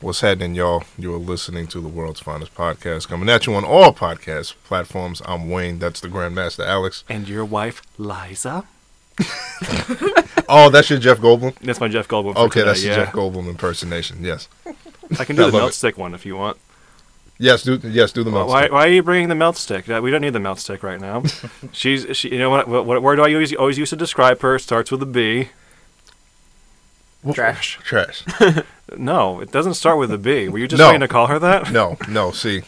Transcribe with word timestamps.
What's 0.00 0.22
happening, 0.22 0.54
y'all? 0.54 0.84
You 0.98 1.12
are 1.14 1.18
listening 1.18 1.66
to 1.68 1.80
the 1.80 1.88
world's 1.88 2.20
finest 2.20 2.54
podcast, 2.54 3.06
coming 3.08 3.28
at 3.28 3.46
you 3.46 3.54
on 3.54 3.64
all 3.64 3.92
podcast 3.92 4.54
platforms. 4.64 5.20
I'm 5.26 5.50
Wayne. 5.50 5.78
That's 5.78 6.00
the 6.00 6.08
Grandmaster 6.08 6.66
Alex. 6.66 7.04
And 7.08 7.28
your 7.28 7.44
wife, 7.44 7.82
Liza? 7.98 8.64
Oh, 10.52 10.68
that's 10.68 10.90
your 10.90 10.98
Jeff 10.98 11.18
Goldblum. 11.18 11.56
That's 11.60 11.78
my 11.78 11.86
Jeff 11.86 12.08
Goldblum. 12.08 12.34
Okay, 12.34 12.64
that's 12.64 12.82
yeah. 12.82 12.96
the 12.96 13.04
Jeff 13.04 13.14
Goldblum 13.14 13.48
impersonation. 13.48 14.24
Yes, 14.24 14.48
I 15.16 15.24
can 15.24 15.36
do 15.36 15.42
I 15.46 15.50
the 15.50 15.58
melt 15.58 15.70
it. 15.70 15.74
stick 15.74 15.96
one 15.96 16.12
if 16.12 16.26
you 16.26 16.34
want. 16.36 16.56
yes, 17.38 17.62
do 17.62 17.76
yes, 17.84 18.10
do 18.10 18.24
the 18.24 18.32
mouth. 18.32 18.48
why, 18.48 18.68
why 18.68 18.86
are 18.86 18.90
you 18.90 19.04
bringing 19.04 19.28
the 19.28 19.36
melt 19.36 19.56
stick? 19.56 19.86
We 19.86 20.10
don't 20.10 20.22
need 20.22 20.32
the 20.32 20.40
melt 20.40 20.58
stick 20.58 20.82
right 20.82 21.00
now. 21.00 21.22
She's, 21.72 22.16
she, 22.16 22.32
you 22.32 22.38
know 22.38 22.50
what, 22.50 22.66
what? 22.66 22.84
What 22.84 23.00
word 23.00 23.16
do 23.16 23.22
I 23.22 23.32
always 23.32 23.54
always 23.54 23.78
use 23.78 23.90
to 23.90 23.96
describe 23.96 24.40
her? 24.40 24.58
Starts 24.58 24.90
with 24.90 25.04
a 25.04 25.06
B. 25.06 25.50
Trash. 27.32 27.78
Trash. 27.82 28.24
No, 28.96 29.38
it 29.38 29.52
doesn't 29.52 29.74
start 29.74 29.98
with 29.98 30.10
a 30.10 30.18
B. 30.18 30.48
Were 30.48 30.58
you 30.58 30.66
just 30.66 30.80
No. 30.80 30.88
trying 30.88 30.98
to 30.98 31.06
call 31.06 31.28
her 31.28 31.38
that? 31.38 31.70
No, 31.70 31.96
no. 32.08 32.32
See, 32.32 32.62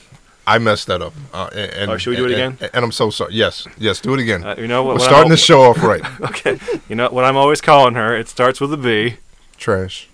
I 0.47 0.59
messed 0.59 0.87
that 0.87 1.03
up. 1.03 1.15
Uh, 1.35 1.51
and, 1.53 1.73
and- 1.73 1.91
Oh, 1.91 1.97
should 1.97 2.11
we 2.11 2.17
do 2.17 2.27
it 2.27 2.31
again? 2.31 2.59
And, 2.73 2.85
I'm 2.85 2.93
so 2.93 3.11
sorry. 3.11 3.35
Yes, 3.35 3.67
yes, 3.77 4.01
do 4.01 4.15
it 4.15 4.21
again. 4.21 4.45
Uh, 4.45 4.55
you 4.57 4.69
know 4.69 4.85
what? 4.85 4.95
We're 4.95 5.01
starting 5.01 5.25
I'm, 5.25 5.29
the 5.31 5.37
show 5.37 5.63
off 5.63 5.83
right. 5.83 6.01
Okay. 6.21 6.61
You 6.89 6.95
know 6.95 7.09
what 7.11 7.25
I'm 7.25 7.37
always 7.37 7.61
calling 7.61 7.95
her? 7.95 8.17
It 8.17 8.29
starts 8.29 8.61
with 8.61 8.73
a 8.73 8.77
B. 8.77 9.17
Trash. 9.57 10.09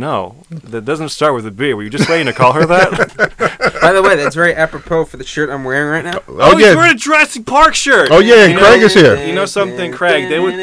No, 0.00 0.36
that 0.48 0.86
doesn't 0.86 1.10
start 1.10 1.34
with 1.34 1.46
a 1.46 1.50
B. 1.50 1.74
Were 1.74 1.82
you 1.82 1.90
just 1.90 2.08
waiting 2.08 2.26
to 2.26 2.32
call 2.32 2.54
her 2.54 2.64
that? 2.64 3.78
By 3.82 3.92
the 3.92 4.02
way, 4.02 4.16
that's 4.16 4.34
very 4.34 4.54
apropos 4.54 5.04
for 5.04 5.18
the 5.18 5.24
shirt 5.24 5.50
I'm 5.50 5.62
wearing 5.62 5.90
right 5.90 6.04
now. 6.04 6.22
Oh, 6.26 6.56
he's 6.56 6.64
yeah. 6.64 6.72
Oh, 6.72 6.76
wearing 6.76 6.92
a 6.92 6.98
Jurassic 6.98 7.44
Park 7.44 7.74
shirt. 7.74 8.08
Oh 8.10 8.18
yeah, 8.18 8.44
and 8.44 8.52
You 8.54 8.58
Craig 8.58 8.80
know- 8.80 8.86
is 8.86 8.94
here. 8.94 9.16
You 9.26 9.34
know 9.34 9.44
something, 9.44 9.92
Craig? 9.92 10.30
They 10.30 10.40
would. 10.40 10.54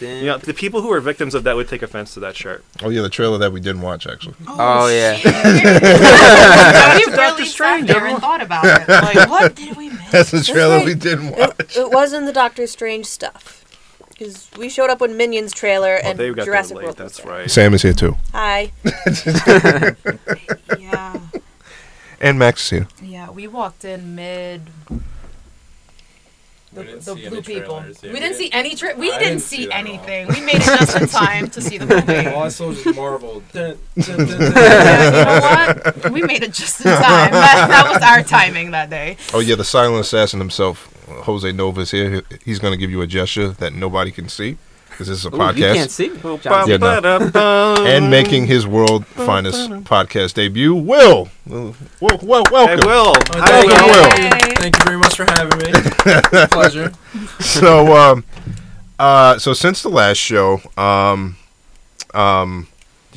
You 0.00 0.24
know, 0.26 0.38
the 0.38 0.54
people 0.54 0.80
who 0.80 0.90
are 0.92 1.00
victims 1.00 1.34
of 1.34 1.44
that 1.44 1.56
would 1.56 1.68
take 1.68 1.82
offense 1.82 2.14
to 2.14 2.20
that 2.20 2.36
shirt. 2.36 2.64
Oh 2.82 2.88
yeah, 2.88 3.02
the 3.02 3.10
trailer 3.10 3.36
that 3.36 3.52
we 3.52 3.60
didn't 3.60 3.82
watch 3.82 4.06
actually. 4.06 4.34
Oh, 4.48 4.56
oh 4.58 4.88
yeah. 4.88 5.20
That's 5.22 6.96
we 7.06 7.12
Doctor 7.12 7.16
really 7.36 7.44
Strange, 7.46 7.88
sat 7.88 7.94
there 7.98 8.06
and 8.06 8.18
thought 8.18 8.40
about 8.40 8.64
it. 8.64 8.88
Like, 8.88 9.28
what 9.28 9.54
did 9.54 9.76
we 9.76 9.90
miss? 9.90 10.10
That's 10.10 10.30
the 10.30 10.42
trailer 10.42 10.76
right. 10.78 10.86
we 10.86 10.94
didn't 10.94 11.32
watch. 11.36 11.54
It, 11.60 11.76
it 11.76 11.90
wasn't 11.90 12.24
the 12.24 12.32
Doctor 12.32 12.66
Strange 12.66 13.04
stuff. 13.04 13.65
Because 14.18 14.48
we 14.56 14.68
showed 14.70 14.88
up 14.88 15.00
with 15.00 15.14
Minions 15.14 15.52
trailer 15.52 15.98
Oh, 16.02 16.08
and 16.08 16.18
they 16.18 16.30
got 16.32 16.46
Jurassic 16.46 16.76
late. 16.78 16.84
World. 16.84 16.96
That's 16.96 17.18
there. 17.20 17.32
right. 17.32 17.50
Sam 17.50 17.74
is 17.74 17.82
here 17.82 17.92
too, 17.92 18.16
Hi. 18.32 18.72
Yeah, 20.78 21.18
and 22.20 22.38
Max 22.38 22.62
is 22.64 22.70
here. 22.70 22.88
yeah. 23.02 23.30
We 23.30 23.46
walked 23.46 23.84
in 23.84 24.14
mid. 24.14 24.62
The, 26.76 27.14
the 27.14 27.30
blue 27.30 27.40
people. 27.40 27.78
trailers, 27.78 28.02
yeah. 28.02 28.12
we 28.12 28.20
didn't 28.20 28.36
see 28.36 28.52
any. 28.52 28.74
Tra- 28.74 28.94
we 28.96 29.06
didn't, 29.06 29.20
didn't 29.22 29.40
see, 29.40 29.56
see 29.56 29.66
that 29.66 29.72
at 29.74 29.86
all. 29.86 29.92
anything. 29.94 30.28
We 30.28 30.40
made 30.42 30.56
it 30.56 30.62
just 30.62 30.96
in 30.96 31.08
time 31.08 31.48
to 31.48 31.60
see 31.62 31.78
the 31.78 31.86
movie. 32.06 32.28
All 32.28 32.42
I 32.42 32.48
saw 32.48 32.68
was 32.68 32.84
just 32.84 32.94
Marvel. 32.96 33.42
Dun, 33.52 33.78
dun, 33.98 34.18
dun, 34.18 34.28
dun. 34.28 34.52
Yeah, 34.52 35.04
you 35.04 35.24
know 35.24 36.02
what? 36.02 36.12
We 36.12 36.22
made 36.22 36.42
it 36.42 36.52
just 36.52 36.84
in 36.84 36.92
time. 36.92 37.30
That, 37.46 37.68
that 37.68 37.92
was 37.92 38.02
our 38.02 38.22
timing 38.22 38.72
that 38.72 38.90
day. 38.90 39.16
Oh 39.32 39.40
yeah, 39.40 39.54
the 39.54 39.64
silent 39.64 40.00
assassin 40.00 40.38
himself, 40.38 40.92
Jose 41.24 41.50
Nova 41.52 41.80
is 41.80 41.90
here. 41.92 42.22
He's 42.44 42.58
going 42.58 42.72
to 42.72 42.76
give 42.76 42.90
you 42.90 43.00
a 43.00 43.06
gesture 43.06 43.48
that 43.48 43.72
nobody 43.72 44.10
can 44.10 44.28
see 44.28 44.58
because 44.96 45.08
this 45.08 45.18
is 45.18 45.26
a 45.26 45.28
Ooh, 45.28 45.32
you 45.32 45.38
can't 45.52 45.78
podcast. 45.78 45.90
see. 45.90 46.08
Boop, 46.08 46.42
Yeah, 46.66 46.76
no. 47.34 47.84
And 47.86 48.10
making 48.10 48.46
his 48.46 48.66
world 48.66 49.06
finest 49.06 49.68
podcast 49.84 50.32
debut, 50.34 50.74
Will. 50.74 51.28
Uh, 51.50 51.72
Well, 52.00 52.18
well, 52.22 52.44
Hey, 52.46 52.50
welcome. 52.50 52.86
Will. 52.88 53.12
Oh, 53.14 53.22
Hi, 53.34 53.62
thank 53.62 53.70
you. 53.70 53.86
Will. 53.92 54.48
Yay. 54.48 54.54
Thank 54.56 54.78
you 54.78 54.84
very 54.84 54.96
much 54.96 55.14
for 55.16 55.24
having 55.24 55.58
me. 55.58 56.46
Pleasure. 56.48 56.92
So, 57.40 57.94
um, 57.94 58.24
uh, 58.98 59.38
so 59.38 59.52
since 59.52 59.82
the 59.82 59.90
last 59.90 60.16
show, 60.16 60.62
um, 60.78 61.36
um, 62.14 62.66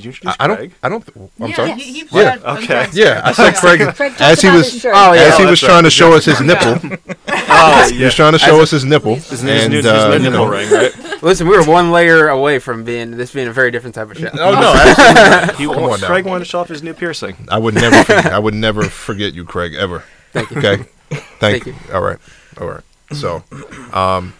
Did 0.01 0.05
you 0.05 0.11
I, 0.11 0.13
introduce 0.13 0.35
I 0.39 0.47
don't, 0.47 0.57
Craig? 0.57 0.71
I 0.83 0.89
don't. 0.89 1.09
I'm 1.41 1.49
yeah, 1.49 1.55
sorry. 1.55 1.71
He, 1.73 1.83
he 1.93 2.07
Yeah. 2.11 2.35
put 2.37 2.45
Okay. 2.63 2.87
Yeah, 2.93 3.21
I 3.23 3.31
shirt. 3.33 3.55
said 3.55 3.55
Craig. 3.77 3.95
Craig 3.95 4.11
just 4.17 4.21
As 4.21 4.41
he 4.41 4.47
about 4.47 4.57
was- 4.57 4.71
his 4.73 4.81
shirt. 4.81 4.93
Oh 4.95 5.13
yeah. 5.13 5.21
As 5.21 5.37
he 5.37 5.43
Oh, 5.43 5.49
was 5.49 5.59
that's 5.61 5.69
trying 5.71 5.83
to 5.83 5.85
right. 5.87 5.91
show 5.93 6.13
us 6.13 6.25
his 6.25 6.41
nipple, 6.41 6.99
Oh, 7.27 7.89
he 7.93 8.03
was 8.03 8.15
trying 8.15 8.31
to 8.33 8.39
show 8.39 8.61
us 8.61 8.71
his 8.71 8.85
nipple, 8.85 9.15
His, 9.15 9.43
new- 9.43 9.51
his, 9.51 9.63
and 9.63 9.71
new, 9.71 9.77
his 9.77 9.85
uh, 9.85 10.07
new 10.09 10.13
you 10.13 10.19
nipple 10.29 10.45
know- 10.45 10.51
ring, 10.51 10.69
right? 10.71 11.21
Listen, 11.23 11.47
we 11.47 11.57
were 11.57 11.65
one 11.65 11.91
layer 11.91 12.29
away 12.29 12.59
from 12.59 12.83
being 12.83 13.17
this 13.17 13.31
being 13.33 13.47
a 13.47 13.53
very 13.53 13.71
different 13.71 13.93
type 13.95 14.09
of 14.09 14.17
show. 14.17 14.29
Oh 14.33 14.51
no, 14.53 14.73
absolutely. 14.73 15.55
He 15.67 15.71
Come 15.73 15.83
wa- 15.83 15.93
on 15.93 15.99
now. 16.01 16.07
Craig 16.07 16.25
wanted 16.25 16.39
to 16.39 16.45
show 16.45 16.59
off 16.61 16.69
his 16.69 16.81
new 16.81 16.93
piercing. 16.93 17.35
I 17.49 17.57
would 17.57 17.75
never, 17.75 18.03
forget, 18.03 18.25
I 18.27 18.39
would 18.39 18.53
never 18.53 18.83
forget 18.83 19.33
you, 19.33 19.43
Craig, 19.45 19.73
ever. 19.75 20.03
Thank 20.31 20.51
you. 20.51 20.57
Okay, 20.59 20.77
thank, 21.09 21.63
Thank 21.63 21.65
you. 21.65 21.75
All 21.93 22.01
right, 22.01 22.17
all 22.61 22.67
right. 22.67 22.83
So, 23.11 23.43
um, 23.91 24.33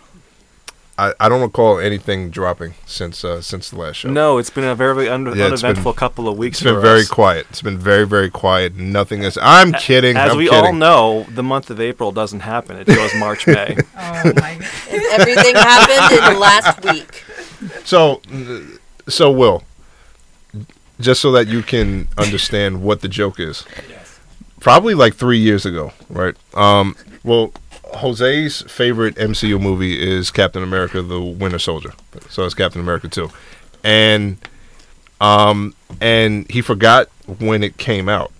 I 1.07 1.13
I 1.19 1.29
don't 1.29 1.41
recall 1.41 1.79
anything 1.79 2.29
dropping 2.29 2.73
since 2.85 3.23
uh, 3.23 3.41
since 3.41 3.69
the 3.69 3.77
last 3.77 3.97
show. 3.97 4.09
No, 4.09 4.37
it's 4.37 4.49
been 4.49 4.63
a 4.65 4.75
very 4.75 5.07
un- 5.09 5.25
Yeah, 5.35 5.45
uneventful 5.45 5.93
been- 5.93 5.97
couple 5.97 6.27
of 6.27 6.37
weeks. 6.37 6.57
It's 6.57 6.63
been 6.65 6.75
for 6.75 6.81
very 6.81 7.01
us. 7.01 7.07
quiet. 7.09 7.45
It's 7.49 7.61
been 7.61 7.77
very 7.77 8.05
very 8.05 8.29
quiet. 8.29 8.75
Nothing 8.75 9.23
is. 9.23 9.37
I'm 9.41 9.71
kidding. 9.73 10.17
As 10.17 10.31
I'm 10.31 10.37
we 10.37 10.49
kidding. 10.49 10.65
all 10.65 10.73
know, 10.73 11.25
the 11.29 11.43
month 11.43 11.69
of 11.69 11.79
April 11.79 12.11
doesn't 12.11 12.41
happen. 12.41 12.77
It 12.77 12.87
goes 12.87 13.11
March, 13.15 13.47
May. 13.47 13.77
Oh 13.97 14.23
my 14.35 14.55
god. 14.59 14.67
Everything 15.19 15.55
happened 15.55 16.17
in 16.19 16.33
the 16.33 16.39
last 16.39 16.83
week. 16.83 17.23
So, 17.85 18.21
so 19.07 19.31
Will, 19.31 19.63
just 20.99 21.21
so 21.21 21.31
that 21.31 21.47
you 21.47 21.61
can 21.63 22.07
understand 22.17 22.81
what 22.83 23.01
the 23.01 23.07
joke 23.07 23.39
is. 23.39 23.66
Yes. 23.89 24.19
Probably 24.59 24.93
like 24.93 25.16
three 25.16 25.37
years 25.39 25.66
ago, 25.66 25.93
right? 26.09 26.35
Um, 26.53 26.95
well, 27.23 27.53
Jose's 27.94 28.61
favorite 28.63 29.16
MCU 29.16 29.59
movie 29.61 30.01
is 30.01 30.31
Captain 30.31 30.63
America: 30.63 31.01
The 31.01 31.19
Winter 31.19 31.59
Soldier. 31.59 31.94
So 32.29 32.45
it's 32.45 32.53
Captain 32.53 32.81
America 32.81 33.07
Two, 33.07 33.29
and 33.83 34.38
um, 35.22 35.73
and 36.01 36.49
he 36.49 36.61
forgot 36.61 37.07
when 37.39 37.63
it 37.63 37.78
came 37.78 38.07
out. 38.09 38.31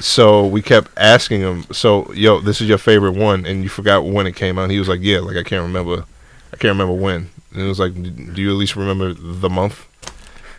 So 0.00 0.46
we 0.46 0.62
kept 0.62 0.90
asking 0.96 1.40
him, 1.40 1.64
"So, 1.72 2.12
yo, 2.12 2.40
this 2.40 2.60
is 2.60 2.68
your 2.68 2.78
favorite 2.78 3.12
one, 3.12 3.44
and 3.44 3.62
you 3.62 3.68
forgot 3.68 4.04
when 4.04 4.26
it 4.26 4.36
came 4.36 4.58
out?" 4.58 4.64
And 4.64 4.72
he 4.72 4.78
was 4.78 4.88
like, 4.88 5.00
"Yeah, 5.02 5.20
like 5.20 5.36
I 5.36 5.42
can't 5.42 5.62
remember, 5.62 6.04
I 6.52 6.56
can't 6.56 6.78
remember 6.78 6.94
when." 6.94 7.30
And 7.52 7.62
it 7.62 7.66
was 7.66 7.78
like, 7.80 7.94
"Do 7.94 8.40
you 8.40 8.50
at 8.50 8.56
least 8.56 8.76
remember 8.76 9.12
the 9.12 9.50
month?" 9.50 9.86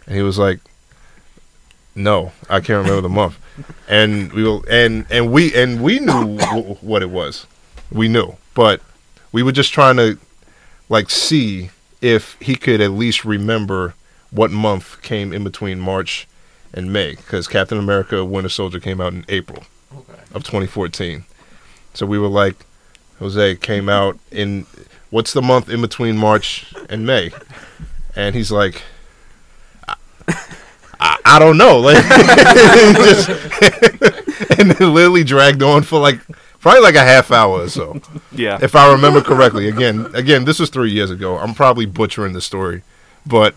And 0.06 0.16
he 0.16 0.22
was 0.22 0.38
like, 0.38 0.60
"No, 1.96 2.32
I 2.50 2.60
can't 2.60 2.84
remember 2.84 3.02
the 3.02 3.10
month." 3.10 3.38
And 3.88 4.34
we 4.34 4.44
will, 4.44 4.66
and 4.70 5.06
and 5.10 5.32
we 5.32 5.54
and 5.56 5.82
we 5.82 6.00
knew 6.00 6.38
w- 6.38 6.76
what 6.82 7.02
it 7.02 7.10
was, 7.10 7.46
we 7.92 8.08
knew, 8.08 8.36
but 8.54 8.82
we 9.32 9.44
were 9.44 9.52
just 9.52 9.74
trying 9.74 9.98
to 9.98 10.18
like 10.90 11.10
see 11.10 11.70
if 12.02 12.38
he 12.40 12.56
could 12.56 12.82
at 12.82 12.92
least 12.92 13.26
remember 13.26 13.94
what 14.32 14.52
month 14.52 15.02
came 15.02 15.32
in 15.34 15.44
between 15.44 15.80
March 15.80 16.28
and 16.74 16.92
May, 16.92 17.16
because 17.16 17.48
Captain 17.48 17.78
America: 17.78 18.24
Winter 18.26 18.50
Soldier 18.50 18.80
came 18.80 19.00
out 19.00 19.14
in 19.14 19.26
April 19.30 19.64
Okay. 19.96 20.20
of 20.34 20.44
2014. 20.44 21.24
So 21.94 22.06
we 22.06 22.20
were 22.20 22.28
like, 22.28 22.66
Jose 23.20 23.56
came 23.58 23.88
out 23.88 24.18
in 24.32 24.66
what's 25.10 25.32
the 25.32 25.42
month 25.42 25.70
in 25.70 25.80
between 25.82 26.18
March 26.18 26.74
and 26.90 27.06
May? 27.06 27.32
And 28.16 28.36
he's 28.36 28.52
like, 28.52 28.82
I, 29.88 29.96
I, 31.00 31.18
I 31.24 31.40
don't 31.40 31.58
know. 31.58 31.80
Like, 31.80 32.04
just, 33.06 33.30
and 34.60 34.72
it 34.72 34.80
literally 34.82 35.24
dragged 35.24 35.64
on 35.64 35.84
for 35.84 36.00
like 36.00 36.20
probably 36.66 36.82
like 36.82 36.96
a 36.96 37.06
half 37.06 37.30
hour 37.32 37.62
or 37.62 37.70
so, 37.70 38.02
Yeah. 38.32 38.58
if 38.60 38.76
I 38.76 38.92
remember 38.92 39.22
correctly. 39.22 39.70
Again, 39.70 40.08
again, 40.16 40.46
this 40.46 40.58
was 40.58 40.72
three 40.72 40.90
years 40.90 41.12
ago. 41.12 41.38
I'm 41.38 41.54
probably 41.54 41.86
butchering 41.86 42.34
the 42.34 42.42
story, 42.42 42.82
but 43.24 43.54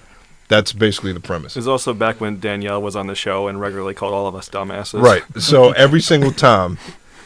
that's 0.48 0.74
basically 0.74 1.14
the 1.14 1.20
premise. 1.20 1.56
It 1.56 1.60
was 1.60 1.68
also 1.68 1.94
back 1.94 2.20
when 2.20 2.38
Danielle 2.38 2.82
was 2.82 2.94
on 2.94 3.06
the 3.06 3.14
show 3.14 3.48
and 3.48 3.58
regularly 3.58 3.94
called 3.94 4.12
all 4.12 4.26
of 4.26 4.34
us 4.34 4.50
dumbasses. 4.50 5.00
Right. 5.00 5.22
So 5.40 5.70
every 5.86 6.02
single 6.02 6.32
time, 6.32 6.76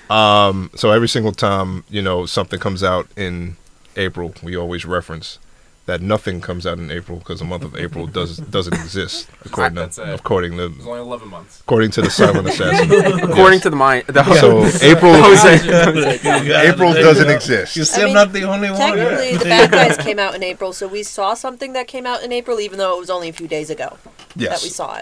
um, 0.09 0.71
so 0.77 0.93
every 0.93 1.09
single 1.09 1.33
time, 1.33 1.83
you 1.91 2.01
know, 2.01 2.27
something 2.27 2.61
comes 2.61 2.85
out 2.85 3.09
in 3.17 3.57
April, 3.97 4.35
we 4.41 4.57
always 4.57 4.85
reference 4.85 5.41
that 5.87 6.01
nothing 6.01 6.41
comes 6.41 6.65
out 6.65 6.79
in 6.79 6.91
April 6.93 7.19
because 7.19 7.41
the 7.41 7.45
month 7.45 7.65
of 7.65 7.75
April 7.77 8.07
does 8.07 8.37
doesn't 8.37 8.75
exist 8.75 9.29
according 9.45 9.89
to 9.91 10.15
according 10.15 10.53
It 10.55 10.77
was 10.77 10.85
to 10.85 10.91
only 10.91 11.01
11 11.01 11.29
months. 11.29 11.61
according 11.61 11.91
to 11.93 12.03
the 12.03 12.11
silent 12.11 12.49
assassin. 12.53 12.91
According 13.31 13.61
to 13.61 13.71
the 13.71 13.77
mind, 13.77 14.05
the 14.07 14.23
So 14.35 14.65
April 14.87 15.13
April 15.17 16.55
April 16.57 16.93
doesn't 16.95 17.31
exist. 17.31 17.75
You're 17.77 17.83
I 17.83 17.87
still 17.87 18.05
mean, 18.07 18.15
not 18.15 18.33
the 18.33 18.45
only 18.45 18.71
one. 18.71 18.79
Technically, 18.79 19.37
the 19.37 19.45
bad 19.45 19.71
guys 19.73 19.97
came 19.99 20.19
out 20.19 20.35
in 20.35 20.43
April, 20.43 20.73
so 20.73 20.87
we 20.87 21.03
saw 21.03 21.35
something 21.35 21.73
that 21.73 21.89
came 21.89 22.07
out 22.07 22.23
in 22.23 22.31
April, 22.33 22.61
even 22.61 22.79
though 22.79 22.97
it 22.97 23.01
was 23.01 23.11
only 23.11 23.29
a 23.29 23.33
few 23.33 23.49
days 23.49 23.69
ago 23.71 23.99
yes. 24.37 24.51
that 24.61 24.63
we 24.65 24.71
saw 24.71 24.99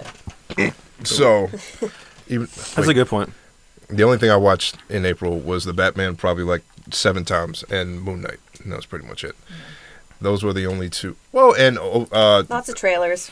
it. 0.59 0.75
So 1.05 1.49
even 2.29 2.49
That's 2.75 2.89
a 2.89 2.95
good 2.95 3.07
point. 3.09 3.33
the 3.89 4.03
only 4.03 4.19
thing 4.19 4.31
I 4.31 4.37
watched 4.37 4.77
in 4.89 5.05
April 5.07 5.39
was 5.39 5.65
the 5.65 5.73
Batman 5.73 6.17
probably 6.17 6.45
like 6.45 6.63
seven 6.91 7.25
times 7.25 7.65
and 7.71 8.01
Moon 8.03 8.23
Knight. 8.23 8.39
And 8.63 8.73
that 8.73 8.77
was 8.77 8.87
pretty 8.87 9.07
much 9.07 9.25
it. 9.25 9.35
Those 10.21 10.43
were 10.45 10.53
the 10.53 10.67
only 10.67 10.89
two. 10.91 11.17
Well, 11.33 11.55
and 11.55 11.79
oh, 11.79 12.07
uh, 12.13 12.43
Lots 12.49 12.69
of 12.69 12.75
trailers. 12.77 13.31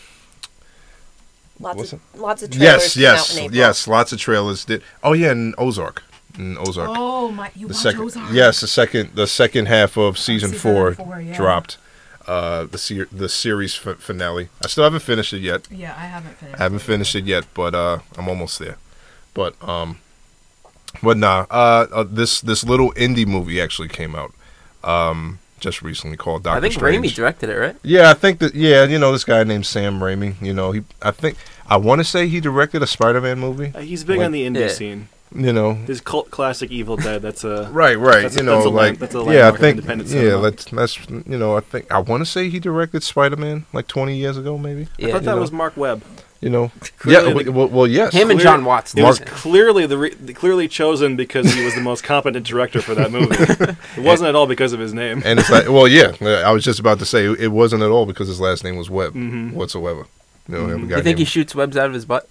Lots 1.60 1.76
What's 1.76 1.92
of 1.92 2.00
lots 2.14 2.42
of 2.42 2.50
trailers 2.50 2.94
yes, 2.94 2.94
came 2.94 3.04
out 3.04 3.08
in 3.08 3.14
yes, 3.16 3.38
April. 3.38 3.56
yes. 3.56 3.88
Lots 3.88 4.12
of 4.12 4.20
trailers 4.20 4.64
did. 4.64 4.82
Oh 5.02 5.12
yeah, 5.12 5.32
and 5.32 5.54
Ozark, 5.58 6.04
and 6.36 6.56
Ozark. 6.56 6.88
Oh 6.92 7.30
my! 7.32 7.50
You 7.56 7.66
the 7.66 7.72
watch 7.74 7.82
second, 7.82 8.00
Ozark? 8.02 8.32
yes, 8.32 8.60
the 8.60 8.68
second, 8.68 9.10
the 9.16 9.26
second 9.26 9.66
half 9.66 9.96
of 9.96 10.18
season, 10.18 10.50
season 10.50 10.60
four, 10.72 10.94
four, 10.94 11.20
yeah. 11.20 11.36
dropped. 11.36 11.76
uh, 12.28 12.64
the 12.66 12.78
ser- 12.78 13.08
the 13.10 13.28
series 13.28 13.74
f- 13.84 13.98
finale. 13.98 14.50
I 14.64 14.68
still 14.68 14.84
haven't 14.84 15.00
finished 15.02 15.32
it 15.32 15.40
yet. 15.40 15.66
Yeah, 15.68 15.94
I 15.96 16.06
haven't 16.06 16.36
finished. 16.36 16.60
I 16.60 16.62
haven't 16.62 16.78
finished 16.78 17.14
it 17.16 17.24
yet, 17.24 17.44
but 17.54 17.74
uh, 17.74 17.98
I'm 18.16 18.28
almost 18.28 18.60
there. 18.60 18.76
But 19.34 19.56
um, 19.60 19.98
but 21.02 21.16
nah. 21.16 21.46
Uh, 21.50 21.86
uh, 21.92 22.04
this 22.08 22.40
this 22.40 22.62
little 22.62 22.92
indie 22.92 23.26
movie 23.26 23.60
actually 23.60 23.88
came 23.88 24.14
out 24.14 24.32
um 24.84 25.40
just 25.60 25.82
recently 25.82 26.16
called 26.16 26.42
Doctor 26.44 26.58
I 26.58 26.60
think 26.60 26.74
Strange. 26.74 27.04
Raimi 27.04 27.14
directed 27.14 27.50
it, 27.50 27.56
right? 27.58 27.76
Yeah, 27.82 28.10
I 28.10 28.14
think 28.14 28.38
that. 28.40 28.54
Yeah, 28.54 28.84
you 28.84 28.98
know 28.98 29.12
this 29.12 29.24
guy 29.24 29.44
named 29.44 29.66
Sam 29.66 30.00
Raimi. 30.00 30.40
You 30.42 30.54
know 30.54 30.72
he. 30.72 30.82
I 31.02 31.10
think 31.10 31.36
I 31.68 31.76
want 31.76 32.00
to 32.00 32.04
say 32.04 32.28
he 32.28 32.40
directed 32.40 32.82
a 32.82 32.86
Spider-Man 32.86 33.38
movie. 33.38 33.72
Uh, 33.74 33.80
He's 33.80 34.04
big 34.04 34.18
Like- 34.18 34.26
on 34.26 34.32
the 34.32 34.46
indie 34.46 34.60
Yeah. 34.60 34.68
scene. 34.68 35.08
You 35.34 35.52
know. 35.52 35.74
His 35.74 36.00
cult 36.00 36.30
classic 36.30 36.70
Evil 36.70 36.96
Dead. 36.96 37.20
That's 37.20 37.44
a 37.44 37.68
Right, 37.72 37.98
right. 37.98 38.22
That's- 38.22 38.36
you 38.36 38.42
know, 38.42 38.62
a 38.62 38.64
like 38.70 38.72
land- 38.72 38.96
that's 38.98 39.14
a 39.14 39.22
yeah, 39.24 39.48
I 39.48 39.50
think 39.50 39.76
independent 39.76 40.08
yeah, 40.08 40.20
cinema. 40.20 40.38
let's 40.38 40.64
that's 40.64 40.98
you 41.10 41.36
know, 41.38 41.54
I 41.56 41.60
think 41.60 41.92
I 41.92 41.98
want 41.98 42.22
to 42.22 42.24
say 42.24 42.48
he 42.48 42.58
directed 42.58 43.02
Spider-Man 43.02 43.66
like 43.74 43.88
20 43.88 44.16
years 44.16 44.38
ago, 44.38 44.56
maybe. 44.56 44.84
I 44.84 44.86
Yeah. 44.98 45.12
thought 45.12 45.24
that 45.24 45.34
know. 45.34 45.40
was 45.40 45.52
Marc 45.52 45.76
Webb. 45.76 46.02
You 46.40 46.50
know, 46.50 46.70
Clearly 47.00 47.36
yeah. 47.38 47.42
the- 47.42 47.50
Well, 47.52 47.66
well, 47.68 47.86
yes. 47.88 48.12
Him 48.12 48.30
and 48.30 48.38
John 48.38 48.64
Watts. 48.64 48.92
It 48.92 48.96
did 48.98 49.02
was 49.04 49.18
clearly 49.18 49.86
the 49.86 49.98
re- 49.98 50.10
clearly 50.34 50.68
chosen 50.68 51.16
because 51.16 51.52
he 51.52 51.64
was 51.64 51.74
the 51.74 51.80
most 51.80 52.04
competent 52.04 52.46
director 52.46 52.80
for 52.80 52.94
that 52.94 53.10
movie. 53.10 53.34
It 53.96 54.04
wasn't 54.04 54.28
at 54.28 54.36
all 54.36 54.46
because 54.46 54.72
of 54.72 54.78
his 54.78 54.94
name. 54.94 55.20
and 55.24 55.40
it's 55.40 55.50
like, 55.50 55.68
well, 55.68 55.88
yeah. 55.88 56.12
I 56.46 56.52
was 56.52 56.62
just 56.62 56.78
about 56.78 57.00
to 57.00 57.04
say 57.04 57.24
it 57.26 57.50
wasn't 57.50 57.82
at 57.82 57.90
all 57.90 58.06
because 58.06 58.28
his 58.28 58.40
last 58.40 58.62
name 58.62 58.76
was 58.76 58.88
Webb 58.88 59.14
Mhm. 59.14 59.52
whatsoever. 59.52 60.06
You 60.48 60.54
know, 60.54 60.64
we 60.64 60.70
have 60.70 60.80
a 60.80 60.86
Mhm. 60.86 60.96
You 60.96 61.02
think 61.02 61.18
he 61.18 61.24
shoots 61.24 61.54
webs 61.56 61.76
out 61.76 61.86
of 61.86 61.92
his 61.94 62.04
butt? 62.04 62.28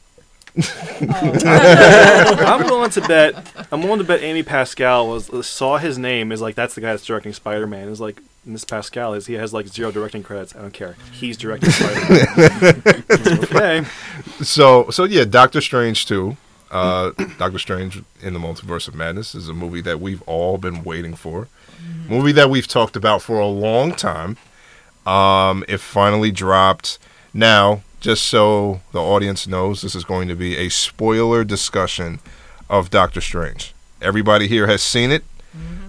I'm 1.01 2.63
willing 2.65 2.89
to 2.91 3.01
bet. 3.01 3.35
I'm 3.71 3.81
willing 3.83 3.99
to 3.99 4.03
bet 4.05 4.21
Amy 4.23 4.43
Pascal 4.43 5.07
was 5.07 5.29
saw 5.45 5.77
his 5.77 5.97
name 5.97 6.31
is 6.31 6.41
like 6.41 6.55
that's 6.55 6.75
the 6.75 6.81
guy 6.81 6.91
that's 6.91 7.05
directing 7.05 7.33
Spider 7.33 7.67
Man. 7.67 7.89
Is 7.89 7.99
like 8.01 8.21
Miss 8.47 8.63
Pascal 8.63 9.13
is 9.13 9.27
he 9.27 9.33
has 9.33 9.53
like 9.53 9.67
zero 9.67 9.91
directing 9.91 10.23
credits. 10.23 10.55
I 10.55 10.61
don't 10.61 10.73
care. 10.73 10.95
He's 11.11 11.37
directing 11.37 11.69
Spider 11.71 12.81
Man. 12.81 13.43
okay. 13.43 13.85
So 14.41 14.89
so 14.89 15.03
yeah, 15.03 15.25
Doctor 15.25 15.61
Strange 15.61 16.05
too. 16.05 16.37
Uh, 16.71 17.11
Doctor 17.37 17.59
Strange 17.59 18.01
in 18.21 18.33
the 18.33 18.39
Multiverse 18.39 18.87
of 18.87 18.95
Madness 18.95 19.35
is 19.35 19.49
a 19.49 19.53
movie 19.53 19.81
that 19.81 19.99
we've 19.99 20.21
all 20.23 20.57
been 20.57 20.83
waiting 20.83 21.15
for. 21.15 21.47
Movie 22.09 22.31
that 22.31 22.49
we've 22.49 22.67
talked 22.67 22.95
about 22.95 23.21
for 23.21 23.39
a 23.39 23.45
long 23.47 23.93
time. 23.93 24.37
Um, 25.05 25.63
it 25.67 25.79
finally 25.79 26.31
dropped. 26.31 26.99
Now, 27.33 27.81
just 27.99 28.23
so 28.23 28.81
the 28.93 29.01
audience 29.01 29.45
knows, 29.47 29.81
this 29.81 29.95
is 29.95 30.03
going 30.03 30.27
to 30.27 30.35
be 30.35 30.57
a 30.57 30.69
spoiler 30.69 31.43
discussion 31.43 32.19
of 32.69 32.89
Doctor 32.89 33.21
Strange. 33.21 33.73
Everybody 34.01 34.47
here 34.47 34.67
has 34.67 34.81
seen 34.81 35.11
it. 35.11 35.23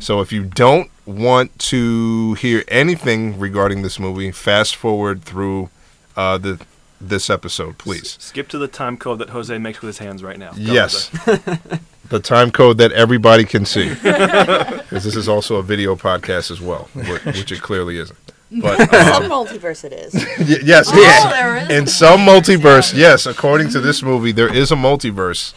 So 0.01 0.21
if 0.21 0.33
you 0.33 0.45
don't 0.45 0.91
want 1.07 1.59
to 1.71 2.35
hear 2.35 2.63
anything 2.69 3.39
regarding 3.39 3.83
this 3.83 3.99
movie, 3.99 4.31
fast 4.31 4.77
forward 4.77 5.23
through 5.25 5.71
uh, 6.17 6.39
the 6.39 6.61
this 7.01 7.31
episode, 7.31 7.79
please. 7.79 8.17
Skip 8.21 8.49
to 8.49 8.59
the 8.59 8.67
time 8.69 8.97
code 8.97 9.19
that 9.21 9.31
Jose 9.31 9.57
makes 9.59 9.81
with 9.81 9.89
his 9.89 9.99
hands 9.99 10.23
right 10.23 10.39
now. 10.39 10.51
Go, 10.53 10.59
Yes. 10.59 11.11
The 12.09 12.21
time 12.21 12.51
code 12.51 12.79
that 12.79 12.91
everybody 12.93 13.45
can 13.45 13.67
see. 13.67 13.89
Because 14.03 15.05
this 15.05 15.15
is 15.15 15.29
also 15.29 15.57
a 15.57 15.63
video 15.63 15.95
podcast 15.95 16.51
as 16.51 16.59
well, 16.61 16.89
wh- 16.95 17.25
which 17.27 17.53
it 17.53 17.61
clearly 17.61 17.99
isn't. 17.99 18.19
But 18.51 18.79
Some 18.91 19.31
um, 19.31 19.31
multiverse 19.31 19.85
it 19.85 19.93
is. 19.93 20.15
y- 20.15 20.57
yes, 20.65 20.89
Oh, 20.91 20.97
yes. 20.97 21.33
there 21.35 21.57
is. 21.59 21.69
In 21.71 21.87
some 21.87 22.21
multiverse, 22.21 22.95
yes, 22.97 23.27
according 23.27 23.69
to 23.71 23.81
this 23.81 24.03
movie, 24.03 24.33
there 24.33 24.53
is 24.53 24.73
a 24.73 24.75
multiverse 24.75 25.53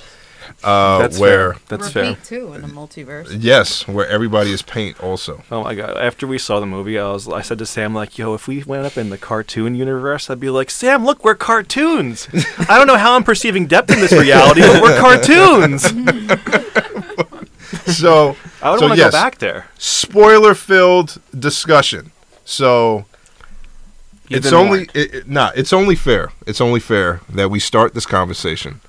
uh, 0.64 1.00
That's 1.00 1.18
where, 1.20 1.54
fair. 1.54 1.62
That's 1.70 1.96
Repeat 1.96 2.18
fair. 2.18 2.40
too 2.40 2.54
in 2.54 2.62
the 2.62 2.68
multiverse. 2.68 3.36
yes, 3.40 3.88
where 3.88 4.08
everybody 4.08 4.52
is 4.52 4.62
paint 4.62 5.02
also. 5.02 5.44
Oh 5.52 5.64
my 5.64 5.74
god! 5.76 5.98
After 5.98 6.28
we 6.28 6.38
saw 6.38 6.60
the 6.60 6.66
movie, 6.66 7.00
I 7.00 7.10
was 7.12 7.28
I 7.28 7.42
said 7.42 7.58
to 7.60 7.66
Sam 7.66 7.94
like, 7.96 8.18
"Yo, 8.18 8.34
if 8.34 8.48
we 8.48 8.64
went 8.64 8.86
up 8.86 8.98
in 8.98 9.10
the 9.10 9.18
cartoon 9.18 9.76
universe, 9.76 10.30
I'd 10.30 10.40
be 10.40 10.50
like, 10.50 10.70
Sam, 10.70 11.04
look, 11.06 11.24
we're 11.24 11.36
cartoons. 11.36 12.28
I 12.70 12.78
don't 12.78 12.88
know 12.88 12.98
how 12.98 13.16
I'm 13.16 13.24
perceiving 13.24 13.66
depth 13.68 13.92
in 13.92 14.00
this 14.00 14.12
reality, 14.12 14.62
but 14.62 14.82
we're 14.82 15.00
cartoons. 15.00 15.92
So, 17.86 18.36
I 18.62 18.72
would 18.72 18.80
So, 18.80 18.88
want 18.88 18.94
to 18.94 18.98
yes. 18.98 19.12
go 19.12 19.18
back 19.18 19.38
there. 19.40 19.68
spoiler 19.78 20.54
filled 20.54 21.22
discussion. 21.38 22.12
So, 22.46 23.06
You've 24.28 24.46
it's 24.46 24.54
only 24.54 24.70
warned. 24.80 24.92
it, 24.94 25.16
it- 25.16 25.28
nah, 25.28 25.52
it's 25.56 25.72
only 25.74 25.96
fair. 25.96 26.30
It's 26.46 26.62
only 26.62 26.80
fair 26.80 27.22
that 27.30 27.50
we 27.50 27.60
start 27.60 27.94
this 27.94 28.06
conversation 28.06 28.82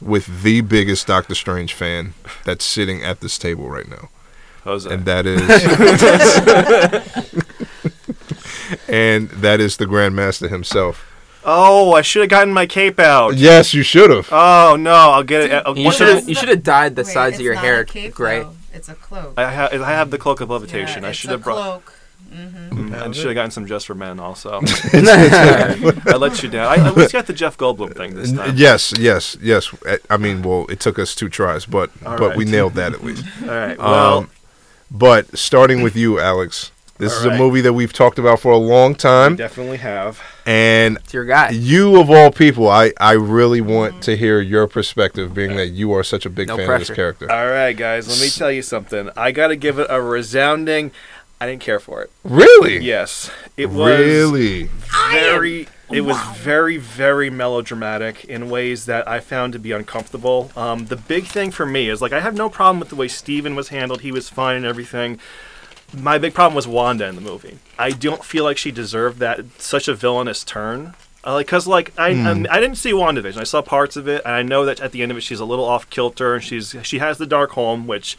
with 0.00 0.42
the 0.42 0.60
biggest 0.60 1.06
Doctor 1.06 1.34
Strange 1.34 1.74
fan 1.74 2.14
that's 2.44 2.64
sitting 2.64 3.02
at 3.02 3.20
this 3.20 3.38
table 3.38 3.68
right 3.68 3.88
now, 3.88 4.08
Jose. 4.64 4.92
and 4.92 5.04
that 5.04 5.26
is 5.26 5.40
and 8.88 9.28
that 9.30 9.60
is 9.60 9.76
the 9.76 9.86
Grandmaster 9.86 10.48
himself. 10.48 11.04
oh, 11.44 11.94
I 11.94 12.02
should 12.02 12.20
have 12.22 12.30
gotten 12.30 12.52
my 12.52 12.66
cape 12.66 12.98
out. 13.00 13.36
Yes, 13.36 13.74
you 13.74 13.82
should 13.82 14.10
have. 14.10 14.28
Oh 14.32 14.76
no, 14.78 14.92
I'll 14.92 15.22
get 15.22 15.50
it. 15.50 15.62
I'll- 15.66 15.76
You 15.78 15.92
should 15.92 16.08
have. 16.08 16.28
You 16.28 16.34
should 16.34 16.48
have 16.48 16.62
dyed 16.62 16.96
the 16.96 17.02
Wait, 17.02 17.12
sides 17.12 17.36
of 17.36 17.42
your 17.42 17.54
not 17.54 17.64
hair 17.64 17.80
a 17.80 17.84
cape, 17.84 18.14
gray. 18.14 18.40
though. 18.40 18.54
It's 18.72 18.88
a 18.88 18.94
cloak. 18.94 19.34
I 19.36 19.50
have 19.50 19.72
I 19.82 19.90
have 19.90 20.10
the 20.10 20.18
cloak 20.18 20.40
of 20.40 20.50
levitation. 20.50 21.02
Yeah, 21.02 21.08
I 21.08 21.12
should 21.12 21.30
have 21.30 21.42
brought. 21.42 21.82
cloak. 21.82 21.94
Mm, 22.30 22.92
I 22.94 23.10
should 23.12 23.26
have 23.26 23.34
gotten 23.34 23.50
some 23.50 23.66
just 23.66 23.86
for 23.86 23.94
men 23.94 24.20
also. 24.20 24.60
I 24.92 26.16
let 26.18 26.42
you 26.42 26.48
down. 26.48 26.66
I 26.78 26.86
at 26.86 26.96
least 26.96 27.12
got 27.12 27.26
the 27.26 27.32
Jeff 27.32 27.56
Goldblum 27.56 27.96
thing 27.96 28.14
this 28.14 28.32
time. 28.32 28.54
Yes, 28.56 28.92
yes, 28.98 29.36
yes. 29.40 29.74
I- 29.86 29.98
I 30.10 30.16
mean, 30.16 30.42
well, 30.42 30.66
it 30.68 30.80
took 30.80 30.98
us 30.98 31.14
two 31.14 31.28
tries, 31.28 31.66
but 31.66 31.90
All 32.04 32.18
but 32.18 32.36
we 32.36 32.44
nailed 32.44 32.74
that 32.74 32.92
at 32.92 33.02
least. 33.04 33.24
All 33.42 33.48
right. 33.48 33.78
Well, 33.78 34.18
Um, 34.18 34.30
but 34.90 35.36
starting 35.36 35.82
with 35.82 35.96
you, 35.96 36.18
Alex, 36.20 36.70
this 36.98 37.12
All 37.12 37.18
is 37.20 37.24
a 37.26 37.38
movie 37.38 37.60
that 37.60 37.72
we've 37.74 37.92
talked 37.92 38.18
about 38.18 38.40
for 38.40 38.52
a 38.52 38.56
long 38.56 38.92
we 38.92 38.96
time, 38.98 39.36
definitely 39.36 39.76
have. 39.78 40.20
and 40.46 40.96
It's 40.98 41.14
your 41.14 41.24
guy. 41.26 41.50
you 41.50 42.00
of 42.00 42.10
all 42.10 42.30
people, 42.32 42.68
I 42.68 42.92
I 42.98 43.12
really 43.12 43.60
want 43.60 44.02
to 44.04 44.16
hear 44.16 44.40
your 44.40 44.66
perspective, 44.66 45.32
being 45.34 45.56
that 45.56 45.68
you 45.68 45.92
are 45.92 46.02
such 46.02 46.26
a 46.26 46.30
big 46.30 46.48
No 46.48 46.56
fan 46.56 46.70
of 46.70 46.78
this 46.80 46.90
character. 46.90 47.30
All 47.30 47.46
right, 47.46 47.76
guys. 47.76 48.08
Let 48.08 48.20
me 48.20 48.28
tell 48.30 48.50
you 48.50 48.62
something. 48.62 49.10
I 49.16 49.30
got 49.32 49.48
to 49.48 49.56
give 49.56 49.78
it 49.78 49.86
a 49.90 50.00
resounding. 50.02 50.90
I 51.40 51.46
didn't 51.46 51.62
care 51.62 51.78
for 51.78 52.02
it. 52.02 52.10
Really? 52.24 52.78
Yes, 52.78 53.30
it 53.56 53.66
was 53.70 53.98
Really? 53.98 54.70
very. 55.10 55.68
It 55.90 56.02
was 56.02 56.18
very, 56.36 56.76
very 56.76 57.30
melodramatic 57.30 58.24
in 58.26 58.50
ways 58.50 58.84
that 58.84 59.08
I 59.08 59.20
found 59.20 59.54
to 59.54 59.58
be 59.58 59.72
uncomfortable. 59.72 60.50
Um, 60.54 60.84
the 60.86 60.96
big 60.96 61.24
thing 61.24 61.50
for 61.50 61.64
me 61.64 61.88
is 61.88 62.02
like 62.02 62.12
I 62.12 62.20
have 62.20 62.34
no 62.34 62.50
problem 62.50 62.78
with 62.78 62.90
the 62.90 62.94
way 62.96 63.08
Steven 63.08 63.54
was 63.56 63.68
handled. 63.68 64.02
He 64.02 64.12
was 64.12 64.28
fine 64.28 64.56
and 64.56 64.66
everything. 64.66 65.18
My 65.96 66.18
big 66.18 66.34
problem 66.34 66.54
was 66.54 66.66
Wanda 66.68 67.06
in 67.08 67.14
the 67.14 67.22
movie. 67.22 67.58
I 67.78 67.90
don't 67.92 68.22
feel 68.22 68.44
like 68.44 68.58
she 68.58 68.70
deserved 68.70 69.18
that 69.20 69.40
such 69.58 69.88
a 69.88 69.94
villainous 69.94 70.44
turn. 70.44 70.92
Uh, 71.26 71.32
like, 71.34 71.46
cause 71.48 71.66
like 71.66 71.92
I, 71.98 72.08
I'm- 72.08 72.46
I 72.50 72.60
didn't 72.60 72.76
see 72.76 72.92
WandaVision. 72.92 73.38
I 73.38 73.44
saw 73.44 73.62
parts 73.62 73.96
of 73.96 74.06
it, 74.08 74.20
and 74.26 74.34
I 74.34 74.42
know 74.42 74.66
that 74.66 74.80
at 74.80 74.92
the 74.92 75.02
end 75.02 75.10
of 75.10 75.16
it, 75.16 75.22
she's 75.22 75.40
a 75.40 75.46
little 75.46 75.64
off 75.64 75.88
kilter, 75.88 76.34
and 76.34 76.44
she's 76.44 76.76
she 76.82 76.98
has 76.98 77.16
the 77.16 77.26
Darkhold, 77.26 77.86
which 77.86 78.18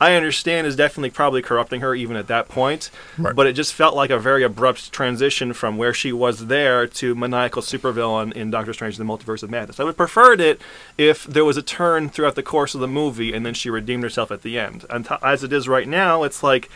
I 0.00 0.14
understand 0.14 0.66
is 0.66 0.76
definitely 0.76 1.10
probably 1.10 1.40
corrupting 1.40 1.80
her 1.80 1.94
even 1.94 2.16
at 2.16 2.26
that 2.28 2.48
point. 2.48 2.90
Right. 3.16 3.34
But 3.34 3.46
it 3.46 3.54
just 3.54 3.72
felt 3.72 3.94
like 3.94 4.10
a 4.10 4.18
very 4.18 4.42
abrupt 4.42 4.92
transition 4.92 5.52
from 5.52 5.76
where 5.76 5.94
she 5.94 6.12
was 6.12 6.46
there 6.46 6.86
to 6.86 7.14
maniacal 7.14 7.62
supervillain 7.62 8.32
in 8.32 8.50
Doctor 8.50 8.72
Strange: 8.72 8.98
and 8.98 9.08
The 9.08 9.12
Multiverse 9.12 9.42
of 9.42 9.50
Madness. 9.50 9.80
I 9.80 9.84
would 9.84 9.90
have 9.90 9.96
preferred 9.96 10.40
it 10.40 10.60
if 10.98 11.24
there 11.24 11.44
was 11.44 11.56
a 11.56 11.62
turn 11.62 12.10
throughout 12.10 12.34
the 12.34 12.42
course 12.42 12.74
of 12.74 12.80
the 12.80 12.88
movie, 12.88 13.32
and 13.32 13.46
then 13.46 13.54
she 13.54 13.70
redeemed 13.70 14.02
herself 14.02 14.30
at 14.30 14.42
the 14.42 14.58
end. 14.58 14.84
And 14.90 15.06
t- 15.06 15.14
as 15.22 15.42
it 15.42 15.52
is 15.52 15.66
right 15.68 15.88
now, 15.88 16.24
it's 16.24 16.42
like 16.42 16.68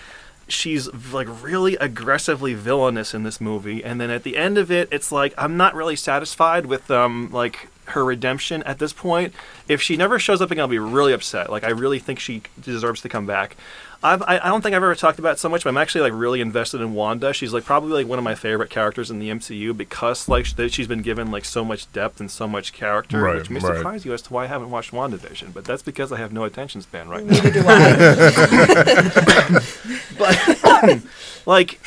she's 0.48 0.92
like 1.12 1.28
really 1.42 1.76
aggressively 1.76 2.54
villainous 2.54 3.14
in 3.14 3.22
this 3.22 3.40
movie 3.40 3.84
and 3.84 4.00
then 4.00 4.10
at 4.10 4.24
the 4.24 4.36
end 4.36 4.58
of 4.58 4.68
it 4.68 4.88
it's 4.90 5.12
like 5.12 5.32
i'm 5.38 5.56
not 5.56 5.76
really 5.76 5.94
satisfied 5.94 6.66
with 6.66 6.90
um 6.90 7.30
like 7.30 7.68
her 7.90 8.04
redemption 8.04 8.62
at 8.64 8.78
this 8.78 8.92
point 8.92 9.32
if 9.68 9.80
she 9.80 9.96
never 9.96 10.18
shows 10.18 10.40
up 10.40 10.50
again 10.50 10.62
i'll 10.62 10.68
be 10.68 10.78
really 10.78 11.12
upset 11.12 11.50
like 11.50 11.64
i 11.64 11.70
really 11.70 11.98
think 11.98 12.18
she 12.18 12.42
deserves 12.60 13.00
to 13.00 13.08
come 13.08 13.26
back 13.26 13.56
I've, 14.02 14.22
I, 14.22 14.38
I 14.42 14.48
don't 14.48 14.62
think 14.62 14.74
I've 14.74 14.82
ever 14.82 14.94
talked 14.94 15.18
about 15.18 15.32
it 15.34 15.38
so 15.40 15.50
much, 15.50 15.62
but 15.62 15.68
I'm 15.68 15.76
actually 15.76 16.00
like 16.10 16.14
really 16.14 16.40
invested 16.40 16.80
in 16.80 16.94
Wanda. 16.94 17.34
She's 17.34 17.52
like 17.52 17.66
probably 17.66 17.92
like 17.92 18.06
one 18.08 18.18
of 18.18 18.24
my 18.24 18.34
favorite 18.34 18.70
characters 18.70 19.10
in 19.10 19.18
the 19.18 19.28
MCU 19.28 19.76
because 19.76 20.26
like 20.26 20.46
she's 20.46 20.86
been 20.86 21.02
given 21.02 21.30
like 21.30 21.44
so 21.44 21.66
much 21.66 21.92
depth 21.92 22.18
and 22.18 22.30
so 22.30 22.48
much 22.48 22.72
character, 22.72 23.20
Right, 23.20 23.36
which 23.36 23.50
may 23.50 23.60
right. 23.60 23.76
surprise 23.76 24.06
you 24.06 24.14
as 24.14 24.22
to 24.22 24.32
why 24.32 24.44
I 24.44 24.46
haven't 24.46 24.70
watched 24.70 24.92
WandaVision. 24.92 25.52
But 25.52 25.66
that's 25.66 25.82
because 25.82 26.12
I 26.12 26.16
have 26.16 26.32
no 26.32 26.44
attention 26.44 26.80
span 26.80 27.10
right 27.10 27.26
now. 27.26 27.34
Neither 27.42 27.50
do 27.50 27.62
I. 27.66 29.60
but 30.18 31.02
like 31.46 31.80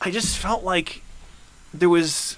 i 0.00 0.10
just 0.10 0.36
felt 0.38 0.64
like 0.64 1.02
there 1.72 1.88
was 1.88 2.36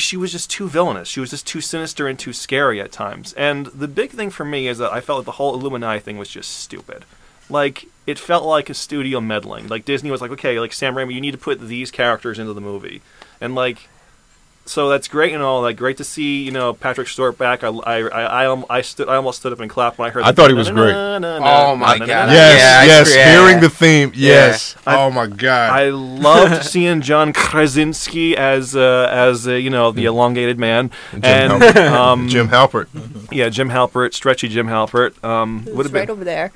she 0.00 0.16
was 0.16 0.32
just 0.32 0.50
too 0.50 0.68
villainous. 0.68 1.08
She 1.08 1.20
was 1.20 1.30
just 1.30 1.46
too 1.46 1.60
sinister 1.60 2.06
and 2.08 2.18
too 2.18 2.32
scary 2.32 2.80
at 2.80 2.92
times. 2.92 3.32
And 3.34 3.66
the 3.66 3.88
big 3.88 4.10
thing 4.10 4.30
for 4.30 4.44
me 4.44 4.68
is 4.68 4.78
that 4.78 4.92
i 4.92 5.00
felt 5.00 5.18
like 5.18 5.26
the 5.26 5.32
whole 5.32 5.54
illuminati 5.54 6.00
thing 6.00 6.18
was 6.18 6.28
just 6.28 6.50
stupid. 6.58 7.04
Like 7.48 7.86
it 8.06 8.18
felt 8.18 8.44
like 8.44 8.70
a 8.70 8.74
studio 8.74 9.20
meddling. 9.20 9.68
Like 9.68 9.84
disney 9.84 10.10
was 10.10 10.20
like 10.20 10.30
okay 10.32 10.58
like 10.58 10.72
sam 10.72 10.94
raimi 10.94 11.14
you 11.14 11.20
need 11.20 11.32
to 11.32 11.38
put 11.38 11.60
these 11.60 11.90
characters 11.90 12.38
into 12.38 12.52
the 12.52 12.60
movie. 12.60 13.02
And 13.40 13.54
like 13.54 13.88
so 14.64 14.88
that's 14.88 15.08
great 15.08 15.32
and 15.34 15.42
all. 15.42 15.60
Like, 15.62 15.76
great 15.76 15.96
to 15.98 16.04
see 16.04 16.42
you 16.42 16.50
know 16.50 16.72
Patrick 16.72 17.08
Stewart 17.08 17.36
back. 17.38 17.64
I 17.64 17.68
I 17.68 17.98
I, 18.08 18.46
I, 18.46 18.62
I 18.70 18.80
stood 18.82 19.08
I 19.08 19.16
almost 19.16 19.40
stood 19.40 19.52
up 19.52 19.60
and 19.60 19.68
clapped 19.70 19.98
when 19.98 20.08
I 20.08 20.12
heard. 20.12 20.22
I 20.22 20.32
thought 20.32 20.48
he 20.50 20.54
was 20.54 20.70
great. 20.70 20.94
Oh 20.94 21.76
my 21.76 21.98
God. 21.98 22.08
Yes, 22.08 22.86
yes. 22.86 23.14
Hearing 23.14 23.60
the 23.60 23.70
theme. 23.70 24.12
Yes. 24.14 24.76
Oh 24.86 25.10
my 25.10 25.26
god. 25.26 25.70
I 25.72 25.88
loved 25.90 26.64
seeing 26.72 27.00
John 27.00 27.32
Krasinski 27.32 28.36
as 28.36 28.76
uh, 28.76 29.08
as 29.10 29.46
uh, 29.48 29.52
you 29.52 29.70
know 29.70 29.92
the 29.92 30.04
elongated 30.04 30.58
man 30.58 30.90
Jim 31.12 31.20
and 31.24 31.62
Halpert. 31.62 31.90
um, 31.92 32.28
Jim 32.28 32.48
Halpert. 32.48 32.86
yeah 33.32 33.48
Jim 33.48 33.68
Halpert, 33.70 34.14
stretchy 34.14 34.48
Jim 34.48 34.66
Halpert. 34.68 35.22
Um, 35.24 35.64
would 35.66 35.86
It's 35.86 35.88
have 35.88 35.94
right 35.94 36.06
been 36.06 36.10
over 36.10 36.24
there. 36.24 36.52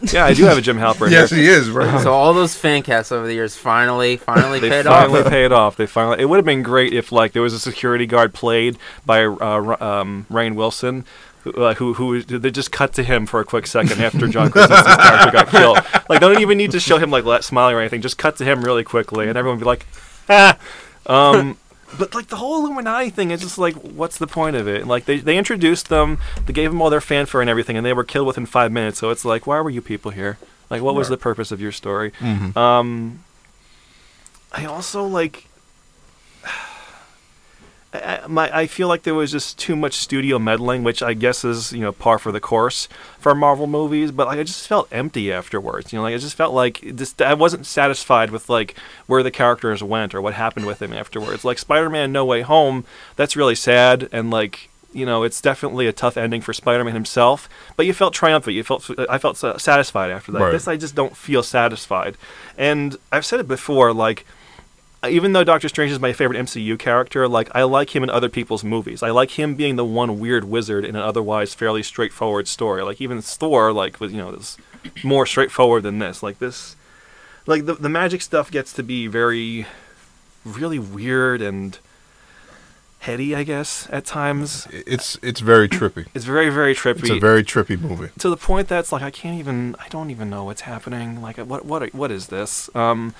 yeah 0.12 0.24
I 0.26 0.34
do 0.34 0.44
have 0.44 0.58
a 0.58 0.60
Jim 0.60 0.76
Halpert. 0.78 1.10
yes, 1.10 1.30
here. 1.30 1.38
he 1.40 1.46
is. 1.48 1.70
Right. 1.70 2.00
So 2.02 2.12
all 2.12 2.32
those 2.34 2.54
fan 2.54 2.82
casts 2.82 3.10
over 3.12 3.26
the 3.26 3.34
years 3.34 3.56
finally, 3.56 4.16
finally 4.16 4.60
They 4.60 4.68
paid 4.70 4.84
finally 4.86 5.20
off. 5.20 5.28
paid 5.28 5.52
off. 5.52 5.76
They 5.76 5.86
finally. 5.86 6.20
It 6.20 6.26
would 6.26 6.36
have 6.36 6.44
been 6.44 6.62
great 6.62 6.92
if 6.92 7.10
like 7.12 7.32
there 7.32 7.42
was 7.42 7.52
a 7.52 7.58
security 7.58 8.06
guard 8.06 8.32
played 8.34 8.78
by 9.04 9.24
uh, 9.24 9.76
um, 9.80 10.26
Rainn 10.30 10.54
Wilson. 10.54 11.04
who- 11.42 11.52
Uh, 11.52 11.74
who 11.74 11.94
who 11.94 12.22
they 12.22 12.50
just 12.50 12.70
cut 12.72 12.92
to 12.94 13.02
him 13.02 13.24
for 13.26 13.40
a 13.40 13.44
quick 13.44 13.66
second 13.66 14.00
after 14.02 14.28
John 14.28 14.50
Krasinski's 14.50 14.96
character 15.08 15.30
got 15.32 15.48
killed. 15.48 15.76
Like 16.08 16.20
they 16.20 16.28
don't 16.28 16.40
even 16.42 16.58
need 16.58 16.72
to 16.72 16.80
show 16.80 16.98
him 16.98 17.10
like 17.10 17.24
la- 17.24 17.40
smiling 17.40 17.74
or 17.76 17.80
anything. 17.80 18.02
Just 18.02 18.18
cut 18.18 18.36
to 18.36 18.44
him 18.44 18.60
really 18.62 18.84
quickly, 18.84 19.28
and 19.28 19.38
everyone 19.38 19.58
would 19.58 19.64
be 19.64 19.66
like, 19.66 19.86
ah. 20.28 20.58
Um, 21.06 21.56
but 21.96 22.14
like 22.14 22.26
the 22.26 22.36
whole 22.36 22.58
Illuminati 22.64 23.10
thing 23.10 23.30
is 23.30 23.40
just 23.40 23.56
like, 23.58 23.74
what's 23.76 24.18
the 24.18 24.26
point 24.26 24.56
of 24.56 24.66
it? 24.68 24.86
Like 24.86 25.04
they 25.06 25.18
they 25.18 25.38
introduced 25.38 25.88
them, 25.88 26.18
they 26.46 26.52
gave 26.52 26.70
them 26.70 26.82
all 26.82 26.90
their 26.90 27.00
fanfare 27.00 27.40
and 27.40 27.48
everything, 27.48 27.76
and 27.76 27.86
they 27.86 27.92
were 27.92 28.04
killed 28.04 28.26
within 28.26 28.46
five 28.46 28.72
minutes. 28.72 28.98
So 28.98 29.10
it's 29.10 29.24
like, 29.24 29.46
why 29.46 29.60
were 29.60 29.70
you 29.70 29.80
people 29.80 30.10
here? 30.10 30.38
Like, 30.70 30.82
what 30.82 30.94
was 30.94 31.08
the 31.08 31.16
purpose 31.16 31.50
of 31.50 31.60
your 31.60 31.72
story? 31.72 32.12
Um, 32.56 33.24
I 34.52 34.64
also 34.66 35.04
like. 35.04 35.46
I, 37.92 38.20
my, 38.26 38.54
I 38.54 38.66
feel 38.66 38.86
like 38.86 39.04
there 39.04 39.14
was 39.14 39.32
just 39.32 39.58
too 39.58 39.74
much 39.74 39.94
studio 39.94 40.38
meddling, 40.38 40.84
which 40.84 41.02
I 41.02 41.14
guess 41.14 41.42
is 41.44 41.72
you 41.72 41.80
know 41.80 41.92
par 41.92 42.18
for 42.18 42.30
the 42.30 42.40
course 42.40 42.86
for 43.18 43.34
Marvel 43.34 43.66
movies. 43.66 44.10
But 44.10 44.26
like 44.26 44.38
I 44.38 44.42
just 44.42 44.68
felt 44.68 44.88
empty 44.92 45.32
afterwards. 45.32 45.92
You 45.92 45.98
know, 45.98 46.02
like 46.02 46.14
I 46.14 46.18
just 46.18 46.36
felt 46.36 46.52
like 46.52 46.80
this. 46.82 47.14
I 47.18 47.34
wasn't 47.34 47.64
satisfied 47.64 48.30
with 48.30 48.50
like 48.50 48.74
where 49.06 49.22
the 49.22 49.30
characters 49.30 49.82
went 49.82 50.14
or 50.14 50.20
what 50.20 50.34
happened 50.34 50.66
with 50.66 50.80
them 50.80 50.92
afterwards. 50.92 51.44
Like 51.44 51.58
Spider-Man: 51.58 52.12
No 52.12 52.26
Way 52.26 52.42
Home, 52.42 52.84
that's 53.16 53.36
really 53.36 53.54
sad 53.54 54.08
and 54.12 54.30
like 54.30 54.68
you 54.92 55.06
know 55.06 55.22
it's 55.22 55.40
definitely 55.40 55.86
a 55.86 55.92
tough 55.92 56.16
ending 56.16 56.42
for 56.42 56.52
Spider-Man 56.52 56.94
himself. 56.94 57.48
But 57.76 57.86
you 57.86 57.94
felt 57.94 58.12
triumphant. 58.12 58.54
You 58.54 58.64
felt 58.64 58.90
I 59.08 59.16
felt 59.16 59.38
satisfied 59.38 60.10
after 60.10 60.30
that. 60.32 60.40
Right. 60.40 60.52
This 60.52 60.68
I 60.68 60.76
just 60.76 60.94
don't 60.94 61.16
feel 61.16 61.42
satisfied. 61.42 62.18
And 62.58 62.96
I've 63.10 63.24
said 63.24 63.40
it 63.40 63.48
before, 63.48 63.94
like 63.94 64.26
even 65.08 65.32
though 65.32 65.44
Doctor 65.44 65.68
Strange 65.68 65.92
is 65.92 66.00
my 66.00 66.12
favorite 66.12 66.38
MCU 66.38 66.78
character, 66.78 67.28
like 67.28 67.48
I 67.54 67.62
like 67.62 67.94
him 67.94 68.02
in 68.02 68.10
other 68.10 68.28
people's 68.28 68.64
movies. 68.64 69.02
I 69.02 69.10
like 69.10 69.38
him 69.38 69.54
being 69.54 69.76
the 69.76 69.84
one 69.84 70.18
weird 70.18 70.44
wizard 70.44 70.84
in 70.84 70.96
an 70.96 71.02
otherwise 71.02 71.54
fairly 71.54 71.82
straightforward 71.82 72.48
story. 72.48 72.82
Like 72.82 73.00
even 73.00 73.22
Thor, 73.22 73.72
like 73.72 74.00
was 74.00 74.12
you 74.12 74.18
know, 74.18 74.30
is 74.30 74.56
more 75.04 75.24
straightforward 75.26 75.84
than 75.84 75.98
this. 76.00 76.22
Like 76.22 76.38
this, 76.40 76.74
like 77.46 77.66
the 77.66 77.74
the 77.74 77.88
magic 77.88 78.22
stuff 78.22 78.50
gets 78.50 78.72
to 78.72 78.82
be 78.82 79.06
very, 79.06 79.66
really 80.44 80.78
weird 80.80 81.40
and 81.42 81.78
heady. 83.00 83.36
I 83.36 83.44
guess 83.44 83.86
at 83.92 84.04
times 84.04 84.66
It's 84.72 85.16
it's 85.22 85.38
very 85.40 85.68
trippy. 85.68 86.06
it's 86.14 86.24
very 86.24 86.50
very 86.50 86.74
trippy 86.74 87.00
It's 87.02 87.10
a 87.10 87.20
very 87.20 87.44
trippy 87.44 87.80
movie. 87.80 88.08
to 88.18 88.28
the 88.28 88.36
point 88.36 88.66
that's 88.66 88.90
like 88.90 89.02
I 89.02 89.10
can't 89.12 89.38
even 89.38 89.76
I 89.78 89.86
don't 89.88 90.10
even 90.10 90.28
know 90.28 90.42
what's 90.44 90.62
happening. 90.62 91.22
Like 91.22 91.36
what 91.38 91.64
what 91.64 91.94
what 91.94 92.10
is 92.10 92.26
this? 92.26 92.68
Um, 92.74 93.14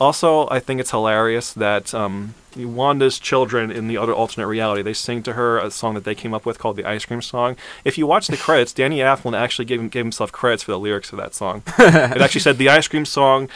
also, 0.00 0.48
I 0.48 0.60
think 0.60 0.80
it's 0.80 0.90
hilarious 0.90 1.52
that 1.52 1.92
um, 1.92 2.34
Wanda's 2.56 3.18
children 3.18 3.70
in 3.70 3.86
the 3.86 3.98
other 3.98 4.14
alternate 4.14 4.46
reality 4.46 4.82
they 4.82 4.94
sing 4.94 5.22
to 5.24 5.34
her 5.34 5.58
a 5.58 5.70
song 5.70 5.94
that 5.94 6.04
they 6.04 6.14
came 6.14 6.32
up 6.32 6.46
with 6.46 6.58
called 6.58 6.76
the 6.76 6.84
Ice 6.86 7.04
Cream 7.04 7.20
Song. 7.20 7.56
If 7.84 7.98
you 7.98 8.06
watch 8.06 8.26
the 8.26 8.36
credits, 8.38 8.72
Danny 8.72 8.98
Elfman 8.98 9.38
actually 9.38 9.66
gave, 9.66 9.78
him, 9.78 9.88
gave 9.88 10.04
himself 10.04 10.32
credits 10.32 10.62
for 10.62 10.72
the 10.72 10.78
lyrics 10.78 11.12
of 11.12 11.18
that 11.18 11.34
song. 11.34 11.62
it 11.78 12.20
actually 12.20 12.40
said 12.40 12.56
the 12.56 12.70
Ice 12.70 12.88
Cream 12.88 13.04
Song, 13.04 13.50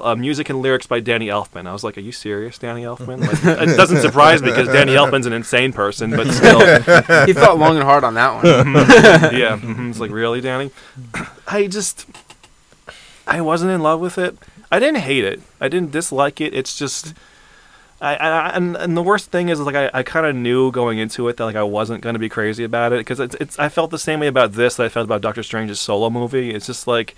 uh, 0.00 0.14
music 0.14 0.50
and 0.50 0.60
lyrics 0.60 0.86
by 0.86 1.00
Danny 1.00 1.28
Elfman. 1.28 1.66
I 1.66 1.72
was 1.72 1.82
like, 1.82 1.96
are 1.96 2.02
you 2.02 2.12
serious, 2.12 2.58
Danny 2.58 2.82
Elfman? 2.82 3.20
Like, 3.20 3.58
it 3.68 3.76
doesn't 3.76 4.02
surprise 4.02 4.42
me 4.42 4.50
because 4.50 4.68
Danny 4.68 4.92
Elfman's 4.92 5.26
an 5.26 5.32
insane 5.32 5.72
person, 5.72 6.10
but 6.10 6.30
still. 6.30 6.60
he 7.26 7.32
thought 7.32 7.58
long 7.58 7.76
and 7.76 7.84
hard 7.84 8.04
on 8.04 8.14
that 8.14 8.34
one. 8.34 8.74
yeah, 9.38 9.56
hmm 9.56 9.88
it's 9.90 10.00
like 10.00 10.10
really, 10.10 10.40
Danny. 10.42 10.70
I 11.46 11.66
just, 11.66 12.06
I 13.26 13.40
wasn't 13.40 13.70
in 13.70 13.80
love 13.80 14.00
with 14.00 14.18
it. 14.18 14.36
I 14.70 14.78
didn't 14.78 15.00
hate 15.00 15.24
it. 15.24 15.40
I 15.60 15.68
didn't 15.68 15.92
dislike 15.92 16.40
it. 16.40 16.54
It's 16.54 16.76
just, 16.76 17.14
I, 18.00 18.16
I 18.16 18.48
and, 18.50 18.76
and 18.76 18.96
the 18.96 19.02
worst 19.02 19.30
thing 19.30 19.48
is 19.48 19.60
like 19.60 19.74
I, 19.74 19.90
I 19.92 20.02
kind 20.02 20.26
of 20.26 20.36
knew 20.36 20.70
going 20.70 20.98
into 20.98 21.26
it 21.28 21.36
that 21.36 21.44
like 21.44 21.56
I 21.56 21.62
wasn't 21.62 22.02
gonna 22.02 22.18
be 22.18 22.28
crazy 22.28 22.64
about 22.64 22.92
it 22.92 22.98
because 22.98 23.18
it's, 23.18 23.34
it's 23.36 23.58
I 23.58 23.68
felt 23.68 23.90
the 23.90 23.98
same 23.98 24.20
way 24.20 24.26
about 24.26 24.52
this 24.52 24.76
that 24.76 24.84
I 24.84 24.88
felt 24.88 25.04
about 25.04 25.20
Doctor 25.20 25.42
Strange's 25.42 25.80
solo 25.80 26.10
movie. 26.10 26.50
It's 26.54 26.66
just 26.66 26.86
like. 26.86 27.14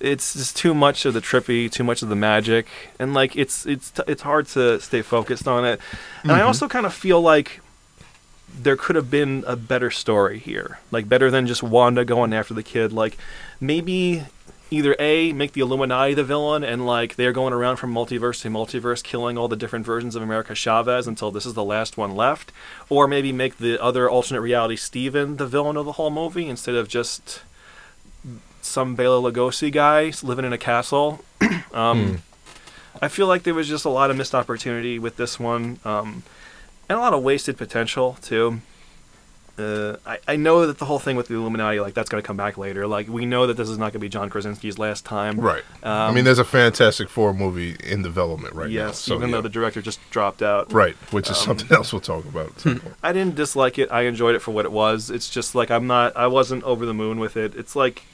It's 0.00 0.32
just 0.32 0.56
too 0.56 0.74
much 0.74 1.04
of 1.04 1.14
the 1.14 1.20
trippy, 1.20 1.70
too 1.70 1.84
much 1.84 2.02
of 2.02 2.08
the 2.08 2.16
magic, 2.16 2.66
and 2.98 3.14
like 3.14 3.36
it's 3.36 3.64
it's 3.66 3.92
t- 3.92 4.02
it's 4.08 4.22
hard 4.22 4.48
to 4.48 4.80
stay 4.80 5.00
focused 5.00 5.46
on 5.46 5.64
it. 5.64 5.80
And 6.24 6.32
I 6.32 6.38
mm-hmm. 6.38 6.46
also 6.48 6.66
kind 6.66 6.86
of 6.86 6.92
feel 6.92 7.20
like 7.20 7.60
there 8.52 8.76
could 8.76 8.96
have 8.96 9.10
been 9.12 9.44
a 9.46 9.54
better 9.54 9.92
story 9.92 10.40
here. 10.40 10.80
Like 10.90 11.08
better 11.08 11.30
than 11.30 11.46
just 11.46 11.62
Wanda 11.62 12.04
going 12.04 12.32
after 12.32 12.52
the 12.52 12.64
kid. 12.64 12.92
Like 12.92 13.16
maybe 13.60 14.24
either 14.72 14.96
A, 14.98 15.32
make 15.32 15.52
the 15.52 15.60
Illuminati 15.60 16.14
the 16.14 16.24
villain 16.24 16.64
and 16.64 16.86
like 16.86 17.16
they're 17.16 17.32
going 17.32 17.52
around 17.52 17.76
from 17.76 17.92
multiverse 17.92 18.40
to 18.42 18.48
multiverse 18.48 19.02
killing 19.02 19.36
all 19.36 19.46
the 19.46 19.56
different 19.56 19.84
versions 19.84 20.16
of 20.16 20.22
America 20.22 20.54
Chavez 20.54 21.06
until 21.06 21.30
this 21.30 21.44
is 21.44 21.54
the 21.54 21.62
last 21.62 21.96
one 21.96 22.16
left. 22.16 22.52
Or 22.88 23.06
maybe 23.06 23.32
make 23.32 23.58
the 23.58 23.80
other 23.80 24.08
alternate 24.08 24.40
reality 24.40 24.76
Steven 24.76 25.36
the 25.36 25.46
villain 25.46 25.76
of 25.76 25.84
the 25.84 25.92
whole 25.92 26.10
movie 26.10 26.48
instead 26.48 26.74
of 26.74 26.88
just 26.88 27.42
some 28.62 28.94
Bela 28.94 29.30
Lugosi 29.30 29.70
guy 29.70 30.12
living 30.22 30.44
in 30.44 30.52
a 30.52 30.58
castle. 30.58 31.22
um, 31.74 32.22
I 33.00 33.08
feel 33.08 33.26
like 33.26 33.42
there 33.42 33.54
was 33.54 33.68
just 33.68 33.84
a 33.84 33.90
lot 33.90 34.10
of 34.10 34.16
missed 34.16 34.34
opportunity 34.34 34.98
with 34.98 35.16
this 35.16 35.38
one. 35.38 35.80
Um, 35.84 36.22
and 36.88 36.98
a 36.98 37.00
lot 37.00 37.12
of 37.12 37.22
wasted 37.22 37.58
potential 37.58 38.16
too. 38.22 38.62
Uh, 39.58 39.96
I, 40.06 40.18
I 40.26 40.36
know 40.36 40.66
that 40.66 40.78
the 40.78 40.86
whole 40.86 40.98
thing 40.98 41.14
with 41.14 41.28
the 41.28 41.34
Illuminati, 41.34 41.78
like 41.78 41.92
that's 41.92 42.08
going 42.08 42.22
to 42.22 42.26
come 42.26 42.38
back 42.38 42.56
later. 42.56 42.86
Like 42.86 43.08
we 43.08 43.26
know 43.26 43.46
that 43.46 43.56
this 43.58 43.68
is 43.68 43.76
not 43.76 43.86
going 43.92 43.92
to 43.94 43.98
be 43.98 44.08
John 44.08 44.30
Krasinski's 44.30 44.78
last 44.78 45.04
time. 45.04 45.38
Right. 45.38 45.62
I 45.82 46.08
Um, 46.08 46.14
mean, 46.14 46.24
there's 46.24 46.38
a 46.38 46.44
Fantastic 46.44 47.10
Four 47.10 47.34
movie 47.34 47.76
in 47.84 48.02
development 48.02 48.54
right 48.54 48.70
now. 48.70 48.86
yes, 48.86 48.98
So, 48.98 49.14
even 49.14 49.28
yeah. 49.28 49.36
though 49.36 49.42
the 49.42 49.48
director 49.50 49.82
just 49.82 50.00
dropped 50.10 50.40
out. 50.42 50.72
right, 50.72 50.94
which 51.12 51.28
is 51.30 51.36
um, 51.38 51.44
something 51.58 51.76
else 51.76 51.92
we'll 51.92 52.00
talk 52.00 52.24
about. 52.24 52.46
at 52.48 52.60
some 52.60 52.80
point. 52.80 52.94
I 53.02 53.12
didn't 53.12 53.34
dislike 53.34 53.78
it. 53.78 53.92
I 53.92 54.02
enjoyed 54.02 54.34
it 54.34 54.38
for 54.40 54.52
what 54.52 54.64
it 54.64 54.72
was. 54.72 55.10
It's 55.10 55.28
just 55.28 55.54
like 55.54 55.70
I'm 55.70 55.86
not. 55.86 56.16
I 56.16 56.28
wasn't 56.28 56.64
over 56.64 56.86
the 56.86 56.94
moon 56.94 57.20
with 57.20 57.36
it. 57.36 57.54
It's 57.54 57.76
like, 57.76 58.04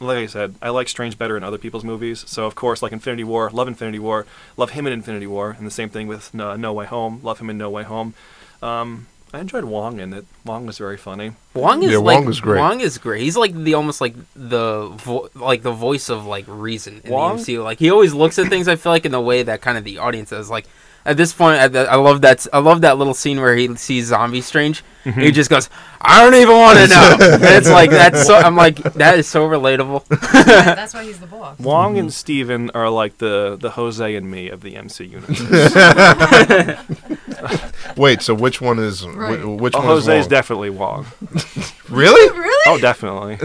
like 0.00 0.18
I 0.18 0.26
said, 0.26 0.56
I 0.60 0.70
like 0.70 0.88
Strange 0.88 1.16
better 1.16 1.36
in 1.36 1.44
other 1.44 1.56
people's 1.58 1.84
movies. 1.84 2.24
So 2.26 2.46
of 2.46 2.56
course, 2.56 2.82
like 2.82 2.90
Infinity 2.92 3.22
War, 3.24 3.48
love 3.50 3.68
Infinity 3.68 4.00
War, 4.00 4.26
love 4.56 4.70
him 4.70 4.88
in 4.88 4.92
Infinity 4.92 5.28
War, 5.28 5.54
and 5.56 5.64
the 5.66 5.70
same 5.70 5.88
thing 5.88 6.08
with 6.08 6.34
No, 6.34 6.56
no 6.56 6.72
Way 6.72 6.86
Home, 6.86 7.20
love 7.22 7.38
him 7.38 7.48
in 7.48 7.56
No 7.58 7.70
Way 7.70 7.84
Home. 7.84 8.12
Um, 8.60 9.06
I 9.36 9.40
enjoyed 9.40 9.64
Wong 9.64 10.00
in 10.00 10.14
it. 10.14 10.24
Wong 10.46 10.64
was 10.64 10.78
very 10.78 10.96
funny. 10.96 11.32
Wong 11.52 11.82
is 11.82 11.90
Yeah, 11.90 11.98
like 11.98 12.20
Wong 12.20 12.28
is 12.30 12.40
great. 12.40 12.58
Wong 12.58 12.80
is 12.80 12.96
great. 12.96 13.22
He's 13.22 13.36
like 13.36 13.52
the 13.54 13.74
almost 13.74 14.00
like 14.00 14.14
the 14.34 14.88
vo- 14.96 15.28
like 15.34 15.62
the 15.62 15.72
voice 15.72 16.08
of 16.08 16.24
like 16.24 16.46
reason 16.48 17.02
in 17.04 17.12
Wong? 17.12 17.36
the 17.36 17.42
MCU. 17.42 17.62
Like 17.62 17.78
he 17.78 17.90
always 17.90 18.14
looks 18.14 18.38
at 18.38 18.48
things. 18.48 18.66
I 18.66 18.76
feel 18.76 18.92
like 18.92 19.04
in 19.04 19.12
the 19.12 19.20
way 19.20 19.42
that 19.42 19.60
kind 19.60 19.76
of 19.76 19.84
the 19.84 19.98
audience 19.98 20.32
is 20.32 20.48
like. 20.50 20.66
At 21.06 21.16
this 21.16 21.32
point, 21.32 21.60
I, 21.60 21.84
I 21.84 21.94
love 21.94 22.22
that. 22.22 22.44
I 22.52 22.58
love 22.58 22.80
that 22.80 22.98
little 22.98 23.14
scene 23.14 23.40
where 23.40 23.54
he 23.54 23.72
sees 23.76 24.06
Zombie 24.06 24.40
Strange. 24.40 24.82
Mm-hmm. 25.04 25.20
He 25.20 25.30
just 25.30 25.48
goes, 25.48 25.70
"I 26.00 26.20
don't 26.22 26.34
even 26.34 26.56
want 26.56 26.78
to 26.80 26.88
know." 26.88 27.16
and 27.34 27.44
it's 27.44 27.70
like 27.70 27.90
that's. 27.90 28.26
So, 28.26 28.34
I'm 28.34 28.56
like, 28.56 28.74
that 28.94 29.16
is 29.16 29.28
so 29.28 29.48
relatable. 29.48 30.04
Yeah, 30.10 30.42
that's 30.74 30.94
why 30.94 31.04
he's 31.04 31.20
the 31.20 31.28
boss. 31.28 31.60
Wong 31.60 31.96
and 31.96 32.12
Steven 32.12 32.70
are 32.74 32.90
like 32.90 33.18
the 33.18 33.56
the 33.60 33.70
Jose 33.70 34.16
and 34.16 34.28
me 34.28 34.48
of 34.48 34.62
the 34.62 34.74
MC 34.74 35.04
universe. 35.04 35.40
Wait, 37.96 38.22
so 38.22 38.34
which 38.34 38.60
one 38.60 38.78
is 38.78 39.06
Right. 39.06 39.40
wh- 39.40 39.60
which 39.60 39.74
oh, 39.74 39.78
one 39.78 39.86
Jose 39.86 40.18
is 40.18 40.24
Wong? 40.24 40.30
definitely 40.30 40.70
Wong. 40.70 41.06
really? 41.88 42.38
Really? 42.38 42.62
Oh, 42.66 42.78
definitely. 42.78 43.38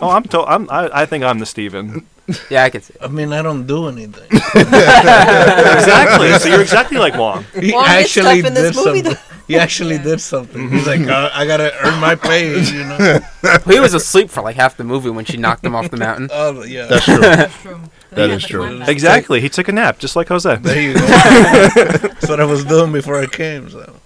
oh, 0.00 0.10
I'm 0.10 0.22
to- 0.24 0.40
I'm 0.42 0.70
I, 0.70 1.02
I 1.02 1.06
think 1.06 1.24
I'm 1.24 1.38
the 1.40 1.46
Steven. 1.46 2.06
Yeah, 2.50 2.64
I 2.64 2.70
can 2.70 2.82
see. 2.82 2.94
It. 2.94 3.02
I 3.02 3.08
mean, 3.08 3.32
I 3.32 3.42
don't 3.42 3.66
do 3.66 3.88
anything. 3.88 4.28
exactly. 4.54 6.32
So 6.38 6.48
you're 6.48 6.62
exactly 6.62 6.98
like 6.98 7.14
Wong. 7.16 7.44
He 7.60 7.72
Wong 7.72 7.84
did 7.86 8.06
stuff 8.08 8.44
in 8.44 8.54
this 8.54 8.76
movie, 8.76 9.02
something. 9.02 9.22
He 9.48 9.56
actually 9.58 9.96
Yeah. 9.96 10.02
did 10.04 10.20
something. 10.20 10.70
He's 10.70 10.86
like, 10.86 11.00
mm-hmm. 11.00 11.10
I, 11.10 11.40
I 11.42 11.46
gotta 11.46 11.72
earn 11.84 11.98
my 12.00 12.14
pay, 12.14 12.58
you 12.62 12.84
know. 12.84 13.18
He 13.66 13.80
was 13.80 13.92
asleep 13.94 14.30
for 14.30 14.40
like 14.42 14.56
half 14.56 14.76
the 14.76 14.84
movie 14.84 15.10
when 15.10 15.24
she 15.24 15.36
knocked 15.36 15.64
him 15.64 15.74
off 15.74 15.90
the 15.90 15.96
mountain. 15.96 16.28
Oh 16.32 16.62
yeah. 16.64 16.86
That's 16.86 17.04
true. 17.04 17.18
That's 17.18 17.60
true. 17.62 17.80
That 18.10 18.28
Yeah, 18.28 18.36
is 18.36 18.44
true. 18.46 18.82
Exactly. 18.82 19.40
He 19.40 19.48
took 19.48 19.68
a 19.68 19.72
nap, 19.72 19.98
just 19.98 20.14
like 20.16 20.28
Jose. 20.28 20.56
there 20.56 20.80
you 20.80 20.94
go. 20.94 21.00
That's 21.00 22.28
what 22.28 22.40
I 22.40 22.44
was 22.44 22.64
doing 22.64 22.92
before 22.92 23.18
I 23.18 23.26
came. 23.26 23.68
So 23.68 23.96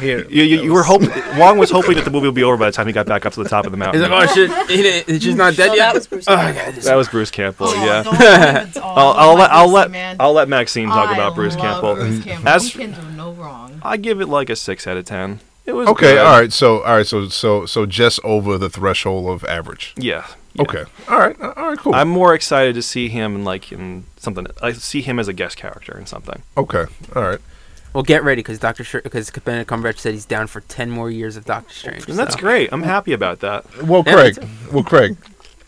here, 0.00 0.26
You, 0.28 0.42
you, 0.42 0.62
you 0.62 0.72
were 0.72 0.82
hoping 0.82 1.10
Wong 1.38 1.58
was 1.58 1.70
hoping 1.70 1.94
that 1.96 2.04
the 2.04 2.10
movie 2.10 2.26
would 2.26 2.34
be 2.34 2.42
over 2.42 2.56
by 2.56 2.66
the 2.66 2.72
time 2.72 2.86
he 2.86 2.92
got 2.92 3.06
back 3.06 3.24
up 3.26 3.32
to 3.34 3.42
the 3.42 3.48
top 3.48 3.64
of 3.66 3.70
the 3.72 3.76
mountain. 3.78 4.00
He's 4.00 4.08
mountain. 4.10 4.28
like, 4.28 4.50
"Oh 4.50 4.66
shit, 4.66 4.70
he 4.76 4.82
didn't, 4.82 5.20
she's 5.20 5.34
not 5.34 5.54
dead 5.56 5.68
No, 5.68 5.74
yet." 5.74 5.86
that 5.88 5.94
was 5.94 6.06
Bruce 6.06 6.24
Oh, 6.28 6.36
Campbell. 6.36 6.72
God, 6.72 6.82
that 6.82 6.94
was 6.96 7.08
Bruce 7.08 7.30
Campbell. 7.30 7.66
Oh, 7.68 7.84
yeah. 7.84 8.02
don't 8.02 8.14
even- 8.14 8.82
I'll, 8.82 9.08
I 9.08 9.12
I'll 9.22 9.28
love 9.28 9.38
let 9.38 9.50
I'll 9.52 9.64
Brucey, 9.66 9.74
let 9.74 9.90
man. 9.90 10.16
I'll 10.20 10.32
let 10.32 10.48
Maxine 10.48 10.88
talk 10.88 11.08
I 11.10 11.14
about 11.14 11.34
Bruce 11.34 11.54
love 11.56 11.62
Campbell. 11.62 11.94
Bruce 11.94 12.24
Campbell. 12.24 12.48
As 12.48 12.66
he 12.72 12.78
can 12.78 12.92
do 12.92 13.16
no 13.16 13.32
wrong. 13.32 13.80
I 13.82 13.96
give 13.96 14.20
it 14.20 14.26
like 14.26 14.50
a 14.50 14.56
six 14.56 14.86
out 14.86 14.96
of 14.96 15.04
ten. 15.04 15.40
It 15.66 15.72
was 15.74 15.88
Okay, 15.88 16.14
good. 16.14 16.18
all 16.18 16.40
right. 16.40 16.52
So 16.52 16.82
all 16.82 16.96
right, 16.96 17.06
so 17.06 17.28
so 17.28 17.66
so 17.66 17.86
just 17.86 18.18
over 18.24 18.58
the 18.58 18.68
threshold 18.70 19.28
of 19.30 19.44
average. 19.44 19.92
Yeah. 19.96 20.26
yeah. 20.54 20.62
Okay. 20.62 20.84
All 21.08 21.18
right. 21.18 21.40
All 21.40 21.52
right. 21.68 21.78
Cool. 21.78 21.94
I'm 21.94 22.08
more 22.08 22.34
excited 22.34 22.74
to 22.74 22.82
see 22.82 23.08
him 23.08 23.36
in 23.36 23.44
like 23.44 23.70
in 23.70 24.04
something. 24.16 24.46
I 24.62 24.72
see 24.72 25.00
him 25.02 25.18
as 25.20 25.28
a 25.28 25.32
guest 25.32 25.56
character 25.56 25.96
in 25.96 26.06
something. 26.06 26.42
okay. 26.56 26.86
All 27.14 27.22
right. 27.22 27.38
Well, 27.92 28.02
get 28.04 28.22
ready 28.22 28.40
because 28.40 28.58
Doctor 28.58 28.84
because 29.02 29.30
Benedict 29.30 29.68
Cumberbatch 29.70 29.98
said 29.98 30.12
he's 30.14 30.24
down 30.26 30.46
for 30.46 30.60
ten 30.62 30.90
more 30.90 31.10
years 31.10 31.36
of 31.36 31.44
Doctor 31.44 31.74
Strange. 31.74 32.08
And 32.08 32.18
that's 32.18 32.34
so- 32.34 32.40
great. 32.40 32.68
I'm 32.72 32.82
happy 32.84 33.12
about 33.12 33.40
that. 33.40 33.64
Well, 33.84 34.04
Yeah, 34.06 34.12
Craig. 34.14 34.40
me 34.42 34.48
Well, 34.72 34.84
Craig, 34.84 35.16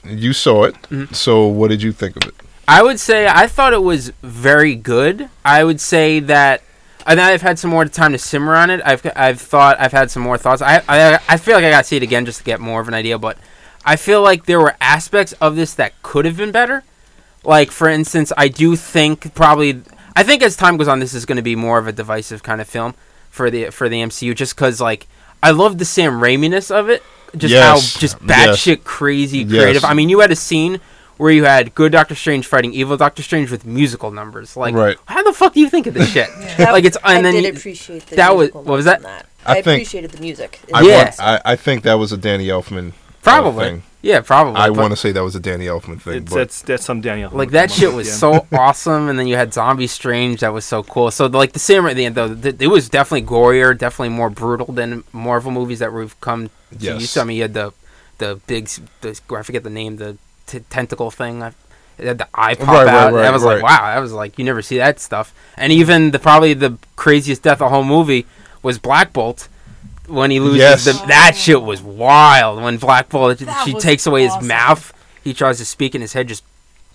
you 0.05 0.33
saw 0.33 0.65
it. 0.65 0.77
Mhm. 0.91 1.15
So 1.15 1.47
what 1.47 1.69
did 1.71 1.83
you 1.83 1.91
think 1.93 2.17
of 2.17 2.25
it? 2.29 2.35
I 2.69 2.83
would 2.83 3.01
say 3.01 3.27
I 3.27 3.49
thought 3.49 3.73
it 3.73 3.83
was 3.83 4.13
very 4.23 4.75
good. 4.77 5.29
I 5.45 5.65
would 5.65 5.81
say 5.81 6.21
that. 6.21 6.63
And 7.05 7.21
I've 7.21 7.43
had 7.43 7.59
some 7.59 7.71
more 7.71 7.85
time 7.87 8.13
to 8.13 8.19
simmer 8.19 8.55
on 8.55 8.71
it. 8.71 8.81
I've 8.85 9.05
I've 9.17 9.41
thought 9.41 9.77
I've 9.81 9.91
had 9.91 10.09
some 10.13 10.23
more 10.23 10.39
thoughts. 10.39 10.63
I 10.63 10.81
I, 10.89 11.19
I 11.29 11.37
feel 11.37 11.57
like 11.57 11.65
I 11.65 11.71
got 11.71 11.79
to 11.79 11.85
see 11.85 11.97
it 11.97 12.05
again 12.05 12.25
just 12.25 12.39
to 12.39 12.45
get 12.45 12.61
more 12.61 12.81
of 12.81 12.87
an 12.87 12.95
idea. 12.95 13.19
But 13.19 13.39
I 13.85 13.97
feel 13.97 14.23
like 14.23 14.47
there 14.47 14.61
were 14.61 14.77
aspects 14.81 15.33
of 15.41 15.57
this 15.57 15.75
that 15.75 16.01
could 16.05 16.25
have 16.25 16.37
been 16.37 16.53
better. 16.53 16.85
Like 17.43 17.73
for 17.73 17.89
instance, 17.89 18.33
I 18.37 18.47
do 18.47 18.77
think 18.77 19.35
probably 19.35 19.83
I 20.17 20.23
think 20.23 20.43
as 20.43 20.57
time 20.57 20.77
goes 20.77 20.89
on, 20.89 21.01
this 21.01 21.15
is 21.15 21.25
going 21.27 21.37
to 21.37 21.43
be 21.43 21.57
more 21.57 21.79
of 21.79 21.87
a 21.87 21.93
divisive 21.93 22.43
kind 22.43 22.61
of 22.61 22.69
film 22.69 22.95
for 23.31 23.51
the 23.51 23.71
for 23.71 23.89
the 23.89 23.97
MCU. 24.03 24.35
Just 24.35 24.55
because 24.55 24.81
like 24.81 25.07
I 25.43 25.51
love 25.51 25.79
the 25.79 25.85
Sam 25.85 26.15
Raimi-ness 26.21 26.71
of 26.71 26.89
it. 26.91 27.03
Just 27.37 27.53
Yes, 27.53 27.65
how 27.95 27.99
just 28.01 28.17
yes. 28.27 28.31
batshit 28.61 28.85
crazy 28.85 29.45
creative. 29.45 29.83
Yes. 29.83 29.85
I 29.85 29.95
mean, 29.95 30.09
you 30.11 30.21
had 30.21 30.31
a 30.31 30.37
scene 30.37 30.81
where 31.17 31.31
you 31.31 31.45
had 31.45 31.75
good 31.75 31.93
Doctor 31.93 32.15
Strange 32.15 32.47
fighting 32.47 32.75
evil 32.75 32.97
Doctor 32.97 33.23
Strange 33.23 33.51
with 33.51 33.65
musical 33.65 34.11
numbers. 34.11 34.57
Like, 34.57 34.75
Right. 34.75 34.97
how 35.07 35.23
the 35.23 35.33
fuck 35.33 35.55
do 35.55 35.61
you 35.61 35.69
think 35.71 35.87
of 35.87 35.95
this 35.95 36.11
shit? 36.11 36.29
That- 36.59 36.73
like 36.73 36.85
it's 36.85 36.97
and 37.05 37.19
I 37.19 37.23
then 37.23 37.35
did 37.35 37.45
you- 37.45 37.51
appreciate 37.59 38.07
the 38.07 38.17
that 38.17 38.37
was- 38.37 38.53
what 38.53 38.65
was 38.67 38.85
that? 38.85 39.03
that. 39.03 39.27
I 39.47 39.53
I, 39.53 39.55
think- 39.63 39.67
appreciated 39.83 40.11
the 40.11 40.21
music. 40.21 40.61
I 40.75 40.83
Yeah. 40.83 41.05
want, 41.05 41.21
I, 41.21 41.41
I 41.45 41.57
think 41.57 41.85
that 41.85 41.95
was 41.95 42.13
a 42.13 42.17
Danny 42.19 42.49
Elfman. 42.49 42.93
probably, 43.23 43.65
thing. 43.65 43.83
Yeah, 44.03 44.21
probably. 44.21 44.61
I 44.61 44.71
want 44.71 44.91
to 44.93 44.97
say 44.97 45.13
that 45.13 45.23
was 45.23 45.35
a 45.37 45.41
Danny 45.41 45.67
Elfman 45.67 46.01
thing. 46.01 46.23
It's, 46.23 46.31
but 46.31 46.37
that's 46.37 46.63
that's 46.63 46.85
some 46.85 47.01
Danny 47.01 47.23
Elfman. 47.23 47.33
like 47.35 47.51
that 47.53 47.71
shit 47.71 47.93
was 47.93 48.13
so 48.13 48.47
awesome, 48.53 49.09
and 49.09 49.19
then 49.19 49.27
you 49.27 49.37
had 49.37 49.55
Zombie 49.55 49.87
Strange 49.87 50.41
that 50.41 50.53
was 50.53 50.65
so 50.65 50.83
cool. 50.83 51.11
So 51.11 51.27
like 51.27 51.53
the 51.53 51.59
same 51.59 51.87
at 51.87 51.97
the 51.97 52.05
end 52.05 52.15
though, 52.17 52.35
th- 52.35 52.57
it 52.61 52.67
was 52.67 52.89
definitely 52.89 53.27
gorier, 53.29 53.77
definitely 53.79 54.11
more 54.11 54.29
brutal 54.31 54.67
than 54.67 55.05
Marvel 55.13 55.51
movies 55.53 55.79
that 55.79 55.93
we've 55.93 56.19
come 56.21 56.49
to 56.49 56.53
Yes. 56.79 57.01
used 57.01 57.15
to. 57.15 57.21
I 57.21 57.25
mean, 57.25 57.37
you 57.37 57.43
had 57.43 57.55
the 57.55 57.73
the 58.19 58.41
big, 58.47 58.65
s- 58.65 58.81
the, 59.01 59.19
I 59.37 59.43
forget 59.43 59.63
the 59.65 59.71
name, 59.71 59.97
the 59.97 60.17
t- 60.47 60.61
tentacle 60.71 61.11
thing. 61.11 61.43
I, 61.43 61.53
it 61.99 62.07
had 62.07 62.19
the 62.19 62.29
eye 62.35 62.55
pop 62.55 62.69
Right, 62.69 62.87
right, 62.87 62.95
out. 62.95 63.13
right, 63.13 63.27
I 63.27 63.31
was 63.31 63.45
like 63.45 63.63
wow. 63.63 63.95
That 63.95 64.01
was 64.01 64.13
like 64.13 64.39
you 64.39 64.45
never 64.45 64.63
see 64.63 64.79
that 64.79 64.99
stuff. 64.99 65.33
And 65.57 65.73
even 65.73 66.11
the 66.11 66.19
probably 66.19 66.55
the 66.55 66.79
craziest 66.97 67.43
death 67.43 67.61
of 67.61 67.67
the 67.67 67.69
whole 67.69 67.85
movie 67.85 68.27
was 68.63 68.79
Black 68.79 69.13
Bolt. 69.13 69.49
When 70.09 70.31
he 70.31 70.41
loses 70.41 70.59
Yes. 70.59 70.85
the, 70.85 70.93
that 71.07 71.37
shit 71.37 71.63
was 71.63 71.81
wild. 71.83 72.63
When 72.63 72.77
Black 72.77 73.09
Bolt, 73.09 73.39
That 73.39 73.65
she 73.65 73.75
takes 73.75 74.07
away 74.07 74.25
his 74.25 74.41
mouth, 74.43 74.93
he 75.23 75.33
tries 75.33 75.59
to 75.59 75.65
speak, 75.65 75.95
and 75.95 76.03
his 76.03 76.13
head 76.13 76.29
just 76.29 76.45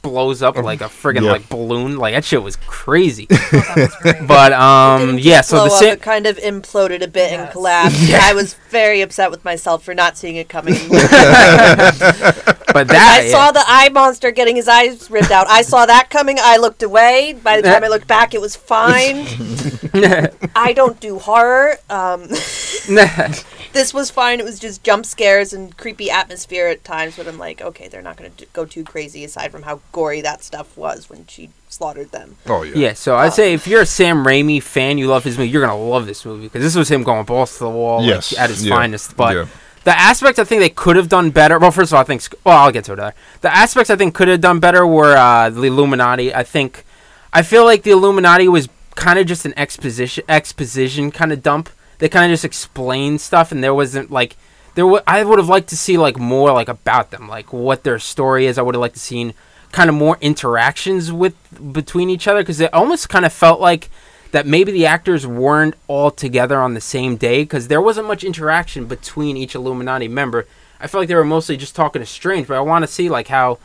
blows 0.01 0.41
up 0.41 0.55
like 0.57 0.81
a 0.81 0.85
friggin' 0.85 1.23
Yeah. 1.23 1.31
like 1.31 1.49
balloon. 1.49 1.97
Like 1.97 2.13
that 2.13 2.25
shit 2.25 2.41
was 2.43 2.55
crazy. 2.67 3.27
That 3.51 3.75
was 4.03 4.27
but 4.27 4.53
um, 4.53 5.01
didn't 5.01 5.19
yeah. 5.21 5.41
So 5.41 5.57
the 5.63 5.65
blow 5.67 5.75
up, 5.75 5.81
same. 5.83 5.93
it 5.93 6.01
kind 6.01 6.25
of 6.25 6.37
imploded 6.37 7.01
a 7.01 7.07
bit 7.07 7.31
and 7.31 7.49
collapsed. 7.51 7.97
Yeah. 8.07 8.19
I 8.23 8.33
was 8.33 8.53
very 8.69 9.01
upset 9.01 9.31
with 9.31 9.43
myself 9.43 9.83
for 9.83 9.93
not 9.93 10.17
seeing 10.17 10.35
it 10.35 10.47
coming. 10.49 10.75
But 12.73 12.89
that 12.89 13.21
I 13.23 13.29
saw 13.29 13.51
the 13.51 13.63
eye 13.65 13.89
monster 13.89 14.29
getting 14.29 14.55
his 14.55 14.67
eyes 14.67 15.09
ripped 15.09 15.31
out. 15.31 15.47
I 15.47 15.63
saw 15.63 15.87
that 15.87 16.11
coming. 16.11 16.37
I 16.39 16.57
looked 16.57 16.83
away. 16.83 17.33
By 17.33 17.59
the 17.59 17.67
time 17.67 17.83
I 17.83 17.87
looked 17.87 18.07
back, 18.07 18.35
it 18.35 18.41
was 18.41 18.55
fine. 18.55 19.25
I 20.55 20.73
don't 20.75 20.99
do 20.99 21.17
horror. 21.17 21.77
Um, 21.89 22.27
this 23.77 23.93
was 23.93 24.09
fine. 24.09 24.39
It 24.39 24.43
was 24.43 24.59
just 24.59 24.83
jump 24.83 25.05
scares 25.05 25.53
and 25.53 25.75
creepy 25.77 26.09
atmosphere 26.09 26.67
at 26.67 26.83
times. 26.83 27.15
But 27.15 27.27
I'm 27.27 27.37
like, 27.37 27.61
okay, 27.61 27.87
they're 27.87 28.01
not 28.01 28.17
going 28.17 28.33
to 28.33 28.45
go 28.47 28.65
too 28.65 28.83
crazy. 28.83 29.23
Aside 29.23 29.51
from 29.51 29.63
how 29.63 29.81
gory 29.91 30.21
that 30.21 30.43
stuff 30.43 30.75
was 30.75 31.09
when 31.09 31.27
she 31.27 31.49
slaughtered 31.69 32.11
them. 32.11 32.37
oh 32.47 32.63
yeah. 32.63 32.75
Yeah, 32.75 32.93
so 32.93 33.15
I'd 33.15 33.33
say 33.33 33.53
if 33.53 33.67
you're 33.67 33.81
a 33.81 33.85
Sam 33.85 34.25
Raimi 34.25 34.61
fan, 34.61 34.97
you 34.97 35.07
love 35.07 35.23
his 35.23 35.37
movie, 35.37 35.49
you're 35.49 35.61
gonna 35.61 35.77
love 35.77 36.05
this 36.07 36.25
movie 36.25 36.43
because 36.43 36.63
this 36.63 36.75
was 36.75 36.89
him 36.89 37.03
going 37.03 37.25
balls 37.25 37.53
to 37.53 37.65
the 37.65 37.69
wall, 37.69 38.01
like, 38.01 38.33
at 38.33 38.49
his 38.49 38.65
yeah, 38.65 38.75
finest. 38.75 39.15
But 39.15 39.35
yeah. 39.35 39.45
the 39.83 39.97
aspects 39.97 40.39
I 40.39 40.43
think 40.43 40.61
they 40.61 40.69
could 40.69 40.95
have 40.95 41.09
done 41.09 41.29
better. 41.29 41.59
Well, 41.59 41.71
first 41.71 41.91
of 41.91 41.95
all, 41.95 42.01
I 42.01 42.05
think 42.05 42.21
sc- 42.21 42.35
well, 42.43 42.57
I'll 42.57 42.71
get 42.71 42.85
to 42.85 42.93
it. 42.93 42.99
Later. 42.99 43.13
The 43.41 43.55
aspects 43.55 43.89
I 43.89 43.95
think 43.95 44.15
could 44.15 44.27
have 44.27 44.41
done 44.41 44.59
better 44.59 44.87
were 44.87 45.15
uh, 45.15 45.49
the 45.49 45.63
Illuminati. 45.63 46.33
I 46.33 46.43
think 46.43 46.83
I 47.31 47.43
feel 47.43 47.65
like 47.65 47.83
the 47.83 47.91
Illuminati 47.91 48.47
was 48.47 48.69
kind 48.95 49.19
of 49.19 49.27
just 49.27 49.45
an 49.45 49.53
exposition 49.55 50.23
exposition 50.27 51.11
kind 51.11 51.31
of 51.31 51.43
dump. 51.43 51.69
They 51.99 52.09
kind 52.09 52.31
of 52.31 52.33
just 52.33 52.45
explained 52.45 53.21
stuff, 53.21 53.51
and 53.51 53.63
there 53.63 53.73
wasn't 53.73 54.11
like 54.11 54.35
there. 54.75 54.85
W- 54.85 55.03
I 55.07 55.23
would 55.23 55.39
have 55.39 55.49
liked 55.49 55.69
to 55.69 55.77
see 55.77 55.97
like 55.97 56.17
more 56.17 56.51
like 56.51 56.69
about 56.69 57.11
them, 57.11 57.27
like 57.27 57.51
what 57.51 57.83
their 57.83 57.99
story 57.99 58.45
is. 58.45 58.57
I 58.57 58.61
would 58.61 58.75
have 58.75 58.81
liked 58.81 58.95
to 58.95 59.01
seen 59.01 59.33
kind 59.71 59.89
of 59.89 59.95
more 59.95 60.17
interactions 60.21 61.11
with 61.11 61.35
between 61.73 62.09
each 62.09 62.27
other 62.27 62.41
because 62.41 62.59
it 62.59 62.73
almost 62.73 63.09
kind 63.09 63.25
of 63.25 63.33
felt 63.33 63.59
like 63.59 63.89
that 64.31 64.45
maybe 64.45 64.71
the 64.71 64.85
actors 64.85 65.25
weren't 65.25 65.75
all 65.87 66.11
together 66.11 66.59
on 66.61 66.73
the 66.73 66.81
same 66.81 67.15
day 67.15 67.43
because 67.43 67.67
there 67.67 67.81
wasn't 67.81 68.07
much 68.07 68.23
interaction 68.23 68.85
between 68.85 69.37
each 69.37 69.55
Illuminati 69.55 70.07
member. 70.07 70.45
I 70.79 70.87
felt 70.87 71.01
like 71.01 71.07
they 71.07 71.15
were 71.15 71.25
mostly 71.25 71.57
just 71.57 71.75
talking 71.75 72.01
to 72.01 72.05
Strange, 72.05 72.47
but 72.47 72.57
I 72.57 72.61
want 72.61 72.83
to 72.83 72.87
see 72.87 73.09
like 73.09 73.29
how 73.29 73.57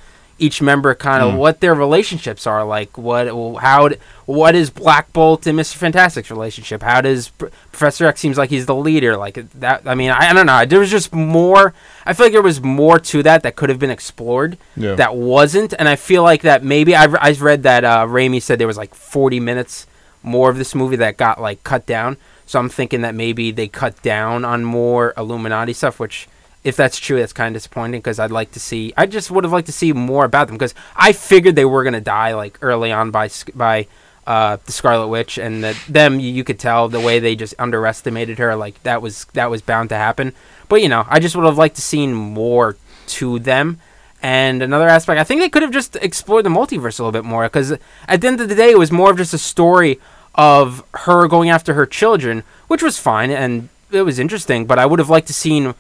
each 0.43 0.61
member 0.61 0.95
kind 0.95 1.23
of 1.23 1.35
what 1.35 1.61
their 1.61 1.75
relationships 1.75 2.47
are 2.47 2.65
like. 2.65 2.99
What 2.99 3.29
how 3.61 3.91
what 4.27 4.55
is 4.55 4.71
Black 4.71 5.13
Bolt 5.13 5.47
and 5.47 5.57
Mister 5.57 5.79
Fantastic's 5.79 6.31
relationship? 6.31 6.83
How 6.83 7.01
does 7.01 7.29
Pr- 7.31 7.47
Professor 7.71 8.07
X 8.07 8.21
seems 8.21 8.37
like 8.37 8.51
he's 8.51 8.67
the 8.67 8.75
leader? 8.75 9.17
Like 9.17 9.35
that. 9.61 9.83
I 9.87 9.95
mean, 9.95 10.11
I, 10.11 10.31
I 10.31 10.33
don't 10.33 10.47
know. 10.47 10.65
There 10.67 10.81
was 10.81 10.91
just 10.91 11.15
more. 11.15 11.73
I 12.05 12.13
feel 12.13 12.27
like 12.27 12.33
there 12.33 12.43
was 12.43 12.61
more 12.61 12.99
to 12.99 13.23
that 13.23 13.43
that 13.45 13.57
could 13.57 13.69
have 13.69 13.79
been 13.79 13.91
explored 13.91 14.59
Yeah. 14.77 14.97
that 14.97 15.15
wasn't, 15.17 15.73
and 15.79 15.89
I 15.89 15.97
feel 15.97 16.23
like 16.23 16.43
that 16.43 16.65
maybe 16.65 16.95
I've 16.97 17.15
I 17.15 17.31
read 17.33 17.63
that 17.63 17.85
uh, 17.85 18.07
Raimi 18.07 18.43
said 18.43 18.59
there 18.59 18.67
was 18.67 18.77
like 18.77 18.95
40 18.95 19.39
minutes 19.41 19.87
more 20.23 20.51
of 20.51 20.57
this 20.59 20.75
movie 20.75 20.97
that 20.97 21.17
got 21.17 21.41
like 21.41 21.63
cut 21.65 21.87
down. 21.87 22.17
So 22.47 22.59
I'm 22.59 22.69
thinking 22.69 23.01
that 23.03 23.15
maybe 23.15 23.51
they 23.51 23.67
cut 23.69 24.03
down 24.03 24.45
on 24.45 24.63
more 24.65 25.15
Illuminati 25.17 25.73
stuff, 25.73 25.99
which 25.99 26.29
if 26.65 26.77
that's 26.77 26.99
true, 26.99 27.19
that's 27.19 27.33
kind 27.33 27.55
of 27.55 27.61
disappointing 27.61 28.01
because 28.01 28.19
I'd 28.19 28.31
like 28.31 28.53
to 28.53 28.61
see. 28.61 28.93
I 28.97 29.07
just 29.07 29.31
would 29.31 29.45
have 29.45 29.53
liked 29.53 29.67
to 29.67 29.73
see 29.73 29.93
more 29.93 30.25
about 30.25 30.47
them 30.47 30.57
because 30.57 30.75
I 30.95 31.13
figured 31.13 31.57
they 31.57 31.65
were 31.65 31.85
gonna 31.85 32.01
die 32.01 32.35
like 32.35 32.59
early 32.63 32.93
on 32.93 33.11
by 33.11 33.31
by 33.55 33.87
uh, 34.27 34.59
the 34.65 34.73
Scarlet 34.73 35.09
Witch, 35.09 35.39
and 35.39 35.65
that 35.65 35.77
them 35.89 36.21
you, 36.21 36.31
you 36.31 36.45
could 36.45 36.61
tell 36.61 36.89
the 36.89 37.01
way 37.01 37.19
they 37.19 37.35
just 37.35 37.55
underestimated 37.59 38.39
her. 38.39 38.55
Like 38.55 38.81
that 38.85 39.03
was 39.03 39.25
that 39.33 39.51
was 39.51 39.63
bound 39.63 39.89
to 39.89 39.97
happen. 39.97 40.33
But 40.69 40.83
you 40.83 40.89
know, 40.89 41.05
I 41.09 41.19
just 41.19 41.35
would 41.35 41.45
have 41.45 41.59
liked 41.59 41.77
to 41.77 41.83
seen 41.83 42.15
more 42.15 42.77
to 43.09 43.39
them. 43.39 43.81
And 44.25 44.63
another 44.63 44.87
aspect, 44.87 45.19
I 45.19 45.25
think 45.25 45.41
they 45.41 45.49
could 45.49 45.63
have 45.63 45.73
just 45.73 45.97
explored 45.97 46.45
the 46.45 46.49
multiverse 46.49 47.01
a 47.01 47.03
little 47.03 47.11
bit 47.11 47.25
more 47.25 47.45
because 47.45 47.73
at 48.07 48.21
the 48.21 48.29
end 48.29 48.41
of 48.41 48.49
the 48.49 48.55
day, 48.55 48.71
it 48.71 48.79
was 48.79 48.93
more 48.93 49.11
of 49.11 49.17
just 49.17 49.35
a 49.35 49.39
story 49.39 49.99
of 50.37 50.85
her 50.95 51.27
going 51.27 51.51
after 51.51 51.75
her 51.75 51.87
children, 51.87 52.45
which 52.69 52.85
was 52.85 52.99
fine 52.99 53.33
and 53.33 53.69
it 53.91 54.03
was 54.03 54.21
interesting. 54.21 54.65
But 54.65 54.79
I 54.79 54.87
would 54.87 55.01
have 55.01 55.11
liked 55.11 55.27
to 55.27 55.35
seen 55.35 55.75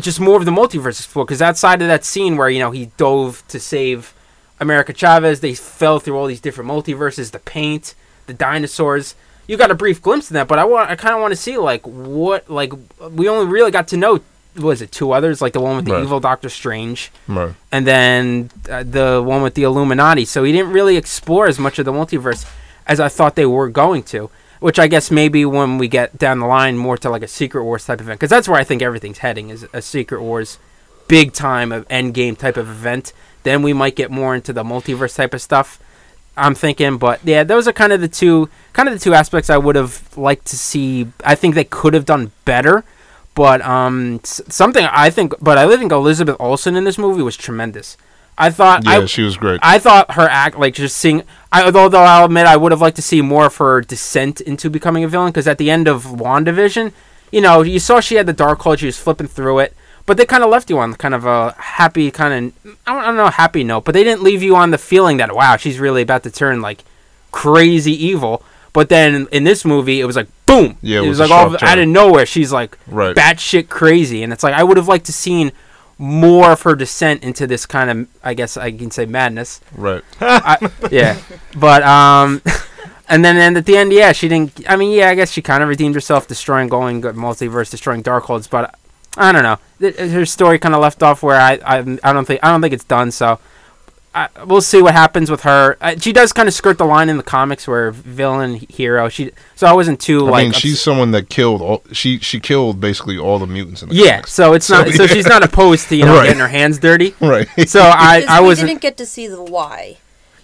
just 0.00 0.20
more 0.20 0.36
of 0.38 0.44
the 0.44 0.50
multiverse 0.50 0.98
explored 1.00 1.26
because 1.28 1.42
outside 1.42 1.82
of 1.82 1.88
that 1.88 2.04
scene 2.04 2.36
where 2.36 2.48
you 2.48 2.58
know 2.58 2.70
he 2.70 2.86
dove 2.96 3.42
to 3.48 3.58
save 3.60 4.14
America 4.60 4.92
Chavez, 4.94 5.40
they 5.40 5.54
fell 5.54 5.98
through 5.98 6.16
all 6.16 6.26
these 6.26 6.40
different 6.40 6.70
multiverses, 6.70 7.30
the 7.32 7.38
paint, 7.40 7.94
the 8.26 8.34
dinosaurs. 8.34 9.14
You 9.48 9.56
got 9.56 9.70
a 9.72 9.74
brief 9.74 10.00
glimpse 10.00 10.30
of 10.30 10.34
that, 10.34 10.46
but 10.48 10.58
I 10.60 10.64
want, 10.64 10.88
I 10.88 10.94
kind 10.96 11.14
of 11.14 11.20
want 11.20 11.32
to 11.32 11.36
see 11.36 11.58
like 11.58 11.84
what, 11.86 12.48
like 12.48 12.72
we 13.10 13.28
only 13.28 13.46
really 13.52 13.72
got 13.72 13.88
to 13.88 13.96
know, 13.96 14.20
was 14.56 14.80
it 14.80 14.92
two 14.92 15.10
others, 15.12 15.42
like 15.42 15.52
the 15.52 15.60
one 15.60 15.76
with 15.76 15.84
the 15.86 15.92
Right. 15.94 16.04
evil 16.04 16.20
Doctor 16.20 16.48
Strange, 16.48 17.10
Right. 17.26 17.52
and 17.72 17.84
then 17.86 18.50
uh, 18.70 18.84
the 18.84 19.20
one 19.24 19.42
with 19.42 19.54
the 19.54 19.64
Illuminati. 19.64 20.24
So 20.24 20.44
he 20.44 20.52
didn't 20.52 20.72
really 20.72 20.96
explore 20.96 21.46
as 21.48 21.58
much 21.58 21.78
of 21.80 21.84
the 21.84 21.92
multiverse 21.92 22.48
as 22.86 23.00
I 23.00 23.08
thought 23.08 23.34
they 23.34 23.46
were 23.46 23.68
going 23.68 24.04
to. 24.04 24.30
Which 24.62 24.78
I 24.78 24.86
guess 24.86 25.10
maybe 25.10 25.44
when 25.44 25.76
we 25.76 25.88
get 25.88 26.16
down 26.16 26.38
the 26.38 26.46
line 26.46 26.78
more 26.78 26.96
to 26.98 27.10
like 27.10 27.22
a 27.22 27.28
Secret 27.28 27.64
Wars 27.64 27.84
type 27.84 28.00
event, 28.00 28.20
because 28.20 28.30
that's 28.30 28.48
where 28.48 28.60
I 28.60 28.64
think 28.64 28.80
everything's 28.80 29.18
heading 29.18 29.50
is 29.50 29.66
a 29.72 29.82
Secret 29.82 30.22
Wars, 30.22 30.58
big 31.08 31.32
time 31.32 31.72
of 31.72 31.84
end 31.90 32.14
game 32.14 32.36
type 32.36 32.56
of 32.56 32.68
event. 32.68 33.12
Then 33.42 33.62
we 33.62 33.72
might 33.72 33.96
get 33.96 34.10
more 34.10 34.36
into 34.36 34.52
the 34.52 34.62
multiverse 34.62 35.16
type 35.16 35.34
of 35.34 35.42
stuff. 35.42 35.80
I'm 36.36 36.54
thinking, 36.54 36.96
but 36.96 37.18
yeah, 37.24 37.42
those 37.44 37.66
are 37.66 37.72
kind 37.72 37.92
of 37.92 38.00
the 38.00 38.08
two 38.08 38.48
kind 38.72 38.88
of 38.88 38.94
the 38.94 39.00
two 39.00 39.14
aspects 39.14 39.50
I 39.50 39.58
would 39.58 39.74
have 39.74 40.16
liked 40.16 40.46
to 40.46 40.56
see. 40.56 41.08
I 41.24 41.34
think 41.34 41.54
they 41.56 41.64
could 41.64 41.92
have 41.92 42.06
done 42.06 42.30
better, 42.44 42.84
but 43.34 43.60
um, 43.62 44.20
something 44.24 44.86
I 44.86 45.10
think, 45.10 45.34
but 45.40 45.58
I 45.58 45.76
think 45.76 45.90
Elizabeth 45.90 46.36
Olsen 46.38 46.76
in 46.76 46.84
this 46.84 46.98
movie 46.98 47.22
was 47.22 47.36
tremendous. 47.36 47.96
I 48.38 48.50
thought 48.50 48.84
Yeah, 48.84 48.98
I, 49.00 49.04
she 49.06 49.22
was 49.22 49.36
great. 49.36 49.60
I 49.62 49.78
thought 49.78 50.12
her 50.12 50.28
act, 50.28 50.58
like 50.58 50.74
just 50.74 50.96
seeing, 50.96 51.22
I, 51.52 51.64
although 51.64 51.88
though 51.88 52.02
I'll 52.02 52.24
admit 52.24 52.46
I 52.46 52.56
would 52.56 52.72
have 52.72 52.80
liked 52.80 52.96
to 52.96 53.02
see 53.02 53.20
more 53.22 53.46
of 53.46 53.56
her 53.56 53.80
descent 53.82 54.40
into 54.40 54.70
becoming 54.70 55.04
a 55.04 55.08
villain 55.08 55.30
because 55.30 55.46
at 55.46 55.58
the 55.58 55.70
end 55.70 55.86
of 55.88 56.04
WandaVision, 56.04 56.92
you 57.30 57.40
know, 57.40 57.62
you 57.62 57.78
saw 57.78 58.00
she 58.00 58.14
had 58.16 58.26
the 58.26 58.34
Darkhold, 58.34 58.78
she 58.78 58.86
was 58.86 58.98
flipping 58.98 59.26
through 59.28 59.58
it, 59.60 59.74
but 60.06 60.16
they 60.16 60.24
kind 60.26 60.42
of 60.42 60.50
left 60.50 60.70
you 60.70 60.78
on 60.78 60.94
kind 60.94 61.14
of 61.14 61.24
a 61.26 61.52
happy 61.58 62.10
kind 62.10 62.52
of, 62.66 62.76
I 62.86 62.92
don't, 62.94 63.02
I 63.02 63.06
don't 63.06 63.16
know, 63.16 63.28
happy 63.28 63.64
note, 63.64 63.84
but 63.84 63.92
they 63.92 64.02
didn't 64.04 64.22
leave 64.22 64.42
you 64.42 64.56
on 64.56 64.70
the 64.70 64.78
feeling 64.78 65.18
that 65.18 65.34
wow, 65.34 65.56
she's 65.56 65.78
really 65.78 66.02
about 66.02 66.22
to 66.24 66.30
turn 66.30 66.60
like 66.62 66.84
crazy 67.30 67.92
evil. 67.92 68.42
But 68.72 68.88
then 68.88 69.28
in 69.32 69.44
this 69.44 69.64
movie, 69.66 70.00
it 70.00 70.06
was 70.06 70.16
like 70.16 70.28
boom. 70.46 70.78
Yeah, 70.80 71.00
it 71.00 71.04
it 71.04 71.08
was 71.08 71.18
was 71.20 71.30
like 71.30 71.38
all 71.38 71.56
turn. 71.56 71.68
out 71.68 71.78
of 71.78 71.88
nowhere. 71.88 72.24
She's 72.24 72.50
like 72.52 72.78
Right. 72.86 73.14
batshit 73.14 73.68
crazy, 73.68 74.22
and 74.22 74.32
it's 74.32 74.42
like 74.42 74.54
I 74.54 74.62
would 74.62 74.78
have 74.78 74.88
liked 74.88 75.04
to 75.06 75.12
seen 75.12 75.52
more 76.02 76.50
of 76.50 76.62
her 76.62 76.74
descent 76.74 77.22
into 77.22 77.46
this 77.46 77.64
kind 77.64 77.88
of, 77.88 78.08
I 78.24 78.34
guess 78.34 78.56
I 78.56 78.72
can 78.72 78.90
say 78.90 79.06
madness. 79.06 79.60
Right. 79.72 80.02
I, 80.20 80.68
yeah, 80.90 81.20
but 81.56 81.84
um, 81.84 82.42
and 83.08 83.24
then 83.24 83.36
and 83.36 83.56
at 83.56 83.66
the 83.66 83.76
end, 83.76 83.92
yeah, 83.92 84.10
she 84.10 84.28
didn't. 84.28 84.68
I 84.68 84.74
mean, 84.74 84.90
yeah, 84.90 85.10
I 85.10 85.14
guess 85.14 85.30
she 85.30 85.42
kind 85.42 85.62
of 85.62 85.68
redeemed 85.68 85.94
herself, 85.94 86.26
destroying 86.26 86.68
going 86.68 87.02
multiverse, 87.02 87.70
destroying 87.70 88.02
Darkholds. 88.02 88.50
But 88.50 88.74
I 89.16 89.30
don't 89.30 89.44
know. 89.44 89.58
Her 90.08 90.26
story 90.26 90.58
kind 90.58 90.74
of 90.74 90.80
left 90.80 91.04
off 91.04 91.22
where 91.22 91.40
I, 91.40 91.60
I 91.64 91.78
I 92.02 92.12
don't 92.12 92.24
think 92.24 92.40
I 92.42 92.50
don't 92.50 92.60
think 92.60 92.74
it's 92.74 92.84
done. 92.84 93.12
So. 93.12 93.38
I, 94.14 94.28
we'll 94.44 94.60
see 94.60 94.82
what 94.82 94.92
happens 94.92 95.30
with 95.30 95.40
her. 95.42 95.78
Uh, 95.80 95.94
she 95.98 96.12
does 96.12 96.32
kind 96.34 96.46
of 96.46 96.52
skirt 96.54 96.76
the 96.76 96.84
line 96.84 97.08
in 97.08 97.16
the 97.16 97.22
comics 97.22 97.66
where 97.66 97.90
villain 97.90 98.56
hero. 98.56 99.08
She 99.08 99.30
so 99.54 99.66
I 99.66 99.72
wasn't 99.72 100.00
too 100.00 100.26
I 100.26 100.30
like. 100.30 100.42
mean, 100.42 100.48
ups- 100.50 100.58
she's 100.58 100.80
someone 100.82 101.12
that 101.12 101.30
killed 101.30 101.62
all. 101.62 101.82
She 101.92 102.18
she 102.18 102.38
killed 102.38 102.78
basically 102.80 103.16
all 103.18 103.38
the 103.38 103.46
mutants 103.46 103.82
in 103.82 103.88
the 103.88 103.94
yeah. 103.94 104.10
comics. 104.16 104.32
So 104.32 104.52
it's 104.52 104.68
not. 104.68 104.86
So, 104.88 104.92
So 104.92 105.02
yeah. 105.04 105.08
she's 105.14 105.26
not 105.26 105.42
opposed 105.42 105.88
to 105.88 105.96
you 105.96 106.04
know 106.04 106.14
Right. 106.18 106.24
getting 106.26 106.40
her 106.40 106.48
hands 106.48 106.78
dirty. 106.78 107.14
Right. 107.20 107.48
So 107.66 107.80
I 107.80 108.24
I 108.28 108.40
wasn't. 108.40 108.68
didn't 108.68 108.82
get 108.82 108.96
to 108.98 109.06
see 109.06 109.26
the 109.28 109.42
why. 109.42 109.96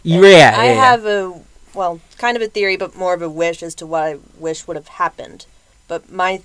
Yeah, 0.02 0.20
yeah, 0.22 0.54
I 0.56 0.64
have 0.66 1.04
a 1.04 1.40
well, 1.74 2.00
kind 2.16 2.36
of 2.36 2.42
a 2.42 2.48
theory, 2.48 2.76
but 2.78 2.96
more 2.96 3.12
of 3.12 3.20
a 3.20 3.28
wish 3.28 3.62
as 3.62 3.74
to 3.76 3.86
what 3.86 4.02
I 4.04 4.16
wish 4.38 4.66
would 4.66 4.76
have 4.76 4.88
happened. 4.88 5.44
But 5.88 6.10
my 6.10 6.42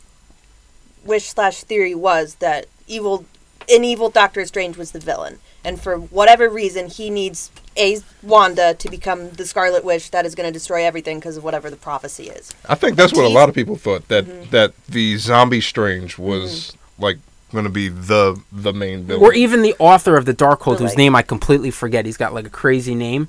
wish 1.05 1.25
slash 1.29 1.63
theory 1.63 1.95
was 1.95 2.35
that 2.35 2.65
evil, 2.87 3.25
an 3.69 3.83
evil 3.85 4.09
Doctor 4.09 4.45
Strange 4.45 4.75
was 4.77 4.91
the 4.91 4.99
villain, 4.99 5.39
and 5.65 5.79
for 5.81 5.97
whatever 5.97 6.49
reason, 6.49 6.87
he 6.89 7.09
needs 7.09 7.51
a 7.77 7.99
Wanda 8.21 8.73
to 8.75 8.89
become 8.89 9.29
the 9.31 9.45
Scarlet 9.45 9.83
Witch 9.83 10.11
that 10.11 10.25
is 10.25 10.35
going 10.35 10.47
to 10.47 10.53
destroy 10.53 10.83
everything 10.85 11.19
because 11.19 11.37
of 11.37 11.43
whatever 11.43 11.69
the 11.69 11.75
prophecy 11.75 12.25
is. 12.29 12.53
I 12.69 12.75
think 12.75 12.95
that's 12.97 13.13
what 13.13 13.25
a 13.25 13.29
lot 13.29 13.49
of 13.49 13.55
people 13.55 13.75
thought 13.75 14.07
that 14.09 14.25
Mm-hmm. 14.25 14.49
that 14.51 14.73
the 14.87 15.17
zombie 15.17 15.61
Strange 15.61 16.17
was 16.17 16.75
like 16.99 17.17
going 17.51 17.63
to 17.65 17.69
be 17.71 17.87
the 17.89 18.39
the 18.51 18.73
main 18.73 19.03
villain. 19.03 19.23
or 19.23 19.33
even 19.33 19.61
the 19.61 19.75
author 19.79 20.15
of 20.17 20.25
the 20.25 20.33
Darkhold, 20.33 20.79
whose 20.79 20.97
name 20.97 21.15
I 21.15 21.21
completely 21.21 21.71
forget. 21.71 22.05
He's 22.05 22.17
got 22.17 22.33
like 22.33 22.45
a 22.47 22.49
crazy 22.49 22.95
name, 22.95 23.27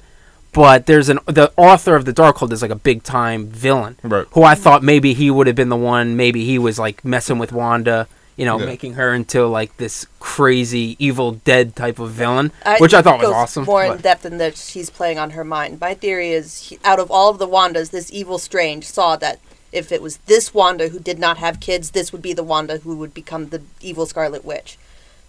but 0.53 0.87
there's 0.87 1.09
an 1.09 1.19
the 1.27 1.53
author 1.57 1.95
of 1.97 2.05
the 2.05 2.13
Darkhold 2.13 2.53
is 2.53 2.63
like 2.63 2.71
a 2.71 2.75
big 2.77 3.03
time 3.03 3.47
villain. 3.49 3.97
Right. 4.03 4.27
Who 4.33 4.43
I 4.43 4.55
thought 4.55 4.83
maybe 4.83 5.15
he 5.15 5.31
would 5.31 5.47
have 5.47 5.57
been 5.57 5.69
the 5.69 5.77
one. 5.77 6.17
Maybe 6.17 6.45
he 6.45 6.59
was 6.59 6.79
like 6.79 7.05
messing 7.05 7.39
with 7.39 7.53
Wanda. 7.53 8.09
You 8.37 8.45
know, 8.45 8.59
Yeah. 8.59 8.67
making 8.67 8.95
her 8.95 9.15
into 9.15 9.47
like 9.47 9.77
this 9.77 10.07
crazy 10.19 10.97
Evil 10.99 11.33
Dead 11.33 11.77
type 11.77 11.99
of 12.01 12.11
villain, 12.11 12.51
I- 12.67 12.79
which 12.79 12.93
I 12.93 13.01
thought 13.01 13.21
was 13.21 13.29
awesome. 13.31 13.65
More 13.65 13.85
in 13.85 13.99
depth 13.99 14.25
in 14.27 14.39
that 14.39 14.57
she's 14.57 14.91
playing 14.91 15.19
on 15.19 15.31
her 15.31 15.45
mind. 15.45 15.81
My 15.81 15.95
theory 15.95 16.33
is, 16.33 16.69
he, 16.69 16.79
out 16.85 16.99
of 16.99 17.11
all 17.11 17.31
of 17.31 17.39
the 17.39 17.47
Wandas, 17.47 17.91
this 17.91 18.11
evil 18.13 18.39
Strange 18.39 18.87
saw 18.87 19.15
that 19.17 19.39
if 19.71 19.93
it 19.93 20.03
was 20.03 20.19
this 20.27 20.53
Wanda 20.53 20.89
who 20.89 20.99
did 20.99 21.19
not 21.19 21.39
have 21.39 21.61
kids, 21.61 21.91
this 21.91 22.13
would 22.13 22.23
be 22.23 22.33
the 22.33 22.43
Wanda 22.43 22.79
who 22.79 22.97
would 22.97 23.15
become 23.15 23.49
the 23.51 23.63
evil 23.81 24.07
Scarlet 24.07 24.45
Witch. 24.45 24.79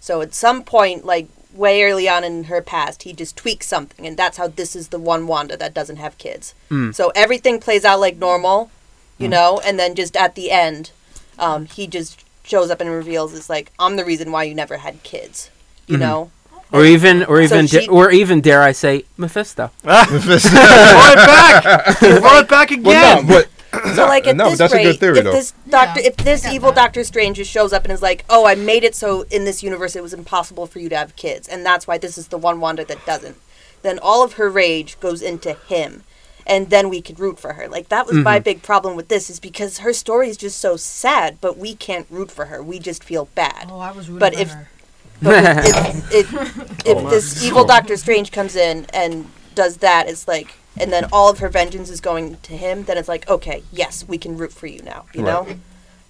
So 0.00 0.20
at 0.20 0.34
some 0.34 0.62
point, 0.64 1.04
like 1.04 1.28
way 1.54 1.82
early 1.84 2.08
on 2.08 2.22
in 2.24 2.44
her 2.44 2.60
past, 2.60 3.04
he 3.04 3.12
just 3.12 3.36
tweaks 3.36 3.66
something, 3.66 4.06
and 4.06 4.16
that's 4.16 4.36
how 4.36 4.48
this 4.48 4.76
is 4.76 4.88
the 4.88 4.98
one 4.98 5.26
Wanda 5.26 5.56
that 5.56 5.74
doesn't 5.74 5.96
have 5.96 6.18
kids. 6.18 6.54
Mm. 6.70 6.94
So 6.94 7.12
everything 7.14 7.60
plays 7.60 7.84
out 7.84 7.98
like 8.00 8.16
normal, 8.18 8.70
you 9.16 9.28
know, 9.28 9.60
and 9.64 9.78
then 9.78 9.94
just 9.94 10.16
at 10.16 10.34
the 10.34 10.50
end, 10.50 10.90
um, 11.38 11.66
he 11.66 11.86
just 11.86 12.22
shows 12.46 12.70
up 12.70 12.80
and 12.80 12.88
reveals 12.90 13.32
is 13.32 13.50
like 13.50 13.72
I'm 13.78 13.96
the 13.96 14.04
reason 14.04 14.30
why 14.32 14.44
you 14.44 14.54
never 14.54 14.78
had 14.78 15.02
kids, 15.02 15.50
you 15.86 15.96
Mhm. 15.96 16.00
know. 16.00 16.30
or 16.72 16.84
even, 16.84 17.22
or 17.24 17.36
So 17.38 17.42
even, 17.60 17.66
da- 17.66 17.86
or 17.88 18.10
even, 18.10 18.40
dare 18.40 18.60
I 18.62 18.72
say, 18.72 19.04
Mephisto. 19.16 19.70
Roll 19.84 19.94
it 20.00 21.16
back. 21.16 22.00
Roll 22.02 22.40
it 22.40 22.48
back 22.48 22.70
again. 22.72 22.82
well, 22.84 23.22
no, 23.22 23.28
but 23.28 23.94
So 23.94 24.06
like 24.06 24.26
at 24.26 24.36
no, 24.36 24.50
this 24.50 24.58
that's 24.58 24.72
rate, 24.74 24.80
a 24.86 24.90
good 24.92 25.00
theory 25.00 25.18
if 25.18 25.24
though. 25.24 25.32
this 25.32 25.52
doctor, 25.68 26.00
Yeah, 26.00 26.08
if 26.08 26.16
this 26.16 26.46
evil 26.46 26.72
that. 26.72 26.76
Doctor 26.86 27.04
Strange 27.04 27.36
just 27.36 27.50
shows 27.50 27.72
up 27.72 27.84
and 27.84 27.92
is 27.92 28.02
like, 28.02 28.24
"Oh, 28.30 28.46
I 28.46 28.54
made 28.54 28.84
it 28.84 28.94
so 28.94 29.26
in 29.30 29.44
this 29.44 29.62
universe 29.62 29.94
it 29.94 30.02
was 30.02 30.12
impossible 30.14 30.66
for 30.66 30.78
you 30.78 30.88
to 30.88 30.96
have 30.96 31.14
kids, 31.16 31.46
and 31.46 31.64
that's 31.64 31.86
why 31.86 31.98
this 31.98 32.16
is 32.18 32.28
the 32.28 32.38
one 32.38 32.58
Wanda 32.60 32.84
that 32.84 33.04
doesn't," 33.06 33.36
then 33.82 33.98
all 34.00 34.24
of 34.24 34.34
her 34.34 34.48
rage 34.48 34.98
goes 34.98 35.20
into 35.22 35.52
him, 35.68 36.02
and 36.46 36.70
then 36.70 36.88
we 36.88 37.02
could 37.02 37.18
root 37.18 37.38
for 37.38 37.54
her. 37.54 37.68
Like 37.68 37.88
that 37.88 38.06
was 38.06 38.16
my 38.16 38.38
Mhm. 38.40 38.44
big 38.44 38.62
problem 38.62 38.94
with 38.96 39.08
this 39.08 39.28
is 39.28 39.40
because 39.40 39.78
her 39.78 39.92
story 39.92 40.28
is 40.28 40.36
just 40.36 40.58
so 40.58 40.76
sad, 40.76 41.38
but 41.40 41.58
we 41.58 41.74
can't 41.74 42.06
root 42.10 42.30
for 42.30 42.46
her. 42.46 42.62
We 42.62 42.78
just 42.78 43.02
feel 43.04 43.28
bad. 43.34 43.68
Oh, 43.70 43.80
I 43.80 43.90
was 43.92 44.08
rooting 44.08 44.20
But 44.20 44.34
for 44.34 44.40
if- 44.40 44.50
her. 44.50 44.68
But 45.22 45.64
if, 45.64 46.12
if, 46.12 46.86
if 46.86 47.10
this 47.10 47.42
evil 47.42 47.64
Doctor 47.64 47.96
Strange 47.96 48.30
comes 48.32 48.54
in 48.54 48.86
and 48.92 49.30
does 49.54 49.78
that, 49.78 50.08
it's 50.10 50.28
like, 50.28 50.54
and 50.76 50.92
then 50.92 51.06
all 51.10 51.30
of 51.30 51.38
her 51.38 51.48
vengeance 51.48 51.88
is 51.88 52.02
going 52.02 52.36
to 52.42 52.52
him, 52.54 52.84
then 52.84 52.98
it's 52.98 53.08
like, 53.08 53.26
okay, 53.28 53.62
yes, 53.72 54.04
we 54.06 54.18
can 54.18 54.36
root 54.36 54.52
for 54.52 54.66
you 54.66 54.82
now, 54.82 55.06
you 55.14 55.22
know? 55.22 55.46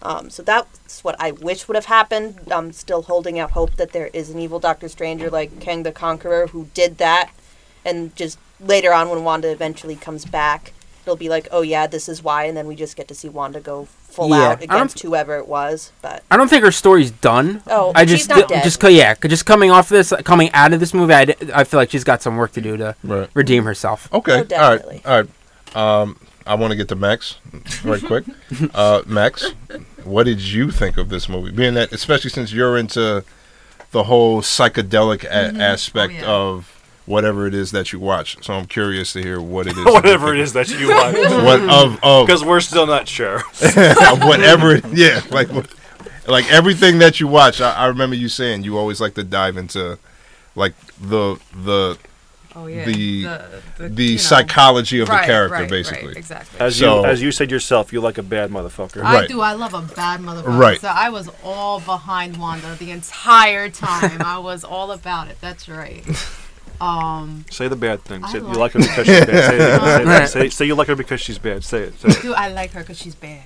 Um, 0.03 0.29
so 0.29 0.43
that's 0.43 1.05
what 1.05 1.15
I 1.21 1.31
wish 1.31 1.69
would 1.69 1.77
have 1.77 1.85
happened. 1.87 2.41
I'm 2.51 2.73
still 2.73 3.03
holding 3.03 3.39
out 3.39 3.53
hope 3.53 3.77
that 3.77 3.93
there 3.93 4.11
is 4.13 4.29
an 4.31 4.41
evil 4.41 4.59
Doctor 4.59 4.89
Stranger 4.89 5.31
like 5.31 5.61
Kang 5.61 5.85
the 5.85 5.93
Conqueror 5.93 6.49
who 6.49 6.67
did 6.75 6.99
that, 6.99 7.31
and 7.85 8.15
just 8.17 8.39
later 8.61 8.93
on 8.93 9.09
when 9.11 9.25
Wanda 9.25 9.51
eventually 9.51 9.97
comes 9.97 10.25
back, 10.25 10.73
it'll 11.03 11.17
be 11.17 11.29
like, 11.29 11.47
oh 11.51 11.63
yeah, 11.63 11.87
this 11.87 12.09
is 12.09 12.23
why, 12.23 12.45
and 12.45 12.57
then 12.57 12.67
we 12.67 12.75
just 12.75 12.97
get 12.97 13.07
to 13.09 13.15
see 13.15 13.29
Wanda 13.29 13.61
go 13.61 13.85
full 13.87 14.31
Yeah, 14.31 14.49
out 14.51 14.63
against 14.63 15.01
whoever 15.01 15.37
it 15.37 15.47
was. 15.47 15.93
But 16.03 16.25
I 16.31 16.37
don't 16.37 16.49
think 16.49 16.65
her 16.65 16.73
story's 16.73 17.11
done. 17.11 17.63
oh, 17.67 17.93
I 17.95 18.05
she's 18.07 18.27
just, 18.27 18.29
not 18.31 18.49
dead. 18.49 18.65
just, 18.65 18.83
yeah, 18.83 19.15
just 19.15 19.47
coming 19.47 19.71
off 19.71 19.89
this, 19.89 20.13
coming 20.25 20.51
out 20.53 20.73
of 20.73 20.81
this 20.81 20.93
movie, 20.95 21.13
I, 21.15 21.25
d- 21.27 21.35
I 21.55 21.65
feel 21.65 21.79
like 21.79 21.91
she's 21.91 22.05
got 22.05 22.23
some 22.23 22.37
work 22.37 22.53
to 22.53 22.61
do 22.61 22.77
to 22.77 22.97
right. 23.05 23.29
redeem 23.35 23.65
herself. 23.65 24.13
Okay. 24.13 24.45
Oh, 24.53 24.57
all 24.57 24.71
right, 24.77 25.07
all 25.07 25.23
right. 25.23 25.27
Um, 26.03 26.19
I 26.47 26.55
want 26.55 26.71
to 26.71 26.77
get 26.77 26.89
to 26.89 26.97
Max 26.97 27.37
right 27.85 28.03
quick. 28.03 28.25
uh, 28.75 29.03
Max, 29.07 29.51
what 30.05 30.25
did 30.25 30.41
you 30.41 30.71
think 30.71 30.97
of 30.97 31.09
this 31.09 31.29
movie? 31.29 31.51
Being 31.51 31.75
that, 31.75 31.93
especially 31.93 32.31
since 32.31 32.53
you're 32.53 32.77
into 32.79 33.25
the 33.91 34.05
whole 34.05 34.41
psychedelic 34.43 35.25
a- 35.25 35.29
aspect 35.63 36.15
Oh, 36.15 36.17
yeah. 36.17 36.27
of 36.27 36.76
whatever 37.07 37.47
it 37.47 37.55
is 37.55 37.71
that 37.71 37.93
you 37.93 37.99
watch. 38.01 38.37
So 38.45 38.53
I'm 38.55 38.67
curious 38.67 39.13
to 39.15 39.23
hear 39.23 39.41
what 39.41 39.67
it 39.67 39.77
is. 39.79 39.85
Whatever 39.85 40.35
it 40.35 40.39
think- 40.39 40.45
is 40.45 40.53
that 40.55 40.69
you 40.81 40.89
want. 40.89 41.17
What 41.45 41.61
of 41.61 41.99
of 42.03 42.27
Because 42.27 42.45
we're 42.45 42.61
still 42.61 42.87
not 42.87 43.09
sure. 43.09 43.41
whatever. 44.25 44.77
Yeah, 44.93 45.21
like 45.31 45.49
like 46.29 46.51
everything 46.53 46.99
that 46.99 47.21
you 47.21 47.29
watch. 47.29 47.61
I, 47.61 47.73
I 47.73 47.87
remember 47.87 48.17
you 48.17 48.29
saying 48.29 48.65
you 48.65 48.77
always 48.79 49.01
like 49.01 49.15
to 49.15 49.25
dive 49.25 49.57
into 49.57 49.99
like 50.55 50.75
the 51.01 51.39
the 51.55 51.99
Oh 52.59 52.67
yeah. 52.69 52.87
the- 52.87 53.23
the, 53.77 53.89
the 53.91 54.03
you 54.05 54.11
know. 54.13 54.17
psychology 54.17 55.01
of 55.01 55.11
Right, 55.11 55.21
the 55.21 55.27
character, 55.27 55.53
right, 55.55 55.61
right, 55.61 55.71
basically. 55.71 56.17
exactly. 56.17 56.59
As 56.59 56.77
So- 56.79 57.01
you 57.01 57.07
as 57.07 57.21
you 57.23 57.31
said 57.31 57.51
yourself, 57.51 57.93
you 57.93 58.01
like 58.01 58.17
a 58.17 58.23
bad 58.23 58.51
motherfucker. 58.51 59.03
I 59.05 59.15
Right. 59.15 59.29
do. 59.29 59.43
I 59.43 59.53
love 59.53 59.75
a 59.75 59.83
bad 59.83 60.21
motherfucker. 60.21 60.59
Right. 60.59 60.81
So 60.81 60.89
I 60.89 61.11
was 61.11 61.29
all 61.45 61.81
behind 61.81 62.39
Wanda 62.39 62.75
the 62.77 62.91
entire 62.91 63.69
time. 63.69 64.23
I 64.23 64.39
was 64.39 64.65
all 64.65 64.91
about 64.91 65.29
it. 65.29 65.37
That's 65.43 65.69
right. 65.69 66.03
Um, 66.81 67.45
Say 67.51 67.69
the 67.69 67.77
bad 67.77 68.03
thing. 68.03 68.25
Say 68.27 68.39
you 68.39 68.45
like- 68.45 68.57
like 68.57 68.73
her 68.73 68.79
because 68.81 69.07
she's 69.07 69.25
bad. 69.27 69.45
Say, 69.51 69.59
it. 70.25 70.29
say, 70.29 70.49
say, 70.51 70.65
you 70.67 70.75
like 70.75 70.89
her 70.89 70.97
because 70.97 71.21
she's 71.21 71.39
bad. 71.39 71.65
Say 71.65 71.79
it. 71.85 71.99
Say 72.01 72.09
it. 72.09 72.23
do 72.23 72.35
I 72.35 72.49
like 72.49 72.73
her 72.73 72.81
because 72.81 72.99
she's 72.99 73.15
bad? 73.15 73.43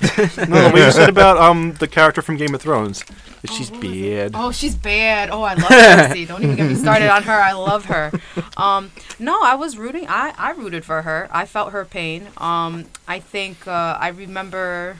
No, 0.48 0.68
what 0.70 0.76
you 0.76 0.92
said 0.92 1.08
about 1.08 1.38
um 1.46 1.72
the 1.80 1.88
character 1.88 2.22
from 2.22 2.36
Game 2.36 2.54
of 2.54 2.60
Thrones. 2.62 3.02
that 3.42 3.50
She's 3.50 3.68
what 3.70 3.82
was 3.82 3.90
it? 3.96 4.32
bad. 4.32 4.40
Oh, 4.40 4.52
she's 4.52 4.76
bad. 4.76 5.28
Oh, 5.30 5.42
I 5.42 5.54
love 5.54 5.64
Cersei. 5.70 6.26
Don't 6.28 6.42
even 6.44 6.54
get 6.54 6.68
me 6.68 6.76
started 6.76 7.10
on 7.10 7.24
her. 7.24 7.32
I 7.32 7.50
love 7.52 7.86
her. 7.86 8.12
Um, 8.56 8.92
no, 9.18 9.40
I 9.42 9.56
was 9.56 9.76
rooting. 9.76 10.06
I, 10.08 10.34
I 10.38 10.52
rooted 10.52 10.84
for 10.84 11.02
her. 11.02 11.28
I 11.32 11.46
felt 11.46 11.72
her 11.72 11.84
pain. 11.84 12.28
Um, 12.36 12.84
I 13.08 13.18
think 13.18 13.66
uh, 13.66 13.98
I 14.00 14.08
remember 14.08 14.98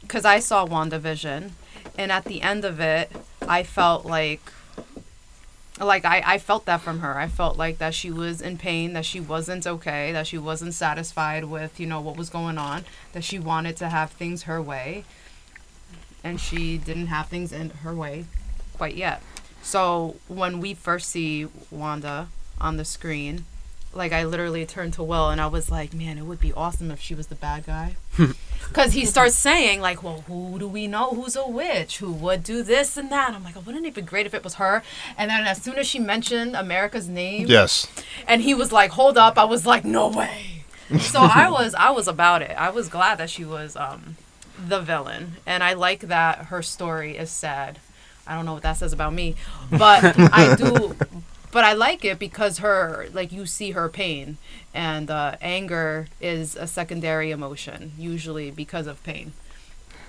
because 0.00 0.24
I 0.24 0.38
saw 0.38 0.66
WandaVision, 0.66 1.50
and 1.98 2.12
at 2.12 2.24
the 2.24 2.40
end 2.40 2.64
of 2.64 2.80
it, 2.80 3.10
I 3.46 3.62
felt 3.62 4.06
like 4.06 4.40
like 5.80 6.04
I, 6.04 6.22
I 6.24 6.38
felt 6.38 6.64
that 6.66 6.80
from 6.80 7.00
her. 7.00 7.18
I 7.18 7.28
felt 7.28 7.56
like 7.56 7.78
that 7.78 7.94
she 7.94 8.10
was 8.10 8.40
in 8.40 8.56
pain, 8.56 8.94
that 8.94 9.04
she 9.04 9.20
wasn't 9.20 9.66
okay, 9.66 10.12
that 10.12 10.26
she 10.26 10.38
wasn't 10.38 10.74
satisfied 10.74 11.44
with, 11.44 11.78
you 11.78 11.86
know, 11.86 12.00
what 12.00 12.16
was 12.16 12.30
going 12.30 12.58
on, 12.58 12.84
that 13.12 13.24
she 13.24 13.38
wanted 13.38 13.76
to 13.78 13.88
have 13.88 14.10
things 14.10 14.44
her 14.44 14.62
way. 14.62 15.04
And 16.24 16.40
she 16.40 16.78
didn't 16.78 17.06
have 17.06 17.28
things 17.28 17.52
in 17.52 17.70
her 17.70 17.94
way 17.94 18.24
quite 18.76 18.94
yet. 18.94 19.22
So 19.62 20.16
when 20.28 20.60
we 20.60 20.74
first 20.74 21.10
see 21.10 21.46
Wanda 21.70 22.28
on 22.60 22.76
the 22.76 22.84
screen, 22.84 23.44
like 23.96 24.12
I 24.12 24.24
literally 24.24 24.64
turned 24.66 24.92
to 24.94 25.02
Will 25.02 25.30
and 25.30 25.40
I 25.40 25.46
was 25.46 25.70
like, 25.70 25.92
man, 25.94 26.18
it 26.18 26.22
would 26.24 26.40
be 26.40 26.52
awesome 26.52 26.90
if 26.90 27.00
she 27.00 27.14
was 27.14 27.26
the 27.28 27.34
bad 27.34 27.66
guy. 27.66 27.96
Because 28.68 28.94
he 28.94 29.04
starts 29.04 29.36
saying, 29.36 29.80
like, 29.80 30.02
well, 30.02 30.24
who 30.26 30.58
do 30.58 30.66
we 30.66 30.88
know 30.88 31.10
who's 31.10 31.36
a 31.36 31.46
witch? 31.46 31.98
Who 31.98 32.10
would 32.10 32.42
do 32.42 32.64
this 32.64 32.96
and 32.96 33.12
that? 33.12 33.32
I'm 33.32 33.44
like, 33.44 33.54
wouldn't 33.64 33.86
it 33.86 33.94
be 33.94 34.02
great 34.02 34.26
if 34.26 34.34
it 34.34 34.42
was 34.42 34.54
her? 34.54 34.82
And 35.16 35.30
then 35.30 35.46
as 35.46 35.62
soon 35.62 35.76
as 35.76 35.86
she 35.86 36.00
mentioned 36.00 36.56
America's 36.56 37.08
name, 37.08 37.46
Yes. 37.46 37.86
and 38.26 38.42
he 38.42 38.54
was 38.54 38.72
like, 38.72 38.90
hold 38.90 39.16
up, 39.16 39.38
I 39.38 39.44
was 39.44 39.66
like, 39.66 39.84
no 39.84 40.08
way. 40.08 40.64
So 40.98 41.20
I 41.20 41.48
was, 41.48 41.74
I 41.76 41.90
was 41.90 42.08
about 42.08 42.42
it. 42.42 42.50
I 42.58 42.70
was 42.70 42.88
glad 42.88 43.18
that 43.18 43.30
she 43.30 43.44
was 43.44 43.76
um, 43.76 44.16
the 44.58 44.80
villain, 44.80 45.36
and 45.46 45.62
I 45.62 45.74
like 45.74 46.00
that 46.00 46.46
her 46.46 46.60
story 46.60 47.16
is 47.16 47.30
sad. 47.30 47.78
I 48.26 48.34
don't 48.34 48.46
know 48.46 48.54
what 48.54 48.62
that 48.64 48.76
says 48.78 48.92
about 48.92 49.12
me, 49.14 49.36
but 49.70 50.16
I 50.18 50.56
do. 50.56 50.96
but 51.56 51.64
I 51.64 51.72
like 51.72 52.04
it 52.04 52.18
because 52.18 52.58
her 52.58 53.06
like 53.14 53.32
you 53.32 53.46
see 53.46 53.70
her 53.70 53.88
pain, 53.88 54.36
and 54.74 55.10
uh, 55.10 55.36
anger 55.40 56.06
is 56.20 56.54
a 56.54 56.66
secondary 56.66 57.30
emotion 57.30 57.92
usually 57.96 58.50
because 58.50 58.86
of 58.86 59.02
pain. 59.04 59.32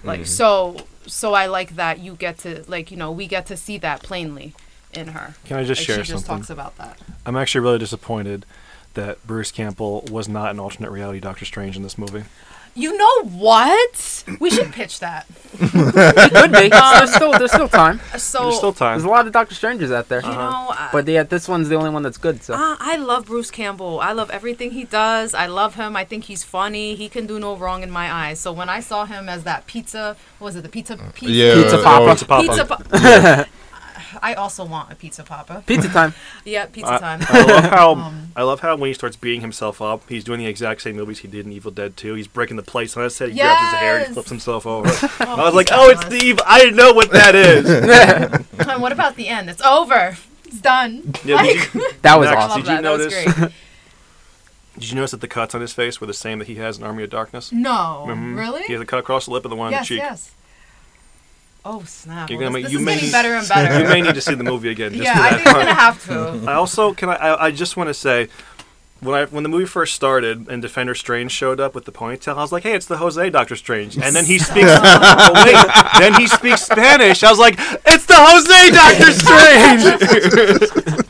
Like 0.04 0.26
so, 0.26 0.76
so 1.06 1.34
I 1.34 1.46
like 1.46 1.78
that 1.78 2.00
you 2.00 2.16
get 2.16 2.38
to 2.40 2.66
like 2.68 2.92
you 2.92 2.98
know 2.98 3.14
we 3.14 3.28
get 3.28 3.46
to 3.46 3.56
see 3.56 3.78
that 3.78 4.04
plainly 4.04 4.56
in 4.92 5.08
her. 5.08 5.36
Can 5.46 5.56
I 5.56 5.64
just 5.64 5.80
Like, 5.80 5.86
share 5.88 6.04
she 6.04 6.12
just 6.12 6.26
talks 6.26 6.50
about 6.50 6.76
that. 6.80 7.00
I'm 7.26 7.38
actually 7.38 7.62
really 7.62 7.80
disappointed 7.80 8.46
that 8.96 9.26
Bruce 9.26 9.54
Campbell 9.54 10.04
was 10.12 10.28
not 10.28 10.52
an 10.52 10.60
alternate 10.60 10.92
reality 10.92 11.22
Doctor 11.22 11.46
Strange 11.46 11.78
in 11.78 11.82
this 11.84 11.98
movie. 11.98 12.26
You 12.78 12.96
know 12.96 13.24
what? 13.30 14.24
We 14.40 14.52
should 14.52 14.72
pitch 14.72 15.00
that. 15.00 15.26
Could 15.58 16.52
be. 16.52 16.70
there's 16.70 17.13
still 17.16 17.32
there's 17.40 17.52
still 17.52 17.68
time. 17.68 18.00
So 18.18 18.44
There's 18.44 18.58
still 18.58 18.74
time. 18.74 18.98
There's 19.00 19.06
a 19.06 19.10
lot 19.10 19.26
of 19.26 19.34
Doctor 19.34 19.56
Strangers 19.56 19.92
out 19.92 20.10
there. 20.10 20.22
you 20.22 20.28
know, 20.28 20.68
I- 20.70 20.90
But 20.92 21.08
yeah, 21.08 21.24
this 21.24 21.48
one's 21.48 21.70
the 21.70 21.76
only 21.76 21.90
one 21.90 22.04
that's 22.04 22.20
good. 22.20 22.44
So 22.44 22.54
Ah, 22.56 22.78
I 22.80 22.98
love 22.98 23.26
Bruce 23.26 23.50
Campbell. 23.50 24.00
I 24.00 24.12
love 24.12 24.30
everything 24.30 24.72
he 24.72 24.84
does. 24.84 25.34
I 25.34 25.48
love 25.48 25.74
him. 25.74 25.96
I 25.96 26.04
think 26.04 26.26
he's 26.26 26.44
funny. 26.44 26.94
He 26.94 27.10
can 27.10 27.26
do 27.26 27.40
no 27.40 27.56
wrong 27.56 27.82
in 27.82 27.90
my 27.90 28.12
eyes. 28.12 28.40
So 28.40 28.54
when 28.54 28.70
I 28.70 28.80
saw 28.80 29.06
him 29.06 29.28
as 29.28 29.44
that 29.44 29.66
pizza, 29.66 30.16
what 30.38 30.46
was 30.50 30.56
it 30.56 30.62
the 30.62 30.70
pizza? 30.70 30.98
Pizza, 31.16 31.34
Yeah, 31.34 31.56
Pizza 31.56 31.80
oh, 31.80 31.84
Papa. 31.84 32.12
Pizza 32.13 32.26
Papa. 32.26 32.44
Pizza 32.44 32.66
pa- 32.66 33.46
I 34.22 34.34
also 34.34 34.63
want 34.65 34.91
a 34.91 34.96
pizza 34.96 35.24
papa. 35.24 35.63
pizza 35.65 35.89
time. 35.89 36.13
Yeah, 36.46 36.65
pizza 36.67 36.93
I, 36.93 36.98
time. 36.98 37.20
I 37.30 37.41
love 37.46 37.63
how 37.72 37.91
Um, 37.93 38.32
I 38.36 38.43
love 38.43 38.60
how 38.62 38.76
when 38.78 38.88
he 38.89 38.93
starts 38.93 39.15
beating 39.15 39.41
himself 39.41 39.82
up, 39.82 40.08
he's 40.10 40.24
doing 40.24 40.39
the 40.39 40.46
exact 40.48 40.82
same 40.82 40.96
movies 40.96 41.20
he 41.20 41.28
did 41.28 41.46
in 41.46 41.52
Evil 41.52 41.72
Dead 41.72 41.98
2. 41.98 42.13
He's 42.13 42.28
breaking 42.28 42.56
the 42.58 42.63
plates. 42.63 42.96
And 42.96 43.04
I 43.06 43.08
said 43.10 43.30
he 43.32 43.39
grabs 43.39 43.62
his 43.72 43.80
hair 43.80 43.98
and 44.00 44.08
he 44.08 44.13
flips 44.13 44.30
himself 44.30 44.65
over. 44.76 44.88
I 44.89 45.10
Oh, 45.22 45.46
was 45.46 45.54
like, 45.54 45.70
oh, 45.72 45.89
it's 45.89 46.02
fabulous. 46.04 46.22
the 46.22 46.28
evil. 46.28 46.43
I 46.48 46.60
didn't 46.60 46.76
know 46.76 46.93
what 46.93 47.12
that 47.12 47.36
is. 47.36 47.70
And 48.67 48.82
what 48.82 48.91
about 48.91 49.15
the 49.15 49.28
end? 49.28 49.50
It's 49.50 49.62
over. 49.62 50.17
It's 50.46 50.62
done. 50.62 51.13
Yeah, 51.26 51.36
Like- 51.36 51.74
you, 51.74 51.91
That 52.04 52.17
was 52.20 52.30
Max, 52.30 52.43
awesome. 52.43 52.62
did 52.63 52.70
you 52.70 52.76
that. 52.76 52.82
That 52.84 52.91
was 52.98 53.00
notice? 53.13 53.34
great. 53.36 53.52
did 54.80 54.89
you 54.89 54.96
notice 54.96 55.12
that 55.12 55.22
the 55.22 55.28
cuts 55.28 55.54
on 55.56 55.62
his 55.62 55.74
face 55.74 56.00
were 56.00 56.08
the 56.08 56.13
same 56.13 56.39
that 56.39 56.48
he 56.48 56.56
has 56.56 56.78
in 56.78 56.84
Army 56.84 57.04
of 57.04 57.10
Darkness? 57.10 57.52
No, 57.52 58.06
Mhm. 58.08 58.38
really? 58.38 58.63
He 58.63 58.74
has 58.74 58.82
a 58.82 58.86
cut 58.86 59.00
across 59.00 59.26
the 59.26 59.32
lip 59.32 59.43
and 59.43 59.52
the 59.52 59.56
one 59.56 59.74
on 59.74 59.80
the 59.80 59.86
cheek. 59.86 59.98
yes. 60.00 60.32
Oh 61.70 61.84
snap! 61.84 62.30
You're 62.30 62.40
gonna 62.40 62.52
this, 62.52 62.54
make- 62.54 62.64
this 62.64 62.72
you 62.72 62.80
is 62.80 62.86
may 62.86 62.94
getting 62.94 63.08
need- 63.08 63.12
better 63.12 63.34
and 63.36 63.48
better. 63.50 63.80
You 63.82 63.88
may 63.90 64.02
need 64.02 64.16
to 64.16 64.22
see 64.22 64.36
the 64.36 64.44
movie 64.46 64.70
again. 64.70 64.94
Just 64.94 65.04
yeah, 65.04 65.16
I 65.18 65.30
think 65.36 65.48
I'm 65.48 65.54
part. 65.54 65.66
gonna 65.66 65.74
have 65.76 66.06
to. 66.06 66.44
I 66.52 66.54
also 66.54 66.94
can 66.94 67.10
I, 67.10 67.16
I 67.16 67.46
I 67.48 67.52
just 67.52 67.76
want 67.76 67.90
to 67.90 67.94
say 67.94 68.30
when 69.02 69.14
I 69.20 69.26
when 69.26 69.44
the 69.44 69.50
movie 69.50 69.66
first 69.66 69.94
started 69.94 70.48
and 70.48 70.62
Defender 70.62 70.96
Strange 70.96 71.32
showed 71.32 71.60
up 71.60 71.76
with 71.76 71.84
the 71.86 71.92
ponytail, 71.92 72.38
I 72.38 72.42
was 72.42 72.52
like, 72.54 72.64
"Hey, 72.64 72.74
it's 72.74 72.86
the 72.86 72.98
Jose 72.98 73.30
Doctor 73.32 73.56
Strange." 73.58 73.98
And 73.98 74.16
then 74.16 74.24
he 74.26 74.40
speaks. 74.50 74.66
oh, 74.70 75.32
wait, 75.46 75.58
then 76.00 76.14
he 76.20 76.26
speaks 76.28 76.62
Spanish. 76.64 77.22
I 77.24 77.30
was 77.30 77.38
like, 77.40 77.56
"It's 77.60 78.06
the 78.06 78.16
Jose 78.16 78.72
Doctor 78.72 79.12
Strange." 80.88 81.07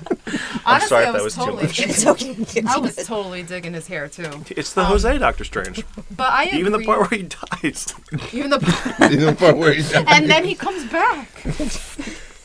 Honestly, 0.74 0.88
sorry 0.90 1.06
I 1.06 1.08
if 1.10 1.14
that 1.14 1.24
was 1.24 1.38
was 1.38 1.46
too 1.46 1.52
totally. 1.52 1.64
much. 1.64 1.80
It's 1.88 2.06
okay. 2.06 2.62
I 2.68 2.78
was 2.78 2.96
totally 2.98 3.44
digging 3.44 3.74
his 3.74 3.88
hair 3.88 4.08
too. 4.08 4.30
it's 4.50 4.74
the 4.74 4.86
Jose 4.86 5.18
Doctor 5.18 5.44
Strange. 5.44 5.84
But 6.16 6.32
I 6.32 6.44
agree. 6.46 6.60
Even 6.62 6.72
the 6.74 6.80
part 6.84 7.00
where 7.00 7.10
he 7.20 7.24
dies. 7.24 7.94
even 8.34 8.50
the 8.52 9.08
You 9.12 9.18
know, 9.18 9.34
part 9.36 9.58
where 9.58 9.74
he- 9.74 9.96
and 9.96 10.30
then 10.30 10.44
he 10.46 10.56
comes 10.56 10.84
back. 10.92 11.30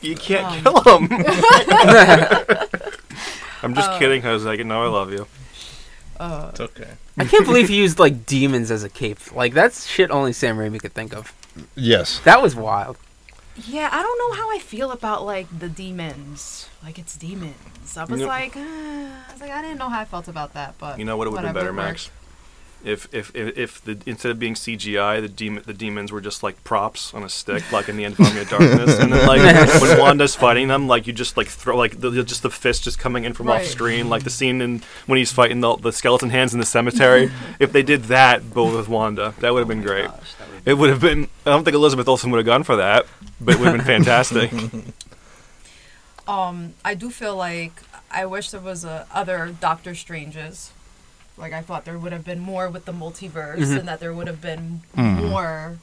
You 0.01 0.15
can't 0.17 0.47
Um. 0.67 0.83
kill 0.83 0.99
him. 0.99 1.09
I'm 3.63 3.73
Uh. 3.73 3.77
just 3.77 3.99
kidding, 3.99 4.23
Jose. 4.23 4.63
No, 4.65 4.83
I 4.83 4.89
love 4.89 5.13
you. 5.13 5.27
Uh, 6.19 6.49
It's 6.51 6.61
okay. 6.61 6.89
I 7.19 7.25
can't 7.25 7.45
believe 7.45 7.69
he 7.69 7.77
used 7.77 7.99
like 7.99 8.27
demons 8.27 8.71
as 8.71 8.85
a 8.85 8.89
cape. 8.89 9.19
Like 9.35 9.55
that's 9.55 9.87
shit 9.87 10.11
only 10.11 10.33
Sam 10.33 10.57
Raimi 10.57 10.81
could 10.81 10.95
think 10.95 11.15
of. 11.15 11.33
yes. 11.75 12.21
That 12.25 12.41
was 12.43 12.55
wild. 12.57 12.97
Yeah, 13.57 13.89
I 13.93 14.03
don't 14.03 14.19
know 14.19 14.41
how 14.41 14.51
I 14.55 14.59
feel 14.59 14.91
about 14.91 15.25
like 15.25 15.47
the 15.59 15.69
demons. 15.69 16.69
Like 16.83 16.99
it's 16.99 17.17
demons. 17.17 17.97
I 17.97 18.05
was 18.05 18.21
You 18.21 18.27
know- 18.27 18.29
like, 18.29 18.57
uh, 18.57 18.61
I 18.61 19.33
was 19.33 19.41
like, 19.41 19.51
I 19.51 19.63
didn't 19.63 19.79
know 19.79 19.89
how 19.89 20.01
I 20.01 20.05
felt 20.05 20.29
about 20.29 20.55
that. 20.55 20.75
But 20.79 20.99
You 20.99 21.05
know 21.05 21.17
what? 21.17 21.27
It 21.27 21.31
would 21.31 21.45
have 21.45 21.55
been 21.55 21.61
better, 21.63 21.73
Max. 21.73 22.11
If 22.85 23.07
if 23.15 23.31
if, 23.37 23.57
if 23.57 23.85
the 23.85 23.97
instead 24.07 24.33
of 24.33 24.41
being 24.41 24.55
CGI, 24.55 25.21
the 25.21 25.29
demon 25.29 25.63
the 25.65 25.73
demons 25.73 26.11
were 26.11 26.21
just 26.21 26.43
like 26.43 26.65
props 26.65 27.15
on 27.15 27.23
a 27.23 27.29
stick, 27.29 27.71
like 27.71 27.89
in 27.89 27.97
the 27.97 28.05
end 28.05 28.15
of 28.19 28.27
Army 28.27 28.41
of 28.41 28.49
Darkness, 28.51 28.99
and 28.99 29.13
then 29.13 29.25
like 29.25 29.41
when 29.81 29.99
Wanda's 30.01 30.35
fighting 30.35 30.67
them, 30.67 30.89
like 30.89 31.07
you 31.07 31.13
just 31.13 31.37
like 31.37 31.47
throw 31.47 31.77
like 31.77 32.01
the, 32.01 32.11
the- 32.11 32.25
just 32.25 32.43
the 32.43 32.51
fist 32.51 32.83
just 32.83 32.99
coming 32.99 33.23
in 33.23 33.35
from 33.35 33.49
off 33.51 33.65
screen, 33.67 34.09
like 34.09 34.25
the 34.25 34.31
scene 34.31 34.61
in 34.61 34.83
when 35.07 35.17
he's 35.19 35.31
fighting 35.31 35.61
the, 35.61 35.77
the 35.77 35.93
skeleton 35.93 36.31
hands 36.31 36.55
in 36.55 36.59
the 36.59 36.67
cemetery. 36.67 37.31
if 37.61 37.71
they 37.71 37.85
did 37.85 38.05
that, 38.05 38.53
both 38.53 38.75
with 38.75 38.89
Wanda, 38.89 39.33
that 39.39 39.53
would 39.55 39.61
have 39.61 39.69
been 39.69 39.83
great. 39.83 40.07
Gosh, 40.09 40.35
that 40.41 40.41
would- 40.41 40.42
It 40.65 40.75
would 40.75 40.91
have 40.91 41.01
been. 41.01 41.25
I 41.47 41.51
don't 41.51 41.65
think 41.65 41.75
Elizabeth 41.75 42.07
Olsen 42.09 42.31
would 42.31 42.39
have 42.39 42.47
gone 42.47 42.63
for 42.63 42.77
that, 42.77 43.07
but 43.41 43.55
it 43.55 43.61
would 43.61 43.69
have 43.69 43.77
been 43.87 44.05
fantastic. 44.05 44.53
Um, 46.29 46.75
I 46.85 46.95
do 46.95 47.11
feel 47.11 47.35
like 47.35 47.83
I 48.11 48.27
wish 48.27 48.51
there 48.51 48.61
was 48.61 48.85
a 48.85 49.07
other 49.13 49.55
Doctor 49.61 49.95
Stranges. 49.95 50.71
Like 51.37 51.53
I 51.53 51.63
thought 51.63 51.85
there 51.85 51.99
would 51.99 52.13
have 52.13 52.25
been 52.25 52.39
more 52.39 52.69
with 52.69 52.85
the 52.85 52.93
multiverse, 52.93 53.57
Mhm. 53.59 53.79
and 53.81 53.89
that 53.89 53.99
there 53.99 54.13
would 54.13 54.29
have 54.29 54.41
been 54.41 54.83
Mm. 54.97 55.29
more. 55.31 55.79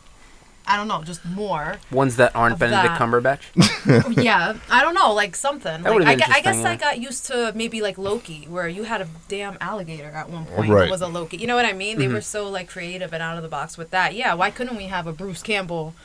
I 0.69 0.77
don't 0.77 0.87
know, 0.87 1.01
just 1.03 1.25
more. 1.25 1.77
Ones 1.91 2.15
that 2.17 2.35
aren't 2.35 2.59
Benedict 2.59 2.93
that. 2.93 3.01
Cumberbatch. 3.01 4.23
yeah, 4.23 4.53
I 4.69 4.81
don't 4.83 4.93
know, 4.93 5.13
like 5.13 5.35
something. 5.35 5.81
That 5.81 5.83
Like, 5.83 5.93
would've 5.93 6.07
I, 6.07 6.15
been 6.15 6.23
I 6.23 6.27
guess 6.41 6.55
interesting, 6.57 6.65
I 6.67 6.75
got 6.75 6.99
used 6.99 7.25
to 7.25 7.51
maybe 7.55 7.81
like 7.81 7.97
Loki, 7.97 8.45
where 8.47 8.67
you 8.67 8.83
had 8.83 9.01
a 9.01 9.07
damn 9.27 9.57
alligator 9.59 10.09
at 10.09 10.29
one 10.29 10.45
point. 10.45 10.69
Right. 10.69 10.87
It 10.87 10.91
was 10.91 11.01
a 11.01 11.07
Loki. 11.07 11.37
You 11.37 11.47
know 11.47 11.55
what 11.55 11.65
I 11.65 11.73
mean? 11.73 11.97
They 11.97 12.05
Mhm. 12.05 12.13
were 12.13 12.21
so 12.21 12.47
like 12.47 12.69
creative 12.69 13.11
and 13.13 13.23
out 13.23 13.35
of 13.35 13.43
the 13.43 13.49
box 13.49 13.77
with 13.77 13.89
that. 13.91 14.13
Yeah, 14.13 14.35
why 14.35 14.51
couldn't 14.51 14.77
we 14.77 14.83
have 14.85 15.07
a 15.07 15.11
Bruce 15.11 15.41
Campbell, 15.41 15.95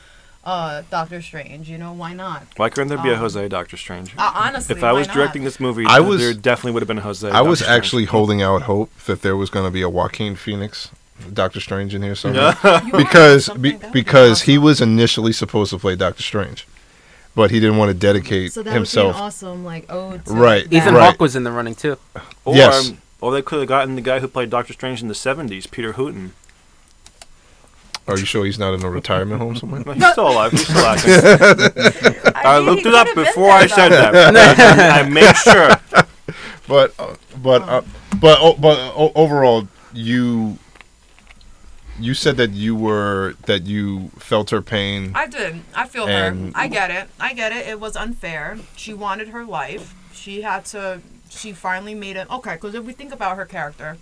uh, 0.43 0.81
Doctor 0.89 1.21
Strange? 1.21 1.69
You 1.69 1.77
know, 1.77 1.93
why 1.93 2.13
not? 2.13 2.43
Why 2.57 2.69
couldn't 2.69 2.87
there 2.87 2.97
be 2.97 3.09
a 3.09 3.13
Um, 3.13 3.19
Jose 3.19 3.47
Doctor 3.47 3.77
Strange? 3.77 4.13
Uh, 4.17 4.31
honestly, 4.33 4.75
if 4.77 4.83
I 4.83 4.91
why 4.93 4.97
was 4.99 5.07
not? 5.07 5.13
directing 5.15 5.43
this 5.43 5.59
movie, 5.59 5.85
I 5.87 5.99
was- 5.99 6.19
there 6.19 6.33
definitely 6.33 6.71
would 6.71 6.81
have 6.81 6.87
been 6.87 6.97
a 6.97 7.01
Jose. 7.01 7.29
I 7.29 7.41
was 7.41 7.59
Doctor 7.59 7.65
Strange. 7.65 7.77
actually 7.85 8.05
holding 8.05 8.41
out 8.41 8.63
hope 8.63 8.89
that 9.05 9.21
there 9.21 9.35
was 9.35 9.49
going 9.51 9.65
to 9.65 9.71
be 9.71 9.83
a 9.83 9.89
Joaquin 9.89 10.35
Phoenix 10.35 10.89
Doctor 11.33 11.59
Strange 11.59 11.93
in 11.95 12.01
here 12.03 12.15
somewhere. 12.15 12.55
Because 12.95 13.49
be, 13.49 13.71
that 13.71 13.81
would 13.83 13.91
be 13.93 14.01
because 14.01 14.41
he 14.43 14.57
was 14.57 14.81
initially 14.81 15.31
supposed 15.33 15.71
to 15.71 15.77
play 15.79 15.95
Doctor 15.95 16.23
Strange, 16.23 16.67
but 17.35 17.51
he 17.51 17.59
didn't 17.59 17.77
want 17.77 17.89
to 17.89 17.93
dedicate 17.97 18.53
So 18.53 18.63
that 18.63 18.73
himself. 18.73 19.07
would 19.07 19.13
be 19.13 19.17
an 19.19 19.23
awesome 19.25 19.65
like 19.65 19.91
ode. 19.91 20.25
To 20.25 20.33
Right. 20.33 20.69
that. 20.69 20.75
Ethan 20.75 20.93
Right. 20.95 21.05
Hawke 21.11 21.19
was 21.21 21.35
in 21.35 21.43
the 21.43 21.51
running 21.51 21.75
too. 21.75 21.97
Or, 22.45 22.55
Yes. 22.55 22.89
um, 22.89 22.97
or 23.21 23.31
they 23.31 23.41
could 23.41 23.59
have 23.59 23.67
gotten 23.67 23.95
the 23.95 24.01
guy 24.01 24.19
who 24.19 24.27
played 24.27 24.49
Doctor 24.51 24.73
Strange 24.73 25.01
in 25.01 25.07
the 25.07 25.15
70s, 25.15 25.69
Peter 25.71 25.93
Hooton. 25.93 26.31
Are 28.07 28.19
you 28.19 28.25
sure 28.25 28.45
he's 28.45 28.59
not 28.59 28.75
in 28.75 28.83
a 28.83 28.89
retirement 28.89 29.41
home 29.41 29.55
somewhere? 29.55 29.81
No, 29.85 29.93
he's 29.93 30.11
still 30.11 30.27
alive. 30.29 30.51
He's 30.51 30.63
still 30.67 30.77
acting. 30.85 31.11
I 32.35 32.57
mean, 32.59 32.65
looked 32.67 32.85
it 32.85 32.93
up 32.93 33.07
before 33.15 33.49
I 33.49 33.65
said 33.65 33.89
though. 33.89 34.11
that. 34.11 34.95
I 35.05 35.09
made 35.09 35.35
sure. 35.37 36.05
But 36.67 36.93
uh, 36.99 37.15
but 37.41 37.61
uh, 37.63 37.81
but 38.19 38.37
oh, 38.41 38.53
but 38.59 38.77
uh, 38.77 39.11
overall, 39.15 39.67
you 39.93 40.57
you 41.99 42.13
said 42.13 42.37
that 42.37 42.51
you 42.51 42.75
were 42.75 43.35
that 43.45 43.65
you 43.65 44.09
felt 44.17 44.49
her 44.49 44.61
pain. 44.61 45.11
I 45.15 45.27
did. 45.27 45.61
I 45.73 45.87
feel 45.87 46.07
her. 46.07 46.51
I 46.53 46.67
get 46.67 46.91
it. 46.91 47.09
I 47.19 47.33
get 47.33 47.51
it. 47.51 47.67
It 47.67 47.79
was 47.79 47.95
unfair. 47.95 48.57
She 48.75 48.93
wanted 48.93 49.29
her 49.29 49.45
life. 49.45 49.95
She 50.13 50.41
had 50.41 50.65
to. 50.65 51.01
She 51.29 51.53
finally 51.53 51.95
made 51.95 52.15
it. 52.15 52.29
Okay, 52.29 52.53
because 52.53 52.75
if 52.75 52.83
we 52.83 52.93
think 52.93 53.13
about 53.13 53.37
her 53.37 53.45
character, 53.45 53.97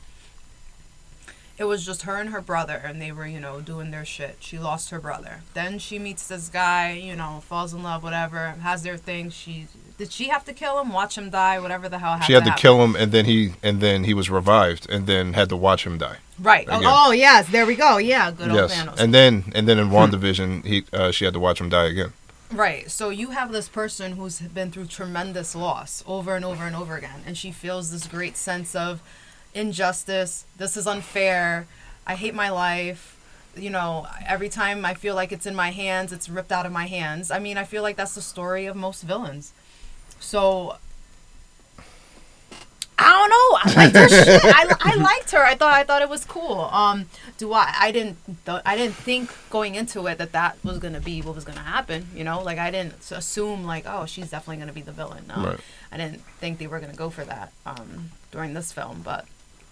it 1.57 1.65
was 1.65 1.85
just 1.85 2.03
her 2.03 2.17
and 2.17 2.29
her 2.31 2.41
brother, 2.41 2.81
and 2.83 3.01
they 3.01 3.11
were, 3.11 3.27
you 3.27 3.39
know, 3.39 3.61
doing 3.61 3.91
their 3.91 4.05
shit. 4.05 4.37
She 4.39 4.57
lost 4.57 4.89
her 4.89 4.99
brother. 4.99 5.41
Then 5.53 5.79
she 5.79 5.99
meets 5.99 6.27
this 6.27 6.49
guy, 6.49 6.93
you 6.93 7.15
know, 7.15 7.43
falls 7.45 7.73
in 7.73 7.83
love, 7.83 8.03
whatever, 8.03 8.49
has 8.61 8.83
their 8.83 8.97
thing. 8.97 9.29
She 9.29 9.67
did 9.97 10.11
she 10.11 10.29
have 10.29 10.43
to 10.45 10.53
kill 10.53 10.79
him, 10.79 10.91
watch 10.91 11.17
him 11.17 11.29
die, 11.29 11.59
whatever 11.59 11.87
the 11.87 11.99
hell 11.99 12.13
happened. 12.13 12.25
She 12.25 12.33
had 12.33 12.45
to 12.45 12.53
kill 12.53 12.83
him, 12.83 12.95
and 12.95 13.11
then 13.11 13.25
he 13.25 13.53
and 13.61 13.79
then 13.79 14.03
he 14.05 14.13
was 14.13 14.29
revived, 14.29 14.89
and 14.89 15.05
then 15.07 15.33
had 15.33 15.49
to 15.49 15.57
watch 15.57 15.85
him 15.85 15.97
die. 15.97 16.17
Right. 16.39 16.67
Oh, 16.69 16.77
again. 16.77 16.91
oh, 16.91 17.11
yes, 17.11 17.47
there 17.49 17.65
we 17.65 17.75
go. 17.75 17.97
Yeah, 17.97 18.31
good 18.31 18.49
old 18.49 18.59
yes, 18.59 18.75
Thanos. 18.75 18.99
and 18.99 19.13
then 19.13 19.51
and 19.53 19.67
then 19.67 19.77
in 19.77 19.89
Wandavision, 19.89 20.65
he 20.65 20.85
uh, 20.91 21.11
she 21.11 21.25
had 21.25 21.33
to 21.33 21.39
watch 21.39 21.61
him 21.61 21.69
die 21.69 21.85
again. 21.85 22.13
Right. 22.51 22.89
So 22.89 23.09
you 23.09 23.31
have 23.31 23.51
this 23.51 23.67
person 23.67 24.13
who's 24.13 24.39
been 24.39 24.71
through 24.71 24.85
tremendous 24.85 25.55
loss 25.55 26.03
over 26.07 26.35
and 26.35 26.45
over 26.45 26.65
and 26.65 26.75
over 26.75 26.95
again, 26.95 27.21
and 27.25 27.37
she 27.37 27.51
feels 27.51 27.91
this 27.91 28.07
great 28.07 28.37
sense 28.37 28.75
of 28.75 29.01
injustice. 29.53 30.45
This 30.57 30.75
is 30.75 30.87
unfair. 30.87 31.67
I 32.05 32.15
hate 32.15 32.33
my 32.33 32.49
life. 32.49 33.11
You 33.55 33.69
know, 33.69 34.07
every 34.27 34.49
time 34.49 34.83
I 34.83 34.95
feel 34.95 35.13
like 35.13 35.31
it's 35.31 35.45
in 35.45 35.55
my 35.55 35.69
hands, 35.69 36.11
it's 36.11 36.27
ripped 36.27 36.51
out 36.51 36.65
of 36.65 36.71
my 36.71 36.87
hands. 36.87 37.29
I 37.29 37.37
mean, 37.37 37.57
I 37.57 37.63
feel 37.63 37.83
like 37.83 37.95
that's 37.95 38.15
the 38.15 38.21
story 38.21 38.65
of 38.65 38.75
most 38.75 39.03
villains. 39.03 39.53
So 40.23 40.77
I 42.97 43.09
don't 43.09 43.29
know. 43.29 43.59
I 43.63 43.83
liked 43.83 43.95
her 43.95 44.07
shit. 44.09 44.41
I, 44.45 44.75
I 44.79 44.95
liked 44.95 45.31
her. 45.31 45.43
I 45.43 45.55
thought 45.55 45.73
I 45.73 45.83
thought 45.83 46.01
it 46.01 46.09
was 46.09 46.25
cool. 46.25 46.61
Um, 46.71 47.07
do 47.37 47.51
I? 47.51 47.73
I 47.77 47.91
didn't. 47.91 48.17
th- 48.45 48.61
I 48.65 48.77
didn't 48.77 48.95
think 48.95 49.31
going 49.49 49.75
into 49.75 50.05
it 50.07 50.19
that 50.19 50.31
that 50.31 50.57
was 50.63 50.77
gonna 50.79 50.99
be 51.01 51.21
what 51.21 51.35
was 51.35 51.43
gonna 51.43 51.59
happen. 51.59 52.07
You 52.15 52.23
know, 52.23 52.41
like 52.41 52.59
I 52.59 52.71
didn't 52.71 53.11
assume 53.11 53.65
like, 53.65 53.85
oh, 53.87 54.05
she's 54.05 54.29
definitely 54.29 54.57
gonna 54.57 54.73
be 54.73 54.81
the 54.81 54.91
villain. 54.91 55.25
No, 55.27 55.43
Right. 55.43 55.59
I 55.91 55.97
didn't 55.97 56.21
think 56.39 56.59
they 56.59 56.67
were 56.67 56.79
gonna 56.79 56.93
go 56.93 57.09
for 57.09 57.25
that 57.25 57.51
um, 57.65 58.11
during 58.31 58.53
this 58.53 58.71
film, 58.71 59.01
but 59.03 59.25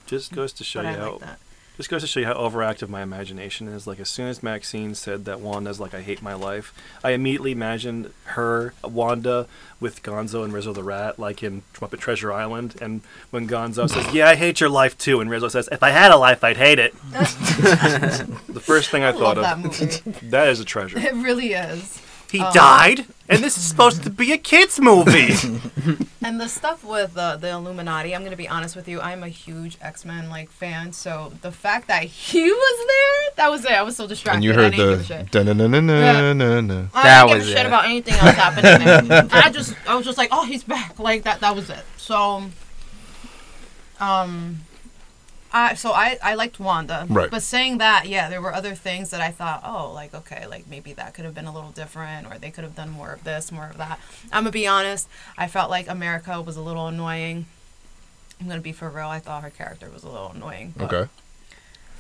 Just 0.08 0.34
goes 0.34 0.52
to 0.54 0.64
show 0.64 0.82
you 0.82 0.88
how 0.88 1.12
like 1.12 1.20
that. 1.22 1.40
Just 1.82 1.90
goes 1.90 2.02
to 2.02 2.08
show 2.08 2.20
you 2.20 2.28
how 2.28 2.36
overactive 2.36 2.90
my 2.90 3.02
imagination 3.02 3.68
is. 3.68 3.88
Like 3.88 4.00
as 4.00 4.08
soon 4.08 4.28
as 4.28 4.44
Maxine 4.44 4.94
said 4.94 5.26
that 5.26 5.40
Wanda's 5.40 5.80
like 5.80 5.96
I 5.96 6.02
hate 6.02 6.22
my 6.22 6.36
life, 6.36 6.76
I 7.04 7.10
immediately 7.10 7.54
imagined 7.54 8.14
her, 8.26 8.76
Wanda, 8.84 9.48
with 9.80 10.04
Gonzo 10.04 10.44
and 10.44 10.54
Rizzo 10.54 10.74
the 10.74 10.84
Rat, 10.84 11.18
like 11.18 11.42
in 11.42 11.64
Muppet 11.74 12.00
Treasure 12.00 12.32
Island. 12.32 12.76
And 12.80 13.02
when 13.32 13.48
Gonzo 13.48 13.90
says, 13.90 14.14
"Yeah, 14.14 14.30
I 14.30 14.36
hate 14.36 14.60
your 14.60 14.70
life 14.70 14.96
too," 14.96 15.22
and 15.22 15.30
Rizzo 15.32 15.48
says, 15.48 15.68
"If 15.72 15.82
I 15.82 15.90
had 15.90 16.12
a 16.12 16.18
life, 16.18 16.44
I'd 16.44 16.58
hate 16.58 16.78
it." 16.78 16.94
the 17.12 18.62
first 18.62 18.92
thing 18.92 19.02
I, 19.02 19.10
I 19.10 19.14
thought 19.14 19.38
that 19.38 19.58
of. 19.58 20.06
movie. 20.06 20.28
That 20.28 20.50
is 20.50 20.60
a 20.60 20.66
treasure. 20.66 21.00
it 21.00 21.16
really 21.16 21.54
is. 21.54 22.00
He 22.32 22.40
Oh. 22.42 22.52
died, 22.54 23.06
and 23.28 23.44
this 23.44 23.58
is 23.58 23.64
supposed 23.64 24.04
to 24.04 24.10
be 24.10 24.32
a 24.32 24.38
kids 24.38 24.80
movie. 24.80 25.36
And 26.24 26.40
the 26.40 26.48
stuff 26.48 26.84
with 26.84 27.18
uh, 27.18 27.36
the 27.38 27.50
Illuminati, 27.50 28.16
I'm 28.16 28.24
gonna 28.24 28.36
be 28.36 28.48
honest 28.48 28.76
with 28.76 28.88
you. 28.88 29.02
I'm 29.02 29.24
a 29.24 29.28
huge 29.28 29.76
X 29.82 30.06
Men 30.06 30.30
like 30.30 30.50
fan, 30.52 30.94
so 30.94 31.34
the 31.42 31.52
fact 31.52 31.88
that 31.88 32.04
he 32.04 32.44
was 32.66 32.88
there, 32.88 33.32
that 33.38 33.50
was 33.52 33.66
it. 33.66 33.72
I 33.72 33.82
was 33.82 33.96
so 33.98 34.06
distracted. 34.08 34.36
And 34.38 34.44
you 34.46 34.52
I 34.52 34.56
heard 34.56 34.72
didn't 34.72 34.78
give 34.78 34.94
a 34.94 34.96
the 34.98 35.04
shit. 35.04 35.32
da-na-na-na-na-na. 35.32 36.88
I 36.94 37.04
That 37.04 37.26
didn't 37.28 37.40
give 37.40 37.48
a 37.48 37.52
shit 37.58 37.66
about 37.66 37.86
anything 37.86 38.14
else 38.14 38.36
happening. 38.36 39.12
I 39.34 39.50
just, 39.50 39.74
I 39.88 39.96
was 39.96 40.06
just 40.06 40.18
like, 40.20 40.30
oh, 40.32 40.46
he's 40.46 40.64
back. 40.64 41.00
Like 41.00 41.24
that. 41.24 41.40
That 41.42 41.56
was 41.56 41.70
it. 41.72 41.84
So, 41.98 42.44
um, 44.00 44.60
I 45.54 45.74
so 45.76 45.92
I 45.92 46.18
I 46.24 46.36
liked 46.36 46.60
Wanda. 46.60 47.06
Right. 47.10 47.30
But 47.30 47.44
saying 47.44 47.78
that, 47.80 48.08
yeah, 48.08 48.30
there 48.30 48.42
were 48.42 48.54
other 48.54 48.74
things 48.76 49.10
that 49.10 49.20
I 49.22 49.32
thought, 49.32 49.62
oh, 49.66 49.92
like 49.94 50.14
okay, 50.14 50.48
like 50.48 50.68
maybe 50.68 50.94
that 50.94 51.14
could 51.14 51.26
have 51.26 51.34
been 51.36 51.46
a 51.46 51.54
little 51.54 51.72
different, 51.72 52.28
or 52.28 52.38
they 52.38 52.52
could 52.52 52.64
have 52.64 52.76
done 52.76 52.90
more 52.90 53.12
of 53.12 53.24
this, 53.24 53.52
more 53.52 53.68
of 53.68 53.78
that. 53.78 54.00
I'm 54.32 54.44
gonna 54.44 54.52
be 54.52 54.68
honest. 54.68 55.08
I 55.38 55.48
felt 55.48 55.70
like 55.70 55.90
America 55.90 56.42
was 56.42 56.56
a 56.56 56.62
little 56.62 56.88
annoying. 56.88 57.46
I'm 58.40 58.48
gonna 58.48 58.62
be 58.62 58.72
for 58.72 58.90
real. 58.90 59.08
I 59.08 59.20
thought 59.20 59.44
her 59.44 59.50
character 59.50 59.90
was 59.94 60.04
a 60.04 60.10
little 60.10 60.32
annoying. 60.32 60.74
but, 60.78 60.94
Okay. 60.94 61.10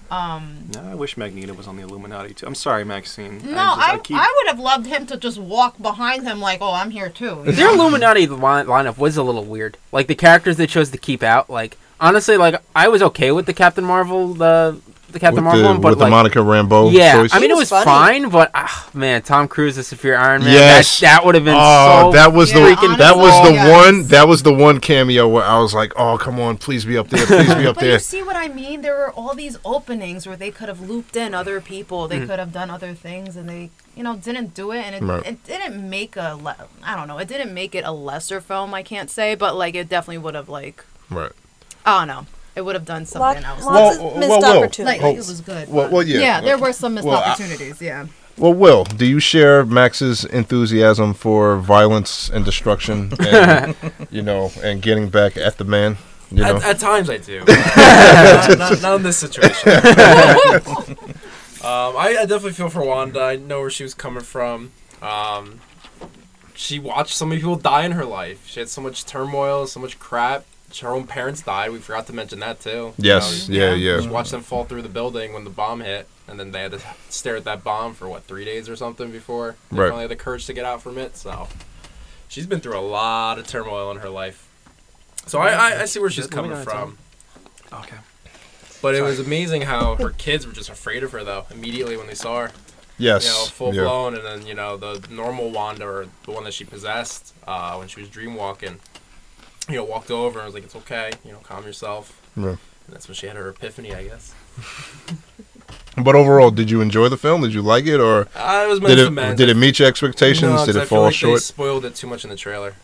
Um. 0.10 0.66
no, 0.74 0.82
I 0.92 0.94
wish 0.96 1.16
Magneto 1.16 1.54
was 1.54 1.68
on 1.68 1.78
the 1.78 1.84
Illuminati 1.84 2.34
too. 2.34 2.46
I'm 2.46 2.56
sorry, 2.56 2.84
Maxine. 2.84 3.38
No, 3.50 3.58
I, 3.58 3.66
just, 3.66 3.80
I, 3.80 3.94
I 3.94 3.98
keep 4.00 4.18
I 4.18 4.34
would 4.44 4.48
have 4.50 4.60
loved 4.60 4.86
him 4.86 5.06
to 5.06 5.16
just 5.16 5.38
walk 5.38 5.82
behind 5.82 6.24
him 6.28 6.42
like, 6.42 6.60
oh, 6.62 6.74
I'm 6.74 6.92
here 6.92 7.10
too. 7.10 7.44
Their? 7.46 7.74
Illuminati 7.74 8.28
line- 8.28 8.66
lineup 8.66 8.98
was 8.98 9.16
a 9.16 9.24
little 9.24 9.46
weird. 9.46 9.78
Like 9.94 10.08
the 10.08 10.16
characters 10.16 10.58
they 10.58 10.68
chose 10.68 10.90
to 10.92 10.98
keep 10.98 11.24
out. 11.24 11.50
Like 11.50 11.78
honestly, 12.02 12.36
like 12.38 12.62
I 12.76 12.88
was 12.90 13.02
okay 13.04 13.32
with 13.32 13.46
the 13.46 13.54
Captain 13.54 13.84
Marvel, 13.86 14.34
the 14.34 14.80
the 15.12 15.20
Captain 15.20 15.44
with 15.44 15.44
Marvel 15.44 15.62
the, 15.64 15.68
one, 15.68 15.82
but 15.82 15.90
with 15.90 16.00
like 16.00 16.08
the 16.08 16.10
Monica 16.10 16.40
Rambeau 16.40 16.90
yeah, 16.94 17.16
choice. 17.16 17.34
I 17.34 17.40
mean 17.40 17.52
it 17.52 17.56
was 17.56 17.70
was 17.70 17.84
funny. 17.84 18.22
fine, 18.22 18.30
but 18.32 18.50
ah, 18.56 18.90
man, 18.94 19.22
Tom 19.22 19.50
Cruise 19.50 19.78
as 19.78 19.86
Superior 19.88 20.18
Iron 20.18 20.42
Man. 20.42 20.54
Yes. 20.54 21.02
that, 21.02 21.18
that 21.18 21.26
would 21.26 21.36
have 21.36 21.44
been 21.44 21.58
Oh, 21.58 22.12
so. 22.12 22.18
that 22.18 22.32
was 22.32 22.54
the 22.54 22.60
freaking 22.60 22.98
that 22.98 23.18
was 23.18 23.34
the. 23.46 23.54
Yes. 23.54 23.86
one 23.86 24.08
that 24.08 24.28
was 24.30 24.44
the 24.44 24.54
one 24.54 24.80
cameo 24.80 25.28
where 25.28 25.44
I 25.44 25.60
was 25.60 25.74
like, 25.74 25.92
oh 25.98 26.18
come 26.18 26.40
on, 26.40 26.56
please 26.58 26.86
be 26.86 26.98
up 26.98 27.10
there, 27.10 27.26
please 27.26 27.54
be 27.56 27.68
up 27.68 27.76
But 27.76 27.82
there. 27.82 27.94
you 27.94 28.00
see 28.00 28.24
what 28.24 28.38
I 28.38 28.48
mean? 28.48 28.84
There 28.84 28.96
were 28.96 29.12
all 29.12 29.36
these 29.36 29.58
openings 29.66 30.26
where 30.26 30.38
they 30.38 30.50
could 30.50 30.70
have 30.70 30.80
looped 30.90 31.18
in 31.18 31.34
other 31.34 31.60
people. 31.60 32.08
They 32.08 32.20
could 32.26 32.40
have 32.40 32.54
done 32.54 32.70
other 32.70 32.94
things, 32.94 33.36
and 33.36 33.50
they, 33.50 33.70
you 33.98 34.04
know, 34.04 34.16
didn't 34.16 34.54
do 34.54 34.72
it. 34.72 34.80
And 34.86 34.96
it, 34.96 35.02
Right. 35.06 35.26
it 35.28 35.44
didn't 35.44 35.90
make 35.90 36.16
a, 36.16 36.36
le- 36.42 36.56
I 36.84 36.96
don't 36.96 37.10
know, 37.10 37.18
it 37.18 37.28
didn't 37.28 37.54
make 37.54 37.76
it 37.76 37.84
a 37.84 37.92
lesser 37.92 38.40
film. 38.40 38.74
I 38.74 38.82
can't 38.82 39.10
say, 39.10 39.36
but 39.36 39.58
like 39.58 39.76
it 39.76 39.90
definitely 39.90 40.20
would 40.20 40.36
have 40.36 40.48
like, 40.48 40.86
Right. 41.10 41.34
I 41.86 42.00
don't 42.00 42.08
know, 42.08 42.26
it 42.56 42.62
would 42.62 42.76
have 42.76 42.86
done 42.86 43.02
Lot, 43.04 43.08
something 43.08 43.44
else. 43.44 43.64
lots 43.66 43.98
Well, 43.98 44.08
of 44.12 44.18
missed 44.18 44.30
well, 44.30 44.42
well, 44.42 44.58
opportunities. 44.64 45.02
like 45.02 45.14
it 45.16 45.18
was 45.18 45.42
good. 45.42 45.70
Well- 45.70 45.86
but- 45.86 45.92
well, 45.92 46.04
yeah. 46.08 46.42
there 46.42 46.58
were 46.58 46.74
some 46.74 46.94
missed 46.96 47.08
Well, 47.08 47.18
I- 47.18 47.32
opportunities. 47.32 47.82
yeah. 47.82 48.08
Well, 48.38 48.54
Will, 48.54 48.86
do 48.86 49.06
you 49.06 49.20
share 49.20 49.66
Max's 49.66 50.24
enthusiasm 50.26 51.14
for 51.14 51.58
violence 51.58 52.30
and 52.34 52.44
destruction, 52.46 53.12
and 53.20 53.76
you 54.10 54.22
know, 54.22 54.52
and 54.64 54.82
getting 54.82 55.10
back 55.10 55.36
at 55.38 55.58
the 55.58 55.66
man? 55.66 55.98
You 56.32 56.38
know, 56.44 56.56
At, 56.56 56.64
at 56.64 56.80
times 56.80 57.10
I 57.10 57.18
do. 57.18 57.40
not, 57.46 58.58
not, 58.58 58.82
not 58.82 58.96
in 58.96 59.04
this 59.04 59.18
situation. 59.18 59.70
um, 61.64 61.96
I, 61.98 62.16
I 62.22 62.26
definitely 62.26 62.54
feel 62.54 62.70
for 62.70 62.84
Wanda. 62.86 63.20
I 63.22 63.36
know 63.36 63.60
where 63.62 63.70
she 63.70 63.84
was 63.84 63.94
coming 63.94 64.24
from. 64.24 64.72
Um, 65.02 65.60
she 66.56 66.80
watched 66.80 67.14
so 67.16 67.26
many 67.26 67.42
people 67.42 67.58
die 67.58 67.84
in 67.86 67.92
her 67.92 68.06
life. 68.06 68.48
She 68.48 68.60
had 68.62 68.70
so 68.70 68.82
much 68.82 69.06
turmoil, 69.06 69.68
so 69.68 69.80
much 69.80 70.00
crap. 70.00 70.46
Her 70.80 70.90
own 70.90 71.06
parents 71.08 71.42
died. 71.42 71.72
We 71.72 71.80
forgot 71.80 72.08
to 72.08 72.14
mention 72.14 72.40
that 72.40 72.60
too. 72.62 72.70
You 72.70 72.94
yes, 72.98 73.48
know, 73.50 73.56
yeah, 73.56 73.74
Yeah. 73.74 73.96
yeah. 73.98 74.02
She 74.02 74.08
watched 74.10 74.32
them 74.32 74.42
fall 74.42 74.64
through 74.66 74.82
the 74.82 74.90
building 74.90 75.34
when 75.34 75.44
the 75.44 75.50
bomb 75.50 75.82
hit, 75.82 76.08
and 76.28 76.40
then 76.40 76.52
they 76.52 76.62
had 76.62 76.72
to 76.72 76.82
stare 77.10 77.36
at 77.36 77.44
that 77.44 77.64
bomb 77.64 77.94
for 77.94 78.08
what 78.10 78.24
three 78.24 78.46
days 78.46 78.70
or 78.70 78.76
something 78.76 79.12
before 79.12 79.56
they 79.72 79.78
Right. 79.78 79.88
finally 79.90 80.02
had 80.04 80.12
the 80.12 80.16
courage 80.16 80.46
to 80.48 80.54
get 80.54 80.66
out 80.66 80.82
from 80.82 80.98
it. 80.98 81.18
So 81.18 81.48
she's 82.28 82.48
been 82.48 82.60
through 82.62 82.78
a 82.78 82.82
lot 82.82 83.38
of 83.40 83.48
turmoil 83.48 83.92
in 83.92 83.98
her 83.98 84.10
life. 84.10 84.48
So 85.28 85.40
I, 85.40 85.50
I, 85.52 85.82
I 85.82 85.86
see 85.86 86.00
where 86.00 86.10
she's 86.10 86.28
coming 86.28 86.56
from. 86.64 86.98
okay. 87.72 87.98
But 88.82 88.96
it 88.96 89.04
was 89.04 89.20
amazing 89.20 89.62
how 89.64 89.96
her 89.96 90.10
kids 90.18 90.48
were 90.48 90.54
just 90.54 90.70
afraid 90.70 91.04
of 91.04 91.12
her 91.12 91.24
though 91.24 91.46
immediately 91.52 91.96
when 91.98 92.08
they 92.08 92.16
saw 92.16 92.48
her. 92.48 92.52
Yes, 92.98 93.26
You 93.26 93.30
know, 93.32 93.46
full 93.46 93.74
yeah. 93.76 93.82
blown, 93.84 94.16
and 94.16 94.24
then 94.24 94.46
you 94.46 94.54
know 94.54 94.78
the 94.78 95.04
normal 95.10 95.50
Wanda 95.50 95.86
or 95.88 96.08
the 96.26 96.32
one 96.32 96.44
that 96.44 96.54
she 96.54 96.66
possessed 96.66 97.34
uh, 97.48 97.76
when 97.76 97.88
she 97.88 98.00
was 98.00 98.10
dream 98.10 98.36
walking. 98.36 98.80
You 99.72 99.78
know, 99.78 99.84
walked 99.86 100.12
over 100.12 100.40
and 100.40 100.46
was 100.46 100.54
like, 100.54 100.64
"It's 100.64 100.76
okay. 100.76 101.12
You 101.26 101.32
know, 101.34 101.40
calm 101.44 101.66
yourself." 101.66 102.20
Yeah. 102.36 102.50
And 102.50 102.58
that's 102.90 103.08
when 103.08 103.16
she 103.16 103.28
had 103.28 103.36
her 103.36 103.50
epiphany, 103.50 103.94
I 103.94 104.04
guess. 104.04 104.34
But 105.98 106.16
overall, 106.16 106.52
did 106.52 106.72
you 106.72 106.80
enjoy 106.82 107.10
the 107.10 107.18
film? 107.18 107.42
Did 107.42 107.54
you 107.54 107.62
like 107.62 107.86
it, 107.86 108.00
or 108.00 108.28
Uh, 108.36 108.64
it 108.66 108.70
was 108.70 108.80
did 108.80 108.98
it 108.98 109.36
did 109.38 109.50
it 109.50 109.58
meet 109.58 109.78
your 109.80 109.88
expectations? 109.88 110.52
No, 110.54 110.66
did 110.66 110.78
I 110.78 110.80
it 110.84 110.88
feel 110.88 110.98
fall 110.98 111.04
like 111.04 111.14
short? 111.14 111.36
They 111.36 111.40
spoiled 111.42 111.86
it 111.86 111.96
too 111.96 112.08
much 112.08 112.24
in 112.24 112.30
the 112.30 112.36
trailer. 112.38 112.76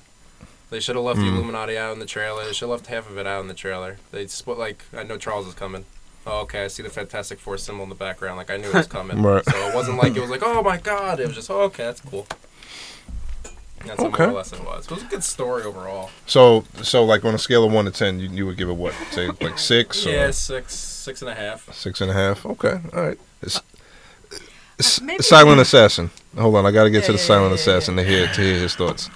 They 0.70 0.82
should 0.82 0.96
have 0.98 1.06
left 1.06 1.20
the 1.20 1.26
Mm. 1.26 1.36
Illuminati 1.38 1.78
out 1.78 1.94
in 1.94 2.00
the 2.00 2.06
trailer. 2.06 2.44
They 2.46 2.52
should 2.52 2.66
have 2.70 2.72
left 2.72 2.88
half 2.88 3.10
of 3.10 3.18
it 3.18 3.26
out 3.26 3.40
in 3.42 3.48
the 3.48 3.54
trailer. 3.54 3.98
They 4.12 4.28
split 4.28 4.58
like 4.58 4.84
I 4.96 5.04
know 5.04 5.18
Charles 5.18 5.48
is 5.48 5.54
coming. 5.54 5.86
Oh, 6.26 6.42
okay. 6.42 6.66
I 6.66 6.68
see 6.68 6.84
the 6.84 6.90
Fantastic 6.90 7.40
Four 7.40 7.58
symbol 7.58 7.84
in 7.84 7.90
the 7.90 7.96
background. 7.96 8.36
Like 8.38 8.50
I 8.52 8.58
knew 8.58 8.68
it 8.68 8.74
was 8.74 8.88
coming. 8.98 9.22
Right. 9.22 9.46
So 9.46 9.56
it 9.70 9.74
wasn't 9.74 9.98
like 9.98 10.16
it 10.18 10.20
was 10.22 10.30
like, 10.30 10.44
oh 10.44 10.62
my 10.62 10.76
god. 10.78 11.22
It 11.22 11.28
was 11.28 11.36
just, 11.36 11.50
oh, 11.50 11.62
okay, 11.64 11.84
that's 11.86 12.02
cool. 12.02 12.28
That's 13.86 14.00
what 14.00 14.14
Okay. 14.14 14.24
more 14.26 14.34
or 14.34 14.38
less 14.38 14.52
it 14.54 14.64
was. 14.64 14.86
It 14.86 14.92
was 14.92 15.04
a 15.04 15.08
good 15.08 15.24
story 15.24 15.64
overall. 15.64 16.10
So, 16.26 16.66
so 16.82 17.06
like 17.06 17.24
on 17.24 17.34
a 17.36 17.38
scale 17.38 17.64
of 17.66 17.72
one 17.72 17.86
to 17.86 17.92
ten, 17.92 18.20
you, 18.20 18.30
you 18.30 18.46
would 18.46 18.58
give 18.58 18.70
it 18.70 18.74
what? 18.76 18.94
Say 19.12 19.30
like 19.42 19.58
six 19.60 20.06
or 20.06 20.10
Yeah, 20.12 20.32
six, 20.32 20.74
six 20.74 21.22
and 21.22 21.30
a 21.30 21.36
half. 21.36 21.74
six 21.74 22.02
and 22.02 22.10
a 22.12 22.14
half? 22.14 22.46
Okay, 22.46 22.80
all 22.94 23.02
right. 23.02 23.20
S- 23.44 23.58
uh, 23.58 23.62
uh, 24.34 24.38
s- 24.80 25.02
maybe- 25.02 25.24
Silent 25.24 25.62
Assassin. 25.62 26.10
Hold 26.38 26.56
on, 26.56 26.66
I 26.66 26.72
got 26.72 26.84
to 26.86 26.90
get 26.90 27.02
to 27.06 27.12
the 27.12 27.18
Yeah, 27.18 27.22
yeah, 27.22 27.26
Silent 27.28 27.44
yeah, 27.46 27.50
yeah, 27.50 27.78
Assassin 27.78 27.96
to 27.98 28.04
hear 28.04 28.28
to 28.28 28.42
hear 28.42 28.60
his 28.60 28.76
thoughts. 28.76 29.10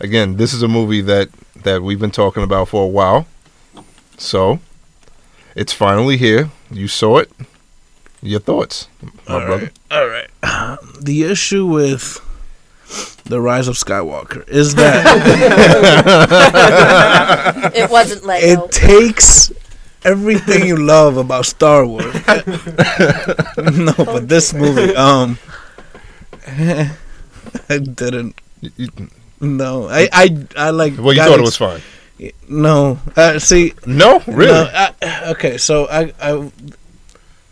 Again, 0.00 0.36
this 0.36 0.52
is 0.52 0.62
a 0.62 0.68
movie 0.68 1.00
that 1.02 1.28
that 1.62 1.82
we've 1.82 2.00
been 2.00 2.10
talking 2.10 2.42
about 2.42 2.68
for 2.68 2.84
a 2.84 2.88
while. 2.88 3.26
So, 4.16 4.60
it's 5.56 5.72
finally 5.72 6.16
here. 6.16 6.50
You 6.70 6.88
saw 6.88 7.18
it. 7.18 7.30
Your 8.22 8.40
thoughts, 8.40 8.88
my 9.28 9.34
All 9.34 9.40
brother. 9.46 9.72
right. 9.90 9.98
All 10.00 10.08
right. 10.08 10.78
The 11.00 11.24
issue 11.24 11.66
with 11.66 12.20
the 13.24 13.40
Rise 13.40 13.68
of 13.68 13.76
Skywalker 13.76 14.46
is 14.48 14.74
that 14.74 15.04
it 17.74 17.90
wasn't 17.90 18.24
Lego. 18.24 18.64
it 18.64 18.70
takes 18.72 19.52
everything 20.04 20.66
you 20.66 20.76
love 20.76 21.16
about 21.16 21.46
Star 21.46 21.86
Wars. 21.86 22.12
no, 23.56 23.92
but 23.96 24.28
this 24.28 24.52
movie, 24.52 24.94
um, 24.94 25.38
I 26.46 26.90
didn't. 27.68 28.38
You- 28.60 28.70
you- 28.76 29.08
No, 29.40 29.88
I, 29.88 30.08
I, 30.12 30.46
I 30.56 30.70
like. 30.70 30.96
well, 30.96 31.12
you 31.12 31.16
got 31.20 31.28
thought 31.28 31.38
it 31.38 31.42
was 31.42 31.56
fine. 31.56 31.80
No, 32.48 32.98
uh, 33.16 33.38
see, 33.38 33.74
No, 33.86 34.20
really. 34.26 34.52
No, 34.52 34.70
I, 34.72 35.30
okay, 35.32 35.58
so 35.58 35.86
I, 35.90 36.12
I 36.22 36.50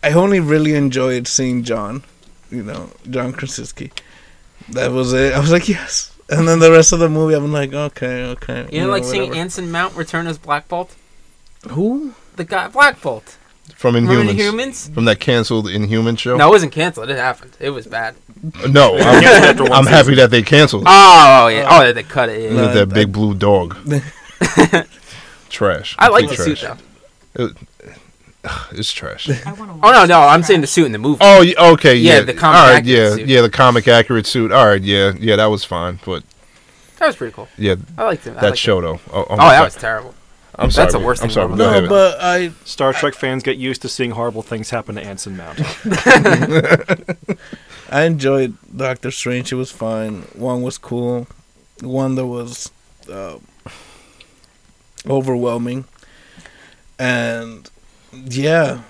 I 0.01 0.13
only 0.13 0.39
really 0.39 0.73
enjoyed 0.73 1.27
seeing 1.27 1.63
John, 1.63 2.03
you 2.49 2.63
know, 2.63 2.89
John 3.09 3.33
Krasinski. 3.33 3.91
That 4.69 4.91
was 4.91 5.13
it. 5.13 5.33
I 5.33 5.39
was 5.39 5.51
like, 5.51 5.67
yes. 5.67 6.15
And 6.29 6.47
then 6.47 6.59
the 6.59 6.71
rest 6.71 6.93
of 6.93 6.99
the 6.99 7.09
movie, 7.09 7.35
I'm 7.35 7.51
like, 7.51 7.73
okay, 7.73 8.23
okay. 8.31 8.67
You 8.71 8.81
know, 8.81 8.87
like 8.89 9.03
seeing. 9.03 9.35
Anson 9.35 9.71
Mount 9.71 9.95
return 9.95 10.25
as 10.27 10.37
Black 10.37 10.67
Bolt. 10.67 10.95
who? 11.69 12.13
The 12.37 12.43
guy 12.45 12.67
Black 12.69 13.01
Bolt. 13.01 13.37
From 13.75 13.95
Inhumans. 13.95 14.31
Inhumans? 14.37 14.93
From 14.93 15.05
that 15.05 15.19
canceled 15.19 15.69
Inhuman 15.69 16.15
show. 16.15 16.35
No, 16.37 16.47
it 16.47 16.51
wasn't 16.51 16.71
canceled. 16.71 17.09
It 17.09 17.17
happened. 17.17 17.55
It 17.59 17.69
was 17.71 17.85
bad. 17.87 18.15
no. 18.69 18.95
I'm, 18.97 19.21
Canceled 19.21 19.43
after 19.49 19.63
one 19.63 19.71
I'm 19.73 19.85
happy 19.85 20.15
that 20.15 20.31
they 20.31 20.41
canceled. 20.41 20.83
it. 20.83 20.89
Oh 20.89 21.47
yeah. 21.47 21.67
Oh, 21.69 21.81
yeah, 21.83 21.91
they 21.91 22.03
cut 22.03 22.29
it. 22.29 22.41
Yeah. 22.41 22.49
Look 22.61 22.69
at 22.69 22.73
No, 22.75 22.85
that 22.85 22.93
big 22.93 23.11
blue 23.11 23.33
dog. 23.35 23.75
trash. 25.49 25.95
I 25.99 26.09
like 26.09 26.29
the 26.29 26.35
Complete 26.35 26.57
suit 26.57 26.77
trash. 27.35 27.51
Though. 28.43 28.49
It's 28.71 28.91
trash. 28.91 29.29
I 29.45 29.53
wanna 29.53 29.73
Oh 29.81 29.91
no, 29.91 30.05
no, 30.05 30.21
I'm 30.21 30.39
Trash. 30.41 30.47
saying 30.47 30.61
the 30.61 30.67
suit 30.67 30.85
in 30.85 30.91
the 30.91 30.97
movie. 30.99 31.19
Oh, 31.21 31.73
okay, 31.73 31.95
Yeah, 31.95 32.15
yeah. 32.15 32.21
the 32.21 32.33
comic 32.33 32.59
All 32.59 32.67
right, 32.67 32.75
accurate 32.77 32.85
yeah, 32.85 33.09
suit. 33.15 33.27
yeah, 33.27 33.41
the 33.41 33.49
comic 33.49 33.87
accurate 33.87 34.27
suit. 34.27 34.51
All 34.51 34.67
right, 34.67 34.81
yeah, 34.81 35.13
yeah, 35.19 35.35
that 35.37 35.45
was 35.47 35.63
fine, 35.63 35.99
but 36.05 36.23
That 36.99 37.07
was 37.07 37.15
pretty 37.15 37.33
cool. 37.33 37.47
yeah, 37.57 37.75
I 37.97 38.03
liked 38.05 38.27
it. 38.27 38.31
I 38.31 38.33
that 38.35 38.43
liked 38.43 38.57
show 38.57 38.79
It. 38.79 38.81
though. 38.83 38.99
Oh, 39.11 39.25
Oh, 39.29 39.37
my 39.37 39.51
that 39.53 39.59
God. 39.59 39.63
was 39.65 39.75
terrible. 39.75 40.15
I'm 40.55 40.69
sorry. 40.69 40.85
that's 40.85 40.93
the 40.93 40.99
worst 40.99 41.23
I'm 41.23 41.29
thing 41.29 41.33
sorry. 41.33 41.45
about 41.47 41.57
Go 41.57 41.63
No, 41.71 41.77
ahead. 41.77 41.89
but 41.89 42.17
I 42.21 42.51
Star 42.63 42.93
Trek 42.93 43.15
fans 43.15 43.41
get 43.41 43.57
used 43.57 43.81
to 43.81 43.89
seeing 43.89 44.11
horrible 44.11 44.43
things 44.43 44.69
happen 44.69 44.93
to 44.95 45.03
Anson 45.03 45.35
Mount. 45.35 45.57
I 47.89 48.03
enjoyed 48.03 48.55
Doctor 48.75 49.09
Strange. 49.09 49.51
It 49.51 49.55
was 49.55 49.71
fine. 49.71 50.23
One 50.33 50.61
was 50.61 50.77
cool. 50.77 51.25
One 51.81 52.13
that 52.15 52.27
was 52.27 52.71
uh, 53.11 53.37
overwhelming, 55.09 55.85
and 56.99 57.67
yeah, 58.25 58.81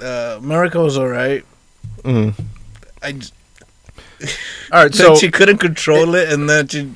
uh, 0.00 0.36
America 0.38 0.80
was 0.80 0.96
alright. 0.98 1.44
Mhm. 2.02 2.34
I 3.02 3.12
j- 3.12 3.30
All 4.72 4.82
right, 4.82 4.94
so 4.94 5.14
she 5.16 5.30
couldn't 5.30 5.58
control 5.58 6.14
it, 6.14 6.32
and 6.32 6.48
then 6.50 6.66
she 6.68 6.92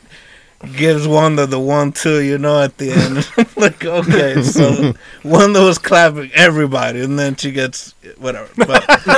gives 0.77 1.07
Wanda 1.07 1.47
the 1.47 1.59
one 1.61 1.93
two. 1.93 2.21
You 2.21 2.39
know, 2.39 2.61
at 2.63 2.79
the 2.79 2.91
end, 2.93 3.29
like 3.57 3.85
okay, 3.85 4.43
so 4.43 4.93
Wanda 5.25 5.63
was 5.63 5.79
clapping 5.79 6.31
everybody, 6.35 7.01
and 7.03 7.19
then 7.19 7.37
she 7.37 7.53
gets 7.53 7.95
whatever. 8.19 8.49
But 8.57 8.83
she 9.05 9.11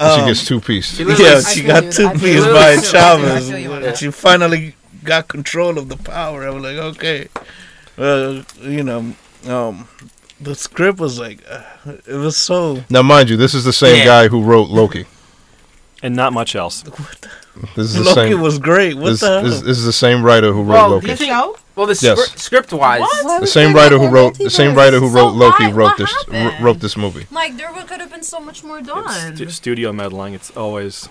um, 0.00 0.26
gets 0.28 0.46
two 0.46 0.60
piece. 0.60 0.98
Yeah, 0.98 1.06
I 1.36 1.40
she 1.40 1.62
got 1.64 1.84
you. 1.84 1.92
two 1.92 2.06
I 2.08 2.14
feel 2.16 2.20
piece 2.20 2.44
by 2.44 2.72
I. 2.72 2.80
Chavez. 2.80 3.48
I 3.48 3.52
feel 3.52 3.58
you 3.58 3.70
on 3.70 3.76
and 3.76 3.84
that. 3.84 3.96
She 3.98 4.10
finally 4.10 4.74
got 5.04 5.28
control 5.28 5.78
of 5.78 5.88
the 5.88 5.96
power. 5.96 6.46
I 6.46 6.50
was 6.50 6.62
like, 6.62 6.76
okay, 6.96 7.28
uh, 7.98 8.42
you 8.62 8.82
know, 8.82 9.14
um, 9.46 9.88
the 10.44 10.54
script 10.54 10.98
was 10.98 11.18
like, 11.18 11.40
uh, 11.48 11.62
it 12.06 12.14
was 12.16 12.36
so. 12.36 12.82
Now, 12.90 13.02
mind 13.02 13.30
you, 13.30 13.36
this 13.36 13.54
is 13.54 13.64
the 13.64 13.72
same 13.72 13.98
Yeah. 13.98 14.04
guy 14.04 14.28
who 14.28 14.42
wrote 14.42 14.68
Loki. 14.70 15.06
and 16.02 16.16
not 16.16 16.32
much 16.32 16.54
else. 16.56 16.82
This 17.76 17.88
is 17.88 17.94
the 17.96 18.02
Loki 18.04 18.30
same. 18.32 18.40
was 18.40 18.58
great. 18.58 18.94
What 18.96 19.10
this, 19.10 19.20
the 19.20 19.26
hell? 19.28 19.42
this, 19.42 19.60
this 19.60 19.76
is 19.78 19.84
the 19.84 19.92
same 19.92 20.24
writer 20.24 20.52
who 20.54 20.62
wrote 20.62 20.68
Well, 20.74 20.88
Loki. 20.92 21.06
you 21.08 21.12
The 21.12 21.16
think- 21.18 21.32
show? 21.32 21.56
Well, 21.76 21.86
the 21.86 21.98
Yes. 22.00 22.18
scri- 22.18 22.38
script 22.38 22.72
wise, 22.72 23.00
Why 23.02 23.38
The 23.40 23.46
same 23.46 23.74
writer 23.74 23.98
who 23.98 24.08
wrote 24.08 24.38
the 24.38 24.48
same 24.48 24.74
writer 24.74 24.98
who 24.98 25.08
So 25.10 25.14
wrote 25.16 25.34
Loki 25.34 25.64
why- 25.64 25.70
wrote 25.70 25.84
what 25.84 25.98
this 25.98 26.10
wr- 26.28 26.32
happened? 26.34 26.64
wrote 26.64 26.80
this 26.80 26.96
movie. 26.96 27.26
Like 27.30 27.58
there 27.58 27.68
could 27.86 28.00
have 28.00 28.10
been 28.10 28.22
so 28.22 28.40
much 28.40 28.64
more 28.64 28.80
done. 28.80 29.36
Stu- 29.36 29.50
studio 29.50 29.92
meddling. 29.92 30.32
It's 30.32 30.50
always 30.56 31.08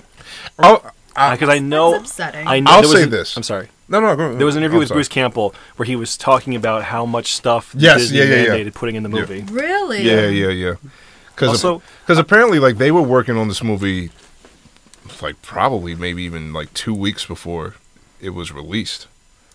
Oh, 0.57 0.81
Uh, 1.15 1.19
uh, 1.19 1.31
because 1.31 1.49
I 1.49 1.59
know. 1.59 1.95
Upsetting. 1.95 2.47
I 2.47 2.59
know 2.59 2.71
I'll 2.71 2.81
there 2.83 2.91
say 2.91 3.03
an- 3.03 3.09
this. 3.09 3.35
I'm 3.37 3.43
sorry. 3.43 3.67
no, 3.89 3.99
no, 3.99 4.15
go, 4.15 4.35
There 4.35 4.45
was 4.45 4.55
an 4.55 4.63
interview 4.63 4.77
I'm 4.77 4.79
with 4.79 4.87
sorry. 4.89 4.97
Bruce 4.97 5.07
Campbell 5.09 5.53
where 5.75 5.85
he 5.85 5.95
was 5.95 6.15
talking 6.17 6.55
about 6.55 6.83
how 6.83 7.05
much 7.05 7.33
stuff 7.33 7.73
Yes, 7.77 8.01
Disney 8.09 8.19
yeah, 8.19 8.23
yeah, 8.23 8.53
yeah. 8.55 8.69
putting 8.73 8.95
in 8.95 9.03
the 9.03 9.09
Yeah. 9.09 9.19
movie. 9.21 9.41
really? 9.51 10.01
Yeah, 10.03 10.27
yeah, 10.27 10.49
yeah. 10.49 10.73
Because 11.35 11.49
Also- 11.49 11.81
because 12.05 12.17
apparently, 12.17 12.59
like 12.59 12.77
they 12.77 12.91
were 12.91 13.01
working 13.01 13.35
on 13.37 13.47
this 13.47 13.63
movie, 13.63 14.11
like 15.21 15.41
probably 15.41 15.95
maybe 15.95 16.23
even 16.23 16.53
like 16.53 16.73
two 16.73 16.93
weeks 16.93 17.25
before 17.25 17.75
it 18.21 18.29
was 18.31 18.51
released. 18.51 19.07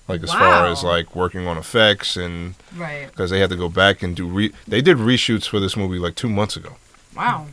Like 0.09 0.23
as 0.23 0.33
far 0.33 0.67
as 0.67 0.85
like 0.85 1.17
working 1.17 1.49
on 1.49 1.59
effects 1.59 2.17
and 2.17 2.55
Right. 2.77 3.09
because 3.09 3.31
they 3.31 3.41
had 3.41 3.51
to 3.51 3.57
go 3.57 3.69
back 3.69 4.03
and 4.05 4.15
do 4.15 4.25
re 4.27 4.53
they 4.69 4.81
did 4.81 4.99
reshoots 4.99 5.49
for 5.49 5.59
this 5.59 5.77
movie 5.77 5.99
like 5.99 6.15
two 6.15 6.29
months 6.29 6.57
ago. 6.57 6.77
Wow. 7.17 7.47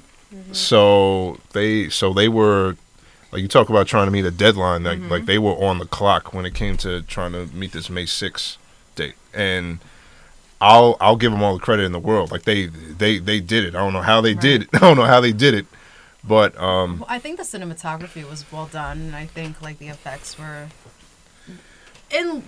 So 0.52 1.40
they 1.54 1.90
so 1.90 2.14
they 2.14 2.28
were 2.28 2.76
like 3.34 3.42
you 3.42 3.48
talk 3.50 3.70
about 3.70 3.88
trying 3.88 4.06
to 4.08 4.12
meet 4.12 4.24
a 4.26 4.32
deadline 4.32 4.84
like 4.84 5.00
Mm-hmm. 5.00 5.10
like 5.12 5.26
they 5.26 5.38
were 5.40 5.52
on 5.54 5.80
the 5.80 5.86
clock 5.86 6.34
when 6.34 6.46
it 6.46 6.54
came 6.54 6.78
to 6.78 7.02
trying 7.02 7.34
to 7.34 7.48
meet 7.48 7.72
this 7.74 7.90
May 7.90 8.06
6th 8.06 8.58
date. 8.96 9.16
And 9.34 9.80
I'll 10.62 10.96
I'll 11.02 11.18
give 11.18 11.32
them 11.34 11.44
all 11.44 11.56
the 11.58 11.60
credit 11.60 11.84
in 11.84 11.92
the 11.92 12.00
world. 12.00 12.32
Like 12.32 12.44
they 12.44 12.68
they 12.68 13.20
they 13.20 13.40
did 13.42 13.66
it. 13.66 13.76
I 13.76 13.80
don't 13.80 13.92
know 13.94 14.02
how 14.02 14.22
they 14.22 14.34
did 14.34 14.64
it. 14.64 14.70
I 14.74 14.80
don't 14.80 14.96
know 14.96 15.04
how 15.04 15.20
they 15.20 15.34
did 15.34 15.54
it. 15.54 15.66
But 16.24 16.58
um 16.58 17.00
Well, 17.00 17.10
I 17.10 17.20
think 17.20 17.38
the 17.38 17.44
cinematography 17.44 18.24
was 18.30 18.46
well 18.52 18.68
done, 18.68 18.98
and 19.02 19.16
I 19.16 19.26
think 19.26 19.62
like 19.62 19.80
the 19.80 19.90
effects 19.90 20.38
were. 20.40 20.68
In 22.12 22.44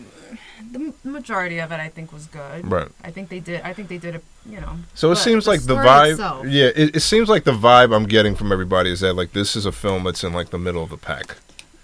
the 0.72 0.94
majority 1.04 1.60
of 1.60 1.72
it, 1.72 1.80
I 1.80 1.90
think 1.90 2.12
was 2.12 2.26
good. 2.28 2.70
right 2.72 2.88
I 3.04 3.12
think 3.12 3.30
they 3.30 3.40
did. 3.40 3.62
I 3.62 3.74
think 3.74 3.88
they 3.90 3.98
did 3.98 4.16
it. 4.16 4.24
You 4.50 4.62
know. 4.62 4.78
so 4.94 5.08
it 5.10 5.16
but 5.16 5.20
seems 5.20 5.48
like 5.48 5.62
the 5.64 5.76
vibe 5.76 6.12
itself- 6.14 6.46
yeah 6.48 6.70
it, 6.76 6.96
it 6.98 7.00
seems 7.02 7.30
like 7.30 7.44
the 7.46 7.52
vibe 7.52 7.96
I'm 7.96 8.06
getting 8.06 8.36
from 8.36 8.52
everybody 8.52 8.92
is 8.92 9.00
that 9.00 9.14
like 9.14 9.32
this 9.34 9.56
is 9.56 9.66
a 9.66 9.72
film 9.72 10.04
that's 10.04 10.24
in 10.24 10.34
like 10.34 10.50
the 10.52 10.60
middle 10.60 10.84
of 10.84 10.90
the 10.90 10.98
pack 10.98 11.38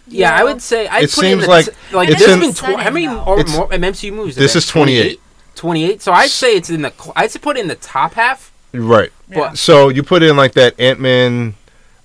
yeah, 0.08 0.36
I 0.36 0.44
would 0.44 0.62
say 0.62 0.88
I 0.88 1.00
It 1.02 1.12
put 1.12 1.24
in 1.24 1.30
seems 1.32 1.44
the 1.44 1.50
like- 1.50 1.66
t- 1.68 1.72
like 1.96 2.10
it's 2.10 2.20
there's 2.20 2.32
in- 2.34 2.40
been 2.42 2.54
tw- 2.54 2.80
how 2.82 2.90
many 2.92 3.06
Setting, 3.06 3.20
or 3.24 3.44
more 3.46 3.70
MCU 3.70 4.12
movies? 4.14 4.36
this 4.36 4.56
is 4.58 4.68
28. 4.68 5.20
28. 5.56 6.02
So 6.02 6.12
I'd 6.12 6.30
say 6.30 6.56
it's 6.58 6.70
in 6.70 6.82
the 6.82 6.92
cl- 6.92 7.14
I'd 7.16 7.32
say 7.32 7.40
put 7.40 7.56
it 7.58 7.62
in 7.62 7.68
the 7.68 7.76
top 7.76 8.14
half. 8.16 8.52
right 8.74 9.12
Yeah. 9.30 9.54
so 9.54 9.90
you 9.90 10.04
put 10.04 10.22
in 10.22 10.36
like 10.36 10.54
that 10.54 10.78
Ant-Man 10.80 11.56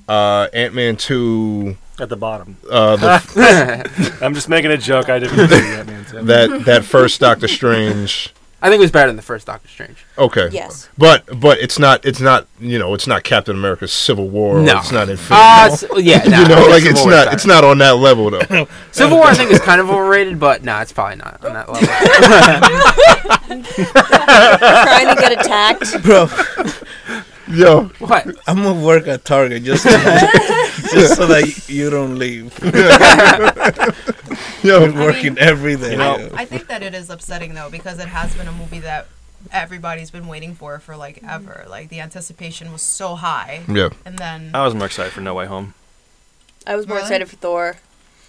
uh 0.09 0.47
Ant-Man 0.53 0.97
2 0.97 1.77
At 1.99 2.09
the 2.11 2.17
bottom. 2.17 2.57
uh 2.71 2.97
the 2.97 4.19
I'm 4.23 4.35
just 4.35 4.49
making 4.49 4.71
a 4.71 4.77
joke. 4.79 5.09
I 5.09 5.19
didn't 5.19 5.37
see 5.37 5.47
that 5.47 5.87
man. 5.87 6.07
So. 6.07 6.23
that 6.25 6.65
that 6.67 6.85
first 6.85 7.21
Doctor 7.21 7.49
Strange. 7.49 8.33
I 8.63 8.69
think 8.71 8.81
it 8.81 8.85
was 8.85 8.91
better 8.91 9.07
than 9.09 9.17
the 9.17 9.23
first 9.23 9.47
Doctor 9.47 9.69
Strange. 9.69 10.05
Okay. 10.19 10.49
Yes. 10.51 10.89
But 10.99 11.41
but 11.41 11.59
it's 11.59 11.79
not 11.79 12.05
it's 12.05 12.21
not 12.21 12.49
you 12.59 12.79
know 12.79 12.95
it's 12.95 13.07
not 13.07 13.23
Captain 13.23 13.55
America's 13.57 13.93
Civil 13.93 14.29
War. 14.29 14.59
or 14.59 14.63
No. 14.63 14.79
It's 14.79 14.91
not 14.93 15.09
Infinity. 15.09 15.35
Uh, 15.35 15.67
War. 15.69 15.73
s- 15.73 15.85
yeah, 16.05 16.19
nah, 16.29 16.41
you 16.43 16.49
know, 16.49 16.67
like 16.69 16.83
guess 16.83 16.93
it's 16.93 17.01
Civil 17.01 17.13
War's 17.13 17.25
not 17.27 17.33
it's 17.35 17.47
not 17.47 17.65
on 17.65 17.79
that 17.79 17.97
level 17.97 18.31
though. 18.31 18.67
Civil 18.93 19.19
War 19.19 19.27
I 19.29 19.35
think 19.35 19.51
is 19.51 19.61
kind 19.61 19.81
of 19.81 19.89
overrated, 19.91 20.39
but 20.41 20.65
no, 20.65 20.79
it's 20.81 20.93
probably 20.93 21.17
not 21.17 21.43
on 21.45 21.53
that 21.55 21.69
level. 21.71 21.87
Trying 23.87 25.15
to 25.17 25.23
get 25.23 25.33
attacked. 25.33 26.03
Bro, 26.03 26.27
Yo, 27.49 27.85
what? 28.01 28.27
I'm 28.49 28.63
gonna 28.63 28.85
work 28.85 29.07
at 29.07 29.25
Target 29.25 29.63
just 29.63 29.85
to, 29.85 29.91
just 30.93 31.17
so 31.17 31.27
that 31.27 31.69
you 31.69 31.91
don't 31.91 32.19
leave. 32.19 32.53
yo, 34.63 34.85
You're 34.85 34.95
working 34.95 35.39
every 35.39 35.77
day. 35.77 35.93
You 35.93 35.97
know- 35.99 36.31
I 36.35 36.45
think 36.45 36.67
that 36.69 36.83
it 36.83 36.95
is 36.95 37.09
upsetting 37.11 37.55
though 37.55 37.71
because 37.71 37.99
it 37.99 38.09
has 38.09 38.35
been 38.35 38.49
a 38.49 38.53
movie 38.53 38.81
that 38.81 39.07
everybody's 39.53 40.11
been 40.11 40.27
waiting 40.27 40.55
for 40.55 40.79
for 40.81 40.97
like 40.97 41.21
ever. 41.27 41.65
Like 41.69 41.89
the 41.89 42.01
anticipation 42.01 42.73
was 42.73 42.83
so 42.83 43.15
high, 43.15 43.63
yeah. 43.69 43.91
and 44.05 44.19
then 44.19 44.51
I 44.55 44.65
was 44.65 44.75
more 44.75 44.87
excited 44.87 45.13
for 45.13 45.21
No 45.21 45.35
Way 45.35 45.47
Home. 45.47 45.75
I 46.67 46.75
was 46.75 46.87
more 46.89 46.97
Really? 46.97 47.07
excited 47.07 47.29
for 47.29 47.37
Thor. 47.37 47.77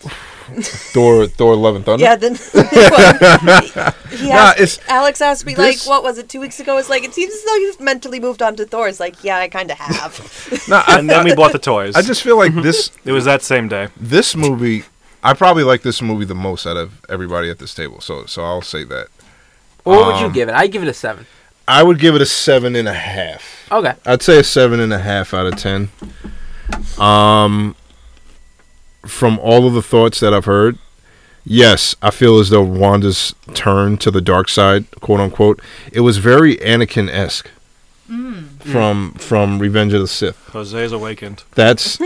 Thor 0.02 1.28
Thor 1.28 1.56
Love 1.56 1.76
and 1.76 1.86
Thunder. 1.86 2.04
Yeah, 2.04 2.16
then 2.16 2.38
well, 2.54 3.94
he 4.10 4.30
Nah, 4.30 4.36
asked, 4.36 4.60
it's 4.60 4.80
Alex 4.88 5.20
asked 5.22 5.46
me 5.46 5.54
this- 5.54 5.86
like, 5.86 5.90
what 5.90 6.04
was 6.04 6.18
it, 6.18 6.30
two 6.30 6.40
weeks 6.40 6.60
ago? 6.60 6.78
It's 6.78 6.90
like 6.90 7.04
it 7.04 7.14
seems 7.14 7.34
as 7.34 7.44
though 7.44 7.56
you've 7.56 7.80
mentally 7.82 8.20
moved 8.20 8.42
on 8.42 8.56
to 8.56 8.66
Thor. 8.66 8.88
It's 8.88 9.00
like, 9.00 9.24
yeah, 9.24 9.38
I 9.38 9.50
kind 9.50 9.70
of 9.72 9.78
have. 9.78 10.64
nah, 10.70 10.84
I, 10.88 11.00
And 11.00 11.10
then 11.10 11.26
we 11.26 11.36
bought 11.36 11.52
the 11.52 11.60
toys. 11.60 11.96
I 11.96 12.02
just 12.02 12.24
feel 12.24 12.38
like 12.38 12.54
this 12.64 12.92
it 13.04 13.12
was 13.12 13.26
that 13.26 13.42
same 13.42 13.68
day. 13.68 13.90
this 13.98 14.36
movie. 14.36 14.84
I 15.24 15.34
probably 15.34 15.64
like 15.64 15.82
this 15.82 16.02
movie 16.02 16.26
the 16.26 16.36
most 16.36 16.66
out 16.66 16.78
of 16.78 17.02
everybody 17.10 17.50
at 17.50 17.60
this 17.60 17.74
table. 17.74 18.00
So 18.00 18.26
so 18.26 18.44
I'll 18.44 18.62
say 18.62 18.84
that. 18.86 19.08
What 19.84 20.06
would 20.06 20.20
you 20.22 20.28
Um, 20.28 20.32
give 20.34 20.48
it? 20.50 20.56
I'd 20.56 20.72
give 20.72 20.84
it 20.84 20.88
a 20.88 20.94
seven. 20.94 21.26
I 21.68 21.84
would 21.84 22.00
give 22.00 22.16
it 22.16 22.22
a 22.22 22.26
seven 22.26 22.76
and 22.78 22.88
a 22.88 22.94
half. 22.94 23.68
Okay. 23.72 23.96
I'd 24.06 24.22
say 24.22 24.40
a 24.40 24.44
seven 24.44 24.80
and 24.80 24.94
a 24.94 25.00
half 25.00 25.34
out 25.34 25.48
of 25.48 25.58
ten. 25.58 25.90
Um, 26.98 27.76
from 29.08 29.40
all 29.40 29.68
of 29.68 29.74
the 29.74 29.82
thoughts 29.82 30.20
that 30.20 30.34
I've 30.34 30.46
heard, 30.46 30.78
yes, 31.46 31.96
I 32.02 32.12
feel 32.12 32.40
as 32.40 32.50
though 32.50 32.64
Wanda's 32.64 33.34
turn 33.54 33.98
to 33.98 34.12
the 34.12 34.22
dark 34.22 34.50
side, 34.50 34.90
quote 35.00 35.20
unquote, 35.20 35.62
it 35.92 36.02
was 36.02 36.18
very 36.18 36.58
Anakin 36.58 37.10
esque 37.10 37.50
mm. 38.10 38.62
from 38.62 39.14
from 39.14 39.60
Revenge 39.60 39.94
of 39.94 40.02
the 40.02 40.08
Sith. 40.08 40.38
Jose's 40.52 40.92
awakened. 40.92 41.44
That's 41.56 41.98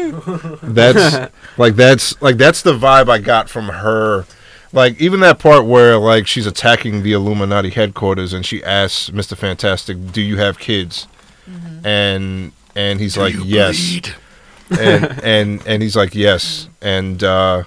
that's 0.61 1.31
like 1.57 1.75
that's 1.75 2.21
like 2.21 2.37
that's 2.37 2.61
the 2.61 2.77
vibe 2.77 3.09
I 3.09 3.19
got 3.19 3.49
from 3.49 3.69
her. 3.69 4.25
Like 4.73 4.99
even 5.01 5.19
that 5.19 5.39
part 5.39 5.65
where 5.65 5.97
like 5.97 6.27
she's 6.27 6.47
attacking 6.47 7.03
the 7.03 7.13
Illuminati 7.13 7.69
headquarters 7.69 8.33
and 8.33 8.45
she 8.45 8.63
asks 8.63 9.09
Mr. 9.09 9.35
Fantastic, 9.35 10.11
"Do 10.11 10.21
you 10.21 10.37
have 10.37 10.59
kids?" 10.59 11.07
Mm-hmm. 11.49 11.85
And 11.85 12.51
and 12.75 12.99
he's 12.99 13.17
like, 13.17 13.35
"Yes." 13.43 14.11
And 14.79 15.23
and 15.23 15.67
and 15.67 15.83
he's 15.83 15.95
like, 15.95 16.15
"Yes." 16.15 16.67
And 16.81 17.23
uh 17.23 17.63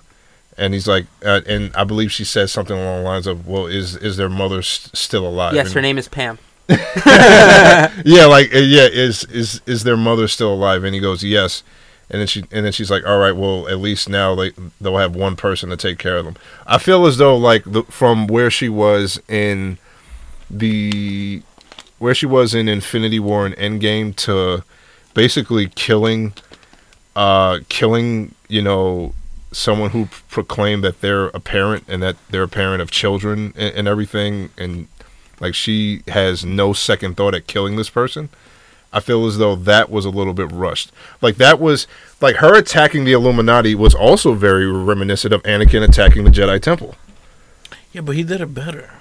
and 0.57 0.73
he's 0.73 0.87
like 0.89 1.07
uh, 1.25 1.41
and 1.47 1.75
I 1.77 1.85
believe 1.85 2.13
she 2.13 2.25
says 2.25 2.53
something 2.53 2.77
along 2.77 2.99
the 3.03 3.05
lines 3.09 3.27
of, 3.27 3.47
"Well, 3.47 3.67
is 3.67 3.97
is 3.97 4.17
their 4.17 4.29
mother 4.29 4.63
st- 4.63 4.97
still 4.97 5.27
alive?" 5.27 5.55
Yes, 5.55 5.67
And- 5.67 5.75
her 5.77 5.81
name 5.83 5.99
is 5.99 6.09
Pam. 6.09 6.39
yeah, 6.69 8.27
like 8.27 8.55
uh, 8.55 8.59
yeah, 8.59 8.87
is 8.91 9.25
is 9.25 9.61
is 9.67 9.85
their 9.85 9.97
mother 9.97 10.29
still 10.29 10.53
alive? 10.53 10.85
And 10.85 10.95
he 10.95 11.01
goes, 11.01 11.23
yes. 11.23 11.63
And 12.11 12.21
then 12.21 12.27
she 12.27 12.45
and 12.53 12.65
then 12.65 12.73
she's 12.73 12.91
like, 12.91 13.07
all 13.07 13.19
right, 13.19 13.33
well, 13.37 13.69
at 13.69 13.79
least 13.79 14.09
now 14.09 14.35
they 14.35 14.53
they'll 14.81 14.97
have 14.99 15.15
one 15.15 15.37
person 15.37 15.71
to 15.71 15.77
take 15.77 15.99
care 15.99 16.17
of 16.17 16.25
them. 16.25 16.37
I 16.67 16.79
feel 16.79 17.05
as 17.07 17.17
though 17.19 17.37
like 17.37 17.65
the, 17.65 17.83
from 17.85 18.27
where 18.27 18.51
she 18.51 18.69
was 18.69 19.21
in 19.29 19.79
the 20.51 21.43
where 21.99 22.15
she 22.15 22.27
was 22.27 22.55
in 22.55 22.69
Infinity 22.69 23.19
War 23.21 23.47
and 23.47 23.55
Endgame 23.57 24.15
to 24.17 24.63
basically 25.15 25.69
killing 25.69 26.33
uh 27.17 27.61
killing 27.69 28.35
you 28.49 28.63
know 28.63 29.13
someone 29.53 29.91
who 29.91 30.07
proclaimed 30.29 30.83
that 30.83 31.01
they're 31.01 31.27
a 31.29 31.41
parent 31.41 31.85
and 31.87 32.03
that 32.03 32.17
they're 32.31 32.43
a 32.43 32.49
parent 32.49 32.83
of 32.83 32.91
children 32.91 33.53
and, 33.57 33.75
and 33.75 33.89
everything 33.89 34.51
and 34.59 34.89
like 35.41 35.55
she 35.55 36.03
has 36.09 36.45
no 36.45 36.73
second 36.73 37.17
thought 37.17 37.35
at 37.35 37.47
killing 37.47 37.77
this 37.77 37.91
person. 37.91 38.29
I 38.93 39.01
feel 39.01 39.27
as 39.27 39.39
though 39.39 39.57
that 39.57 39.91
was 39.91 40.05
a 40.05 40.11
little 40.11 40.35
bit 40.35 40.51
rushed. 40.53 40.93
Like 41.21 41.37
that 41.37 41.59
was 41.59 41.89
like 42.21 42.37
her 42.37 42.57
attacking 42.57 43.05
the 43.05 43.13
Illuminati 43.13 43.75
was 43.75 43.95
also 43.95 44.35
very 44.35 44.71
reminiscent 44.71 45.35
of 45.35 45.43
Anakin 45.43 45.83
attacking 45.83 46.25
the 46.25 46.31
Jedi 46.31 46.63
Temple. 46.63 46.95
Yeah, 47.95 48.01
but 48.01 48.17
he 48.17 48.23
did 48.25 48.41
it 48.41 48.53
better. 48.55 48.91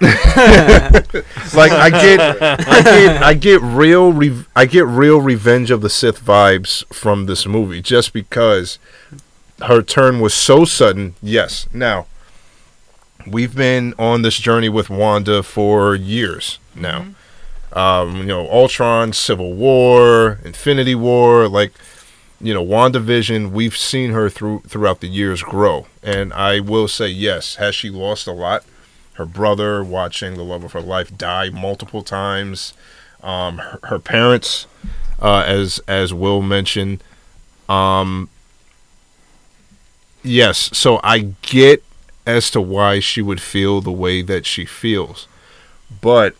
Like 1.54 1.70
I 1.72 1.90
get, 1.90 2.20
I 2.42 2.82
get, 2.82 3.22
I 3.22 3.34
get 3.34 3.60
real, 3.62 4.12
re- 4.12 4.44
I 4.56 4.66
get 4.66 4.86
real 4.86 5.20
Revenge 5.20 5.70
of 5.70 5.80
the 5.82 5.90
Sith 5.90 6.24
vibes 6.24 6.84
from 6.92 7.26
this 7.26 7.46
movie, 7.46 7.80
just 7.80 8.12
because 8.12 8.78
her 9.62 9.82
turn 9.82 10.18
was 10.20 10.34
so 10.34 10.64
sudden. 10.64 11.14
Yes, 11.22 11.68
now 11.72 12.06
we've 13.26 13.54
been 13.54 13.94
on 13.98 14.22
this 14.22 14.38
journey 14.38 14.68
with 14.68 14.90
Wanda 14.90 15.42
for 15.42 15.94
years 15.94 16.58
now. 16.74 17.06
um, 17.72 18.16
you 18.18 18.24
know, 18.24 18.48
Ultron, 18.50 19.12
Civil 19.12 19.52
War, 19.54 20.40
Infinity 20.44 20.94
War, 20.96 21.46
like 21.48 21.72
you 22.40 22.52
know, 22.52 22.64
WandaVision, 22.64 23.52
we've 23.52 23.76
seen 23.76 24.10
her 24.10 24.28
through 24.28 24.62
throughout 24.66 25.00
the 25.00 25.08
years 25.08 25.42
grow. 25.42 25.86
And 26.02 26.32
I 26.32 26.58
will 26.60 26.88
say 26.88 27.08
yes, 27.08 27.56
has 27.56 27.74
she 27.76 27.90
lost 27.90 28.26
a 28.26 28.32
lot? 28.32 28.64
Her 29.14 29.26
brother, 29.26 29.82
watching 29.84 30.34
the 30.34 30.42
love 30.44 30.64
of 30.64 30.72
her 30.72 30.80
life 30.80 31.16
die 31.16 31.50
multiple 31.50 32.02
times. 32.02 32.74
Um, 33.22 33.58
her, 33.58 33.78
her 33.84 33.98
parents, 33.98 34.66
uh, 35.20 35.44
as 35.46 35.80
as 35.88 36.12
Will 36.12 36.42
mentioned, 36.42 37.02
um, 37.68 38.28
yes. 40.22 40.70
So 40.76 41.00
I 41.02 41.30
get 41.42 41.82
as 42.26 42.50
to 42.50 42.60
why 42.60 43.00
she 43.00 43.22
would 43.22 43.40
feel 43.40 43.80
the 43.80 43.92
way 43.92 44.22
that 44.22 44.46
she 44.46 44.64
feels, 44.64 45.28
but 46.00 46.34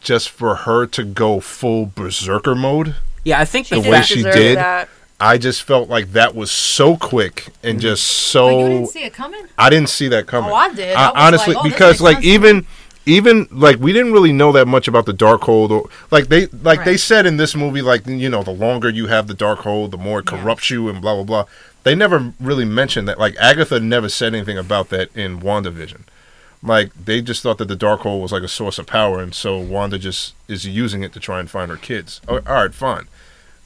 just 0.00 0.30
for 0.30 0.54
her 0.56 0.86
to 0.86 1.04
go 1.04 1.40
full 1.40 1.86
berserker 1.94 2.54
mode, 2.54 2.96
Yeah, 3.24 3.38
I 3.40 3.44
think 3.44 3.68
the 3.68 3.80
The 3.80 3.90
way 3.90 4.02
she 4.02 4.22
did, 4.22 4.58
that. 4.58 4.88
I 5.22 5.38
just 5.38 5.62
felt 5.62 5.88
like 5.88 6.12
that 6.12 6.34
was 6.34 6.50
so 6.50 6.96
quick 6.96 7.46
and 7.62 7.74
mm-hmm. 7.74 7.80
just 7.80 8.02
so. 8.02 8.46
Like, 8.46 8.56
you 8.56 8.68
didn't 8.68 8.88
see 8.88 9.04
it 9.04 9.12
coming? 9.14 9.46
I 9.56 9.70
didn't 9.70 9.88
see 9.88 10.08
that 10.08 10.26
coming. 10.26 10.50
Oh, 10.50 10.54
I 10.54 10.74
did. 10.74 10.96
I- 10.96 11.10
I 11.10 11.26
honestly, 11.28 11.54
like, 11.54 11.64
oh, 11.64 11.68
because 11.68 12.00
like 12.00 12.16
sense. 12.16 12.26
even 12.26 12.66
even 13.06 13.46
like 13.52 13.78
we 13.78 13.92
didn't 13.92 14.12
really 14.12 14.32
know 14.32 14.50
that 14.52 14.66
much 14.66 14.88
about 14.88 15.06
the 15.06 15.14
Darkhold, 15.14 15.70
or 15.70 15.88
like 16.10 16.26
they 16.26 16.46
like 16.46 16.84
they 16.84 16.96
said 16.96 17.24
in 17.24 17.36
this 17.36 17.54
movie, 17.54 17.82
like 17.82 18.04
you 18.06 18.28
know, 18.28 18.42
the 18.42 18.52
longer 18.52 18.88
you 18.88 19.06
have 19.06 19.28
the 19.28 19.34
Darkhold, 19.34 19.92
the 19.92 19.96
more 19.96 20.20
it 20.20 20.30
Yeah. 20.30 20.40
corrupts 20.40 20.70
you, 20.70 20.88
and 20.88 21.00
blah 21.00 21.14
blah 21.14 21.24
blah. 21.24 21.44
They 21.84 21.94
never 21.94 22.32
really 22.40 22.64
mentioned 22.64 23.06
that. 23.08 23.18
Like 23.18 23.36
Agatha 23.36 23.78
never 23.78 24.08
said 24.08 24.34
anything 24.34 24.58
about 24.58 24.88
that 24.88 25.16
in 25.16 25.40
WandaVision. 25.40 26.02
Like 26.64 26.92
they 26.94 27.22
just 27.22 27.42
thought 27.42 27.58
that 27.58 27.68
the 27.68 27.76
Darkhold 27.76 28.22
was 28.22 28.32
like 28.32 28.42
a 28.42 28.48
source 28.48 28.78
of 28.78 28.86
power, 28.86 29.20
and 29.20 29.34
so 29.34 29.56
Wanda 29.56 29.98
just 29.98 30.34
is 30.48 30.66
using 30.66 31.04
it 31.04 31.12
to 31.12 31.20
try 31.20 31.38
and 31.38 31.48
find 31.48 31.70
her 31.70 31.76
kids. 31.76 32.20
Oh, 32.26 32.40
all 32.46 32.54
right, 32.54 32.74
fine, 32.74 33.06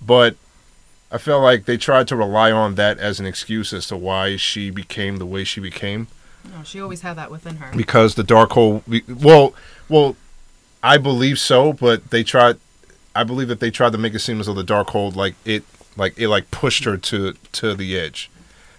but 0.05 0.37
I 1.11 1.19
felt 1.19 1.43
like 1.43 1.65
they 1.67 1.77
tried 1.77 2.09
to 2.09 2.17
rely 2.17 2.51
on 2.51 2.75
that 2.75 2.99
as 2.99 3.21
an 3.21 3.27
excuse 3.27 3.73
as 3.73 3.87
to 3.89 3.97
why 3.97 4.37
she 4.37 4.71
became 4.71 5.17
the 5.19 5.27
way 5.27 5.45
she 5.45 5.61
became 5.61 6.09
No, 6.45 6.63
she 6.65 6.81
always 6.81 7.03
had 7.03 7.15
that 7.17 7.31
within 7.31 7.57
her. 7.57 7.71
because 7.77 8.15
the 8.17 8.25
Darkhold 8.25 8.83
well 9.23 9.55
well 9.89 10.17
i 10.83 10.99
believe 10.99 11.39
so 11.39 11.73
but 11.73 12.11
they 12.11 12.23
tried 12.23 12.57
i 13.15 13.23
believe 13.25 13.49
that 13.49 13.61
they 13.61 13.71
tried 13.71 13.93
to 13.93 13.99
make 13.99 14.15
it 14.15 14.19
seem 14.21 14.41
as 14.41 14.47
though 14.47 14.53
the 14.53 14.65
Darkhold 14.65 15.17
like 15.17 15.35
it 15.45 15.63
like 15.97 16.19
it 16.19 16.29
like 16.29 16.51
pushed 16.51 16.85
her 16.85 16.97
to 16.97 17.35
to 17.53 17.75
the 17.75 17.99
edge 17.99 18.31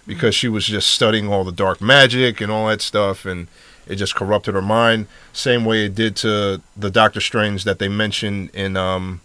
because 0.06 0.34
she 0.34 0.48
was 0.48 0.64
just 0.66 0.88
studying 0.90 1.28
all 1.32 1.44
the 1.44 1.52
dark 1.52 1.80
magic 1.80 2.40
and 2.40 2.50
all 2.52 2.68
that 2.68 2.80
stuff 2.80 3.24
and 3.26 3.48
it 3.86 3.96
just 3.96 4.14
corrupted 4.14 4.54
her 4.54 4.62
mind 4.62 5.06
same 5.32 5.64
way 5.64 5.86
it 5.86 5.94
did 5.94 6.14
to 6.16 6.60
the 6.76 6.90
doctor 6.90 7.20
strange 7.20 7.64
that 7.64 7.78
they 7.78 7.88
mentioned 7.88 8.50
in 8.54 8.76
um 8.76 9.20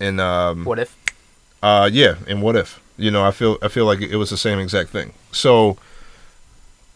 in 0.00 0.18
um 0.20 0.64
what 0.64 0.78
if? 0.78 0.94
Uh, 1.64 1.88
yeah, 1.90 2.16
and 2.28 2.42
what 2.42 2.56
if? 2.56 2.78
You 2.98 3.10
know, 3.10 3.24
I 3.24 3.30
feel 3.30 3.56
I 3.62 3.68
feel 3.68 3.86
like 3.86 4.02
it 4.02 4.16
was 4.16 4.28
the 4.28 4.36
same 4.36 4.58
exact 4.58 4.90
thing. 4.90 5.14
So, 5.32 5.78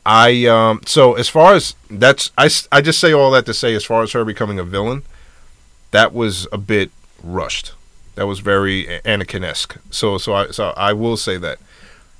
I 0.04 0.44
um, 0.44 0.82
so 0.84 1.14
as 1.14 1.30
far 1.30 1.54
as 1.54 1.74
that's 1.90 2.30
I 2.36 2.50
I 2.70 2.82
just 2.82 3.00
say 3.00 3.14
all 3.14 3.30
that 3.30 3.46
to 3.46 3.54
say 3.54 3.74
as 3.74 3.86
far 3.86 4.02
as 4.02 4.12
her 4.12 4.26
becoming 4.26 4.58
a 4.58 4.64
villain, 4.64 5.04
that 5.92 6.12
was 6.12 6.46
a 6.52 6.58
bit 6.58 6.90
rushed. 7.24 7.72
That 8.16 8.26
was 8.26 8.40
very 8.40 9.00
Anakin-esque. 9.06 9.78
So 9.90 10.18
so 10.18 10.34
I 10.34 10.50
so 10.50 10.74
I 10.76 10.92
will 10.92 11.16
say 11.16 11.38
that. 11.38 11.58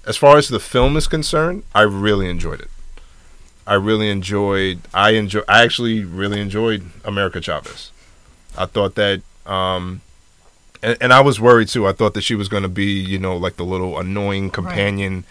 As 0.07 0.17
far 0.17 0.39
as 0.39 0.49
the 0.49 0.59
film 0.59 0.97
is 0.97 1.07
concerned, 1.07 1.65
I 1.75 1.83
really 1.83 2.31
enjoyed 2.31 2.63
it. 2.63 2.71
I 3.67 3.75
really 3.75 4.09
enjoyed. 4.09 4.81
I 4.95 5.11
enjoy. 5.11 5.43
I 5.47 5.65
actually 5.65 6.03
really 6.03 6.41
enjoyed 6.41 6.87
America 7.05 7.43
Chavez. 7.43 7.93
I 8.57 8.65
thought 8.65 8.95
that. 8.95 9.21
Um, 9.45 10.01
and, 10.83 10.97
and 11.01 11.13
I 11.13 11.21
was 11.21 11.41
worried 11.41 11.69
too. 11.69 11.87
I 11.87 11.93
thought 11.93 12.15
that 12.15 12.23
she 12.23 12.35
was 12.35 12.49
going 12.49 12.63
to 12.63 12.69
be, 12.69 12.93
you 13.01 13.19
know, 13.19 13.37
like 13.37 13.57
the 13.57 13.65
little 13.65 13.99
annoying 13.99 14.51
companion 14.51 15.25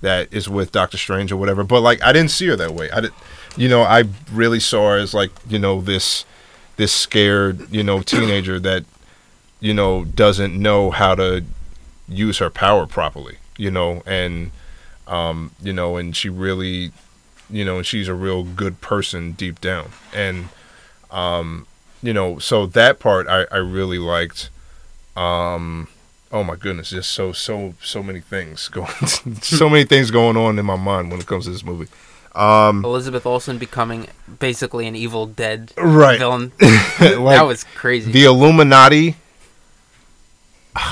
that 0.00 0.32
is 0.32 0.48
with 0.48 0.72
Doctor 0.72 0.98
Strange 0.98 1.32
or 1.32 1.36
whatever. 1.36 1.64
But 1.64 1.80
like, 1.80 2.02
I 2.02 2.12
didn't 2.12 2.30
see 2.30 2.46
her 2.48 2.56
that 2.56 2.72
way. 2.72 2.90
I 2.90 3.00
did, 3.00 3.12
you 3.56 3.68
know, 3.68 3.82
I 3.82 4.04
really 4.32 4.60
saw 4.60 4.90
her 4.90 4.98
as 4.98 5.14
like, 5.14 5.30
you 5.48 5.58
know, 5.58 5.80
this 5.80 6.24
this 6.76 6.92
scared, 6.92 7.70
you 7.72 7.82
know, 7.82 8.02
teenager 8.02 8.58
that, 8.60 8.84
you 9.60 9.74
know, 9.74 10.04
doesn't 10.04 10.60
know 10.60 10.90
how 10.90 11.14
to 11.14 11.44
use 12.08 12.38
her 12.38 12.50
power 12.50 12.86
properly, 12.86 13.36
you 13.56 13.70
know, 13.70 14.02
and 14.06 14.50
um, 15.06 15.52
you 15.62 15.72
know, 15.72 15.96
and 15.96 16.16
she 16.16 16.28
really, 16.28 16.92
you 17.50 17.64
know, 17.64 17.82
she's 17.82 18.08
a 18.08 18.14
real 18.14 18.42
good 18.44 18.80
person 18.80 19.32
deep 19.32 19.60
down, 19.60 19.90
and 20.14 20.48
um, 21.10 21.66
you 22.02 22.12
know, 22.12 22.38
so 22.38 22.66
that 22.66 22.98
part 22.98 23.28
I 23.28 23.46
I 23.52 23.58
really 23.58 23.98
liked. 23.98 24.50
Um, 25.16 25.88
oh 26.30 26.42
my 26.42 26.56
goodness, 26.56 26.90
just 26.90 27.10
so 27.10 27.32
so 27.32 27.74
so 27.82 28.02
many 28.02 28.20
things 28.20 28.68
going, 28.68 28.88
so 29.42 29.68
many 29.68 29.84
things 29.84 30.10
going 30.10 30.36
on 30.36 30.58
in 30.58 30.64
my 30.64 30.76
mind 30.76 31.10
when 31.10 31.20
it 31.20 31.26
comes 31.26 31.44
to 31.44 31.50
this 31.50 31.64
movie. 31.64 31.90
Um, 32.34 32.82
Elizabeth 32.82 33.26
Olsen 33.26 33.58
becoming 33.58 34.08
basically 34.38 34.86
an 34.86 34.96
Evil 34.96 35.26
Dead 35.26 35.72
right, 35.76 36.18
villain. 36.18 36.52
like, 36.60 37.36
that 37.36 37.46
was 37.46 37.64
crazy. 37.64 38.10
the 38.10 38.24
Illuminati. 38.24 39.16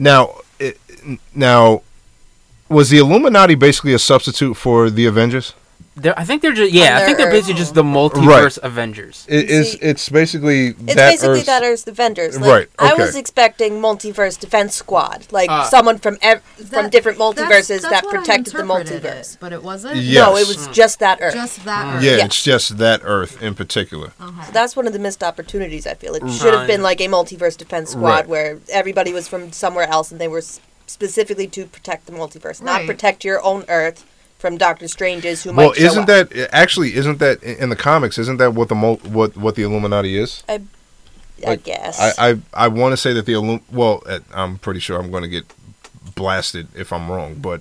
Now, 0.00 0.42
it, 0.60 0.78
now, 1.34 1.82
was 2.68 2.90
the 2.90 2.98
Illuminati 2.98 3.56
basically 3.56 3.92
a 3.94 3.98
substitute 3.98 4.54
for 4.54 4.90
the 4.90 5.06
Avengers? 5.06 5.54
They're, 6.00 6.18
I 6.18 6.24
think 6.24 6.42
they're 6.42 6.52
just 6.52 6.72
yeah. 6.72 6.96
I 6.98 7.04
think 7.04 7.18
they're 7.18 7.30
basically 7.30 7.54
just 7.54 7.74
the 7.74 7.82
multiverse 7.82 8.58
Avengers. 8.62 9.26
It 9.28 9.50
is. 9.50 9.72
See- 9.72 9.78
It's 9.82 10.08
basically 10.08 10.68
It's 10.68 10.94
that 10.94 11.10
basically 11.10 11.40
Earth- 11.40 11.46
that 11.46 11.62
Earth's 11.62 11.82
Defenders. 11.82 12.38
Like, 12.38 12.50
Right, 12.50 12.68
I 12.78 12.92
okay. 12.92 13.02
was 13.02 13.16
expecting 13.16 13.80
multiverse 13.80 14.38
defense 14.38 14.74
squad, 14.76 15.26
like 15.32 15.50
Uh, 15.50 15.64
someone 15.64 15.98
from 15.98 16.16
ev- 16.22 16.42
from 16.56 16.66
That- 16.84 16.92
different 16.92 17.18
multiverses 17.18 17.80
that's 17.82 17.88
that 17.90 18.04
what 18.04 18.14
I 18.14 18.18
protected 18.18 18.54
the 18.54 18.60
interpreted 18.60 19.02
multiverse. 19.02 19.32
It, 19.34 19.38
but 19.40 19.52
it 19.52 19.62
wasn't. 19.62 19.96
Yeah. 19.96 20.22
No, 20.26 20.36
it 20.36 20.40
Yes. 20.40 20.48
was 20.48 20.68
mm. 20.68 20.72
just 20.72 20.98
that 21.00 21.18
Earth. 21.20 21.34
Just 21.34 21.64
that. 21.64 21.86
Mm. 21.86 21.96
Earth. 21.96 22.02
Yeah, 22.02 22.16
Yeah. 22.16 22.24
it's 22.26 22.42
just 22.42 22.78
that 22.78 23.00
Earth 23.04 23.42
in 23.42 23.54
particular. 23.54 24.12
Okay. 24.20 24.46
So 24.46 24.52
that's 24.52 24.76
one 24.76 24.86
of 24.86 24.92
the 24.92 24.98
missed 24.98 25.22
opportunities. 25.24 25.86
I 25.86 25.94
feel 25.94 26.14
it 26.14 26.22
mm. 26.22 26.40
should 26.40 26.54
have 26.54 26.66
been 26.66 26.82
like 26.82 27.00
a 27.00 27.08
multiverse 27.08 27.56
defense 27.56 27.90
squad 27.90 28.02
Right. 28.08 28.28
where 28.28 28.58
everybody 28.70 29.12
was 29.12 29.26
from 29.26 29.52
somewhere 29.52 29.88
else 29.88 30.10
and 30.12 30.20
they 30.20 30.28
were 30.28 30.38
s- 30.38 30.60
specifically 30.86 31.46
to 31.48 31.66
protect 31.66 32.06
the 32.06 32.12
multiverse, 32.12 32.62
not 32.62 32.78
Right. 32.78 32.86
protect 32.86 33.24
your 33.24 33.42
own 33.44 33.64
Earth 33.68 34.04
from 34.38 34.56
Doctor 34.56 34.88
Strange's 34.88 35.42
who 35.42 35.52
Well, 35.52 35.68
might 35.68 35.76
show 35.76 35.84
isn't 35.84 36.06
that 36.06 36.48
actually? 36.52 36.94
Isn't 36.94 37.18
that 37.18 37.42
in 37.42 37.68
the 37.68 37.76
comics? 37.76 38.18
Isn't 38.18 38.38
that 38.38 38.54
what 38.54 38.68
the 38.68 38.74
mul- 38.74 38.96
what 38.96 39.36
what 39.36 39.54
the 39.54 39.62
Illuminati 39.62 40.16
is? 40.16 40.42
I 40.48 40.60
like, 41.44 41.64
guess. 41.64 42.00
I 42.00 42.30
I, 42.30 42.38
I 42.54 42.68
want 42.68 42.92
to 42.92 42.96
say 42.96 43.12
that 43.12 43.26
the 43.26 43.34
Illum- 43.34 43.62
well, 43.70 44.02
uh, 44.06 44.20
I'm 44.32 44.58
pretty 44.58 44.80
sure 44.80 44.98
I'm 44.98 45.10
going 45.10 45.22
to 45.24 45.28
get 45.28 45.44
blasted 46.14 46.68
if 46.74 46.92
I'm 46.92 47.10
wrong, 47.10 47.36
but 47.36 47.60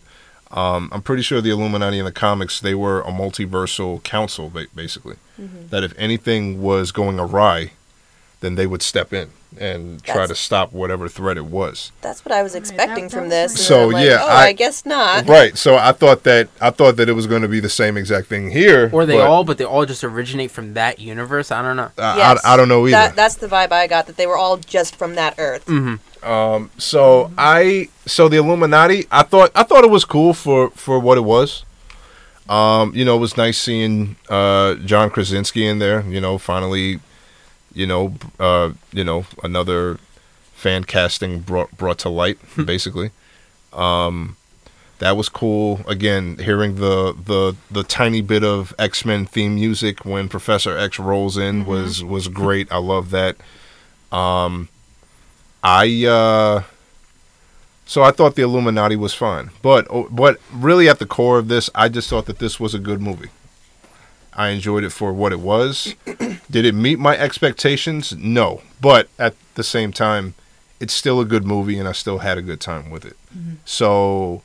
um, 0.51 0.89
I'm 0.91 1.01
pretty 1.01 1.23
sure 1.23 1.41
the 1.41 1.49
Illuminati 1.49 1.99
in 1.99 2.05
the 2.05 2.11
comics 2.11 2.59
they 2.59 2.75
were 2.75 3.01
a 3.01 3.11
multiversal 3.11 4.01
council, 4.03 4.51
basically. 4.75 5.15
Mm-hmm. 5.39 5.67
That 5.67 5.83
if 5.83 5.93
anything 5.97 6.61
was 6.61 6.91
going 6.91 7.19
awry, 7.19 7.71
then 8.39 8.55
they 8.55 8.67
would 8.67 8.81
step 8.81 9.13
in 9.13 9.29
and 9.59 10.03
try 10.03 10.27
to 10.27 10.35
stop 10.35 10.71
whatever 10.73 11.07
threat 11.07 11.37
it 11.37 11.45
was. 11.45 11.91
That's 12.01 12.23
what 12.23 12.31
I 12.31 12.43
was 12.43 12.53
Right, 12.53 12.59
expecting 12.59 13.05
that- 13.05 13.11
from 13.11 13.29
this. 13.29 13.65
So, 13.65 13.87
like, 13.87 14.05
yeah, 14.05 14.19
oh, 14.21 14.27
I- 14.27 14.45
I, 14.47 14.53
guess 14.53 14.85
not. 14.85 15.27
Right. 15.27 15.57
So 15.57 15.77
I 15.77 15.93
thought 15.93 16.23
that 16.23 16.49
I 16.61 16.69
thought 16.69 16.97
that 16.97 17.09
it 17.09 17.13
was 17.13 17.27
going 17.27 17.41
to 17.41 17.47
be 17.47 17.59
the 17.59 17.69
same 17.69 17.97
exact 17.97 18.27
thing 18.27 18.51
here. 18.51 18.89
Or 18.93 19.05
they 19.05 19.17
but, 19.17 19.27
all, 19.27 19.43
but 19.43 19.57
they 19.57 19.63
all 19.63 19.85
just 19.85 20.03
originate 20.03 20.51
from 20.51 20.73
that 20.75 20.99
universe. 20.99 21.51
I 21.51 21.61
don't 21.61 21.77
know. 21.77 21.89
Yes. 21.97 22.41
I, 22.45 22.53
I 22.53 22.57
don't 22.57 22.67
know 22.67 22.85
either. 22.85 22.91
That, 22.91 23.15
that's 23.15 23.35
the 23.35 23.47
vibe 23.47 23.71
I 23.71 23.87
got 23.87 24.05
that 24.07 24.17
they 24.17 24.27
were 24.27 24.37
all 24.37 24.57
just 24.57 24.95
from 24.95 25.15
that 25.15 25.35
Earth. 25.37 25.63
Hmm. 25.63 25.95
Um, 26.23 26.69
so 26.77 27.31
I 27.37 27.89
so 28.05 28.27
the 28.27 28.37
Illuminati, 28.37 29.07
I 29.11 29.23
thought 29.23 29.51
I 29.55 29.63
thought 29.63 29.83
it 29.83 29.89
was 29.89 30.03
cool 30.03 30.33
for 30.33 30.69
for 30.71 30.99
what 30.99 31.17
it 31.17 31.21
was. 31.21 31.63
Um, 32.49 32.93
you 32.95 33.03
know, 33.03 33.15
it 33.17 33.19
was 33.19 33.37
nice 33.37 33.57
seeing 33.57 34.15
uh 34.29 34.75
John 34.75 35.09
Krasinski 35.09 35.65
in 35.65 35.79
there. 35.79 36.01
You 36.01 36.19
know, 36.21 36.37
finally, 36.37 36.99
you 37.77 37.85
know, 37.85 38.15
uh, 38.39 38.71
you 38.91 39.03
know, 39.03 39.25
another 39.43 39.99
fan 40.53 40.83
casting 40.83 41.39
brought 41.39 41.71
brought 41.77 41.99
to 41.99 42.09
light, 42.09 42.39
basically. 42.65 43.11
Um, 43.71 44.35
that 44.99 45.15
was 45.15 45.29
cool. 45.29 45.81
Again, 45.87 46.37
hearing 46.39 46.75
the 46.75 47.13
the 47.13 47.55
the 47.69 47.83
tiny 47.83 48.21
bit 48.21 48.43
of 48.43 48.73
X 48.79 49.05
Men 49.05 49.25
theme 49.25 49.55
music 49.55 50.03
when 50.05 50.27
Professor 50.27 50.75
X 50.75 50.97
rolls 50.97 51.37
in 51.37 51.65
was 51.65 52.03
was 52.03 52.27
great. 52.27 52.67
I 52.71 52.77
love 52.77 53.11
that. 53.11 53.37
Um, 54.11 54.69
I 55.63 56.05
uh 56.05 56.63
so 57.85 58.03
I 58.03 58.11
thought 58.11 58.35
the 58.35 58.41
Illuminati 58.41 58.95
was 58.95 59.13
fine. 59.13 59.51
But 59.61 59.85
oh, 59.89 60.07
but 60.09 60.39
really 60.51 60.89
at 60.89 60.97
the 60.97 61.05
core 61.05 61.37
of 61.37 61.47
this, 61.47 61.69
I 61.75 61.89
just 61.89 62.09
thought 62.09 62.25
that 62.25 62.39
this 62.39 62.59
was 62.59 62.73
a 62.73 62.79
good 62.79 63.01
movie. 63.01 63.29
I 64.37 64.49
enjoyed 64.49 64.83
it 64.83 64.91
for 64.91 65.11
what 65.11 65.31
it 65.31 65.39
was. 65.39 65.95
Did 66.51 66.65
it 66.65 66.75
meet 66.75 66.99
my 66.99 67.17
expectations? 67.17 68.13
No. 68.15 68.61
But 68.79 69.09
at 69.17 69.33
the 69.55 69.63
same 69.63 69.91
time, 69.91 70.35
it's 70.79 70.93
still 70.93 71.19
a 71.19 71.25
good 71.25 71.43
movie 71.43 71.79
and 71.79 71.87
I 71.87 71.91
still 71.91 72.19
had 72.19 72.37
a 72.37 72.41
good 72.43 72.61
time 72.61 72.89
with 72.91 73.03
it. 73.05 73.17
So 73.65 74.43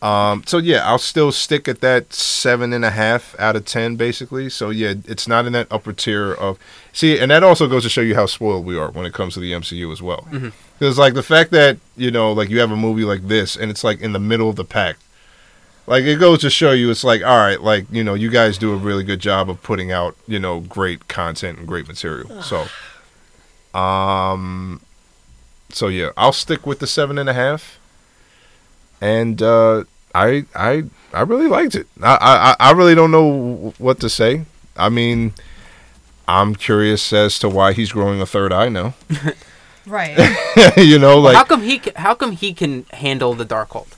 Um, 0.00 0.42
so 0.46 0.58
yeah, 0.58 0.84
I'll 0.84 0.98
still 0.98 1.30
stick 1.30 1.68
at 1.68 1.80
that 1.80 2.12
seven 2.12 2.72
and 2.72 2.84
a 2.84 2.90
half 2.90 3.36
out 3.38 3.54
of 3.54 3.64
ten, 3.66 3.94
basically. 3.94 4.50
So 4.50 4.70
yeah, 4.70 4.94
it's 5.06 5.28
not 5.28 5.46
in 5.46 5.52
that 5.52 5.68
upper 5.70 5.92
tier 5.92 6.32
of 6.32 6.58
see, 6.92 7.20
and 7.20 7.30
that 7.30 7.44
also 7.44 7.68
goes 7.68 7.84
to 7.84 7.88
show 7.88 8.00
you 8.00 8.16
how 8.16 8.26
spoiled 8.26 8.64
we 8.66 8.76
are 8.76 8.90
when 8.90 9.06
it 9.06 9.12
comes 9.12 9.34
to 9.34 9.40
the 9.40 9.52
MCU 9.52 9.92
as 9.92 10.02
well. 10.02 10.26
Because 10.78 10.98
like 10.98 11.14
the 11.14 11.22
fact 11.22 11.52
that 11.52 11.76
you 11.96 12.10
know, 12.10 12.32
like 12.32 12.50
you 12.50 12.58
have 12.58 12.72
a 12.72 12.76
movie 12.76 13.04
like 13.04 13.28
this, 13.28 13.54
and 13.56 13.70
it's 13.70 13.84
like 13.84 14.00
in 14.00 14.12
the 14.12 14.18
middle 14.18 14.48
of 14.50 14.56
the 14.56 14.64
pack, 14.64 14.96
like 15.86 16.04
it 16.04 16.18
goes 16.20 16.40
to 16.40 16.50
show 16.50 16.72
you, 16.72 16.90
it's 16.90 17.04
like 17.04 17.22
all 17.22 17.38
right, 17.38 17.60
like 17.60 17.86
you 17.90 18.04
know, 18.04 18.14
you 18.14 18.30
guys 18.30 18.58
do 18.58 18.72
a 18.72 18.76
really 18.76 19.04
good 19.04 19.20
job 19.20 19.48
of 19.50 19.62
putting 19.62 19.90
out 19.92 20.16
you 20.26 20.38
know 20.38 20.60
great 20.60 21.08
content 21.08 21.58
and 21.58 21.66
great 21.68 21.88
material. 21.88 22.42
So, 22.42 22.66
um, 23.78 24.80
so 25.70 25.88
yeah, 25.88 26.10
I'll 26.16 26.32
stick 26.32 26.66
with 26.66 26.78
the 26.78 26.86
seven 26.86 27.18
and 27.18 27.28
a 27.28 27.32
half 27.34 27.78
and 29.00 29.42
uh, 29.42 29.84
I 30.14 30.44
I 30.54 30.84
I 31.12 31.22
really 31.22 31.48
liked 31.48 31.74
it. 31.74 31.86
I, 32.02 32.54
I 32.60 32.68
I 32.68 32.72
really 32.72 32.94
don't 32.94 33.10
know 33.10 33.74
what 33.78 33.98
to 34.00 34.08
say. 34.08 34.44
I 34.76 34.88
mean, 34.88 35.32
I'm 36.28 36.54
curious 36.54 37.12
as 37.12 37.38
to 37.40 37.48
why 37.48 37.72
he's 37.72 37.92
growing 37.92 38.20
a 38.20 38.26
third 38.26 38.52
eye 38.52 38.68
now. 38.68 38.94
Right. 39.84 40.16
you 40.76 40.96
know, 40.96 41.20
Well, 41.20 41.34
how 41.34 41.42
come 41.42 41.62
he? 41.62 41.80
ca- 41.80 41.90
How 41.96 42.14
come 42.14 42.30
he 42.30 42.54
can 42.54 42.84
handle 42.92 43.34
the 43.34 43.44
Darkhold? 43.44 43.88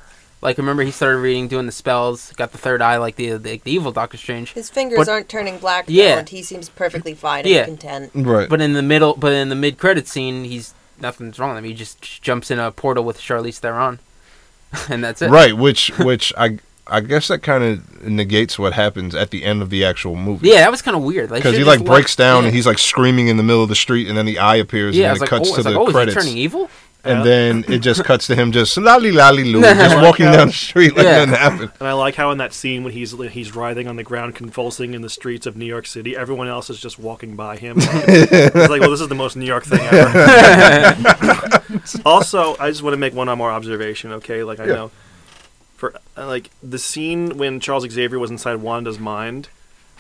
Like, 0.45 0.59
remember 0.59 0.83
he 0.85 0.91
started 0.91 1.19
reading, 1.19 1.49
doing 1.49 1.67
the 1.67 1.73
spells, 1.73 2.31
got 2.35 2.53
the 2.53 2.59
third 2.59 2.83
eye, 2.83 2.99
like 2.99 3.17
the 3.17 3.31
the, 3.39 3.57
the 3.65 3.71
evil 3.73 3.91
Doctor 3.93 4.17
Strange. 4.19 4.53
His 4.53 4.69
fingers 4.71 4.99
But- 4.99 5.09
aren't 5.09 5.29
turning 5.29 5.59
black, 5.59 5.87
though, 5.87 5.93
Yeah. 5.95 6.19
and 6.19 6.29
he 6.29 6.43
seems 6.43 6.69
perfectly 6.69 7.15
fine 7.15 7.47
Yeah. 7.47 7.65
and 7.65 7.81
content. 7.81 8.11
right. 8.15 8.49
But 8.49 8.61
in 8.61 8.75
the 8.75 8.83
middle, 8.83 9.15
but 9.15 9.33
in 9.33 9.49
the 9.49 9.55
mid 9.57 9.79
credit 9.79 10.07
scene, 10.07 10.45
he's 10.45 10.75
nothing's 11.01 11.39
wrong 11.39 11.51
with 11.55 11.59
him. 11.59 11.65
He 11.65 11.75
just 11.75 12.23
jumps 12.23 12.51
in 12.51 12.59
a 12.61 12.71
portal 12.71 13.03
with 13.05 13.19
Charlize 13.19 13.59
Theron, 13.59 13.99
and 14.89 15.03
that's 15.03 15.23
it. 15.23 15.31
Right, 15.31 15.57
which 15.57 15.89
which 15.99 16.33
I 16.37 16.59
I 16.87 17.01
guess 17.01 17.29
that 17.29 17.39
kind 17.43 17.65
of 17.65 18.03
negates 18.07 18.59
what 18.59 18.75
happens 18.75 19.15
at 19.15 19.31
the 19.31 19.45
end 19.45 19.63
of 19.63 19.71
the 19.71 19.83
actual 19.87 20.15
movie. 20.15 20.49
Yeah, 20.51 20.57
that 20.61 20.71
was 20.71 20.83
kind 20.83 20.95
of 20.95 21.03
weird. 21.03 21.31
Like, 21.31 21.43
Because 21.43 21.57
he 21.57 21.65
like 21.65 21.83
breaks 21.83 22.11
left- 22.13 22.19
down 22.19 22.43
yeah. 22.43 22.49
and 22.49 22.55
he's 22.55 22.67
like 22.67 22.79
screaming 22.79 23.29
in 23.29 23.39
the 23.39 23.43
middle 23.43 23.63
of 23.63 23.71
the 23.71 23.75
street, 23.75 24.09
and 24.09 24.19
then 24.19 24.27
the 24.27 24.39
eye 24.39 24.57
appears, 24.57 24.95
yeah, 24.95 25.07
and 25.07 25.19
was 25.19 25.21
then 25.21 25.39
like, 25.39 25.41
it 25.41 25.45
cuts 25.45 25.49
oh, 25.51 25.55
I 25.55 25.57
was 25.57 25.65
to 25.65 25.71
like, 25.71 25.75
the 25.75 25.81
oh, 25.81 25.85
is 25.85 25.89
he 25.89 25.93
credits, 25.95 26.15
turning 26.17 26.37
evil? 26.37 26.69
And 27.05 27.19
Yeah. 27.19 27.25
then 27.25 27.65
it 27.69 27.79
just 27.81 28.03
cuts 28.11 28.27
to 28.29 28.35
him 28.35 28.51
just 28.53 28.77
lolly 28.77 29.13
lolly 29.13 29.45
loo, 29.45 29.61
just 29.63 29.97
walking 30.03 30.27
down 30.27 30.47
the 30.49 30.53
street 30.53 30.95
like 30.97 31.05
Yeah. 31.05 31.25
nothing 31.25 31.35
happened. 31.35 31.71
And 31.81 31.89
I 31.89 31.93
like 31.93 32.15
how 32.15 32.31
in 32.31 32.39
that 32.39 32.53
scene 32.53 32.83
when 32.85 32.93
he's 32.93 33.13
he's 33.31 33.55
writhing 33.55 33.89
on 33.89 33.97
the 33.97 34.03
ground, 34.05 34.35
convulsing 34.35 34.95
in 34.95 35.03
the 35.03 35.11
streets 35.11 35.47
of 35.47 35.57
New 35.57 35.67
York 35.67 35.87
City, 35.87 36.17
everyone 36.17 36.49
else 36.49 36.71
is 36.71 36.81
just 36.81 36.99
walking 36.99 37.37
by 37.37 37.57
him. 37.57 37.77
it's 37.81 38.55
like, 38.71 38.81
well, 38.81 38.91
this 38.91 39.01
is 39.01 39.09
the 39.09 39.15
most 39.15 39.37
New 39.37 39.45
York 39.47 39.65
thing 39.65 39.81
ever. 39.81 41.63
also, 42.05 42.57
I 42.59 42.71
just 42.71 42.83
want 42.83 42.95
to 42.95 42.99
make 42.99 43.15
one 43.15 43.27
more 43.39 43.51
observation. 43.51 44.13
Okay, 44.13 44.45
like 44.45 44.61
I 44.61 44.65
Yeah. 44.67 44.75
know, 44.75 44.91
for 45.77 45.95
like 46.17 46.51
the 46.63 46.79
scene 46.79 47.37
when 47.39 47.61
Charles 47.61 47.89
Xavier 47.91 48.19
was 48.19 48.31
inside 48.31 48.57
Wanda's 48.57 48.99
mind. 48.99 49.49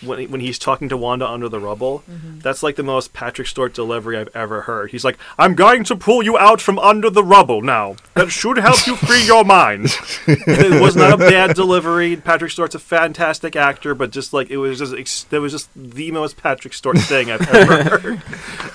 When, 0.02 0.30
when 0.30 0.40
he's 0.40 0.58
talking 0.58 0.88
to 0.88 0.96
Wanda 0.96 1.28
under 1.28 1.48
the 1.48 1.60
rubble, 1.60 2.02
mm-hmm. 2.10 2.40
that's 2.40 2.62
like 2.62 2.76
the 2.76 2.82
most 2.82 3.12
Patrick 3.12 3.46
Stewart 3.46 3.74
delivery 3.74 4.18
I've 4.18 4.34
ever 4.34 4.62
heard. 4.62 4.90
He's 4.90 5.04
like, 5.04 5.18
"I'm 5.38 5.54
going 5.54 5.84
to 5.84 5.96
pull 5.96 6.22
you 6.22 6.36
out 6.36 6.60
from 6.60 6.78
under 6.78 7.10
the 7.10 7.24
rubble 7.24 7.62
now. 7.62 7.96
That 8.14 8.30
should 8.30 8.58
help 8.58 8.86
you 8.86 8.96
free 8.96 9.24
your 9.24 9.44
mind." 9.44 9.96
it 10.26 10.80
was 10.80 10.96
not 10.96 11.12
a 11.12 11.16
bad 11.16 11.54
delivery. 11.54 12.16
Patrick 12.16 12.50
Stewart's 12.50 12.74
a 12.74 12.78
fantastic 12.78 13.56
actor, 13.56 13.94
but 13.94 14.10
just 14.10 14.32
like 14.32 14.50
it 14.50 14.56
was 14.56 14.78
just 14.78 15.32
it 15.32 15.38
was 15.38 15.52
just 15.52 15.68
the 15.74 16.10
most 16.10 16.36
Patrick 16.36 16.74
Stewart 16.74 16.98
thing 16.98 17.30
I've 17.30 17.48
ever 17.48 17.98
heard. 17.98 18.22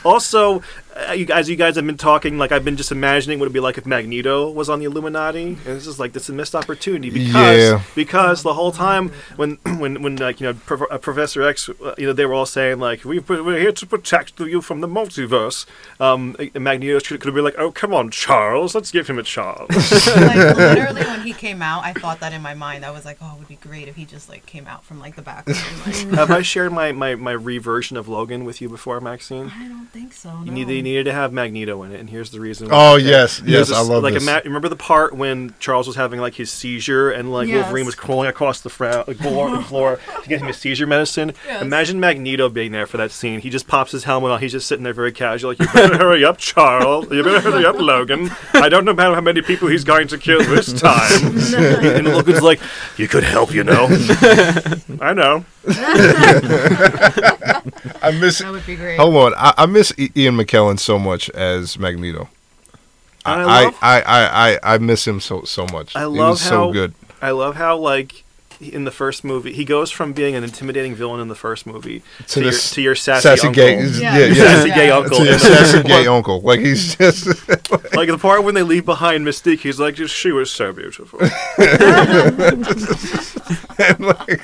Also, 0.05 0.61
uh, 1.07 1.13
you 1.13 1.25
guys, 1.25 1.49
you 1.49 1.55
guys 1.55 1.75
have 1.75 1.85
been 1.85 1.97
talking 1.97 2.37
like 2.37 2.51
I've 2.51 2.65
been 2.65 2.75
just 2.77 2.91
imagining 2.91 3.39
what 3.39 3.45
it'd 3.45 3.53
be 3.53 3.59
like 3.59 3.77
if 3.77 3.85
Magneto 3.85 4.49
was 4.49 4.69
on 4.69 4.79
the 4.79 4.85
Illuminati, 4.85 5.43
and 5.47 5.57
this 5.57 5.87
is 5.87 5.99
like 5.99 6.13
this 6.13 6.23
is 6.23 6.29
a 6.29 6.33
missed 6.33 6.55
opportunity 6.55 7.09
because 7.09 7.57
Yeah. 7.57 7.81
because 7.95 8.43
the 8.43 8.53
whole 8.53 8.71
time 8.71 9.11
when 9.35 9.57
when 9.79 10.01
when 10.01 10.15
like 10.17 10.41
you 10.41 10.47
know 10.47 10.53
Pro- 10.65 10.87
uh, 10.87 10.97
Professor 10.97 11.41
X, 11.43 11.69
uh, 11.69 11.95
you 11.97 12.07
know 12.07 12.13
they 12.13 12.25
were 12.25 12.33
all 12.33 12.45
saying 12.45 12.79
like 12.79 13.05
we 13.05 13.19
we're 13.19 13.59
here 13.59 13.71
to 13.71 13.85
protect 13.85 14.39
you 14.39 14.61
from 14.61 14.81
the 14.81 14.87
multiverse. 14.87 15.65
Um, 15.99 16.35
Magneto 16.55 16.99
could 16.99 17.23
have 17.25 17.35
been 17.35 17.43
like, 17.43 17.57
oh 17.57 17.71
come 17.71 17.93
on 17.93 18.09
Charles, 18.11 18.73
let's 18.75 18.91
give 18.91 19.07
him 19.09 19.19
a 19.19 19.23
chance. 19.23 19.69
like 20.07 20.35
literally 20.57 21.01
when 21.03 21.21
he 21.21 21.33
came 21.33 21.61
out, 21.61 21.83
I 21.83 21.93
thought 21.93 22.19
that 22.21 22.33
in 22.33 22.41
my 22.41 22.53
mind. 22.53 22.83
I 22.85 22.91
was 22.91 23.05
like, 23.05 23.17
oh, 23.21 23.33
it 23.35 23.39
would 23.39 23.47
be 23.47 23.55
great 23.55 23.87
if 23.87 23.95
he 23.95 24.05
just 24.05 24.29
like 24.29 24.45
came 24.45 24.67
out 24.67 24.83
from 24.83 24.99
like 24.99 25.15
the 25.15 25.21
back. 25.21 25.47
and, 25.47 25.57
like, 25.85 26.17
Have 26.17 26.31
I 26.31 26.41
shared 26.41 26.71
my, 26.71 26.91
my, 26.91 27.15
my 27.15 27.31
reversion 27.31 27.97
of 27.97 28.07
Logan 28.07 28.45
with 28.45 28.61
you 28.61 28.69
before, 28.69 28.99
Maxine? 29.01 29.51
I 29.55 29.67
don't 29.67 29.87
think 29.91 30.13
so. 30.13 30.41
You 30.43 30.51
need 30.51 30.67
you 30.69 30.83
needed 30.89 31.05
to 31.05 31.13
have 31.13 31.31
Magneto 31.33 31.81
in 31.83 31.91
it, 31.91 31.99
and 31.99 32.09
here's 32.09 32.29
the 32.31 32.39
reason. 32.39 32.69
Why. 32.69 32.91
Oh, 32.91 32.95
yes, 32.97 33.39
There's 33.39 33.69
yes, 33.69 33.77
I 33.77 33.81
love 33.81 34.03
like 34.03 34.13
this. 34.15 34.23
Ima- 34.23 34.41
remember 34.45 34.67
the 34.69 34.75
part 34.75 35.13
when 35.15 35.53
Charles 35.59 35.87
was 35.87 35.95
having 35.95 36.19
like 36.19 36.35
his 36.35 36.51
seizure, 36.51 37.09
and 37.11 37.31
like 37.31 37.47
Yes. 37.47 37.63
Wolverine 37.63 37.85
was 37.85 37.95
crawling 37.95 38.27
across 38.29 38.61
the 38.61 38.69
fra- 38.69 39.03
like, 39.07 39.17
floor, 39.17 39.61
floor 39.63 39.99
to 40.23 40.29
get 40.29 40.41
him 40.41 40.47
his 40.47 40.57
seizure 40.57 40.85
medicine. 40.87 41.33
Yes. 41.45 41.61
Imagine 41.61 41.99
Magneto 41.99 42.49
being 42.49 42.71
there 42.71 42.85
for 42.87 42.97
that 42.97 43.11
scene. 43.11 43.39
He 43.41 43.49
just 43.49 43.67
pops 43.67 43.91
his 43.91 44.03
helmet 44.03 44.31
on. 44.31 44.39
He's 44.41 44.51
just 44.51 44.67
sitting 44.67 44.83
there 44.83 44.93
very 44.93 45.11
casual, 45.11 45.51
like, 45.51 45.59
"You 45.59 45.67
better 45.73 45.97
hurry 45.97 46.23
up, 46.25 46.37
Charles. 46.37 47.11
You 47.11 47.23
better 47.23 47.39
hurry 47.41 47.65
up, 47.65 47.79
Logan. 47.79 48.29
I 48.53 48.69
don't 48.69 48.85
know 48.85 48.95
how 48.95 49.21
many 49.21 49.41
people 49.41 49.67
he's 49.67 49.83
going 49.83 50.07
to 50.09 50.17
kill 50.17 50.39
this 50.43 50.73
time." 50.73 51.37
and 51.55 52.07
Logan's 52.07 52.41
like, 52.41 52.59
"You 52.97 53.07
could 53.07 53.23
help, 53.23 53.53
you 53.53 53.63
know." 53.63 53.87
I 55.01 55.13
know. 55.13 55.45
I 58.01 58.11
miss. 58.19 58.39
That 58.39 58.51
would 58.51 58.65
be 58.65 58.75
great. 58.75 58.97
Hold 58.99 59.15
on, 59.15 59.33
I, 59.37 59.53
I 59.59 59.65
miss 59.65 59.93
Ian 60.15 60.35
McKellen 60.37 60.68
so 60.77 60.99
much 60.99 61.29
as 61.31 61.77
Magneto. 61.79 62.29
I 63.25 63.33
I 63.33 63.35
I, 63.41 63.63
love- 63.63 63.75
I, 63.81 64.01
I, 64.01 64.49
I, 64.53 64.59
I 64.75 64.77
miss 64.77 65.05
him 65.07 65.19
so 65.19 65.43
so 65.43 65.65
much. 65.67 65.95
I 65.95 66.01
he 66.01 66.05
love 66.05 66.29
was 66.31 66.41
so 66.41 66.65
how- 66.67 66.71
good. 66.71 66.93
I 67.21 67.31
love 67.31 67.55
how 67.55 67.77
like 67.77 68.23
in 68.61 68.83
the 68.83 68.91
first 68.91 69.23
movie 69.23 69.53
he 69.53 69.63
goes 69.63 69.89
from 69.89 70.11
being 70.11 70.35
an 70.35 70.43
intimidating 70.43 70.93
villain 70.93 71.21
in 71.21 71.29
the 71.29 71.35
first 71.35 71.65
movie 71.65 72.01
to, 72.19 72.23
To 72.25 72.39
your, 72.41 72.51
this 72.51 72.71
to 72.71 72.81
your 72.81 72.93
sassy, 72.95 73.21
Sassy 73.21 73.47
uncle. 73.47 73.63
gay, 73.63 73.81
Yeah. 73.85 74.17
yeah, 74.17 74.25
yeah. 74.25 74.33
Sassy 74.33 74.67
Yeah. 74.69 74.75
gay 74.75 74.89
uncle. 74.91 75.17
To 75.17 75.23
your 75.23 75.39
sassy 75.39 75.83
gay 75.83 76.07
uncle, 76.17 76.41
like 76.41 76.59
he's 76.59 76.95
just 76.95 77.25
like 77.95 78.09
the 78.09 78.17
part 78.19 78.43
when 78.43 78.55
they 78.55 78.63
leave 78.63 78.83
behind 78.85 79.25
Mystique, 79.25 79.59
he's 79.59 79.79
like, 79.79 79.95
"She 79.95 80.31
was 80.33 80.51
so 80.51 80.73
beautiful." 80.73 81.19
and 83.79 83.99
like, 83.99 84.41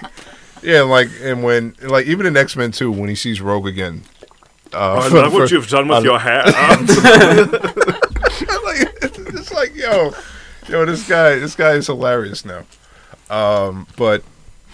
yeah, 0.63 0.81
like, 0.81 1.09
and 1.21 1.43
when, 1.43 1.75
like, 1.81 2.05
even 2.07 2.25
in 2.25 2.35
X 2.37 2.55
Men 2.55 2.71
Two, 2.71 2.91
when 2.91 3.09
he 3.09 3.15
sees 3.15 3.41
Rogue 3.41 3.67
again, 3.67 4.03
uh, 4.73 4.99
I 5.03 5.09
for- 5.09 5.15
love 5.21 5.33
what 5.33 5.49
for- 5.49 5.55
you've 5.55 5.69
done 5.69 5.87
with 5.87 5.97
I- 5.99 6.01
your 6.01 6.19
hair. 6.19 6.43
like, 7.65 8.81
it's, 9.01 9.17
it's 9.19 9.51
like, 9.53 9.75
yo, 9.75 10.13
yo, 10.67 10.85
this 10.85 11.07
guy, 11.07 11.35
this 11.35 11.55
guy 11.55 11.71
is 11.73 11.87
hilarious 11.87 12.45
now. 12.45 12.63
Um, 13.29 13.87
but 13.97 14.23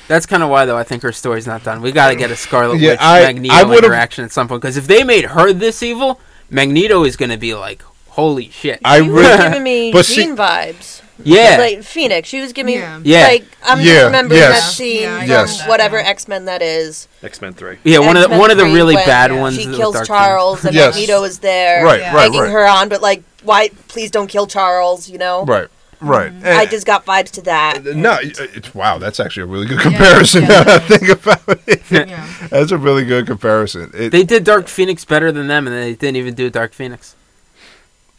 That's 0.08 0.26
kind 0.26 0.44
of 0.44 0.50
why, 0.50 0.66
though. 0.66 0.78
I 0.78 0.84
think 0.84 1.04
her 1.04 1.12
story's 1.12 1.48
not 1.48 1.64
done. 1.64 1.82
We 1.82 1.92
got 1.92 2.10
to 2.10 2.16
get 2.16 2.32
a 2.32 2.36
Scarlet 2.36 2.80
Yeah, 2.80 2.92
Witch 2.92 3.00
I- 3.02 3.22
Magneto 3.24 3.54
I 3.56 3.64
would've- 3.64 3.84
interaction 3.86 4.26
at 4.26 4.32
some 4.32 4.48
point. 4.48 4.62
Because 4.62 4.78
if 4.78 4.88
they 4.88 5.04
made 5.04 5.26
her 5.26 5.54
this 5.54 5.82
evil, 5.84 6.20
Magneto 6.50 7.04
is 7.04 7.16
going 7.16 7.32
to 7.32 7.38
be 7.38 7.54
like, 7.56 7.82
holy 8.10 8.50
shit. 8.50 8.80
I 8.84 8.98
you 8.98 9.12
were 9.12 9.22
really, 9.22 9.38
giving 9.38 9.64
me 9.64 9.92
but 9.92 10.06
see- 10.06 10.16
Jean 10.26 10.36
vibes. 10.36 11.01
Yeah. 11.26 11.58
Like 11.60 11.84
Phoenix. 11.84 12.28
She 12.30 12.42
was 12.42 12.54
giving 12.54 12.76
me 12.76 12.80
Yeah. 12.80 13.00
Yeah. 13.04 13.24
like 13.28 13.46
I'm 13.64 13.80
Yeah, 13.80 13.86
just 13.86 14.06
remembering 14.06 14.40
yes. 14.40 14.62
that 14.64 14.72
scene 14.74 15.02
Yeah, 15.02 15.20
from 15.20 15.30
Yes. 15.30 15.68
whatever 15.68 15.98
Yeah. 15.98 16.08
X 16.10 16.28
Men 16.28 16.46
that 16.46 16.62
is. 16.62 17.08
X 17.24 17.42
Men 17.42 17.54
Three. 17.54 17.78
yeah, 17.84 18.00
one 18.00 18.18
of 18.18 18.30
the 18.30 18.38
one 18.38 18.52
of 18.52 18.58
the 18.58 18.66
really 18.66 18.96
bad 18.96 19.32
yeah, 19.32 19.40
ones. 19.42 19.56
She 19.56 19.66
kills 19.66 19.96
Dark 19.96 20.08
Charles 20.08 20.66
and 20.66 20.74
Yes. 20.76 20.96
Magneto 20.96 21.24
is 21.24 21.40
there 21.40 21.84
right, 21.86 22.00
Yeah. 22.00 22.16
right, 22.16 22.28
egging 22.30 22.42
right, 22.42 22.52
her 22.52 22.66
on, 22.68 22.90
but 22.90 23.02
like 23.02 23.24
why 23.44 23.70
please 23.88 24.12
don't 24.12 24.28
kill 24.28 24.46
Charles, 24.48 25.10
you 25.10 25.18
know? 25.18 25.46
right, 25.46 25.68
right. 26.00 26.32
Mm-hmm. 26.32 26.46
I 26.60 26.66
just 26.68 26.86
got 26.86 27.06
vibes 27.06 27.32
to 27.32 27.42
that. 27.44 27.84
no, 27.84 28.18
it's 28.22 28.74
wow. 28.76 28.98
That's 29.00 29.20
actually 29.20 29.44
a 29.44 29.48
really 29.48 29.66
good 29.68 29.80
comparison. 29.80 30.44
yeah, 30.44 30.48
now 30.50 30.64
that 30.64 30.68
I 30.68 30.74
yeah. 30.74 30.98
think 30.98 31.10
about 31.10 31.60
it. 31.68 31.82
Yeah. 31.90 32.28
That's 32.50 32.72
a 32.72 32.78
really 32.78 33.04
good 33.06 33.26
comparison. 33.28 33.90
It, 33.94 34.12
They 34.12 34.24
did 34.24 34.44
Dark 34.44 34.68
Phoenix 34.68 35.06
better 35.06 35.32
than 35.32 35.48
them, 35.48 35.68
and 35.68 35.76
they 35.76 35.94
didn't 35.96 36.18
even 36.18 36.34
do 36.36 36.50
Dark 36.50 36.74
Phoenix. 36.74 37.16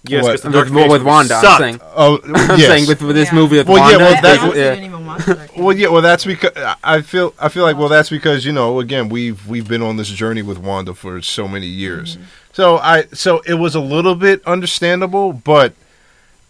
Yes, 0.04 0.24
What? 0.24 0.30
'cause 0.32 0.40
the 0.42 0.48
With, 0.48 0.54
Dark 0.54 0.68
with, 0.70 0.84
Phoenix 0.88 1.04
Wanda, 1.04 1.34
I'm 1.36 1.58
saying. 1.58 1.80
oh, 1.94 2.18
I'm 2.24 2.58
yes. 2.58 2.66
saying 2.68 2.88
with, 2.88 3.02
with 3.02 3.14
this 3.14 3.28
Yeah. 3.28 3.34
movie 3.34 3.58
with 3.58 3.68
Well, 3.68 3.76
yeah, 3.78 3.82
Wanda. 3.98 3.98
well, 4.04 4.16
I, 4.16 4.20
that's- 4.20 4.56
yeah. 4.56 4.70
didn't 4.70 4.84
even 4.84 5.06
watch 5.06 5.26
Dark 5.26 5.56
Well, 5.56 5.76
yeah, 5.76 5.88
well, 5.88 6.02
that's 6.02 6.24
because 6.24 6.50
I 6.82 7.02
feel 7.02 7.34
I 7.38 7.48
feel 7.48 7.62
like 7.62 7.76
well, 7.76 7.88
that's 7.88 8.10
because 8.10 8.44
you 8.44 8.52
know, 8.52 8.80
again, 8.80 9.08
we've 9.08 9.46
we've 9.46 9.68
been 9.68 9.82
on 9.82 9.96
this 9.98 10.08
journey 10.08 10.42
with 10.42 10.58
Wanda 10.58 10.94
for 10.94 11.22
so 11.22 11.46
many 11.46 11.66
years. 11.66 12.16
Mm-hmm. 12.16 12.24
So 12.52 12.78
I 12.78 13.04
so 13.12 13.42
it 13.46 13.54
was 13.54 13.74
a 13.76 13.80
little 13.80 14.14
bit 14.16 14.44
understandable, 14.44 15.32
but 15.32 15.72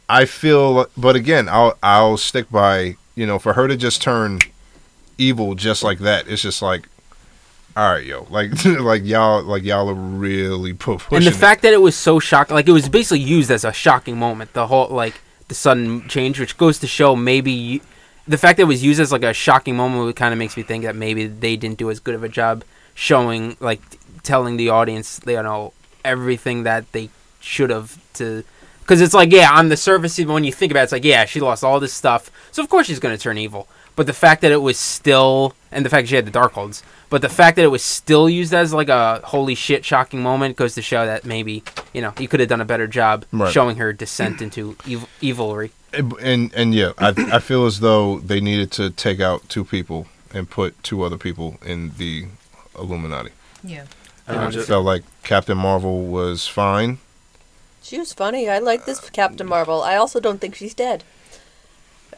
I 0.09 0.24
feel, 0.24 0.86
but 0.96 1.14
again, 1.16 1.48
I'll 1.48 1.76
I'll 1.82 2.16
stick 2.16 2.50
by 2.50 2.96
you 3.14 3.26
know, 3.26 3.38
for 3.38 3.53
her 3.53 3.68
to 3.68 3.76
just 3.76 4.00
turn 4.00 4.38
evil 5.18 5.55
just 5.55 5.82
like 5.82 5.98
that, 5.98 6.26
it's 6.26 6.40
just 6.40 6.62
like, 6.62 6.88
all 7.77 7.93
right, 7.93 8.05
yo, 8.05 8.27
like 8.31 8.64
like 8.64 9.05
y'all 9.05 9.43
like 9.43 9.62
y'all 9.64 9.89
are 9.89 9.95
really 9.95 10.73
pu- 10.75 10.99
pushing. 10.99 11.16
and 11.16 11.27
the 11.27 11.31
it. 11.31 11.35
fact 11.35 11.62
that 11.62 11.73
it 11.73 11.81
was 11.81 11.97
so 11.97 12.18
shocking, 12.18 12.55
like 12.55 12.68
it 12.68 12.73
was 12.73 12.89
basically 12.89 13.20
used 13.20 13.51
as 13.51 13.64
a 13.64 13.73
shocking 13.73 14.18
moment. 14.18 14.53
The 14.53 14.66
whole 14.66 14.89
like 14.89 15.20
the 15.49 15.55
sudden 15.55 16.09
change, 16.09 16.39
which 16.39 16.57
goes 16.57 16.79
to 16.81 16.87
show 16.87 17.16
maybe 17.16 17.53
you, 17.53 17.81
the 18.29 18.39
fact 18.39 18.57
that 18.57 18.64
it 18.64 18.66
was 18.66 18.83
used 18.85 19.01
as 19.01 19.12
like 19.12 19.23
a 19.25 19.33
shocking 19.33 19.77
moment, 19.77 20.14
kind 20.16 20.33
of 20.33 20.39
makes 20.39 20.57
me 20.57 20.62
think 20.62 20.85
that 20.85 20.97
maybe 20.97 21.27
they 21.27 21.57
didn't 21.57 21.79
do 21.79 21.91
as 21.91 22.01
good 22.01 22.14
of 22.14 22.23
a 22.23 22.29
job 22.29 22.64
showing, 22.95 23.57
like 23.61 23.81
telling 24.23 24.57
the 24.57 24.68
audience, 24.68 25.20
you 25.27 25.43
know, 25.43 25.73
everything 26.05 26.62
that 26.64 26.91
they 26.93 27.09
should 27.41 27.70
have 27.70 27.99
to 28.14 28.45
Because 28.81 29.01
it's 29.01 29.14
like, 29.14 29.33
yeah, 29.33 29.51
on 29.53 29.68
the 29.68 29.77
surface, 29.77 30.18
even 30.18 30.35
when 30.35 30.45
you 30.45 30.53
think 30.53 30.70
about 30.73 30.81
it, 30.81 30.85
it's 30.85 30.93
like, 30.93 31.05
yeah, 31.05 31.25
she 31.25 31.41
lost 31.41 31.64
all 31.64 31.81
this 31.81 31.93
stuff, 31.93 32.31
so 32.51 32.62
of 32.62 32.68
course 32.68 32.87
she's 32.87 33.01
going 33.01 33.16
to 33.16 33.20
turn 33.23 33.39
evil. 33.39 33.66
But 33.97 34.07
the 34.07 34.12
fact 34.12 34.43
that 34.43 34.53
it 34.53 34.62
was 34.62 34.79
still, 34.79 35.55
and 35.73 35.85
the 35.85 35.91
fact 35.91 36.09
she 36.09 36.14
had 36.16 36.27
the 36.27 36.31
Darkholds, 36.31 36.83
but 37.11 37.23
the 37.23 37.29
fact 37.29 37.57
that 37.57 37.64
it 37.64 37.68
was 37.68 37.83
still 37.83 38.29
used 38.29 38.53
as 38.55 38.73
like 38.73 38.89
a 38.89 39.20
holy 39.25 39.55
shit 39.55 39.85
shocking 39.85 40.23
moment 40.23 40.57
goes 40.57 40.75
to 40.75 40.83
show 40.83 41.07
that 41.07 41.25
maybe 41.25 41.62
you 41.93 42.01
know 42.03 42.12
you 42.18 42.29
could 42.29 42.41
have 42.41 42.49
done 42.49 42.61
a 42.61 42.64
better 42.64 42.87
job 42.87 43.25
Right. 43.33 43.53
showing 43.53 43.77
her 43.77 43.93
descent 43.93 44.41
into 44.43 44.77
ev- 44.91 45.09
evilry. 45.23 45.70
And 45.93 46.12
and, 46.20 46.55
and 46.55 46.75
yeah, 46.75 46.93
I 46.99 47.09
I 47.37 47.39
feel 47.39 47.66
as 47.66 47.81
though 47.81 48.18
they 48.20 48.41
needed 48.41 48.70
to 48.73 48.91
take 48.91 49.20
out 49.20 49.49
two 49.49 49.64
people 49.64 50.07
and 50.35 50.49
put 50.49 50.81
two 50.83 51.03
other 51.03 51.18
people 51.18 51.59
in 51.64 51.93
the 51.99 52.27
Illuminati. 52.79 53.31
Yeah. 53.62 53.85
I 54.29 54.47
I 54.47 54.51
just- 54.51 54.68
felt 54.68 54.85
like 54.85 55.03
Captain 55.25 55.59
Marvel 55.59 56.05
was 56.07 56.47
fine. 56.49 56.99
She 57.83 57.99
was 57.99 58.12
funny. 58.12 58.49
I 58.49 58.59
like 58.61 58.85
this 58.87 59.11
Captain 59.11 59.47
Marvel. 59.47 59.83
I 59.83 59.97
also 59.97 60.20
don't 60.20 60.41
think 60.41 60.55
she's 60.55 60.73
dead. 60.75 61.03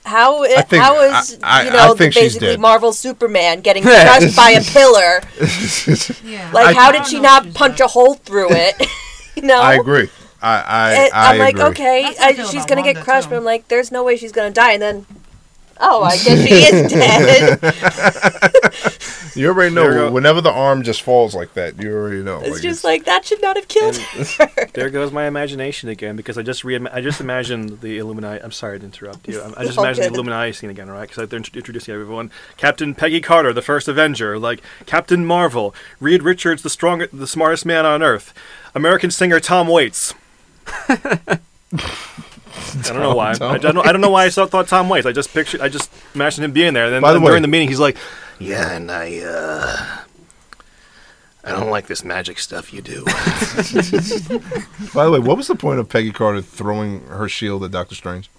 How 0.04 0.44
I 0.44 0.60
think- 0.62 0.82
how 0.82 1.00
is 1.00 1.38
I- 1.42 1.60
I- 1.60 1.62
you 1.64 1.70
I 1.70 1.72
know 1.86 1.94
think 1.94 2.12
she's 2.12 2.34
basically. 2.34 2.56
Marvel 2.58 2.92
Superman 2.92 3.60
getting 3.60 3.82
crushed 3.88 4.36
by 4.36 4.50
a 4.50 4.62
pillar? 4.62 5.22
Yeah. 6.24 6.50
Like 6.52 6.66
I- 6.66 6.72
how 6.74 6.92
did 6.92 7.06
she 7.06 7.20
not 7.20 7.54
punch 7.54 7.78
dead. 7.78 7.84
a 7.84 7.88
hole 7.88 8.14
through 8.14 8.48
it? 8.52 8.74
you 9.36 9.42
know. 9.42 9.60
I 9.60 9.74
agree. 9.74 10.08
I 10.42 10.60
I, 10.60 10.92
And 10.94 11.12
I 11.14 11.32
I'm 11.32 11.38
like, 11.38 11.54
agree. 11.54 11.64
okay, 11.70 12.04
I 12.20 12.28
I, 12.28 12.32
she's 12.44 12.66
gonna 12.66 12.82
get 12.82 12.96
crushed, 13.02 13.28
too. 13.28 13.30
but 13.30 13.36
I'm 13.38 13.44
like, 13.44 13.68
there's 13.68 13.90
no 13.90 14.04
way 14.04 14.16
she's 14.18 14.32
gonna 14.32 14.50
die. 14.50 14.72
And 14.72 14.82
then, 14.82 15.06
oh, 15.80 16.02
I 16.02 16.16
guess 16.16 16.46
she 16.46 16.54
is 16.54 16.92
dead. 16.92 17.60
You 19.36 19.48
already 19.48 19.74
know. 19.74 19.92
go. 19.92 20.10
Whenever 20.12 20.40
the 20.40 20.52
arm 20.52 20.82
just 20.82 21.02
falls 21.02 21.34
like 21.34 21.54
that, 21.54 21.80
you 21.80 21.92
already 21.92 22.22
know. 22.22 22.40
It's 22.40 22.50
like, 22.50 22.62
just 22.62 22.84
like 22.84 23.04
that 23.04 23.24
should 23.24 23.42
not 23.42 23.56
have 23.56 23.68
killed 23.68 23.96
her. 23.96 24.48
There 24.74 24.90
goes 24.90 25.12
my 25.12 25.26
imagination 25.26 25.88
again 25.88 26.16
because 26.16 26.36
I 26.38 26.42
just 26.42 26.64
re- 26.64 26.86
I 26.92 27.00
just 27.00 27.20
imagined 27.20 27.80
the 27.80 27.98
Illuminati. 27.98 28.42
I'm 28.42 28.52
sorry 28.52 28.78
to 28.78 28.84
interrupt 28.84 29.28
you. 29.28 29.40
I, 29.56 29.62
I 29.62 29.64
just 29.64 29.78
All 29.78 29.84
imagined 29.84 30.06
the. 30.06 30.14
Illuminati 30.14 30.52
scene 30.52 30.70
again, 30.70 30.88
right? 30.90 31.08
Because 31.08 31.28
they're 31.28 31.38
introducing 31.38 31.94
everyone. 31.94 32.30
Captain 32.56 32.94
Peggy 32.94 33.20
Carter, 33.20 33.52
the 33.52 33.62
first 33.62 33.88
Avenger, 33.88 34.38
like 34.38 34.62
Captain 34.86 35.26
Marvel, 35.26 35.74
Reed 36.00 36.22
Richards, 36.22 36.62
the 36.62 36.70
strong, 36.70 37.04
the 37.12 37.26
smartest 37.26 37.66
man 37.66 37.84
on 37.86 38.02
earth, 38.02 38.32
American 38.74 39.10
singer 39.10 39.40
Tom 39.40 39.68
Waits. 39.68 40.14
I 42.78 42.82
don't 42.88 43.00
know 43.00 43.14
why. 43.14 43.30
I 43.40 43.58
don't 43.58 43.74
know. 43.74 43.82
I 43.82 43.92
don't 43.92 44.00
know 44.00 44.10
why 44.10 44.26
I 44.26 44.30
thought 44.30 44.68
Tom 44.68 44.88
Waits. 44.88 45.06
I 45.06 45.12
just 45.12 45.32
pictured. 45.34 45.60
I 45.60 45.68
just 45.68 45.90
imagined 46.14 46.44
him 46.44 46.52
being 46.52 46.74
there. 46.74 46.84
And 46.86 46.94
then 46.94 47.02
By 47.02 47.10
the 47.10 47.16
and 47.16 47.24
way- 47.24 47.30
during 47.30 47.42
the 47.42 47.48
meeting, 47.48 47.68
he's 47.68 47.80
like, 47.80 47.96
"Yeah, 48.38 48.72
and 48.72 48.90
I, 48.90 49.18
uh, 49.20 49.98
I 51.44 51.50
don't 51.52 51.70
like 51.70 51.86
this 51.88 52.04
magic 52.04 52.38
stuff 52.38 52.72
you 52.72 52.80
do." 52.82 53.04
By 54.94 55.04
the 55.04 55.10
way, 55.12 55.18
what 55.18 55.36
was 55.36 55.48
the 55.48 55.56
point 55.56 55.80
of 55.80 55.88
Peggy 55.88 56.12
Carter 56.12 56.40
throwing 56.42 57.06
her 57.06 57.28
shield 57.28 57.64
at 57.64 57.70
Doctor 57.72 57.94
Strange? 57.94 58.30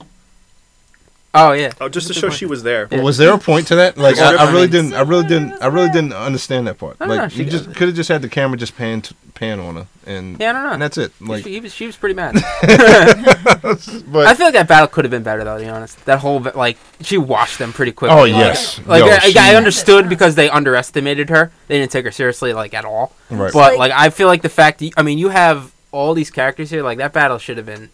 Oh 1.38 1.52
yeah, 1.52 1.74
oh, 1.82 1.90
just 1.90 2.08
to 2.08 2.14
show 2.14 2.30
she 2.30 2.46
was 2.46 2.64
there. 2.64 2.88
Yeah. 2.90 3.02
Was 3.02 3.18
there 3.18 3.34
a 3.34 3.38
point 3.38 3.68
to 3.68 3.76
that? 3.76 3.98
Like, 3.98 4.18
I, 4.18 4.36
I 4.36 4.52
really 4.52 4.68
didn't. 4.68 4.94
I 4.94 5.02
really 5.02 5.28
didn't. 5.28 5.62
I 5.62 5.68
really 5.68 5.90
didn't 5.90 6.14
understand 6.14 6.68
that 6.68 6.78
part. 6.78 6.98
I 7.00 7.06
don't 7.08 7.16
know, 7.18 7.22
Like, 7.24 7.32
she 7.32 7.44
you 7.44 7.50
just 7.50 7.66
could 7.76 7.88
have 7.90 7.96
just 7.96 8.10
had 8.10 8.22
the 8.22 8.30
camera 8.30 8.58
just 8.58 8.76
pan 8.78 9.02
t- 9.02 9.16
pan 9.34 9.60
on 9.60 9.76
her, 9.76 9.88
and 10.06 10.40
yeah, 10.40 10.52
I 10.52 10.54
don't 10.54 10.64
know. 10.64 10.72
and 10.72 10.82
that's 10.82 10.98
it. 10.98 11.12
Like, 11.20 11.44
she, 11.44 11.52
he 11.54 11.60
was, 11.60 11.74
she 11.74 11.86
was 11.86 11.98
pretty 11.98 12.16
mad. 12.16 12.36
but 12.64 14.28
I 14.28 14.34
feel 14.34 14.46
like 14.48 14.54
that 14.54 14.68
battle 14.68 14.88
could 14.88 15.06
have 15.06 15.12
been 15.12 15.24
better 15.24 15.44
though. 15.44 15.58
To 15.58 15.64
be 15.64 15.70
honest, 15.70 16.04
that 16.06 16.20
whole 16.20 16.40
like 16.56 16.78
she 17.02 17.18
washed 17.18 17.60
them 17.60 17.74
pretty 17.74 17.92
quickly. 17.92 18.16
oh 18.18 18.22
Like- 18.22 18.30
yes, 18.32 18.80
Like 18.86 19.04
Yo, 19.04 19.10
I, 19.12 19.20
she- 19.20 19.38
I 19.38 19.56
understood 19.56 20.10
because 20.10 20.36
they 20.36 20.50
underestimated 20.50 21.30
her. 21.30 21.52
They 21.68 21.80
didn't 21.80 21.92
take 21.92 22.06
her 22.06 22.12
seriously 22.12 22.54
like 22.54 22.74
at 22.74 22.86
all. 22.86 23.14
right. 23.30 23.52
But 23.54 23.78
Like- 23.78 23.78
like 23.80 23.92
I 23.92 24.10
feel 24.10 24.28
like 24.28 24.42
the 24.42 24.50
fact 24.50 24.80
that, 24.80 24.92
I 24.98 25.04
mean 25.04 25.18
you 25.18 25.30
have 25.30 25.74
all 25.92 26.14
these 26.14 26.30
characters 26.30 26.70
here 26.70 26.84
like 26.84 26.98
that 26.98 27.14
battle 27.14 27.38
should 27.38 27.58
have 27.58 27.66
been 27.66 27.90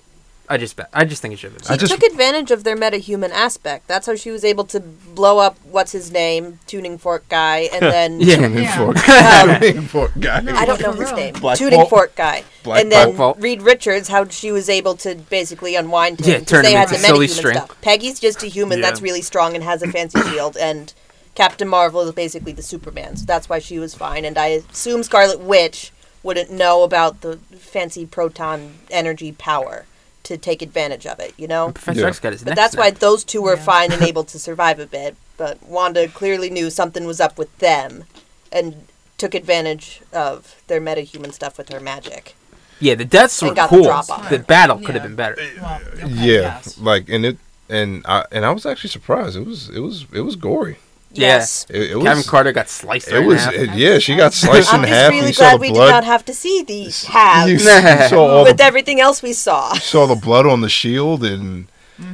I 0.51 0.57
just 0.57 0.75
bet- 0.75 0.89
I 0.93 1.05
just 1.05 1.21
think 1.21 1.33
it 1.33 1.37
should 1.37 1.53
have 1.53 1.61
been. 1.61 1.71
I 1.71 1.75
She 1.75 1.79
just- 1.79 1.93
took 1.93 2.03
advantage 2.11 2.51
of 2.51 2.63
their 2.63 2.75
metahuman 2.75 3.31
aspect. 3.31 3.87
That's 3.87 4.05
how 4.07 4.15
she 4.15 4.31
was 4.31 4.43
able 4.43 4.65
to 4.65 4.79
blow 4.79 5.39
up 5.39 5.57
what's 5.63 5.91
his 5.93 6.11
name, 6.11 6.59
tuning 6.67 6.97
fork 6.97 7.27
guy, 7.29 7.69
and 7.73 7.81
then 7.95 8.19
Yeah. 8.19 8.35
Tuning 8.35 8.63
Yeah. 8.63 8.77
fork, 8.77 9.09
Um, 9.09 9.59
tuning 9.61 9.81
fork 9.87 10.11
guy. 10.19 10.37
I 10.55 10.65
don't 10.65 10.81
know 10.81 10.93
For 10.93 11.01
his 11.03 11.11
name. 11.13 11.33
Black 11.35 11.57
Tuning 11.57 11.79
Bolt. 11.79 11.89
fork 11.89 12.15
guy. 12.15 12.43
Black 12.63 12.81
and 12.81 12.91
then 12.91 13.15
Bolt. 13.15 13.37
Reed 13.39 13.61
Richards, 13.61 14.07
how 14.09 14.27
she 14.27 14.51
was 14.51 14.69
able 14.69 14.95
to 14.97 15.15
basically 15.15 15.75
unwind 15.75 16.19
him. 16.19 16.27
Yeah, 16.29 16.37
'cause 16.39 16.47
turn 16.47 16.63
they 16.63 16.73
him 16.73 16.79
had 16.79 16.89
the 16.89 16.95
into 16.95 17.07
silly 17.07 17.27
metahuman 17.27 17.29
string. 17.29 17.55
stuff. 17.57 17.81
Peggy's 17.81 18.19
just 18.19 18.43
a 18.43 18.47
human 18.47 18.79
Yeah. 18.79 18.87
that's 18.89 19.01
really 19.01 19.21
strong 19.21 19.55
and 19.55 19.63
has 19.63 19.81
a 19.81 19.87
fancy 19.87 20.21
shield, 20.29 20.57
and 20.57 20.93
Captain 21.33 21.67
Marvel 21.67 22.01
is 22.01 22.11
basically 22.11 22.51
the 22.51 22.61
Superman. 22.61 23.15
So 23.15 23.25
that's 23.25 23.47
why 23.47 23.59
she 23.59 23.79
was 23.79 23.95
fine. 23.95 24.25
And 24.25 24.37
I 24.37 24.61
assume 24.69 25.01
Scarlet 25.03 25.39
Witch 25.39 25.91
wouldn't 26.23 26.51
know 26.51 26.83
about 26.83 27.21
the 27.21 27.39
fancy 27.57 28.05
proton 28.05 28.73
energy 28.91 29.31
power 29.31 29.85
to 30.31 30.37
take 30.37 30.61
advantage 30.61 31.05
of 31.05 31.19
it, 31.19 31.33
you 31.37 31.47
know? 31.47 31.71
Professor 31.71 32.01
Yeah. 32.01 32.07
X 32.07 32.19
got 32.19 32.31
his 32.31 32.43
But 32.43 32.51
neck 32.51 32.55
that's 32.55 32.75
why 32.77 32.89
those 32.91 33.23
two 33.23 33.41
were 33.41 33.55
Yeah. 33.55 33.63
fine 33.63 33.91
and 33.91 34.01
able 34.11 34.23
to 34.25 34.39
survive 34.39 34.79
a 34.79 34.85
bit. 34.85 35.15
But 35.37 35.61
Wanda 35.63 36.07
clearly 36.07 36.49
knew 36.49 36.69
something 36.69 37.05
was 37.05 37.19
up 37.19 37.37
with 37.37 37.55
them 37.59 38.05
and 38.51 38.87
took 39.17 39.33
advantage 39.35 40.01
of 40.13 40.55
their 40.67 40.79
metahuman 40.81 41.33
stuff 41.33 41.57
with 41.57 41.69
her 41.69 41.79
magic. 41.79 42.35
Yeah, 42.79 42.95
the 42.95 43.05
deaths 43.05 43.41
And 43.41 43.49
were 43.49 43.55
got 43.55 43.69
the 43.69 43.75
cool. 43.77 43.85
drop 43.85 44.09
off. 44.09 44.29
The 44.29 44.39
battle 44.39 44.79
could 44.79 44.95
have 44.95 45.03
been 45.03 45.15
better. 45.15 45.35
Well, 45.61 45.79
okay, 45.93 46.07
Yeah, 46.07 46.59
yes. 46.63 46.77
like 46.79 47.09
and 47.09 47.25
it 47.25 47.37
and 47.69 48.03
I 48.07 48.25
and 48.31 48.45
I 48.45 48.51
was 48.51 48.65
actually 48.65 48.89
surprised. 48.89 49.35
It 49.37 49.45
was 49.45 49.69
it 49.69 49.79
was 49.79 50.05
it 50.13 50.21
was 50.21 50.35
gory. 50.35 50.77
Yeah. 51.13 51.27
Yes. 51.27 51.65
It, 51.69 51.91
it 51.91 51.95
was. 51.95 52.03
Kevin 52.05 52.23
Carter 52.23 52.51
got 52.53 52.69
sliced. 52.69 53.07
It 53.09 53.13
right 53.13 53.21
in 53.21 53.27
was. 53.27 53.43
half. 53.43 53.53
it- 53.53 53.69
yeah, 53.75 53.99
she 53.99 54.15
got 54.15 54.33
sliced 54.33 54.73
I'm 54.73 54.81
in 54.83 54.87
just 54.89 54.99
half. 55.01 55.11
really 55.11 55.27
you 55.27 55.33
saw 55.33 55.41
glad 55.49 55.59
we 55.59 55.69
blood. 55.71 55.85
did 55.87 55.91
not 55.91 56.03
have 56.05 56.25
to 56.25 56.33
see 56.33 56.63
the 56.63 56.73
you, 56.73 56.91
halves 57.11 57.51
you 57.51 57.59
saw 57.59 58.17
all 58.17 58.43
with 58.45 58.57
the, 58.57 58.63
everything 58.63 58.99
else 59.01 59.21
we 59.21 59.33
saw. 59.33 59.73
saw 59.73 60.05
the 60.05 60.15
blood 60.15 60.45
on 60.45 60.61
the 60.61 60.69
shield 60.69 61.23
and 61.23 61.67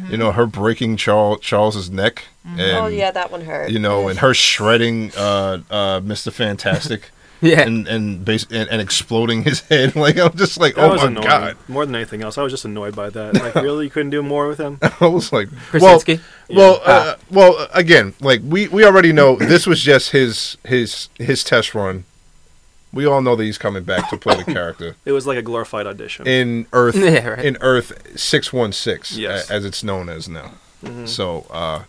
you 0.09 0.17
know 0.17 0.31
her 0.33 0.45
breaking 0.45 0.97
Charles 0.97 1.39
Charles's 1.39 1.89
neck 1.89 2.25
and 2.45 2.59
oh 2.77 2.87
yeah, 2.87 3.09
that 3.11 3.31
one 3.31 3.41
hurt. 3.41 3.69
you 3.69 3.79
know 3.79 4.09
and 4.09 4.19
her 4.19 4.33
shredding 4.33 5.11
uh 5.15 5.59
uh 5.69 5.99
Mr. 6.01 6.31
Fantastic 6.31 7.09
yeah. 7.41 7.61
and 7.61 7.88
and, 7.88 8.23
base, 8.25 8.45
and 8.51 8.69
and 8.69 8.81
exploding 8.81 9.43
his 9.43 9.61
head 9.61 9.95
like 10.05 10.17
I'm 10.17 10.35
just 10.35 10.59
like 10.59 10.75
That 10.75 10.85
oh 10.85 10.89
was 10.93 11.01
my 11.01 11.07
annoying. 11.07 11.27
god 11.27 11.57
More 11.67 11.85
than 11.85 11.95
anything 11.95 12.21
else, 12.21 12.38
I 12.38 12.43
was 12.43 12.51
just 12.53 12.65
annoyed 12.65 12.95
by 12.95 13.09
that. 13.09 13.33
Like, 13.35 13.55
really, 13.67 13.85
you 13.85 13.91
couldn't 13.91 14.09
do 14.11 14.21
more 14.23 14.47
with 14.47 14.59
him? 14.59 14.79
I 15.01 15.07
was 15.07 15.31
like 15.31 15.49
well 15.73 15.99
Krasinski. 15.99 16.19
well 16.49 16.81
uh, 16.85 17.15
well 17.29 17.57
uh, 17.57 17.67
again 17.73 18.13
like 18.21 18.41
we 18.43 18.67
we 18.67 18.85
already 18.85 19.11
know 19.13 19.35
this 19.35 19.65
was 19.67 19.81
just 19.81 20.11
his 20.11 20.57
his 20.65 21.09
his 21.17 21.43
test 21.43 21.73
run 21.75 22.03
we 22.93 23.05
all 23.05 23.21
know 23.21 23.35
that 23.35 23.43
he's 23.43 23.57
coming 23.57 23.83
back 23.83 24.09
to 24.09 24.17
play 24.17 24.35
the 24.38 24.45
character 24.45 24.95
It 25.05 25.11
was 25.11 25.27
like 25.27 25.38
a 25.38 25.41
glorified 25.41 25.85
audition. 25.85 26.25
in 26.25 26.65
Earth 26.73 26.95
Yeah, 26.95 27.27
right. 27.27 27.45
in 27.45 27.57
Earth 27.61 28.17
six 28.17 28.51
one 28.53 28.71
six 28.71 29.17
as 29.19 29.65
it's 29.65 29.83
known 29.83 30.09
as 30.09 30.27
now. 30.29 30.51
Mhm. 30.83 31.07
So 31.07 31.45
uh, 31.51 31.83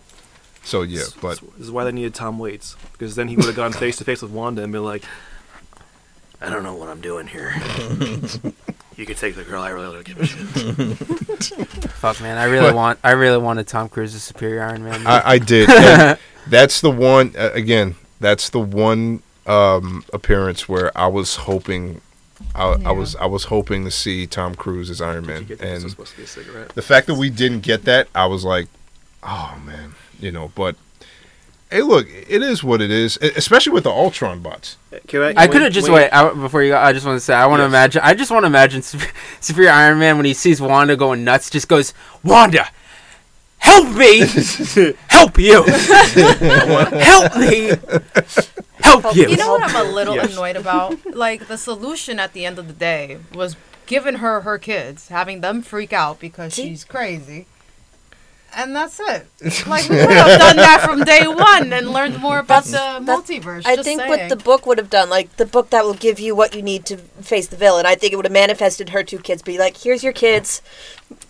so 0.64 0.82
yeah, 0.82 1.04
but 1.22 1.40
this 1.56 1.66
is 1.66 1.70
why 1.70 1.84
they 1.84 1.92
needed 1.92 2.14
Tom 2.14 2.38
Waits 2.38 2.76
because 2.92 3.14
then 3.14 3.28
he 3.28 3.36
would 3.36 3.46
have 3.46 3.54
gone 3.56 3.72
face 3.72 3.96
to 3.98 4.04
face 4.04 4.20
with 4.22 4.32
Wanda 4.32 4.62
and 4.62 4.72
been 4.72 4.84
like, 4.84 5.02
"I 6.40 6.50
don't 6.50 6.62
know 6.62 6.74
what 6.74 6.88
I'm 6.88 7.00
doing 7.00 7.26
here. 7.26 7.52
you 8.96 9.06
can 9.06 9.14
take 9.14 9.34
the 9.36 9.44
girl. 9.44 9.62
I 9.62 9.70
really 9.70 9.94
don't 9.94 10.04
give 10.04 10.20
a 10.20 10.26
shit." 10.26 11.58
Fuck 11.92 12.20
man, 12.20 12.38
I 12.38 12.44
really 12.44 12.72
want 12.72 12.98
I 13.02 13.12
really 13.12 13.38
wanted 13.38 13.66
Tom 13.66 13.88
Cruise 13.88 14.14
as 14.14 14.22
Superior 14.22 14.62
Iron 14.62 14.84
Man. 14.84 15.06
I, 15.06 15.22
I 15.24 15.38
did. 15.38 15.68
And 16.48 16.52
that's 16.52 16.80
the 16.80 16.90
one 16.90 17.34
uh, 17.38 17.50
again. 17.52 17.96
That's 18.20 18.48
the 18.50 18.60
one 18.60 19.22
um, 19.46 20.04
appearance 20.12 20.68
where 20.68 20.96
I 20.96 21.06
was 21.06 21.36
hoping. 21.36 22.00
I, 22.54 22.76
I 22.86 22.92
was 22.92 23.16
I 23.16 23.26
was 23.26 23.44
hoping 23.44 23.84
to 23.84 23.90
see 23.90 24.26
Tom 24.26 24.54
Cruise 24.54 24.90
as 24.90 25.00
Iron 25.00 25.26
Man, 25.26 25.44
get 25.44 25.58
this 25.58 25.68
was 25.68 25.82
and 25.82 25.90
supposed 25.90 26.10
to 26.12 26.16
be 26.16 26.22
a 26.22 26.26
cigarette. 26.26 26.68
the 26.70 26.82
fact 26.82 27.08
that 27.08 27.16
we 27.16 27.30
didn't 27.30 27.60
get 27.60 27.84
that, 27.84 28.08
I 28.14 28.26
was 28.26 28.44
like, 28.44 28.68
oh 29.22 29.60
man, 29.64 29.94
you 30.20 30.30
know. 30.30 30.52
But 30.54 30.76
hey, 31.70 31.82
look, 31.82 32.06
it 32.08 32.42
is 32.42 32.64
what 32.64 32.80
it 32.80 32.90
is, 32.90 33.16
especially 33.18 33.72
with 33.72 33.84
the 33.84 33.90
Ultron 33.90 34.40
bots. 34.40 34.76
Can 35.06 35.20
I, 35.22 35.34
I 35.36 35.46
could 35.48 35.62
have 35.62 35.72
just 35.72 35.88
when- 35.88 36.02
wait 36.02 36.10
I, 36.12 36.32
before 36.32 36.62
you 36.62 36.70
go. 36.72 36.78
I 36.78 36.92
just 36.92 37.04
want 37.06 37.16
to 37.16 37.20
say 37.20 37.34
I 37.34 37.46
want 37.46 37.60
to 37.60 37.64
Yes. 37.64 37.70
imagine. 37.70 38.02
I 38.04 38.14
just 38.14 38.30
want 38.30 38.42
to 38.44 38.46
imagine 38.48 38.82
Superior 39.40 39.70
Iron 39.70 39.98
Man 39.98 40.16
when 40.16 40.26
he 40.26 40.34
sees 40.34 40.60
Wanda 40.60 40.96
going 40.96 41.24
nuts, 41.24 41.50
just 41.50 41.68
goes, 41.68 41.92
"Wanda, 42.24 42.66
help 43.58 43.88
me, 43.96 44.18
help 45.08 45.38
you, 45.38 45.62
help 45.64 47.36
me, 47.36 47.72
help 48.80 49.14
you." 49.16 49.28
You 49.28 49.36
know 49.36 49.52
what 49.52 49.62
I'm 49.74 49.86
a 49.86 49.90
little 49.90 50.14
Yes. 50.16 50.32
annoyed 50.32 50.56
about? 50.56 50.98
Like 51.14 51.48
the 51.48 51.58
solution 51.58 52.18
at 52.18 52.32
the 52.32 52.44
end 52.46 52.58
of 52.58 52.66
the 52.66 52.72
day 52.72 53.18
was 53.34 53.56
giving 53.86 54.16
her 54.16 54.40
her 54.42 54.58
kids, 54.58 55.08
having 55.08 55.40
them 55.40 55.62
freak 55.62 55.92
out 55.92 56.20
because 56.20 56.54
See? 56.54 56.68
she's 56.68 56.84
crazy. 56.84 57.46
And 58.56 58.74
that's 58.74 58.98
it. 58.98 59.26
Like 59.68 59.88
we 59.88 59.96
could 59.96 60.10
have 60.10 60.38
done 60.40 60.56
that 60.56 60.80
from 60.82 61.04
day 61.04 61.28
one 61.28 61.72
and 61.72 61.90
learned 61.90 62.18
more 62.18 62.38
about 62.38 62.64
the 62.64 62.72
That's- 62.72 63.04
multiverse. 63.06 63.62
I 63.66 63.76
think 63.76 64.00
saying. 64.00 64.08
what 64.08 64.28
the 64.30 64.36
book 64.36 64.64
would 64.66 64.78
have 64.78 64.88
done, 64.90 65.10
like 65.10 65.36
the 65.36 65.44
book 65.46 65.70
that 65.70 65.84
will 65.84 65.94
give 65.94 66.18
you 66.18 66.34
what 66.34 66.54
you 66.54 66.62
need 66.62 66.86
to 66.86 66.96
face 66.96 67.46
the 67.48 67.56
villain, 67.56 67.84
I 67.86 67.94
think 67.94 68.12
it 68.12 68.16
would 68.16 68.24
have 68.24 68.32
manifested 68.32 68.88
her 68.90 69.02
two 69.04 69.18
kids, 69.18 69.42
be 69.42 69.58
like, 69.58 69.76
"Here's 69.76 70.02
your 70.02 70.14
kids, 70.14 70.62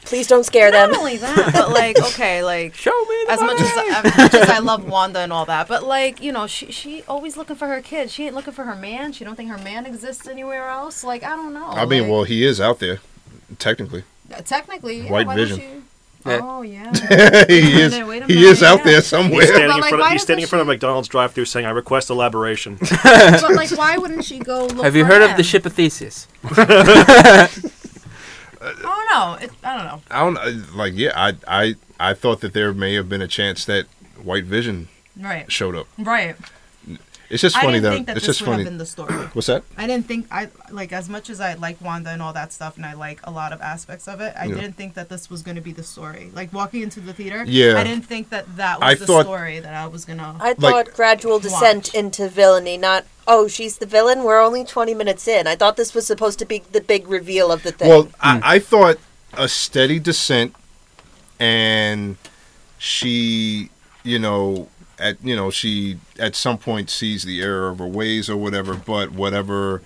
please 0.05 0.27
don't 0.29 0.45
scare 0.45 0.71
them." 0.71 0.93
Not 0.93 1.01
only 1.01 1.17
that, 1.17 1.51
but 1.53 1.71
like 1.83 1.99
okay, 2.01 2.45
like 2.45 2.75
Show 2.75 2.91
me 3.09 3.25
the 3.27 3.33
as 3.33 3.41
much 3.41 3.61
as, 3.61 3.77
money. 3.77 3.91
as 3.91 4.17
much 4.17 4.35
as 4.35 4.49
I 4.51 4.59
love 4.61 4.89
Wanda 4.89 5.19
and 5.19 5.33
all 5.33 5.45
that, 5.47 5.67
but 5.69 5.83
like 5.85 6.23
you 6.23 6.31
know, 6.33 6.47
she 6.47 6.71
she 6.71 7.03
always 7.09 7.37
looking 7.37 7.57
for 7.57 7.67
her 7.67 7.83
kids. 7.83 8.13
She 8.13 8.27
ain't 8.27 8.35
looking 8.37 8.53
for 8.55 8.65
her 8.65 8.77
man. 8.77 9.13
She 9.13 9.25
don't 9.25 9.35
think 9.35 9.51
her 9.51 9.59
man 9.59 9.87
exists 9.87 10.29
anywhere 10.29 10.69
else. 10.69 11.03
Like 11.03 11.25
I 11.25 11.31
don't 11.31 11.53
know. 11.53 11.67
I 11.69 11.85
mean, 11.85 12.03
like- 12.03 12.11
well, 12.13 12.25
he 12.25 12.45
is 12.45 12.61
out 12.61 12.79
there, 12.79 13.01
technically. 13.59 14.05
Uh, 14.33 14.43
Technically, 14.43 15.01
yeah, 15.01 15.11
White 15.11 15.27
why 15.27 15.35
Vision. 15.37 15.88
Don't 16.29 16.65
you... 16.65 16.71
Yeah. 16.73 16.91
Oh 16.91 16.95
yeah. 16.95 17.45
he 17.49 17.81
is. 17.81 17.95
He 18.27 18.45
is 18.47 18.63
out 18.63 18.79
yeah. 18.79 18.85
there 18.85 18.95
He's 18.97 19.07
somewhere. 19.07 19.47
standing, 19.47 19.69
But, 19.69 19.77
in 19.77 19.83
front, 19.83 20.01
why 20.01 20.07
of, 20.09 20.13
he's 20.13 20.21
doesn't 20.21 20.27
standing 20.27 20.43
in 20.43 20.49
front 20.49 20.61
of 20.63 20.67
she- 20.67 20.73
McDonald's 20.73 21.09
drive-through 21.09 21.45
saying, 21.47 21.67
"I 21.67 21.71
request 21.71 22.11
elaboration." 22.11 22.77
but 23.05 23.53
like, 23.55 23.71
why 23.73 23.97
wouldn't 23.99 24.25
she 24.25 24.39
go 24.39 24.67
look? 24.67 24.85
Have 24.85 24.97
you 24.97 25.05
for 25.05 25.13
heard 25.13 25.23
him? 25.23 25.31
of 25.31 25.37
the 25.37 25.43
ship 25.43 25.67
of 25.67 25.73
Theseus? 25.73 26.27
I 26.45 27.47
don't 28.61 29.11
know. 29.11 29.39
It, 29.41 29.51
I 29.63 29.77
don't 29.77 29.85
know. 29.87 30.01
I 30.11 30.21
don't 30.21 30.77
like. 30.77 30.93
Yeah, 30.97 31.13
I 31.15 31.35
I 31.47 31.75
I 32.01 32.15
thought 32.15 32.41
that 32.41 32.53
there 32.55 32.73
may 32.73 32.95
have 32.95 33.09
been 33.09 33.23
a 33.23 33.29
chance 33.29 33.65
that 33.67 33.87
White 34.23 34.45
Vision 34.45 34.89
Right. 35.17 35.51
showed 35.51 35.75
up. 35.75 35.87
Right. 35.99 36.37
It's 37.31 37.43
just 37.43 37.57
I 37.57 37.61
funny 37.61 37.75
didn't 37.81 37.93
think 37.93 38.07
that 38.07 38.17
it's 38.17 38.27
this 38.27 38.39
just 38.39 38.49
would 38.49 38.53
funny. 38.55 38.65
have 38.65 38.71
been 38.73 38.79
the 38.79 38.87
story. 38.87 39.13
What's 39.35 39.49
that? 39.49 39.63
I 39.77 39.87
didn't 39.87 40.07
think 40.07 40.27
I 40.31 40.49
like 40.71 40.93
as 40.95 41.11
much 41.11 41.29
as 41.29 41.41
I 41.43 41.55
like 41.55 41.79
Wanda 41.81 42.09
and 42.11 42.23
all 42.23 42.33
that 42.33 42.53
stuff, 42.55 42.77
and 42.79 42.87
I 42.87 42.95
like 42.95 43.21
a 43.25 43.31
lot 43.31 43.53
of 43.53 43.61
aspects 43.61 44.09
of 44.09 44.21
it. 44.23 44.33
I 44.35 44.47
Yeah. 44.47 44.55
didn't 44.55 44.77
think 44.77 44.95
that 44.95 45.11
this 45.11 45.29
was 45.29 45.43
going 45.43 45.57
to 45.57 45.61
be 45.61 45.73
the 45.73 45.83
story. 45.83 46.31
Like 46.35 46.53
walking 46.55 46.81
into 46.83 47.01
the 47.01 47.13
theater, 47.13 47.45
Yeah. 47.47 47.79
I 47.79 47.85
didn't 47.85 48.07
think 48.07 48.31
that 48.31 48.57
that 48.57 48.81
was 48.81 48.87
I 48.89 48.95
the 48.95 49.07
thought- 49.07 49.27
story 49.27 49.61
that 49.61 49.75
I 49.75 49.87
was 49.89 50.07
gonna. 50.07 50.37
I 50.41 50.49
Like- 50.49 50.59
thought 50.59 50.95
gradual 50.95 51.39
descent 51.39 51.89
Watch. 51.89 51.95
into 51.95 52.29
villainy, 52.31 52.79
not 52.79 53.05
oh 53.27 53.47
she's 53.47 53.77
the 53.77 53.85
villain. 53.87 54.25
We're 54.25 54.41
only 54.43 54.65
twenty 54.65 54.95
minutes 54.95 55.29
in. 55.29 55.47
I 55.47 55.55
thought 55.55 55.77
this 55.77 55.93
was 55.95 56.07
supposed 56.07 56.39
to 56.39 56.47
be 56.47 56.63
the 56.73 56.81
big 56.81 57.09
reveal 57.09 57.53
of 57.53 57.63
the 57.63 57.73
thing. 57.73 57.89
Well, 57.91 58.09
I, 58.21 58.37
hmm. 58.37 58.41
I 58.43 58.59
thought 58.59 58.97
a 59.35 59.49
steady 59.49 59.99
descent, 59.99 60.55
and 61.39 62.17
she, 62.79 63.69
you 64.03 64.19
know, 64.19 64.69
at 64.99 65.23
you 65.25 65.35
know 65.37 65.51
she 65.51 65.99
at 66.19 66.35
some 66.37 66.59
point 66.59 66.91
sees 66.91 67.25
the 67.25 67.41
error 67.43 67.69
of 67.71 67.79
her 67.79 67.87
ways 67.87 68.29
or 68.31 68.37
whatever. 68.37 68.75
But 68.75 69.13
whatever, 69.13 69.83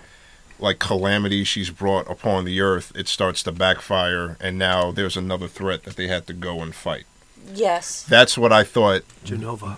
like 0.59 0.79
calamity 0.79 1.43
she's 1.43 1.69
brought 1.69 2.09
upon 2.09 2.45
the 2.45 2.61
earth, 2.61 2.91
it 2.95 3.07
starts 3.07 3.43
to 3.43 3.51
backfire, 3.51 4.37
and 4.39 4.57
now 4.57 4.91
there's 4.91 5.17
another 5.17 5.47
threat 5.47 5.83
that 5.83 5.95
they 5.95 6.07
had 6.07 6.27
to 6.27 6.33
go 6.33 6.61
and 6.61 6.73
fight. 6.73 7.05
yes, 7.53 8.03
That's 8.03 8.37
what 8.37 8.51
I 8.53 8.63
thought. 8.63 9.03
Genova. 9.23 9.77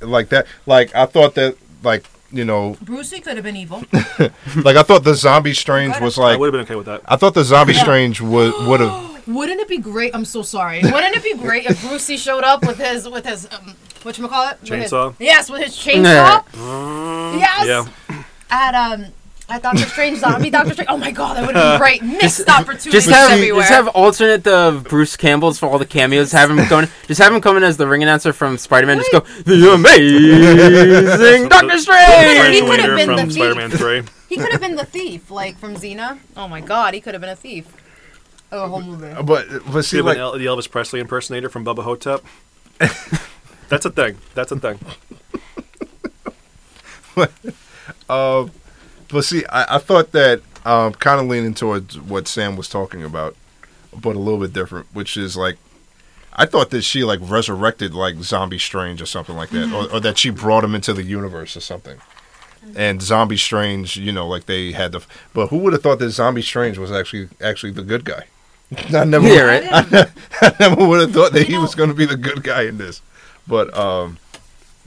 Like 0.00 0.28
that. 0.30 0.46
Like 0.66 0.94
I 0.94 1.06
thought 1.06 1.34
that. 1.36 1.56
Like 1.82 2.04
you 2.30 2.44
know. 2.44 2.76
Brucey 2.80 3.20
could 3.20 3.36
have 3.36 3.44
been 3.44 3.56
evil. 3.56 3.84
Like 4.64 4.76
I 4.76 4.82
thought 4.82 5.04
the 5.04 5.14
zombie 5.14 5.52
strange 5.54 5.98
was 6.00 6.16
like 6.16 6.26
I 6.26 6.30
like. 6.32 6.40
would 6.40 6.46
have 6.46 6.52
been 6.52 6.60
okay 6.72 6.76
with 6.76 6.86
that. 6.86 7.00
I 7.06 7.16
thought 7.16 7.34
the 7.34 7.44
zombie 7.44 7.72
strange 7.84 8.20
would 8.20 8.52
would 8.68 8.80
have. 8.80 9.11
Wouldn't 9.26 9.60
it 9.60 9.68
be 9.68 9.78
great? 9.78 10.14
I'm 10.14 10.24
so 10.24 10.42
sorry. 10.42 10.80
Wouldn't 10.82 11.16
it 11.16 11.22
be 11.22 11.34
great 11.34 11.66
if 11.66 11.80
Brucey 11.82 12.16
showed 12.16 12.44
up 12.44 12.66
with 12.66 12.78
his 12.78 13.08
with 13.08 13.24
his 13.26 13.48
um, 13.52 13.74
what 14.02 14.18
you 14.18 14.26
call 14.28 14.48
it? 14.50 14.60
Chainsaw? 14.64 15.14
yes, 15.18 15.48
with 15.50 15.62
his 15.62 15.76
chainsaw. 15.76 16.44
yes. 17.38 17.66
Yeah. 17.66 18.24
At 18.50 18.74
um. 18.74 19.06
At 19.48 19.60
Doctor 19.62 19.82
Strange 19.84 20.18
zombie 20.18 20.48
Doctor 20.50 20.72
Strange. 20.72 20.88
Oh 20.88 20.96
my 20.96 21.10
god, 21.10 21.36
that 21.36 21.44
would 21.46 21.54
have 21.56 21.72
been 21.72 21.80
great. 21.80 22.02
Missed 22.22 22.48
opportunities 22.48 22.92
Just 22.92 23.10
have 23.10 23.32
everywhere. 23.32 23.60
just 23.62 23.72
have 23.72 23.88
alternate 23.88 24.44
the 24.44 24.80
Bruce 24.88 25.14
Campbell's 25.16 25.58
for 25.58 25.66
all 25.66 25.78
the 25.78 25.84
cameos. 25.84 26.32
Have 26.32 26.48
him 26.50 26.66
going. 26.68 26.88
Just 27.06 27.20
have 27.20 27.34
him 27.34 27.40
come 27.42 27.56
in 27.58 27.62
as 27.64 27.76
the 27.76 27.86
ring 27.86 28.02
announcer 28.02 28.32
from 28.32 28.56
Spider 28.56 28.86
Man. 28.86 28.98
Just 28.98 29.12
go 29.12 29.20
the 29.20 29.72
amazing 29.74 31.48
Doctor 31.48 31.76
Strange. 31.78 32.08
He 32.08 32.60
Strange. 32.60 32.70
could 32.70 32.80
have 32.80 32.96
been 32.96 33.06
from 33.06 33.16
the 33.16 33.22
thief. 33.24 33.32
Spider-Man 33.34 33.70
Three. 33.72 34.02
He 34.28 34.36
could 34.36 34.52
have 34.52 34.60
been 34.60 34.76
the 34.76 34.86
thief, 34.86 35.30
like 35.30 35.58
from 35.58 35.74
Xena. 35.74 36.18
Oh 36.36 36.48
my 36.48 36.60
god, 36.62 36.94
he 36.94 37.00
could 37.00 37.12
have 37.12 37.20
been 37.20 37.28
a 37.30 37.36
thief. 37.36 37.66
Oh, 38.52 38.60
the 38.60 38.68
whole 38.68 38.82
movie. 38.82 39.22
But 39.22 39.48
but 39.72 39.82
see 39.82 39.96
See, 39.96 40.02
like 40.02 40.18
El- 40.18 40.38
the 40.38 40.46
Elvis 40.46 40.70
Presley 40.70 41.00
impersonator 41.00 41.48
from 41.48 41.64
Bubba 41.64 41.82
Ho-Tep. 41.82 42.22
That's 43.68 43.86
a 43.86 43.90
thing. 43.90 44.18
That's 44.34 44.52
a 44.52 44.58
thing. 44.58 44.78
Uh, 48.08 48.46
but 49.08 49.22
see, 49.24 49.44
I, 49.46 49.76
I 49.76 49.78
thought 49.78 50.12
that 50.12 50.40
um, 50.64 50.92
kind 50.94 51.20
of 51.20 51.26
leaning 51.26 51.54
towards 51.54 51.98
what 51.98 52.28
Sam 52.28 52.56
was 52.56 52.68
talking 52.68 53.02
about, 53.02 53.36
but 53.98 54.16
a 54.16 54.18
little 54.18 54.40
bit 54.40 54.52
different, 54.52 54.86
which 54.92 55.16
is 55.16 55.36
like, 55.36 55.56
I 56.34 56.46
thought 56.46 56.70
that 56.70 56.82
she 56.82 57.04
like 57.04 57.20
resurrected 57.22 57.94
like 57.94 58.16
Zombie 58.22 58.58
Strange 58.58 59.02
or 59.02 59.06
something 59.06 59.36
like 59.36 59.50
that, 59.50 59.72
or, 59.72 59.96
or 59.96 60.00
that 60.00 60.18
she 60.18 60.30
brought 60.30 60.64
him 60.64 60.74
into 60.74 60.92
the 60.92 61.02
universe 61.02 61.56
or 61.56 61.60
something. 61.60 61.98
And 62.76 63.02
Zombie 63.02 63.36
Strange, 63.36 63.96
you 63.96 64.12
know, 64.12 64.26
like 64.26 64.46
they 64.46 64.72
had 64.72 64.92
the, 64.92 65.04
but 65.34 65.48
who 65.48 65.58
would 65.58 65.72
have 65.72 65.82
thought 65.82 65.98
that 65.98 66.10
Zombie 66.10 66.42
Strange 66.42 66.78
was 66.78 66.92
actually 66.92 67.28
actually 67.40 67.72
the 67.72 67.82
good 67.82 68.04
guy? 68.04 68.24
I 68.94 69.04
never, 69.04 69.26
Yeah, 69.28 69.40
right. 69.42 69.64
I 70.40 70.54
never 70.60 70.86
would 70.88 71.00
have 71.00 71.12
thought 71.12 71.32
that 71.32 71.46
he 71.46 71.54
You 71.54 71.60
was 71.60 71.74
going 71.74 71.88
to 71.90 71.94
be 71.94 72.06
the 72.06 72.16
good 72.16 72.42
guy 72.42 72.62
in 72.62 72.78
this, 72.78 73.02
but 73.46 73.76
um, 73.76 74.18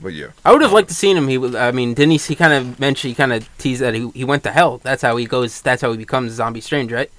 but 0.00 0.12
yeah. 0.12 0.28
I 0.44 0.52
would 0.52 0.62
have 0.62 0.72
liked 0.72 0.88
to 0.88 0.94
seen 0.94 1.16
him. 1.16 1.28
He, 1.28 1.38
was- 1.38 1.54
I 1.54 1.70
mean, 1.72 1.94
didn't 1.94 2.12
he? 2.12 2.18
He 2.18 2.34
kind 2.34 2.52
of 2.52 2.78
mentioned, 2.80 3.10
he 3.10 3.14
kind 3.14 3.32
of 3.32 3.48
teased 3.58 3.80
that 3.80 3.94
he, 3.94 4.10
he 4.10 4.24
went 4.24 4.42
to 4.44 4.50
hell. 4.50 4.78
That's 4.78 5.02
how 5.02 5.16
he 5.16 5.24
goes. 5.26 5.60
That's 5.62 5.80
how 5.82 5.90
he 5.92 5.96
becomes 5.98 6.32
Zombie 6.32 6.60
Strange, 6.60 6.92
right? 6.92 7.10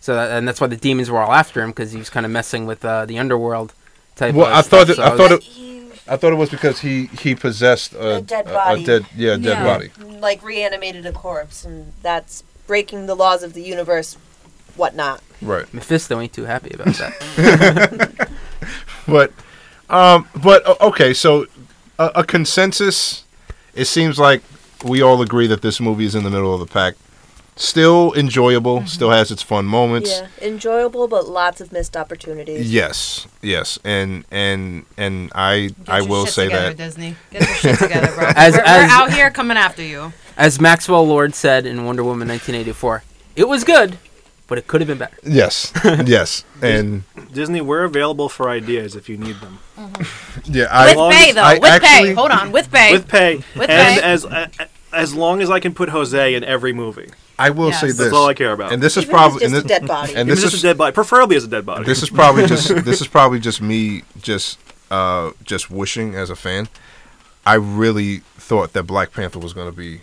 So 0.00 0.14
that, 0.14 0.30
and 0.30 0.46
that's 0.46 0.60
why 0.60 0.66
the 0.68 0.76
demons 0.76 1.10
were 1.10 1.18
all 1.18 1.32
after 1.32 1.60
him 1.62 1.70
because 1.70 1.92
he 1.92 1.98
was 1.98 2.08
kind 2.08 2.24
of 2.24 2.32
messing 2.32 2.66
with 2.66 2.84
uh, 2.84 3.04
the 3.06 3.18
underworld 3.18 3.74
type. 4.16 4.34
Well, 4.34 4.46
of 4.46 4.52
I 4.52 4.62
thought 4.62 4.86
stuff, 4.88 4.96
that- 4.96 4.98
I 5.00 5.10
so 5.10 5.16
thought 5.16 5.32
it- 5.32 5.48
I 6.08 6.16
thought 6.16 6.32
it 6.32 6.36
was 6.36 6.50
because 6.50 6.80
he 6.80 7.06
he 7.06 7.36
possessed 7.36 7.92
a, 7.92 8.16
A 8.16 8.20
dead 8.20 8.46
a- 8.48 8.52
body. 8.52 8.82
A, 8.82 8.86
dead, 8.86 9.06
yeah, 9.16 9.32
a 9.34 9.38
dead 9.38 9.44
Yeah. 9.58 9.64
body. 9.64 9.90
like 10.18 10.42
reanimated 10.42 11.06
a 11.06 11.12
corpse, 11.12 11.64
and 11.64 11.92
that's 12.02 12.42
breaking 12.66 13.06
the 13.06 13.14
laws 13.14 13.42
of 13.44 13.52
the 13.54 13.62
universe, 13.62 14.16
whatnot. 14.76 15.22
Right. 15.42 15.72
Mephisto 15.72 16.20
ain't 16.20 16.32
too 16.32 16.44
happy 16.44 16.70
about 16.74 16.94
that. 16.96 18.28
But 19.06 19.32
um 19.88 20.28
but 20.40 20.80
okay, 20.80 21.12
so 21.14 21.46
a, 21.98 22.10
a 22.16 22.24
consensus 22.24 23.24
it 23.74 23.86
seems 23.86 24.18
like 24.18 24.42
we 24.84 25.02
all 25.02 25.20
agree 25.22 25.46
that 25.46 25.62
this 25.62 25.80
movie 25.80 26.04
is 26.04 26.14
in 26.14 26.22
the 26.24 26.30
middle 26.30 26.52
of 26.54 26.60
the 26.60 26.66
pack. 26.66 26.94
Still 27.56 28.14
enjoyable, 28.14 28.86
still 28.86 29.10
has 29.10 29.30
its 29.30 29.42
fun 29.42 29.66
moments. 29.66 30.10
Yeah, 30.10 30.28
enjoyable, 30.40 31.08
but 31.08 31.28
lots 31.28 31.60
of 31.60 31.72
missed 31.72 31.94
opportunities. 31.96 32.72
Yes, 32.72 33.26
yes, 33.42 33.78
and 33.84 34.24
and 34.30 34.86
and 34.96 35.30
I 35.34 35.66
Get 35.84 35.88
I 35.88 36.00
will 36.02 36.24
shit 36.24 36.34
say 36.34 36.44
together, 36.44 36.68
that 36.68 36.76
Disney. 36.78 37.16
Get 37.30 37.40
your 37.42 37.54
shit 37.56 37.78
together, 37.78 38.14
bro. 38.14 38.28
As- 38.36 38.54
we're, 38.54 38.60
as- 38.62 38.88
we're 38.90 38.94
out 38.94 39.12
here 39.12 39.30
coming 39.30 39.58
after 39.58 39.82
you. 39.82 40.12
As 40.38 40.58
Maxwell 40.60 41.06
Lord 41.06 41.34
said 41.34 41.66
in 41.66 41.84
Wonder 41.84 42.02
Woman 42.04 42.28
1984, 42.28 43.02
it 43.36 43.46
was 43.48 43.64
good, 43.64 43.98
but 44.50 44.58
it 44.58 44.66
could 44.66 44.82
have 44.82 44.88
been 44.88 44.98
better. 44.98 45.16
yes, 45.24 45.72
yes, 46.04 46.44
and 46.60 47.04
Disney, 47.32 47.62
we're 47.62 47.84
available 47.84 48.28
for 48.28 48.50
ideas 48.50 48.94
if 48.96 49.08
you 49.08 49.16
need 49.16 49.36
them. 49.40 49.58
yeah, 50.44 50.66
I 50.70 50.94
With 50.94 51.14
pay, 51.14 51.32
though. 51.32 51.40
I 51.42 51.54
with 51.54 51.64
actually- 51.64 52.08
pay. 52.08 52.12
Hold 52.14 52.30
on. 52.32 52.52
With 52.52 52.70
pay. 52.70 52.92
With 52.92 53.08
pay. 53.08 53.36
With 53.56 53.70
and 53.70 54.00
pay. 54.00 54.02
as 54.02 54.26
uh, 54.26 54.48
as 54.92 55.14
long 55.14 55.40
as 55.40 55.48
I 55.48 55.60
can 55.60 55.72
put 55.72 55.88
Jose 55.88 56.34
in 56.34 56.44
every 56.44 56.72
movie. 56.74 57.08
I 57.38 57.48
will 57.50 57.68
Yes. 57.70 57.80
say 57.80 57.86
That's 57.86 57.98
this. 57.98 58.06
That's 58.08 58.16
all 58.16 58.26
I 58.26 58.34
care 58.34 58.52
about. 58.52 58.70
And 58.72 58.82
this 58.82 58.98
is 58.98 59.04
Even 59.04 59.14
if 59.14 59.14
it's 59.14 59.18
probably 59.30 59.44
and 59.46 59.54
just 59.54 59.62
this, 59.68 59.76
a 59.76 59.80
dead 59.80 59.88
body. 59.88 60.10
and 60.12 60.18
Even 60.18 60.28
this 60.28 60.42
just 60.42 60.54
is 60.56 60.64
a 60.64 60.66
dead 60.66 60.76
body, 60.78 60.92
preferably 60.92 61.36
as 61.36 61.44
a 61.44 61.48
dead 61.48 61.64
body. 61.64 61.84
this 61.84 62.02
is 62.02 62.10
probably 62.10 62.46
just 62.46 62.68
this 62.84 63.00
is 63.00 63.06
probably 63.08 63.38
just 63.40 63.62
me 63.62 64.02
just 64.20 64.58
uh 64.90 65.30
just 65.44 65.70
wishing 65.70 66.14
as 66.14 66.28
a 66.28 66.36
fan. 66.36 66.68
I 67.46 67.54
really 67.54 68.18
thought 68.36 68.74
that 68.74 68.82
Black 68.82 69.12
Panther 69.14 69.38
was 69.38 69.54
going 69.54 69.70
to 69.70 69.76
be 69.76 70.00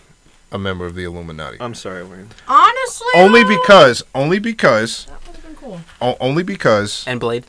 a 0.52 0.58
member 0.58 0.86
of 0.86 0.96
the 0.96 1.04
Illuminati. 1.04 1.58
I'm 1.60 1.76
sorry, 1.76 2.04
Wayne. 2.04 2.30
Honestly. 2.48 3.08
only 3.16 3.44
though, 3.44 3.50
because 3.50 4.04
only 4.16 4.40
because 4.40 5.06
That 5.06 5.28
would 5.28 5.36
have 5.36 5.46
been 5.46 5.56
cool. 5.56 5.82
o- 6.02 6.18
only 6.20 6.44
because 6.44 7.04
And 7.08 7.20
Blade, 7.20 7.46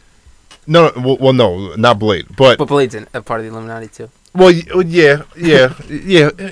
no 0.66 0.92
well, 0.96 1.16
well 1.18 1.32
no 1.32 1.74
not 1.76 1.98
Blade 1.98 2.26
but 2.36 2.58
but 2.58 2.66
Blade's 2.68 2.94
in, 2.94 3.06
a 3.14 3.22
part 3.22 3.40
of 3.40 3.44
the 3.46 3.50
Illuminati 3.52 3.88
too. 3.88 4.10
well 4.34 4.52
y- 4.52 4.62
well, 4.74 4.84
yeah 4.84 5.22
yeah 5.36 5.74
yeah 5.88 6.30
uh, 6.38 6.50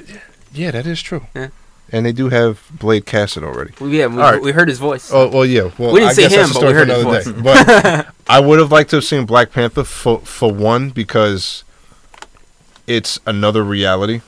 yeah 0.52 0.70
that 0.70 0.86
is 0.86 1.02
true 1.02 1.26
Yeah. 1.34 1.48
and 1.92 2.06
they 2.06 2.12
do 2.12 2.28
have 2.30 2.62
Blade 2.70 3.04
casted 3.06 3.42
already. 3.44 3.72
We, 3.80 3.98
yeah, 3.98 4.06
we, 4.06 4.14
All 4.22 4.32
right. 4.32 4.40
we 4.42 4.52
heard 4.52 4.68
his 4.68 4.78
voice. 4.78 5.10
Oh 5.12 5.28
well, 5.28 5.44
yeah. 5.44 5.70
Well, 5.78 5.92
We 5.92 6.00
didn't 6.00 6.10
I 6.10 6.12
see 6.14 6.22
guess 6.22 6.32
him, 6.32 6.38
that's 6.38 6.50
a 6.50 6.54
but 6.54 6.58
story 6.60 6.72
we 6.72 6.72
for 6.72 6.78
heard 6.78 6.88
his 6.88 7.26
another 7.26 7.42
voice. 7.42 7.64
day. 7.64 8.04
But 8.04 8.14
I 8.28 8.40
would 8.40 8.58
have 8.58 8.72
liked 8.72 8.90
to 8.90 8.96
have 8.96 9.04
seen 9.04 9.24
Black 9.26 9.50
Panther 9.52 9.84
for 9.84 10.20
for 10.20 10.50
one 10.52 10.90
because 10.90 11.62
it's 12.86 13.18
another 13.26 13.62
reality. 13.64 14.20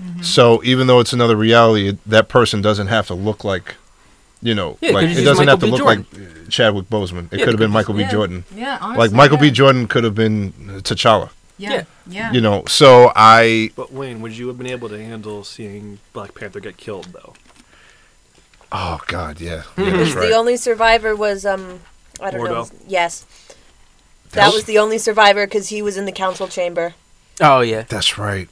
Mm-hmm. 0.00 0.22
So 0.22 0.62
even 0.64 0.86
though 0.86 1.00
it's 1.00 1.12
another 1.12 1.36
reality, 1.36 1.98
that 2.06 2.28
person 2.28 2.62
doesn't 2.62 2.86
have 2.88 3.06
to 3.08 3.14
look 3.14 3.44
like, 3.44 3.74
you 4.42 4.54
know, 4.54 4.78
Yeah, 4.80 4.92
like 4.92 5.08
it 5.10 5.22
doesn't 5.24 5.46
Michael 5.46 5.50
have 5.50 5.60
to 5.60 5.66
B. 5.66 5.70
look 5.72 5.78
Jordan. 5.80 6.06
like 6.12 6.46
uh, 6.46 6.50
Chadwick 6.50 6.88
Boseman. 6.88 7.32
It 7.32 7.38
Yeah, 7.40 7.44
could 7.44 7.54
have 7.54 7.58
been 7.58 7.70
Michael 7.70 7.94
B. 7.94 8.00
yeah. 8.00 8.10
Jordan. 8.10 8.44
Yeah. 8.54 8.78
Honestly, 8.80 8.98
Like 8.98 9.12
Michael 9.12 9.36
yeah. 9.36 9.42
B. 9.42 9.50
Jordan 9.50 9.86
could 9.88 10.04
have 10.04 10.14
been 10.14 10.52
T'Challa. 10.82 11.30
Yeah. 11.58 11.70
Yeah. 11.72 11.84
Yeah. 12.06 12.32
You 12.32 12.40
know, 12.40 12.64
so 12.66 13.12
I 13.14 13.70
But 13.76 13.92
Wayne, 13.92 14.22
would 14.22 14.36
you 14.36 14.48
have 14.48 14.56
been 14.56 14.66
able 14.68 14.88
to 14.88 15.02
handle 15.04 15.44
seeing 15.44 15.98
Black 16.14 16.34
Panther 16.34 16.60
get 16.60 16.76
killed 16.78 17.08
though? 17.12 17.34
oh 18.72 19.00
god, 19.08 19.40
yeah, 19.40 19.62
Hmm. 19.74 19.82
yeah 19.82 19.90
that's 19.96 20.14
The 20.14 20.32
only 20.32 20.56
survivor 20.56 21.14
was 21.16 21.44
um, 21.44 21.80
I 22.20 22.30
don't 22.30 22.44
know. 22.44 22.68
Yes, 22.86 23.26
that 24.30 24.34
That's- 24.36 24.54
was 24.54 24.64
the 24.64 24.78
only 24.78 24.96
survivor 24.98 25.46
because 25.46 25.68
he 25.68 25.82
was 25.82 25.96
in 25.96 26.04
the 26.06 26.12
council 26.12 26.46
chamber, 26.48 26.94
Oh 27.40 27.60
yeah, 27.60 27.82
That's 27.88 28.16
right. 28.18 28.48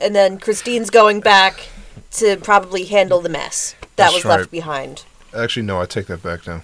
And 0.00 0.14
then 0.14 0.38
Christine's 0.38 0.90
going 0.90 1.20
back 1.20 1.68
to 2.12 2.36
probably 2.38 2.84
handle 2.84 3.20
the 3.20 3.28
mess 3.28 3.74
that 3.80 3.88
That's 3.96 4.14
was 4.14 4.24
right. 4.24 4.38
left 4.38 4.50
behind. 4.50 5.04
Actually, 5.36 5.66
no, 5.66 5.80
I 5.80 5.86
take 5.86 6.06
that 6.06 6.22
back 6.22 6.46
now. 6.46 6.62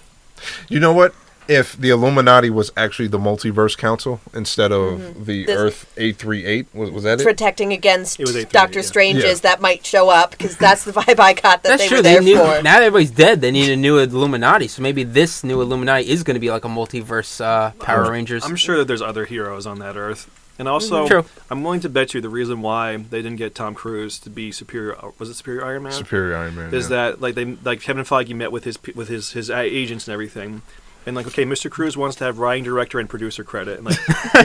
You 0.69 0.79
know 0.79 0.93
what? 0.93 1.13
if 1.49 1.77
the 1.77 1.89
Illuminati 1.89 2.49
was 2.49 2.73
actually 2.75 3.07
the 3.07 3.17
Multiverse 3.17 3.77
Council 3.77 4.19
instead 4.33 4.73
of 4.73 4.99
Mm-hmm. 4.99 5.23
the 5.23 5.45
This- 5.45 5.57
Earth 5.57 5.93
eight 5.95 6.17
three 6.17 6.43
eight. 6.43 6.67
Was, 6.73 6.91
was 6.91 7.03
that 7.05 7.21
it? 7.21 7.23
Protecting 7.23 7.71
against 7.71 8.19
It 8.19 8.49
Doctor 8.51 8.79
yeah. 8.79 8.85
Stranges 8.85 9.23
Yeah. 9.23 9.33
that 9.51 9.61
might 9.61 9.85
show 9.85 10.09
up 10.09 10.31
because 10.31 10.57
that's 10.57 10.83
the 10.83 10.91
vibe 10.91 11.21
I 11.21 11.31
got 11.31 11.63
that 11.63 11.63
That's 11.63 11.83
they 11.83 11.87
true. 11.87 11.97
were 11.99 12.01
They 12.03 12.13
there 12.15 12.21
knew 12.21 12.35
for. 12.35 12.43
now 12.63 12.73
that 12.73 12.83
everybody's 12.83 13.11
dead. 13.11 13.39
They 13.39 13.51
need 13.51 13.69
a 13.71 13.77
new 13.77 13.97
Illuminati. 13.97 14.67
So 14.67 14.81
maybe 14.81 15.05
this 15.05 15.41
new 15.41 15.61
Illuminati 15.61 16.09
is 16.09 16.21
going 16.23 16.35
to 16.35 16.41
be 16.41 16.51
like 16.51 16.65
a 16.65 16.67
multiverse 16.67 17.39
uh, 17.39 17.71
Power 17.79 18.11
Rangers. 18.11 18.43
I'm 18.43 18.57
sure 18.57 18.77
that 18.79 18.89
there's 18.89 19.01
other 19.01 19.23
heroes 19.23 19.65
on 19.65 19.79
that 19.79 19.95
Earth. 19.95 20.29
And 20.59 20.67
also, 20.67 21.07
True. 21.07 21.25
I'm 21.51 21.63
willing 21.63 21.81
to 21.81 21.89
bet 21.89 22.15
you 22.15 22.21
the 22.21 22.29
reason 22.29 22.61
why 22.63 22.97
they 22.97 23.21
didn't 23.21 23.35
get 23.37 23.53
Tom 23.53 23.75
Cruise 23.75 24.17
to 24.19 24.29
be 24.29 24.51
superior 24.51 24.97
was 25.19 25.29
it 25.29 25.35
Superior 25.35 25.63
Iron 25.63 25.83
Man? 25.83 25.91
Superior 25.91 26.35
Iron 26.35 26.55
Man. 26.55 26.73
is 26.73 26.89
yeah. 26.89 27.11
that 27.11 27.21
like 27.21 27.35
they 27.35 27.45
like 27.45 27.81
Kevin 27.81 28.03
Feige 28.03 28.33
met 28.35 28.51
with 28.51 28.63
his 28.63 28.79
with 28.95 29.07
his 29.07 29.33
his 29.33 29.51
agents 29.51 30.07
and 30.07 30.13
everything, 30.13 30.63
and 31.05 31.15
like 31.15 31.27
okay, 31.27 31.45
Mr. 31.45 31.69
Cruise 31.69 31.95
wants 31.95 32.15
to 32.17 32.23
have 32.23 32.39
writing, 32.39 32.63
director, 32.63 32.99
and 32.99 33.07
producer 33.07 33.43
credit, 33.43 33.77
and 33.79 33.85
like 33.85 33.99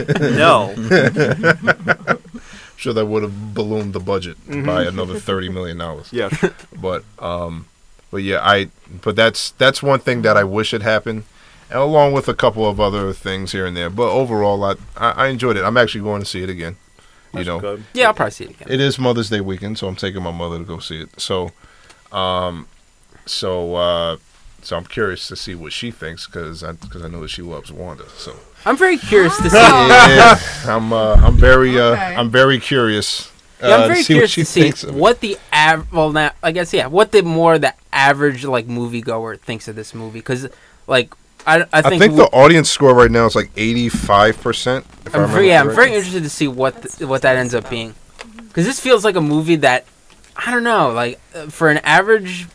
no, 0.19 0.73
sure 2.77 2.93
that 2.93 3.05
would 3.05 3.23
have 3.23 3.53
ballooned 3.53 3.93
the 3.93 3.99
budget 3.99 4.37
Mm-hmm. 4.47 4.65
by 4.65 4.83
another 4.83 5.19
thirty 5.19 5.49
million 5.49 5.77
dollars. 5.77 6.11
yeah, 6.13 6.29
But 6.79 7.03
um, 7.19 7.65
but 8.11 8.23
yeah, 8.23 8.39
I 8.41 8.69
but 9.01 9.15
that's 9.15 9.51
that's 9.51 9.81
one 9.81 9.99
thing 9.99 10.21
that 10.23 10.37
I 10.37 10.43
wish 10.43 10.71
had 10.71 10.81
happened, 10.83 11.17
and 11.17 11.25
along 11.73 12.13
with 12.13 12.27
a 12.29 12.33
couple 12.33 12.67
of 12.67 12.79
other 12.79 13.11
things 13.13 13.51
here 13.51 13.65
and 13.65 13.75
there. 13.75 13.89
But 13.89 14.09
overall, 14.11 14.63
I 14.63 14.75
I, 14.95 15.11
I 15.11 15.27
enjoyed 15.27 15.57
it. 15.57 15.63
I'm 15.63 15.77
actually 15.77 16.01
going 16.03 16.21
to 16.21 16.25
see 16.25 16.43
it 16.43 16.49
again. 16.49 16.77
You 17.33 17.43
know, 17.43 17.59
good. 17.59 17.83
yeah, 17.95 18.07
I'll 18.07 18.13
probably 18.13 18.31
see 18.31 18.43
it 18.45 18.51
again. 18.51 18.67
it 18.69 18.79
is 18.79 18.99
Mother's 18.99 19.29
Day 19.29 19.41
weekend, 19.41 19.79
so 19.79 19.87
I'm 19.87 19.95
taking 19.95 20.21
my 20.21 20.31
mother 20.31 20.59
to 20.59 20.63
go 20.63 20.77
see 20.77 21.01
it. 21.01 21.19
So, 21.19 21.51
um, 22.11 22.67
so 23.25 23.75
uh, 23.75 24.17
so 24.61 24.77
I'm 24.77 24.85
curious 24.85 25.27
to 25.29 25.35
see 25.35 25.55
what 25.55 25.73
she 25.73 25.89
thinks 25.91 26.27
because 26.27 26.63
I 26.63 26.73
because 26.73 27.03
I 27.03 27.07
know 27.07 27.21
that 27.21 27.29
she 27.29 27.41
loves 27.41 27.71
Wanda. 27.71 28.07
So 28.17 28.35
I'm 28.65 28.77
very 28.77 28.97
curious 28.97 29.35
to 29.37 29.49
see. 29.49 29.57
yeah, 29.57 30.39
I'm 30.65 30.93
uh, 30.93 31.15
I'm 31.15 31.35
very 31.35 31.79
uh, 31.79 31.93
Okay. 31.93 32.15
I'm 32.15 32.29
very 32.29 32.59
curious. 32.59 33.31
Yeah, 33.61 33.67
uh, 33.69 33.77
I'm 33.77 33.87
very 33.87 33.95
to 33.99 34.03
see 34.03 34.13
what 34.13 34.17
curious 34.17 34.31
she 34.31 34.41
to 34.41 34.45
see 34.45 34.61
thinks 34.61 34.83
what 34.85 35.19
the 35.21 35.37
av- 35.51 35.91
well 35.91 36.11
now 36.11 36.31
I 36.43 36.51
guess 36.51 36.71
yeah 36.73 36.85
what 36.87 37.11
the 37.13 37.23
more 37.23 37.57
the 37.57 37.73
average 37.93 38.43
like 38.45 38.67
moviegoer 38.67 39.39
thinks 39.39 39.67
of 39.67 39.75
this 39.75 39.93
movie 39.95 40.19
because 40.19 40.47
like 40.85 41.13
I, 41.45 41.61
I 41.61 41.65
I 41.73 41.81
think, 41.81 42.01
think, 42.01 42.15
the 42.15 42.25
audience 42.31 42.69
score 42.69 42.93
right 42.93 43.11
now 43.11 43.25
is 43.25 43.35
like 43.35 43.51
85 43.57 44.41
percent. 44.41 44.85
I'm 45.13 45.29
very, 45.29 45.47
yeah 45.49 45.61
I'm 45.61 45.73
very 45.75 45.93
interested 45.93 46.23
to 46.23 46.29
see 46.29 46.47
what 46.47 46.81
th- 46.81 47.07
what 47.09 47.21
that 47.23 47.35
ends 47.35 47.53
up 47.53 47.69
being 47.69 47.93
because 48.47 48.65
this 48.65 48.79
feels 48.79 49.03
like 49.03 49.15
a 49.15 49.21
movie 49.21 49.57
that 49.57 49.85
I 50.37 50.51
don't 50.51 50.63
know 50.63 50.91
like 50.91 51.19
uh, 51.35 51.47
for 51.47 51.69
an 51.69 51.79
average 51.79 52.47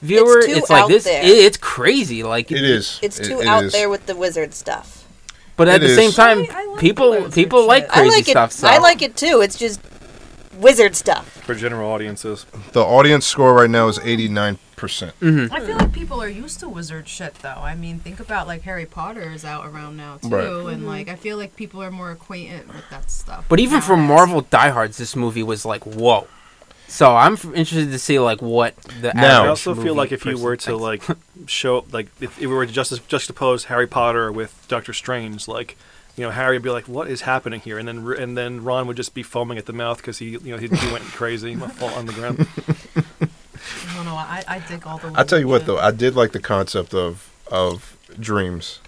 viewer 0.00 0.42
too 0.42 0.52
it's, 0.52 0.70
like 0.70 0.82
out 0.84 0.88
this 0.88 1.04
there. 1.04 1.22
it, 1.22 1.28
it's 1.28 1.56
crazy 1.58 2.22
like 2.22 2.50
It 2.50 2.64
is. 2.64 2.98
It's 3.02 3.18
too 3.18 3.40
it 3.40 3.46
out 3.46 3.64
is. 3.64 3.72
there 3.72 3.88
with 3.90 4.06
the 4.06 4.16
wizard 4.16 4.54
stuff. 4.54 5.06
but 5.56 5.68
at 5.68 5.82
It 5.82 5.88
the 5.88 5.94
same 5.94 6.10
time 6.12 6.38
I- 6.40 6.48
I 6.62 6.64
like 6.66 6.80
people 6.80 7.30
people 7.30 7.60
shit. 7.60 7.68
like 7.68 7.84
I 7.90 8.00
crazy 8.00 8.06
I 8.08 8.16
like 8.16 8.24
stuff 8.26 8.50
it. 8.50 8.54
so 8.54 8.68
I 8.68 8.78
like 8.78 9.02
it 9.02 9.16
too. 9.16 9.40
It's 9.42 9.58
just 9.58 9.80
wizard 10.58 10.94
stuff. 10.96 11.28
for 11.44 11.54
general 11.54 11.90
audiences. 11.90 12.46
The 12.72 12.82
audience 12.82 13.26
score 13.26 13.52
right 13.54 13.68
now 13.70 13.88
is 13.88 13.98
89 13.98 14.58
percent. 14.76 15.18
Mm-hmm. 15.20 15.52
I 15.54 15.60
feel 15.60 15.76
like 15.76 15.92
people 15.92 16.22
are 16.22 16.28
used 16.28 16.60
to 16.60 16.68
wizard 16.68 17.08
shit, 17.08 17.34
though. 17.36 17.48
I 17.62 17.74
mean, 17.74 17.98
think 17.98 18.20
about 18.20 18.46
like 18.46 18.62
Harry 18.62 18.86
Potter 18.86 19.32
is 19.32 19.44
out 19.44 19.66
around 19.66 19.96
now 19.96 20.18
too, 20.18 20.28
Right. 20.28 20.72
and 20.74 20.86
like 20.86 21.08
I 21.08 21.16
feel 21.16 21.36
like 21.36 21.56
people 21.56 21.82
are 21.82 21.90
more 21.90 22.10
acquainted 22.10 22.68
with 22.68 22.88
that 22.90 23.10
stuff. 23.10 23.44
But 23.48 23.60
even 23.60 23.80
for. 23.80 23.96
Marvel 23.96 24.42
diehards, 24.42 24.96
this 24.98 25.16
movie 25.16 25.42
was 25.42 25.64
like, 25.64 25.84
whoa. 25.84 26.26
So 26.86 27.16
I'm 27.16 27.32
f- 27.34 27.44
interested 27.46 27.90
to 27.90 27.98
see 27.98 28.18
like 28.18 28.42
what 28.42 28.76
the. 29.00 29.12
Now- 29.14 29.22
I 29.22 29.26
average 29.38 29.48
also 29.50 29.74
feel 29.74 29.94
like 29.94 30.12
if 30.12 30.24
you 30.26 30.36
were 30.38 30.56
to 30.56 30.78
thinks. 30.78 31.08
like 31.08 31.18
show 31.46 31.84
like 31.90 32.06
if, 32.20 32.32
if 32.38 32.40
we 32.40 32.46
were 32.48 32.66
to 32.66 32.72
just 32.72 32.92
juxtapose 33.08 33.64
Harry 33.64 33.86
Potter 33.86 34.30
with 34.30 34.64
Doctor 34.68 34.92
Strange, 34.92 35.48
like 35.48 35.76
you 36.16 36.22
know 36.22 36.30
Harry 36.30 36.56
would 36.56 36.62
be 36.62 36.70
like, 36.70 36.86
"What 36.86 37.08
is 37.08 37.22
happening 37.22 37.60
here?" 37.60 37.78
And 37.78 37.88
then 37.88 38.06
and 38.18 38.36
then 38.36 38.62
Ron 38.62 38.86
would 38.86 38.96
just 38.96 39.14
be 39.14 39.22
foaming 39.24 39.56
at 39.58 39.64
the 39.66 39.72
mouth 39.72 39.96
because 39.96 40.18
he 40.18 40.30
you 40.30 40.40
know 40.52 40.58
he, 40.58 40.68
he 40.68 40.92
went 40.92 41.02
crazy, 41.04 41.50
he 41.50 41.56
would 41.60 41.72
fall 41.72 41.90
on 41.94 42.06
the 42.06 42.12
ground. 42.12 42.46
I 43.88 43.94
don't 43.96 44.04
know. 44.04 44.14
I, 44.14 44.42
I 44.46 44.58
dig 44.60 44.86
all 44.86 44.98
the. 44.98 45.12
I 45.14 45.24
tell 45.24 45.38
you 45.38 45.48
what 45.48 45.66
though, 45.66 45.78
I 45.78 45.90
did 45.90 46.14
like 46.14 46.32
the 46.32 46.40
concept 46.40 46.94
of 46.94 47.30
of 47.50 47.96
dreams 48.18 48.80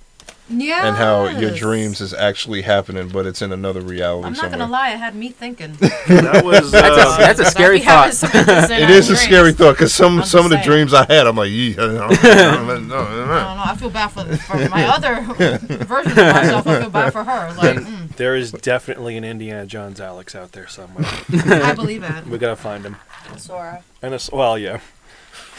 yeah, 0.48 0.86
and 0.86 0.96
how 0.96 1.26
your 1.26 1.50
dreams 1.50 2.00
is 2.00 2.14
actually 2.14 2.62
happening, 2.62 3.08
but 3.08 3.26
it's 3.26 3.42
in 3.42 3.50
another 3.52 3.80
reality 3.80 4.26
I'm 4.26 4.32
not 4.34 4.40
somewhere. 4.42 4.58
gonna 4.60 4.70
lie. 4.72 4.90
It 4.92 4.98
had 4.98 5.14
me 5.16 5.30
thinking. 5.30 5.76
That 6.06 6.44
was 6.44 6.70
That's 6.70 6.96
a- 6.96 7.00
uh, 7.00 7.16
that's 7.18 7.40
a 7.40 7.46
I'd 7.46 7.50
scary 7.50 7.80
thought. 7.80 8.08
it 8.10 8.14
is 8.14 8.22
interest 8.22 8.70
in 8.70 8.78
It 8.78 8.84
our 8.84 8.90
is 8.90 9.04
a 9.10 9.14
dreams. 9.14 9.20
scary 9.20 9.52
thought 9.52 9.72
because 9.72 9.92
some 9.94 10.18
I'm 10.20 10.24
some 10.24 10.44
of 10.44 10.50
the 10.50 10.56
saying. 10.56 10.66
dreams 10.68 10.94
I 10.94 11.04
had, 11.06 11.26
I'm 11.26 11.36
like, 11.36 11.50
yeah, 11.50 11.74
no, 11.76 11.86
no, 11.88 12.08
no, 12.08 12.08
I 12.08 12.68
don't 12.78 12.88
know. 13.28 13.62
I 13.66 13.76
feel 13.76 13.90
bad 13.90 14.08
for, 14.08 14.24
for 14.36 14.68
my 14.68 14.84
other 14.86 15.20
version 15.84 16.12
of 16.12 16.16
myself. 16.16 16.66
I 16.66 16.80
feel 16.80 16.90
bad 16.90 17.12
for 17.12 17.24
her. 17.24 17.52
Like, 17.54 17.78
mm, 17.78 18.16
there 18.16 18.36
is 18.36 18.52
definitely 18.52 19.16
an 19.16 19.24
Indiana 19.24 19.66
Jones 19.66 20.00
Alex 20.00 20.34
out 20.34 20.52
there 20.52 20.68
somewhere. 20.68 21.04
I 21.32 21.74
believe 21.74 22.02
it. 22.04 22.26
we 22.26 22.38
gotta 22.38 22.56
find 22.56 22.84
him. 22.84 22.96
And 23.30 23.40
Sora. 23.40 23.82
And 24.02 24.14
it's 24.14 24.30
well, 24.30 24.56
yeah. 24.58 24.78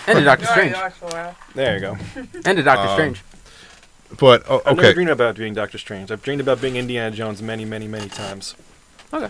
and 0.07 0.19
a 0.19 0.23
Doctor 0.23 0.45
Strange, 0.45 0.75
There 1.55 1.73
you 1.75 1.81
go. 1.81 1.97
and 2.45 2.57
a 2.59 2.63
Doctor 2.63 2.87
Um, 2.87 2.93
Strange. 2.95 3.21
But 4.19 4.43
oh, 4.49 4.61
I've 4.65 4.77
never 4.77 4.93
dreamed 4.93 5.09
about 5.09 5.35
being 5.35 5.53
Doctor 5.53 5.77
Strange. 5.77 6.11
I've 6.11 6.21
dreamed 6.21 6.41
about 6.41 6.61
being 6.61 6.77
Indiana 6.77 7.15
Jones 7.15 7.41
many, 7.41 7.65
many, 7.65 7.87
many 7.87 8.07
times. 8.07 8.55
Okay. 9.13 9.29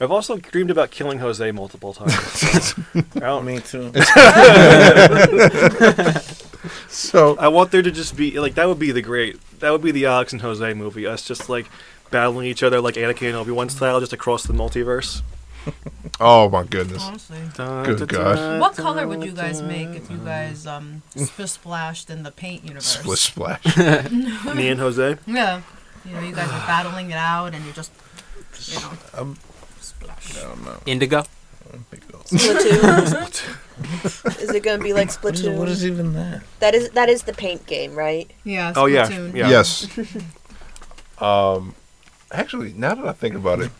I've 0.00 0.10
also 0.10 0.36
dreamed 0.36 0.70
about 0.70 0.90
killing 0.90 1.20
Jose 1.20 1.52
multiple 1.52 1.92
times. 1.92 2.74
I, 3.14 3.20
don't, 3.20 3.44
mean 3.44 3.60
to. 3.62 3.92
so 6.88 7.36
I 7.36 7.48
want 7.48 7.70
there 7.70 7.82
to 7.82 7.90
just 7.90 8.16
be 8.16 8.40
like 8.40 8.54
that 8.54 8.66
would 8.66 8.80
be 8.80 8.90
the 8.90 9.02
great 9.02 9.38
that 9.60 9.70
would 9.70 9.82
be 9.82 9.92
the 9.92 10.06
Alex 10.06 10.32
and 10.32 10.42
Jose 10.42 10.74
movie. 10.74 11.06
Us 11.06 11.24
just 11.24 11.48
like 11.48 11.70
battling 12.10 12.46
each 12.46 12.64
other 12.64 12.80
like 12.80 12.96
Anakin 12.96 13.28
and 13.28 13.36
Obi 13.36 13.52
Wan 13.52 13.68
style, 13.68 14.00
just 14.00 14.12
across 14.12 14.42
the 14.42 14.52
multiverse. 14.52 15.22
Oh 16.20 16.48
my 16.48 16.64
goodness, 16.64 17.02
Honestly. 17.02 17.38
Good 17.56 18.08
God. 18.08 18.60
What 18.60 18.76
color 18.76 19.06
would 19.06 19.24
you 19.24 19.32
guys 19.32 19.62
make 19.62 19.88
if 19.88 20.10
you 20.10 20.18
guys 20.18 20.66
um 20.66 21.02
sp- 21.14 21.46
splashed 21.48 22.10
in 22.10 22.22
the 22.22 22.30
paint 22.30 22.62
universe? 22.64 22.98
split 22.98 23.18
splash. 23.18 23.76
Me 24.54 24.68
and 24.68 24.80
Jose. 24.80 25.16
Yeah. 25.26 25.62
You 26.04 26.12
know, 26.14 26.20
you 26.20 26.34
guys 26.34 26.48
are 26.48 26.66
battling 26.66 27.10
it 27.10 27.16
out, 27.16 27.54
and 27.54 27.64
you're 27.64 27.74
just, 27.74 27.92
you 28.66 28.80
know, 28.80 28.90
Um, 29.14 29.36
splash. 29.80 30.36
I 30.36 30.40
don't 30.42 30.64
know. 30.64 30.80
Indigo. 30.86 31.24
Splatoon. 32.24 33.56
is 34.42 34.50
it 34.50 34.62
gonna 34.62 34.82
be 34.82 34.92
like 34.92 35.10
What 35.22 35.34
is, 35.34 35.42
Splatoon? 35.42 35.58
what 35.58 35.68
is 35.68 35.86
even 35.86 36.12
that? 36.14 36.42
that 36.60 36.74
is 36.74 36.90
that 36.90 37.08
is 37.08 37.22
the 37.22 37.32
paint 37.32 37.66
game, 37.66 37.94
right? 37.94 38.30
Yeah. 38.44 38.72
Oh, 38.76 38.86
yeah, 38.86 39.08
Splatoon. 39.08 39.34
yeah. 39.34 39.48
Yes. 39.48 39.88
um, 41.18 41.74
actually, 42.30 42.72
now 42.74 42.94
that 42.94 43.06
I 43.06 43.12
think 43.12 43.34
about 43.34 43.60
it, 43.60 43.70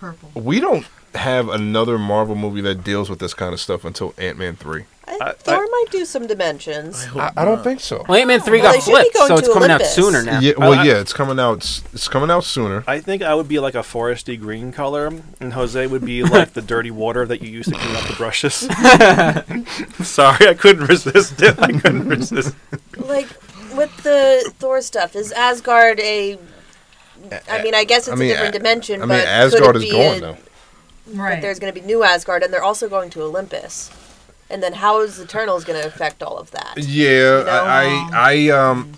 Purple. 0.00 0.30
we 0.34 0.58
don't 0.60 0.86
have 1.14 1.48
another 1.48 1.98
Marvel 1.98 2.34
movie 2.36 2.60
that 2.62 2.84
deals 2.84 3.10
with 3.10 3.18
this 3.18 3.34
kind 3.34 3.52
of 3.52 3.60
stuff 3.60 3.84
until 3.84 4.14
Ant 4.16 4.38
Man 4.38 4.56
three. 4.56 4.84
I, 5.06 5.18
I- 5.20 5.32
Thor 5.32 5.56
I- 5.56 5.58
might 5.66 5.86
do 5.90 6.04
some 6.04 6.26
dimensions. 6.28 7.06
I, 7.16 7.32
I 7.36 7.44
don't 7.44 7.64
think 7.64 7.80
so. 7.80 8.04
Well, 8.08 8.16
Ant 8.18 8.28
Man 8.28 8.40
three 8.40 8.60
Well, 8.62 8.72
got 8.72 8.84
they 8.84 8.92
should 8.92 9.02
be 9.04 9.10
flipped, 9.10 9.28
so 9.28 9.36
it's 9.38 9.48
to 9.48 9.52
coming 9.54 9.70
out 9.72 9.82
sooner 9.82 10.22
now. 10.22 10.38
Yeah, 10.38 10.52
well, 10.56 10.72
I- 10.74 10.84
yeah, 10.84 11.00
it's 11.00 11.12
coming 11.12 11.40
out. 11.40 11.58
s- 11.62 11.82
It's 11.92 12.06
coming 12.06 12.30
out 12.30 12.44
sooner. 12.44 12.84
I 12.86 13.00
think 13.00 13.22
I 13.22 13.34
would 13.34 13.48
be 13.48 13.58
like 13.58 13.74
a 13.74 13.78
foresty 13.80 14.40
green 14.40 14.70
color, 14.72 15.12
and 15.40 15.52
Jose 15.52 15.84
would 15.86 16.04
be 16.04 16.22
like 16.22 16.52
the 16.52 16.62
dirty 16.62 16.92
water 16.92 17.26
that 17.26 17.42
you 17.42 17.50
use 17.50 17.66
to 17.66 17.72
clean 17.74 17.96
up 17.96 18.06
the 18.06 18.14
brushes. 18.14 18.54
Sorry, 20.08 20.46
I 20.48 20.54
couldn't 20.54 20.86
resist 20.86 21.42
it. 21.42 21.58
I 21.58 21.72
couldn't 21.72 22.08
resist. 22.08 22.54
Like 22.96 23.26
with 23.74 23.94
the 24.04 24.52
Thor 24.58 24.80
stuff, 24.80 25.16
is 25.16 25.32
Asgard 25.32 25.98
a? 26.00 26.38
I 27.48 27.62
mean, 27.62 27.74
I 27.74 27.84
guess 27.84 28.08
it's 28.08 28.12
I 28.12 28.14
mean, 28.14 28.30
a 28.30 28.32
different 28.34 28.54
dimension, 28.54 29.02
I 29.02 29.06
but 29.06 29.08
mean, 29.08 29.18
could 29.20 29.28
Asgard 29.28 29.76
it 29.76 29.78
is 29.78 29.84
be 29.84 29.90
gone 29.92 30.16
a- 30.16 30.20
now. 30.20 30.36
Right. 31.12 31.34
But 31.36 31.42
there's 31.42 31.58
going 31.58 31.72
to 31.74 31.78
be 31.80 31.84
new 31.84 32.02
Asgard, 32.04 32.42
and 32.42 32.52
they're 32.52 32.62
also 32.62 32.88
going 32.88 33.10
to 33.10 33.22
Olympus. 33.22 33.90
And 34.48 34.62
then 34.62 34.72
how 34.74 35.00
is 35.00 35.20
Eternals 35.20 35.64
going 35.64 35.80
to 35.80 35.86
affect 35.86 36.22
all 36.24 36.36
of 36.36 36.50
that? 36.50 36.74
Yeah, 36.78 37.42
know? 37.42 37.46
I, 37.48 38.08
I, 38.12 38.32
I, 38.34 38.48
um, 38.50 38.94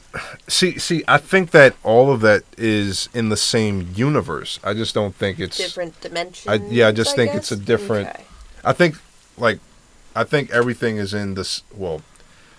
see, 0.49 0.79
see, 0.79 1.05
I 1.07 1.19
think 1.19 1.51
that 1.51 1.75
all 1.83 2.11
of 2.11 2.23
that 2.23 2.43
is 2.57 3.11
in 3.13 3.29
the 3.29 3.37
same 3.37 3.89
universe. 3.95 4.59
I 4.65 4.73
just 4.73 4.95
don't 4.95 5.15
think 5.15 5.39
it's. 5.39 5.59
Different 5.59 6.01
dimensions. 6.01 6.49
I- 6.49 6.65
yeah, 6.67 6.89
I 6.89 6.93
just 6.93 7.15
think 7.17 7.35
it's 7.35 7.53
a 7.53 7.57
different- 7.57 8.09
Okay. 8.09 8.25
I 8.65 8.73
think, 8.73 8.97
like, 9.37 9.59
I 10.17 10.25
think 10.25 10.51
everything 10.51 10.97
is 10.97 11.13
in 11.13 11.35
this. 11.35 11.63
Well, 11.75 12.01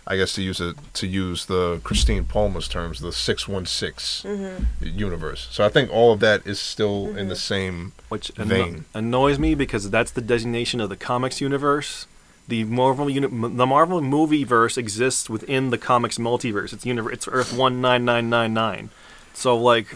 I 0.05 0.17
guess 0.17 0.33
to 0.33 0.41
use 0.41 0.59
it 0.59 0.75
to 0.95 1.07
use 1.07 1.45
the 1.45 1.79
Christine 1.83 2.25
Palmer's 2.25 2.67
terms, 2.67 2.99
the 2.99 3.13
six 3.13 3.47
one 3.47 3.65
six 3.65 4.23
Mm-hmm. 4.25 4.63
universe. 4.97 5.47
So 5.51 5.63
I 5.65 5.69
think 5.69 5.89
all 5.91 6.11
of 6.11 6.19
that 6.19 6.45
is 6.45 6.59
still 6.59 7.15
in 7.15 7.29
the 7.29 7.35
same. 7.37 7.93
Which 8.09 8.29
Vein. 8.35 8.85
annoys 8.93 9.39
me 9.39 9.55
because 9.55 9.89
that's 9.89 10.11
the 10.11 10.21
designation 10.21 10.81
of 10.81 10.89
the 10.89 10.97
comics 10.97 11.39
universe. 11.39 12.05
The 12.49 12.65
Marvel 12.65 13.09
uni- 13.09 13.27
the 13.55 13.65
Marvel 13.65 14.01
movie 14.01 14.43
verse 14.43 14.77
exists 14.77 15.29
within 15.29 15.69
the 15.69 15.77
comics 15.77 16.17
multiverse. 16.17 16.73
It's 16.73 16.85
universe. 16.85 17.13
It's 17.13 17.27
Earth 17.31 17.53
one 17.53 17.79
nine 17.79 18.03
nine 18.03 18.29
nine 18.29 18.53
nine. 18.53 18.89
So 19.33 19.55
like, 19.55 19.95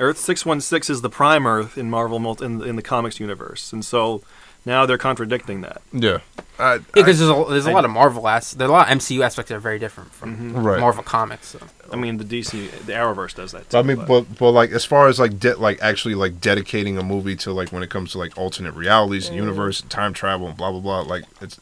Earth 0.00 0.16
six 0.18 0.46
one 0.46 0.60
six 0.62 0.88
is 0.88 1.02
the 1.02 1.10
prime 1.10 1.46
Earth 1.46 1.76
in 1.76 1.90
Marvel 1.90 2.18
multi- 2.18 2.46
in, 2.46 2.62
in 2.62 2.76
the 2.76 2.82
comics 2.82 3.20
universe, 3.20 3.72
and 3.74 3.84
so 3.84 4.22
now 4.68 4.86
they're 4.86 4.98
contradicting 4.98 5.62
that. 5.62 5.82
Yeah. 5.92 6.18
I, 6.60 6.74
Yeah, 6.74 6.78
because 6.92 7.18
there's 7.18 7.30
a, 7.30 7.44
there's 7.48 7.66
a 7.66 7.70
I- 7.70 7.72
lot 7.72 7.84
of 7.84 7.90
Marvel 7.90 8.28
as 8.28 8.52
there's 8.52 8.68
a 8.70 8.72
lot 8.72 8.88
of 8.90 8.98
MCU 8.98 9.22
aspects 9.24 9.48
that 9.48 9.56
are 9.56 9.60
very 9.60 9.78
different 9.78 10.12
from 10.12 10.36
Mhm. 10.36 10.62
Right. 10.64 10.78
Marvel 10.80 11.02
comics. 11.02 11.48
So. 11.48 11.58
I 11.92 11.96
mean, 11.96 12.18
the 12.18 12.24
DC, 12.24 12.70
the 12.86 12.92
Arrowverse 12.92 13.34
does 13.34 13.52
that. 13.52 13.70
Too, 13.70 13.78
I 13.78 13.82
mean, 13.82 14.04
but 14.06 14.22
but 14.38 14.50
like 14.52 14.70
as 14.70 14.84
far 14.84 15.08
as 15.08 15.18
like 15.18 15.38
de- 15.40 15.56
like 15.56 15.78
actually 15.82 16.14
like 16.14 16.40
dedicating 16.40 16.98
a 16.98 17.02
movie 17.02 17.36
to 17.36 17.52
like 17.52 17.70
when 17.72 17.82
it 17.82 17.90
comes 17.90 18.12
to 18.12 18.18
like 18.18 18.36
alternate 18.36 18.74
realities, 18.74 19.28
and 19.28 19.36
universe, 19.36 19.80
and 19.80 19.90
time 19.90 20.12
travel, 20.12 20.46
and 20.48 20.56
blah 20.56 20.70
blah 20.70 20.80
blah. 20.80 21.00
Like 21.00 21.24
it's 21.40 21.58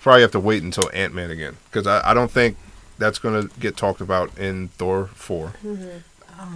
probably 0.00 0.22
have 0.22 0.32
to 0.32 0.40
wait 0.40 0.62
until 0.62 0.90
Ant 0.92 1.14
Man 1.14 1.30
again 1.30 1.56
because 1.70 1.86
I, 1.86 2.10
I 2.10 2.12
don't 2.14 2.30
think 2.30 2.56
that's 2.98 3.18
gonna 3.18 3.44
get 3.60 3.76
talked 3.76 4.00
about 4.00 4.36
in 4.38 4.68
Thor 4.78 5.08
4 5.14 5.52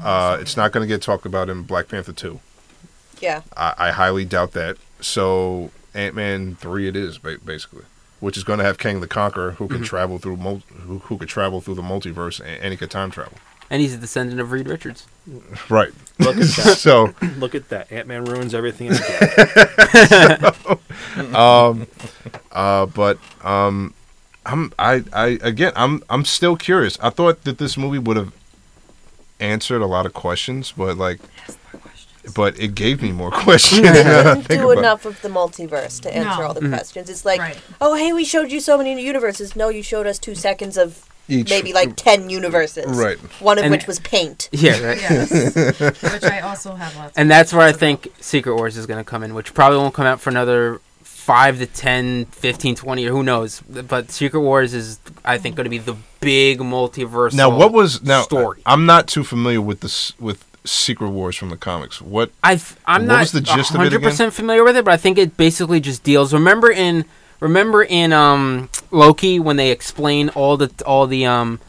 Uh, 0.02 0.38
it's 0.40 0.56
not 0.56 0.72
gonna 0.72 0.86
get 0.86 1.00
talked 1.02 1.26
about 1.26 1.48
in 1.48 1.62
Black 1.62 1.88
Panther 1.88 2.12
two. 2.12 2.40
Yeah. 3.20 3.42
I, 3.56 3.74
I 3.78 3.90
highly 3.92 4.24
doubt 4.24 4.52
that. 4.52 4.76
So 5.00 5.70
Ant 5.96 6.14
Man 6.14 6.54
three 6.56 6.86
it 6.88 6.94
is 6.96 7.18
basically, 7.18 7.84
which 8.20 8.36
is 8.36 8.44
going 8.44 8.58
to 8.58 8.64
have 8.64 8.78
Kang 8.78 9.00
the 9.00 9.08
Conqueror 9.08 9.52
who 9.52 9.66
can 9.68 9.82
travel 9.82 10.18
through 10.18 10.36
mul- 10.36 10.62
who, 10.82 10.98
who 10.98 11.18
could 11.18 11.28
travel 11.28 11.60
through 11.60 11.74
the 11.76 11.82
multiverse 11.82 12.38
and, 12.40 12.62
and 12.62 12.70
he 12.72 12.76
could 12.76 12.90
time 12.90 13.10
travel. 13.10 13.34
And 13.68 13.82
he's 13.82 13.94
a 13.94 13.98
descendant 13.98 14.38
of 14.40 14.52
Reed 14.52 14.68
Richards. 14.68 15.06
Right. 15.68 15.90
look 16.20 16.36
at 16.36 16.42
that. 16.56 16.76
so 16.78 17.12
look 17.38 17.54
at 17.56 17.68
that. 17.70 17.90
Ant 17.90 18.06
Man 18.06 18.24
ruins 18.24 18.54
everything 18.54 18.92
again. 18.92 20.54
um 21.34 21.86
uh 22.52 22.86
but 22.86 23.18
um 23.42 23.92
I'm 24.44 24.72
I 24.78 25.02
I 25.12 25.38
again 25.42 25.72
I'm 25.74 26.02
I'm 26.08 26.24
still 26.24 26.56
curious. 26.56 26.96
I 27.02 27.10
thought 27.10 27.42
that 27.44 27.58
this 27.58 27.76
movie 27.76 27.98
would 27.98 28.16
have 28.16 28.32
answered 29.40 29.82
a 29.82 29.86
lot 29.86 30.06
of 30.06 30.14
questions, 30.14 30.72
but 30.76 30.96
like 30.96 31.18
but 32.34 32.58
it 32.58 32.74
gave 32.74 33.02
me 33.02 33.12
more 33.12 33.30
questions. 33.46 33.82
They 33.82 33.88
now 33.88 33.92
that 33.94 34.26
I 34.26 34.34
didn't 34.34 34.46
think 34.48 34.60
do 34.60 34.70
about 34.70 34.78
enough 34.80 35.04
of 35.04 35.20
the 35.22 35.28
multiverse 35.28 36.00
to 36.02 36.14
answer 36.14 36.40
No. 36.40 36.46
all 36.48 36.54
the 36.54 36.60
Mhm. 36.60 36.70
questions. 36.70 37.08
It's 37.10 37.24
like, 37.24 37.40
Right. 37.40 37.58
oh, 37.80 37.94
hey, 37.94 38.12
we 38.12 38.24
showed 38.24 38.50
you 38.50 38.60
so 38.60 38.76
many 38.78 39.00
universes. 39.02 39.54
No, 39.56 39.68
you 39.68 39.82
showed 39.82 40.06
us 40.06 40.18
two 40.18 40.34
seconds 40.34 40.76
of 40.76 41.04
Each- 41.28 41.50
maybe 41.50 41.72
like 41.72 41.96
10 41.96 42.30
universes. 42.30 42.86
Right. 42.96 43.18
One 43.40 43.58
of 43.58 43.64
And- 43.64 43.72
which 43.72 43.86
was 43.86 43.98
paint. 44.00 44.48
Yeah, 44.52 44.80
right. 44.80 45.00
Yes. 45.00 45.30
Which 46.12 46.24
I 46.24 46.40
also 46.40 46.74
have 46.76 46.94
lots. 46.96 47.12
And 47.16 47.30
that's 47.30 47.52
where 47.52 47.66
I 47.66 47.72
think 47.72 48.08
Secret 48.20 48.54
Wars 48.54 48.76
is 48.76 48.86
going 48.86 48.98
to 49.02 49.04
come 49.08 49.22
in, 49.24 49.34
which 49.34 49.52
probably 49.52 49.78
won't 49.78 49.94
come 49.94 50.06
out 50.06 50.20
for 50.20 50.30
another 50.30 50.80
5 51.02 51.58
to 51.58 51.66
10, 51.66 52.26
15, 52.26 52.76
20, 52.76 53.04
or 53.06 53.10
who 53.10 53.24
knows. 53.24 53.60
But 53.68 54.12
Secret 54.12 54.38
Wars 54.40 54.72
is, 54.72 55.00
I 55.24 55.38
think, 55.38 55.56
going 55.56 55.64
to 55.64 55.70
be 55.70 55.78
the 55.78 55.96
big 56.20 56.60
multiverse. 56.60 57.34
Now 57.34 57.50
what 57.50 57.72
was 57.72 58.02
now 58.04 58.22
story? 58.22 58.62
I'm 58.64 58.86
not 58.86 59.08
too 59.08 59.24
familiar 59.24 59.60
with 59.60 59.80
this 59.80 60.12
with 60.20 60.44
Secret 60.66 61.10
Wars 61.10 61.36
from 61.36 61.50
the 61.50 61.56
comics. 61.56 62.00
What 62.00 62.30
I've, 62.42 62.78
I'm 62.86 63.02
What 63.02 63.08
not 63.08 63.20
was 63.20 63.32
the 63.32 63.40
gist 63.40 63.74
of 63.74 63.80
it 63.82 63.92
again? 63.92 64.10
100% 64.10 64.32
familiar 64.32 64.64
with 64.64 64.76
it, 64.76 64.84
but 64.84 64.92
I 64.92 64.96
think 64.96 65.18
it 65.18 65.36
basically 65.36 65.80
just 65.80 66.02
deals. 66.02 66.32
Remember 66.32 66.70
in 66.70 67.04
remember 67.40 67.82
in 67.82 68.12
um, 68.12 68.68
Loki 68.90 69.38
when 69.38 69.56
they 69.56 69.70
explain 69.70 70.28
all 70.30 70.56
the 70.56 70.72
all 70.84 71.06
the 71.06 71.26
um, 71.26 71.60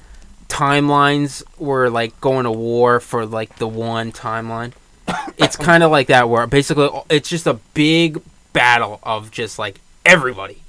timelines 0.47 1.43
were 1.57 1.89
like 1.89 2.19
going 2.21 2.45
to 2.45 2.51
war 2.51 2.99
for 2.99 3.25
like 3.25 3.57
the 3.57 3.67
one 3.67 4.11
timeline. 4.11 4.73
it's 5.37 5.55
kind 5.55 5.83
of 5.83 5.91
like 5.91 6.07
that 6.07 6.29
where 6.29 6.45
basically 6.47 6.89
it's 7.09 7.29
just 7.29 7.47
a 7.47 7.55
big 7.73 8.21
battle 8.53 8.99
of 9.03 9.31
just 9.31 9.59
like 9.59 9.79
everybody 10.05 10.61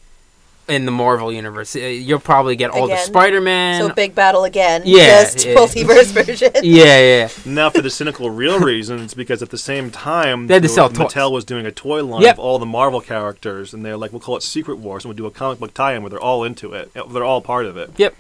in 0.69 0.85
the 0.85 0.91
Marvel 0.91 1.33
universe. 1.33 1.75
Uh, 1.75 1.81
You'll 1.81 2.21
probably 2.21 2.57
get 2.57 2.71
all 2.71 2.87
the 2.89 2.97
Spider-Man. 2.97 3.81
So 3.81 3.95
big 3.95 4.15
battle 4.15 4.45
again. 4.45 4.83
Yeah, 4.85 5.23
Just 5.25 5.45
yeah. 5.47 5.55
multiverse 5.55 6.07
version. 6.13 6.51
yeah, 6.63 6.99
yeah. 7.01 7.29
now, 7.47 7.71
for 7.71 7.81
the 7.83 7.91
cynical 7.91 8.31
real 8.31 8.61
reason, 8.61 9.01
it's 9.01 9.15
because 9.15 9.43
at 9.43 9.51
the 9.51 9.59
same 9.59 9.91
time, 9.91 10.47
They 10.47 10.55
had 10.55 10.63
to 10.63 10.69
sell 10.69 10.89
was- 10.89 10.99
toys. 10.99 11.13
Mattel 11.15 11.33
was 11.33 11.45
doing 11.45 11.67
a 11.67 11.73
toy 11.73 12.03
line 12.05 12.23
Yep. 12.23 12.35
of 12.35 12.39
all 12.41 12.59
the 12.59 12.67
Marvel 12.67 13.01
characters, 13.01 13.73
and 13.73 13.85
they're 13.85 13.97
like, 13.97 14.13
we'll 14.13 14.21
call 14.21 14.37
it 14.37 14.43
Secret 14.43 14.77
Wars, 14.79 15.05
and 15.05 15.11
we'll 15.11 15.17
do 15.17 15.27
a 15.27 15.31
comic 15.31 15.59
book 15.59 15.73
tie-in 15.75 16.03
where 16.03 16.11
they're 16.11 16.21
all 16.21 16.45
into 16.45 16.73
it. 16.75 16.93
They're 16.95 17.25
all 17.25 17.41
part 17.41 17.67
of 17.67 17.77
it. 17.77 17.91
Yep. 17.97 18.15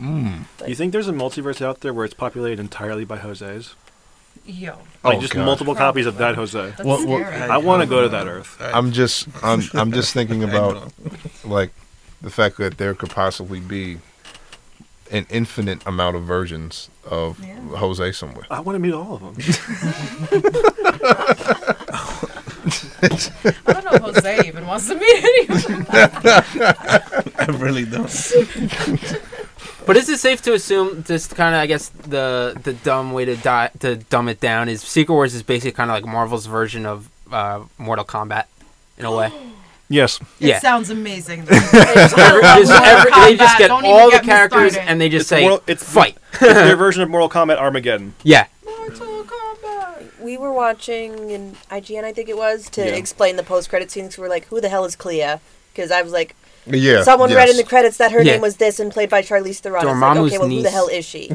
Do 0.00 0.68
you 0.68 0.74
think 0.74 0.92
there's 0.92 1.08
a 1.08 1.12
multiverse 1.12 1.62
out 1.62 1.80
there 1.80 1.92
where 1.94 2.04
it's 2.04 2.14
populated 2.14 2.58
entirely 2.60 3.04
by 3.04 3.18
Jose's? 3.18 3.74
Yo. 4.44 4.72
Like 5.04 5.18
Oh, 5.18 5.20
just 5.20 5.34
God. 5.34 5.44
multiple 5.44 5.74
copies 5.74 6.06
of 6.06 6.16
that 6.18 6.34
Jose. 6.34 6.58
That's 6.70 6.82
What- 6.82 7.06
what- 7.06 7.26
scary. 7.26 7.42
I 7.50 7.56
want 7.58 7.82
to 7.82 7.86
go 7.88 8.02
to 8.02 8.08
that 8.08 8.26
Earth. 8.26 8.56
I'm 8.60 8.92
just 8.92 9.28
I'm 9.42 9.62
I'm 9.74 9.92
just 9.92 10.12
thinking 10.18 10.42
about 10.44 10.92
like 11.44 11.70
the 12.20 12.30
fact 12.30 12.56
that 12.58 12.78
there 12.78 12.94
could 12.94 13.10
possibly 13.10 13.60
be 13.60 13.98
an 15.10 15.26
infinite 15.28 15.84
amount 15.86 16.16
of 16.16 16.22
versions 16.24 16.88
of 17.08 17.38
Yeah. 17.44 17.58
Jose 17.76 18.12
somewhere. 18.12 18.46
I 18.50 18.60
want 18.60 18.76
to 18.76 18.80
meet 18.80 18.94
all 18.94 19.14
of 19.16 19.20
them. 19.20 19.34
I 23.02 23.72
don't 23.72 23.84
know 23.84 24.08
if 24.08 24.14
Jose 24.14 24.46
even 24.48 24.66
wants 24.66 24.86
to 24.88 24.94
meet 24.94 25.24
anyone. 25.24 25.86
I 27.38 27.46
really 27.58 27.84
don't. 27.84 28.08
But 29.86 29.96
is 29.96 30.08
it 30.08 30.18
safe 30.18 30.40
to 30.42 30.52
assume, 30.54 31.02
just 31.04 31.34
kind 31.34 31.54
of, 31.54 31.60
I 31.60 31.66
guess, 31.66 31.88
the 31.88 32.58
the 32.62 32.72
dumb 32.72 33.12
way 33.12 33.24
to 33.24 33.36
di- 33.36 33.70
to 33.80 33.96
dumb 33.96 34.28
it 34.28 34.40
down 34.40 34.68
is 34.68 34.80
Secret 34.82 35.14
Wars 35.14 35.34
is 35.34 35.42
basically 35.42 35.72
kind 35.72 35.90
of 35.90 35.94
like 35.94 36.04
Marvel's 36.06 36.46
version 36.46 36.86
of 36.86 37.08
uh, 37.32 37.64
Mortal 37.78 38.04
Kombat, 38.04 38.44
in 38.98 39.04
a 39.04 39.10
way. 39.14 39.32
yes. 39.88 40.20
Yeah. 40.38 40.60
Sounds 40.60 40.90
amazing. 40.90 41.40
Every- 41.50 41.56
just 41.58 42.16
every- 42.72 43.10
they 43.10 43.36
just 43.36 43.58
get 43.58 43.68
Don't 43.68 43.84
all 43.84 44.08
even 44.08 44.10
the 44.10 44.16
get 44.18 44.24
characters 44.24 44.76
and 44.76 45.00
they 45.00 45.08
just 45.08 45.22
It's 45.22 45.28
say, 45.30 45.40
Mortal- 45.42 45.62
it's- 45.66 45.82
fight. 45.92 46.16
It's 46.34 46.40
their 46.40 46.76
version 46.86 47.02
of 47.02 47.10
Mortal 47.10 47.28
Kombat 47.28 47.58
Armageddon. 47.58 48.14
Yeah. 48.22 48.46
Mortal 48.64 49.24
Kombat. 49.24 50.20
We 50.20 50.36
were 50.36 50.52
watching 50.52 51.30
in 51.30 51.56
IGN, 51.70 52.04
I 52.04 52.12
think 52.12 52.28
it 52.28 52.36
was, 52.36 52.70
to 52.70 52.82
Yeah. 52.84 52.94
explain 52.94 53.36
the 53.36 53.42
post 53.42 53.68
credit 53.68 53.90
scenes. 53.90 54.16
We 54.16 54.22
were 54.22 54.28
like, 54.28 54.46
who 54.46 54.60
the 54.60 54.68
hell 54.68 54.84
is 54.84 54.94
Clea? 54.96 55.36
Because 55.72 55.90
I 55.90 56.02
was 56.02 56.12
like, 56.12 56.34
Yeah. 56.66 57.02
someone 57.02 57.32
read 57.34 57.48
in 57.48 57.56
the 57.56 57.64
credits 57.64 57.96
that 57.96 58.12
her 58.12 58.22
Yeah. 58.22 58.32
name 58.32 58.40
was 58.40 58.56
this 58.56 58.78
and 58.78 58.92
played 58.92 59.10
by 59.10 59.22
Charlize 59.22 59.58
Theron. 59.58 59.86
I 59.86 59.92
was 59.92 60.00
like, 60.00 60.16
okay, 60.32 60.38
well, 60.38 60.48
who 60.48 60.62
the 60.62 60.70
hell 60.70 60.88
is 60.88 61.04
she? 61.04 61.30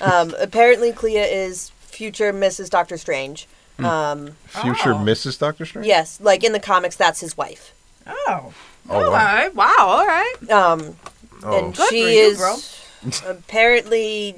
um, 0.00 0.34
apparently, 0.38 0.92
Clea 0.92 1.18
is 1.18 1.70
future 1.80 2.32
Mrs. 2.32 2.70
Doctor 2.70 2.96
Strange. 2.96 3.46
Hmm. 3.78 3.84
Um, 3.86 4.26
Future 4.46 4.92
Oh. 4.92 4.98
Mrs. 4.98 5.38
Doctor 5.38 5.64
Strange? 5.64 5.86
yes, 5.86 6.18
like 6.20 6.44
in 6.44 6.52
the 6.52 6.60
comics, 6.60 6.94
that's 6.94 7.20
his 7.20 7.36
wife. 7.36 7.72
Oh. 8.06 8.52
Oh, 8.90 9.04
all 9.04 9.10
wow. 9.10 9.12
right. 9.12 9.54
Wow. 9.54 9.74
All 9.78 10.06
right. 10.06 10.34
Um, 10.50 10.96
Oh. 11.44 11.58
and 11.58 11.74
Good 11.76 11.88
she 11.88 12.02
for 12.02 12.08
you, 12.08 12.20
is 12.20 12.38
bro. 12.38 13.30
apparently 13.30 14.36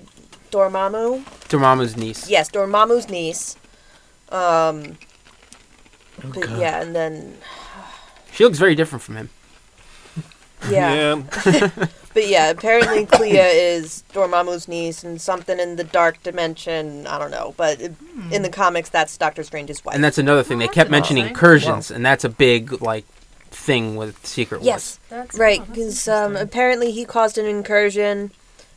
Dormammu. 0.51 1.25
Dormammu's 1.49 1.97
niece. 1.97 2.29
Yes, 2.31 2.49
Dormammu's 2.51 3.09
niece. 3.11 3.57
Um, 4.31 4.97
Oh, 6.25 6.31
but 6.33 6.47
God. 6.47 6.59
yeah, 6.61 6.81
and 6.81 6.95
then 6.95 7.39
She 8.33 8.45
looks 8.45 8.59
very 8.59 8.75
different 8.75 9.03
from 9.03 9.17
him. 9.17 9.31
Yeah. 10.71 11.23
But 12.15 12.29
yeah, 12.29 12.51
apparently 12.51 13.07
Clea 13.07 13.39
is 13.41 14.05
Dormammu's 14.13 14.69
niece 14.69 15.03
and 15.03 15.21
something 15.21 15.59
in 15.59 15.75
the 15.75 15.83
dark 15.83 16.23
dimension. 16.23 17.09
I 17.09 17.19
don't 17.19 17.33
know, 17.33 17.55
but 17.57 17.81
it- 17.81 17.95
in 18.31 18.43
the 18.43 18.49
comics, 18.51 18.89
that's 18.89 19.17
Doctor 19.19 19.43
Strange's 19.43 19.85
wife. 19.85 19.97
And 19.97 20.05
that's 20.05 20.17
another 20.19 20.45
thing. 20.45 20.59
They 20.59 20.69
kept 20.69 20.91
mentioning 20.91 21.25
interesting. 21.27 21.45
incursions, 21.51 21.91
and 21.91 22.07
that's 22.07 22.23
a 22.23 22.29
big, 22.29 22.81
like, 22.81 23.05
thing 23.51 23.97
with 23.97 24.25
Secret 24.25 24.59
Wars. 24.59 24.67
yes, 24.67 25.01
That's 25.09 25.37
right. 25.37 25.59
oh, 25.61 25.65
that's 25.65 25.71
Because 25.77 26.09
um, 26.09 26.37
apparently 26.37 26.93
he 26.93 27.05
caused 27.05 27.37
an 27.37 27.47
incursion, 27.47 28.31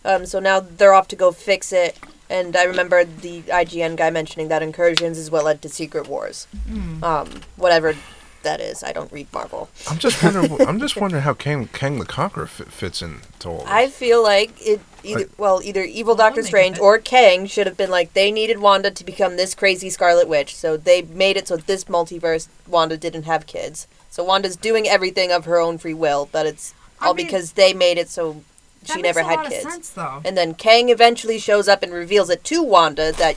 um, 0.04 0.26
so 0.26 0.40
now 0.40 0.60
they're 0.60 0.94
off 0.96 1.08
to 1.10 1.16
go 1.16 1.32
fix 1.32 1.72
it. 1.72 1.96
And 2.32 2.56
I 2.58 2.64
remember 2.64 3.04
the 3.06 3.44
IGN 3.44 3.98
guy 3.98 4.10
mentioning 4.10 4.48
that 4.48 4.64
incursions 4.64 5.20
is 5.20 5.30
what 5.30 5.46
led 5.46 5.62
to 5.62 5.70
Secret 5.70 6.08
Wars. 6.08 6.48
Mm. 6.68 7.04
Um, 7.04 7.42
whatever 7.56 7.96
that 8.44 8.60
is, 8.62 8.84
I 8.84 8.92
don't 8.92 9.12
read 9.12 9.28
Marvel. 9.34 9.70
I'm 9.90 9.98
just 9.98 10.22
wondering. 10.24 10.62
I'm 10.68 10.80
just 10.80 10.96
wondering 10.96 11.24
how 11.24 11.34
Kang, 11.34 11.68
Kang 11.68 12.00
the 12.00 12.06
Conqueror 12.06 12.48
fit, 12.48 12.72
fits 12.72 13.02
into 13.02 13.50
all. 13.50 13.60
This. 13.60 13.68
I 13.68 13.88
feel 13.90 14.24
like 14.24 14.52
it 14.66 14.80
either 15.04 15.26
well 15.38 15.62
either 15.64 15.84
evil 15.84 16.16
Well, 16.16 16.28
Doctor 16.28 16.44
Strange 16.44 16.80
or 16.80 16.98
Kang 17.00 17.46
should 17.46 17.68
have 17.68 17.78
been 17.78 17.90
like 17.90 18.14
they 18.14 18.32
needed 18.32 18.60
Wanda 18.60 18.92
to 18.92 19.04
become 19.04 19.36
this 19.38 19.54
crazy 19.56 19.90
Scarlet 19.90 20.28
Witch, 20.28 20.56
so 20.56 20.78
they 20.78 21.02
made 21.02 21.38
it 21.38 21.48
so 21.48 21.58
this 21.58 21.86
multiverse 21.86 22.48
Wanda 22.68 22.98
didn't 22.98 23.24
have 23.24 23.46
kids. 23.48 23.88
So 24.10 24.24
Wanda's 24.24 24.56
doing 24.56 24.88
everything 24.88 25.32
of 25.32 25.46
her 25.46 25.60
own 25.60 25.78
free 25.78 25.94
will, 25.94 26.30
but 26.32 26.46
it's 26.46 26.74
I 27.00 27.08
all 27.08 27.14
mean, 27.14 27.26
because 27.26 27.54
they 27.54 27.74
made 27.74 27.98
it 27.98 28.10
so 28.10 28.42
That 28.84 28.94
she 28.94 29.02
makes 29.02 29.16
never 29.16 29.20
a 29.20 29.24
had 29.30 29.36
lot 29.38 29.46
of 29.48 29.52
kids. 29.52 29.64
sense, 29.64 29.90
though. 29.92 30.22
And 30.26 30.36
then 30.38 30.54
Kang 30.56 30.90
eventually 30.90 31.38
shows 31.40 31.68
up 31.68 31.84
and 31.84 31.94
reveals 31.94 32.30
it 32.30 32.44
to 32.46 32.64
Wanda 32.64 33.12
that 33.12 33.36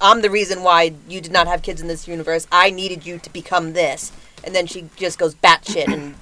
I'm 0.00 0.22
the 0.22 0.30
reason 0.30 0.62
why 0.62 0.94
you 1.06 1.20
did 1.20 1.30
not 1.32 1.46
have 1.46 1.62
kids 1.62 1.80
in 1.80 1.86
this 1.88 2.08
universe. 2.08 2.46
I 2.50 2.70
needed 2.70 3.06
you 3.06 3.18
to 3.18 3.30
become 3.30 3.72
this. 3.74 4.10
And 4.44 4.54
then 4.54 4.66
she 4.66 4.88
just 4.96 5.18
goes 5.18 5.34
batshit 5.34 5.86
and 5.92 6.14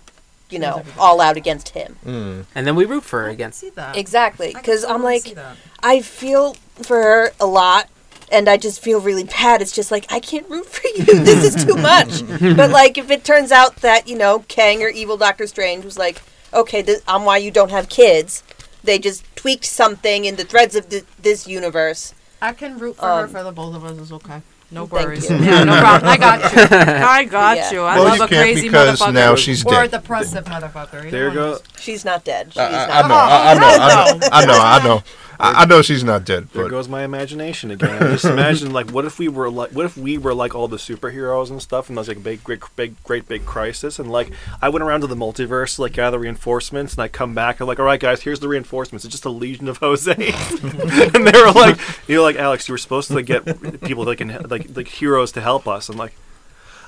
you 0.51 0.59
know 0.59 0.83
all 0.99 1.21
out 1.21 1.36
against 1.36 1.70
him. 1.70 1.97
Mm. 2.05 2.44
And 2.55 2.66
then 2.66 2.74
we 2.77 2.85
root 2.85 3.05
for 3.05 3.20
her 3.20 3.27
I 3.27 3.28
can 3.31 3.35
again. 3.35 3.53
see 3.53 3.70
that. 3.70 3.97
Exactly, 3.97 4.53
because 4.55 4.85
I'm 4.85 5.03
like. 5.03 5.36
I 5.82 6.01
feel 6.03 6.55
for 6.82 6.97
her 7.03 7.31
a 7.40 7.47
lot, 7.47 7.89
and 8.31 8.49
I 8.49 8.57
just 8.59 8.82
feel 8.82 9.01
really 9.01 9.24
bad. 9.24 9.62
It's 9.62 9.73
just 9.73 9.90
like 9.90 10.07
I 10.12 10.20
can't 10.20 10.49
root 10.51 10.66
for 10.66 10.86
you. 10.89 11.05
This 11.24 11.55
is 11.55 11.65
too 11.65 11.77
much. 11.77 12.27
but 12.57 12.70
like, 12.70 12.99
if 12.99 13.11
it 13.11 13.24
turns 13.24 13.51
out 13.53 13.77
that 13.77 14.09
you 14.09 14.16
know 14.19 14.44
Kang 14.49 14.82
or 14.82 14.89
evil 14.89 15.16
Doctor 15.16 15.47
Strange 15.47 15.85
was 15.85 15.97
like, 15.99 16.20
okay, 16.53 16.82
this, 16.82 17.03
I'm 17.09 17.24
why 17.24 17.39
you 17.39 17.51
don't 17.51 17.70
have 17.70 17.89
kids. 17.89 18.43
They 18.82 18.99
just 18.99 19.24
tweaked 19.36 19.65
something 19.66 20.24
in 20.24 20.36
the 20.36 20.44
threads 20.44 20.74
of 20.74 20.89
th- 20.89 21.05
this 21.20 21.47
universe. 21.47 22.15
I 22.43 22.53
can 22.55 22.78
root 22.78 22.97
for 22.97 23.05
her 23.07 23.24
Um, 23.24 23.28
for 23.31 23.43
the 23.43 23.53
both 23.53 23.74
of 23.74 23.85
us. 23.85 23.99
Is 23.99 24.12
okay. 24.12 24.40
No 24.72 24.86
Thank 24.86 25.05
worries. 25.06 25.28
you. 25.28 25.36
Yeah, 25.36 25.64
no 25.64 25.80
problem. 25.80 26.10
I 26.10 26.16
got 26.16 26.52
you. 26.52 26.62
I 26.70 27.24
got 27.24 27.56
Yeah. 27.56 27.70
you. 27.72 27.80
I 27.82 27.94
well, 27.97 28.05
love 28.05 28.18
you 28.18 28.24
a 28.24 28.28
can't 28.28 28.42
crazy 28.42 28.68
because 28.68 29.01
motherfucker. 29.01 29.12
now 29.14 29.34
she's 29.34 29.64
or 29.66 29.72
a 29.82 29.88
dead. 29.88 30.01
depressive 30.01 30.44
motherfucker. 30.44 31.05
You 31.05 31.10
There 31.10 31.24
don't 31.30 31.34
you 31.34 31.40
go. 31.56 31.59
She's 31.80 32.05
not 32.05 32.24
dead. 32.24 32.52
She's 32.52 32.59
uh, 32.59 32.86
I, 32.90 33.01
I, 33.01 33.09
not. 33.09 33.10
I 33.10 33.10
know, 33.10 33.16
I, 33.16 33.51
I 33.51 33.55
know, 33.55 33.66
I 33.66 34.14
know, 34.14 34.28
I 34.32 34.44
know, 34.47 34.60
I 34.60 34.84
know, 34.84 35.02
I, 35.41 35.62
I 35.62 35.65
know 35.65 35.83
she's 35.83 36.05
not 36.05 36.25
dead, 36.25 36.49
There 36.51 36.65
but 36.65 36.71
goes 36.71 36.89
my 36.89 37.03
imagination 37.03 37.71
again. 37.71 38.03
I 38.03 38.11
just 38.12 38.25
imagine 38.25 38.73
like, 38.73 38.91
what 38.91 39.05
if 39.05 39.19
we 39.19 39.29
were 39.29 39.51
like, 39.51 39.71
what 39.71 39.87
if 39.87 39.97
we 39.97 40.19
were 40.19 40.35
like 40.35 40.55
all 40.55 40.69
the 40.69 40.77
superheroes 40.77 41.51
and 41.51 41.62
stuff, 41.62 41.89
and 41.89 41.97
there 41.97 42.01
was 42.01 42.09
like 42.09 42.19
a 42.19 42.21
big, 42.21 42.45
great, 42.45 42.61
big, 42.77 43.03
great, 43.05 43.27
big 43.27 43.47
crisis, 43.47 43.99
and 43.99 44.11
like 44.11 44.33
I 44.61 44.69
went 44.69 44.83
around 44.83 45.01
to 45.01 45.07
the 45.07 45.17
multiverse 45.17 45.77
to 45.77 45.83
like 45.83 45.93
gather 45.93 46.19
reinforcements, 46.19 46.95
and 46.95 47.03
I 47.03 47.09
come 47.09 47.35
back 47.35 47.61
and 47.61 47.67
like, 47.67 47.79
all 47.79 47.87
right, 47.87 48.01
guys, 48.01 48.23
here's 48.23 48.41
the 48.41 48.49
reinforcements. 48.49 49.05
It's 49.05 49.12
just 49.12 49.25
a 49.25 49.31
legion 49.31 49.69
of 49.69 49.79
Jose, 49.79 50.12
and 50.12 51.27
they 51.27 51.41
were 51.41 51.53
like, 51.53 51.79
you 52.09 52.17
know, 52.17 52.23
like 52.23 52.37
Alex, 52.37 52.69
you 52.69 52.75
were 52.75 52.79
supposed 52.79 53.09
to 53.09 53.15
like, 53.15 53.27
get 53.27 53.45
people 53.83 54.05
like, 54.05 54.21
in, 54.21 54.29
like, 54.49 54.77
like 54.77 54.89
heroes 54.89 55.33
to 55.33 55.41
help 55.41 55.67
us, 55.67 55.89
and 55.89 55.99
like. 55.99 56.12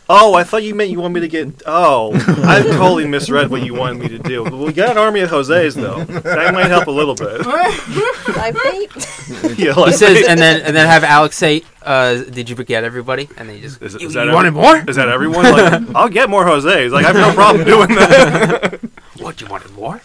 Oh, 0.09 0.35
I 0.35 0.45
thought 0.45 0.63
you 0.63 0.75
meant 0.75 0.91
you 0.91 1.01
want 1.01 1.15
me 1.15 1.21
to 1.21 1.29
get. 1.29 1.63
Oh, 1.65 2.13
I 2.45 2.63
totally 2.63 3.07
misread 3.07 3.51
what 3.51 3.65
you 3.65 3.75
wanted 3.75 3.99
me 4.01 4.09
to 4.09 4.19
do. 4.19 4.45
But 4.45 4.57
we 4.57 4.73
got 4.73 4.91
an 4.91 4.99
army 4.99 5.21
of 5.21 5.31
Jose's 5.31 5.75
though. 5.75 6.05
That 6.05 6.53
might 6.53 6.67
help 6.67 6.87
a 6.87 6.91
little 6.91 7.15
bit. 7.15 7.41
I 7.47 8.53
fate. 8.53 9.59
yeah, 9.59 9.73
He 9.75 9.93
says, 9.93 10.27
and 10.29 10.39
then 10.41 10.61
and 10.63 10.75
then 10.77 10.87
have 10.87 11.05
Alex 11.05 11.37
say, 11.37 11.63
uh, 11.83 12.25
"Did 12.25 12.51
you 12.51 12.57
forget 12.57 12.85
everybody?" 12.85 13.29
And 13.37 13.49
then 13.49 13.57
he 13.57 13.63
just, 13.63 13.81
Is, 13.81 13.95
"You, 13.95 14.09
is 14.09 14.15
that 14.15 14.27
you 14.27 14.33
wanted 14.33 14.53
more? 14.53 14.77
Is 14.89 14.97
that 14.97 15.09
everyone? 15.09 15.45
Like, 15.45 15.83
I'll 15.95 16.09
get 16.09 16.29
more 16.29 16.45
Jose's. 16.45 16.93
Like, 16.93 17.05
I 17.05 17.13
have 17.13 17.17
no 17.17 17.33
problem 17.33 17.65
doing 17.65 17.89
that. 17.91 18.81
What 19.19 19.41
you 19.41 19.47
wanted 19.47 19.71
more?" 19.73 20.01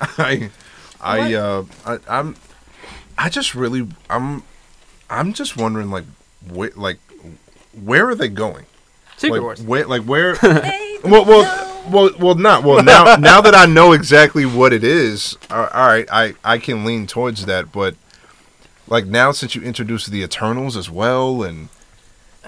I, 0.00 0.50
I, 1.00 1.34
uh, 1.34 1.64
I, 1.86 1.98
I'm, 2.08 2.36
I 3.16 3.30
just 3.30 3.54
really, 3.54 3.88
I'm, 4.10 4.42
I'm 5.08 5.32
just 5.32 5.56
wondering, 5.56 5.90
like, 5.90 6.04
where, 6.50 6.70
like, 6.76 6.98
where 7.72 8.08
are 8.08 8.14
they 8.14 8.28
going? 8.28 8.66
Secret 9.16 9.38
like, 9.38 9.42
Wars. 9.42 9.62
Where, 9.62 9.86
like, 9.86 10.02
where? 10.02 10.36
well, 11.04 11.24
well, 11.24 11.66
well, 11.90 12.10
well, 12.18 12.34
not 12.34 12.64
well. 12.64 12.82
Now, 12.82 13.16
now 13.20 13.40
that 13.40 13.54
I 13.54 13.66
know 13.66 13.92
exactly 13.92 14.44
what 14.44 14.72
it 14.72 14.84
is, 14.84 15.36
all 15.50 15.68
right, 15.72 16.06
I, 16.10 16.34
I 16.44 16.58
can 16.58 16.84
lean 16.84 17.06
towards 17.06 17.46
that. 17.46 17.72
But 17.72 17.94
like 18.88 19.06
now, 19.06 19.32
since 19.32 19.54
you 19.54 19.62
introduced 19.62 20.10
the 20.10 20.22
Eternals 20.22 20.76
as 20.76 20.90
well, 20.90 21.42
and 21.42 21.68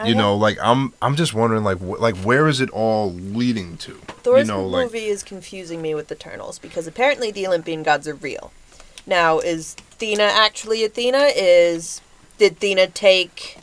you 0.05 0.15
know, 0.15 0.36
like 0.36 0.59
I'm, 0.62 0.95
I'm 1.03 1.16
just 1.16 1.35
wondering, 1.35 1.65
like, 1.65 1.78
wh- 1.78 2.01
like 2.01 2.16
where 2.19 2.49
is 2.49 2.61
it 2.61 2.70
all 2.70 3.12
leading 3.12 3.77
to? 3.78 3.95
Thor's 4.23 4.47
you 4.47 4.53
know, 4.53 4.65
like, 4.65 4.86
movie 4.86 5.07
is 5.07 5.23
confusing 5.23 5.82
me 5.82 5.95
with 5.95 6.11
Eternals 6.12 6.59
because 6.59 6.86
apparently 6.86 7.31
the 7.31 7.47
Olympian 7.47 7.82
gods 7.82 8.07
are 8.07 8.15
real. 8.15 8.53
Now, 9.07 9.39
is 9.39 9.74
Athena 9.93 10.23
actually 10.23 10.85
Athena? 10.85 11.31
Is 11.35 12.01
did 12.39 12.53
Athena 12.53 12.89
take? 12.89 13.59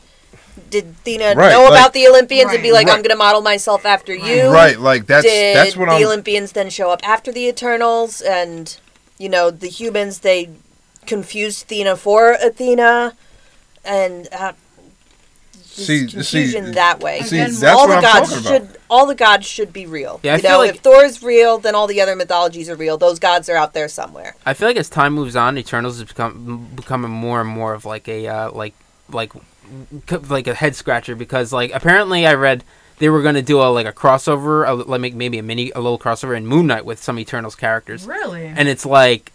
Did 0.70 0.86
Athena 1.02 1.34
Right, 1.36 1.52
know 1.52 1.64
like- 1.64 1.72
about 1.80 1.94
the 1.94 2.08
Olympians 2.08 2.52
and 2.52 2.62
be 2.64 2.70
Right. 2.72 2.86
like, 2.86 2.88
"I'm 2.90 3.02
going 3.02 3.12
to 3.12 3.16
model 3.16 3.42
myself 3.42 3.86
after 3.86 4.14
you"? 4.14 4.50
right? 4.50 4.80
Like 4.80 5.06
that's 5.08 5.26
did 5.26 5.56
that's 5.56 5.78
what 5.78 5.86
the 5.90 5.96
I'm. 5.96 6.04
Olympians 6.06 6.52
then 6.54 6.70
show 6.70 6.90
up 6.92 7.02
after 7.08 7.32
the 7.32 7.48
Eternals, 7.48 8.22
and 8.22 8.76
you 9.18 9.30
know 9.30 9.52
the 9.52 9.68
humans 9.70 10.20
they 10.20 10.50
confused 11.06 11.64
Athena 11.66 11.96
for 11.98 12.32
Athena, 12.34 13.14
and 13.86 14.28
uh, 14.34 14.54
just 15.54 15.88
See- 15.88 16.08
confusion 16.08 16.66
see- 16.68 16.72
that 16.72 17.00
way. 17.00 17.22
see, 17.22 17.38
Again, 17.40 17.54
that's 17.60 17.64
all 17.78 17.88
what 17.88 18.02
the 18.02 18.08
I'm 18.08 18.14
gods 18.20 18.30
talking 18.30 18.44
should 18.46 18.78
all 18.90 19.06
the 19.06 19.16
gods 19.16 19.46
should 19.46 19.72
be 19.74 19.86
real. 19.86 20.20
Yeah, 20.24 20.34
I 20.34 20.36
you 20.38 20.42
feel 20.42 20.52
know, 20.52 20.58
like- 20.60 20.76
if 20.76 20.78
Thor's 20.82 21.22
real, 21.22 21.58
then 21.58 21.76
all 21.76 21.86
the 21.88 22.02
other 22.02 22.16
mythologies 22.16 22.70
are 22.70 22.76
real. 22.76 22.98
Those 22.98 23.20
gods 23.20 23.50
are 23.50 23.56
out 23.56 23.74
there 23.74 23.88
somewhere. 23.88 24.36
I 24.46 24.54
feel 24.54 24.68
like 24.68 24.78
as 24.78 24.90
time 24.90 25.14
moves 25.14 25.36
on, 25.36 25.58
Eternals 25.58 25.98
is 25.98 26.06
become 26.06 26.70
becoming 26.76 27.12
more 27.12 27.42
and 27.42 27.50
more 27.50 27.74
of 27.74 27.86
like 27.86 28.08
a 28.08 28.28
uh, 28.28 28.52
like 28.52 28.74
like 29.12 29.34
c- 29.34 29.40
like 30.30 30.48
a 30.48 30.54
head 30.54 30.76
scratcher 30.76 31.16
because 31.16 31.52
like 31.54 31.74
apparently 31.74 32.26
I 32.28 32.34
read 32.36 32.64
they 33.00 33.10
were 33.10 33.22
going 33.22 33.36
to 33.36 33.42
do 33.42 33.62
a 33.62 33.66
like 33.70 33.86
a 33.86 33.92
crossover, 33.94 34.68
a, 34.68 34.74
like 34.74 35.02
make- 35.02 35.16
maybe 35.16 35.38
a 35.38 35.44
mini 35.44 35.72
a 35.72 35.80
little 35.82 36.00
crossover 36.00 36.36
in 36.36 36.48
Moon 36.48 36.68
Knight 36.68 36.86
with 36.86 37.02
some 37.04 37.20
Eternals 37.20 37.56
characters, 37.56 38.06
Really? 38.08 38.46
and 38.46 38.68
it's 38.70 38.86
like 38.86 39.32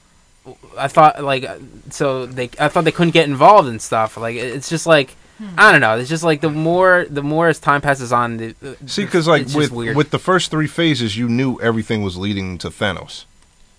I 0.79 0.89
thought 0.89 1.23
like 1.23 1.45
uh, 1.45 1.59
so 1.91 2.25
they 2.27 2.51
I 2.59 2.69
thought 2.69 2.85
they 2.85 2.93
couldn't 2.93 3.13
get 3.13 3.29
involved 3.29 3.69
and 3.69 3.81
stuff. 3.81 4.17
Like 4.17 4.37
it's 4.37 4.69
just 4.69 4.87
like. 4.87 5.17
I 5.57 5.73
don't 5.73 5.81
know. 5.81 5.97
It's 5.97 6.11
just 6.11 6.23
like 6.23 6.43
the 6.43 6.51
more 6.51 7.07
the 7.09 7.23
more 7.23 7.49
as 7.49 7.59
time 7.59 7.81
passes 7.81 8.13
on, 8.13 8.37
the, 8.37 8.55
the- 8.61 8.77
See, 8.87 9.07
because 9.07 9.27
like 9.27 9.41
it's 9.43 9.55
with 9.55 9.73
weird. 9.73 9.97
with 9.97 10.11
the 10.11 10.19
first 10.19 10.51
three 10.51 10.67
phases, 10.67 11.17
you 11.17 11.31
knew 11.31 11.59
everything 11.63 12.03
was 12.03 12.19
leading 12.19 12.59
to 12.59 12.69
Thanos. 12.69 13.25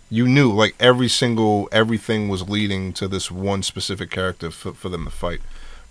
You 0.10 0.28
knew 0.28 0.52
like 0.52 0.74
every 0.80 1.08
single 1.08 1.70
everything 1.72 2.30
was 2.30 2.50
leading 2.50 2.94
to 2.94 3.08
this 3.08 3.30
one 3.30 3.62
specific 3.62 4.10
character 4.10 4.50
for, 4.50 4.74
for 4.74 4.90
them 4.90 5.06
to 5.06 5.12
fight. 5.12 5.42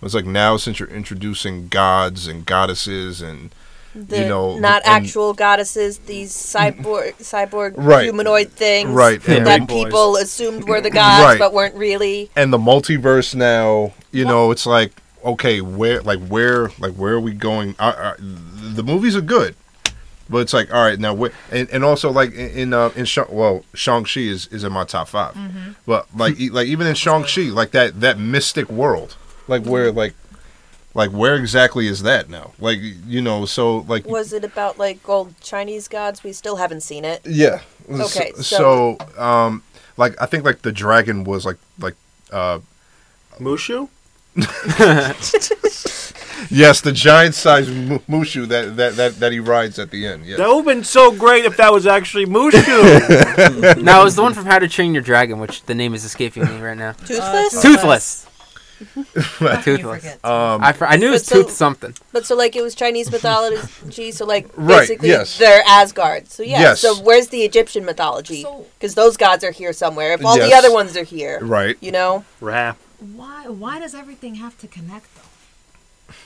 It 0.01 0.05
was 0.05 0.15
like 0.15 0.25
now 0.25 0.57
since 0.57 0.79
you're 0.79 0.89
introducing 0.89 1.67
gods 1.67 2.27
and 2.27 2.43
goddesses 2.45 3.21
and 3.21 3.53
The 3.93 4.25
know, 4.27 4.57
not 4.57 4.81
and- 4.85 4.93
actual 5.05 5.33
goddesses, 5.33 5.99
these 5.99 6.31
cyborg 6.33 7.17
cyborg 7.19 7.73
Right. 7.75 8.05
humanoid 8.05 8.51
things 8.51 8.89
Right, 8.89 9.21
and 9.27 9.45
that 9.45 9.59
big 9.59 9.67
boys. 9.67 9.83
people 9.85 10.15
assumed 10.15 10.67
were 10.67 10.81
the 10.81 10.89
gods 10.89 11.23
Right. 11.25 11.39
but 11.39 11.53
weren't 11.53 11.75
really. 11.75 12.31
and 12.35 12.51
the 12.51 12.57
multiverse 12.57 13.35
now, 13.35 13.93
you 14.11 14.25
know, 14.25 14.49
it's 14.51 14.65
like 14.65 14.91
okay, 15.23 15.61
where 15.61 16.01
like 16.01 16.19
where 16.29 16.71
like 16.79 16.93
where 16.93 17.13
are 17.13 17.19
we 17.19 17.31
going? 17.33 17.75
Uh, 17.77 17.93
uh, 17.95 18.13
the 18.19 18.81
movies 18.83 19.15
are 19.15 19.21
good. 19.21 19.55
But 20.29 20.37
it's 20.37 20.53
like, 20.53 20.73
all 20.73 20.81
right, 20.81 20.97
now 20.97 21.13
where, 21.13 21.31
and, 21.51 21.69
and 21.71 21.83
also 21.83 22.09
like 22.09 22.33
in 22.33 22.49
in, 22.51 22.73
uh, 22.73 22.89
in 22.95 23.03
Shang, 23.03 23.25
well, 23.29 23.65
Shang 23.73 24.05
Chi 24.05 24.21
is, 24.21 24.47
is 24.47 24.63
in 24.63 24.71
my 24.71 24.85
top 24.85 25.09
5 25.09 25.35
but 25.85 26.07
like 26.15 26.39
e- 26.39 26.49
like 26.49 26.67
even 26.67 26.87
in 26.87 26.95
Shang 26.95 27.23
Chi, 27.25 27.41
like 27.51 27.71
that 27.71 27.99
that 27.99 28.17
mystic 28.17 28.69
world, 28.71 29.17
like 29.51 29.65
where 29.65 29.91
like 29.91 30.13
like 30.93 31.11
where 31.11 31.35
exactly 31.35 31.87
is 31.87 32.03
that 32.03 32.29
now? 32.29 32.53
Like 32.59 32.79
you 32.81 33.21
know, 33.21 33.45
so 33.45 33.79
like 33.79 34.05
Was 34.05 34.33
it 34.33 34.43
about 34.43 34.79
like 34.79 35.07
old 35.07 35.39
Chinese 35.41 35.87
gods? 35.87 36.23
We 36.23 36.33
still 36.33 36.55
haven't 36.55 36.81
seen 36.81 37.05
it. 37.05 37.21
yeah. 37.25 37.61
Okay, 37.89 38.31
so, 38.35 38.41
so 38.41 39.21
um, 39.21 39.63
like 39.97 40.19
I 40.21 40.25
think 40.25 40.45
like 40.45 40.61
the 40.61 40.71
dragon 40.71 41.23
was 41.23 41.45
like 41.45 41.57
like 41.79 41.95
uh 42.31 42.59
Mushu? 43.39 43.89
yes, 46.49 46.79
the 46.81 46.93
giant 46.93 47.35
sized 47.35 47.69
mu- 47.69 47.99
mushu 48.07 48.47
that, 48.47 48.77
that 48.77 48.95
that 48.95 49.19
that 49.19 49.31
he 49.33 49.39
rides 49.39 49.77
at 49.77 49.91
the 49.91 50.07
end. 50.07 50.25
Yeah. 50.25 50.37
That 50.37 50.47
would 50.47 50.57
have 50.57 50.65
been 50.65 50.83
so 50.85 51.11
great 51.11 51.43
if 51.43 51.57
that 51.57 51.73
was 51.73 51.85
actually 51.85 52.25
Mushu. 52.25 53.81
no, 53.83 54.01
it 54.01 54.03
was 54.05 54.15
the 54.15 54.21
one 54.21 54.33
from 54.33 54.45
How 54.45 54.59
to 54.59 54.69
Train 54.69 54.93
Your 54.93 55.03
Dragon, 55.03 55.39
which 55.39 55.63
the 55.63 55.75
name 55.75 55.93
is 55.93 56.05
escaping 56.05 56.45
me 56.45 56.61
right 56.61 56.77
now. 56.77 56.93
Toothless. 56.93 57.61
Toothless. 57.61 58.23
How 58.25 58.30
can 59.37 59.61
Toothless. 59.63 60.23
Um, 60.23 60.63
I, 60.63 60.71
fr- 60.73 60.85
I 60.85 60.95
knew 60.97 61.07
it 61.07 61.11
was 61.11 61.25
so- 61.25 61.43
Tooth 61.43 61.51
something. 61.51 61.93
But 62.11 62.25
so 62.25 62.35
like 62.35 62.55
it 62.55 62.61
was 62.61 62.75
Chinese 62.75 63.11
mythology, 63.15 64.11
so 64.11 64.25
like 64.25 64.49
Right, 64.55 64.81
basically 64.81 65.09
yes. 65.09 65.37
they're 65.37 65.63
Asgard. 65.67 66.29
So 66.29 66.43
yeah. 66.43 66.59
Yes. 66.59 66.79
So 66.81 66.95
where's 67.01 67.27
the 67.27 67.41
Egyptian 67.41 67.85
mythology? 67.85 68.45
Because 68.77 68.95
those 68.95 69.17
gods 69.17 69.43
are 69.43 69.51
here 69.51 69.73
somewhere. 69.73 70.13
If 70.13 70.25
all 70.25 70.37
the 70.37 70.53
other 70.53 70.71
ones 70.71 70.95
are 70.97 71.03
here, 71.03 71.39
right. 71.41 71.77
you 71.81 71.91
know. 71.91 72.25
Rap. 72.39 72.77
Why? 72.99 73.47
Why 73.47 73.79
does 73.79 73.95
everything 73.95 74.35
have 74.35 74.57
to 74.59 74.67
connect 74.67 75.13
though? 75.15 75.20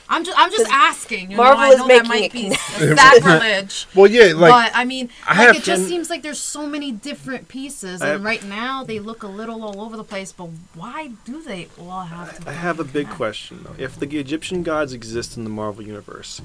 I'm 0.07 0.23
just. 0.23 0.37
I'm 0.39 0.51
just 0.51 0.65
'Cause 0.65 0.73
asking. 0.73 1.31
You 1.31 1.37
Marvel 1.37 1.55
know, 1.57 1.61
I 1.63 1.69
is 1.71 1.77
know 1.79 1.87
making 1.87 2.03
that 2.03 2.07
might 2.07 2.31
be 2.31 2.43
connect. 2.75 2.99
sacrilege. 2.99 3.87
Well, 3.95 4.07
yeah, 4.07 4.33
like 4.35 4.51
but 4.51 4.71
I 4.75 4.85
mean, 4.85 5.09
I 5.25 5.29
like 5.37 5.47
have 5.47 5.55
it 5.57 5.63
just 5.63 5.83
to- 5.83 5.87
seems 5.87 6.09
like 6.09 6.21
there's 6.21 6.39
so 6.39 6.67
many 6.67 6.91
different 6.91 7.47
pieces, 7.47 8.01
I 8.01 8.05
and 8.05 8.11
have- 8.13 8.23
right 8.23 8.43
now 8.43 8.83
they 8.83 8.99
look 8.99 9.23
a 9.23 9.27
little 9.27 9.63
all 9.63 9.81
over 9.81 9.97
the 9.97 10.03
place. 10.03 10.31
But 10.31 10.49
why 10.75 11.11
do 11.25 11.41
they 11.41 11.67
all 11.79 12.01
have 12.03 12.39
to? 12.43 12.49
I 12.49 12.53
have 12.53 12.79
a 12.79 12.83
big 12.83 13.05
connect? 13.05 13.15
question 13.17 13.63
though. 13.63 13.75
If 13.83 13.97
the 13.99 14.07
Egyptian 14.19 14.63
gods 14.63 14.93
exist 14.93 15.37
in 15.37 15.43
the 15.43 15.49
Marvel 15.49 15.83
universe, 15.83 16.41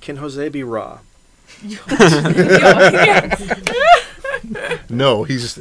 can 0.00 0.16
Jose 0.16 0.48
be 0.48 0.62
Ra? 0.62 0.98
no, 4.90 5.24
he's 5.24 5.58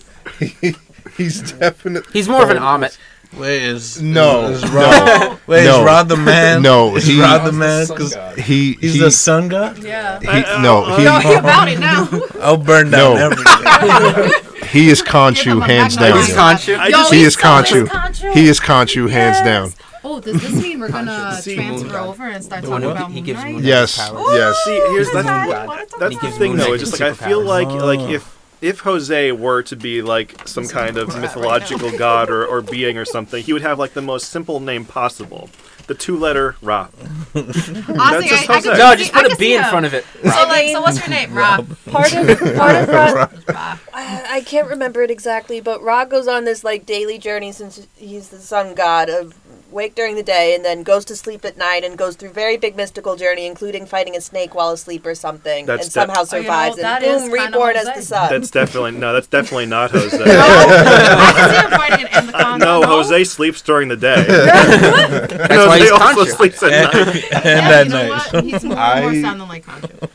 he's 1.18 1.52
definitely 1.54 2.12
He's 2.14 2.28
more 2.30 2.44
of 2.44 2.50
an 2.50 2.58
Ammit. 2.58 2.98
Wait, 3.40 3.64
is 3.64 4.02
No, 4.02 4.48
Is 4.50 4.64
no. 4.64 4.70
Rod, 4.72 5.40
wait, 5.48 5.64
No. 5.66 5.80
is 5.82 5.86
Rod 5.86 6.10
the 6.10 6.18
man? 6.18 6.62
No, 6.62 6.96
is 6.96 7.06
he- 7.06 7.22
Rod 7.22 7.46
the 7.46 7.52
man? 7.52 7.86
Because 7.88 8.16
he 8.38 8.74
he's 8.74 8.94
he, 8.96 9.00
the 9.00 9.12
sun 9.12 9.48
god. 9.50 9.78
yeah. 9.84 10.20
he 10.20 10.62
no 10.62 10.96
he 10.98 11.04
No, 11.04 11.20
he 11.20 11.34
about 11.34 11.68
it 11.68 11.80
now. 11.80 12.08
I'll 12.42 12.58
burn 12.58 12.90
down 12.92 13.16
No. 13.16 13.30
everything. 13.32 14.68
he 14.70 14.90
is 14.90 15.02
Give 15.02 15.12
Khonshu 15.12 15.52
him 15.54 15.62
a 15.62 15.66
hands 15.66 15.96
down. 15.96 16.18
He's 16.18 16.30
Khonshu. 16.36 16.78
I 16.78 16.88
Yo, 16.88 17.04
He 17.10 17.22
is 17.24 17.34
so- 17.36 17.42
Khonshu. 17.42 17.82
he's 17.82 17.90
Khonshu. 17.90 18.34
He 18.34 18.48
is 18.48 18.60
Khonshu 18.60 19.10
hands 19.10 19.42
down. 19.42 19.74
Oh, 20.04 20.20
does 20.22 20.42
this 20.42 20.54
mean 20.64 20.80
we're 20.80 20.90
gonna 20.90 21.38
transfer 21.44 21.98
over 21.98 22.28
and 22.30 22.44
start 22.44 22.62
The 22.64 22.70
talking 22.70 22.86
one 22.88 22.96
about 22.98 23.10
he 23.10 23.16
Moon 23.16 23.24
gives 23.26 23.42
Knight? 23.44 23.56
Moon 23.56 23.64
Yes, 23.64 23.98
Powers. 23.98 24.26
yes. 24.32 24.56
See, 24.64 24.72
here's 24.92 25.12
that's, 25.12 25.28
that's, 25.28 25.94
that's 26.00 26.18
the 26.22 26.32
thing 26.32 26.56
though. 26.56 26.74
It's 26.74 26.84
just 26.84 27.00
like 27.00 27.12
I 27.12 27.14
feel 27.14 27.42
superpowers. 27.42 27.82
like 27.82 28.00
like 28.00 28.00
Oh. 28.00 28.14
if 28.14 28.37
if 28.62 28.80
Jose 28.80 29.32
were 29.32 29.62
to 29.64 29.76
be 29.76 30.02
like 30.02 30.48
some 30.48 30.68
kind 30.68 30.98
of 30.98 31.10
mythological 31.20 31.92
god 31.98 32.30
or, 32.30 32.46
or 32.46 32.62
being 32.62 32.98
or 32.98 33.06
something, 33.06 33.44
he 33.44 33.54
would 33.54 33.62
have 33.62 33.80
like 33.80 33.94
the 33.94 34.02
most 34.02 34.30
simple 34.30 34.60
name 34.60 34.86
possible. 34.86 35.50
The 35.88 35.94
two 35.96 36.18
letter 36.18 36.58
Ra. 36.62 36.90
Honestly, 37.36 38.28
just 38.28 38.50
I, 38.50 38.54
I 38.54 38.58
Jose. 38.58 38.78
No, 38.78 38.96
just 38.96 39.16
I 39.16 39.22
put 39.22 39.26
a 39.26 39.30
could 39.30 39.38
B 39.38 39.46
see 39.46 39.56
in 39.56 39.64
him. 39.64 39.70
front 39.70 39.86
of 39.86 39.94
it. 39.94 40.04
So 40.22 40.28
like, 40.30 40.70
so 40.70 40.82
what's 40.82 41.00
your 41.00 41.08
name, 41.10 41.34
Rob? 41.34 41.66
Part 41.86 42.14
of 42.14 42.28
part 42.56 42.76
of 42.76 42.90
Rod, 42.90 43.16
Rob. 43.48 43.80
I, 43.94 44.26
I 44.30 44.42
can't 44.42 44.68
remember 44.68 45.02
it 45.02 45.10
exactly, 45.12 45.62
but 45.62 45.82
Rod 45.82 46.10
goes 46.10 46.28
on 46.28 46.44
this 46.44 46.64
like 46.66 46.86
daily 46.86 47.18
journey 47.18 47.54
since 47.54 47.88
he's 47.96 48.28
the 48.30 48.40
sun 48.40 48.76
god 48.76 49.10
of 49.10 49.34
awake 49.72 49.96
during 49.96 50.16
the 50.16 50.24
day 50.24 50.56
and 50.56 50.64
then 50.66 50.84
goes 50.84 51.04
to 51.06 51.16
sleep 51.16 51.44
at 51.46 51.58
night 51.58 51.84
and 51.84 51.98
goes 51.98 52.16
through 52.16 52.30
very 52.30 52.58
big 52.58 52.76
mystical 52.76 53.16
journey, 53.16 53.46
including 53.46 53.86
fighting 53.86 54.16
a 54.16 54.22
snake 54.22 54.56
while 54.56 54.70
asleep 54.72 55.06
or 55.06 55.14
something, 55.16 55.66
That's 55.66 55.84
and 55.88 55.90
de- 55.90 55.94
somehow 55.94 56.24
Oh, 56.32 56.36
you 56.38 56.44
know, 56.44 56.48
survives 56.48 56.78
and 56.80 57.04
boom, 57.04 57.20
kinda 57.32 57.44
reborn 57.58 57.76
as 57.76 57.86
the 57.94 58.02
sun. 58.02 58.30
That's 58.32 58.50
definitely 58.52 58.92
no. 58.92 59.14
That's 59.14 59.28
definitely 59.28 59.66
not 59.68 59.92
Jose. 59.94 60.18
I 60.18 61.34
can 61.36 61.50
see 61.50 61.56
him 61.58 61.72
fighting 61.80 62.06
it 62.08 62.14
in 62.18 62.26
the 62.28 62.34
Congo. 62.34 62.66
no, 62.66 62.82
Jose 62.88 63.24
sleeps 63.26 63.62
during 63.62 63.88
the 63.90 63.98
day. 63.98 64.24
That's 64.28 65.54
Jose 65.54 65.68
why 65.68 65.80
he's 65.80 65.92
also 65.92 66.14
conscious. 66.16 66.34
sleeps 66.36 66.64
at 66.64 66.70
night. 66.94 66.96
and 66.96 67.16
Yeah, 67.32 67.70
that 67.70 67.86
you 67.88 67.92
know 67.94 68.08
night. 68.08 68.34
what? 68.34 68.44
He's 68.44 68.64
more, 68.64 68.76
more 68.76 69.22
sound 69.22 69.42
than 69.42 69.48
like 69.48 69.66
Khonshu. 69.66 70.10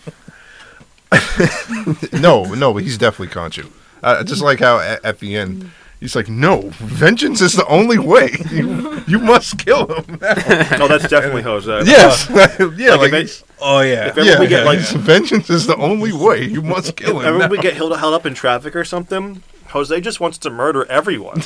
no, 2.21 2.45
no, 2.55 2.73
but 2.73 2.83
he's 2.83 2.99
definitely 2.99 3.35
Khonshu. 3.35 3.71
Uh, 4.03 4.25
just 4.25 4.43
like 4.43 4.59
how 4.61 4.79
at, 4.81 5.05
at 5.05 5.19
the 5.21 5.37
end, 5.37 5.71
he's 6.03 6.15
like, 6.17 6.29
"No, 6.29 6.61
vengeance 6.79 7.41
is 7.41 7.55
the 7.55 7.67
only 7.67 7.99
way. 7.99 8.37
You, 8.51 9.03
you 9.07 9.19
must 9.19 9.59
kill 9.65 9.87
him." 9.87 10.19
now." 10.21 10.35
Oh, 10.83 10.89
that's 10.89 11.09
definitely 11.09 11.43
Jose. 11.43 11.83
yes, 11.87 12.29
uh, 12.31 12.71
yeah, 12.77 12.91
Like, 12.97 13.13
like, 13.13 13.25
if 13.25 13.41
it- 13.41 13.45
Oh 13.65 13.81
yeah. 13.81 14.09
If 14.09 14.19
ever 14.19 14.27
yeah, 14.29 14.41
we 14.41 14.49
get 14.49 14.67
like, 14.67 14.81
vengeance 15.11 15.49
is 15.49 15.67
the 15.67 15.77
only 15.77 16.13
way. 16.13 16.45
You 16.45 16.61
must 16.63 16.97
kill 16.97 17.21
him. 17.21 17.27
ever 17.27 17.39
now. 17.39 17.49
we 17.49 17.59
get 17.59 17.75
held, 17.75 17.97
held 17.97 18.13
up 18.15 18.27
in 18.27 18.35
traffic 18.35 18.75
or 18.75 18.85
something, 18.85 19.43
Jose 19.69 20.01
just 20.01 20.19
wants 20.21 20.37
to 20.39 20.51
murder 20.51 20.85
everyone. 20.91 21.41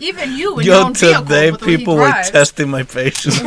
Even 0.00 0.32
you 0.36 0.58
in 0.58 0.66
your 0.66 0.74
Yo, 0.74 0.84
own 0.86 0.94
vehicle 0.94 1.22
today 1.22 1.50
with 1.52 1.60
the 1.60 1.66
way 1.66 1.72
he 1.72 1.78
people 1.78 1.96
were 1.96 2.10
testing 2.24 2.68
my 2.68 2.82
patience. 2.82 3.38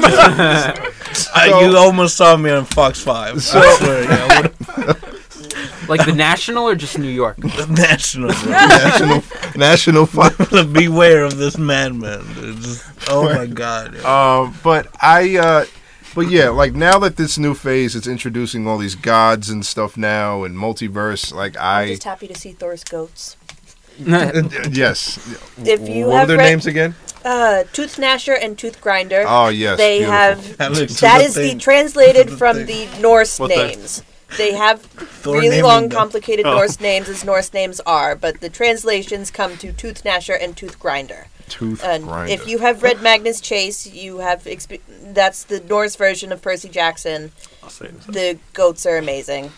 I, 1.36 1.62
you 1.62 1.78
almost 1.78 2.16
saw 2.18 2.36
me 2.38 2.50
on 2.50 2.66
Fox 2.66 3.00
Five. 3.02 3.44
So- 3.44 3.60
I 3.60 3.76
swear, 3.76 4.04
yeah, 4.04 4.42
what 4.86 5.17
Like 5.88 6.06
the 6.06 6.14
national 6.14 6.68
or 6.68 6.76
just 6.76 6.98
New 7.00 7.08
York? 7.10 7.38
The 7.38 7.68
national. 7.70 8.30
bro. 8.34 8.52
national 8.52 9.24
national 9.56 10.06
fight. 10.06 10.34
Beware 10.74 11.24
of 11.24 11.38
this 11.38 11.58
madman. 11.58 12.26
dude. 12.36 12.58
Just- 12.58 12.86
oh 13.10 13.24
my 13.34 13.46
god. 13.64 13.96
yeah. 13.96 14.40
Um, 14.42 14.56
but 14.64 14.88
I, 15.02 15.38
uh, 15.38 15.66
but 16.16 16.30
yeah, 16.30 16.50
like 16.50 16.74
now 16.74 17.00
that 17.00 17.16
this 17.18 17.38
new 17.38 17.54
phase, 17.54 17.96
it's 17.96 18.08
introducing 18.08 18.68
all 18.68 18.78
these 18.78 18.96
gods 18.96 19.50
and 19.50 19.66
stuff 19.66 19.96
now 19.98 20.44
and 20.44 20.58
multiverse. 20.58 21.34
Like 21.34 21.56
I'm 21.60 21.88
just 21.90 22.04
happy 22.04 22.28
to 22.28 22.36
see 22.36 22.52
Thor's 22.54 22.84
goats. 22.84 23.38
yes. 24.00 25.18
If 25.64 25.88
you 25.90 26.06
what 26.06 26.14
were 26.14 26.20
have 26.20 26.28
their 26.28 26.38
read- 26.38 26.44
names 26.50 26.66
again? 26.66 26.96
Uh, 27.26 27.64
Tooth 27.74 27.98
Gnasher 27.98 28.38
and 28.42 28.58
Tooth 28.58 28.80
Grinder. 28.80 29.26
Oh 29.28 29.50
yes, 29.50 29.78
they 29.78 29.98
beautiful. 30.00 30.14
have 30.18 30.58
That 30.58 30.72
looks 30.72 31.00
that 31.02 31.18
the 31.18 31.24
is 31.26 31.34
the 31.34 31.42
thing. 31.50 31.60
translated 31.60 32.30
from 32.32 32.66
thing. 32.66 32.90
the 32.92 33.00
Norse 33.02 33.38
What 33.40 33.50
names. 33.50 34.02
They 34.38 34.54
have 34.54 34.82
Thor 34.82 35.38
really 35.40 35.62
long, 35.62 35.84
them. 35.90 35.98
complicated 35.98 36.46
Oh. 36.46 36.56
Norse 36.56 36.80
names 36.82 37.08
as 37.08 37.24
Norse 37.24 37.54
names 37.54 37.80
are, 37.86 38.16
but 38.16 38.42
the 38.42 38.50
translations 38.50 39.32
come 39.32 39.58
to 39.58 39.72
Tooth 39.72 40.04
Gnasher 40.04 40.38
and 40.42 40.56
Tooth 40.58 40.78
Grinder. 40.80 41.28
tooth 41.48 41.82
And 41.84 42.04
grinder. 42.04 42.34
if 42.34 42.46
you 42.46 42.58
have 42.58 42.84
read 42.84 43.02
Magnus 43.02 43.40
Chase, 43.40 43.88
you 43.88 44.18
have 44.18 44.44
exp- 44.44 44.82
that's 45.14 45.44
the 45.46 45.62
Norse 45.62 45.96
version 45.96 46.34
of 46.34 46.42
Percy 46.42 46.68
Jackson. 46.68 47.32
I'll 47.64 47.70
say. 47.70 47.88
The 48.08 48.38
goats 48.54 48.86
are 48.86 48.98
amazing. 48.98 49.52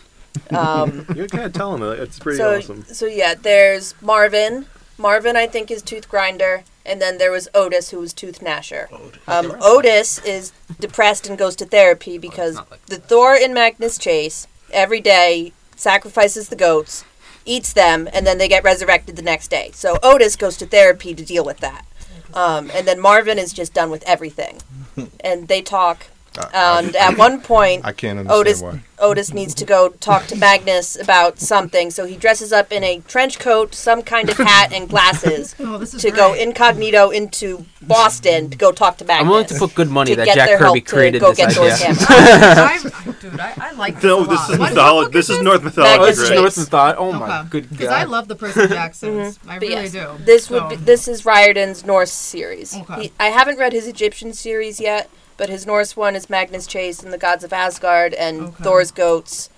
Um, 0.51 1.07
You're 1.15 1.27
kind 1.27 1.45
of 1.45 1.53
telling 1.53 1.81
me 1.81 1.87
it's 1.89 2.19
pretty 2.19 2.37
so 2.37 2.57
awesome. 2.59 2.83
so 2.85 3.05
yeah, 3.07 3.33
there's 3.33 3.95
Marvin. 4.01 4.67
Marvin, 4.99 5.35
I 5.35 5.47
think, 5.47 5.71
is 5.71 5.81
Tooth 5.81 6.07
Grinder, 6.09 6.63
and 6.85 7.01
then 7.01 7.17
there 7.17 7.31
was 7.31 7.47
Otis, 7.55 7.89
who 7.89 7.99
was 7.99 8.13
Tooth 8.13 8.39
Gnasher. 8.41 8.87
Um, 9.27 9.55
Otis 9.61 10.19
is 10.25 10.51
depressed 10.79 11.27
and 11.27 11.37
goes 11.37 11.55
to 11.55 11.65
therapy 11.65 12.17
because 12.17 12.55
not 12.55 12.69
like 12.69 12.85
the 12.85 12.97
Thor 12.97 13.33
in 13.33 13.53
Magnus 13.53 13.97
Chase 13.97 14.45
every 14.71 15.01
day 15.01 15.53
sacrifices 15.75 16.49
the 16.49 16.55
goats, 16.55 17.05
eats 17.45 17.73
them, 17.73 18.07
and 18.13 18.25
then 18.27 18.37
they 18.37 18.47
get 18.47 18.63
resurrected 18.63 19.15
the 19.15 19.21
next 19.21 19.49
day. 19.49 19.71
So 19.73 19.97
Otis 20.03 20.35
goes 20.35 20.57
to 20.57 20.65
therapy 20.65 21.13
to 21.13 21.25
deal 21.25 21.45
with 21.45 21.59
that, 21.59 21.85
um, 22.33 22.69
and 22.73 22.87
then 22.87 22.99
Marvin 22.99 23.39
is 23.39 23.53
just 23.53 23.73
done 23.73 23.89
with 23.89 24.03
everything, 24.03 24.61
and 25.21 25.47
they 25.47 25.61
talk. 25.61 26.07
And 26.53 26.95
at 26.95 27.17
one 27.17 27.41
point, 27.41 27.83
I 27.85 27.91
can't 27.91 28.19
understand 28.19 28.39
Otis 28.47 28.61
why. 28.61 28.81
Otis 28.99 29.33
needs 29.33 29.53
to 29.55 29.65
go 29.65 29.89
talk 29.89 30.27
to 30.27 30.35
Magnus 30.35 30.99
about 30.99 31.39
something, 31.39 31.89
so 31.89 32.05
he 32.05 32.15
dresses 32.17 32.51
up 32.53 32.71
in 32.71 32.83
a 32.83 32.99
trench 33.07 33.39
coat, 33.39 33.73
some 33.73 34.01
kind 34.03 34.29
of 34.29 34.37
hat, 34.37 34.71
and 34.73 34.89
glasses 34.89 35.55
Oh, 35.59 35.77
this 35.77 35.93
is 35.93 36.01
to 36.01 36.11
go 36.11 36.33
incognito 36.33 37.09
into 37.09 37.65
Boston 37.81 38.49
to 38.49 38.57
go 38.57 38.71
talk 38.71 38.97
to 38.97 39.05
Magnus. 39.05 39.21
I'm 39.23 39.29
willing 39.29 39.45
to 39.47 39.55
put 39.55 39.73
good 39.75 39.89
money 39.89 40.11
to 40.11 40.15
that 40.17 40.25
get 40.25 40.35
Jack 40.35 40.47
their 40.49 40.57
Kirby 40.57 40.65
help 40.65 40.75
to 40.85 40.93
created 40.95 41.19
go 41.21 41.29
this 41.29 41.37
get 41.37 41.51
Thor's 41.53 41.73
idea. 41.81 41.93
hammer. 41.95 42.91
I, 43.09 43.13
dude, 43.21 43.39
I, 43.39 43.53
I 43.57 43.71
like 43.73 43.95
this 43.95 44.03
No, 44.03 44.23
a 44.23 44.27
this 44.27 44.49
is 44.49 44.59
What- 44.59 44.69
mythology. 44.69 45.05
what 45.05 45.11
This 45.13 45.29
is 45.29 45.37
is 45.37 45.43
North 45.43 45.63
Magnus 45.63 45.77
mythology. 45.77 46.11
Chase. 46.11 46.27
Great. 46.29 46.35
North 46.39 46.57
and 46.57 46.67
thought, 46.67 46.95
oh 46.97 47.11
my 47.13 47.39
Okay. 47.39 47.49
good 47.49 47.69
Because. 47.69 47.87
I 47.87 48.03
love 48.03 48.27
the 48.27 48.35
Percy 48.35 48.67
Jacksons. 48.67 49.37
Mm-hmm. 49.39 49.49
I 49.49 49.55
really 49.57 49.73
yes, 49.73 49.91
do. 49.93 50.07
This 50.25 50.49
would 50.49 50.69
be, 50.69 50.75
this 50.75 51.07
is 51.07 51.25
Riordan's 51.25 51.85
Norse 51.85 52.11
series. 52.11 52.75
Okay. 52.75 53.01
He, 53.03 53.11
I 53.19 53.27
haven't 53.27 53.57
read 53.57 53.71
his 53.73 53.87
Egyptian 53.87 54.33
series 54.33 54.79
yet, 54.79 55.09
but 55.39 55.49
his 55.49 55.65
Norse 55.65 55.95
one 55.97 56.15
is 56.15 56.29
Magnus 56.29 56.67
Chase 56.67 57.01
and 57.01 57.11
the 57.11 57.17
Gods 57.17 57.43
of 57.43 57.51
Asgard 57.51 58.13
and 58.13 58.41
Okay. 58.49 58.63
Thor's 58.63 58.91
goats. 58.91 59.49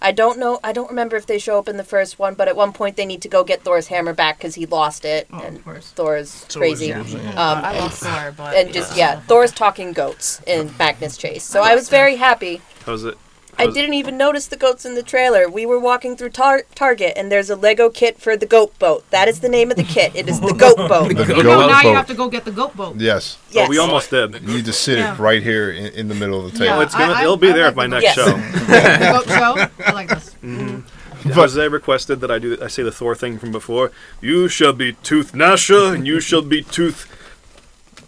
I 0.00 0.12
don't 0.12 0.38
know. 0.38 0.60
I 0.62 0.72
don't 0.72 0.88
remember 0.90 1.16
if 1.16 1.26
they 1.26 1.38
show 1.40 1.58
up 1.58 1.68
in 1.68 1.76
the 1.76 1.82
first 1.84 2.18
one, 2.20 2.34
but 2.34 2.46
at 2.46 2.54
one 2.54 2.72
point 2.72 2.96
they 2.96 3.06
need 3.06 3.20
to 3.22 3.28
go 3.28 3.42
get 3.42 3.62
Thor's 3.64 3.88
hammer 3.88 4.12
back 4.12 4.38
because 4.38 4.54
he 4.54 4.64
lost 4.66 5.04
it, 5.04 5.26
Oh, 5.32 5.40
and 5.40 5.58
of. 5.64 5.86
Thor's 5.88 6.44
crazy. 6.52 6.92
was 6.92 7.14
yeah. 7.14 7.30
Um, 7.30 7.64
I 7.64 7.70
and- 7.72 7.78
love 7.80 7.94
Thor, 7.94 8.34
but 8.36 8.54
and 8.56 8.72
just 8.72 8.96
yeah, 8.96 9.18
Thor's 9.20 9.50
talking 9.52 9.92
goats 9.92 10.40
in 10.46 10.72
Magnus 10.78 11.16
Chase. 11.16 11.42
So 11.44 11.62
I 11.62 11.74
was 11.74 11.88
very 11.88 12.14
happy. 12.16 12.60
How's 12.86 13.04
it? 13.04 13.16
I 13.58 13.66
didn't 13.66 13.94
even 13.94 14.16
notice 14.16 14.46
the 14.46 14.56
goats 14.56 14.84
in 14.86 14.94
the 14.94 15.02
trailer. 15.02 15.48
We 15.48 15.66
were 15.66 15.78
walking 15.78 16.16
through 16.16 16.30
tar- 16.30 16.62
Target, 16.74 17.14
and 17.16 17.30
there's 17.30 17.50
a 17.50 17.56
Lego 17.56 17.90
kit 17.90 18.20
for 18.20 18.36
the 18.36 18.46
goat 18.46 18.78
boat. 18.78 19.04
That 19.10 19.26
is 19.28 19.40
the 19.40 19.48
name 19.48 19.70
of 19.70 19.76
the 19.76 19.82
kit. 19.84 20.12
It 20.14 20.28
is 20.28 20.40
the 20.40 20.52
goat 20.58 20.76
boat. 20.76 21.08
The 21.08 21.14
goat 21.24 21.44
know, 21.44 21.66
now 21.66 21.82
you 21.82 21.94
have 21.94 22.06
to 22.06 22.14
go 22.14 22.28
get 22.28 22.44
the 22.44 22.50
goat 22.52 22.76
boat. 22.76 22.96
Yes, 22.96 23.36
Yes. 23.50 23.66
Oh, 23.66 23.70
we 23.70 23.78
almost 23.78 24.10
did. 24.10 24.34
you 24.42 24.54
need 24.54 24.64
to 24.66 24.72
sit 24.72 24.98
Yeah. 24.98 25.14
it 25.14 25.18
right 25.18 25.42
here 25.42 25.70
in, 25.70 25.86
in 25.94 26.08
the 26.08 26.14
middle 26.14 26.44
of 26.46 26.52
the 26.52 26.58
table. 26.58 26.74
Oh, 26.74 26.80
it's 26.80 26.94
gonna. 26.94 27.12
I- 27.12 27.20
I- 27.20 27.22
it'll 27.22 27.36
be 27.36 27.50
I 27.50 27.52
there 27.52 27.62
like 27.64 27.70
at 27.72 27.76
my 27.76 27.86
the- 27.86 28.00
next 28.00 28.04
Yes. 28.04 28.14
show. 28.14 28.24
The 28.68 29.12
goat 29.12 29.28
show. 29.28 29.84
I 29.86 29.92
like 29.92 30.08
this. 30.08 30.34
Mm-hmm. 30.42 31.30
Jose 31.30 31.68
requested 31.68 32.20
that 32.20 32.30
I 32.30 32.38
do. 32.38 32.56
I 32.62 32.68
say 32.68 32.84
the 32.84 32.92
Thor 32.92 33.14
thing 33.16 33.38
from 33.38 33.50
before. 33.50 33.90
You 34.20 34.46
shall 34.48 34.72
be 34.72 34.92
Tooth 34.92 35.32
Gnasher, 35.32 35.92
and 35.94 36.06
you 36.06 36.20
shall 36.20 36.42
be 36.42 36.62
Tooth 36.62 37.06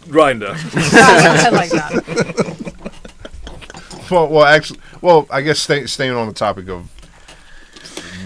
Grinder. 0.09 0.53
I 0.73 1.49
like 1.51 1.69
that. 1.71 2.73
Well, 4.11 4.27
well, 4.27 4.45
actually, 4.45 4.79
well, 5.01 5.25
I 5.31 5.41
guess 5.41 5.59
stay, 5.59 5.85
staying 5.85 6.11
on 6.11 6.27
the 6.27 6.33
topic 6.33 6.67
of, 6.67 6.89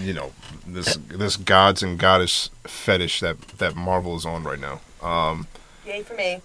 you 0.02 0.12
know, 0.12 0.32
this 0.66 0.96
this 1.08 1.36
gods 1.36 1.82
and 1.82 1.96
goddess 1.98 2.50
fetish 2.64 3.20
that 3.20 3.40
that 3.58 3.76
Marvel 3.76 4.16
is 4.16 4.26
on 4.26 4.42
right 4.42 4.58
now. 4.58 4.80
Um, 5.00 5.46
Yay 5.86 6.02
for 6.02 6.14
me. 6.14 6.42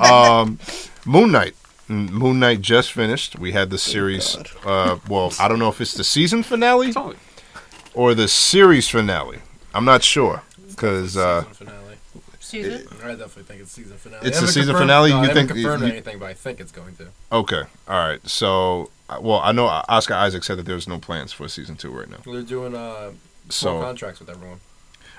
um, 0.00 0.58
Moon 1.04 1.30
Knight. 1.30 1.54
Moon 1.88 2.40
Knight 2.40 2.60
just 2.60 2.90
finished. 2.92 3.38
We 3.38 3.52
had 3.52 3.70
the 3.70 3.78
series. 3.78 4.36
Uh, 4.64 4.98
well, 5.08 5.32
I 5.38 5.46
don't 5.46 5.60
know 5.60 5.68
if 5.68 5.80
it's 5.80 5.94
the 5.94 6.02
season 6.02 6.42
finale 6.42 6.92
or 7.94 8.14
the 8.14 8.26
series 8.26 8.88
finale. 8.88 9.38
I'm 9.72 9.84
not 9.84 10.02
sure 10.02 10.42
because 10.68 11.16
uh, 11.16 11.44
Season 12.46 12.70
finale. 12.70 12.86
Season. 12.88 13.06
I 13.06 13.10
definitely 13.10 13.42
think 13.44 13.60
it's 13.62 13.72
season 13.72 13.96
finale. 13.98 14.26
It's 14.28 14.40
the 14.40 14.46
season 14.48 14.76
finale? 14.76 15.10
No, 15.10 15.16
You 15.16 15.22
I 15.22 15.26
haven't 15.26 15.34
think- 15.48 15.48
confirmed 15.62 15.82
you- 15.84 15.88
anything, 15.88 16.18
but 16.18 16.26
I 16.26 16.34
think 16.34 16.60
it's 16.60 16.72
going 16.72 16.94
to. 16.96 17.08
okay, 17.32 17.62
all 17.88 17.98
right. 18.08 18.28
So, 18.28 18.90
uh, 19.08 19.18
well, 19.20 19.40
I 19.42 19.52
know 19.52 19.66
Oscar 19.66 20.14
Isaac 20.14 20.44
said 20.44 20.58
that 20.58 20.66
there's 20.66 20.86
no 20.88 20.98
plans 20.98 21.32
for 21.32 21.48
season 21.48 21.76
two 21.76 21.90
right 21.90 22.08
now. 22.08 22.18
They're 22.24 22.42
doing 22.42 22.74
uh, 22.74 23.10
So 23.48 23.80
contracts 23.80 24.20
with 24.20 24.30
everyone. 24.30 24.60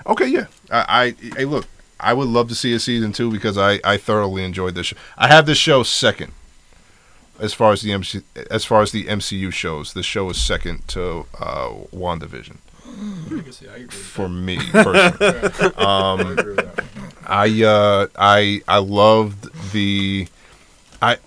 Okay, 0.06 0.26
yeah. 0.26 0.46
I, 0.70 1.14
I 1.22 1.34
hey 1.36 1.44
look, 1.44 1.66
I 2.00 2.14
would 2.14 2.28
love 2.28 2.48
to 2.48 2.54
see 2.54 2.72
a 2.72 2.78
season 2.78 3.12
two 3.12 3.30
because 3.30 3.58
I, 3.58 3.80
I 3.84 3.96
thoroughly 3.96 4.44
enjoyed 4.44 4.74
this. 4.74 4.86
Show. 4.88 4.96
I 5.16 5.28
have 5.28 5.44
this 5.46 5.58
show 5.58 5.82
second 5.82 6.32
as 7.40 7.52
far 7.54 7.72
as 7.72 7.82
the 7.82 7.92
MC 7.92 8.22
as 8.50 8.64
far 8.64 8.82
as 8.82 8.92
the 8.92 9.04
MCU 9.04 9.52
shows. 9.52 9.92
This 9.94 10.06
show 10.06 10.30
is 10.30 10.40
second 10.40 10.86
to 10.88 11.26
uh, 11.40 11.70
WandaVision 11.94 12.56
I 13.30 13.40
guess, 13.44 13.62
yeah, 13.62 13.70
I 13.70 13.74
agree 13.74 13.86
with 13.86 13.94
for 13.94 14.28
me 14.28 14.56
personally. 14.72 15.18
that. 15.18 15.74
I 15.78 16.12
um, 16.12 16.20
agree 16.38 16.54
with 16.54 16.74
that. 16.74 16.84
I 17.28 17.62
uh, 17.62 18.06
I 18.18 18.62
I 18.66 18.78
loved 18.78 19.72
the 19.72 20.28
I 21.02 21.18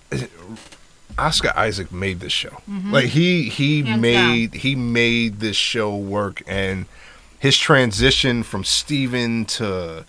Oscar 1.18 1.52
Isaac 1.56 1.92
made 1.92 2.20
this 2.20 2.32
show. 2.32 2.60
Like 2.90 3.06
he 3.06 3.48
he 3.48 3.82
Hands 3.82 4.00
made 4.00 4.54
he 4.54 4.74
made 4.74 5.40
this 5.40 5.56
show 5.56 5.94
work 5.96 6.42
and 6.46 6.86
his 7.38 7.58
transition 7.58 8.42
from 8.42 8.64
Steven 8.64 9.44
to 9.46 10.04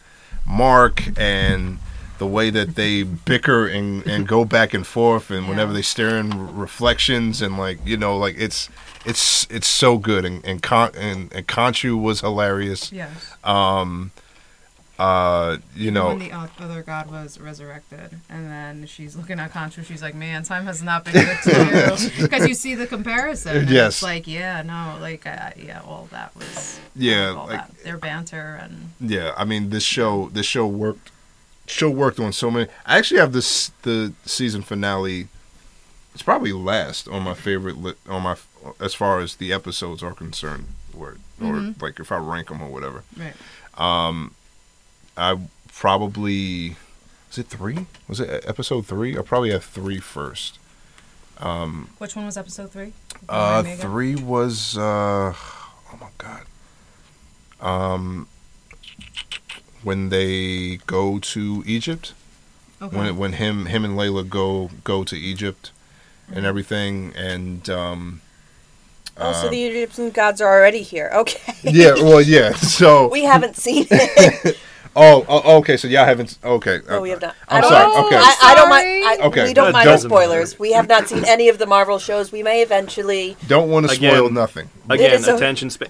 Mark 0.45 1.03
and 1.18 1.80
the 2.20 2.28
way 2.28 2.49
that 2.52 2.76
they 2.76 3.03
bicker 3.03 3.68
and, 3.68 4.06
and 4.07 4.28
go 4.28 4.45
back 4.45 4.74
and 4.74 4.86
forth 4.88 5.30
and 5.32 5.49
whenever 5.49 5.74
they 5.74 5.82
stare 5.82 6.18
in 6.18 6.56
reflections 6.56 7.41
and 7.41 7.57
like 7.57 7.80
you 7.86 7.98
know 7.98 8.15
like 8.18 8.36
it's 8.38 8.70
it's 9.06 9.45
it's 9.49 9.68
so 9.68 9.98
good 9.98 10.24
and 10.24 10.45
and 10.45 10.61
Con- 10.61 10.91
and, 10.95 11.34
and 11.34 11.48
Khonshu 11.48 11.99
was 12.02 12.22
hilarious 12.22 12.91
Yes. 12.94 13.11
um 13.44 14.11
uh 15.03 15.57
you 15.75 15.91
know 15.91 16.07
when 16.07 16.19
the 16.19 16.31
other 16.31 16.81
god 16.81 17.11
was 17.11 17.39
resurrected, 17.39 18.19
and 18.30 18.49
then 18.49 18.85
she's 18.85 19.15
looking 19.15 19.39
at 19.39 19.51
Khonshu, 19.51 19.84
she's 19.84 20.01
like, 20.01 20.15
"Man, 20.15 20.43
time 20.43 20.65
has 20.65 20.81
not 20.81 21.03
been 21.03 21.13
good 21.13 21.38
to 21.43 21.51
you," 21.51 22.21
because 22.23 22.47
you 22.47 22.53
see 22.53 22.73
the 22.75 22.88
comparison. 22.88 23.67
Yes. 23.67 23.95
It's 23.95 24.03
like, 24.03 24.27
yeah, 24.27 24.61
no, 24.61 24.97
like, 25.01 25.25
uh, 25.27 25.51
yeah, 25.57 25.81
all 25.85 26.07
that 26.11 26.34
was. 26.35 26.80
Yeah, 26.95 27.34
all 27.38 27.47
like- 27.47 27.67
that. 27.67 27.84
their 27.84 27.97
banter 27.97 28.59
and 28.61 28.91
yeah 28.99 29.34
i 29.35 29.43
mean 29.43 29.71
this 29.71 29.84
show 29.84 30.30
this 30.31 30.45
show 30.45 30.65
worked 30.67 31.11
show 31.65 31.89
worked 31.89 32.19
on 32.19 32.31
so 32.34 32.51
many. 32.51 32.67
I 32.85 32.97
actually 32.97 33.19
have 33.19 33.34
this 33.34 33.71
the 33.81 34.13
season 34.25 34.61
finale. 34.61 35.27
It's 36.13 36.21
probably 36.23 36.53
last 36.53 37.07
on 37.07 37.23
my 37.23 37.34
favorite 37.34 37.77
li- 37.81 37.95
on 38.07 38.21
my 38.23 38.35
as 38.80 38.93
far 38.93 39.19
as 39.19 39.35
the 39.38 39.51
episodes 39.51 40.03
are 40.03 40.13
concerned, 40.13 40.67
or 40.97 41.17
or 41.41 41.73
like 41.81 41.99
if 41.99 42.11
I 42.11 42.17
rank 42.17 42.47
them 42.49 42.61
or 42.61 42.69
whatever. 42.69 43.03
Right. 43.17 43.34
I 45.18 45.38
probably 45.72 46.76
was 47.30 47.38
it 47.38 47.48
three? 47.48 47.85
Was 48.07 48.19
it 48.19 48.44
episode 48.48 48.85
three? 48.85 49.18
I 49.18 49.22
probably 49.22 49.52
have 49.52 49.64
three 49.64 49.99
first. 49.99 50.60
Which 51.98 52.15
one 52.15 52.26
was 52.26 52.38
episode 52.38 52.72
three? 52.72 52.94
Uh, 53.27 53.64
Remind 53.64 53.65
me 53.65 53.73
again. 53.73 53.81
three 53.85 54.15
was 54.15 54.77
uh, 54.77 55.34
oh 55.35 55.98
my 55.99 56.07
god. 56.18 56.44
Um, 57.60 58.27
when 59.84 60.10
they 60.10 60.77
go 60.88 61.19
to 61.19 61.64
Egypt, 61.65 62.14
Okay. 62.81 62.95
when 62.98 63.18
when 63.18 63.34
him 63.34 63.65
him 63.68 63.84
and 63.85 63.98
Layla 63.98 64.27
go 64.30 64.69
go 64.84 65.03
to 65.03 65.15
Egypt, 65.18 65.72
Mm-hmm. 66.27 66.38
and 66.38 66.45
everything, 66.45 67.14
and 67.18 67.69
um, 67.69 68.22
Oh, 69.18 69.34
so 69.34 69.49
the 69.49 69.65
Egyptian 69.65 70.10
gods 70.10 70.40
are 70.40 70.48
already 70.57 70.81
here. 70.81 71.11
Okay. 71.14 71.53
yeah, 71.64 71.94
well, 71.95 72.22
yeah. 72.22 72.53
So 72.56 73.10
we 73.10 73.26
haven't 73.26 73.57
seen 73.57 73.85
it. 73.91 74.57
oh, 74.95 75.26
oh, 75.28 75.57
okay. 75.60 75.78
So 75.78 75.88
y'all 75.88 76.06
haven't 76.06 76.38
okay. 76.44 76.80
No, 76.88 77.02
we 77.02 77.10
have 77.11 77.22
not. 77.22 77.36
I'm 77.48 77.57
I 77.57 77.61
don't 77.61 77.70
sorry. 77.72 78.06
Okay. 78.07 78.15
I, 78.18 78.36
I 78.41 78.56
don't 78.56 78.70
mind. 78.70 78.88
I, 78.88 79.18
Okay, 79.28 79.44
We 79.48 79.53
don't 79.53 79.65
that 79.68 79.74
mind 79.74 79.88
the 79.88 79.91
doesn't 79.91 80.10
matter. 80.10 80.24
spoilers. 80.24 80.60
We 80.60 80.72
have 80.74 80.88
not 80.88 81.07
seen 81.07 81.24
any 81.26 81.49
of 81.49 81.57
the 81.57 81.65
Marvel 81.65 81.99
shows. 81.99 82.32
We 82.32 82.44
may 82.44 82.61
eventually. 82.61 83.38
Don't 83.48 83.70
want 83.70 83.88
to 83.90 83.95
spoil 83.95 84.26
Again. 84.26 84.34
nothing, 84.34 84.70
Again, 84.90 85.14
is 85.14 85.28
a- 85.28 85.36
attention 85.36 85.70
span. 85.70 85.90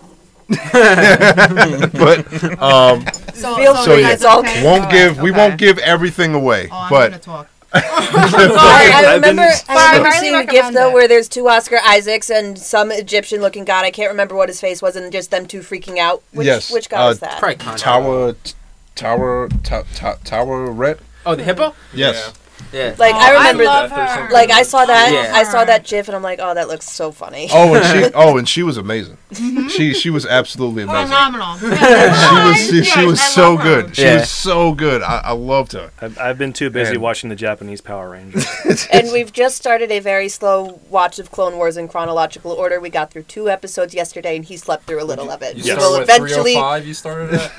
but 0.50 2.62
um, 2.62 3.06
So, 3.34 3.56
Feel 3.56 3.76
free, 3.84 3.96
you 3.98 4.02
guys 4.02 4.14
it's 4.16 4.26
all- 4.26 4.40
okay? 4.40 4.64
won't 4.64 4.90
give 4.92 5.18
right, 5.18 5.24
we 5.24 5.32
won't 5.32 5.58
give 5.58 5.78
everything 5.80 6.34
away. 6.34 6.68
Oh, 6.72 6.76
I'm 6.76 6.90
but 6.90 7.10
gonna 7.12 7.22
talk. 7.22 7.50
I, 7.76 7.82
I 7.82 9.14
I've 9.16 9.22
been- 9.22 9.38
remember. 9.38 9.42
I 9.42 9.62
I 9.70 9.88
remember 9.98 10.10
highly 10.10 10.20
seeing 10.20 10.36
a 10.36 10.44
GIF 10.44 10.48
recommend 10.54 10.76
though 10.76 10.90
it. 10.90 10.94
where 10.94 11.08
there's 11.08 11.28
two 11.28 11.48
Oscar 11.50 11.80
Isaacs 11.84 12.30
and 12.30 12.60
some 12.60 12.92
Egyptian-looking 12.92 13.66
god. 13.66 13.86
I 13.86 13.92
can't 13.92 14.12
remember 14.12 14.36
what 14.36 14.50
his 14.50 14.62
face 14.62 14.82
was, 14.82 14.96
and 14.96 15.12
just 15.12 15.32
them 15.32 15.48
two 15.48 15.62
freaking 15.62 15.98
out. 15.98 16.22
Which, 16.34 16.46
Yes, 16.46 16.72
Which 16.72 16.90
god 16.90 17.08
uh, 17.08 17.12
is 17.12 17.20
that? 17.22 17.40
Probably 17.40 17.56
Khonshu. 17.58 17.78
Tower, 17.78 18.34
t- 18.34 18.54
Tower, 18.96 19.50
ta- 19.64 19.84
ta- 19.96 20.18
Taweret. 20.24 21.00
Oh, 21.26 21.36
the 21.36 21.44
hippo. 21.44 21.74
Yes. 21.94 22.34
Yeah. 22.72 22.96
Like 22.98 23.14
Oh, 23.14 23.20
I 23.20 23.32
remember. 23.32 23.66
love 23.66 23.90
that. 23.90 24.20
Her. 24.28 24.34
like 24.34 24.50
I 24.50 24.64
saw 24.64 24.86
that. 24.86 25.12
Yeah. 25.12 25.36
I 25.36 25.44
saw 25.44 25.64
that 25.66 25.84
GIF, 25.86 26.08
and 26.08 26.16
I'm 26.16 26.24
like, 26.24 26.40
oh, 26.42 26.54
that 26.54 26.68
looks 26.68 26.90
so 26.90 27.12
funny. 27.12 27.48
Oh, 27.52 27.76
and 27.76 27.86
she. 27.86 28.12
Oh, 28.16 28.38
and 28.38 28.48
she 28.50 28.64
was 28.64 28.78
amazing. 28.78 29.18
She 29.70 29.94
she 29.94 30.10
was 30.10 30.26
absolutely 30.26 30.84
amazing. 30.84 31.08
Phenomenal. 31.08 31.58
She 31.60 31.68
was 31.68 32.58
she, 32.70 32.84
she 32.84 33.06
was 33.06 33.20
I 33.20 33.24
so 33.26 33.54
love 33.56 33.60
her. 33.64 33.82
good. 33.84 33.96
She 33.96 34.02
Yeah. 34.04 34.20
was 34.20 34.30
so 34.30 34.74
good. 34.74 35.02
I, 35.02 35.18
I 35.26 35.32
loved 35.34 35.74
her. 35.74 35.92
I've, 36.02 36.18
I've 36.20 36.38
been 36.38 36.54
too 36.54 36.70
busy 36.70 36.94
Man. 36.94 37.02
watching 37.02 37.30
the 37.30 37.36
Japanese 37.36 37.82
Power 37.82 38.10
Rangers. 38.12 38.46
and 38.92 39.12
we've 39.12 39.32
just 39.34 39.58
started 39.58 39.92
a 39.92 40.00
very 40.00 40.30
slow 40.30 40.80
watch 40.90 41.20
of 41.20 41.32
Clone 41.32 41.56
Wars 41.58 41.78
in 41.78 41.88
chronological 41.88 42.52
order. 42.52 42.80
We 42.80 42.90
got 42.90 43.12
through 43.12 43.24
two 43.24 43.50
episodes 43.50 43.94
yesterday, 43.94 44.36
and 44.36 44.46
he 44.46 44.58
slept 44.58 44.86
through 44.86 45.02
a 45.02 45.06
little 45.06 45.30
of 45.32 45.42
it. 45.42 45.58
You 45.58 45.64
Yes. 45.64 45.78
started 45.78 45.82
We'll 45.92 46.00
with 46.00 46.10
oh 46.10 46.16
eventually. 46.16 46.88
you 46.88 46.94
started 46.94 47.34
at? 47.36 47.52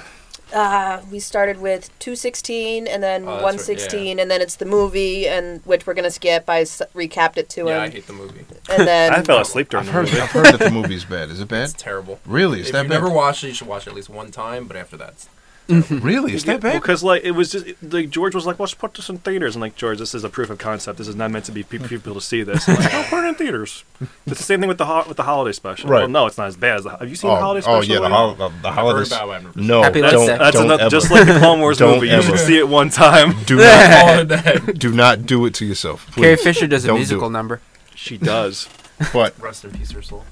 Uh, 0.54 1.02
we 1.10 1.18
started 1.18 1.60
with 1.60 1.90
216 1.98 2.86
and 2.86 3.02
then 3.02 3.22
Oh, 3.22 3.26
that's 3.26 3.34
right, 3.34 3.42
116 3.42 4.18
and 4.20 4.30
then 4.30 4.40
it's 4.40 4.54
the 4.56 4.64
movie 4.64 5.26
and 5.26 5.60
which 5.64 5.84
we're 5.86 5.94
gonna 5.94 6.10
skip. 6.10 6.48
I 6.48 6.60
s- 6.60 6.80
recapped 6.94 7.36
it 7.36 7.48
to 7.50 7.66
yeah, 7.66 7.80
I 7.82 7.86
him 7.86 7.92
hate 7.92 8.06
the 8.06 8.12
movie. 8.12 8.44
and 8.70 8.86
then 8.88 9.12
I 9.12 9.22
fell 9.22 9.40
asleep 9.40 9.68
during 9.68 9.82
I've 9.82 9.86
the 9.86 9.92
heard 9.92 10.06
movie. 10.06 10.20
I've 10.20 10.30
heard 10.30 10.46
that 10.46 10.60
the 10.60 10.70
movie's 10.70 11.04
bad. 11.04 11.28
Is 11.30 11.40
it 11.40 11.50
It's 11.52 11.72
bad? 11.72 11.78
terrible. 11.78 12.20
Really? 12.24 12.60
Is 12.60 12.66
if 12.68 12.72
that 12.72 12.82
you've 12.82 12.88
bad? 12.90 13.02
never 13.02 13.10
watched 13.10 13.42
it, 13.42 13.48
you 13.48 13.54
should 13.54 13.66
watch 13.68 13.86
it 13.86 13.90
at 13.90 13.96
least 13.96 14.08
one 14.10 14.30
time. 14.30 14.66
But 14.66 14.76
after 14.76 14.96
that, 14.98 15.08
it's 15.14 15.28
Mm-hmm. 15.68 15.98
Really? 16.00 16.34
Is 16.34 16.44
that 16.44 16.60
bad? 16.60 16.74
Because 16.80 17.02
like 17.02 17.24
it 17.24 17.30
was 17.30 17.50
just 17.52 17.66
like 17.82 18.10
George 18.10 18.34
was 18.34 18.44
like, 18.44 18.60
"Let's 18.60 18.74
put 18.74 18.92
this 18.94 19.08
in 19.08 19.16
theaters." 19.18 19.54
And 19.56 19.62
like 19.62 19.76
George, 19.76 19.98
this 19.98 20.14
is 20.14 20.22
a 20.22 20.28
proof 20.28 20.50
of 20.50 20.58
concept. 20.58 20.98
This 20.98 21.08
is 21.08 21.16
not 21.16 21.30
meant 21.30 21.46
to 21.46 21.52
be 21.52 21.62
pe- 21.62 21.78
mm. 21.78 21.88
people 21.88 22.12
to 22.12 22.20
see 22.20 22.42
this. 22.42 22.68
I'm 22.68 22.76
like, 22.76 22.92
"Oh, 22.92 23.06
put 23.08 23.24
it 23.24 23.28
in 23.28 23.34
theaters. 23.34 23.82
It's 24.26 24.38
the 24.38 24.44
same 24.44 24.60
thing 24.60 24.68
with 24.68 24.78
the 24.78 24.84
ho- 24.86 25.04
with 25.06 25.16
the 25.16 25.22
holiday 25.22 25.52
special. 25.52 25.88
Right. 25.88 26.00
Well, 26.00 26.08
no, 26.08 26.26
it's 26.26 26.36
not 26.36 26.48
as 26.48 26.56
bad 26.56 26.76
as 26.78 26.84
the. 26.84 26.90
Have 26.90 27.08
you 27.08 27.14
seen 27.16 27.30
Oh, 27.30 27.34
the 27.36 27.40
holiday 27.40 27.66
oh 27.66 27.80
special? 27.80 27.94
yeah, 27.94 27.94
the, 27.96 28.00
William? 28.02 28.12
hol- 28.12 28.34
the, 28.34 28.48
the 28.62 28.68
I've 28.68 28.74
heard 28.74 28.80
holidays. 28.80 29.12
about 29.12 29.28
it. 29.28 29.32
I've 29.32 29.44
never 29.56 29.60
No, 29.60 29.82
Happy 29.82 30.00
That's, 30.00 30.12
don't, 30.12 30.26
that's 30.26 30.56
don't 30.56 30.64
another, 30.66 30.82
ever. 30.82 30.90
just 30.90 31.10
like 31.10 31.26
the 31.26 31.38
Clone 31.38 31.60
Wars 31.60 31.78
Don't 31.78 31.94
movie. 31.94 32.08
You 32.08 32.22
should 32.22 32.38
see 32.38 32.58
it 32.58 32.68
one 32.68 32.90
time. 32.90 33.34
do 33.46 33.56
not 33.56 33.92
All 34.08 34.18
of 34.20 34.28
that. 34.28 34.78
do 34.78 34.92
not 34.92 35.24
do 35.26 35.44
it 35.46 35.54
to 35.54 35.64
yourself. 35.66 36.10
Carrie 36.14 36.36
Fisher 36.36 36.66
does 36.66 36.84
a 36.84 36.88
Don't 36.88 36.96
do 36.96 37.00
musical 37.00 37.30
number. 37.30 37.60
She 37.94 38.18
does. 38.18 38.68
But 39.12 39.38
Rest 39.40 39.64
in 39.64 39.70
peace, 39.72 39.90
her 39.92 40.02
soul. 40.02 40.24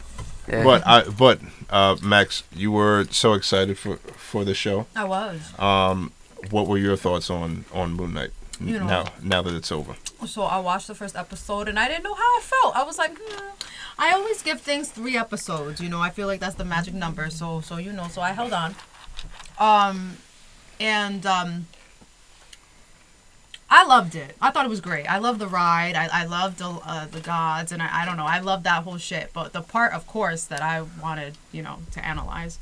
Yeah. 0.48 0.64
but 0.64 0.86
I 0.86 1.04
but 1.04 1.40
uh, 1.70 1.96
Max, 2.02 2.42
you 2.52 2.72
were 2.72 3.06
so 3.10 3.34
excited 3.34 3.78
for 3.78 3.96
for 3.96 4.44
the 4.44 4.54
show. 4.54 4.86
I 4.96 5.04
was. 5.04 5.40
What 6.50 6.66
were 6.66 6.78
your 6.78 6.96
thoughts 6.96 7.30
on 7.30 7.64
on 7.72 7.92
Moon 7.92 8.14
Knight? 8.14 8.30
You 8.60 8.78
know. 8.78 8.86
now 8.86 9.04
now 9.22 9.42
that 9.42 9.54
it's 9.54 9.72
over. 9.72 9.94
So 10.26 10.42
I 10.42 10.58
watched 10.58 10.86
the 10.86 10.94
first 10.94 11.16
episode 11.16 11.68
and 11.68 11.78
I 11.78 11.88
didn't 11.88 12.04
know 12.04 12.14
how 12.14 12.22
I 12.22 12.40
felt. 12.42 12.76
I 12.76 12.82
was 12.84 12.98
like, 12.98 13.16
hmm. 13.20 13.50
I 13.98 14.12
always 14.12 14.42
give 14.42 14.60
things 14.60 14.88
three 14.90 15.16
episodes. 15.16 15.80
You 15.80 15.88
know, 15.88 16.00
I 16.00 16.10
feel 16.10 16.26
like 16.26 16.40
that's 16.40 16.54
the 16.54 16.64
magic 16.64 16.94
number. 16.94 17.30
So 17.30 17.60
so 17.60 17.76
you 17.76 17.92
know, 17.92 18.08
so 18.08 18.20
I 18.20 18.32
held 18.32 18.52
on. 18.52 18.74
Um, 19.58 20.16
and 20.80 21.24
um, 21.26 21.66
I 23.74 23.84
loved 23.86 24.14
it. 24.14 24.36
I 24.40 24.50
thought 24.50 24.66
it 24.66 24.68
was 24.68 24.82
great. 24.82 25.06
I 25.06 25.16
loved 25.18 25.38
the 25.38 25.46
ride. 25.48 25.94
I, 25.96 26.08
I 26.12 26.24
loved 26.26 26.58
the, 26.58 26.68
uh, 26.68 27.06
the 27.06 27.20
gods, 27.20 27.72
and 27.72 27.80
I, 27.82 28.02
I 28.02 28.04
don't 28.04 28.18
know. 28.18 28.26
I 28.26 28.38
loved 28.40 28.64
that 28.64 28.82
whole 28.84 28.98
shit. 28.98 29.30
But 29.32 29.54
the 29.54 29.62
part, 29.62 29.94
of 29.94 30.06
course, 30.06 30.44
that 30.44 30.60
I 30.60 30.82
wanted, 31.02 31.38
you 31.52 31.62
know, 31.62 31.78
to 31.92 32.04
analyze 32.04 32.58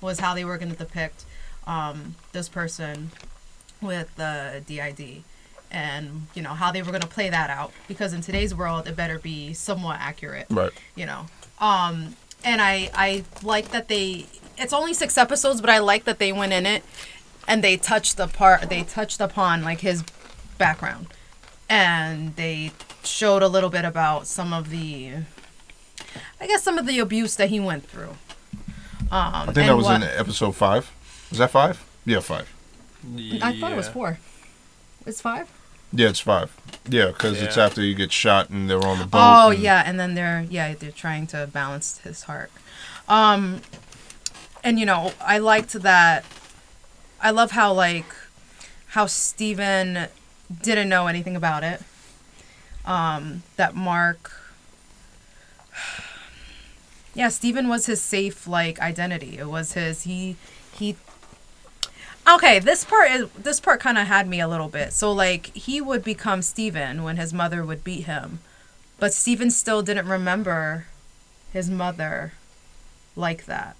was 0.00 0.20
how 0.20 0.34
they 0.34 0.44
were 0.44 0.56
going 0.56 0.72
to 0.72 0.78
depict 0.78 1.26
um, 1.66 2.14
this 2.32 2.48
person 2.48 3.10
with 3.82 4.14
the 4.16 4.62
DID, 4.66 5.22
and 5.70 6.28
you 6.34 6.40
know 6.40 6.54
how 6.54 6.72
they 6.72 6.80
were 6.80 6.90
going 6.92 7.02
to 7.02 7.08
play 7.08 7.28
that 7.28 7.50
out. 7.50 7.72
Because 7.86 8.14
in 8.14 8.22
today's 8.22 8.54
world, 8.54 8.88
it 8.88 8.96
better 8.96 9.18
be 9.18 9.52
somewhat 9.52 9.98
accurate 10.00 10.46
Right. 10.48 10.72
you 10.94 11.04
know 11.06 11.26
um 11.60 12.16
and 12.44 12.60
i 12.60 12.90
i 12.94 13.22
like 13.42 13.68
that 13.70 13.86
they 13.88 14.26
it's 14.58 14.72
only 14.72 14.92
six 14.92 15.16
episodes 15.16 15.60
but 15.60 15.70
i 15.70 15.78
like 15.78 16.02
that 16.04 16.18
they 16.18 16.32
went 16.32 16.52
in 16.52 16.66
it 16.66 16.82
and 17.46 17.62
they 17.62 17.76
touched 17.76 18.16
the 18.16 18.26
part 18.26 18.68
they 18.68 18.82
touched 18.82 19.20
upon 19.20 19.62
like 19.62 19.80
his 19.80 20.02
background 20.58 21.06
and 21.68 22.36
they 22.36 22.70
showed 23.02 23.42
a 23.42 23.48
little 23.48 23.70
bit 23.70 23.84
about 23.84 24.26
some 24.26 24.52
of 24.52 24.70
the 24.70 25.12
i 26.40 26.46
guess 26.46 26.62
some 26.62 26.78
of 26.78 26.86
the 26.86 26.98
abuse 26.98 27.36
that 27.36 27.48
he 27.50 27.58
went 27.60 27.86
through 27.88 28.16
um 29.10 29.48
I 29.48 29.52
think 29.52 29.66
that 29.66 29.76
was 29.76 29.88
in 29.90 30.02
episode 30.02 30.52
five. 30.56 30.90
Was 31.30 31.38
that 31.38 31.50
five? 31.50 31.84
Yeah, 32.06 32.20
five. 32.20 32.48
i 33.42 33.58
thought 33.60 33.72
it 33.72 33.76
was 33.76 33.88
four 33.88 34.18
it's 35.06 35.20
five 35.20 35.48
Yeah, 35.92 36.08
it's 36.08 36.20
five. 36.20 36.50
Yeah, 36.88 37.08
because 37.08 37.40
it's 37.40 37.56
after 37.56 37.80
you 37.82 37.94
get 37.94 38.10
shot 38.12 38.50
and 38.50 38.68
they're 38.68 38.84
on 38.84 38.98
the 38.98 39.04
boat. 39.04 39.20
Oh 39.20 39.50
and- 39.50 39.60
yeah, 39.62 39.82
and 39.86 39.98
then 40.00 40.14
they're 40.14 40.44
yeah 40.50 40.74
they're 40.74 40.90
trying 40.90 41.26
to 41.28 41.46
balance 41.52 41.98
his 41.98 42.24
heart, 42.24 42.50
um, 43.08 43.60
and 44.64 44.80
you 44.80 44.86
know 44.86 45.12
I 45.20 45.38
liked 45.38 45.72
that. 45.74 46.24
I 47.20 47.30
love 47.30 47.52
how 47.52 47.72
like 47.72 48.06
how 48.88 49.06
Steven 49.06 50.08
didn't 50.62 50.88
know 50.88 51.06
anything 51.06 51.36
about 51.36 51.64
it. 51.64 51.82
Um, 52.84 53.42
that 53.56 53.74
Mark. 53.74 54.32
Yeah, 57.16 57.28
Stephen 57.28 57.68
was 57.68 57.86
his 57.86 58.02
safe 58.02 58.48
like 58.48 58.80
identity. 58.80 59.38
It 59.38 59.46
was 59.48 59.74
his 59.74 60.02
he 60.02 60.34
he 60.72 60.96
Okay, 62.28 62.58
this 62.58 62.84
part 62.84 63.08
is 63.12 63.30
this 63.38 63.60
part 63.60 63.78
kind 63.80 63.98
of 63.98 64.08
had 64.08 64.26
me 64.26 64.40
a 64.40 64.48
little 64.48 64.68
bit. 64.68 64.92
So 64.92 65.12
like 65.12 65.54
he 65.54 65.80
would 65.80 66.02
become 66.02 66.42
Stephen 66.42 67.04
when 67.04 67.16
his 67.16 67.32
mother 67.32 67.64
would 67.64 67.84
beat 67.84 68.06
him. 68.06 68.40
But 68.98 69.14
Stephen 69.14 69.52
still 69.52 69.80
didn't 69.80 70.08
remember 70.08 70.86
his 71.52 71.70
mother 71.70 72.32
like 73.14 73.44
that. 73.46 73.76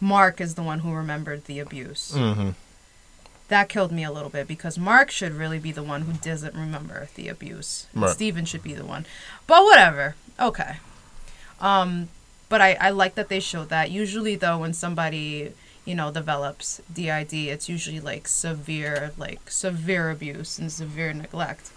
Mark 0.00 0.40
is 0.40 0.54
the 0.54 0.62
one 0.62 0.78
who 0.78 0.92
remembered 0.94 1.44
the 1.44 1.58
abuse. 1.58 2.12
Mhm. 2.14 2.54
That 3.48 3.68
killed 3.68 3.92
me 3.92 4.04
a 4.04 4.12
little 4.12 4.28
bit 4.28 4.46
because 4.46 4.78
Mark 4.78 5.10
should 5.10 5.32
really 5.32 5.58
be 5.58 5.72
the 5.72 5.82
one 5.82 6.02
who 6.02 6.12
doesn't 6.12 6.54
remember 6.54 7.08
the 7.14 7.28
abuse. 7.28 7.86
Right. 7.94 8.10
Steven 8.10 8.44
should 8.44 8.62
be 8.62 8.74
the 8.74 8.84
one. 8.84 9.06
But 9.46 9.64
whatever. 9.64 10.14
Okay. 10.38 10.76
Um 11.60 12.08
but 12.50 12.60
I, 12.60 12.74
I 12.80 12.90
like 12.90 13.14
that 13.14 13.28
they 13.28 13.40
showed 13.40 13.68
that. 13.70 13.90
Usually 13.90 14.34
though 14.36 14.58
when 14.58 14.72
somebody, 14.72 15.52
you 15.84 15.94
know, 15.94 16.10
develops 16.10 16.80
DID, 16.92 17.32
it's 17.32 17.68
usually 17.68 18.00
like 18.00 18.28
severe 18.28 19.12
like 19.16 19.50
severe 19.50 20.10
abuse 20.10 20.58
and 20.58 20.70
severe 20.70 21.12
neglect. 21.12 21.70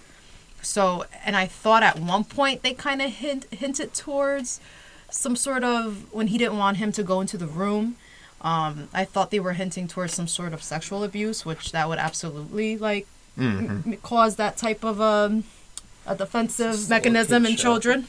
So, 0.61 1.05
and 1.25 1.35
I 1.35 1.47
thought 1.47 1.83
at 1.83 1.99
one 1.99 2.23
point 2.23 2.61
they 2.61 2.73
kind 2.73 3.01
of 3.01 3.11
hint, 3.11 3.45
hinted 3.51 3.93
towards 3.93 4.59
some 5.09 5.35
sort 5.35 5.63
of 5.63 6.05
when 6.11 6.27
he 6.27 6.37
didn't 6.37 6.57
want 6.57 6.77
him 6.77 6.91
to 6.93 7.03
go 7.03 7.21
into 7.21 7.37
the 7.37 7.47
room. 7.47 7.95
Um, 8.41 8.89
I 8.93 9.05
thought 9.05 9.29
they 9.31 9.39
were 9.39 9.53
hinting 9.53 9.87
towards 9.87 10.13
some 10.15 10.27
sort 10.27 10.53
of 10.53 10.63
sexual 10.63 11.03
abuse, 11.03 11.45
which 11.45 11.71
that 11.73 11.87
would 11.87 11.99
absolutely 11.99 12.77
like 12.77 13.05
m- 13.37 13.97
cause 14.03 14.35
that 14.37 14.57
type 14.57 14.83
of 14.83 14.99
um, 14.99 15.43
a 16.07 16.15
defensive 16.15 16.73
mechanism 16.89 17.45
in 17.45 17.51
children. 17.57 18.07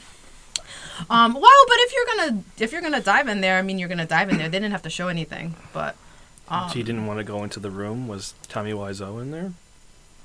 Um, 1.09 1.33
well, 1.33 1.65
but 1.67 1.77
if 1.79 1.93
you're 1.93 2.05
gonna 2.15 2.43
if 2.59 2.71
you're 2.71 2.81
gonna 2.81 3.01
dive 3.01 3.27
in 3.27 3.41
there, 3.41 3.57
I 3.57 3.61
mean, 3.61 3.77
you're 3.79 3.89
gonna 3.89 4.05
dive 4.05 4.29
in 4.29 4.37
there. 4.37 4.49
They 4.49 4.57
didn't 4.59 4.71
have 4.71 4.81
to 4.83 4.89
show 4.89 5.07
anything, 5.07 5.55
but 5.71 5.95
um, 6.49 6.69
he 6.69 6.83
didn't 6.83 7.05
want 7.05 7.19
to 7.19 7.23
go 7.23 7.43
into 7.43 7.59
the 7.59 7.69
room. 7.71 8.07
Was 8.07 8.33
Tommy 8.47 8.73
Wiseau 8.73 9.21
in 9.21 9.31
there? 9.31 9.53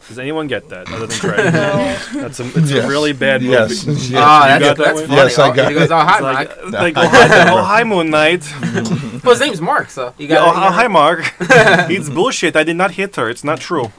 Does 0.07 0.19
anyone 0.19 0.47
get 0.47 0.69
that 0.71 0.91
other 0.91 1.07
than 1.07 1.19
Trey? 1.19 1.37
That's 1.51 2.41
a, 2.41 2.47
it's 2.47 2.71
Yes. 2.71 2.85
a 2.85 2.89
really 2.89 3.13
bad 3.13 3.43
movie. 3.43 3.53
Yes. 3.53 3.85
Oh, 3.87 3.91
yes. 3.93 4.09
You 4.09 4.15
that's, 4.15 4.19
got 4.19 4.61
that 4.61 4.77
that's 4.79 4.95
one? 5.01 5.07
funny. 5.09 5.17
Yes, 5.21 5.39
I 5.39 5.49
Oh, 5.51 5.53
got 5.55 5.69
he 5.69 5.75
goes, 5.75 5.85
it. 5.85 5.91
oh, 5.93 5.99
hi, 5.99 6.15
It's 6.15 6.23
like, 6.23 6.63
Mike. 6.73 6.97
like 6.97 6.97
oh, 6.97 7.09
hi, 7.09 7.51
oh, 7.51 7.63
hi, 7.65 7.85
Moon 7.85 8.11
Knight. 8.11 8.45
Well, 9.25 9.35
his 9.37 9.41
name's 9.41 9.61
Mark, 9.61 9.91
so 9.91 10.15
you 10.17 10.29
Yeah, 10.29 10.37
got 10.37 10.55
oh, 10.57 10.69
oh, 10.69 10.71
hi, 10.73 10.87
Mark. 10.89 11.35
it's 11.41 12.09
bullshit. 12.09 12.57
I 12.57 12.63
did 12.65 12.77
not 12.77 12.93
hit 12.93 13.17
her. 13.17 13.29
It's 13.29 13.45
not 13.45 13.61
true. 13.61 13.91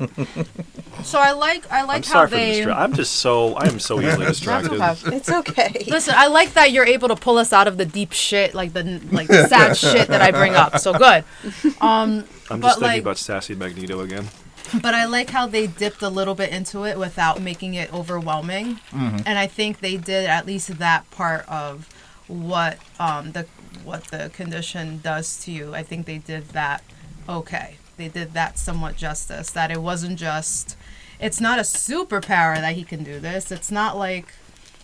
So 1.03 1.19
I 1.19 1.31
like 1.31 1.69
I 1.71 1.83
like 1.83 1.97
I'm 1.97 2.03
how 2.03 2.13
sorry 2.13 2.29
for 2.29 2.35
the 2.35 2.41
they. 2.41 2.61
distra- 2.61 2.75
I'm 2.75 2.93
just 2.93 3.13
so 3.17 3.53
I 3.55 3.67
am 3.67 3.79
so 3.79 4.01
easily 4.01 4.25
distracted. 4.25 4.81
okay. 4.81 5.15
It's 5.17 5.29
okay. 5.29 5.83
Listen, 5.87 6.15
I 6.17 6.27
like 6.27 6.53
that 6.53 6.71
you're 6.71 6.85
able 6.85 7.09
to 7.09 7.15
pull 7.15 7.37
us 7.37 7.53
out 7.53 7.67
of 7.67 7.77
the 7.77 7.85
deep 7.85 8.11
shit, 8.13 8.55
like 8.55 8.73
the 8.73 9.01
like 9.11 9.27
the 9.27 9.47
sad 9.47 9.75
shit 9.77 10.07
that 10.07 10.21
I 10.21 10.31
bring 10.31 10.55
up. 10.55 10.79
So 10.79 10.93
good. 10.93 11.23
Um, 11.79 12.23
I'm 12.49 12.61
just 12.61 12.79
thinking 12.79 12.81
like- 12.81 13.01
about 13.01 13.17
Sassy 13.17 13.55
Magneto 13.55 13.99
again. 13.99 14.27
But 14.81 14.93
I 14.93 15.05
like 15.05 15.29
how 15.31 15.47
they 15.47 15.67
dipped 15.67 16.01
a 16.01 16.09
little 16.09 16.35
bit 16.35 16.51
into 16.51 16.85
it 16.85 16.97
without 16.97 17.41
making 17.41 17.73
it 17.73 17.93
overwhelming, 17.93 18.79
and 18.93 19.37
I 19.39 19.47
think 19.47 19.79
they 19.79 19.97
did 19.97 20.25
at 20.29 20.45
least 20.45 20.77
that 20.79 21.09
part 21.11 21.47
of 21.49 21.87
what 22.27 22.77
um 22.99 23.31
the 23.31 23.45
what 23.83 24.05
the 24.05 24.29
condition 24.33 24.99
does 25.01 25.43
to 25.45 25.51
you. 25.51 25.73
I 25.73 25.83
think 25.83 26.05
they 26.05 26.19
did 26.19 26.49
that 26.49 26.83
okay. 27.27 27.75
They 27.97 28.07
did 28.07 28.33
that 28.33 28.57
somewhat 28.57 28.95
justice. 28.95 29.51
That 29.51 29.71
it 29.71 29.81
wasn't 29.81 30.17
just. 30.19 30.77
It's 31.19 31.41
not 31.41 31.59
a 31.59 31.63
superpower 31.63 32.55
that 32.55 32.75
he 32.75 32.83
can 32.83 33.03
do 33.03 33.19
this. 33.19 33.51
It's 33.51 33.71
not 33.71 33.97
like, 33.97 34.33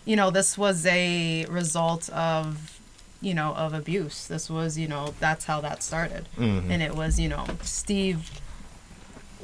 you 0.04 0.18
know, 0.18 0.32
this 0.32 0.58
was 0.58 0.86
a 0.86 1.46
result 1.46 2.10
of, 2.10 2.78
you 3.22 3.34
know, 3.34 3.54
of 3.54 3.74
abuse. 3.74 4.28
This 4.28 4.50
was, 4.50 4.78
you 4.78 4.90
know, 4.90 5.14
that's 5.22 5.46
how 5.46 5.62
that 5.62 5.82
started, 5.82 6.28
and 6.38 6.82
it 6.82 6.94
was, 6.94 7.20
you 7.22 7.30
know, 7.30 7.46
Steve 7.62 8.30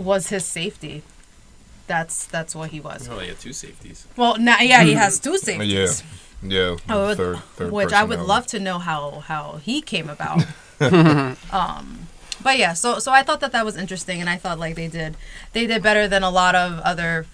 was 0.01 0.29
his 0.29 0.45
safety. 0.45 1.03
That's 1.87 2.25
that's 2.25 2.55
what 2.55 2.69
he 2.71 2.79
was. 2.79 3.07
Oh, 3.09 3.17
they 3.17 3.27
had 3.27 3.39
two 3.39 3.53
safeties. 3.53 4.07
Well, 4.15 4.37
now 4.37 4.59
yeah, 4.59 4.83
he 4.83 4.93
has 4.93 5.19
two 5.19 5.37
safeties. 5.37 6.03
Yeah. 6.43 6.77
I 6.87 6.95
would- 6.95 7.17
third, 7.17 7.37
third 7.55 7.71
which 7.71 7.93
I 7.93 8.03
would 8.03 8.17
personality. 8.19 8.27
love 8.29 8.47
to 8.47 8.59
know 8.59 8.79
how 8.79 9.19
how 9.27 9.59
he 9.63 9.81
came 9.81 10.09
about. 10.09 10.45
um, 11.51 12.07
but 12.41 12.57
yeah, 12.57 12.73
so 12.73 12.99
so 12.99 13.11
I 13.11 13.23
thought 13.23 13.39
that 13.41 13.51
that 13.51 13.65
was 13.65 13.75
interesting, 13.77 14.19
and 14.21 14.29
I 14.29 14.37
thought 14.37 14.57
like 14.57 14.75
they 14.75 14.87
did 14.87 15.15
they 15.53 15.67
did 15.67 15.83
better 15.83 16.07
than 16.07 16.23
a 16.23 16.29
lot 16.31 16.55
of 16.55 16.79
other 16.79 17.25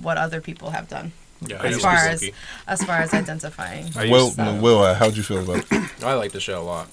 what 0.00 0.16
other 0.16 0.40
people 0.40 0.70
have 0.70 0.88
done 0.88 1.12
Yeah, 1.40 1.60
as 1.62 1.80
far 1.80 1.96
as 1.96 2.22
lucky. 2.22 2.34
as 2.66 2.84
far 2.84 2.98
as 2.98 3.12
identifying. 3.12 3.90
I 3.96 4.08
Will, 4.10 4.26
used- 4.28 4.38
Will, 4.62 4.82
uh, 4.82 4.94
how'd 4.94 5.16
you 5.16 5.22
feel 5.22 5.42
about 5.42 5.66
it? 5.70 6.04
I 6.04 6.14
like 6.14 6.32
the 6.32 6.40
show 6.40 6.62
a 6.62 6.62
lot. 6.62 6.88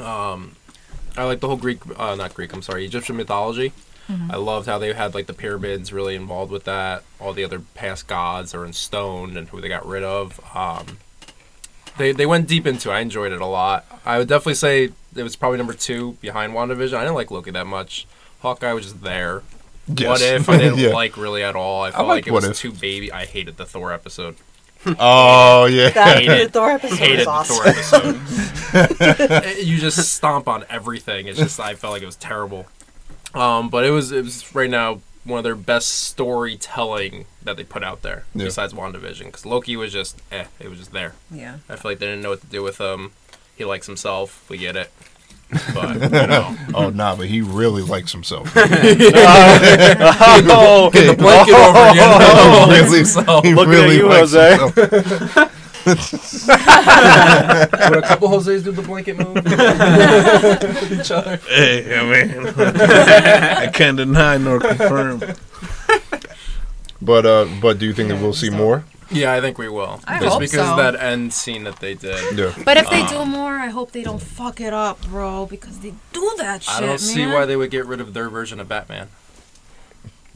Um, 0.00 0.56
I 1.16 1.24
like 1.24 1.40
the 1.40 1.46
whole 1.48 1.56
Greek, 1.56 1.78
uh, 1.98 2.14
not 2.16 2.34
Greek. 2.34 2.52
I'm 2.52 2.62
sorry, 2.62 2.84
Egyptian 2.84 3.16
mythology. 3.16 3.72
I 4.08 4.36
loved 4.36 4.66
how 4.66 4.78
they 4.78 4.92
had 4.92 5.14
like 5.14 5.26
the 5.26 5.32
pyramids 5.34 5.92
really 5.92 6.14
involved 6.14 6.52
with 6.52 6.64
that. 6.64 7.02
All 7.20 7.32
the 7.32 7.42
other 7.44 7.60
past 7.74 8.06
gods 8.06 8.54
are 8.54 8.64
in 8.64 8.72
stone 8.72 9.36
and 9.36 9.48
who 9.48 9.60
they 9.60 9.68
got 9.68 9.84
rid 9.86 10.02
of. 10.04 10.38
Um, 10.54 10.98
they 11.98 12.12
they 12.12 12.26
went 12.26 12.46
deep 12.46 12.66
into. 12.66 12.90
it. 12.90 12.94
I 12.94 13.00
enjoyed 13.00 13.32
it 13.32 13.40
a 13.40 13.46
lot. 13.46 13.84
I 14.04 14.18
would 14.18 14.28
definitely 14.28 14.54
say 14.54 14.90
it 15.14 15.22
was 15.22 15.34
probably 15.34 15.58
number 15.58 15.72
two 15.72 16.12
behind 16.20 16.52
WandaVision. 16.52 16.94
I 16.94 17.00
didn't 17.00 17.14
like 17.14 17.30
Loki 17.30 17.50
that 17.50 17.66
much. 17.66 18.06
Hawkeye 18.42 18.72
was 18.74 18.84
just 18.84 19.02
there. 19.02 19.42
What 19.88 20.20
if 20.20 20.48
I 20.48 20.58
didn't 20.58 20.78
Yeah. 20.78 20.90
like 20.90 21.16
really 21.16 21.42
at 21.42 21.56
all? 21.56 21.82
I 21.82 21.90
felt 21.90 22.06
liked 22.06 22.26
like 22.26 22.28
it 22.28 22.32
What 22.32 22.42
was 22.42 22.50
If. 22.50 22.58
too 22.58 22.72
baby. 22.72 23.10
I 23.10 23.24
hated 23.24 23.56
the 23.56 23.66
Thor 23.66 23.92
episode. 23.92 24.36
Oh 25.00 25.64
yeah. 25.64 25.90
That 25.90 26.18
Hate 26.18 26.28
it. 26.30 26.52
Thor 26.52 26.70
episode 26.70 26.96
hated 26.98 27.26
was 27.26 27.48
the 27.48 27.54
awesome. 27.56 28.14
Thor 28.20 28.80
episode. 28.82 29.56
you 29.64 29.78
just 29.78 30.12
stomp 30.14 30.46
on 30.46 30.64
everything. 30.70 31.26
It's 31.26 31.38
just 31.38 31.58
I 31.58 31.74
felt 31.74 31.92
like 31.92 32.02
it 32.02 32.06
was 32.06 32.14
terrible. 32.16 32.66
Um, 33.36 33.68
but 33.68 33.84
it 33.84 33.90
was 33.90 34.12
it 34.12 34.24
was 34.24 34.54
right 34.54 34.70
now 34.70 35.00
one 35.24 35.38
of 35.38 35.44
their 35.44 35.56
best 35.56 35.88
storytelling 35.88 37.26
that 37.42 37.56
they 37.56 37.64
put 37.64 37.82
out 37.84 38.02
there 38.02 38.24
Yeah. 38.34 38.44
besides 38.44 38.72
WandaVision 38.72 39.26
because 39.26 39.44
Loki 39.44 39.76
was 39.76 39.92
just 39.92 40.22
eh, 40.32 40.44
it 40.60 40.68
was 40.68 40.78
just 40.78 40.92
there. 40.92 41.14
Yeah. 41.30 41.56
I 41.68 41.76
feel 41.76 41.90
like 41.90 41.98
they 41.98 42.06
didn't 42.06 42.22
know 42.22 42.30
what 42.30 42.40
to 42.40 42.46
do 42.46 42.62
with 42.62 42.78
him. 42.80 43.12
He 43.56 43.64
likes 43.64 43.86
himself. 43.86 44.48
We 44.48 44.56
get 44.58 44.76
it. 44.76 44.90
But 45.74 45.94
you 46.02 46.08
know, 46.26 46.56
Oh 46.74 46.90
nah, 46.90 47.14
but 47.16 47.26
he 47.26 47.40
really 47.40 47.82
likes 47.82 48.12
himself. 48.12 48.52
Oh, 48.56 48.70
the 50.92 51.14
blanket 51.18 51.54
over 51.54 51.90
again. 51.90 52.20
Oh, 52.22 52.64
He 52.66 52.70
likes 52.72 52.84
really? 52.84 52.96
himself. 52.98 53.44
He 53.44 53.54
Looking 53.54 53.74
at 53.74 53.90
you, 53.90 54.08
likes 54.08 54.32
Jose. 54.32 54.56
Himself. 55.86 56.48
Would 57.90 57.98
a 57.98 58.06
couple 58.06 58.28
Jose's 58.28 58.62
do 58.62 58.72
the 58.72 58.82
blanket 58.82 59.16
move? 59.18 59.34
With 59.36 60.92
each 61.00 61.10
other. 61.10 61.36
Hey, 61.48 61.98
I 61.98 62.02
mean, 62.02 62.46
I 62.58 63.66
can't 63.72 63.96
deny 63.96 64.36
nor 64.38 64.60
confirm. 64.60 65.22
But 67.00 67.26
uh, 67.26 67.46
but 67.60 67.78
do 67.78 67.86
you 67.86 67.92
think 67.92 68.08
that 68.08 68.20
we'll 68.20 68.32
see 68.32 68.50
more? 68.50 68.84
Yeah, 69.10 69.32
I 69.32 69.40
think 69.40 69.56
we 69.56 69.68
will. 69.68 70.00
I 70.06 70.18
Just 70.18 70.32
hope 70.32 70.40
because 70.40 70.66
so. 70.66 70.70
of 70.72 70.76
that 70.78 70.96
end 70.96 71.32
scene 71.32 71.62
that 71.64 71.78
they 71.78 71.94
did. 71.94 72.36
Yeah. 72.36 72.52
But 72.64 72.76
if 72.76 72.90
they 72.90 73.06
do 73.06 73.24
more, 73.24 73.52
I 73.52 73.68
hope 73.68 73.92
they 73.92 74.02
don't 74.02 74.20
fuck 74.20 74.60
it 74.60 74.72
up, 74.72 75.00
bro, 75.06 75.46
because 75.46 75.78
they 75.78 75.94
do 76.12 76.34
that 76.38 76.64
shit. 76.64 76.74
I 76.74 76.80
don't 76.80 76.98
see 76.98 77.24
man. 77.24 77.32
why 77.34 77.46
they 77.46 77.54
would 77.54 77.70
get 77.70 77.86
rid 77.86 78.00
of 78.00 78.14
their 78.14 78.28
version 78.28 78.58
of 78.58 78.68
Batman. 78.68 79.08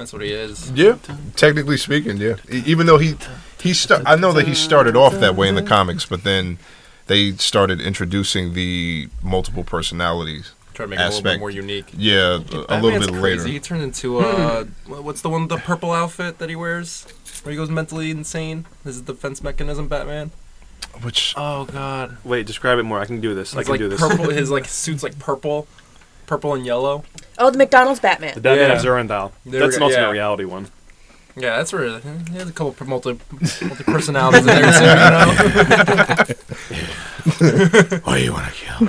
That's 0.00 0.12
what 0.12 0.22
he 0.22 0.30
is. 0.32 0.70
Yeah. 0.72 0.96
Technically 1.36 1.76
speaking, 1.76 2.16
yeah. 2.16 2.36
E- 2.50 2.62
Even 2.66 2.86
though 2.86 2.98
he 2.98 3.16
he 3.60 3.74
start, 3.74 4.02
I 4.06 4.16
know 4.16 4.32
that 4.32 4.48
he 4.48 4.54
started 4.54 4.96
off 4.96 5.14
that 5.20 5.36
way 5.36 5.48
in 5.48 5.54
the 5.54 5.62
comics, 5.62 6.06
but 6.06 6.24
then 6.24 6.58
they 7.06 7.32
started 7.32 7.80
introducing 7.80 8.54
the 8.54 9.08
multiple 9.22 9.62
personalities. 9.64 10.52
Try 10.74 10.84
to 10.86 10.90
make 10.90 10.98
it 10.98 11.02
a 11.02 11.04
little 11.06 11.22
bit 11.22 11.28
Aspect. 11.30 11.40
more 11.40 11.50
unique. 11.50 11.90
Yeah, 11.96 12.16
a, 12.18 12.28
a 12.30 12.36
little 12.36 12.66
Batman's 12.90 13.06
bit 13.10 13.20
crazy. 13.20 13.38
later. 13.40 13.52
He 13.52 13.60
turned 13.60 13.82
into 13.82 14.18
uh, 14.18 14.64
what's 14.86 15.20
the 15.20 15.28
one 15.28 15.48
the 15.48 15.58
purple 15.58 15.92
outfit 15.92 16.38
that 16.38 16.48
he 16.48 16.56
wears? 16.56 17.04
Where 17.42 17.50
he 17.52 17.56
goes 17.56 17.68
mentally 17.70 18.10
insane. 18.10 18.66
This 18.84 18.96
is 18.96 19.04
the 19.04 19.12
defense 19.12 19.42
mechanism, 19.42 19.88
Batman. 19.88 20.30
Which 21.02 21.34
Oh 21.36 21.66
God, 21.66 22.16
Wait, 22.24 22.46
describe 22.46 22.78
it 22.78 22.82
more. 22.84 23.00
I 23.00 23.04
can 23.06 23.20
do 23.20 23.34
this. 23.34 23.54
I 23.54 23.62
can 23.62 23.72
like 23.72 23.78
do 23.80 23.88
this. 23.88 24.00
purple. 24.00 24.30
His 24.30 24.50
like 24.50 24.64
suit's 24.64 25.02
like 25.02 25.18
purple, 25.18 25.66
purple 26.30 26.54
and 26.54 26.64
yellow. 26.64 27.04
Oh, 27.38 27.50
the 27.50 27.58
McDonald's 27.58 27.98
Batman. 27.98 28.34
The 28.34 28.40
Batman 28.40 28.68
Yeah. 28.70 28.76
of 28.76 28.82
Zur-En-Arrh. 28.82 29.32
There 29.44 29.58
That's 29.60 29.72
we 29.72 29.74
an 29.74 29.80
go, 29.80 29.84
alternate 29.86 30.06
yeah. 30.06 30.12
reality 30.12 30.44
one. 30.44 30.68
Yeah, 31.36 31.56
that's 31.56 31.72
where 31.72 31.98
he 31.98 32.34
has 32.38 32.48
a 32.48 32.52
couple 32.52 32.68
of 32.68 32.80
multi 32.86 33.18
multi 33.62 33.84
personalities 33.84 34.40
in 34.40 34.46
there 34.46 34.72
too. 34.72 34.84
You 34.84 35.10
know? 35.10 35.26
why 38.04 38.18
you 38.18 38.32
want 38.32 38.46
to 38.46 38.52
kill? 38.52 38.78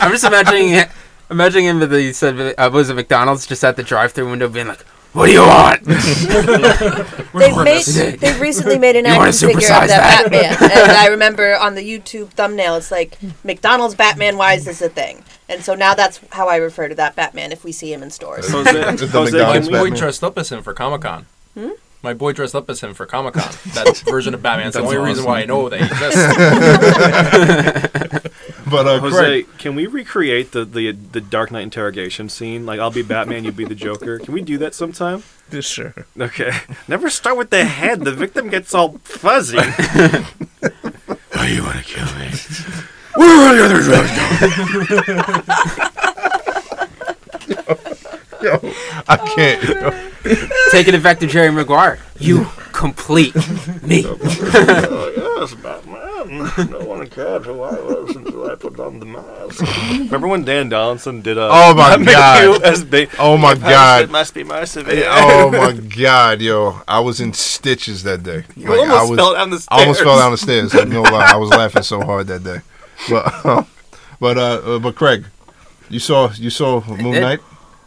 I'm 0.00 0.10
just 0.12 0.24
imagining 0.24 0.84
imagining 1.30 1.64
him 1.66 1.80
with 1.80 1.90
the 1.90 2.12
said 2.12 2.54
uh, 2.58 2.70
was 2.72 2.90
it 2.90 2.94
McDonald's 2.94 3.46
just 3.46 3.64
at 3.64 3.74
the 3.76 3.82
drive-through 3.82 4.30
window 4.30 4.48
being 4.48 4.68
like, 4.68 4.84
"What 5.14 5.26
do 5.26 5.32
you 5.32 5.40
want?" 5.40 5.82
They've 7.34 7.56
made, 7.64 7.84
they've 8.20 8.40
recently 8.40 8.78
made 8.78 8.96
an 8.96 9.06
You 9.06 9.12
action 9.12 9.48
figure 9.48 9.62
supersize 9.62 9.82
of 9.84 9.88
that, 9.88 10.30
Batman, 10.30 10.70
and 10.70 10.92
I 10.92 11.06
remember 11.08 11.56
on 11.56 11.74
the 11.74 11.80
YouTube 11.82 12.28
thumbnail, 12.30 12.76
it's 12.76 12.90
like 12.90 13.16
McDonald's 13.42 13.94
Batman. 13.94 14.36
Why 14.36 14.52
is 14.54 14.64
this 14.66 14.80
a 14.82 14.88
thing? 14.88 15.24
And 15.48 15.62
so 15.64 15.74
now 15.74 15.94
that's 15.94 16.20
how 16.30 16.48
I 16.48 16.56
refer 16.56 16.88
to 16.88 16.94
that 16.96 17.16
Batman 17.16 17.52
if 17.52 17.64
we 17.64 17.72
see 17.72 17.90
him 17.92 18.02
in 18.02 18.10
stores. 18.10 18.48
Jose, 18.50 18.72
The 18.96 19.06
Jose, 19.08 19.38
My 19.38 19.52
can 19.58 19.62
boy 19.64 19.68
we, 19.68 19.72
Batman. 19.90 19.98
dressed 19.98 20.22
up 20.24 20.36
as 20.38 20.50
him 20.50 20.62
for 20.62 20.72
Comic 20.74 21.00
Con. 21.02 21.26
Hmm? 21.54 21.70
My 22.02 22.12
boy 22.14 22.32
dressed 22.32 22.54
up 22.54 22.68
as 22.70 22.80
him 22.82 22.92
for 22.94 23.06
Comic 23.06 23.34
Con. 23.34 23.50
That 23.74 23.96
version 24.06 24.34
of 24.34 24.42
Batman's 24.42 24.74
the 24.74 24.80
That's 24.82 24.92
only 24.94 25.08
reason 25.08 25.24
why 25.24 25.40
I 25.40 25.46
know 25.46 25.68
that 25.70 25.80
he 25.80 25.86
exists. 25.86 26.22
But 28.74 28.88
uh, 28.88 28.98
Jose, 28.98 29.16
Craig, 29.16 29.46
can 29.58 29.76
we 29.76 29.86
recreate 29.86 30.50
the, 30.50 30.64
the 30.64 30.90
the 30.90 31.20
Dark 31.20 31.52
Knight 31.52 31.62
interrogation 31.62 32.28
scene? 32.28 32.66
Like, 32.66 32.80
I'll 32.80 32.90
be 32.90 33.02
Batman, 33.02 33.44
you 33.44 33.52
be 33.52 33.64
the 33.64 33.76
Joker. 33.76 34.18
Can 34.18 34.34
we 34.34 34.42
do 34.42 34.58
that 34.58 34.74
sometime? 34.74 35.22
Sure. 35.60 35.94
Okay. 36.18 36.50
Never 36.88 37.08
start 37.08 37.36
with 37.36 37.50
the 37.50 37.64
head. 37.64 38.00
The 38.00 38.10
victim 38.10 38.48
gets 38.48 38.74
all 38.74 38.98
fuzzy. 39.04 39.58
why 39.58 41.46
you 41.48 41.62
want 41.62 41.78
to 41.78 41.84
kill 41.84 42.06
me? 42.18 42.30
Where 43.14 43.46
are 43.46 43.54
the 43.54 43.64
other 43.64 43.80
drugs 43.80 44.10
going? 44.18 45.94
Yo, 48.42 48.58
I 49.08 49.16
can't. 49.16 49.62
yo. 49.62 49.90
Taking 50.70 50.94
it 50.94 51.02
back 51.02 51.20
to 51.20 51.26
Jerry 51.26 51.50
Maguire. 51.50 51.98
You 52.18 52.46
complete 52.72 53.34
me. 53.82 54.02
oh, 54.04 55.36
yes, 55.38 55.54
Batman. 55.54 56.13
No 56.28 56.80
one 56.86 57.06
cared 57.08 57.44
who 57.44 57.62
I 57.62 57.72
was 57.80 58.16
until 58.16 58.50
I 58.50 58.54
put 58.54 58.78
on 58.80 58.98
the 59.00 59.06
mask. 59.06 59.60
Remember 59.90 60.26
when 60.28 60.44
Dan 60.44 60.68
Donaldson 60.68 61.20
did 61.22 61.36
a 61.38 61.48
Oh 61.50 61.74
my 61.74 61.96
God. 62.04 62.62
as 62.62 62.84
ba- 62.84 63.08
Oh 63.18 63.36
my 63.36 63.52
It 63.52 63.60
God. 63.60 64.10
must 64.10 64.34
be 64.34 64.44
my 64.44 64.64
civilian. 64.64 65.06
Oh 65.08 65.50
my 65.52 65.72
god, 65.72 66.40
yo! 66.40 66.80
I 66.88 67.00
was 67.00 67.20
in 67.20 67.32
stitches 67.32 68.02
that 68.04 68.22
day. 68.22 68.44
You 68.56 68.68
Like, 68.68 68.80
almost 68.80 68.98
I 69.00 69.10
was, 69.10 69.18
fell 69.18 69.34
down 69.34 69.50
the 69.50 69.58
stairs. 69.60 69.68
I 69.70 69.80
almost 69.82 70.02
fell 70.02 70.18
down 70.18 70.30
the 70.32 70.38
stairs. 70.38 70.74
Like, 70.74 70.88
no 70.88 71.02
lie, 71.02 71.30
I 71.32 71.36
was 71.36 71.50
laughing 71.50 71.82
so 71.82 72.00
hard 72.02 72.26
that 72.28 72.42
day. 72.44 72.58
But, 73.10 73.44
um, 73.46 73.66
but, 74.20 74.38
uh, 74.38 74.60
uh, 74.64 74.78
but 74.78 74.94
Craig, 74.94 75.26
you 75.90 75.98
saw 75.98 76.30
you 76.34 76.50
saw 76.50 76.80
Moon. 76.86 77.20
Knight. 77.20 77.40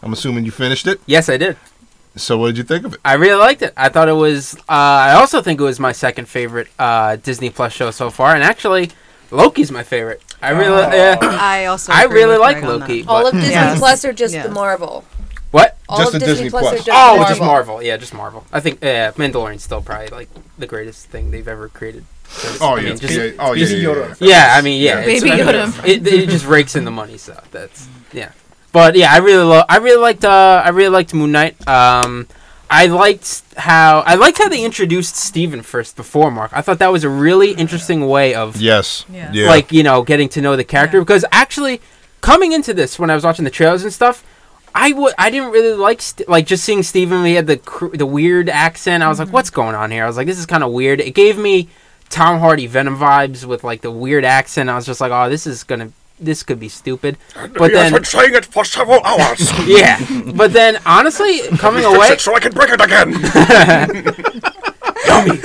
I'm 0.03 0.14
assuming 0.14 0.45
you 0.45 0.51
finished 0.51 0.85
it. 0.85 1.01
Yes, 1.07 1.27
I 1.30 1.38
did. 1.38 1.57
So, 2.18 2.38
what 2.38 2.48
did 2.48 2.57
you 2.57 2.64
think 2.64 2.85
of 2.85 2.94
it? 2.95 2.99
I 3.06 3.14
really 3.14 3.35
liked 3.39 3.61
it. 3.61 3.73
I 3.77 3.89
thought 3.89 4.10
it 4.10 4.14
was. 4.14 4.56
Uh, 4.69 5.11
I 5.11 5.14
also 5.14 5.41
think 5.41 5.60
it 5.60 5.64
was 5.64 5.80
my 5.80 5.91
second 5.91 6.27
favorite 6.27 6.68
uh, 6.80 7.15
Disney 7.18 7.49
Plus 7.49 7.73
show 7.73 7.91
so 7.91 8.10
far, 8.10 8.34
and 8.35 8.44
actually, 8.44 8.91
Loki's 9.31 9.72
my 9.72 9.84
favorite. 9.84 10.22
I 10.41 10.49
really, 10.52 10.95
yeah. 10.95 11.18
I 11.22 11.65
also 11.65 11.91
I 11.91 12.03
agree 12.03 12.22
really 12.23 12.34
with 12.34 12.41
like 12.41 12.57
Craig 12.57 12.69
on 12.69 12.80
Loki. 12.81 13.02
that. 13.02 13.10
All 13.10 13.26
of 13.27 13.34
Disney 13.34 13.49
Yes. 13.52 13.80
Plus 13.80 14.06
or 14.06 14.14
just 14.14 14.34
Yes. 14.34 14.45
the 14.45 14.52
Marvel? 14.53 15.03
What? 15.52 15.77
All 15.89 15.98
Just 15.99 16.14
of 16.14 16.19
the 16.19 16.26
Disney, 16.27 16.44
Disney 16.45 16.49
Plus, 16.49 16.61
Plus. 16.64 16.73
or 16.73 16.77
just 16.84 16.89
oh, 16.89 16.94
Marvel? 17.15 17.27
just 17.30 17.41
Marvel. 17.41 17.81
Yeah, 17.84 17.98
just 17.98 18.14
Marvel. 18.14 18.45
I 18.52 18.60
think 18.60 18.84
uh, 18.84 19.14
Mandalorian's 19.14 19.64
still 19.64 19.81
probably 19.81 20.10
like 20.10 20.30
the 20.57 20.68
greatest 20.68 21.07
thing 21.07 21.31
they've 21.31 21.48
ever 21.48 21.69
created. 21.69 22.06
Oh 22.60 22.76
I 22.76 22.80
yeah. 22.81 22.89
mean, 22.89 22.98
just- 22.99 23.14
yeah. 23.15 23.31
Oh 23.39 23.53
yeah. 23.53 23.65
Baby 23.65 23.80
yeah, 23.81 23.88
Yoda. 23.89 24.18
yeah. 24.19 24.27
yeah, 24.30 24.56
I 24.57 24.61
mean, 24.61 24.81
yeah, 24.81 24.99
Yeah. 24.99 25.06
it's- 25.07 25.23
Baby 25.23 25.38
Yoda. 25.41 25.85
It, 25.88 26.06
it 26.07 26.30
just 26.30 26.45
rakes 26.45 26.76
in 26.76 26.84
the 26.85 26.91
money, 26.91 27.18
so 27.18 27.41
that's 27.52 27.88
yeah. 28.11 28.31
But 28.72 28.95
yeah, 28.95 29.11
I 29.11 29.18
really 29.18 29.44
love. 29.44 29.65
I 29.69 29.77
really 29.77 30.02
liked. 30.02 30.23
Uh, 30.26 30.61
I 30.64 30.69
really 30.69 30.89
liked 30.89 31.14
Moon 31.14 31.31
Knight. 31.31 31.68
Um, 31.68 32.27
I 32.69 32.88
liked 32.88 33.44
how 33.56 33.99
I 34.06 34.15
liked 34.15 34.38
how 34.39 34.49
they 34.49 34.64
introduced 34.64 35.15
Steven 35.15 35.61
first 35.61 35.95
before 35.95 36.30
Mark. 36.31 36.52
I 36.53 36.61
thought 36.61 36.80
that 36.80 36.91
was 36.91 37.03
a 37.03 37.10
really 37.10 37.52
interesting 37.52 38.07
way 38.07 38.35
of 38.35 38.57
Yes. 38.57 39.06
Yeah. 39.11 39.31
Yeah. 39.34 39.48
like 39.48 39.72
you 39.72 39.84
know 39.84 40.03
getting 40.03 40.27
to 40.30 40.41
know 40.41 40.56
the 40.56 40.65
character 40.65 40.98
Yeah. 40.98 41.03
because 41.03 41.26
actually 41.31 41.81
coming 42.22 42.52
into 42.52 42.73
this 42.73 42.99
when 42.99 43.10
I 43.10 43.15
was 43.15 43.23
watching 43.23 43.45
the 43.45 43.52
trailers 43.52 43.84
and 43.84 43.94
stuff. 43.94 44.23
I 44.76 44.91
would. 44.91 45.15
I 45.18 45.31
didn't 45.31 45.52
really 45.52 45.73
like 45.76 46.02
St- 46.02 46.30
like 46.30 46.45
just 46.45 46.64
seeing 46.64 46.84
Steven. 46.84 47.26
He 47.26 47.34
had 47.34 47.48
the 47.48 47.57
cr- 47.57 47.95
the 47.95 48.06
weird 48.06 48.48
accent. 48.48 49.02
I 49.02 49.07
was 49.07 49.18
like, 49.18 49.30
"What's 49.30 49.49
going 49.49 49.73
on 49.73 49.89
here?" 49.89 50.03
I 50.03 50.07
was 50.07 50.18
like, 50.18 50.27
"This 50.27 50.38
is 50.38 50.45
kind 50.45 50.64
of 50.64 50.72
weird." 50.72 50.99
It 51.02 51.15
gave 51.15 51.35
me 51.35 51.69
Tom 52.10 52.39
Hardy 52.39 52.68
Venom 52.68 52.95
vibes 52.98 53.44
with 53.44 53.64
like 53.64 53.81
the 53.81 53.89
weird 53.89 54.23
accent. 54.23 54.69
I 54.69 54.76
was 54.76 54.85
just 54.85 55.02
like, 55.02 55.11
"Oh, 55.11 55.30
this 55.31 55.48
is 55.48 55.64
gonna. 55.64 55.94
This 56.19 56.44
could 56.44 56.60
be 56.60 56.69
stupid." 56.69 57.18
But 57.34 57.72
then, 57.72 58.03
saying 58.03 58.35
it 58.35 58.45
for 58.45 58.65
several 58.65 59.02
hours. 59.03 59.52
yeah. 59.68 59.99
But 60.34 60.53
then, 60.53 60.80
honestly, 60.85 61.41
coming 61.57 61.85
away, 61.85 62.18
so 62.18 62.35
I 62.35 62.39
can 62.39 62.53
break 62.53 62.69
it 62.72 62.81
again. 62.81 63.14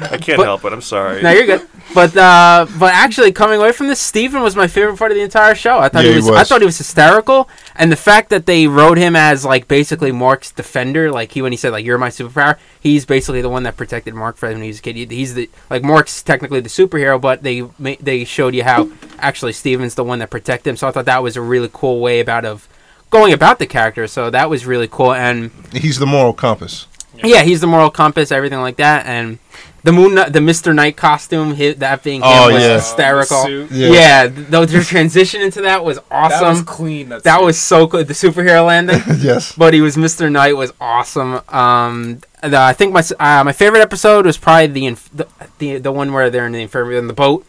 I 0.00 0.18
can't 0.18 0.36
But- 0.38 0.44
help 0.46 0.64
it. 0.64 0.72
I'm 0.72 0.80
sorry. 0.82 1.22
no, 1.22 1.30
you're 1.30 1.46
good. 1.46 1.66
But 1.94 2.16
uh, 2.16 2.66
but 2.78 2.92
actually, 2.92 3.32
coming 3.32 3.58
away 3.60 3.72
from 3.72 3.86
this, 3.86 4.00
Steven 4.00 4.42
was 4.42 4.56
my 4.56 4.66
favorite 4.66 4.98
part 4.98 5.12
of 5.12 5.16
the 5.16 5.22
entire 5.22 5.54
show. 5.54 5.78
I 5.78 5.88
thought 5.88 6.04
Yeah, 6.04 6.10
he 6.12 6.20
he 6.20 6.30
was, 6.30 6.36
I 6.36 6.44
thought 6.44 6.60
he 6.60 6.66
was 6.66 6.76
hysterical, 6.78 7.48
and 7.76 7.90
the 7.92 7.96
fact 7.96 8.28
that 8.30 8.44
they 8.44 8.66
wrote 8.66 8.98
him 8.98 9.14
as 9.16 9.44
like 9.44 9.68
basically 9.68 10.10
Mark's 10.12 10.50
defender, 10.50 11.10
like 11.12 11.32
he 11.32 11.42
when 11.42 11.52
he 11.52 11.56
said 11.56 11.70
like 11.72 11.84
you're 11.84 11.96
my 11.96 12.08
superpower, 12.10 12.58
he's 12.80 13.06
basically 13.06 13.40
the 13.40 13.48
one 13.48 13.62
that 13.62 13.76
protected 13.76 14.14
Mark 14.14 14.36
Fred 14.36 14.52
when 14.54 14.62
he 14.62 14.68
was 14.68 14.80
a 14.80 14.82
kid. 14.82 14.96
He's 15.10 15.34
the 15.34 15.48
like 15.70 15.82
Mark's 15.84 16.22
technically 16.22 16.60
the 16.60 16.68
superhero, 16.68 17.20
but 17.20 17.42
they 17.44 17.62
ma- 17.78 17.94
they 18.00 18.24
showed 18.24 18.54
you 18.54 18.64
how 18.64 18.90
actually 19.20 19.52
Steven's 19.52 19.94
the 19.94 20.04
one 20.04 20.18
that 20.18 20.28
protected 20.28 20.70
him. 20.70 20.76
So 20.76 20.88
I 20.88 20.90
thought 20.90 21.04
that 21.06 21.22
was 21.22 21.36
a 21.36 21.40
really 21.40 21.70
cool 21.72 22.00
way 22.00 22.18
about 22.20 22.44
of 22.44 22.68
going 23.10 23.32
about 23.32 23.60
the 23.60 23.66
character. 23.66 24.06
So 24.08 24.28
that 24.30 24.50
was 24.50 24.66
really 24.66 24.88
cool, 24.88 25.14
and 25.14 25.50
He's 25.72 25.98
the 26.00 26.06
moral 26.06 26.32
compass. 26.32 26.88
yeah, 27.22 27.42
he's 27.44 27.60
the 27.60 27.66
moral 27.68 27.90
compass, 27.90 28.32
everything 28.32 28.60
like 28.60 28.76
that, 28.76 29.06
and 29.06 29.38
the 29.86 29.92
moon, 29.92 30.18
the 30.32 30.40
Mister 30.40 30.74
Knight 30.74 30.96
costume, 30.96 31.54
hit 31.54 31.78
that 31.78 32.02
being 32.02 32.20
him 32.20 32.26
Oh, 32.28 32.52
was 32.52 32.62
yeah. 32.62 32.74
hysterical. 32.74 33.44
suit. 33.44 33.70
Yeah. 33.70 33.88
Yeah, 33.88 34.28
th- 34.28 34.48
the, 34.48 34.66
the 34.66 34.84
transition 34.84 35.40
into 35.40 35.62
that 35.62 35.84
was 35.84 35.98
awesome. 36.10 36.40
That 36.44 36.50
was 36.50 36.62
clean. 36.62 37.08
That's 37.08 37.22
That 37.24 37.40
was 37.42 37.56
so 37.58 37.86
good. 37.86 38.08
The 38.08 38.14
superhero 38.14 38.66
landing, 38.66 39.00
yes. 39.18 39.54
but 39.56 39.72
he 39.72 39.80
was 39.80 39.96
Mister 39.96 40.28
Knight 40.28 40.56
was 40.56 40.72
awesome. 40.80 41.40
Um, 41.48 42.20
the, 42.42 42.58
I 42.58 42.72
think 42.74 42.92
my 42.92 43.02
uh, 43.18 43.44
my 43.44 43.52
favorite 43.52 43.80
episode 43.80 44.26
was 44.26 44.36
probably 44.36 44.66
the, 44.66 44.86
inf- 44.86 45.10
the 45.14 45.26
the 45.58 45.78
the 45.78 45.92
one 45.92 46.12
where 46.12 46.28
they're 46.30 46.46
in 46.46 46.52
the 46.52 46.62
infirmary 46.62 46.98
in 46.98 47.06
the 47.06 47.14
boat, 47.14 47.46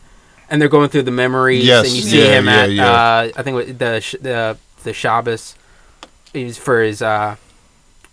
and 0.49 0.61
they're 0.61 0.69
going 0.69 0.89
through 0.89 1.03
the 1.03 1.11
memories, 1.11 1.65
Yes, 1.65 1.87
and 1.87 1.95
you 1.95 2.01
see 2.03 2.19
yeah, 2.23 2.37
him 2.39 2.45
yeah, 2.45 2.61
at 2.61 2.71
yeah. 2.71 2.91
uh, 2.91 3.31
I 3.35 3.41
think 3.43 3.67
the 3.79 4.17
the 4.21 4.57
the 4.83 4.93
Shabbos. 4.93 5.55
He 6.33 6.43
was 6.43 6.57
for 6.57 6.81
his 6.83 7.01
uh, 7.01 7.35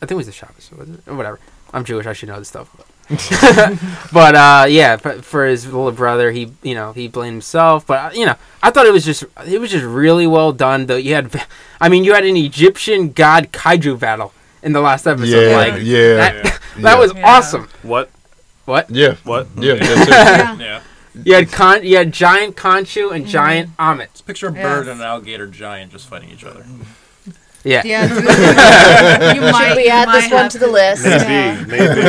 I 0.00 0.06
think 0.06 0.12
it 0.12 0.16
was 0.16 0.26
the 0.26 0.32
Shabbos, 0.32 0.70
was 0.72 0.88
it? 0.88 1.06
Whatever. 1.12 1.38
I'm 1.74 1.84
Jewish. 1.84 2.06
I 2.06 2.14
should 2.14 2.28
know 2.30 2.38
this 2.38 2.48
stuff. 2.48 2.70
but 2.76 2.86
uh, 4.34 4.66
yeah, 4.68 4.96
for, 4.96 5.20
for 5.22 5.46
his 5.46 5.66
little 5.66 5.92
brother, 5.92 6.30
he 6.30 6.52
you 6.62 6.74
know 6.74 6.92
he 6.92 7.08
blamed 7.08 7.34
himself. 7.34 7.86
But 7.86 7.98
uh, 7.98 8.10
you 8.18 8.26
know, 8.26 8.36
I 8.62 8.70
thought 8.70 8.86
it 8.86 8.92
was 8.92 9.04
just 9.04 9.24
it 9.46 9.60
was 9.60 9.70
just 9.70 9.84
really 9.84 10.26
well 10.26 10.52
done. 10.52 10.86
Though 10.86 10.96
you 10.96 11.14
had, 11.14 11.46
I 11.80 11.88
mean, 11.88 12.04
you 12.04 12.14
had 12.14 12.24
an 12.24 12.36
Egyptian 12.36 13.12
god 13.12 13.52
kaiju 13.52 13.98
battle 13.98 14.32
in 14.62 14.72
the 14.72 14.80
last 14.80 15.06
episode. 15.06 15.50
Yeah, 15.50 15.56
like 15.56 15.74
yeah, 15.82 16.14
that, 16.14 16.34
yeah. 16.44 16.58
that 16.82 16.98
was 16.98 17.14
Yeah. 17.14 17.26
awesome. 17.36 17.68
What? 17.82 18.10
What 18.64 18.90
Yeah. 18.90 19.16
What? 19.24 19.48
Yeah. 19.56 19.74
Yeah. 19.74 20.56
Yeah. 20.58 20.80
you 21.22 21.34
had 21.34 21.52
con 21.52 21.84
you 21.84 21.96
had 21.98 22.12
giant 22.12 22.56
Khonshu 22.56 23.14
and 23.14 23.26
giant 23.26 23.76
Ammit. 23.76 24.12
Just 24.12 24.26
picture 24.26 24.48
a 24.48 24.52
Yes. 24.54 24.62
bird 24.62 24.88
and 24.88 25.00
an 25.00 25.06
alligator 25.06 25.46
giant 25.46 25.92
just 25.92 26.08
fighting 26.08 26.30
each 26.30 26.44
other. 26.44 26.64
Yeah. 27.64 27.82
Yeah, 27.84 28.08
dude. 28.08 28.16
you 29.36 29.40
might, 29.40 29.68
Should 29.68 29.76
we 29.76 29.84
you 29.84 29.90
add 29.90 30.06
might 30.06 30.20
this 30.20 30.30
one 30.30 30.42
have 30.42 30.52
to 30.52 30.58
the 30.58 30.66
list? 30.66 31.04
Maybe. 31.04 31.70
Maybe. 31.70 32.02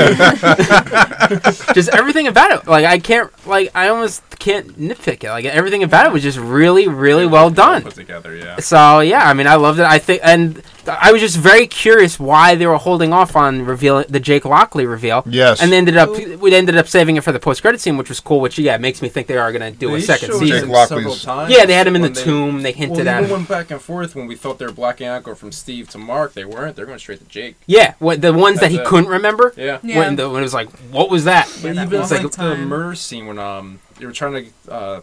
just 1.73 1.89
everything 1.89 2.27
about 2.27 2.51
it. 2.51 2.67
Like 2.67 2.85
I 2.85 2.99
can't 2.99 3.31
like 3.47 3.71
I 3.73 3.87
almost 3.87 4.21
can't 4.37 4.77
nitpick 4.77 5.23
it. 5.23 5.29
Like 5.29 5.45
everything 5.45 5.83
about 5.83 6.07
it 6.07 6.11
was 6.11 6.23
just 6.23 6.37
really 6.37 6.87
really 6.89 7.25
well 7.25 7.49
done. 7.49 7.83
Put 7.83 7.95
together, 7.95 8.35
yeah. 8.35 8.59
So 8.59 8.99
yeah, 8.99 9.27
I 9.29 9.33
mean, 9.33 9.47
I 9.47 9.55
loved 9.55 9.79
it. 9.79 9.85
I 9.85 9.97
think, 9.97 10.21
and 10.23 10.61
I 10.87 11.11
was 11.11 11.21
just 11.21 11.37
very 11.37 11.67
curious 11.67 12.19
why 12.19 12.55
they 12.55 12.67
were 12.67 12.77
holding 12.77 13.11
off 13.13 13.35
on 13.35 13.65
revealing 13.65 14.05
the 14.09 14.19
Jake 14.19 14.45
Lockley 14.45 14.85
reveal, 14.85 15.23
Yes. 15.27 15.61
and 15.61 15.71
they 15.71 15.77
ended 15.77 15.97
up 15.97 16.09
we 16.09 16.53
ended 16.53 16.77
up 16.77 16.87
saving 16.87 17.15
it 17.17 17.23
for 17.23 17.31
the 17.31 17.39
post 17.39 17.61
credit 17.61 17.81
scene, 17.81 17.97
which 17.97 18.09
was 18.09 18.19
cool. 18.19 18.39
Which 18.39 18.57
yeah, 18.59 18.77
makes 18.77 19.01
me 19.01 19.09
think 19.09 19.27
they 19.27 19.37
are 19.37 19.51
gonna 19.51 19.71
do 19.71 19.93
a 19.95 20.01
second 20.01 20.33
season. 20.33 20.69
him 20.69 20.69
Jake 20.71 20.87
several 20.87 21.03
Lockley's- 21.13 21.23
times 21.23 21.51
Yeah, 21.53 21.65
they 21.65 21.73
had 21.73 21.87
him 21.87 21.95
in 21.95 22.01
the 22.01 22.09
they- 22.09 22.23
tomb. 22.23 22.61
They 22.61 22.71
hinted 22.71 23.05
well, 23.05 23.07
at 23.09 23.17
even 23.23 23.25
him. 23.25 23.31
went 23.37 23.49
back 23.49 23.71
and 23.71 23.81
forth 23.81 24.15
when 24.15 24.27
we 24.27 24.35
thought 24.35 24.59
they 24.59 24.65
were 24.65 24.71
blacking 24.71 25.07
out, 25.07 25.23
go 25.23 25.35
from 25.35 25.51
Steve 25.51 25.89
to 25.89 25.97
Mark. 25.97 26.33
They 26.33 26.45
weren't. 26.45 26.75
They're 26.75 26.85
going 26.85 26.99
straight 26.99 27.19
to 27.19 27.25
Jake. 27.25 27.55
Yeah, 27.65 27.93
what, 27.99 28.21
the 28.21 28.33
ones 28.33 28.59
that 28.59 28.71
he 28.71 28.77
it. 28.77 28.85
couldn't 28.85 29.09
remember. 29.09 29.53
Yeah. 29.57 29.79
Yeah. 29.83 29.99
When, 29.99 30.15
the, 30.15 30.29
when 30.29 30.41
it 30.41 30.43
was 30.45 30.53
like, 30.53 30.69
what 30.91 31.09
was 31.09 31.23
that? 31.25 31.47
Yeah, 31.47 31.61
But 31.63 31.75
that 31.75 31.85
even 31.87 31.99
was 32.01 32.11
like 32.11 32.23
like 32.23 32.31
the 32.31 32.37
time. 32.37 32.67
murder 32.67 32.95
scene 32.95 33.25
when 33.27 33.39
um 33.39 33.79
they 33.99 34.05
were 34.05 34.11
trying 34.11 34.51
to 34.65 34.71
uh 34.71 35.01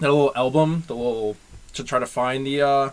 that 0.00 0.10
little 0.10 0.32
album, 0.34 0.82
the 0.86 0.94
little 0.94 1.36
to 1.74 1.84
try 1.84 1.98
to 1.98 2.06
find 2.06 2.46
the 2.46 2.62
uh 2.62 2.90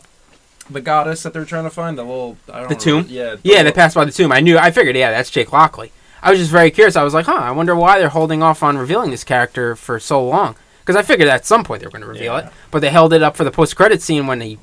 the 0.70 0.82
goddess 0.82 1.24
that 1.24 1.34
they're 1.34 1.46
trying 1.46 1.64
to 1.66 1.70
find, 1.70 1.98
the 1.98 2.04
little 2.04 2.38
I 2.52 2.60
don't 2.60 2.70
The 2.70 2.76
know, 2.76 2.80
tomb? 2.80 3.06
Yeah. 3.10 3.36
the 3.36 3.40
Yeah, 3.44 3.64
they 3.64 3.72
passed 3.72 3.96
by 3.96 4.06
the 4.06 4.12
tomb. 4.12 4.32
I 4.32 4.40
knew. 4.40 4.58
I 4.58 4.72
figured. 4.72 4.96
Yeah, 4.96 5.12
that's 5.12 5.30
Jake 5.30 5.52
Lockley. 5.52 5.92
I 6.24 6.30
was 6.30 6.40
just 6.40 6.52
very 6.52 6.70
curious. 6.72 6.96
I 6.96 7.04
was 7.04 7.14
like, 7.14 7.26
huh. 7.26 7.34
I 7.34 7.52
wonder 7.52 7.76
why 7.76 7.98
they're 8.00 8.10
holding 8.10 8.44
off 8.44 8.62
on 8.64 8.78
revealing 8.78 9.10
this 9.12 9.24
character 9.24 9.76
for 9.76 10.00
so 10.00 10.24
long. 10.26 10.56
Because 10.82 10.96
I 10.96 11.02
figured 11.04 11.30
at 11.30 11.46
some 11.46 11.64
point 11.64 11.82
they 11.82 11.88
were 11.88 11.92
going 11.92 12.02
to 12.02 12.08
reveal 12.08 12.34
Yeah. 12.38 12.48
it, 12.48 12.54
but 12.72 12.80
they 12.80 12.90
held 12.90 13.14
it 13.14 13.22
up 13.24 13.36
for 13.36 13.44
the 13.44 13.52
post 13.52 13.76
credit 13.76 14.02
scene 14.02 14.28
when 14.28 14.42
he. 14.42 14.60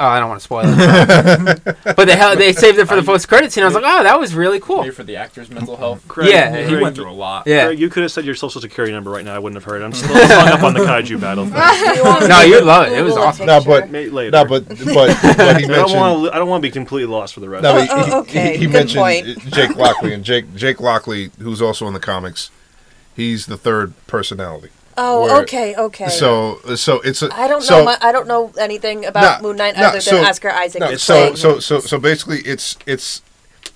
Oh, 0.00 0.06
I 0.06 0.18
don't 0.18 0.28
want 0.30 0.40
to 0.40 0.44
spoil 0.44 0.62
it. 0.66 1.76
but 1.96 2.06
they 2.06 2.16
held, 2.16 2.36
they 2.38 2.52
saved 2.52 2.76
it 2.78 2.86
for 2.88 2.96
the 2.96 3.02
I- 3.02 3.04
post 3.04 3.28
credit 3.28 3.52
scene. 3.52 3.62
I 3.62 3.66
was 3.66 3.74
like, 3.74 3.84
oh, 3.86 4.02
that 4.02 4.18
was 4.18 4.34
really 4.34 4.58
cool. 4.58 4.78
Maybe 4.78 4.90
for 4.90 5.04
the 5.04 5.14
actor's 5.16 5.48
mental 5.48 5.76
health. 5.76 6.06
Craig, 6.08 6.28
Yeah, 6.30 6.56
he 6.56 6.68
Craig, 6.70 6.82
went 6.82 6.96
through 6.96 7.10
a 7.10 7.12
lot. 7.12 7.46
Yeah. 7.46 7.66
Craig, 7.66 7.78
you 7.78 7.88
could 7.88 8.02
have 8.02 8.10
said 8.10 8.24
your 8.24 8.34
social 8.34 8.60
security 8.60 8.92
number 8.92 9.10
right 9.10 9.24
now. 9.24 9.34
I 9.34 9.38
wouldn't 9.38 9.62
have 9.62 9.64
heard. 9.70 9.80
it. 9.80 9.84
I'm 9.84 9.92
still 9.92 10.08
hung 10.12 10.48
up 10.48 10.62
on 10.64 10.74
the 10.74 10.80
kaiju 10.80 11.20
battle. 11.20 11.44
thing. 11.46 11.54
You 11.96 12.04
want 12.04 12.22
me 12.22 12.28
No, 12.28 12.40
you'd 12.42 12.64
love 12.64 12.86
it. 12.88 12.98
It 12.98 13.02
was 13.02 13.16
awesome. 13.16 13.46
No, 13.46 13.62
but 13.62 13.90
Mate, 13.90 14.12
later. 14.12 14.30
no, 14.32 14.44
but 14.44 14.66
but 14.68 14.78
but 14.78 15.16
he 15.16 15.28
I 15.28 15.60
don't 15.60 15.68
mentioned. 15.68 16.00
want 16.00 16.24
to. 16.26 16.34
I 16.34 16.38
don't 16.38 16.48
want 16.48 16.62
to 16.62 16.68
be 16.68 16.72
completely 16.72 17.12
lost 17.12 17.34
for 17.34 17.40
the 17.40 17.48
rest. 17.48 17.62
No, 17.62 17.76
of 17.76 17.82
he, 17.82 17.88
Oh, 17.90 18.04
he- 18.04 18.12
oh, 18.12 18.20
okay. 18.20 18.52
he, 18.52 18.58
he 18.58 18.64
Good 18.66 18.72
mentioned 18.72 19.00
point. 19.02 19.38
Jake 19.52 19.76
Lockley, 19.76 20.14
and 20.14 20.24
Jake 20.24 20.54
Jake 20.56 20.80
Lockley, 20.80 21.30
who's 21.38 21.62
also 21.62 21.86
in 21.86 21.94
the 21.94 22.00
comics, 22.00 22.50
he's 23.14 23.46
the 23.46 23.56
third 23.56 23.92
personality. 24.08 24.70
Oh, 24.96 25.22
Where- 25.22 25.42
okay, 25.42 25.74
okay. 25.76 26.08
So 26.08 26.58
so 26.76 27.00
it's 27.00 27.22
a, 27.22 27.34
I 27.34 27.48
don't 27.48 27.62
so, 27.62 27.78
know. 27.78 27.84
My, 27.86 27.98
I 28.00 28.12
don't 28.12 28.28
know 28.28 28.52
anything 28.58 29.04
about 29.04 29.40
Nah, 29.42 29.48
Moon 29.48 29.56
Knight 29.56 29.76
nah, 29.76 29.88
other 29.88 30.00
so- 30.00 30.16
than 30.16 30.24
Oscar 30.26 30.50
Isaac. 30.50 30.80
No, 30.80 30.90
is 30.90 31.02
so 31.02 31.34
so 31.34 31.58
so 31.58 31.80
so 31.80 31.98
basically, 31.98 32.40
it's 32.40 32.76
it's 32.86 33.22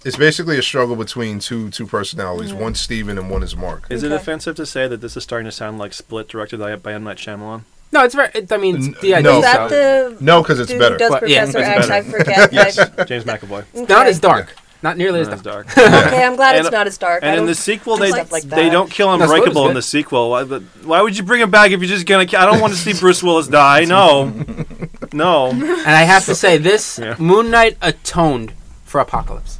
it's 0.04 0.16
basically 0.16 0.58
a 0.58 0.62
struggle 0.62 0.94
between 0.96 1.38
two 1.38 1.70
two 1.70 1.86
personalities. 1.86 2.50
Mm-hmm. 2.52 2.60
One's 2.60 2.80
Steven 2.80 3.18
and 3.18 3.30
one 3.30 3.42
is 3.42 3.56
Mark. 3.56 3.86
Is 3.90 4.02
it 4.02 4.12
offensive 4.12 4.54
to 4.56 4.66
say 4.66 4.86
that 4.88 5.00
this 5.00 5.16
is 5.16 5.22
starting 5.22 5.46
to 5.46 5.52
sound 5.52 5.78
like 5.78 5.92
Split, 5.94 6.28
directed 6.28 6.60
by, 6.60 6.76
by 6.76 6.92
M 6.92 7.04
Night 7.04 7.16
Shyamalan? 7.18 7.62
No, 7.92 8.04
it's 8.04 8.14
very. 8.14 8.30
It, 8.34 8.50
I 8.52 8.56
mean, 8.56 8.76
it's, 8.76 8.86
N- 8.88 8.94
the 9.00 9.14
idea 9.14 9.30
no. 9.32 9.36
is 9.38 9.42
that 9.44 9.68
the 9.70 10.16
No, 10.20 10.42
because 10.42 10.60
it's 10.60 10.72
better. 10.72 10.96
does 10.96 11.10
But, 11.10 11.28
yeah, 11.28 11.44
Professor 11.44 11.58
it's 11.60 11.68
X? 11.68 11.86
better. 11.88 11.92
I 11.92 12.02
forget. 12.18 12.52
Yes. 12.52 13.06
James 13.08 13.24
McAvoy. 13.24 13.64
okay. 13.74 13.92
not 13.92 14.06
as 14.06 14.18
dark. 14.20 14.54
Not 14.82 14.96
nearly 14.98 15.20
as 15.20 15.28
Not 15.28 15.36
as 15.38 15.42
dark. 15.42 15.74
dark. 15.74 16.04
Okay, 16.06 16.22
I'm 16.24 16.36
glad 16.36 16.56
it's 16.56 16.66
And- 16.66 16.72
not 16.74 16.86
as 16.86 16.98
dark. 16.98 17.22
I 17.22 17.26
And 17.26 17.34
in 17.34 17.40
don't 17.40 17.46
the 17.46 17.54
sequel, 17.54 17.96
they 17.96 18.10
stuff 18.10 18.30
like 18.30 18.42
they 18.44 18.64
that. 18.64 18.70
don't 18.70 18.90
kill 18.90 19.08
No, 19.08 19.14
Split 19.16 19.28
was 19.28 19.30
Unbreakable 19.38 19.68
in 19.68 19.74
the 19.74 19.82
sequel. 19.82 20.30
Why, 20.30 20.44
but 20.44 20.62
why 20.84 21.00
would 21.02 21.16
you 21.16 21.22
bring 21.24 21.40
him 21.40 21.50
back 21.50 21.70
if 21.72 21.80
you're 21.80 21.88
just 21.88 22.06
gonna? 22.06 22.26
ki- 22.26 22.36
I 22.36 22.44
don't 22.46 22.60
want 22.60 22.72
to 22.74 22.78
see 22.78 22.92
Bruce 22.98 23.22
Willis 23.22 23.48
die. 23.48 23.84
No, 23.84 24.32
no. 25.12 25.48
And 25.50 25.88
I 25.88 26.02
have 26.04 26.24
to 26.26 26.34
say, 26.34 26.58
this 26.58 26.98
Yeah. 26.98 27.16
Moon 27.18 27.50
Knight 27.50 27.76
atoned 27.82 28.52
for 28.84 29.00
Apocalypse. 29.00 29.58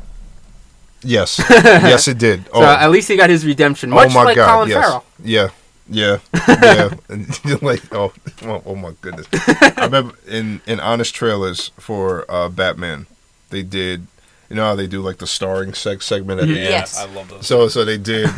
Yes, 1.02 1.40
yes, 1.50 2.08
it 2.08 2.18
did. 2.18 2.46
So 2.52 2.62
at 2.62 2.90
least 2.90 3.08
he 3.08 3.16
got 3.16 3.30
his 3.30 3.44
redemption, 3.46 3.92
oh 3.92 3.96
much 3.96 4.12
my 4.14 4.24
like 4.24 4.36
God, 4.36 4.48
Colin 4.52 4.68
yes. 4.70 4.84
Farrell. 4.84 5.04
Yeah, 5.22 5.48
yeah, 5.88 6.18
yeah. 6.48 6.90
And 7.08 7.40
you're 7.44 7.58
like, 7.58 7.82
oh, 7.94 8.12
oh, 8.42 8.62
oh 8.66 8.74
my 8.74 8.92
goodness. 9.02 9.26
I 9.32 9.72
remember 9.84 10.14
in 10.26 10.60
in 10.66 10.80
honest 10.80 11.14
trailers 11.14 11.70
for 11.78 12.28
uh, 12.30 12.48
Batman, 12.48 13.06
they 13.50 13.62
did, 13.62 14.06
you 14.48 14.56
know 14.56 14.64
how 14.64 14.74
they 14.74 14.86
do 14.86 15.00
like 15.00 15.18
the 15.18 15.26
starring 15.26 15.72
seg- 15.72 16.02
segment 16.02 16.40
at 16.40 16.48
the 16.48 16.54
Yeah, 16.54 16.60
end. 16.60 16.70
Yes. 16.70 16.98
I 16.98 17.06
love 17.12 17.28
those. 17.28 17.46
So 17.46 17.68
so 17.68 17.84
they 17.84 17.98
did. 17.98 18.28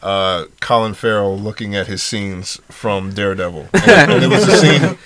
Uh, 0.00 0.44
Colin 0.60 0.94
Farrell 0.94 1.36
looking 1.36 1.74
at 1.74 1.88
his 1.88 2.04
scenes 2.04 2.60
from 2.70 3.12
Daredevil. 3.14 3.66
And, 3.72 4.12
and 4.12 4.22
it 4.22 4.28
was 4.28 4.46
the 4.46 4.56
scene. 4.56 4.96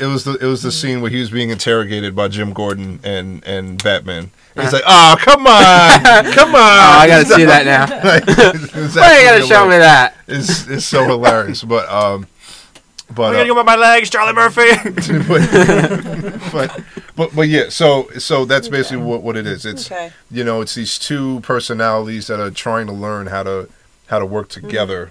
It 0.00 0.06
was 0.06 0.24
the 0.24 0.38
it 0.40 0.46
was 0.46 0.62
the 0.62 0.72
scene 0.72 1.02
where 1.02 1.10
he 1.10 1.20
was 1.20 1.30
being 1.30 1.50
interrogated 1.50 2.16
by 2.16 2.28
Jim 2.28 2.54
Gordon 2.54 2.98
and 3.04 3.44
and 3.46 3.82
Batman. 3.82 4.30
And 4.56 4.64
he's 4.64 4.72
like, 4.72 4.82
"Oh, 4.86 5.16
come 5.20 5.46
on, 5.46 6.32
come 6.32 6.54
on!" 6.54 6.54
Oh, 6.56 6.98
I 6.98 7.06
gotta 7.06 7.26
see 7.26 7.44
that 7.44 7.66
now. 7.66 7.84
Like, 8.04 8.24
it's 8.26 8.96
Why 8.96 9.18
you 9.18 9.24
gotta 9.24 9.42
absolutely 9.42 9.48
show 9.48 9.68
me 9.68 9.76
that? 9.78 10.16
It's 10.26 10.66
it's 10.66 10.86
so 10.86 11.04
hilarious. 11.04 11.62
But 11.62 11.86
um, 11.90 12.26
but 13.14 13.22
I'm 13.24 13.30
uh, 13.30 13.32
gonna 13.38 13.48
go 13.48 13.54
with 13.56 13.66
my 13.66 13.76
legs, 13.76 14.10
Charlie 14.10 14.32
Murphy. 14.34 14.68
but, 15.28 16.40
but 16.52 16.84
but 17.16 17.34
but 17.34 17.48
yeah 17.48 17.68
so 17.68 18.08
so 18.18 18.44
that's 18.44 18.68
basically 18.68 19.02
what, 19.02 19.22
what 19.22 19.36
it 19.36 19.46
is 19.46 19.64
it's 19.66 19.90
Okay. 19.90 20.12
you 20.30 20.44
know 20.44 20.60
it's 20.60 20.74
these 20.74 20.98
two 20.98 21.40
personalities 21.40 22.26
that 22.28 22.40
are 22.40 22.50
trying 22.50 22.86
to 22.86 22.92
learn 22.92 23.26
how 23.28 23.42
to 23.42 23.68
how 24.06 24.18
to 24.18 24.26
work 24.26 24.48
together 24.48 25.10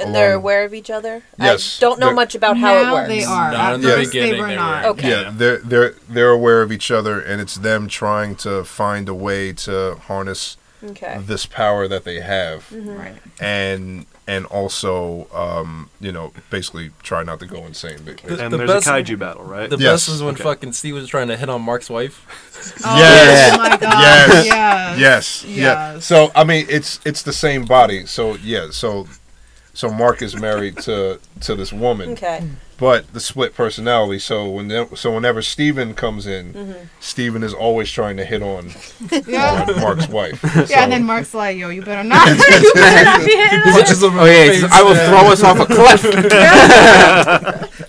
And 0.00 0.14
they're 0.14 0.32
aware 0.34 0.64
of 0.64 0.72
each 0.72 0.88
other. 0.88 1.22
Yes, 1.38 1.78
I 1.78 1.80
don't 1.82 2.00
know 2.00 2.12
much 2.14 2.34
about 2.34 2.56
how 2.56 2.74
it 2.80 2.92
works. 2.92 3.08
they 3.08 3.24
are. 3.24 3.52
Not 3.52 3.60
At 3.60 3.74
in 3.74 3.80
the 3.82 3.88
first, 3.88 4.10
beginning, 4.12 4.32
they 4.32 4.40
were 4.40 4.46
they 4.48 4.56
not. 4.56 4.84
Okay. 4.86 5.10
yeah 5.10 5.30
they're 5.34 5.58
they're 5.58 5.90
they're 6.08 6.30
aware 6.30 6.62
of 6.62 6.72
each 6.72 6.90
other 6.90 7.20
and 7.20 7.40
it's 7.42 7.56
them 7.56 7.88
trying 7.88 8.34
to 8.36 8.64
find 8.64 9.08
a 9.08 9.14
way 9.14 9.52
to 9.52 9.96
harness 10.06 10.56
Okay. 10.84 11.20
this 11.24 11.46
power 11.46 11.86
that 11.86 12.02
they 12.04 12.20
have 12.20 12.72
Right. 12.72 13.14
and 13.40 14.06
and 14.26 14.46
also 14.46 15.26
um 15.34 15.90
you 16.00 16.12
know 16.12 16.32
basically 16.50 16.90
try 17.02 17.22
not 17.24 17.40
to 17.40 17.46
go 17.46 17.66
insane 17.66 17.98
ba- 18.04 18.14
The- 18.24 18.44
and 18.44 18.52
the 18.52 18.58
there's 18.58 18.70
best- 18.70 18.86
a 18.86 18.90
kaiju 18.90 19.18
battle, 19.18 19.42
right? 19.44 19.68
The 19.68 19.76
Yes. 19.78 19.92
best 19.92 20.08
was 20.10 20.22
when 20.22 20.34
Okay. 20.34 20.44
fucking 20.44 20.72
Steve 20.72 20.94
was 20.94 21.08
trying 21.08 21.28
to 21.28 21.36
hit 21.36 21.48
on 21.48 21.62
Mark's 21.62 21.90
wife. 21.90 22.24
Oh, 22.84 22.96
Yes. 22.96 23.58
my 23.58 23.76
god. 23.76 23.80
Yes. 23.80 24.46
Yes. 24.46 24.98
yes 24.98 25.44
yeah 25.44 25.94
Yes. 25.94 26.04
so 26.06 26.30
i 26.36 26.44
mean 26.44 26.64
it's 26.68 27.00
it's 27.04 27.22
the 27.22 27.32
same 27.32 27.64
body 27.64 28.06
so 28.06 28.36
yeah 28.36 28.68
so 28.70 29.08
so 29.74 29.90
mark 29.90 30.22
is 30.22 30.36
married 30.36 30.76
to 30.78 31.18
to 31.40 31.56
this 31.56 31.72
woman 31.72 32.10
Okay. 32.12 32.40
But 32.78 33.12
the 33.12 33.20
split 33.20 33.54
personality. 33.54 34.18
So 34.18 34.48
when 34.48 34.70
so 34.96 35.14
whenever 35.14 35.42
Steven 35.42 35.94
comes 35.94 36.26
in, 36.26 36.52
Mm-hmm. 36.52 36.72
Steven 37.00 37.42
is 37.42 37.52
always 37.54 37.90
trying 37.90 38.16
to 38.16 38.24
hit 38.24 38.42
on, 38.42 38.72
Yeah. 39.26 39.64
on 39.68 39.80
Mark's 39.80 40.08
wife. 40.08 40.40
Yeah, 40.56 40.64
So- 40.66 40.74
and 40.74 40.92
then 40.92 41.04
Mark's 41.04 41.34
like, 41.34 41.56
"Yo, 41.56 41.68
you 41.70 41.82
better 41.82 42.04
not, 42.04 42.26
you 42.62 42.72
better 42.74 43.04
not 43.04 43.20
be 43.26 43.32
hitting 43.36 43.58
on 43.60 43.72
Punches 43.72 44.02
him 44.02 44.18
Oh 44.18 44.24
yeah, 44.24 44.48
face. 44.48 44.64
I 44.64 44.82
will 44.82 44.94
throw 44.94 45.30
us 45.32 45.42
off 45.42 45.58
a 45.60 45.66
cliff. 45.66 46.02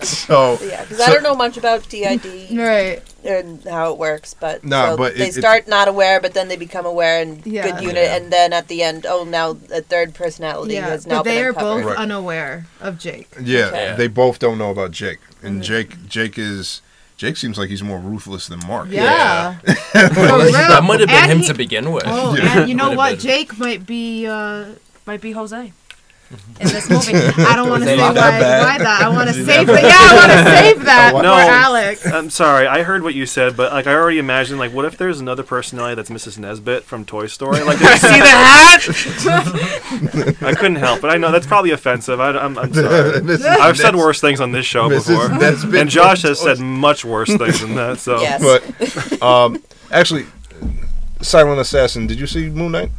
so 0.02 0.58
Yeah, 0.62 0.82
because 0.82 1.00
I 1.00 1.12
don't 1.12 1.22
know 1.22 1.34
much 1.34 1.56
about 1.56 1.88
DID 1.88 2.24
Right. 2.56 3.02
and 3.24 3.62
how 3.64 3.92
it 3.92 3.98
works, 3.98 4.34
but 4.34 4.64
Nah, 4.64 4.90
so 4.90 4.96
but 4.96 5.16
they 5.16 5.28
it- 5.28 5.36
it- 5.36 5.40
start 5.40 5.66
not 5.68 5.88
aware, 5.88 6.20
but 6.20 6.34
then 6.34 6.48
they 6.48 6.56
become 6.56 6.84
aware 6.86 7.20
and 7.22 7.44
Yeah. 7.46 7.70
good 7.70 7.82
unit, 7.82 8.08
and 8.10 8.32
then 8.32 8.52
at 8.52 8.68
the 8.68 8.82
end, 8.82 9.06
oh, 9.08 9.24
now 9.24 9.56
a 9.72 9.80
third 9.80 10.14
personality 10.14 10.74
Yeah, 10.74 10.88
has 10.88 11.06
now 11.06 11.18
but 11.18 11.24
they 11.24 11.42
are 11.42 11.48
uncovered. 11.50 11.82
both 11.82 11.84
Right. 11.92 11.96
unaware 11.98 12.66
of 12.80 12.98
Jake. 12.98 13.28
yeah, 13.40 13.66
Okay. 13.66 13.94
they 13.96 14.08
both 14.08 14.38
don't 14.38 14.58
know 14.58 14.73
about 14.78 14.90
Jake, 14.92 15.20
and 15.42 15.62
Mm-hmm. 15.62 15.72
Jake 15.72 16.08
Jake 16.08 16.38
is 16.38 16.80
Jake 17.16 17.36
seems 17.36 17.56
like 17.56 17.68
he's 17.70 17.82
more 17.82 17.98
ruthless 17.98 18.48
than 18.48 18.58
Mark. 18.66 18.88
Yeah. 18.90 19.56
Well, 19.94 20.08
For 20.40 20.44
real. 20.46 20.52
that 20.52 20.82
might 20.82 21.00
have 21.00 21.08
been 21.08 21.16
And 21.16 21.30
him 21.32 21.38
he- 21.38 21.46
to 21.46 21.54
begin 21.54 21.92
with. 21.92 22.04
Oh, 22.06 22.34
Yeah. 22.38 22.60
and 22.60 22.68
you 22.68 22.74
know 22.74 22.92
what? 22.92 23.12
been. 23.12 23.20
Jake 23.20 23.58
might 23.58 23.86
be 23.86 24.26
uh 24.26 24.64
might 25.06 25.20
be 25.20 25.30
Jose. 25.32 25.72
In 26.60 26.68
this 26.68 26.88
movie, 26.88 27.14
I 27.14 27.56
don't 27.56 27.68
want 27.68 27.82
to 27.82 27.88
say 27.88 27.96
why, 27.98 28.12
that 28.12 28.62
why 28.64 28.78
that. 28.78 29.02
I 29.02 29.08
want 29.08 29.28
to 29.30 29.36
Is 29.38 29.46
save 29.46 29.66
that 29.66 29.72
that. 29.72 29.82
Yeah, 29.82 29.98
I 29.98 30.14
want 30.14 30.32
to 30.32 30.44
save 30.56 30.84
that 30.84 31.12
No. 31.14 31.20
for 31.22 31.26
Alex. 31.50 32.06
I'm 32.06 32.30
sorry, 32.30 32.66
I 32.66 32.82
heard 32.82 33.02
what 33.02 33.14
you 33.14 33.26
said, 33.26 33.56
but 33.56 33.72
like 33.72 33.86
I 33.86 33.94
already 33.94 34.18
imagined, 34.18 34.58
like, 34.58 34.72
what 34.72 34.84
if 34.84 34.96
there's 34.96 35.20
another 35.20 35.42
personality 35.42 35.94
that's 35.96 36.10
Mrs. 36.10 36.38
Nesbit 36.38 36.84
from 36.84 37.04
Toy 37.04 37.26
Story? 37.26 37.62
Like, 37.62 37.78
did 37.78 37.88
you 37.90 37.96
see 37.96 38.18
the 38.20 38.26
hat? 38.26 38.82
I 40.42 40.54
couldn't 40.54 40.76
help 40.76 41.02
it. 41.04 41.08
I 41.08 41.16
know 41.16 41.30
that's 41.32 41.46
probably 41.46 41.70
offensive. 41.72 42.20
I, 42.20 42.30
am 42.30 42.56
I'm 42.58 42.72
sorry. 42.72 43.20
Mrs. 43.20 43.44
I've 43.46 43.76
said 43.76 43.96
worse 43.96 44.20
things 44.20 44.40
on 44.40 44.52
this 44.52 44.66
show 44.66 44.88
Mrs. 44.88 45.08
before, 45.08 45.28
Nesbit 45.38 45.80
and 45.80 45.90
Josh 45.90 46.22
has 46.22 46.40
said 46.40 46.58
much 46.58 47.04
worse 47.04 47.34
things 47.34 47.60
than 47.60 47.74
that. 47.74 47.98
So 47.98 48.20
Yes. 48.20 48.42
But 48.42 49.22
um, 49.22 49.62
actually, 49.90 50.26
Silent 51.20 51.60
Assassin. 51.60 52.06
Did 52.06 52.18
you 52.20 52.26
see 52.26 52.48
Moon 52.50 52.72
Knight? 52.72 52.90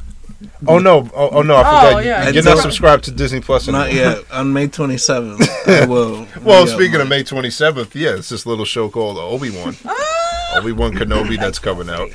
Oh 0.67 0.79
no! 0.79 1.09
Oh, 1.15 1.29
oh 1.29 1.41
no! 1.41 1.55
I 1.55 1.59
forgot. 1.63 1.93
Oh, 1.93 1.97
You- 1.99 2.05
yeah. 2.07 2.29
You're 2.29 2.43
I 2.47 2.53
not 2.53 2.61
subscribed 2.61 3.03
to 3.05 3.11
Disney 3.11 3.39
Plus 3.41 3.67
anymore. 3.67 3.85
Not 3.87 3.93
yet. 3.93 4.23
On 4.31 4.51
May 4.53 4.67
27th, 4.67 5.47
I 5.67 5.85
will. 5.87 6.27
Well, 6.43 6.65
re-up 6.65 6.69
speaking 6.77 7.01
of. 7.01 7.07
May 7.07 7.23
27th, 7.23 7.93
yeah, 7.95 8.15
it's 8.15 8.29
this 8.29 8.45
little 8.45 8.65
show 8.65 8.89
called 8.89 9.17
Obi 9.17 9.49
Wan. 9.51 9.75
Ah. 9.85 10.57
Obi 10.57 10.71
Wan 10.71 10.93
Kenobi 10.93 11.37
that's 11.37 11.59
coming 11.59 11.89
out. 11.89 12.09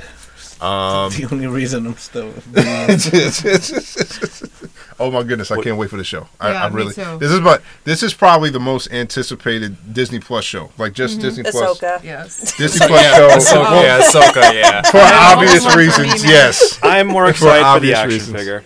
Um, 0.61 1.11
the 1.11 1.27
only 1.31 1.47
reason 1.47 1.87
I'm 1.87 1.97
still. 1.97 2.31
oh 4.99 5.09
my 5.09 5.23
goodness, 5.23 5.49
I 5.49 5.59
can't 5.61 5.77
wait 5.77 5.89
for 5.89 5.97
the 5.97 6.03
show. 6.03 6.27
I, 6.39 6.51
Yeah, 6.51 6.65
I 6.65 6.69
me 6.69 6.75
really. 6.75 6.93
too. 6.93 7.17
This 7.17 7.31
is 7.31 7.39
but 7.39 7.63
this 7.83 8.03
is 8.03 8.13
probably 8.13 8.51
the 8.51 8.59
most 8.59 8.91
anticipated 8.91 9.93
Disney 9.93 10.19
Plus 10.19 10.45
show. 10.45 10.71
Like 10.77 10.93
just 10.93 11.19
Disney 11.19 11.43
Plus. 11.43 11.79
Ahsoka. 11.79 12.03
Yes. 12.03 12.55
Disney 12.57 12.85
Plus 12.87 13.15
show. 13.15 13.29
Ahsoka, 13.29 13.71
Well, 13.71 13.83
yeah, 13.83 14.01
Ahsoka, 14.01 14.53
yeah. 14.53 14.81
For 14.91 14.99
obvious 14.99 15.63
one 15.63 15.71
for 15.73 15.77
me, 15.79 15.85
reasons, 15.85 16.23
yes. 16.23 16.79
I'm 16.83 17.07
more 17.07 17.25
excited 17.29 17.65
for, 17.73 17.79
the 17.79 17.93
action 17.95 18.09
reasons. 18.09 18.37
figure 18.37 18.63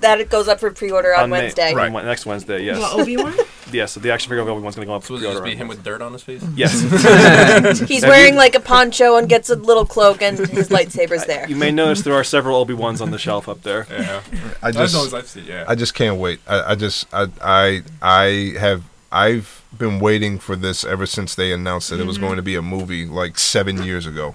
That 0.00 0.30
goes 0.30 0.48
up 0.48 0.60
for 0.60 0.70
pre-order 0.70 1.14
on, 1.14 1.28
May- 1.28 1.42
Wednesday. 1.42 1.74
on 1.74 1.92
Wed- 1.92 2.04
next 2.06 2.24
Wednesday. 2.24 2.64
Yes, 2.64 2.78
What 2.80 3.00
Obi 3.00 3.18
Wan? 3.18 3.34
yes. 3.72 3.92
So 3.92 4.00
the 4.00 4.10
action 4.10 4.30
figure 4.30 4.40
of 4.40 4.48
Obi 4.48 4.62
Wan's 4.62 4.76
going 4.76 4.86
to 4.86 4.90
go 4.90 4.94
up 4.94 5.02
So 5.02 5.08
for 5.08 5.14
it 5.14 5.16
just 5.26 5.42
pre-order. 5.42 5.44
be 5.44 5.50
on 5.52 5.56
him 5.58 5.68
with 5.68 5.84
dirt 5.84 6.00
on 6.00 6.14
his 6.14 6.22
face? 6.22 6.42
Yes. 6.54 6.80
He's 7.88 8.02
Have 8.02 8.10
wearing 8.10 8.32
you- 8.32 8.38
like 8.38 8.54
a 8.54 8.60
poncho 8.60 9.16
and 9.16 9.28
gets 9.28 9.50
a 9.50 9.56
little 9.56 9.84
cloak, 9.84 10.22
and 10.22 10.38
his 10.38 10.70
lightsaber's 10.70 11.26
there. 11.26 11.46
You 11.48 11.56
may 11.56 11.70
notice 11.70 12.00
there 12.02 12.14
are 12.14 12.24
several 12.24 12.56
Obi 12.56 12.72
Wans 12.72 13.02
on 13.02 13.10
the 13.10 13.18
shelf 13.18 13.46
up 13.46 13.62
there. 13.62 13.86
Yeah. 13.90 14.22
I 14.62 14.72
just. 14.72 14.94
long 14.94 15.06
as 15.06 15.12
I've 15.12 15.28
seen, 15.28 15.44
yeah. 15.44 15.64
I 15.68 15.74
just 15.74 15.94
can't 15.94 16.18
wait. 16.18 16.40
I, 16.46 16.72
I 16.72 16.74
just 16.74 17.06
I, 17.12 17.26
I 17.42 17.82
I 18.00 18.54
have 18.58 18.84
I've 19.12 19.62
been 19.76 20.00
waiting 20.00 20.38
for 20.38 20.56
this 20.56 20.82
ever 20.82 21.04
since 21.04 21.34
they 21.34 21.52
announced 21.52 21.90
that 21.90 22.00
it 22.00 22.06
was 22.06 22.16
mm-hmm. 22.16 22.26
going 22.26 22.36
to 22.36 22.42
be 22.42 22.54
a 22.54 22.62
movie 22.62 23.04
like 23.04 23.38
seven 23.38 23.82
years 23.82 24.06
ago, 24.06 24.34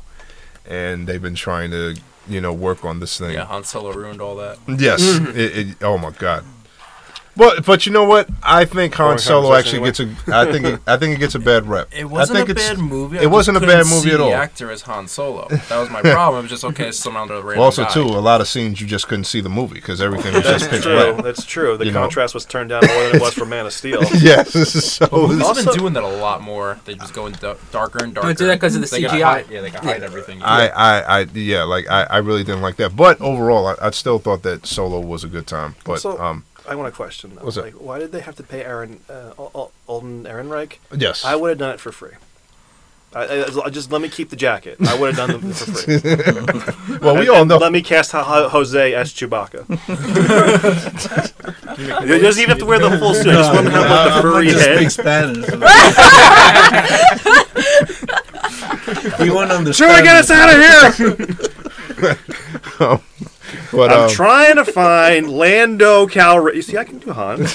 and 0.68 1.08
they've 1.08 1.22
been 1.22 1.36
trying 1.36 1.72
to 1.72 1.96
you 2.28 2.42
know 2.42 2.54
work 2.54 2.86
on 2.86 3.00
this 3.00 3.18
thing. 3.18 3.34
yeah, 3.34 3.46
Han 3.46 3.64
Solo 3.64 3.92
ruined 3.92 4.22
all 4.22 4.36
that. 4.38 4.58
Yes. 4.68 5.02
it, 5.36 5.58
it, 5.58 5.84
oh 5.84 5.98
my 5.98 6.12
god. 6.12 6.44
But 7.36 7.66
but 7.66 7.86
you 7.88 7.92
know 7.92 8.04
what? 8.04 8.30
I 8.44 8.64
think 8.66 8.94
Han 8.94 9.06
Boring 9.08 9.18
Solo 9.18 9.54
actually 9.56 9.80
conversation 9.80 10.14
gets 10.14 10.28
a. 10.28 10.36
I 10.38 10.52
think 10.52 10.66
it, 10.66 10.80
I 10.86 10.98
think 10.98 11.16
it 11.16 11.20
gets 11.20 11.34
a 11.34 11.40
bad 11.40 11.66
rep. 11.68 11.88
It 11.92 12.06
wasn't 12.06 12.38
I 12.38 12.40
think 12.46 12.50
a 12.50 12.52
it's- 12.52 12.70
bad 12.76 12.78
movie. 12.80 13.18
I 13.18 13.24
it 13.24 13.32
wasn't 13.32 13.58
a 13.58 13.60
bad 13.60 13.86
movie 13.88 14.10
see 14.10 14.12
at 14.14 14.22
all. 14.22 14.30
The 14.30 14.36
actor 14.36 14.70
as 14.70 14.84
Han 14.84 15.08
Solo. 15.08 15.48
That 15.50 15.80
was 15.80 15.90
my 15.90 16.02
problem. 16.14 16.40
It 16.40 16.44
was 16.44 16.52
just 16.52 16.64
okay. 16.66 16.90
It's 16.90 17.00
some 17.00 17.18
other 17.18 17.42
random 17.42 17.60
Also, 17.64 17.86
guy. 17.86 17.94
too, 17.94 18.04
a 18.04 18.22
lot 18.22 18.40
of 18.40 18.48
scenes 18.48 18.80
you 18.80 18.86
just 18.86 19.08
couldn't 19.08 19.24
see 19.24 19.42
the 19.42 19.50
movie 19.50 19.76
because 19.76 20.00
everything 20.00 20.32
was 20.34 20.44
just 20.44 20.66
That's 20.70 20.74
pitch 20.76 20.84
true. 20.84 21.14
black. 21.14 21.24
That's 21.24 21.44
true. 21.44 21.76
The 21.76 21.86
You 21.86 21.92
know? 21.92 22.02
contrast 22.02 22.36
was 22.36 22.46
turned 22.46 22.70
down 22.70 22.86
more 22.86 23.04
than 23.08 23.16
it 23.16 23.22
was 23.22 23.34
for 23.34 23.46
Man 23.46 23.66
of 23.66 23.74
Steel. 23.74 24.04
yes, 24.20 24.54
this 24.54 24.76
is 24.76 24.92
so. 24.92 25.08
Movies 25.12 25.38
have 25.40 25.48
Also- 25.48 25.72
been 25.72 25.80
doing 25.80 25.94
that 25.94 26.04
a 26.04 26.08
lot 26.08 26.42
more. 26.44 26.80
They 26.86 26.94
just 26.94 27.16
going 27.16 27.34
darker 27.72 28.04
and 28.04 28.14
darker. 28.14 28.28
Don't 28.28 28.38
do 28.38 28.46
that 28.46 28.60
'cause 28.60 28.76
of 28.76 28.82
the 28.82 28.88
They 28.88 29.02
CGI. 29.08 29.22
hide- 29.24 29.46
yeah, 29.50 29.62
they 29.62 29.72
can 29.72 29.84
hide 29.84 30.04
everything. 30.04 30.44
I, 30.44 30.68
I, 30.70 31.00
I, 31.00 31.20
yeah, 31.34 31.64
like 31.64 31.90
I, 31.90 32.04
I 32.04 32.18
really 32.20 32.44
didn't 32.44 32.62
like 32.62 32.76
that. 32.76 32.96
But 32.96 33.20
overall, 33.22 33.66
I, 33.68 33.76
I 33.82 33.90
still 33.90 34.20
thought 34.20 34.44
that 34.44 34.68
Solo 34.68 35.00
was 35.00 35.24
a 35.24 35.28
good 35.28 35.48
time. 35.48 35.76
But 35.84 36.06
um, 36.06 36.46
I 36.68 36.76
want 36.76 36.88
a 36.88 36.92
question. 36.96 37.36
Though. 37.36 37.44
What's 37.44 37.56
that? 37.58 37.66
like, 37.66 37.74
why 37.74 38.00
did 38.00 38.12
they 38.12 38.22
have 38.22 38.36
to 38.38 38.44
pay 38.44 38.64
Aaron 38.64 39.00
uh, 39.10 39.34
Al- 39.38 39.52
Al- 39.56 39.72
Alden 39.88 40.24
Ehrenreich? 40.26 40.78
yes, 40.96 41.24
I 41.26 41.36
would 41.36 41.50
have 41.50 41.58
done 41.58 41.72
it 41.74 41.80
for 41.80 41.92
free. 41.92 42.12
I, 43.16 43.26
I, 43.26 43.46
I- 43.66 43.70
just 43.70 43.92
let 43.92 44.02
me 44.02 44.10
keep 44.10 44.30
the 44.32 44.36
jacket. 44.36 44.78
I 44.88 44.98
would 45.00 45.14
have 45.14 45.28
done 45.30 45.36
it 45.36 45.54
for 45.56 45.66
free. 45.72 46.98
well, 47.00 47.14
we 47.16 47.22
And- 47.22 47.30
all 47.30 47.46
know. 47.46 47.58
Let 47.58 47.72
me 47.72 47.82
cast 47.82 48.12
Ho- 48.14 48.24
Ho- 48.24 48.50
Jose 48.50 48.94
as 48.96 49.14
Chewbacca. 49.14 49.66
he 51.78 52.20
doesn't 52.20 52.42
even 52.42 52.50
have 52.50 52.60
to 52.60 52.66
wear 52.66 52.80
the 52.80 52.98
full 52.98 53.14
suit. 53.14 53.28
I 53.28 53.34
just 53.34 53.54
want 53.54 53.68
to 53.68 53.72
have 53.72 53.90
like, 53.90 54.14
the 54.16 54.22
furry 54.22 54.48
just 54.48 54.66
head. 54.66 54.78
speak 54.78 54.92
Spanish. 54.92 55.48
you 59.26 59.34
won't 59.36 59.52
understand. 59.52 59.92
Sure, 59.92 60.02
get 60.02 60.16
us 60.18 60.32
out 60.32 60.50
of 60.50 60.56
here! 62.80 63.00
But 63.74 63.92
I'm 63.92 64.04
um, 64.04 64.10
trying 64.10 64.56
to 64.56 64.66
find 64.66 65.30
Lando 65.30 66.08
Calrissian. 66.08 66.56
You 66.56 66.62
see, 66.62 66.78
I 66.78 66.84
can 66.84 67.00
do 67.00 67.12
Han. 67.12 67.42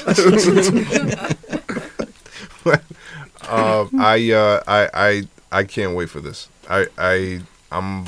um, 3.49 4.01
I, 4.01 4.31
uh, 4.33 4.63
I, 4.67 4.91
I, 4.93 5.23
I 5.51 5.65
can't 5.65 5.95
wait 5.95 6.11
for 6.11 6.21
this. 6.21 6.49
I, 6.69 6.87
I, 6.99 7.41
I'm 7.73 8.07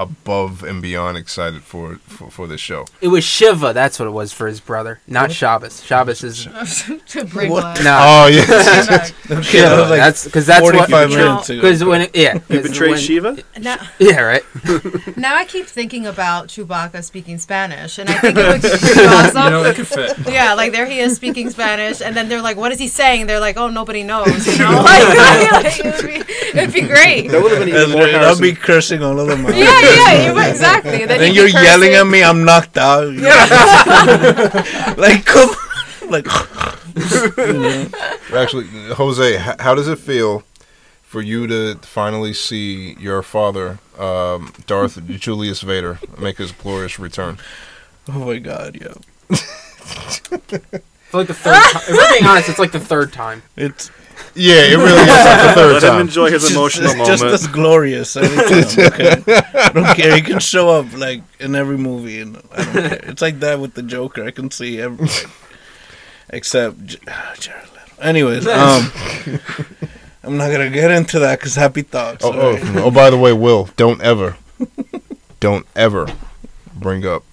above 0.00 0.62
and 0.62 0.80
beyond 0.80 1.16
excited 1.16 1.62
for 1.62 1.96
for, 2.06 2.30
for 2.30 2.46
this 2.46 2.60
show. 2.60 2.86
It 3.00 3.08
was 3.08 3.24
Shiva. 3.24 3.72
That's 3.72 3.98
what 3.98 4.06
it 4.06 4.12
was 4.12 4.32
for 4.32 4.46
his 4.46 4.60
brother, 4.60 5.00
not 5.06 5.32
Shabbos. 5.32 5.82
Shabbos 5.84 6.22
is 6.24 6.44
to 7.08 7.24
break 7.24 7.50
What? 7.50 7.82
no. 7.82 7.98
Oh 8.00 8.26
yeah, 8.28 9.08
Okay, 9.30 9.42
Shiva. 9.42 9.82
like 9.90 10.00
that's 10.00 10.24
because 10.24 10.46
that's 10.46 10.62
what. 10.62 10.74
45 10.74 11.10
You 11.10 11.16
know, 11.16 11.24
minutes 11.30 11.50
ago. 11.50 11.60
Because 11.62 11.84
when 11.84 12.00
it, 12.02 12.16
yeah, 12.16 12.34
You 12.34 12.40
'cause 12.60 12.68
betrayed 12.70 12.90
when- 12.92 13.00
Shiva? 13.00 13.38
Now, 13.60 13.76
Yeah, 13.98 14.20
right. 14.20 14.42
now 15.16 15.36
I 15.36 15.44
keep 15.44 15.66
thinking 15.66 16.06
about 16.06 16.48
Chewbacca 16.48 17.02
speaking 17.04 17.38
Spanish, 17.38 17.98
and 17.98 18.08
I 18.08 18.14
think 18.18 18.36
it 18.38 18.46
would 18.46 18.62
be 18.62 18.68
pretty 18.68 19.00
awesome. 19.06 19.44
you 19.44 19.50
know, 19.50 19.64
it 19.64 19.74
could 19.76 19.86
fit. 19.88 20.16
yeah, 20.28 20.54
like 20.54 20.72
there 20.72 20.86
he 20.86 21.00
is 21.00 21.16
speaking 21.16 21.50
Spanish, 21.50 22.00
and 22.00 22.16
then 22.16 22.28
they're 22.28 22.42
like, 22.42 22.56
"What 22.56 22.70
is 22.72 22.78
he 22.78 22.88
saying?" 22.88 23.26
They're 23.26 23.40
like, 23.40 23.56
"Oh, 23.56 23.68
nobody 23.68 24.02
knows." 24.04 24.46
You 24.46 24.58
know, 24.58 24.82
like, 24.82 25.08
like, 25.16 25.78
it 25.80 25.84
would 25.84 26.06
be, 26.06 26.34
it'd 26.58 26.72
be 26.72 26.82
great. 26.82 27.28
That 27.30 27.42
would 27.42 27.50
have 27.52 27.60
been 27.60 27.68
even 27.68 27.90
more 27.90 28.02
I'll 28.02 28.10
Harrison. 28.36 28.42
be 28.42 28.52
cursing 28.54 29.02
all 29.02 29.18
over 29.18 29.36
my. 29.36 29.50
Yeah, 29.50 29.66
yeah, 29.94 30.26
you, 30.32 30.38
exactly. 30.50 30.98
Then, 31.06 31.08
Then 31.18 31.20
he'd 31.32 31.36
you're 31.36 31.48
yelling 31.48 31.94
at 31.94 32.04
me. 32.06 32.22
I'm 32.22 32.44
knocked 32.44 32.76
out. 32.78 33.12
Yeah. 33.14 34.94
like 34.98 35.24
come, 35.24 35.50
like. 36.08 36.26
actually, 38.32 38.66
Jose, 38.94 39.36
h- 39.36 39.56
how 39.60 39.74
does 39.74 39.88
it 39.88 39.98
feel 39.98 40.42
for 41.02 41.20
you 41.22 41.46
to 41.46 41.76
finally 41.76 42.32
see 42.34 42.94
your 43.00 43.22
father, 43.22 43.78
um, 43.98 44.52
Darth 44.66 45.04
Julius 45.06 45.62
Vader, 45.62 45.98
make 46.18 46.38
his 46.38 46.52
glorious 46.52 46.98
return? 46.98 47.38
Oh 48.08 48.24
my 48.26 48.38
god, 48.38 48.76
Yeah. 48.80 48.94
For 51.08 51.16
like 51.16 51.26
the 51.28 51.34
third 51.34 51.54
time. 51.72 51.82
If 51.88 51.96
we're 51.96 52.08
being 52.10 52.26
honest, 52.26 52.48
it's 52.50 52.58
like 52.58 52.72
the 52.72 52.80
third 52.80 53.12
time. 53.14 53.42
It's 53.56 53.90
Yeah, 54.34 54.62
it 54.62 54.76
really 54.76 54.92
is 54.92 55.08
like 55.08 55.42
the 55.46 55.52
third 55.54 55.82
Let 55.82 55.94
him 55.94 56.00
enjoy 56.00 56.30
his 56.30 56.42
Just- 56.42 56.54
emotional 56.54 56.90
it's 56.90 57.06
just 57.08 57.22
moment. 57.24 57.40
as 57.42 57.46
glorious 57.48 58.16
anytime. 58.16 58.64
Okay? 58.92 59.22
I 59.54 59.70
don't 59.72 59.96
care. 59.96 60.14
He 60.16 60.22
can 60.22 60.38
show 60.38 60.68
up 60.70 60.92
like 60.96 61.22
in 61.40 61.54
every 61.54 61.76
movie, 61.78 62.20
and 62.20 62.36
I 62.52 62.64
don't 62.64 62.72
care. 62.72 63.00
It's 63.04 63.22
like 63.22 63.40
that 63.40 63.58
with 63.60 63.74
the 63.74 63.82
Joker. 63.82 64.24
I 64.24 64.30
can 64.30 64.50
see 64.50 64.80
every, 64.80 65.08
except 66.30 66.84
J- 66.84 66.98
ah, 67.08 67.34
Jared 67.38 67.64
Leto. 67.72 68.02
Anyways, 68.02 68.46
um, 68.46 68.92
I'm 70.22 70.36
not 70.36 70.50
gonna 70.52 70.70
get 70.70 70.90
into 70.90 71.18
that 71.20 71.38
because 71.40 71.54
happy 71.56 71.82
thoughts. 71.82 72.24
Oh, 72.24 72.32
alright? 72.32 72.62
oh, 72.76 72.84
oh, 72.86 72.90
by 72.90 73.10
the 73.10 73.18
way, 73.18 73.32
Will, 73.32 73.70
don't 73.76 74.00
ever, 74.02 74.36
don't 75.40 75.66
ever 75.74 76.06
bring 76.74 77.04
up 77.06 77.24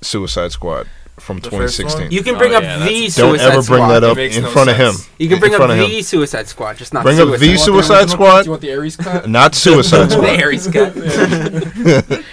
Suicide 0.00 0.52
Squad 0.52 0.88
from 1.18 1.38
The 1.38 1.50
first 1.50 1.76
2016. 1.78 2.02
one? 2.02 2.10
You 2.12 2.22
can 2.22 2.34
Oh, 2.34 2.38
bring 2.38 2.54
up 2.54 2.62
yeah, 2.62 2.78
the 2.78 2.84
that's- 2.84 3.14
Don't 3.16 3.30
Suicide 3.38 3.44
ever 3.46 3.52
bring 3.54 3.64
Squad. 3.64 3.88
that 3.88 4.02
It 4.02 4.10
up 4.10 4.16
makes 4.16 4.36
in 4.36 4.42
no 4.42 4.50
front 4.50 4.70
of 4.70 4.76
him. 4.76 4.92
sense. 4.94 5.08
You 5.18 5.26
can 5.28 5.34
In 5.34 5.40
bring 5.40 5.52
up 5.54 5.56
front 5.58 5.72
of 5.72 5.78
him. 5.78 5.88
the 5.90 6.02
Suicide 6.02 6.48
Squad, 6.48 6.76
just 6.76 6.92
not 6.94 7.02
Bring 7.04 7.18
up 7.20 7.26
Suicide 7.28 7.40
the 7.40 7.46
You 7.46 7.52
want 7.52 7.60
Suicide 7.64 7.94
original 7.94 8.06
cut? 8.06 8.10
Squad? 8.10 8.44
You 8.44 8.50
want 8.50 8.62
the 8.62 8.70
Ayer's 8.70 8.96
cut? 8.96 9.28
Not 9.38 9.54
Suicide 9.54 10.04
the 10.10 10.58
Squad. 10.58 12.06
Cut. 12.06 12.22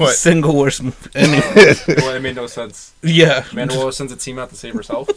What? 0.00 0.14
Single 0.14 0.56
worst 0.56 0.82
movie. 0.82 0.96
Anyway, 1.14 1.74
well, 1.98 2.14
it 2.14 2.20
made 2.22 2.34
no 2.34 2.46
sense. 2.46 2.94
yeah. 3.02 3.44
Amanda 3.52 3.76
Waller 3.76 3.92
sends 3.92 4.10
a 4.10 4.16
team 4.16 4.38
out 4.38 4.48
to 4.48 4.56
save 4.56 4.72
herself. 4.72 5.10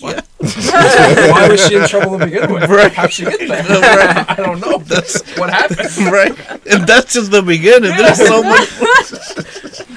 What? 0.00 0.24
Why 0.38 1.48
was 1.50 1.66
she 1.68 1.74
in 1.76 1.86
trouble 1.86 2.18
to 2.18 2.24
begin 2.24 2.50
with? 2.50 2.62
Right. 2.70 2.90
How'd 2.90 3.12
she 3.12 3.24
get 3.26 3.40
there? 3.40 3.48
Right. 3.62 4.30
I 4.30 4.34
don't 4.36 4.58
know. 4.60 4.78
That's 4.78 5.20
what 5.36 5.50
happened. 5.50 6.10
right? 6.10 6.32
And 6.66 6.86
that's 6.86 7.12
just 7.12 7.30
the 7.30 7.42
beginning. 7.42 7.94
There's 7.94 8.16
so 8.26 8.42
much. 8.42 8.70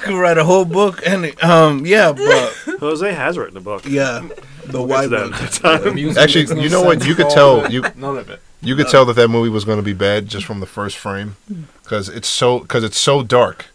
Could 0.06 0.18
write 0.20 0.38
a 0.38 0.44
whole 0.44 0.64
book, 0.64 1.02
and 1.06 1.42
um, 1.42 1.84
yeah, 1.86 2.12
but 2.12 2.52
Jose 2.80 3.12
has 3.12 3.36
written 3.38 3.56
a 3.56 3.60
book. 3.60 3.84
yeah, 3.86 4.26
the 4.66 4.72
We'll 4.78 4.86
white 4.86 5.10
get 5.10 5.18
to 5.34 5.62
book. 5.62 5.82
time. 5.82 5.94
Music 5.94 6.22
Actually, 6.22 6.42
makes 6.42 6.50
no 6.52 6.62
you 6.62 6.68
know 6.70 6.82
what? 6.82 6.92
sense. 6.98 7.06
You 7.06 7.14
could 7.14 7.26
All 7.26 7.30
tell- 7.62 7.72
you- 7.72 7.82
none 7.96 8.16
of 8.18 8.30
it. 8.30 8.40
You 8.62 8.74
could 8.74 8.88
tell 8.88 9.04
that 9.04 9.14
that 9.16 9.28
movie 9.28 9.50
was 9.50 9.64
going 9.64 9.78
to 9.78 9.82
be 9.84 9.92
bad 9.92 10.28
just 10.28 10.44
from 10.46 10.60
the 10.60 10.66
first 10.66 10.96
frame, 10.96 11.36
because 11.82 12.08
it's 12.08 12.26
so 12.26 12.60
because 12.60 12.82
it's 12.84 12.98
so 12.98 13.22
dark, 13.22 13.66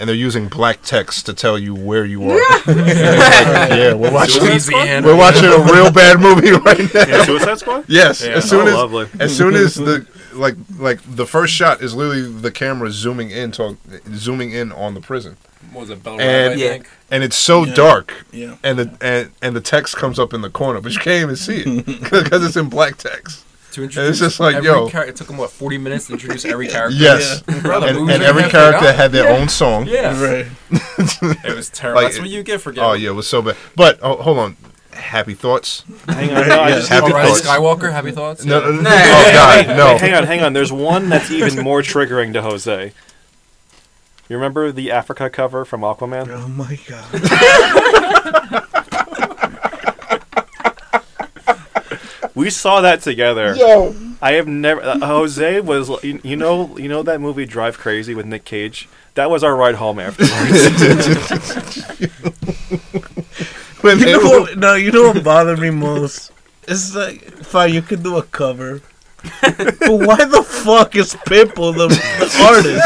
and 0.00 0.08
they're 0.08 0.16
using 0.16 0.48
black 0.48 0.82
text 0.82 1.26
to 1.26 1.34
tell 1.34 1.58
you 1.58 1.74
where 1.74 2.04
you 2.04 2.22
are. 2.30 2.38
yeah, 2.66 3.94
we're 3.94 4.12
watching. 4.12 4.42
Louisiana. 4.42 5.06
We're 5.06 5.16
watching 5.16 5.44
a 5.46 5.58
real 5.72 5.90
bad 5.90 6.20
movie 6.20 6.50
right 6.52 6.78
now. 6.94 7.06
Yeah, 7.06 7.24
Suicide 7.24 7.58
Squad? 7.58 7.84
Yes, 7.88 8.22
Yeah. 8.24 8.32
as 8.32 8.48
soon 8.48 8.62
Oh, 8.62 8.66
as 8.68 8.74
lovely. 8.74 9.06
as 9.20 9.36
soon 9.36 9.54
as 9.54 9.74
the 9.74 10.06
like 10.34 10.54
like 10.78 11.00
the 11.04 11.26
first 11.26 11.52
shot 11.54 11.80
is 11.82 11.94
literally 11.94 12.30
the 12.30 12.50
camera 12.50 12.90
zooming 12.90 13.30
in 13.30 13.50
to, 13.52 13.76
zooming 14.14 14.52
in 14.52 14.70
on 14.72 14.94
the 14.94 15.00
prison, 15.00 15.36
What 15.72 15.82
was 15.82 15.90
it 15.90 16.02
Bell 16.02 16.20
And- 16.20 16.58
Yeah. 16.60 16.68
think? 16.70 16.88
and 17.10 17.24
it's 17.24 17.36
so 17.36 17.64
Yeah. 17.64 17.74
dark, 17.74 18.12
Yeah. 18.32 18.54
and 18.62 18.78
the 18.78 18.90
and, 19.00 19.30
and 19.42 19.56
the 19.56 19.60
text 19.60 19.96
comes 19.96 20.18
up 20.18 20.32
in 20.32 20.42
the 20.42 20.50
corner, 20.50 20.80
but 20.80 20.92
you 20.92 20.98
can't 21.00 21.22
even 21.22 21.36
see 21.36 21.62
it 21.66 21.86
because 22.10 22.44
it's 22.44 22.56
in 22.56 22.68
black 22.68 22.98
text. 22.98 23.44
To 23.72 23.82
introduce 23.84 24.18
just 24.18 24.40
like, 24.40 24.56
every 24.56 24.68
yo. 24.68 24.88
char- 24.88 25.04
it 25.06 25.14
took 25.16 25.26
them 25.26 25.36
what 25.36 25.50
forty 25.50 25.76
minutes 25.78 26.06
to 26.06 26.14
introduce 26.14 26.44
every 26.44 26.68
character. 26.74 26.96
Yes, 26.96 27.42
Brother, 27.42 27.88
and, 27.88 28.10
and 28.10 28.22
every 28.22 28.44
character 28.44 28.92
had 28.92 29.12
their 29.12 29.28
own 29.30 29.48
song. 29.48 29.86
Yeah, 29.86 30.18
Right. 30.20 30.46
it 31.44 31.54
was 31.54 31.68
terrible. 31.70 32.02
Like, 32.02 32.12
That's 32.12 32.20
what 32.20 32.30
you 32.30 32.42
get 32.42 32.60
for 32.62 32.72
getting. 32.72 32.88
Oh 32.88 32.94
yeah, 32.94 33.10
it 33.10 33.14
was 33.14 33.28
so 33.28 33.42
bad. 33.42 33.56
But 33.76 33.98
oh, 34.02 34.16
hold 34.22 34.38
on, 34.38 34.56
happy 34.92 35.34
thoughts. 35.34 35.84
Hang 36.08 36.30
on. 36.34 36.48
No, 36.48 36.60
I 36.60 36.70
just, 36.70 36.88
Happy 36.88 37.12
Rise 37.12 37.40
thoughts. 37.42 37.46
Skywalker, 37.58 37.92
happy 37.92 38.10
thoughts. 38.10 38.44
No, 38.44 38.58
Yeah. 38.60 38.66
no, 38.70 38.80
no, 38.80 38.90
oh 38.90 39.30
god, 39.32 39.66
Wait, 39.66 39.76
no. 39.76 39.98
hang 39.98 40.14
on, 40.14 40.24
hang 40.24 40.42
on. 40.42 40.52
There's 40.54 40.72
one 40.72 41.08
that's 41.10 41.30
even 41.30 41.62
more 41.62 41.82
triggering 41.82 42.32
to 42.32 42.42
Jose. 42.42 42.92
You 44.30 44.36
remember 44.36 44.72
the 44.72 44.90
Africa 44.90 45.30
cover 45.30 45.64
from 45.64 45.80
Aquaman? 45.82 46.28
Oh 46.30 46.48
my 46.48 46.78
god. 46.88 48.57
We 52.38 52.50
saw 52.50 52.82
that 52.82 53.02
together. 53.02 53.56
Yo, 53.56 53.96
I 54.22 54.34
have 54.34 54.46
never. 54.46 54.80
Uh, 54.80 55.00
Jose 55.00 55.60
was. 55.60 55.88
You, 56.04 56.20
you 56.22 56.36
know. 56.36 56.78
You 56.78 56.88
know 56.88 57.02
that 57.02 57.20
movie 57.20 57.46
Drive 57.46 57.78
Crazy 57.78 58.14
with 58.14 58.26
Nick 58.26 58.44
Cage. 58.44 58.88
That 59.14 59.28
was 59.28 59.42
our 59.42 59.56
ride 59.56 59.74
home 59.74 59.98
afterwards. 59.98 60.38
when 63.80 63.98
You 63.98 64.06
know 64.06 64.20
what? 64.20 64.56
No, 64.56 64.74
you 64.74 64.92
know 64.92 65.10
what 65.10 65.24
bothered 65.24 65.58
me 65.58 65.70
most? 65.70 66.30
It's 66.68 66.94
like, 66.94 67.22
fine, 67.38 67.74
you 67.74 67.82
could 67.82 68.04
do 68.04 68.18
a 68.18 68.22
cover. 68.22 68.82
but 69.42 69.80
why 69.80 70.24
the 70.24 70.44
fuck 70.46 70.94
is 70.94 71.14
Pitbull 71.14 71.74
the, 71.74 71.88
the 71.88 72.44
artist? 72.44 72.80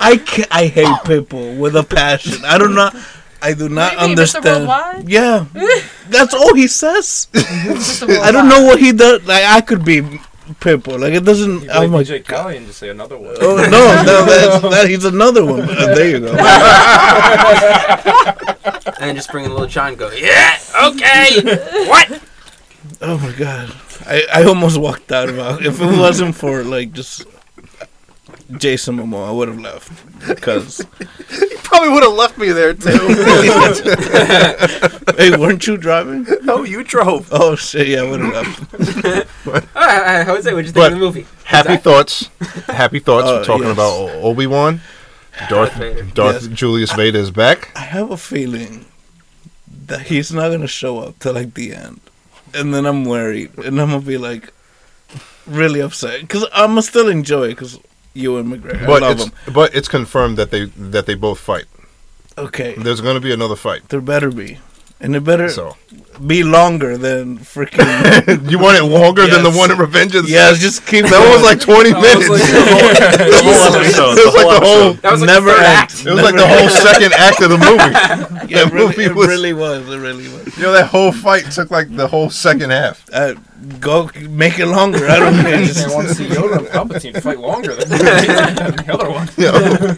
I 0.00 0.16
can 0.16 0.44
I 0.50 0.66
hate 0.66 0.88
Pitbull 1.04 1.56
with 1.56 1.76
a 1.76 1.84
passion. 1.84 2.44
I 2.44 2.58
do 2.58 2.68
not. 2.68 2.96
I 3.40 3.54
do 3.54 3.68
not 3.68 3.90
do 3.90 3.96
you 3.96 4.02
mean, 4.02 4.10
understand. 4.10 5.08
Yeah, 5.08 5.46
that's 6.08 6.34
all 6.34 6.54
he 6.54 6.66
says. 6.66 7.28
I 7.34 8.20
I 8.24 8.32
don't 8.32 8.48
know 8.48 8.64
what 8.64 8.80
he 8.80 8.92
does. 8.92 9.24
Like 9.26 9.44
I 9.44 9.60
could 9.60 9.84
be 9.84 10.00
Pitbull. 10.60 10.98
Like 10.98 11.12
it 11.12 11.24
doesn't. 11.24 11.62
You 11.62 11.70
I'm 11.70 11.92
like 11.92 12.08
like, 12.08 12.22
DJ 12.22 12.24
Khaled 12.24 12.56
and 12.56 12.66
just 12.66 12.78
say 12.78 12.88
another 12.88 13.16
one. 13.16 13.36
oh 13.40 13.56
no, 13.56 13.64
no, 14.04 14.24
that's, 14.24 14.62
that 14.62 14.88
he's 14.88 15.04
another 15.04 15.44
one. 15.44 15.62
Uh, 15.62 15.94
there 15.94 16.08
you 16.08 16.20
go. 16.20 16.34
and 19.00 19.16
just 19.16 19.30
bring 19.30 19.44
in 19.44 19.54
Lil 19.54 19.66
Jon 19.66 19.94
go, 19.94 20.10
yeah, 20.10 20.58
okay, 20.84 21.40
what? 21.88 22.22
Oh 23.00 23.18
my 23.18 23.32
god, 23.32 23.74
I, 24.06 24.26
I 24.32 24.44
almost 24.44 24.80
walked 24.80 25.12
out 25.12 25.28
of 25.28 25.38
it. 25.38 25.66
If 25.66 25.80
it 25.80 25.98
wasn't 25.98 26.34
for 26.34 26.64
like 26.64 26.92
just 26.92 27.24
Jason 28.56 28.96
Momoa, 28.96 29.28
I 29.28 29.32
would 29.32 29.48
have 29.48 29.60
left 29.60 30.26
because 30.26 30.78
He 31.28 31.54
probably 31.62 31.90
would 31.90 32.02
have 32.02 32.14
left 32.14 32.38
me 32.38 32.48
there 32.50 32.72
too. 32.72 32.90
hey, 35.16 35.36
weren't 35.36 35.66
you 35.66 35.76
driving? 35.76 36.26
no, 36.42 36.64
you 36.64 36.82
drove. 36.82 37.28
Oh 37.30 37.54
shit, 37.56 37.88
yeah, 37.88 38.02
I 38.02 38.10
would 38.10 38.20
have 38.20 38.32
left. 38.32 39.46
All 39.46 39.52
right, 39.52 39.66
all 39.74 39.82
right, 39.82 40.26
Jose, 40.26 40.50
what'd 40.52 40.66
you 40.66 40.72
think 40.72 40.74
But- 40.74 40.92
of 40.92 40.98
the 40.98 41.04
movie? 41.04 41.26
Happy 41.44 41.76
thoughts. 41.76 42.28
Happy 42.66 42.98
thoughts. 42.98 43.26
Uh, 43.26 43.36
We're 43.38 43.44
talking 43.44 43.64
yes. 43.64 43.72
about 43.72 44.10
Obi 44.22 44.46
Wan. 44.46 44.80
Darth 45.48 45.74
Vader. 45.74 46.02
Darth 46.02 46.42
Yes. 46.42 46.46
Julius 46.48 46.92
Vader 46.92 47.18
is 47.18 47.30
back. 47.30 47.70
I 47.76 47.80
have 47.80 48.10
a 48.10 48.16
feeling 48.16 48.86
that 49.86 50.02
he's 50.08 50.32
not 50.32 50.50
gonna 50.50 50.66
show 50.66 50.98
up 51.00 51.18
till 51.20 51.34
like 51.34 51.54
the 51.54 51.74
end, 51.74 52.00
and 52.52 52.74
then 52.74 52.84
I'm 52.86 53.04
worried, 53.04 53.56
and 53.58 53.80
I'm 53.80 53.90
gonna 53.90 54.00
be 54.00 54.18
like 54.18 54.52
really 55.46 55.80
upset 55.80 56.20
because 56.22 56.44
I'm 56.52 56.70
gonna 56.70 56.82
still 56.82 57.08
enjoy 57.08 57.44
it 57.44 57.48
because 57.50 57.78
Ewan 58.18 58.46
McGregor, 58.50 58.86
But 58.86 59.02
I 59.02 59.08
love 59.08 59.20
it's 59.20 59.24
them. 59.30 59.54
but 59.54 59.74
it's 59.74 59.88
confirmed 59.88 60.36
that 60.38 60.50
they 60.50 60.64
that 60.92 61.06
they 61.06 61.14
both 61.14 61.38
fight. 61.38 61.66
Okay, 62.36 62.74
There's 62.76 63.00
going 63.00 63.14
to 63.16 63.20
be 63.20 63.32
another 63.32 63.56
fight. 63.56 63.88
there 63.88 64.00
better 64.00 64.30
be, 64.30 64.58
and 65.00 65.14
it 65.16 65.22
better 65.24 65.48
So 65.48 65.76
be 66.26 66.42
longer 66.42 66.98
than 66.98 67.38
freaking. 67.38 67.86
you 68.50 68.58
want 68.58 68.76
it 68.76 68.82
longer 68.82 69.26
than 69.28 69.44
the 69.44 69.50
one 69.52 69.70
in 69.70 69.78
Revenge 69.78 70.16
of 70.16 70.26
the 70.26 70.32
yeah, 70.32 70.50
Sith? 70.50 70.60
just 70.60 70.86
keep 70.86 71.04
That 71.06 71.22
was 71.32 71.42
like 71.44 71.60
20 71.60 71.92
I 71.92 71.98
was 71.98 72.02
minutes. 72.02 72.28
like, 72.28 72.42
the 72.42 72.62
whole 72.74 72.90
episode. 72.90 74.18
it 74.18 74.24
was 74.26 74.32
the 74.32 74.32
like 74.34 74.44
whole 74.44 74.50
the 74.50 74.66
whole. 74.66 74.92
That 74.94 75.12
was 75.12 75.20
like 75.20 75.28
never 75.30 75.50
third 75.52 75.62
act. 75.62 76.06
It 76.06 76.10
was 76.12 76.22
like 76.24 76.34
the 76.34 76.48
whole 76.48 76.68
second 76.68 77.12
act 77.14 77.40
of 77.40 77.50
the 77.50 77.58
movie. 77.58 77.94
Yeah, 78.48 78.64
That 78.64 78.72
it 78.72 78.72
really, 78.72 78.86
movie 78.88 79.04
it 79.04 79.14
was- 79.14 79.28
really 79.28 79.52
was. 79.52 79.88
It 79.88 79.98
really 79.98 80.26
was. 80.28 80.56
You 80.56 80.62
know 80.64 80.72
that 80.72 80.86
whole 80.86 81.12
fight 81.12 81.50
took 81.52 81.70
like 81.70 81.94
the 81.94 82.08
whole 82.08 82.30
second 82.30 82.70
half. 82.70 83.04
Uh, 83.12 83.34
go 83.78 84.10
make 84.30 84.58
it 84.58 84.66
longer. 84.66 85.06
I 85.06 85.18
don't 85.20 85.34
care. 85.34 85.58
I 85.58 85.64
Just, 85.66 85.94
want 85.94 86.08
to 86.08 86.14
see 86.14 86.24
Yoda 86.26 86.58
and 86.58 86.66
Palpatine 86.66 87.22
fight 87.22 87.38
longer 87.38 87.74
than 87.74 87.88
the 87.90 88.84
other 88.90 89.10
one. 89.10 89.28
You 89.36 89.52
know? 89.52 89.96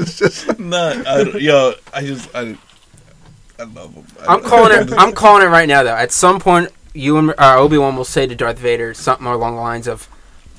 it's 0.00 0.18
just 0.18 0.58
not. 0.58 1.06
I, 1.06 1.22
yo, 1.38 1.72
I 1.94 2.02
just 2.02 2.28
I, 2.34 2.56
I 3.58 3.64
love 3.64 3.94
him. 3.94 4.04
I 4.26 4.34
I'm 4.34 4.42
calling 4.42 4.72
it. 4.72 4.92
I'm 4.96 5.12
calling 5.12 5.42
it 5.42 5.50
right 5.50 5.68
now, 5.68 5.82
though. 5.82 5.94
At 5.94 6.12
some 6.12 6.38
point, 6.40 6.70
you 6.94 7.16
and 7.18 7.30
uh, 7.38 7.56
Obi 7.58 7.78
Wan 7.78 7.96
will 7.96 8.04
say 8.04 8.26
to 8.26 8.34
Darth 8.34 8.58
Vader 8.58 8.94
something 8.94 9.26
along 9.26 9.56
the 9.56 9.60
lines 9.60 9.86
of, 9.88 10.08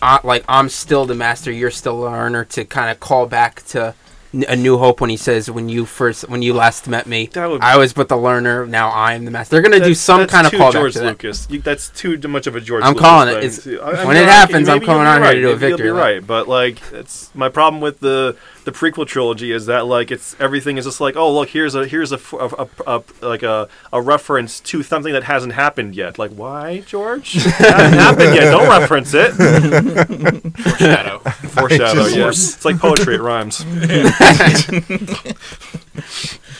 uh, 0.01 0.19
"Like 0.23 0.43
I'm 0.47 0.69
still 0.69 1.05
the 1.05 1.15
master, 1.15 1.51
you're 1.51 1.71
still 1.71 2.01
the 2.01 2.09
learner." 2.09 2.43
To 2.45 2.65
kind 2.65 2.91
of 2.91 2.99
call 2.99 3.25
back 3.25 3.65
to 3.67 3.93
N- 4.33 4.43
A 4.49 4.55
New 4.57 4.77
Hope 4.77 4.99
when 4.99 5.09
he 5.09 5.15
says, 5.17 5.49
"When 5.49 5.69
you 5.69 5.85
first, 5.85 6.27
when 6.27 6.41
you 6.41 6.53
last 6.53 6.87
met 6.89 7.07
me, 7.07 7.29
would- 7.33 7.61
I 7.61 7.77
was 7.77 7.93
but 7.93 8.09
the 8.09 8.17
learner. 8.17 8.65
Now 8.65 8.89
I 8.89 9.13
am 9.13 9.23
the 9.23 9.31
master." 9.31 9.55
They're 9.55 9.61
gonna 9.69 9.83
do 9.83 9.95
some 9.95 10.27
kind 10.27 10.45
of 10.45 10.51
too 10.51 10.57
callback 10.57 10.71
George 10.73 10.93
to 10.93 10.99
that. 10.99 11.05
Lucas. 11.05 11.47
You, 11.49 11.61
that's 11.61 11.89
too 11.89 12.17
much 12.27 12.47
of 12.47 12.55
a 12.57 12.61
George. 12.61 12.83
I'm 12.83 12.89
Lucas 12.95 13.01
calling 13.01 13.29
it. 13.29 13.41
thing. 13.53 13.75
It's- 13.77 13.81
I- 13.81 14.01
I 14.01 14.05
when 14.05 14.15
mean, 14.15 14.23
it 14.23 14.29
happens, 14.29 14.67
I'm 14.67 14.75
maybe 14.79 14.85
coming 14.87 15.03
you'll 15.03 15.11
on 15.11 15.21
here 15.23 15.31
to 15.31 15.35
right. 15.37 15.41
do 15.41 15.49
a 15.51 15.53
Maybe 15.55 15.67
you'll 15.69 15.77
Be 15.77 15.89
right, 15.89 16.25
but 16.27 16.47
like, 16.49 16.79
it's 16.91 17.31
my 17.33 17.47
problem 17.47 17.81
with 17.81 18.01
the 18.01 18.35
the 18.65 18.71
prequel 18.71 19.07
trilogy 19.07 19.51
is 19.51 19.65
that 19.67 19.85
like 19.85 20.11
it's 20.11 20.35
everything 20.39 20.77
is 20.77 20.85
just 20.85 20.99
like, 21.01 21.15
oh 21.15 21.33
look, 21.33 21.49
here's 21.49 21.75
a 21.75 21.87
here's 21.87 22.11
a 22.11 22.19
like 23.21 23.43
a 23.43 23.67
a 23.93 24.01
reference 24.01 24.59
to 24.61 24.83
something 24.83 25.13
that 25.13 25.23
hasn't 25.23 25.53
happened 25.53 25.95
yet. 25.95 26.19
Like, 26.19 26.31
why, 26.31 26.79
George? 26.81 27.35
it 27.35 27.41
hasn't 27.43 27.93
happened 27.95 28.35
yet. 28.35 28.51
Don't 28.51 28.67
reference 28.69 29.13
it. 29.13 29.31
foreshadow 30.59 31.19
Foreshadow. 31.49 31.93
just- 32.03 32.15
Yes, 32.15 32.55
it's 32.55 32.65
like 32.65 32.79
poetry. 32.79 33.15
It 33.15 33.21
rhymes. 33.21 33.59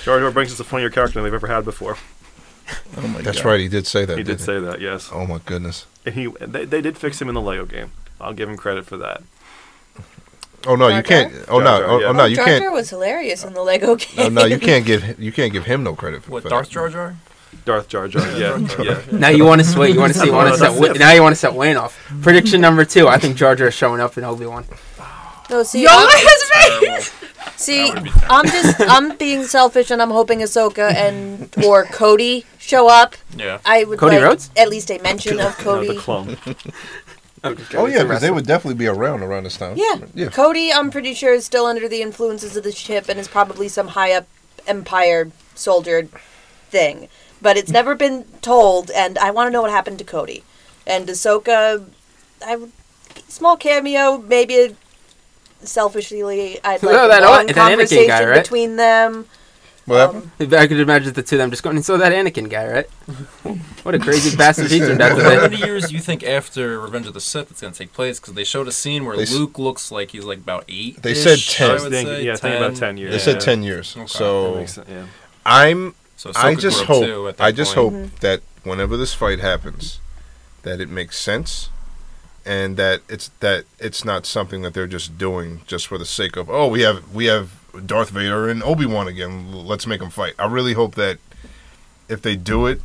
George 0.03 0.23
R. 0.23 0.31
brings 0.31 0.51
us 0.51 0.59
a 0.59 0.63
funnier 0.63 0.89
character 0.89 1.15
than 1.15 1.23
they've 1.23 1.33
ever 1.33 1.47
had 1.47 1.65
before. 1.65 1.97
Oh 2.97 3.07
my 3.07 3.21
that's 3.21 3.39
God. 3.41 3.49
right. 3.49 3.59
He 3.59 3.67
did 3.67 3.87
say 3.87 4.05
that. 4.05 4.17
He 4.17 4.23
did 4.23 4.37
didn't 4.37 4.45
say 4.45 4.59
that. 4.59 4.79
Yes. 4.79 5.09
Oh 5.11 5.25
my 5.25 5.39
goodness. 5.45 5.85
And 6.05 6.15
he 6.15 6.27
they, 6.39 6.65
they 6.65 6.81
did 6.81 6.97
fix 6.97 7.21
him 7.21 7.27
in 7.27 7.33
the 7.35 7.41
Lego 7.41 7.65
game. 7.65 7.91
I'll 8.21 8.33
give 8.33 8.47
him 8.49 8.57
credit 8.57 8.85
for 8.85 8.97
that. 8.97 9.21
Oh 10.67 10.75
no, 10.75 10.89
Jar 10.89 10.97
you 10.97 11.03
can't. 11.03 11.33
Oh 11.47 11.59
no, 11.59 11.65
Jar, 11.79 11.83
oh, 11.85 11.99
yeah. 11.99 12.07
oh 12.07 12.11
no, 12.11 12.25
you 12.25 12.35
Jar 12.35 12.45
can't. 12.45 12.61
Jar 12.61 12.65
Jar 12.65 12.67
oh, 12.67 12.71
oh, 12.71 12.73
oh, 12.73 12.79
was 12.79 12.89
hilarious 12.89 13.43
in 13.43 13.53
the 13.53 13.61
Lego 13.63 13.95
game. 13.95 14.09
Oh 14.19 14.29
no, 14.29 14.45
you 14.45 14.59
can't 14.59 14.85
give 14.85 15.19
you 15.19 15.31
can't 15.31 15.53
give 15.53 15.65
him 15.65 15.83
no 15.83 15.95
credit 15.95 16.23
for 16.23 16.31
What, 16.31 16.43
that. 16.43 16.49
Darth 16.49 16.69
Jar 16.69 16.89
Jar? 16.89 17.15
Darth 17.65 17.87
Jar 17.87 18.07
Jar. 18.07 18.37
Yeah, 18.37 18.57
yeah. 18.81 19.01
Now 19.11 19.29
you 19.29 19.45
want 19.45 19.61
to 19.61 19.67
sway. 19.67 19.89
You 19.91 19.99
want 19.99 20.13
to 20.13 20.19
see. 20.19 20.27
You 20.27 20.33
want 20.33 20.51
to 20.53 20.57
set. 20.59 20.79
Wa- 20.79 20.93
now 20.93 21.11
you 21.13 21.21
want 21.21 21.33
to 21.33 21.39
set 21.39 21.53
Wayne 21.53 21.77
off. 21.77 21.97
Prediction 22.21 22.61
number 22.61 22.85
two. 22.85 23.07
I 23.07 23.17
think 23.17 23.37
Jar 23.37 23.55
Jar 23.55 23.67
is 23.69 23.73
showing 23.73 24.01
up 24.01 24.17
in 24.17 24.23
Obi 24.23 24.45
Wan. 24.45 24.65
No, 25.49 25.63
see, 25.63 25.81
Yo, 25.81 25.89
I'm, 25.89 26.07
his 26.19 26.43
face! 26.51 27.13
see, 27.55 27.91
I'm 28.29 28.45
just 28.45 28.79
I'm 28.81 29.17
being 29.17 29.43
selfish 29.45 29.89
and 29.89 29.99
I'm 29.99 30.11
hoping 30.11 30.39
Ahsoka 30.39 30.93
and 30.93 31.51
or 31.65 31.85
Cody 31.85 32.45
show 32.59 32.87
up. 32.87 33.15
Yeah. 33.35 33.57
I 33.65 33.83
would 33.83 33.97
Cody 33.97 34.17
like 34.17 34.25
Rhodes? 34.25 34.51
at 34.55 34.69
least 34.69 34.91
a 34.91 34.99
mention 34.99 35.39
of 35.39 35.57
No, 35.57 35.63
Cody. 35.63 35.87
the 35.87 35.95
clone. 35.95 36.37
Oh 37.43 37.85
yeah, 37.85 38.03
because 38.03 38.21
they 38.21 38.31
would 38.31 38.45
definitely 38.45 38.77
be 38.77 38.87
around 38.87 39.21
around 39.23 39.43
this 39.43 39.57
time. 39.57 39.77
Yeah. 39.77 40.01
yeah. 40.13 40.29
Cody, 40.29 40.71
I'm 40.73 40.91
pretty 40.91 41.13
sure, 41.13 41.33
is 41.33 41.45
still 41.45 41.65
under 41.65 41.87
the 41.87 42.01
influences 42.01 42.57
of 42.57 42.63
the 42.63 42.71
ship 42.71 43.07
and 43.09 43.19
is 43.19 43.27
probably 43.27 43.67
some 43.67 43.89
high 43.89 44.11
up 44.13 44.27
Empire 44.67 45.31
soldier 45.55 46.07
thing. 46.69 47.07
But 47.41 47.55
it's 47.55 47.71
never 47.71 47.95
been 47.95 48.25
told, 48.41 48.91
and 48.91 49.17
I 49.17 49.31
want 49.31 49.47
to 49.47 49.51
know 49.51 49.61
what 49.61 49.71
happened 49.71 49.99
to 49.99 50.03
Cody. 50.03 50.43
And 50.85 51.07
Ahsoka, 51.07 51.85
I 52.45 52.57
small 53.29 53.55
cameo, 53.55 54.17
maybe 54.17 54.75
selfishly, 55.61 56.59
I'd 56.63 56.83
like 56.83 56.93
a 56.95 57.07
that- 57.07 57.21
long 57.23 57.47
that 57.47 57.55
Anakin 57.55 57.55
guy, 57.55 57.69
conversation 57.69 58.27
right? 58.29 58.43
between 58.43 58.75
them. 58.75 59.25
Well, 59.89 60.15
Um, 60.17 60.31
I 60.53 60.67
could 60.67 60.79
imagine 60.79 61.13
the 61.13 61.23
two 61.23 61.35
of 61.35 61.39
them 61.39 61.49
just 61.49 61.63
going 61.63 61.75
and 61.75 61.83
saw 61.85 61.97
that 61.97 62.11
Anakin 62.13 62.49
guy, 62.49 62.67
right? 62.67 62.89
What 63.83 63.95
a 63.95 63.99
crazy 63.99 64.35
bastard 64.37 64.69
he 64.71 64.79
turned 64.79 65.01
out 65.01 65.09
to 65.09 65.15
be. 65.15 65.21
How 65.23 65.41
many 65.41 65.57
years 65.57 65.87
do 65.87 65.93
you 65.95 65.99
think 66.01 66.21
after 66.23 66.79
Revenge 66.79 67.07
of 67.07 67.13
the 67.13 67.21
Sith 67.21 67.49
it's 67.49 67.61
going 67.61 67.73
to 67.73 67.79
take 67.79 67.93
place? 67.93 68.19
Because 68.19 68.33
they 68.35 68.43
showed 68.43 68.67
a 68.67 68.71
scene 68.71 69.05
where 69.05 69.15
They 69.17 69.23
s- 69.23 69.33
Luke 69.33 69.57
looks 69.57 69.91
like 69.91 70.11
he's 70.11 70.25
like 70.25 70.39
about 70.39 70.65
eight. 70.67 71.01
They 71.01 71.13
said 71.15 71.39
10. 71.39 71.67
I 71.67 71.69
I 71.69 71.73
was 71.73 71.83
would 71.83 71.91
thinking, 71.91 72.15
say 72.15 72.23
yeah, 72.25 72.33
I 72.33 72.35
think 72.35 72.55
about 72.57 72.75
10 72.75 72.97
years. 72.97 73.11
they 73.11 73.17
Yeah. 73.17 73.23
said 73.23 73.41
ten 73.41 73.63
years. 73.63 73.91
Okay. 73.93 74.01
That 74.03 74.09
So 74.09 74.55
makes 74.55 74.73
sense, 74.73 74.87
yeah. 74.89 75.05
I'm. 75.45 75.95
So 76.17 76.31
I 76.35 76.53
Ahsoka 76.53 76.59
just 76.59 76.75
grew 76.77 76.83
up 76.83 76.87
hope. 76.87 77.05
too 77.05 77.27
at 77.29 77.37
that 77.37 77.43
I 77.45 77.51
just 77.51 77.73
point. 77.75 77.95
hope 78.11 78.19
that 78.19 78.41
whenever 78.63 78.97
this 78.97 79.13
fight 79.13 79.39
happens, 79.39 79.99
that 80.63 80.81
it 80.81 80.89
makes 80.89 81.17
sense, 81.17 81.69
and 82.45 82.75
that 82.77 82.99
it's 83.07 83.31
that 83.39 83.63
it's 83.79 84.03
not 84.03 84.25
something 84.25 84.61
that 84.63 84.73
they're 84.73 84.85
just 84.87 85.17
doing 85.17 85.61
just 85.65 85.87
for 85.87 85.97
the 85.97 86.05
sake 86.05 86.35
of 86.35 86.49
oh 86.49 86.67
we 86.67 86.81
have 86.81 87.09
we 87.13 87.25
have 87.25 87.51
Darth 87.85 88.09
Vader 88.09 88.49
and 88.49 88.63
Obi 88.63 88.85
Wan 88.85 89.07
again. 89.07 89.51
Let's 89.51 89.87
make 89.87 89.99
them 89.99 90.09
fight. 90.09 90.33
I 90.39 90.47
really 90.47 90.73
hope 90.73 90.95
that 90.95 91.19
if 92.07 92.21
they 92.21 92.35
do 92.35 92.65
it, 92.67 92.81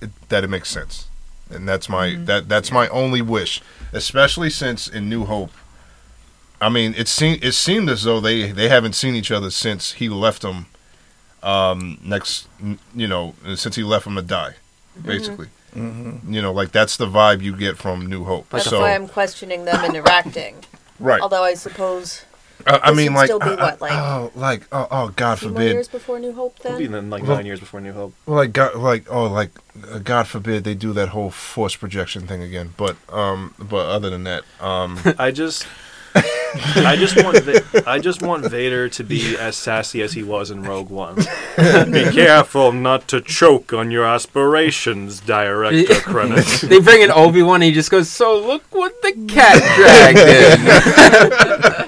it 0.00 0.10
that 0.28 0.44
it 0.44 0.48
makes 0.48 0.70
sense, 0.70 1.08
and 1.50 1.68
that's 1.68 1.88
my 1.88 2.08
mm-hmm. 2.08 2.24
that 2.26 2.48
that's 2.48 2.70
my 2.70 2.88
only 2.88 3.22
wish, 3.22 3.60
especially 3.92 4.50
since 4.50 4.88
in 4.88 5.08
New 5.08 5.24
Hope. 5.24 5.50
I 6.60 6.68
mean, 6.68 6.94
it 6.96 7.08
seemed 7.08 7.42
it 7.44 7.52
seemed 7.52 7.88
as 7.88 8.04
though 8.04 8.20
they 8.20 8.52
they 8.52 8.68
haven't 8.68 8.94
seen 8.94 9.14
each 9.14 9.30
other 9.30 9.50
since 9.50 9.92
he 9.92 10.08
left 10.08 10.42
them. 10.42 10.66
Um, 11.42 11.98
next, 12.04 12.48
you 12.94 13.08
know, 13.08 13.34
since 13.54 13.74
he 13.74 13.82
left 13.82 14.04
them 14.04 14.14
to 14.16 14.22
die, 14.22 14.56
mm-hmm. 14.96 15.06
basically. 15.06 15.46
Mm-hmm. 15.74 16.32
You 16.32 16.42
know, 16.42 16.52
like 16.52 16.72
that's 16.72 16.96
the 16.96 17.06
vibe 17.06 17.42
you 17.42 17.56
get 17.56 17.78
from 17.78 18.06
New 18.06 18.24
Hope. 18.24 18.48
That's 18.50 18.66
so, 18.66 18.80
why 18.80 18.94
I'm 18.94 19.08
questioning 19.08 19.64
them 19.64 19.84
interacting. 19.84 20.64
right. 20.98 21.20
Although 21.20 21.44
I 21.44 21.54
suppose 21.54 22.24
I, 22.66 22.80
I 22.84 22.92
mean, 22.94 23.14
like, 23.14 23.26
still 23.26 23.38
be 23.38 23.46
I- 23.46 23.50
I- 23.54 23.54
what, 23.56 23.80
like- 23.80 23.92
oh, 23.92 24.32
like, 24.34 24.66
oh, 24.72 24.88
oh, 24.90 25.08
God 25.16 25.38
few 25.38 25.48
more 25.48 25.56
forbid, 25.58 25.72
years 25.72 25.88
before 25.88 26.18
New 26.18 26.32
Hope. 26.32 26.56
It'll 26.64 26.78
be 26.78 26.86
Then 26.86 27.04
in 27.04 27.10
like 27.10 27.22
Well- 27.24 27.36
nine 27.36 27.46
years 27.46 27.60
before 27.60 27.80
New 27.80 27.92
Hope. 27.92 28.14
Well, 28.26 28.36
like 28.36 28.52
God, 28.52 28.74
like 28.76 29.06
oh, 29.10 29.26
like 29.26 29.50
uh, 29.90 29.98
God 29.98 30.26
forbid 30.28 30.64
they 30.64 30.74
do 30.74 30.92
that 30.92 31.08
whole 31.10 31.30
force 31.30 31.76
projection 31.76 32.26
thing 32.26 32.42
again. 32.42 32.74
But 32.76 32.96
um, 33.10 33.54
but 33.58 33.86
other 33.86 34.10
than 34.10 34.24
that, 34.24 34.42
um, 34.60 34.98
I 35.18 35.30
just, 35.30 35.66
I 36.14 36.96
just 36.98 37.16
want, 37.22 37.38
Va- 37.44 37.84
I 37.88 38.00
just 38.00 38.20
want 38.20 38.44
Vader 38.50 38.88
to 38.88 39.04
be 39.04 39.36
as 39.36 39.56
sassy 39.56 40.02
as 40.02 40.12
he 40.14 40.24
was 40.24 40.50
in 40.50 40.62
Rogue 40.64 40.90
One. 40.90 41.14
be 41.56 42.10
careful 42.10 42.72
not 42.72 43.06
to 43.08 43.20
choke 43.20 43.72
on 43.72 43.92
your 43.92 44.04
aspirations, 44.04 45.20
Director 45.20 45.94
Krennic. 46.02 46.68
They 46.68 46.80
bring 46.80 47.02
in 47.02 47.12
Obi 47.12 47.42
Wan, 47.42 47.60
he 47.62 47.70
just 47.70 47.90
goes, 47.92 48.10
"So 48.10 48.36
look 48.40 48.64
what 48.74 49.00
the 49.02 49.12
cat 49.28 49.62
dragged 49.76 50.18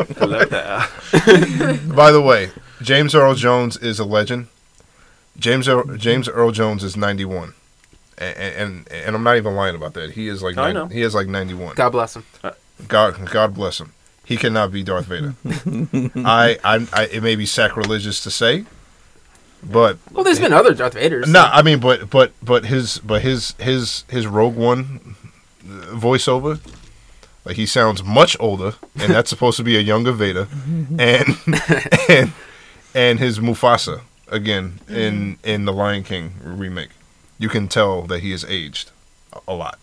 in." 0.00 0.01
I 0.22 0.26
like 0.26 0.48
that. 0.50 1.80
by 1.94 2.10
the 2.12 2.20
way, 2.20 2.50
James 2.80 3.14
Earl 3.14 3.34
Jones 3.34 3.76
is 3.76 3.98
a 3.98 4.04
legend. 4.04 4.48
James 5.38 5.66
Earl, 5.68 5.96
James 5.96 6.28
Earl 6.28 6.50
Jones 6.52 6.84
is 6.84 6.96
ninety 6.96 7.24
one, 7.24 7.54
and, 8.18 8.36
and 8.36 8.88
and 8.92 9.16
I'm 9.16 9.22
not 9.22 9.36
even 9.36 9.54
lying 9.54 9.74
about 9.74 9.94
that. 9.94 10.10
He 10.12 10.28
is 10.28 10.42
like 10.42 10.56
I 10.58 10.72
90 10.72 10.74
know. 10.74 10.86
he 10.86 11.02
is 11.02 11.14
like 11.14 11.26
ninety 11.26 11.54
one. 11.54 11.74
God 11.74 11.90
bless 11.90 12.14
him. 12.16 12.24
God 12.88 13.30
God 13.30 13.54
bless 13.54 13.80
him. 13.80 13.92
He 14.24 14.36
cannot 14.36 14.70
be 14.72 14.82
Darth 14.82 15.06
Vader. 15.06 15.34
I, 16.24 16.58
I 16.64 16.86
I 16.92 17.04
it 17.06 17.22
may 17.22 17.34
be 17.34 17.46
sacrilegious 17.46 18.22
to 18.22 18.30
say, 18.30 18.64
but 19.62 19.98
Well, 20.12 20.22
there's 20.24 20.38
been 20.38 20.52
other 20.52 20.74
Darth 20.74 20.94
Vaders. 20.94 21.26
No, 21.28 21.40
I 21.52 21.62
mean, 21.62 21.80
but 21.80 22.08
but 22.10 22.32
but 22.42 22.66
his 22.66 22.98
but 22.98 23.22
his 23.22 23.54
his 23.58 24.04
his 24.08 24.26
Rogue 24.26 24.54
One 24.56 25.16
uh, 25.64 25.86
voiceover, 25.96 26.60
like 27.44 27.56
he 27.56 27.66
sounds 27.66 28.02
much 28.02 28.36
older, 28.40 28.74
and 28.98 29.12
that's 29.12 29.30
supposed 29.30 29.56
to 29.58 29.62
be 29.64 29.76
a 29.76 29.80
younger 29.80 30.12
Vader, 30.12 30.48
and 30.98 31.36
and 32.08 32.32
and 32.94 33.18
his 33.18 33.38
Mufasa 33.38 34.02
again 34.28 34.80
in 34.88 35.38
in 35.42 35.64
the 35.64 35.72
Lion 35.72 36.02
King 36.04 36.34
remake, 36.42 36.90
you 37.38 37.48
can 37.48 37.68
tell 37.68 38.02
that 38.02 38.20
he 38.20 38.30
has 38.32 38.44
aged 38.44 38.90
a- 39.32 39.40
a 39.48 39.54
lot. 39.54 39.78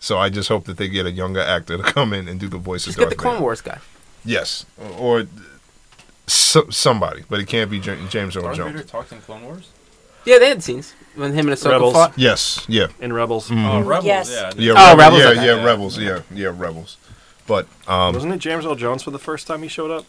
So 0.00 0.18
I 0.18 0.28
just 0.30 0.48
hope 0.48 0.64
that 0.64 0.76
they 0.78 0.88
get 0.88 1.06
a 1.06 1.12
younger 1.12 1.40
actor 1.40 1.76
to 1.76 1.82
come 1.84 2.12
in 2.12 2.26
and 2.28 2.40
do 2.40 2.48
the 2.48 2.58
voice 2.58 2.84
Just 2.86 2.96
of 2.96 3.00
get 3.00 3.04
Darth 3.04 3.10
the 3.10 3.16
Clone 3.22 3.34
Vader. 3.34 3.42
Wars 3.42 3.60
guy. 3.60 3.78
Yes, 4.24 4.66
or. 4.98 5.26
So, 6.28 6.70
somebody, 6.70 7.24
but 7.28 7.40
it 7.40 7.46
can't 7.48 7.68
be 7.70 7.80
James 7.80 8.36
Earl 8.36 8.44
Darth 8.44 8.56
Jones. 8.56 8.72
Vader 8.72 8.84
talked 8.86 9.12
in 9.12 9.20
Clone 9.20 9.42
Wars. 9.44 9.68
Yeah, 10.24 10.38
they 10.38 10.48
had 10.48 10.62
scenes 10.62 10.94
when 11.14 11.32
him 11.34 11.48
and 11.48 11.56
Ahsoka 11.56 11.70
Rebels. 11.72 11.92
fought. 11.92 12.12
Yes, 12.18 12.64
yeah, 12.68 12.88
In 13.00 13.12
Rebels. 13.12 13.50
Oh, 13.52 13.80
Rebels. 13.82 14.04
Yes. 14.06 14.30
Yeah. 14.30 14.50
Yeah, 14.56 14.74
Oh, 14.76 14.96
Rebels, 14.96 15.20
Yeah, 15.22 15.28
okay. 15.30 15.46
yeah, 15.46 15.54
Yeah. 15.56 15.64
Rebels. 15.64 15.98
Yeah, 15.98 16.20
yeah, 16.32 16.52
Rebels. 16.54 16.96
But 17.46 17.66
um, 17.88 18.14
Wasn't 18.14 18.32
it 18.32 18.38
James 18.38 18.64
Earl 18.64 18.76
Jones 18.76 19.02
for 19.02 19.10
the 19.10 19.18
first 19.18 19.46
time 19.46 19.62
he 19.62 19.68
showed 19.68 19.90
up? 19.90 20.04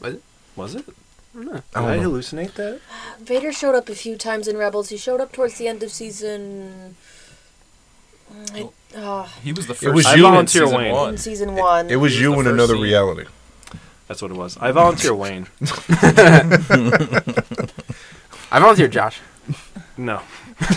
Was 0.00 0.14
it? 0.14 0.22
Was 0.56 0.74
it? 0.74 0.84
I 0.88 1.36
don't 1.36 1.44
know. 1.46 1.52
Did 1.52 1.62
I 1.74 1.80
I, 1.80 1.94
don't 1.96 2.02
know. 2.02 2.10
hallucinate 2.10 2.54
that? 2.54 2.80
Vader 3.20 3.52
showed 3.52 3.74
up 3.74 3.88
a 3.88 3.94
few 3.94 4.16
times 4.16 4.48
in 4.48 4.56
Rebels. 4.56 4.88
He 4.88 4.96
showed 4.96 5.20
up 5.20 5.30
towards 5.32 5.58
the 5.58 5.68
end 5.68 5.82
of 5.82 5.90
season. 5.92 6.96
mm, 8.34 8.56
It, 8.56 8.96
uh, 8.96 9.24
He 9.44 9.52
was 9.52 9.66
the 9.66 9.74
first. 9.74 9.84
It 9.84 9.90
was 9.90 10.06
you 10.06 10.12
in 10.14 10.20
volunteer 10.32 10.64
season 10.66 10.78
Wayne. 10.78 10.92
one. 10.94 11.08
in 11.10 11.18
season 11.18 11.54
one. 11.54 11.90
it 11.90 11.96
was 11.96 12.14
He 12.14 12.20
you 12.22 12.30
was 12.30 12.38
in 12.40 12.44
first 12.44 12.54
another 12.54 12.74
scene. 12.74 12.82
reality. 12.82 13.24
That's 14.08 14.22
what 14.22 14.30
it 14.30 14.36
was. 14.38 14.56
I 14.56 14.72
volunteer 14.72 15.14
Wayne. 15.14 15.46
I 18.50 18.58
volunteered 18.60 18.90
Josh. 18.92 19.20
No. 19.96 20.20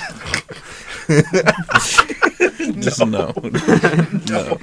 Just 2.79 3.05
no. 3.05 3.33
no. 3.33 3.33
No, 4.29 4.57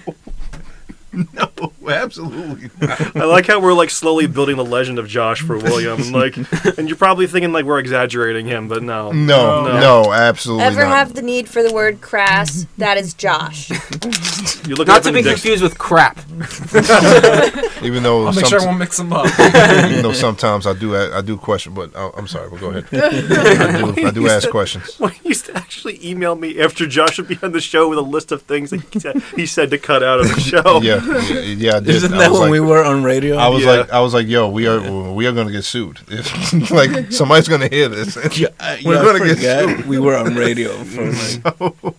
absolutely. 1.88 2.70
Not. 2.80 3.16
I 3.16 3.24
like 3.24 3.46
how 3.46 3.60
we're 3.60 3.72
like 3.72 3.90
slowly 3.90 4.26
building 4.26 4.56
the 4.56 4.64
legend 4.64 4.98
of 4.98 5.08
Josh 5.08 5.40
for 5.40 5.56
William. 5.58 6.00
and, 6.00 6.12
Like, 6.12 6.36
and 6.78 6.88
you're 6.88 6.96
probably 6.98 7.26
thinking 7.26 7.52
like 7.52 7.64
we're 7.64 7.78
exaggerating 7.78 8.46
him, 8.46 8.68
but 8.68 8.82
no. 8.82 9.10
No, 9.12 9.64
No. 9.64 9.80
no, 10.04 10.12
absolutely 10.12 10.64
Ever 10.66 10.84
not. 10.84 10.96
have 10.96 11.14
the 11.14 11.22
need 11.22 11.48
for 11.48 11.62
the 11.62 11.72
word 11.72 12.00
crass? 12.00 12.66
that 12.78 12.96
is 12.98 13.14
Josh. 13.14 13.70
You 14.68 14.74
look 14.74 14.86
Not 14.88 15.02
to 15.04 15.12
be 15.12 15.22
Dick- 15.22 15.32
confused 15.32 15.62
with 15.62 15.78
crap. 15.78 16.18
even 17.82 18.02
though 18.02 18.26
I'll 18.26 18.32
make 18.34 18.44
sure 18.46 18.60
I 18.60 18.66
won't 18.66 18.78
mix 18.78 18.98
them 18.98 19.12
up. 19.14 19.26
even 19.38 20.02
though 20.02 20.12
sometimes 20.12 20.66
I 20.66 20.74
do 20.74 20.94
I 20.94 21.22
do 21.22 21.38
question, 21.38 21.72
but 21.72 21.94
I, 21.96 22.10
I'm 22.16 22.26
sorry. 22.26 22.48
Well, 22.50 22.60
go 22.60 22.70
ahead. 22.70 22.84
I 22.92 23.92
do, 23.94 24.06
I 24.06 24.10
do 24.10 24.28
ask 24.28 24.50
questions. 24.50 24.98
Well, 25.00 25.08
he 25.10 25.28
used 25.30 25.46
to 25.46 25.56
actually 25.56 25.98
email 26.06 26.34
me 26.34 26.60
after 26.60 26.86
Josh 26.86 27.16
would 27.18 27.28
be 27.28 27.38
on 27.42 27.52
the 27.52 27.60
show 27.62 27.88
with 27.88 27.98
a 27.98 28.02
list 28.02 28.30
of 28.30 28.42
things 28.42 28.70
that 28.70 28.82
he 28.92 28.98
said, 29.00 29.22
he 29.36 29.46
said 29.46 29.70
to 29.70 29.78
cut 29.78 30.02
out 30.02 30.20
of 30.20 30.28
the 30.28 30.38
show. 30.40 30.82
Yeah, 30.82 30.97
yeah, 31.04 31.40
yeah 31.40 31.76
I 31.76 31.80
did. 31.80 31.88
Isn't 31.88 32.10
that 32.12 32.30
was 32.30 32.40
when 32.40 32.50
like, 32.50 32.52
we 32.52 32.60
were 32.60 32.84
on 32.84 33.02
radio? 33.02 33.36
I 33.36 33.48
was 33.48 33.64
Yeah. 33.64 33.70
like, 33.72 33.90
I 33.90 34.00
was 34.00 34.14
like, 34.14 34.26
yo, 34.26 34.48
we 34.48 34.66
are 34.66 35.12
we 35.12 35.26
are 35.26 35.32
gonna 35.32 35.52
get 35.52 35.64
sued. 35.64 35.98
If 36.08 36.70
like 36.70 37.12
somebody's 37.12 37.48
gonna 37.48 37.68
hear 37.68 37.88
this, 37.88 38.16
yeah, 38.38 38.48
we're 38.84 38.94
yeah, 38.94 39.18
gonna 39.18 39.34
get 39.34 39.68
forgot 39.70 39.86
We 39.86 39.98
were 39.98 40.16
on 40.16 40.34
radio 40.34 40.72
for 40.84 41.04
like. 41.04 41.94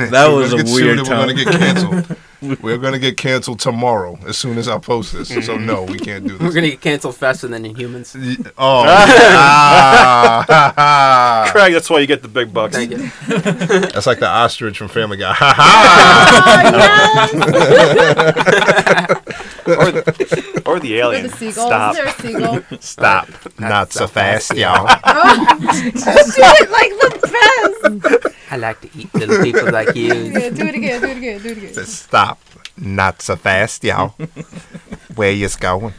that 0.10 0.26
was 0.28 0.52
a 0.52 0.56
gonna 0.56 0.64
get 0.64 0.68
sued 0.68 0.84
weird 0.84 0.98
and 0.98 1.08
We're 1.08 1.14
time. 1.14 1.28
gonna 1.28 1.44
get 1.44 1.46
canceled. 1.54 2.16
we're 2.62 2.78
gonna 2.78 2.98
get 2.98 3.16
canceled 3.16 3.60
tomorrow 3.60 4.18
as 4.26 4.36
soon 4.38 4.56
as 4.58 4.68
I 4.68 4.78
post 4.78 5.12
this. 5.12 5.28
So 5.46 5.56
no, 5.56 5.82
we 5.84 5.98
can't 5.98 6.26
do 6.26 6.32
this. 6.38 6.46
We're 6.46 6.52
gonna 6.54 6.70
get 6.70 6.80
canceled 6.80 7.16
faster 7.16 7.46
than 7.48 7.64
Inhumans. 7.64 8.16
Oh, 8.56 8.84
ah, 8.86 10.44
ha, 10.46 10.72
ha. 10.76 11.48
Craig, 11.52 11.72
that's 11.74 11.90
why 11.90 11.98
you 12.00 12.06
get 12.06 12.22
the 12.22 12.28
big 12.28 12.52
bucks. 12.54 12.74
Thank 12.76 12.92
you. 12.92 13.10
that's 13.28 14.06
like 14.06 14.20
the 14.20 14.28
ostrich 14.28 14.78
from 14.78 14.88
Family 14.88 15.16
Guy. 15.18 15.32
Ha 15.32 15.54
ha! 15.56 17.30
Or, 19.66 19.90
the, 19.92 20.62
or 20.66 20.80
the 20.80 21.00
Or 21.00 21.04
alien. 21.04 21.26
the 21.28 21.36
seagull. 21.36 21.66
Stop. 21.66 21.92
Is 21.92 21.96
there 21.98 22.06
a 22.06 22.12
seagull? 22.12 22.62
Stop! 22.80 23.28
Not 23.60 23.92
so 23.92 24.06
fast, 24.06 24.54
y'all. 24.56 24.86
Just 25.92 26.36
do 26.36 26.42
it 26.42 26.70
like 26.70 26.90
the 26.98 27.10
best. 28.24 28.34
I 28.50 28.56
like 28.56 28.80
to 28.80 28.88
eat 28.98 29.14
little 29.14 29.42
people 29.42 29.70
like 29.70 29.94
you. 29.94 30.12
Yeah, 30.30 30.50
do 30.50 30.66
it 30.66 30.74
again. 30.74 31.00
Do 31.00 31.08
it 31.08 31.16
again. 31.16 31.40
Do 31.40 31.48
it 31.50 31.58
again. 31.58 31.86
Stop! 31.86 32.40
Not 32.76 33.22
so 33.22 33.36
fast, 33.36 33.84
y'all. 33.84 34.14
Where 35.14 35.30
you 35.30 35.48
going? 35.58 35.94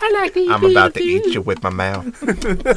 I 0.00 0.10
like 0.12 0.34
to 0.34 0.40
eat 0.40 0.50
I'm 0.50 0.64
about 0.64 0.94
to 0.94 1.00
eat 1.02 1.26
you 1.34 1.40
with 1.42 1.62
my 1.62 1.70
mouth. 1.70 2.06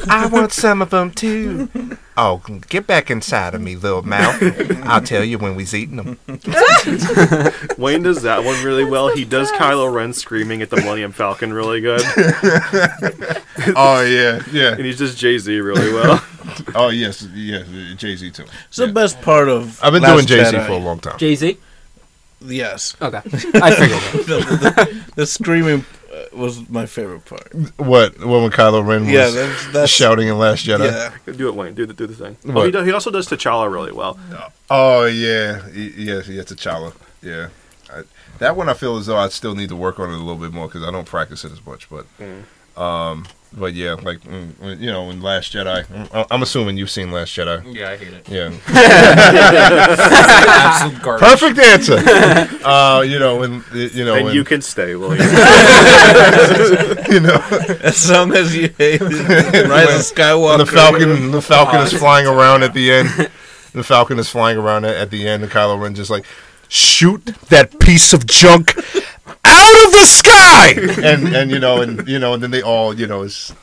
I 0.09 0.25
want 0.27 0.51
some 0.51 0.81
of 0.81 0.89
them 0.89 1.11
too. 1.11 1.69
Oh, 2.17 2.41
get 2.69 2.87
back 2.87 3.09
inside 3.09 3.53
of 3.55 3.61
me, 3.61 3.75
little 3.75 4.01
mouth. 4.01 4.41
I'll 4.85 5.01
tell 5.01 5.23
you 5.23 5.37
when 5.37 5.55
we's 5.55 5.73
eating 5.73 5.95
them. 5.97 6.19
Wayne 7.77 8.03
does 8.03 8.21
that 8.23 8.43
one 8.43 8.63
really 8.63 8.83
well. 8.85 9.09
He 9.15 9.23
does 9.25 9.51
Kylo 9.53 9.91
Ren 9.93 10.13
screaming 10.13 10.61
at 10.61 10.69
the 10.69 10.77
Millennium 10.77 11.11
Falcon 11.11 11.53
really 11.53 11.81
good, 11.81 12.01
Oh 13.75 14.01
yeah, 14.03 14.41
yeah. 14.51 14.73
and 14.73 14.85
he 14.85 14.93
does 14.93 15.15
Jay 15.15 15.37
Z 15.37 15.59
really 15.59 15.93
well. 15.93 16.23
Oh 16.75 16.89
yes, 16.89 17.21
yes. 17.33 17.65
Jay 17.97 18.15
Z 18.15 18.31
too. 18.31 18.45
It's 18.67 18.77
the 18.77 18.87
best 18.87 19.21
part 19.21 19.47
of. 19.47 19.79
I've 19.83 19.93
been 19.93 20.01
Last 20.01 20.27
doing 20.27 20.43
Jay 20.43 20.43
Z 20.49 20.57
for 20.65 20.71
a 20.73 20.77
long 20.77 20.99
time. 20.99 21.17
Jay 21.17 21.35
Z. 21.35 21.57
Yes, 22.43 22.95
Okay, 23.01 23.17
I 23.17 23.21
figured. 23.75 24.25
That. 24.25 24.25
the, 24.25 24.39
the, 25.05 25.11
the 25.15 25.25
screaming 25.27 25.85
was 26.34 26.68
my 26.69 26.85
favorite 26.85 27.26
part. 27.26 27.53
What? 27.77 28.18
When 28.19 28.49
Kylo 28.52 28.85
Ren 28.85 29.02
was 29.02 29.11
Yeah, 29.11 29.30
that's, 29.30 29.68
that's 29.72 29.91
shouting 29.91 30.27
in 30.27 30.38
Last 30.38 30.65
Jedi? 30.65 30.85
Yeah, 30.91 31.34
do 31.34 31.48
it, 31.49 31.56
Wayne. 31.56 31.73
Do 31.73 31.85
the 31.85 31.93
do 31.93 32.07
the 32.07 32.15
thing. 32.15 32.38
Oh, 32.56 32.64
he, 32.64 32.72
does, 32.72 32.85
he 32.85 32.91
also 32.93 33.11
does 33.11 33.27
T'Challa 33.27 33.72
really 33.72 33.91
well. 33.91 34.19
Oh, 34.31 34.48
oh 34.69 35.06
yeah, 35.06 35.61
Y- 35.68 35.93
yes, 35.98 36.27
yeah, 36.27 36.41
T'Challa. 36.43 36.93
Yeah, 37.22 37.49
I, 37.93 38.03
that 38.39 38.56
one 38.56 38.69
I 38.69 38.73
feel 38.73 38.98
as 38.98 39.06
though 39.06 39.18
I 39.18 39.30
still 39.30 39.56
need 39.56 39.69
to 39.69 39.76
work 39.76 39.99
on 39.99 40.10
it 40.10 40.15
a 40.15 40.18
little 40.18 40.35
bit 40.35 40.52
more 40.53 40.68
because 40.68 40.84
I 40.84 40.91
don't 40.91 41.06
practice 41.06 41.45
it 41.45 41.52
as 41.52 41.65
much. 41.65 41.89
But, 41.89 42.06
mm. 42.19 42.43
Um, 42.77 43.26
but 43.53 43.73
yeah, 43.73 43.95
like 43.95 44.22
mm, 44.22 44.80
you 44.80 44.89
know, 44.89 45.10
in 45.10 45.22
Last 45.22 45.52
Jedi, 45.52 45.85
mm, 45.85 46.27
I'm 46.31 46.41
assuming 46.41 46.77
you've 46.77 46.89
seen 46.89 47.11
Last 47.11 47.35
Jedi. 47.35 47.76
Yeah, 47.76 47.89
I 47.89 47.98
hate 47.98 48.14
it. 48.14 48.30
Yeah, 48.30 48.53
Absolute 50.57 51.02
garbage. 51.02 51.27
perfect 51.27 51.60
answer. 51.60 51.98
uh, 52.65 53.02
you 53.02 53.19
know, 53.19 53.38
when 53.38 53.61
you 53.73 54.06
know, 54.06 54.15
and 54.15 54.26
when, 54.27 54.35
you 54.35 54.45
can 54.45 54.61
stay, 54.61 54.95
William. 54.95 55.19
you 57.11 57.19
know, 57.19 57.43
as 57.84 58.10
long 58.10 58.34
as 58.34 58.56
you 58.56 58.69
hate 58.77 59.02
it. 59.02 59.02
Rise 59.69 60.11
of 60.11 60.15
Skywalker. 60.15 60.60
the 60.60 60.65
Falcon, 60.65 61.31
the 61.31 61.41
Falcon 61.41 61.81
is 61.81 61.91
flying 61.91 62.27
around 62.27 62.64
at 62.64 62.73
the 62.73 62.89
end. 62.89 63.10
The 63.73 63.84
Falcon 63.84 64.18
is 64.18 64.30
flying 64.30 64.57
around 64.57 64.85
at, 64.85 64.95
at 64.95 65.11
the 65.11 65.27
end, 65.27 65.43
and 65.43 65.52
Kylo 65.52 65.77
Ren 65.81 65.93
just 65.93 66.10
like 66.10 66.26
shoot 66.69 67.26
that 67.49 67.80
piece 67.81 68.14
of 68.14 68.26
junk 68.27 68.76
out 69.45 69.85
of 69.85 69.91
the 69.91 70.05
sky, 70.05 70.73
and 71.03 71.35
and 71.35 71.51
you 71.51 71.59
know, 71.59 71.81
and 71.81 72.07
you 72.07 72.19
know, 72.19 72.34
and 72.34 72.41
then 72.43 72.51
they 72.51 72.61
all, 72.61 72.93
you 72.93 73.07
know, 73.07 73.22
is 73.23 73.53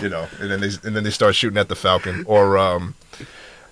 you 0.00 0.08
know, 0.08 0.26
and 0.40 0.50
then 0.50 0.60
they 0.60 0.68
and 0.84 0.94
then 0.96 1.04
they 1.04 1.10
start 1.10 1.34
shooting 1.34 1.58
at 1.58 1.68
the 1.68 1.76
Falcon 1.76 2.24
or 2.26 2.58
um. 2.58 2.94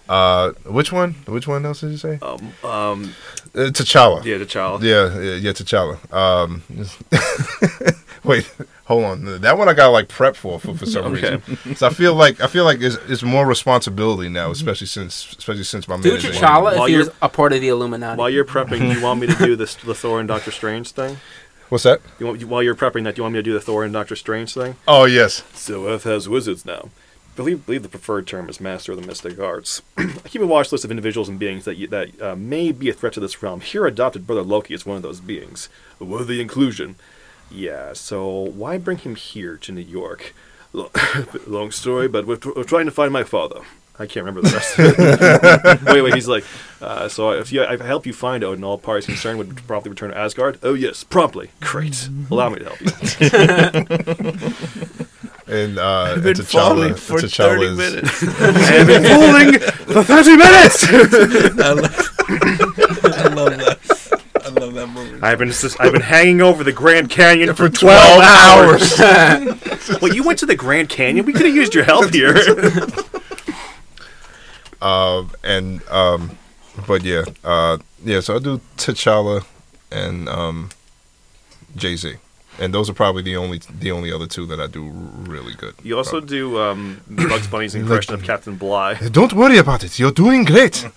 Uh, 0.07 0.53
which 0.67 0.93
one? 0.93 1.13
Which 1.27 1.49
one 1.49 1.65
else 1.65 1.81
did 1.81 1.91
you 1.93 1.97
say? 1.97 2.19
um, 2.21 2.53
um, 2.63 3.15
Uh, 3.55 3.71
T'Challa. 3.71 4.23
yeah, 4.23 4.37
T'Challa. 4.37 4.83
Yeah, 4.83 5.19
yeah, 5.19 5.35
yeah, 5.37 5.53
T'Challa. 5.53 5.97
Um, 6.13 6.63
wait, 8.25 8.51
hold 8.85 9.05
on. 9.05 9.41
That 9.41 9.57
one 9.57 9.69
I 9.71 9.73
got 9.73 9.89
like 9.89 10.09
prep 10.09 10.37
for 10.37 10.61
for, 10.61 10.75
for 10.75 10.85
some 10.85 11.07
Okay. 11.15 11.37
reason. 11.37 11.77
So 11.77 11.87
I 11.87 11.91
feel 11.91 12.15
like 12.15 12.39
I 12.43 12.49
feel 12.49 12.65
like 12.65 12.83
it's, 12.83 12.97
it's 13.09 13.23
more 13.23 13.47
responsibility 13.47 14.29
now, 14.29 14.51
especially 14.51 14.89
since 14.89 15.35
especially 15.39 15.65
since 15.65 15.89
my 15.89 15.97
Do 15.99 16.09
man 16.11 16.19
is 16.19 16.25
T'Challa 16.25 16.63
While 16.65 16.83
if 16.83 16.87
he 16.89 16.93
you're- 16.93 17.05
was 17.07 17.15
a 17.23 17.29
part 17.31 17.55
of 17.55 17.63
the 17.63 17.69
Illuminati. 17.69 18.19
While 18.19 18.29
you're 18.29 18.45
prepping, 18.45 18.95
you 18.95 19.01
want 19.01 19.21
me 19.21 19.27
to 19.29 19.35
do 19.37 19.57
this 19.57 19.75
the 19.75 19.95
Thor 19.95 20.19
and 20.21 20.29
Doctor 20.29 20.51
Strange 20.51 20.91
thing? 20.91 21.17
What's 21.75 21.83
that? 21.83 22.01
You 22.21 22.27
want, 22.27 22.45
while 22.45 22.63
you're 22.63 22.77
prepping 22.77 23.03
that, 23.03 23.17
do 23.17 23.19
you 23.19 23.23
want 23.25 23.33
me 23.33 23.39
to 23.41 23.43
do 23.43 23.53
the 23.53 23.61
Thor 23.61 23.83
and 23.83 23.93
Doctor 23.93 24.15
Strange 24.15 24.55
thing? 24.55 24.77
Oh 24.87 25.07
yes. 25.07 25.43
So 25.55 25.89
Earth 25.89 26.05
has 26.05 26.29
wizards 26.29 26.65
now. 26.65 26.91
Believe, 27.35 27.67
believe 27.67 27.83
the 27.83 27.89
preferred 27.89 28.29
term 28.29 28.49
is 28.49 28.61
master 28.61 28.93
of 28.93 29.01
the 29.01 29.05
mystic 29.05 29.41
arts. 29.41 29.83
I 29.99 30.29
keep 30.29 30.41
a 30.41 30.47
watch 30.47 30.71
list 30.71 30.85
of 30.85 30.93
individuals 30.93 31.29
and 31.29 31.37
beings 31.37 31.65
that 31.65 31.77
you, 31.77 31.89
that 31.89 32.23
uh, 32.23 32.37
may 32.37 32.71
be 32.71 32.91
a 32.91 32.93
threat 32.93 33.15
to 33.15 33.21
this 33.21 33.43
realm. 33.43 33.61
Here, 33.61 33.87
adopted 33.87 34.25
brother 34.25 34.45
Loki 34.45 34.73
is 34.73 34.87
one 34.87 34.97
of 34.97 35.03
those 35.03 35.19
beings. 35.19 35.69
A 36.01 36.05
worthy 36.05 36.41
inclusion. 36.41 36.95
Yeah, 37.51 37.93
so 37.93 38.29
why 38.31 38.79
bring 38.79 38.99
him 38.99 39.17
here 39.17 39.57
to 39.57 39.73
New 39.73 39.81
York? 39.81 40.33
Long 41.49 41.73
story, 41.73 42.07
but 42.07 42.25
we're, 42.25 42.39
we're 42.55 42.63
trying 42.63 42.87
to 42.87 42.93
find 42.93 43.13
my 43.13 43.25
father. 43.25 43.63
I 43.97 44.07
can't 44.07 44.27
remember 44.27 44.41
the 44.43 44.51
rest 44.55 44.77
of 44.79 44.95
it. 44.99 45.83
wait, 45.95 46.03
wait, 46.03 46.15
he's 46.15 46.27
like, 46.27 46.45
uh, 46.81 47.09
so 47.09 47.31
if, 47.31 47.53
you, 47.53 47.65
I 47.65 47.77
help 47.77 48.07
you 48.07 48.13
find 48.13 48.43
Odin, 48.43 48.65
all 48.65 48.77
parties 48.77 49.07
concerned 49.07 49.39
would 49.39 49.55
promptly 49.69 49.91
return 49.91 50.11
to 50.11 50.19
Asgard? 50.19 50.59
Oh, 50.65 50.75
yes, 50.75 51.05
promptly. 51.05 51.51
Great. 51.61 52.09
Allow 52.31 52.49
me 52.51 52.59
to 52.59 52.65
help 52.65 52.81
you. 52.81 52.89
And 55.47 55.79
uh, 55.79 56.15
I've 56.17 56.23
been 56.23 56.33
T'Challa, 56.35 56.47
falling 56.47 56.95
for 56.95 57.19
T'Challa 57.19 57.77
30 57.77 57.79
minutes. 58.01 58.23
I 58.23 58.27
have 58.73 58.87
been 58.87 59.05
fooling 59.05 59.59
for 59.61 60.03
30 60.03 60.37
minutes! 60.39 60.85
I 61.61 61.73
love, 61.73 61.85
I 63.05 63.29
love 63.29 63.59
that. 63.59 63.79
I 64.43 64.49
love 64.49 64.73
that 64.75 64.87
movie. 64.87 65.21
I've 65.23 65.39
been 65.39 65.53
sus- 65.53 65.77
I've 65.79 65.93
been 65.93 66.01
hanging 66.01 66.41
over 66.41 66.65
the 66.65 66.73
Grand 66.73 67.11
Canyon 67.11 67.51
for, 67.51 67.69
for 67.69 67.77
12, 67.77 68.15
12 68.15 68.23
hours. 68.23 68.99
hours. 69.01 70.01
well, 70.01 70.15
you 70.15 70.23
went 70.23 70.39
to 70.39 70.47
the 70.47 70.57
Grand 70.57 70.89
Canyon. 70.89 71.27
We 71.27 71.35
could 71.35 71.45
have 71.45 71.55
used 71.55 71.75
your 71.75 71.85
help 71.85 72.15
here. 72.15 72.33
Uh, 74.85 75.25
and 75.43 75.83
um, 75.89 76.37
but 76.87 77.03
yeah, 77.03 77.25
uh, 77.43 77.79
yeah. 78.05 78.21
So 78.21 78.37
I 78.37 78.39
do 78.39 78.61
T'Challa 78.77 79.47
and 79.91 80.29
um, 80.29 80.69
Jay 81.75 81.97
Z, 81.97 82.17
and 82.61 82.75
those 82.75 82.91
are 82.91 82.93
probably 82.93 83.23
the 83.23 83.35
only 83.35 83.63
the 83.81 83.91
only 83.91 84.13
other 84.13 84.27
two 84.27 84.45
that 84.45 84.61
I 84.61 84.67
do 84.67 84.83
really 84.85 85.55
good. 85.55 85.75
you 85.83 85.97
also 85.97 86.21
do 86.21 86.61
um, 86.61 87.01
Bugs 87.09 87.47
Bunny's 87.47 87.75
impression 87.75 88.13
of 88.13 88.23
Captain 88.25 88.57
Bligh. 88.57 88.95
Don't 89.11 89.33
worry 89.33 89.57
about 89.57 89.85
it. 89.85 89.99
You're 89.99 90.13
doing 90.13 90.45
great. 90.45 90.87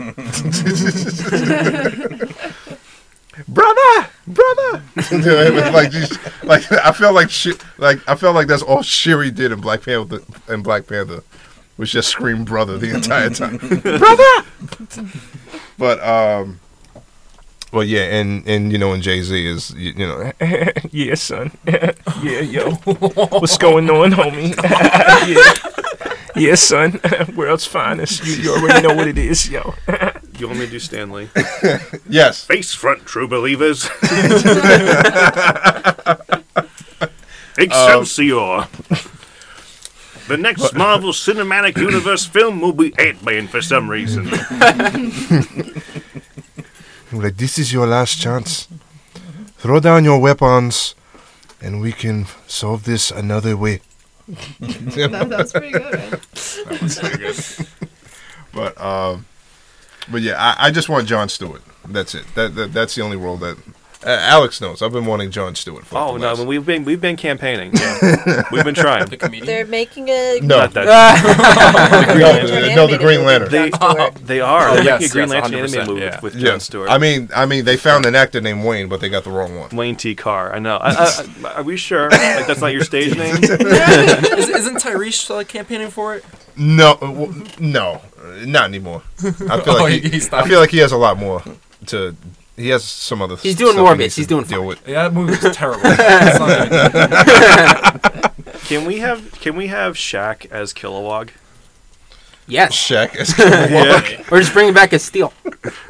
brother, 3.48 4.08
brother. 4.28 4.84
it 4.98 5.54
was 5.54 5.74
like, 5.74 5.92
just, 5.92 6.20
like 6.44 6.70
I 6.74 6.92
felt 6.92 7.16
like 7.16 7.30
shit. 7.30 7.64
Like 7.78 8.00
I 8.06 8.16
felt 8.16 8.36
like 8.36 8.48
that's 8.48 8.64
all 8.64 8.82
Shuri 8.82 9.32
did 9.32 9.54
in 9.54 9.62
Black 9.62 9.84
Panther. 9.84 10.20
In 10.50 10.62
Black 10.62 10.88
Panther, 10.88 11.24
was 11.78 11.92
just 11.92 12.10
scream 12.10 12.44
brother 12.44 12.78
the 12.78 12.94
entire 12.94 13.30
time, 13.30 13.58
brother. 13.82 15.04
But 15.78 16.04
um, 16.04 16.60
well, 17.72 17.84
yeah, 17.84 18.04
and 18.04 18.48
and 18.48 18.72
you 18.72 18.78
know, 18.78 18.94
and 18.94 19.04
Jay 19.04 19.22
Z 19.22 19.46
is 19.46 19.72
you, 19.76 19.94
you 19.96 20.08
know, 20.08 20.32
yeah, 20.92 21.16
son, 21.16 21.52
yeah, 21.68 21.92
yo, 22.22 22.72
what's 22.72 23.58
going 23.58 23.90
on, 23.90 24.12
homie? 24.12 24.56
yeah. 25.28 25.54
Yeah, 26.36 26.54
son. 26.54 27.00
World's 27.36 27.66
finest. 27.66 28.24
You, 28.24 28.34
you 28.34 28.54
already 28.54 28.88
know 28.88 28.94
what 28.94 29.08
it 29.08 29.18
is, 29.18 29.50
yo. 29.50 29.74
You 30.38 30.46
want 30.46 30.60
me 30.60 30.66
to 30.66 30.72
do 30.72 30.78
Stan 30.78 31.10
Lee? 31.10 31.30
Yes. 32.08 32.46
Face 32.46 32.76
front, 32.76 33.08
true 33.08 33.28
believers. 33.28 33.90
Excelsior. 37.58 38.68
The 40.28 40.38
next 40.38 40.74
Marvel 40.74 41.12
Cinematic 41.12 41.78
Universe 41.82 42.26
film 42.26 42.62
will 42.62 42.74
be 42.74 42.94
Ant-Man 42.98 43.48
for 43.48 43.62
some 43.62 43.90
reason. 43.90 44.30
Like, 47.12 47.38
this 47.38 47.58
is 47.58 47.72
your 47.72 47.88
last 47.88 48.20
chance. 48.20 48.68
Throw 49.58 49.80
down 49.80 50.04
your 50.04 50.20
weapons, 50.20 50.94
and 51.62 51.80
we 51.80 51.94
can 51.94 52.26
solve 52.48 52.84
this 52.84 53.12
another 53.12 53.56
way. 53.56 53.82
That, 54.60 55.28
that's 55.30 55.54
pretty 55.54 55.72
good. 55.72 55.94
Man. 55.94 57.68
But 58.54 58.82
um, 58.82 59.26
but 60.12 60.22
yeah, 60.22 60.36
I, 60.38 60.68
I 60.68 60.72
just 60.72 60.90
want 60.90 61.08
John 61.08 61.30
Stewart. 61.30 61.62
That's 61.88 62.14
it. 62.14 62.26
That, 62.36 62.56
that 62.56 62.74
that's 62.74 62.96
the 62.96 63.04
only 63.04 63.16
role 63.16 63.38
that 63.38 63.58
uh, 64.06 64.10
Alex 64.10 64.62
knows. 64.62 64.82
I've 64.82 64.92
been 64.92 65.06
wanting 65.06 65.32
John 65.32 65.56
Stewart 65.56 65.86
for. 65.86 65.98
Oh 65.98 66.14
the 66.14 66.20
no, 66.20 66.28
last- 66.34 66.46
we've 66.46 66.66
been 66.66 66.86
we've 66.86 67.02
been 67.02 67.16
campaigning. 67.18 67.72
Yeah. 67.74 68.44
we've 68.52 68.64
been 68.64 68.76
trying. 68.76 69.06
The 69.08 69.18
comedian. 69.18 69.46
They're 69.46 69.66
making 69.66 70.10
a 70.10 70.40
no, 70.42 70.60
Not 70.60 70.74
that. 70.74 70.86
no, 72.18 72.56
an 72.70 72.76
no, 72.76 72.88
the 72.88 72.98
Green 72.98 73.24
Lantern. 73.26 73.50
They, 73.50 73.70
Jon 73.72 74.12
they 74.22 74.40
are. 74.40 74.70
Oh, 74.70 74.74
They're 74.76 74.84
yes, 74.84 75.02
making 75.02 75.10
a 75.10 75.12
Green 75.14 75.28
yes, 75.28 75.30
Lantern 75.32 75.60
animated 75.60 75.88
movie 75.88 76.02
yeah. 76.02 76.20
with 76.22 76.36
Yeah. 76.36 76.50
Jon 76.52 76.60
Stewart. 76.60 76.90
I 76.90 76.98
mean, 76.98 77.30
I 77.36 77.46
mean, 77.46 77.66
they 77.66 77.78
found 77.78 78.06
an 78.06 78.16
actor 78.16 78.40
named 78.42 78.64
Wayne, 78.66 78.88
but 78.88 79.02
they 79.02 79.10
got 79.10 79.24
the 79.24 79.32
wrong 79.32 79.56
one. 79.58 79.76
Wayne 79.76 79.96
T. 79.96 80.16
Carr. 80.16 80.54
I 80.54 80.60
know. 80.60 80.78
I, 80.78 80.92
I, 80.92 81.26
I, 81.46 81.54
are 81.56 81.64
we 81.64 81.78
sure? 81.78 82.10
Like 82.12 82.48
that's 82.48 82.62
not 82.62 82.74
your 82.74 82.84
stage 82.84 83.16
name? 83.18 83.36
Is, 83.42 83.50
isn't 84.50 84.78
Tyrese 84.78 85.30
uh, 85.40 85.44
campaigning 85.44 85.90
for 85.90 86.16
it? 86.16 86.26
No, 86.56 86.92
uh, 86.94 87.00
w- 87.12 87.46
no, 87.60 88.02
not 88.46 88.66
anymore. 88.66 89.02
I 89.24 89.32
feel 89.32 89.74
Oh, 89.76 89.84
like 89.84 89.94
he- 90.04 90.10
he, 90.10 90.20
he 90.20 90.28
I 90.32 90.48
feel 90.48 90.60
like 90.60 90.72
he 90.72 90.78
has 90.80 90.92
a 90.92 90.98
lot 90.98 91.18
more 91.18 91.44
to. 91.88 92.16
He 92.58 92.70
has 92.70 92.84
some 92.84 93.22
other. 93.22 93.36
He's 93.38 93.56
doing 93.56 93.74
stuff 93.74 93.86
Morbius. 93.88 94.16
he 94.16 94.22
He's 94.22 94.28
doing 94.28 94.44
deal 94.46 94.60
fine. 94.60 94.68
with. 94.68 94.88
Yeah, 94.88 95.04
that 95.04 95.14
movie 95.14 95.32
was 95.32 95.56
terrible. 95.56 95.82
It's 95.86 96.40
not 96.40 96.66
even- 96.68 98.60
Can 98.68 98.86
we 98.86 98.98
have 99.00 99.32
Can 99.40 99.56
we 99.56 99.68
have 99.68 99.96
Shaq 99.96 100.46
as 100.52 100.74
Kilowog? 100.74 101.30
Yes. 102.48 102.74
Shaq. 102.74 103.16
as- 103.16 103.38
Yeah, 103.40 104.24
Or 104.32 104.40
just 104.40 104.54
bring 104.54 104.70
it 104.70 104.74
back 104.76 104.92
as 104.94 105.04
Steel. 105.04 105.34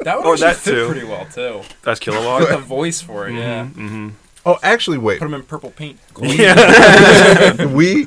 that 0.02 0.16
would 0.18 0.26
Or 0.26 0.34
actually 0.34 0.46
that 0.46 0.56
fit 0.56 0.70
too. 0.74 0.86
pretty 0.88 1.06
well 1.06 1.24
too. 1.32 1.62
that's 1.82 2.00
Got 2.00 2.14
Kilowog. 2.14 2.48
the 2.50 2.58
voice 2.58 3.00
for 3.00 3.28
it. 3.28 3.34
Yeah. 3.34 3.64
Mm-hmm. 3.64 4.08
oh, 4.46 4.58
actually, 4.62 4.98
wait. 4.98 5.18
Put 5.20 5.26
him 5.26 5.34
in 5.34 5.42
purple 5.44 5.70
paint. 5.70 5.98
Yeah. 6.20 7.64
we 7.66 8.02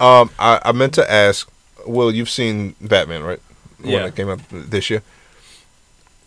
um 0.00 0.30
I, 0.38 0.60
I 0.64 0.72
meant 0.72 0.94
to 0.94 1.10
ask 1.10 1.48
Will 1.86 2.10
you've 2.12 2.30
seen 2.30 2.74
Batman 2.80 3.22
right 3.22 3.40
The 3.78 3.84
one 3.84 3.92
Yeah. 3.92 4.02
that 4.06 4.16
came 4.16 4.28
out 4.28 4.40
this 4.50 4.90
year 4.90 5.02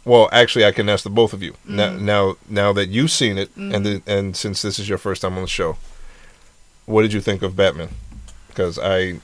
well 0.05 0.30
actually 0.31 0.65
I 0.65 0.71
can 0.71 0.89
ask 0.89 1.03
the 1.03 1.09
both 1.09 1.34
of 1.34 1.41
you 1.41 1.55
now 1.65 1.89
mm. 1.89 2.01
now 2.01 2.35
now 2.49 2.73
that 2.73 2.89
you've 2.89 3.11
seen 3.11 3.38
it 3.38 3.55
and 3.55 3.73
mm. 3.73 3.84
the, 3.84 4.11
and 4.11 4.35
since 4.35 4.61
this 4.61 4.80
is 4.80 4.89
your 4.89 4.97
first 4.97 5.21
time 5.21 5.35
on 5.35 5.41
the 5.41 5.47
show 5.47 5.77
what 6.85 7.03
did 7.03 7.13
you 7.13 7.21
think 7.21 7.41
of 7.41 7.55
Batman? 7.55 7.89
Because 8.47 8.77
I, 8.77 9.19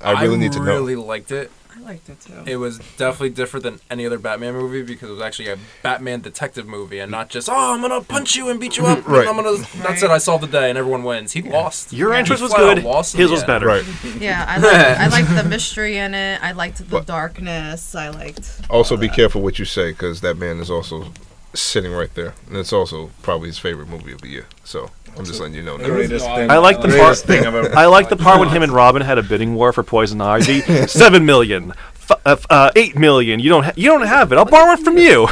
I 0.00 0.22
really 0.22 0.38
need 0.38 0.52
to 0.52 0.60
know. 0.60 0.72
I 0.72 0.76
really 0.76 0.96
liked 0.96 1.30
it. 1.30 1.50
I 1.76 1.80
liked 1.80 2.08
it 2.08 2.20
too. 2.20 2.42
It 2.46 2.56
was 2.56 2.78
definitely 2.96 3.30
different 3.30 3.64
than 3.64 3.80
any 3.90 4.06
other 4.06 4.18
Batman 4.18 4.54
movie 4.54 4.82
because 4.82 5.08
it 5.08 5.12
was 5.12 5.20
actually 5.22 5.48
a 5.48 5.58
Batman 5.82 6.20
detective 6.20 6.66
movie 6.66 7.00
and 7.00 7.10
not 7.10 7.30
just 7.30 7.48
oh 7.48 7.74
I'm 7.74 7.80
gonna 7.80 8.00
punch 8.00 8.36
you 8.36 8.48
and 8.48 8.60
beat 8.60 8.76
you 8.76 8.86
up. 8.86 8.98
and 8.98 9.06
Right. 9.08 9.26
I'm 9.26 9.34
gonna 9.34 9.58
that's 9.82 10.02
it. 10.02 10.10
I 10.10 10.18
solved 10.18 10.44
the 10.44 10.48
day 10.48 10.68
and 10.68 10.78
everyone 10.78 11.02
wins. 11.02 11.32
He 11.32 11.42
lost. 11.42 11.92
Your 11.92 12.12
He 12.12 12.18
entrance 12.18 12.40
was 12.40 12.54
good. 12.54 12.84
lost, 12.84 13.16
His 13.16 13.30
was 13.30 13.40
yeah. 13.40 13.46
better. 13.46 13.66
Right. 13.66 13.84
Yeah, 14.20 14.44
I 14.48 14.58
liked, 14.58 15.00
I 15.00 15.08
liked 15.08 15.34
the 15.42 15.48
mystery 15.48 15.96
in 15.98 16.14
it. 16.14 16.40
I 16.42 16.52
liked 16.52 16.78
the 16.78 16.84
But- 16.84 17.06
darkness. 17.06 17.94
I 17.94 18.08
liked. 18.10 18.48
Also, 18.70 18.96
be 18.96 19.08
that. 19.08 19.16
careful 19.16 19.42
what 19.42 19.58
you 19.58 19.64
say 19.64 19.90
because 19.90 20.20
that 20.20 20.36
man 20.36 20.60
is 20.60 20.70
also 20.70 21.12
sitting 21.54 21.92
right 21.92 22.12
there, 22.14 22.34
and 22.48 22.56
it's 22.56 22.72
also 22.72 23.10
probably 23.22 23.48
his 23.48 23.58
favorite 23.58 23.88
movie 23.88 24.12
of 24.12 24.20
the 24.20 24.28
year. 24.28 24.46
So 24.64 24.90
I'm 25.16 25.24
just 25.24 25.40
letting 25.40 25.54
you 25.54 25.62
know. 25.62 25.76
The 25.76 25.84
now. 25.88 25.94
greatest 25.94 26.24
thing. 26.26 26.50
I 26.50 26.58
like 26.58 26.80
the 26.80 26.88
part. 26.88 27.16
thing 27.18 27.46
I've 27.46 27.54
ever. 27.54 27.76
I 27.76 27.86
like 27.86 28.08
the 28.08 28.16
part 28.16 28.40
when 28.40 28.48
him 28.48 28.62
and 28.62 28.72
Robin 28.72 29.02
had 29.02 29.18
a 29.18 29.22
bidding 29.22 29.54
war 29.54 29.72
for 29.72 29.82
Poison 29.82 30.20
Ivy. 30.20 30.60
Seven 30.86 31.24
million. 31.24 31.72
F- 32.10 32.20
uh, 32.26 32.36
uh, 32.50 32.70
eight 32.76 32.98
million. 32.98 33.40
You 33.40 33.48
don't. 33.48 33.64
Ha- 33.64 33.72
you 33.76 33.88
don't 33.90 34.06
have 34.06 34.30
it. 34.32 34.36
I'll 34.38 34.44
borrow 34.44 34.72
it 34.72 34.80
from 34.80 34.98
you. 34.98 35.26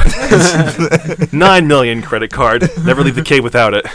Nine 1.37 1.67
million 1.67 2.01
credit 2.01 2.31
card. 2.31 2.67
Never 2.83 3.03
leave 3.03 3.15
the 3.15 3.21
cave 3.21 3.43
without 3.43 3.73
it. 3.73 3.85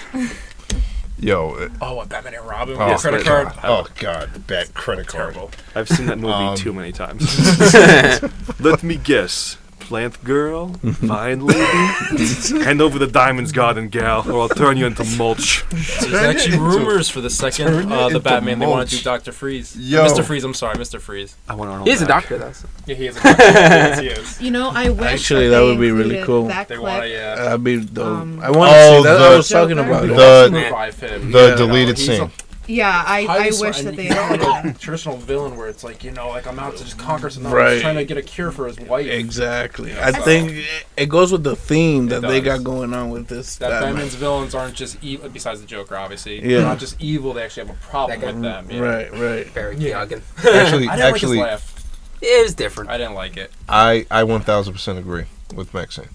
Yo, 1.20 1.50
uh, 1.56 1.68
Oh, 1.80 1.94
what 1.96 2.08
Batman 2.08 2.34
and 2.34 2.46
Robin 2.46 2.78
with 2.78 2.86
oh, 2.86 2.92
the 2.92 2.96
credit 2.98 3.24
God. 3.24 3.52
card. 3.52 3.64
Oh 3.64 3.86
God, 3.98 4.46
bad 4.46 4.72
credit 4.74 5.08
card. 5.08 5.34
Terrible. 5.34 5.50
I've 5.74 5.88
seen 5.88 6.06
that 6.06 6.18
movie 6.18 6.32
Um, 6.32 6.56
too 6.56 6.72
many 6.72 6.92
times. 6.92 7.26
Let 8.60 8.84
me 8.84 8.96
guess. 8.96 9.58
Plant 9.88 10.22
girl, 10.22 10.74
fine 11.06 11.46
lady, 11.46 11.60
hand 12.62 12.82
over 12.82 12.98
the 12.98 13.06
diamonds, 13.10 13.52
god 13.52 13.78
and 13.78 13.90
gal, 13.90 14.30
or 14.30 14.42
I'll 14.42 14.48
turn 14.50 14.76
you 14.76 14.84
into 14.84 15.02
mulch. 15.16 15.64
There's 15.70 16.12
actually 16.12 16.58
rumors 16.58 17.08
for 17.08 17.22
the 17.22 17.30
second 17.30 17.90
uh, 17.90 18.00
the 18.00 18.06
into 18.08 18.20
Batman. 18.20 18.58
They 18.58 18.66
want 18.66 18.86
to 18.90 18.96
do 18.98 19.02
Doctor 19.02 19.32
Freeze. 19.32 19.74
Yo. 19.78 20.04
Mr. 20.04 20.22
Freeze. 20.22 20.44
I'm 20.44 20.52
sorry, 20.52 20.76
Mr. 20.76 21.00
Freeze. 21.00 21.36
I 21.48 21.54
want 21.54 21.70
Arnold 21.70 21.88
He's 21.88 22.02
a 22.02 22.04
back. 22.06 22.24
doctor 22.24 22.36
though. 22.36 22.52
so- 22.52 22.68
Yeah, 22.84 22.94
he 22.96 23.06
is 23.06 23.16
a 23.16 23.22
doctor. 23.22 23.42
yes, 23.44 23.98
he 24.00 24.06
is. 24.08 24.42
You 24.42 24.50
know, 24.50 24.70
I 24.74 24.90
wish 24.90 25.00
Actually, 25.06 25.48
that, 25.48 25.54
that 25.58 25.60
they 25.64 25.66
would 25.70 25.80
be 25.80 25.90
really 25.90 26.22
cool. 26.22 26.48
That 26.48 26.68
They 26.68 26.74
clip. 26.76 26.86
want 26.86 27.02
to 27.04 27.08
yeah. 27.08 27.34
That'd 27.36 27.64
be 27.64 27.82
dope. 27.82 28.06
Um, 28.06 28.40
I 28.40 28.50
want 28.50 28.70
to 28.70 28.76
Oh, 28.76 28.96
see 28.98 29.08
that. 29.08 29.18
the- 29.18 29.24
I 29.24 29.36
was 29.38 29.48
talking 29.48 29.78
about 29.78 30.04
it. 30.04 30.08
The- 30.08 30.50
revive. 30.52 31.00
The 31.00 31.54
deleted 31.56 31.96
scene. 31.98 32.30
A 32.68 32.72
yeah, 32.72 33.02
I, 33.06 33.26
I 33.26 33.44
wish 33.46 33.56
sought- 33.58 33.84
that 33.84 33.96
they 33.96 34.04
he's 34.04 34.14
not 34.14 34.38
like 34.40 34.64
a 34.64 34.78
traditional 34.78 35.16
villain 35.16 35.56
where 35.56 35.68
it's 35.68 35.82
like 35.84 36.04
you 36.04 36.10
know 36.10 36.28
like 36.28 36.46
I'm 36.46 36.58
out 36.58 36.76
to 36.76 36.84
just 36.84 36.98
conquer 36.98 37.30
something. 37.30 37.50
I'm 37.50 37.56
Right. 37.56 37.70
just 37.72 37.82
trying 37.82 37.96
to 37.96 38.04
get 38.04 38.16
a 38.18 38.22
cure 38.22 38.50
for 38.52 38.66
his 38.66 38.78
wife. 38.80 39.06
Exactly. 39.06 39.90
Yeah, 39.92 40.06
I 40.06 40.12
so- 40.12 40.22
think 40.22 40.52
it- 40.52 40.66
it 40.96 41.08
goes 41.08 41.32
with 41.32 41.44
the 41.44 41.56
theme 41.56 42.06
that 42.08 42.22
they 42.22 42.40
got 42.40 42.62
going 42.64 42.92
on 42.94 43.10
with 43.10 43.28
this. 43.28 43.56
That 43.56 43.70
Batman. 43.70 43.92
Batman's 43.94 44.14
villains 44.14 44.54
aren't 44.54 44.74
just 44.74 45.02
evil. 45.02 45.28
Besides 45.28 45.60
the 45.60 45.66
Joker, 45.66 45.96
obviously, 45.96 46.40
Yeah. 46.42 46.58
they're 46.58 46.62
not 46.66 46.78
just 46.78 47.00
evil. 47.00 47.32
They 47.32 47.42
actually 47.44 47.66
have 47.68 47.76
a 47.76 47.80
problem 47.80 48.20
with 48.20 48.42
them. 48.42 48.66
Yeah. 48.70 48.80
Right, 48.80 49.12
right. 49.12 49.54
Barry 49.54 49.76
Yeah. 49.78 50.04
Keoghan. 50.06 50.22
Actually, 50.38 50.88
I 50.88 50.96
didn't 50.96 51.14
actually, 51.14 51.38
like 51.38 51.50
his 51.50 51.60
laugh. 51.62 51.74
It 52.20 52.42
was 52.42 52.54
different. 52.54 52.90
I 52.90 52.98
didn't 52.98 53.14
like 53.14 53.36
it. 53.36 53.52
I 53.68 54.06
I 54.10 54.24
1,000 54.24 54.72
percent 54.72 54.98
agree 54.98 55.24
with 55.54 55.72
Maxine. 55.72 56.08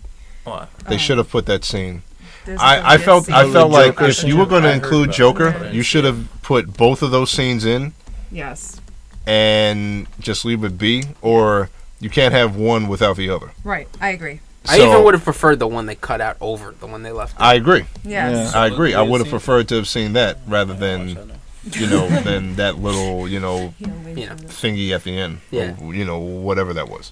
What? 0.44 0.70
They 0.90 0.96
Oh. 0.96 0.98
should 0.98 1.18
have 1.18 1.30
put 1.30 1.46
that 1.46 1.64
scene. 1.64 2.04
There's 2.46 2.60
I, 2.60 2.76
a 2.78 2.84
I 2.84 2.98
good 2.98 3.06
felt 3.06 3.26
scene. 3.26 3.36
I 3.36 3.44
felt 3.52 3.72
the 3.72 3.78
like 3.78 3.86
Joker 3.94 4.06
if 4.06 4.24
you 4.24 4.38
were 4.38 4.46
going 4.46 4.64
to 4.64 4.72
include 4.74 5.12
Joker, 5.12 5.52
that. 5.52 5.74
you 5.74 5.82
should 5.84 6.04
have 6.04 6.28
put 6.42 6.76
both 6.78 7.02
of 7.02 7.12
those 7.12 7.32
scenes 7.32 7.66
in 7.66 7.94
Yes. 8.32 8.80
and 9.26 10.08
just 10.20 10.44
leave 10.46 10.64
it 10.64 10.78
be, 10.78 11.04
or 11.22 11.70
you 12.00 12.10
can't 12.10 12.34
have 12.34 12.56
one 12.56 12.88
without 12.88 13.16
the 13.18 13.30
other. 13.30 13.52
Right. 13.64 13.88
I 14.02 14.10
agree. 14.10 14.42
I 14.68 14.78
even 14.80 15.04
would 15.04 15.14
have 15.14 15.24
preferred 15.26 15.60
the 15.60 15.68
one 15.68 15.86
they 15.88 15.96
cut 15.96 16.22
out 16.22 16.38
over 16.40 16.74
the 16.80 16.88
one 16.88 17.04
they 17.04 17.12
left. 17.12 17.36
I 17.40 17.56
agree. 17.56 17.86
Yes. 18.06 18.54
Yeah. 18.54 18.62
I 18.62 18.68
agree. 18.68 18.94
I 18.94 19.02
would 19.02 19.20
have 19.22 19.30
preferred 19.30 19.68
to 19.70 19.76
have 19.76 19.88
seen 19.88 20.14
that 20.14 20.38
rather 20.48 20.74
than 20.74 21.32
you 21.72 21.88
know 21.88 22.08
than 22.22 22.56
that 22.56 22.78
little 22.78 23.28
you 23.28 23.40
know 23.40 23.74
You 23.80 24.28
know. 24.28 24.36
thingy 24.36 24.92
at 24.92 25.04
the 25.04 25.18
end. 25.18 25.40
Yeah. 25.52 25.76
Or, 25.82 25.94
you 25.94 26.06
know 26.06 26.18
whatever 26.20 26.74
that 26.74 26.88
was. 26.90 27.12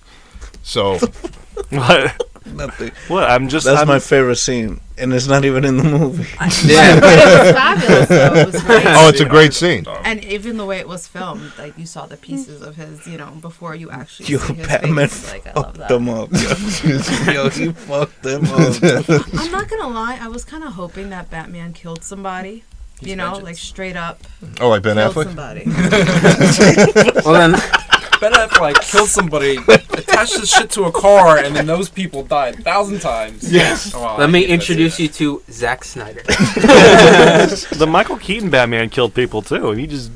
So 0.63 0.97
What? 1.69 2.21
Nothing. 2.45 2.91
What? 3.07 3.29
I'm 3.29 3.47
just. 3.49 3.65
That's 3.65 3.81
I'm, 3.81 3.87
my 3.87 3.99
favorite 3.99 4.37
scene, 4.37 4.81
and 4.97 5.13
it's 5.13 5.27
not 5.27 5.45
even 5.45 5.63
in 5.63 5.77
the 5.77 5.83
movie. 5.83 6.23
Yeah. 6.65 6.97
It 6.97 7.01
was 7.03 7.51
fabulous. 7.55 8.07
Though. 8.09 8.33
It 8.33 8.45
was 8.53 8.63
great. 8.65 8.83
oh, 8.87 9.09
it's 9.09 9.19
a 9.21 9.25
great 9.25 9.53
scene. 9.53 9.85
And 10.03 10.23
even 10.25 10.57
the 10.57 10.65
way 10.65 10.79
it 10.79 10.87
was 10.87 11.07
filmed, 11.07 11.51
like 11.59 11.77
you 11.77 11.85
saw 11.85 12.07
the 12.07 12.17
pieces 12.17 12.61
of 12.63 12.75
his, 12.75 13.05
you 13.05 13.17
know, 13.17 13.29
before 13.41 13.75
you 13.75 13.91
actually 13.91 14.25
Yo, 14.27 14.39
see 14.39 14.53
his 14.55 14.67
Batman 14.67 15.07
face. 15.07 15.31
Like 15.31 15.47
I 15.47 15.51
love 15.53 15.65
fucked 15.65 15.77
that. 15.77 15.89
them 15.89 16.09
up. 16.09 16.29
Yo, 16.31 17.31
Yo, 17.43 17.49
he 17.49 17.71
fucked 17.71 18.23
them 18.23 18.45
up. 18.45 18.75
I'm 19.39 19.51
not 19.51 19.69
gonna 19.69 19.89
lie, 19.89 20.17
I 20.19 20.27
was 20.27 20.43
kind 20.43 20.63
of 20.63 20.73
hoping 20.73 21.09
that 21.11 21.29
Batman 21.29 21.73
killed 21.73 22.03
somebody. 22.03 22.63
You 23.01 23.15
know, 23.15 23.25
vengeance. 23.31 23.43
like 23.45 23.57
straight 23.57 23.95
up 23.95 24.19
Oh, 24.59 24.69
like 24.69 24.83
Ben 24.83 24.95
killed 24.97 25.15
Affleck. 25.15 25.23
somebody. 25.25 25.63
well 27.25 27.33
then, 27.33 27.53
Ben 28.21 28.33
Affleck 28.33 28.79
killed 28.81 29.09
somebody, 29.09 29.57
attached 29.57 30.39
his 30.39 30.51
shit 30.51 30.69
to 30.71 30.83
a 30.83 30.91
car, 30.91 31.39
and 31.39 31.55
then 31.55 31.65
those 31.65 31.89
people 31.89 32.21
died 32.21 32.59
a 32.59 32.61
thousand 32.61 32.99
times. 32.99 33.51
Yes. 33.51 33.95
Oh, 33.95 34.03
I 34.03 34.17
let 34.19 34.29
me 34.29 34.45
introduce 34.45 34.99
you 34.99 35.07
to 35.07 35.41
Zack 35.49 35.83
Snyder. 35.83 36.21
the 36.27 37.87
Michael 37.89 38.17
Keaton 38.17 38.51
Batman 38.51 38.91
killed 38.91 39.15
people 39.15 39.41
too, 39.41 39.71
and 39.71 39.79
he 39.79 39.87
just 39.87 40.11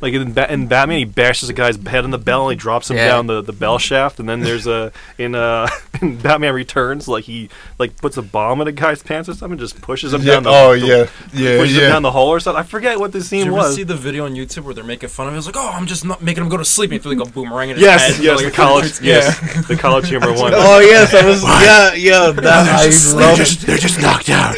like 0.00 0.14
in, 0.14 0.32
ba- 0.32 0.52
in 0.52 0.66
Batman 0.68 0.98
he 0.98 1.04
bashes 1.04 1.48
a 1.48 1.52
guy's 1.52 1.76
head 1.86 2.04
on 2.04 2.10
the 2.10 2.18
bell 2.18 2.48
and 2.48 2.58
he 2.58 2.60
drops 2.62 2.90
him 2.90 2.96
Yeah. 2.96 3.08
down 3.08 3.26
the, 3.26 3.42
the 3.42 3.52
bell 3.52 3.78
shaft, 3.78 4.20
and 4.20 4.28
then 4.28 4.40
there's 4.40 4.66
a 4.66 4.92
in 5.18 5.34
uh 5.34 5.68
in 6.02 6.16
Batman 6.18 6.54
Returns 6.54 7.08
like 7.08 7.24
he 7.24 7.48
like 7.78 7.96
puts 7.96 8.16
a 8.16 8.22
bomb 8.22 8.60
in 8.60 8.68
a 8.68 8.72
guy's 8.72 9.02
pants 9.02 9.28
or 9.28 9.32
something, 9.34 9.52
and 9.52 9.60
just 9.60 9.80
pushes 9.82 10.12
him 10.14 10.22
Yeah. 10.22 10.34
down. 10.34 10.42
The, 10.44 10.50
Oh 10.50 10.78
the- 10.78 10.86
yeah. 10.86 10.96
Yeah. 11.34 11.58
pushes 11.58 11.76
him 11.76 11.82
Yeah. 11.82 11.88
down 11.88 12.02
the 12.02 12.10
hole 12.12 12.28
or 12.28 12.40
something. 12.40 12.60
I 12.60 12.62
forget 12.64 12.98
what 13.00 13.12
the 13.12 13.18
Did 13.18 13.24
scene 13.26 13.46
you 13.46 13.52
ever 13.52 13.56
was. 13.68 13.74
see 13.74 13.82
the 13.82 13.96
video 13.96 14.24
on 14.24 14.34
YouTube 14.34 14.64
where 14.64 14.74
they're 14.74 14.84
making 14.84 15.08
fun 15.08 15.26
of 15.26 15.32
him? 15.34 15.38
It's 15.38 15.46
like, 15.46 15.56
oh, 15.56 15.70
I'm 15.74 15.86
just 15.86 16.04
not 16.04 16.22
making 16.22 16.42
him 16.44 16.48
go 16.48 16.56
to 16.56 16.64
sleep. 16.64 16.90
And 16.90 16.94
he 16.94 17.02
threw 17.02 17.14
like 17.16 17.28
a 17.28 17.30
boomerang 17.32 17.70
in 17.70 17.76
his 17.76 17.84
Yes, 17.84 18.16
head. 18.16 18.24
yes, 18.24 18.36
like, 18.36 18.46
the 18.46 18.50
college, 18.62 19.00
Yeah. 19.00 19.14
yes, 19.16 19.66
the 19.68 19.76
college 19.76 20.08
humor 20.08 20.32
one. 20.34 20.52
Oh 20.54 20.78
yes, 20.80 21.12
I 21.14 21.24
was. 21.26 21.42
Yeah, 21.42 21.94
yeah. 21.94 22.30
That 22.30 22.68
I 22.68 22.86
love. 23.16 23.38
they're 23.66 23.76
just 23.78 24.00
knocked 24.00 24.28
out. 24.30 24.54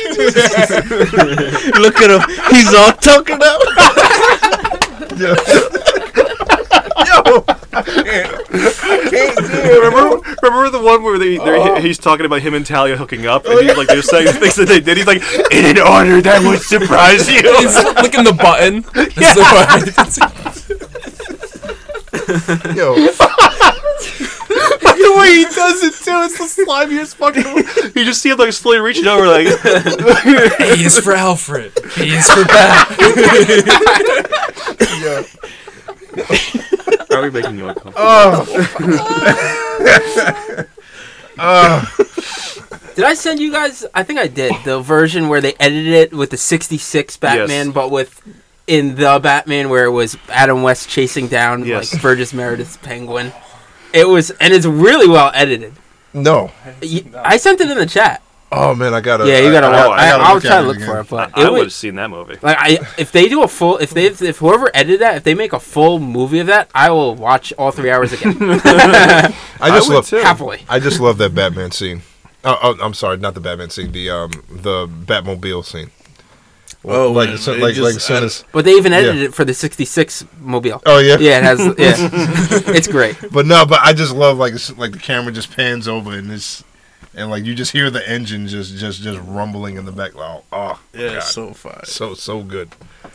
Look 1.80 1.96
at 2.02 2.10
him. 2.10 2.20
He's 2.54 2.74
all 2.74 2.92
tuckered 2.92 3.42
up. 3.42 3.60
remember, 9.80 10.20
remember 10.42 10.70
the 10.70 10.80
one 10.82 11.02
where 11.02 11.18
they, 11.18 11.36
they're, 11.36 11.56
uh-huh. 11.56 11.80
he's 11.80 11.98
talking 11.98 12.26
about 12.26 12.42
him 12.42 12.54
and 12.54 12.64
Talia 12.64 12.96
hooking 12.96 13.26
up, 13.26 13.44
and 13.44 13.54
oh, 13.54 13.62
he's 13.62 13.76
like 13.76 13.88
they're 13.88 14.02
saying 14.02 14.28
things 14.34 14.56
that 14.56 14.68
they 14.68 14.80
did. 14.80 14.96
He's 14.96 15.06
like, 15.06 15.22
in 15.52 15.76
an 15.76 15.78
order 15.78 16.20
that 16.22 16.42
would 16.42 16.60
surprise 16.60 17.28
you. 17.28 17.40
He's 17.60 17.74
licking 18.02 18.24
the 18.24 18.32
button. 18.32 18.82
So, 18.84 19.00
Yo. 22.74 22.94
the 24.50 25.14
way 25.18 25.36
he 25.36 25.44
does 25.44 25.82
it 25.82 25.94
too, 26.04 26.22
it's 26.24 26.38
the 26.38 26.64
slimiest 26.64 27.14
fucking. 27.16 27.44
you 27.94 28.04
just 28.04 28.22
see 28.22 28.30
him 28.30 28.38
like 28.38 28.52
slowly 28.52 28.78
reaching 28.78 29.06
over, 29.06 29.26
like. 29.26 29.46
A 29.46 30.78
is 30.78 30.98
for 30.98 31.12
Alfred. 31.12 31.74
B 31.96 32.14
is 32.14 32.30
for 32.30 32.44
Bat. 32.44 34.16
Are 37.10 37.22
we 37.22 37.30
making 37.30 37.58
you 37.58 37.68
uncomfortable? 37.68 37.94
Oh. 37.96 38.46
Oh. 41.42 41.88
oh! 41.98 42.04
Did 42.96 43.04
I 43.06 43.14
send 43.14 43.40
you 43.40 43.50
guys? 43.50 43.86
I 43.94 44.02
think 44.02 44.18
I 44.18 44.26
did. 44.26 44.52
The 44.64 44.80
version 44.80 45.28
where 45.28 45.40
they 45.40 45.54
edited 45.58 45.92
it 45.94 46.12
with 46.12 46.28
the 46.30 46.36
'66 46.36 47.16
Batman, 47.16 47.66
Yes. 47.66 47.74
but 47.74 47.90
with 47.90 48.20
in 48.66 48.96
the 48.96 49.18
Batman 49.22 49.70
where 49.70 49.86
it 49.86 49.90
was 49.90 50.18
Adam 50.28 50.62
West 50.62 50.90
chasing 50.90 51.28
down 51.28 51.64
Yes. 51.64 51.94
like 51.94 52.02
Burgess 52.02 52.34
Meredith's 52.34 52.76
Penguin. 52.78 53.32
It 53.94 54.06
was, 54.06 54.30
and 54.32 54.52
it's 54.52 54.66
really 54.66 55.08
well 55.08 55.30
edited. 55.34 55.72
No. 56.12 56.50
I 57.24 57.38
sent 57.38 57.60
it 57.62 57.70
in 57.70 57.78
the 57.78 57.86
chat. 57.86 58.22
Oh 58.52 58.74
man, 58.74 58.94
I 58.94 59.00
gotta. 59.00 59.28
yeah, 59.28 59.38
you 59.38 59.52
gotta. 59.52 59.68
I, 59.68 59.86
watch. 59.86 59.98
I, 60.00 60.02
I, 60.06 60.10
gotta 60.10 60.22
I'll 60.24 60.34
look 60.34 60.42
try 60.42 60.60
to 60.60 60.66
look 60.66 60.76
again. 60.78 60.88
for 60.88 61.00
it, 61.00 61.08
but 61.08 61.38
I 61.38 61.46
it 61.46 61.52
would 61.52 61.62
have 61.62 61.72
seen 61.72 61.94
that 61.94 62.10
movie. 62.10 62.36
like 62.42 62.56
I 62.58 62.78
if 62.98 63.12
they 63.12 63.28
do 63.28 63.42
a 63.44 63.48
full 63.48 63.78
if 63.78 63.90
they 63.90 64.06
if 64.06 64.38
whoever 64.38 64.70
edited 64.74 65.00
that 65.02 65.16
if 65.18 65.22
they 65.24 65.34
make 65.34 65.52
a 65.52 65.60
full 65.60 66.00
movie 66.00 66.40
of 66.40 66.48
that 66.48 66.68
I 66.74 66.90
will 66.90 67.14
watch 67.14 67.52
all 67.58 67.70
three 67.70 67.90
hours 67.90 68.12
again 68.12 68.36
I 68.40 69.32
just 69.68 69.88
would 69.88 69.94
love. 69.96 70.06
too. 70.08 70.16
happily. 70.16 70.62
I 70.68 70.80
just 70.80 70.98
love 71.00 71.18
that 71.18 71.32
Batman 71.34 71.70
scene. 71.70 72.02
Oh, 72.42 72.58
oh, 72.62 72.78
I'm 72.82 72.94
sorry, 72.94 73.18
not 73.18 73.34
the 73.34 73.40
Batman 73.40 73.70
scene. 73.70 73.92
The 73.92 74.10
um, 74.10 74.30
the 74.50 74.88
Batmobile 74.88 75.64
scene. 75.64 75.90
Oh, 76.84 77.12
like 77.12 77.28
man, 77.28 77.38
so, 77.38 77.52
like 77.52 77.74
just- 77.74 77.84
like 77.84 77.96
as 77.96 78.04
soon 78.04 78.24
as. 78.24 78.44
But 78.52 78.64
they 78.64 78.72
even 78.72 78.92
Yeah. 78.92 78.98
edited 78.98 79.22
it 79.22 79.34
for 79.34 79.44
the 79.44 79.52
'66 79.54 80.24
mobile. 80.40 80.82
Oh 80.86 80.98
yeah. 80.98 81.18
Yeah, 81.18 81.38
it 81.38 81.44
has. 81.44 81.58
Yeah, 81.60 81.94
it's 82.74 82.88
great. 82.88 83.16
But 83.30 83.44
no, 83.46 83.66
but 83.66 83.80
I 83.82 83.92
just 83.92 84.14
love 84.14 84.38
like 84.38 84.54
it's, 84.54 84.76
like 84.76 84.92
the 84.92 84.98
camera 84.98 85.30
just 85.32 85.54
pans 85.54 85.86
over 85.86 86.12
and 86.12 86.32
it's 86.32 86.64
and 87.14 87.30
like 87.30 87.44
you 87.44 87.54
just 87.54 87.72
hear 87.72 87.90
the 87.90 88.08
engine 88.08 88.46
just 88.48 88.76
just 88.76 89.02
just 89.02 89.20
rumbling 89.26 89.76
in 89.76 89.84
the 89.84 89.92
back. 89.92 90.12
Oh, 90.16 90.42
oh 90.52 90.80
Yeah, 90.92 91.14
God. 91.14 91.22
so 91.22 91.52
far. 91.52 91.84
so 91.84 92.14
so 92.14 92.42
good, 92.42 92.70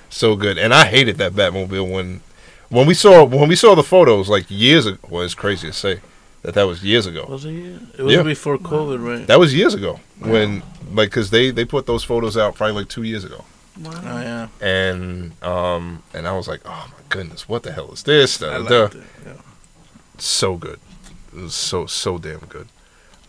so 0.10 0.36
good. 0.36 0.58
And 0.58 0.74
I 0.74 0.86
hated 0.86 1.18
that 1.18 1.34
Batmobile 1.34 1.92
when 1.92 2.22
when 2.70 2.88
we 2.88 2.94
saw 2.94 3.24
when 3.24 3.48
we 3.50 3.56
saw 3.56 3.76
the 3.76 3.84
photos 3.84 4.30
like 4.30 4.46
years 4.50 4.86
ago. 4.86 5.00
Well, 5.10 5.24
it's 5.24 5.36
crazy 5.36 5.68
to 5.68 5.74
say 5.74 6.02
that 6.42 6.54
that 6.56 6.64
was 6.64 6.84
years 6.84 7.06
ago. 7.08 7.26
Was 7.30 7.46
it? 7.46 7.54
It 7.98 8.02
was 8.04 8.14
Yeah. 8.14 8.24
before 8.24 8.58
COVID, 8.58 9.04
right? 9.06 9.26
That 9.28 9.40
was 9.40 9.54
years 9.54 9.74
ago 9.74 10.00
when 10.20 10.62
like 10.92 11.10
because 11.10 11.30
they 11.30 11.52
they 11.52 11.66
put 11.66 11.86
those 11.86 12.04
photos 12.04 12.38
out 12.38 12.56
probably 12.56 12.76
like 12.76 12.90
two 12.90 13.04
years 13.04 13.24
ago. 13.24 13.44
Oh 13.84 13.90
Wow. 13.92 14.22
yeah, 14.22 14.48
and 14.62 15.32
um 15.44 16.02
and 16.14 16.28
I 16.28 16.32
was 16.34 16.48
like, 16.48 16.62
oh 16.66 16.88
my 16.92 17.04
goodness, 17.10 17.48
what 17.50 17.64
the 17.64 17.72
hell 17.74 17.92
is 17.92 18.04
this? 18.04 18.38
Da, 18.38 18.48
I 18.56 18.58
da, 18.60 18.64
da. 18.68 18.82
liked 18.84 18.96
it. 18.96 19.04
Yeah. 19.26 19.34
So 20.18 20.56
good, 20.56 20.80
it 21.36 21.42
was 21.42 21.54
so 21.56 21.86
so 21.86 22.18
damn 22.18 22.40
good. 22.40 22.68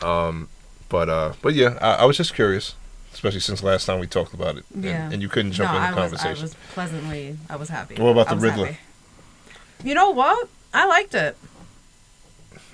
Um, 0.03 0.49
but 0.89 1.09
uh, 1.09 1.33
but 1.43 1.55
yeah, 1.55 1.79
I, 1.81 1.95
I 1.95 2.05
was 2.05 2.17
just 2.17 2.35
curious, 2.35 2.75
especially 3.13 3.41
since 3.41 3.63
last 3.63 3.87
time 3.87 3.99
we 4.01 4.07
talked 4.07 4.35
about 4.35 4.57
it, 4.57 4.65
and, 4.75 4.85
Yeah. 4.85 5.11
and 5.13 5.21
you 5.23 5.29
couldn't 5.29 5.53
jump 5.53 5.73
no, 5.73 5.77
in 5.77 5.83
the 5.83 5.89
I 5.89 5.91
was, 5.91 5.97
I 5.97 6.17
conversation. 6.17 6.43
was 6.43 6.55
pleasantly, 6.75 7.37
I 7.51 7.57
was 7.57 7.69
happy. 7.69 7.95
What 7.97 8.11
about 8.11 8.27
I 8.29 8.31
the 8.31 8.35
was 8.37 8.45
Riddler? 8.45 8.67
happy. 8.67 8.79
You 9.85 9.95
know 9.95 10.11
what? 10.11 10.49
I 10.73 10.87
liked 10.87 11.15
it. 11.15 11.37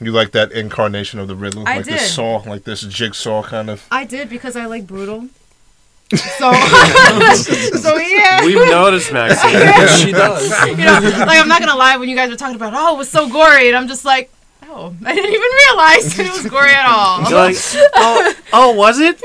You 0.00 0.10
like 0.12 0.32
that 0.32 0.50
incarnation 0.52 1.20
of 1.20 1.28
the 1.28 1.36
Riddler, 1.36 1.64
I 1.66 1.76
like 1.76 1.84
this 1.86 2.00
did. 2.02 2.10
saw, 2.10 2.36
like 2.46 2.64
this 2.64 2.80
jigsaw 2.82 3.42
kind 3.44 3.70
of. 3.70 3.86
I 3.90 4.04
did 4.04 4.28
because 4.28 4.56
I 4.56 4.66
like 4.66 4.86
brutal. 4.86 5.28
So, 6.12 6.52
so 7.32 7.96
yeah. 7.96 8.44
We've 8.44 8.54
noticed, 8.68 9.10
Maxine. 9.14 9.50
Yes, 9.52 9.98
she 10.00 10.12
does. 10.12 10.44
you 10.68 10.76
know, 10.76 10.92
like 11.00 11.38
I'm 11.40 11.48
not 11.48 11.60
gonna 11.60 11.74
lie 11.78 11.96
when 11.96 12.08
you 12.10 12.16
guys 12.16 12.28
were 12.28 12.36
talking 12.36 12.56
about, 12.56 12.74
oh, 12.76 12.94
it 12.94 12.98
was 12.98 13.08
so 13.08 13.28
gory, 13.30 13.68
and 13.68 13.76
I'm 13.76 13.88
just 13.88 14.04
like, 14.04 14.30
oh, 14.72 14.94
I 15.04 15.14
didn't 15.14 15.30
even 15.30 15.50
realize 15.68 16.18
it 16.18 16.32
was 16.32 16.50
gory 16.50 16.70
at 16.70 16.86
all. 16.86 17.18
You're 17.28 17.38
like, 17.38 17.56
oh, 17.94 18.34
oh, 18.52 18.74
was 18.74 18.98
it? 18.98 19.20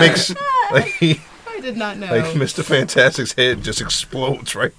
Makes 0.00 0.30
like, 0.72 1.20
I 1.48 1.60
did 1.60 1.76
not 1.76 1.98
know. 1.98 2.06
like 2.06 2.34
Mr. 2.34 2.64
Fantastic's 2.64 3.32
head 3.32 3.62
just 3.62 3.80
explodes, 3.80 4.54
right? 4.54 4.72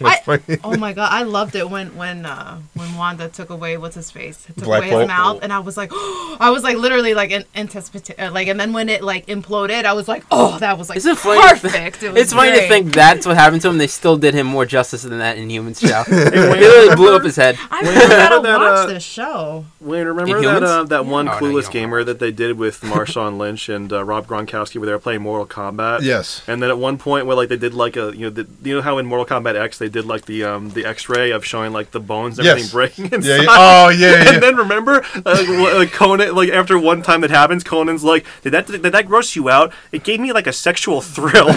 I- 0.04 0.60
oh 0.64 0.76
my 0.76 0.92
god, 0.92 1.10
I 1.12 1.22
loved 1.22 1.54
it 1.54 1.68
when 1.68 1.96
when 1.96 2.26
uh 2.26 2.60
when 2.74 2.94
Wanda 2.96 3.28
took 3.28 3.50
away 3.50 3.76
what's 3.76 3.94
his 3.94 4.10
face, 4.10 4.44
took 4.44 4.64
Black 4.64 4.82
away 4.82 4.90
Bolt. 4.90 5.02
his 5.02 5.08
mouth, 5.08 5.38
and 5.42 5.52
I 5.52 5.58
was 5.60 5.76
like, 5.76 5.90
I 5.94 6.50
was 6.50 6.62
like 6.62 6.76
literally 6.76 7.14
like 7.14 7.30
in 7.30 7.44
anticipating, 7.54 8.32
like, 8.32 8.48
and 8.48 8.58
then 8.60 8.72
when 8.72 8.88
it 8.88 9.02
like 9.02 9.26
imploded, 9.26 9.84
I 9.84 9.92
was 9.92 10.08
like, 10.08 10.24
oh, 10.30 10.58
that 10.58 10.78
was 10.78 10.88
like 10.88 10.98
Isn't 10.98 11.16
funny 11.16 11.40
to 11.42 11.48
perfect. 11.48 12.02
It 12.02 12.12
was 12.12 12.22
It's 12.22 12.32
funny 12.32 12.52
to 12.52 12.68
think 12.68 12.92
that's 12.92 13.26
what 13.26 13.36
happened 13.36 13.62
to 13.62 13.68
him. 13.68 13.78
They 13.78 13.86
still 13.86 14.16
did 14.16 14.34
him 14.34 14.46
more 14.46 14.66
justice 14.66 15.02
than 15.02 15.18
that 15.18 15.36
Inhumans 15.36 15.80
show. 15.80 16.04
it 16.08 16.34
literally 16.34 16.96
blew 16.96 17.14
up 17.14 17.22
his 17.22 17.36
head. 17.36 17.56
I 17.70 17.80
really 17.80 17.94
gotta 17.94 18.42
that, 18.42 18.58
watch 18.58 18.78
uh, 18.78 18.86
this 18.86 19.02
show. 19.02 19.64
Wayne, 19.80 20.06
remember 20.06 20.38
In 20.38 20.44
that 20.44 20.62
uh, 20.62 20.84
that 20.84 21.06
one 21.06 21.28
Oh, 21.28 21.32
clueless 21.32 21.64
don't 21.64 21.72
gamer 21.72 22.04
that 22.04 22.18
they 22.18 22.32
did 22.32 22.56
with 22.58 22.80
Marshawn 22.82 23.38
Lynch 23.38 23.68
and 23.68 23.92
uh, 23.92 24.04
Rob 24.04 24.26
Gronkowski, 24.26 24.76
where 24.78 24.86
they 24.86 24.92
were 24.92 24.98
playing 24.98 25.22
Mortal 25.22 25.46
Kombat? 25.46 26.02
Yes. 26.02 26.42
And 26.46 26.62
then 26.62 26.70
at 26.70 26.78
one 26.78 26.98
point, 26.98 27.26
where 27.26 27.36
like 27.36 27.48
they 27.48 27.56
did 27.56 27.74
like 27.74 27.96
a 27.96 28.12
you 28.14 28.22
know 28.22 28.30
the, 28.30 28.46
you 28.62 28.76
know 28.76 28.82
how 28.82 28.98
in 28.98 29.06
Mortal 29.06 29.26
Kombat 29.26 29.56
X 29.56 29.78
they 29.78 29.87
did 29.90 30.04
like 30.06 30.26
the 30.26 30.44
um 30.44 30.70
the 30.70 30.84
X-ray 30.84 31.30
of 31.30 31.44
showing 31.44 31.72
like 31.72 31.90
the 31.92 32.00
bones 32.00 32.38
and 32.38 32.46
Yes. 32.46 32.52
everything 32.52 32.70
breaking 32.72 33.04
inside. 33.12 33.28
Yeah, 33.28 33.42
yeah. 33.42 33.46
Oh 33.50 33.88
yeah, 33.90 34.10
yeah. 34.24 34.34
And 34.34 34.42
then 34.42 34.56
remember, 34.56 35.04
uh, 35.26 35.44
like 35.78 35.92
Conan, 35.92 36.34
like 36.34 36.50
after 36.50 36.78
one 36.78 37.02
time 37.02 37.20
that 37.22 37.30
happens, 37.30 37.64
Conan's 37.64 38.04
like, 38.04 38.24
"Did 38.42 38.50
that 38.52 38.66
did 38.66 38.82
that 38.82 39.06
gross 39.06 39.34
you 39.36 39.48
out? 39.48 39.72
It 39.92 40.04
gave 40.04 40.20
me 40.20 40.32
like 40.32 40.46
a 40.46 40.52
sexual 40.52 41.00
thrill." 41.00 41.46
nah, 41.48 41.54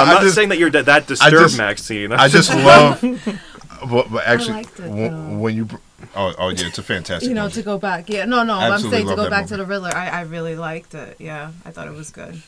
I'm 0.00 0.08
I 0.08 0.12
not 0.14 0.22
just, 0.22 0.34
saying 0.34 0.48
that 0.50 0.58
you're 0.58 0.70
that, 0.70 0.86
that 0.86 1.06
disturbed, 1.06 1.36
just- 1.36 1.58
Maxine. 1.58 2.12
I 2.12 2.28
just 2.28 2.52
love. 2.54 3.02
But, 3.90 4.10
but 4.10 4.24
actually, 4.26 4.54
liked 4.54 4.80
it, 4.80 4.90
when, 4.90 5.40
when 5.40 5.54
you, 5.54 5.66
br- 5.66 5.76
oh, 6.16 6.32
oh 6.38 6.48
yeah, 6.48 6.68
it's 6.68 6.78
a 6.78 6.82
fantastic. 6.82 7.28
You 7.28 7.34
know, 7.34 7.42
movie. 7.42 7.56
to 7.56 7.62
go 7.64 7.76
back. 7.76 8.08
Yeah, 8.08 8.24
no, 8.24 8.42
no, 8.42 8.54
I'm 8.54 8.78
saying 8.80 9.06
to 9.06 9.14
go 9.14 9.24
that 9.24 9.30
back 9.30 9.46
to 9.48 9.58
the 9.58 9.66
Riddler. 9.66 9.90
I, 9.94 10.08
I 10.08 10.20
really 10.22 10.56
liked 10.56 10.94
it. 10.94 11.16
Yeah, 11.18 11.52
I 11.66 11.70
thought 11.70 11.86
it 11.86 11.92
was 11.92 12.08
good. 12.10 12.40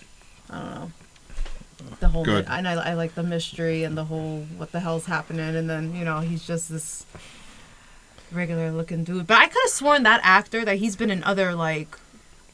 I 0.48 0.58
don't 0.58 0.70
know. 0.74 0.90
The 2.00 2.08
whole 2.08 2.24
Good. 2.24 2.46
and 2.48 2.66
I, 2.68 2.72
I 2.90 2.94
like 2.94 3.14
the 3.14 3.22
mystery 3.22 3.84
and 3.84 3.96
the 3.96 4.04
whole 4.04 4.40
what 4.56 4.72
the 4.72 4.80
hell's 4.80 5.06
happening 5.06 5.54
and 5.56 5.68
then 5.70 5.94
you 5.94 6.04
know 6.04 6.20
he's 6.20 6.46
just 6.46 6.68
this 6.70 7.06
regular 8.32 8.70
looking 8.72 9.04
dude. 9.04 9.26
But 9.26 9.38
I 9.38 9.46
could 9.46 9.62
have 9.64 9.70
sworn 9.70 10.02
that 10.02 10.20
actor 10.22 10.64
that 10.64 10.76
he's 10.76 10.96
been 10.96 11.10
in 11.10 11.22
other 11.24 11.54
like 11.54 11.96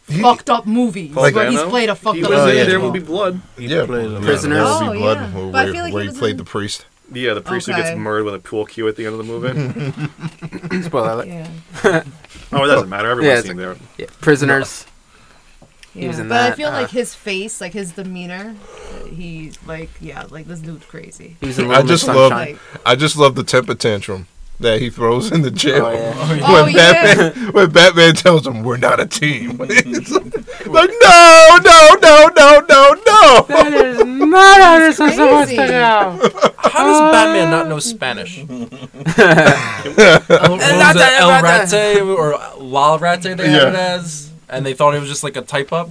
fucked 0.03 0.51
up 0.51 0.67
movies 0.67 1.13
Like- 1.15 1.35
where 1.35 1.51
he's 1.51 1.63
played 1.63 1.89
a 1.89 1.95
fucked 1.95 2.17
he 2.19 2.25
up 2.25 2.31
was 2.31 2.41
Oh, 2.41 2.49
in 2.49 2.57
yeah. 2.57 2.65
There 2.65 2.81
Will 2.81 2.91
Be 2.91 2.99
Blood. 3.01 3.41
yeah, 3.59 3.87
played 3.87 4.11
yeah, 4.11 4.19
it. 4.19 4.23
Prisoners. 4.23 4.59
There 4.59 4.87
Will 4.89 4.93
Be 4.93 4.99
Oh, 4.99 5.01
Blood, 5.01 5.19
yeah. 5.19 5.35
where, 5.35 5.53
But 5.53 5.69
I 5.69 5.73
feel 5.73 5.83
like 5.83 5.93
where 5.95 6.03
he 6.03 6.07
he 6.09 6.11
was 6.11 6.19
played 6.19 6.31
in- 6.33 6.37
the 6.39 6.45
priest. 6.45 6.87
Yeah, 7.13 7.35
the 7.35 7.41
priest 7.43 7.67
who 7.67 7.73
Okay. 7.73 7.83
gets 7.83 7.97
murdered 7.97 8.25
with 8.25 8.35
a 8.35 8.39
pool 8.39 8.65
cue 8.65 8.89
at 8.89 8.97
the 8.97 9.05
end 9.07 9.15
of 9.15 9.19
the 9.19 9.25
movie. 9.25 10.83
Spoiler 10.83 11.11
alert. 11.11 11.27
Yeah, 11.29 11.49
oh, 12.53 12.65
it 12.65 12.67
doesn't 12.69 12.89
matter. 12.89 13.11
Everyone's 13.11 13.27
Yeah, 13.33 13.39
it's 13.39 13.47
seen 13.49 13.57
there. 13.59 13.77
Yeah. 13.99 14.07
Prisoners. 14.21 14.87
yeah. 15.95 16.09
was 16.09 16.19
in 16.19 16.29
but 16.29 16.41
I 16.41 16.49
that, 16.51 16.57
feel 16.57 16.69
uh, 16.69 16.73
like 16.73 16.91
his 16.91 17.15
face, 17.15 17.61
like 17.61 17.73
his 17.75 17.93
demeanor, 17.93 18.55
he 19.07 19.53
like 19.67 19.91
yeah, 20.01 20.27
like 20.31 20.47
this 20.47 20.61
dude's 20.61 20.85
crazy. 20.87 21.37
He 21.41 21.47
was 21.47 21.59
in 21.59 21.71
I 21.71 21.83
just 21.83 22.07
love, 22.07 22.33
Like 22.33 22.59
I 22.85 22.95
just 22.97 23.17
love 23.17 23.35
the 23.35 23.45
temper 23.45 23.75
tantrum 23.75 24.27
that 24.63 24.81
he 24.81 24.91
throws 24.91 25.31
in 25.31 25.43
the 25.43 25.51
jail. 25.51 25.87
Oh, 25.87 25.93
yeah. 25.93 26.13
Oh, 26.45 26.65
when 26.65 26.75
yeah. 26.75 26.93
Batman, 26.93 27.53
when 27.53 27.71
Batman 27.71 28.15
tells 28.15 28.47
him 28.47 28.63
we're 28.63 28.77
not 28.77 29.01
a 29.01 29.07
team, 29.07 29.59
it's 29.61 30.11
like, 30.11 30.25
like, 30.67 30.91
no, 31.01 31.59
no, 31.63 31.97
no, 32.01 32.31
no, 32.37 32.61
no, 32.69 32.95
no. 33.07 33.47
That 33.49 33.73
is 33.73 34.05
not 34.05 34.61
how 34.61 34.79
this 34.79 34.99
was 34.99 35.13
supposed 35.13 35.51
to 35.51 35.57
go. 35.57 36.53
How 36.57 36.85
does 36.85 37.13
Batman 37.13 37.51
not 37.51 37.69
know 37.69 37.77
uh, 37.77 37.81
Spanish? 37.81 38.39
El, 38.39 38.47
what 38.47 38.69
was 38.69 38.77
it, 39.97 39.99
that- 39.99 41.19
El 41.21 41.29
not. 41.29 41.73
Rate 41.73 42.01
or 42.01 42.39
La 42.59 42.97
Rate 42.97 43.23
they 43.23 43.51
had 43.51 43.69
it 43.69 43.75
as? 43.75 44.31
And 44.49 44.67
they 44.67 44.75
thought 44.75 44.95
it 44.95 45.01
was 45.01 45.09
just 45.09 45.25
like 45.25 45.37
a 45.37 45.43
type 45.43 45.73
up? 45.73 45.91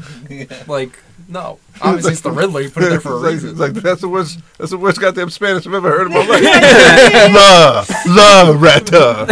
Like, 0.67 0.99
no. 1.31 1.57
Obviously 1.81 2.11
it's 2.11 2.21
the 2.21 2.29
Riddler. 2.31 2.61
You 2.61 2.69
put 2.69 2.83
it 2.83 2.89
there 2.89 2.99
for 3.01 3.13
a 3.13 3.15
like, 3.15 3.31
reason. 3.33 3.49
it's 3.51 3.59
like, 3.59 3.73
that's 3.73 4.01
the 4.01 4.09
worst. 4.09 4.39
That's 4.59 4.69
the 4.71 4.77
worst 4.77 4.99
goddamn 5.01 5.29
Spanish 5.31 5.65
I've 5.65 5.73
ever 5.73 5.89
heard 5.89 6.07
in 6.07 6.13
my 6.13 6.25
life. 6.25 6.43
la, 7.33 7.85
la, 8.07 8.51
rata. 8.57 9.25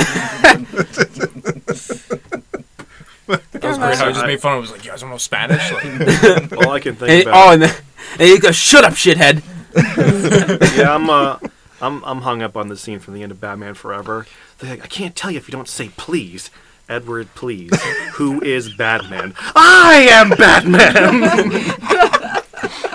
That 3.27 3.63
was 3.63 3.77
great 3.77 3.97
how 3.97 4.07
he 4.07 4.13
just 4.13 4.26
made 4.26 4.41
fun 4.41 4.57
of 4.57 4.63
it. 4.63 4.67
He 4.67 4.71
was 4.71 4.71
like, 4.71 4.85
you 4.85 4.91
guys 4.91 5.01
don't 5.01 5.09
know 5.11 5.17
Spanish? 5.17 5.71
Like, 5.71 6.65
All 6.65 6.71
I 6.71 6.80
can 6.80 6.95
think 6.95 7.09
And, 7.11 7.21
about. 7.23 7.47
oh, 7.47 7.51
and, 7.53 7.61
then, 7.61 7.76
and 8.13 8.21
he 8.21 8.39
goes, 8.39 8.55
"Shut 8.55 8.84
up, 8.84 8.93
shithead." 8.93 9.43
yeah, 10.77 10.95
I'm 10.95 11.09
uh, 11.09 11.38
I'm 11.81 12.03
I'm 12.03 12.21
hung 12.21 12.41
up 12.41 12.57
on 12.57 12.69
the 12.69 12.77
scene 12.77 12.97
from 12.99 13.13
the 13.13 13.21
end 13.21 13.31
of 13.31 13.39
Batman 13.39 13.76
Forever. 13.76 14.26
They're 14.57 14.71
like, 14.71 14.84
I 14.84 14.88
can't 14.88 15.15
tell 15.15 15.30
you 15.30 15.38
if 15.38 15.47
you 15.47 15.51
don't 15.51 15.67
say 15.67 15.89
please. 15.95 16.49
Edward, 16.90 17.28
please. 17.36 17.72
Who 18.16 18.41
is 18.41 18.74
Batman? 18.74 19.34
I 19.56 20.07
am 20.10 20.30
Batman. 20.32 21.22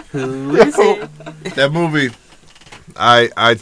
Who 0.12 0.57
is 0.57 0.77
it? 0.79 1.11
That 1.55 1.71
movie, 1.73 2.11
I 2.97 3.31
I 3.37 3.57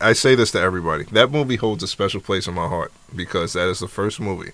I, 0.00 0.12
say 0.12 0.34
this 0.34 0.50
to 0.52 0.60
everybody. 0.60 1.04
That 1.04 1.30
movie 1.30 1.56
holds 1.56 1.82
a 1.82 1.88
special 1.88 2.20
place 2.20 2.46
in 2.46 2.54
my 2.54 2.68
heart 2.68 2.92
because 3.14 3.54
that 3.54 3.68
is 3.68 3.80
the 3.80 3.88
first 3.88 4.20
movie 4.20 4.52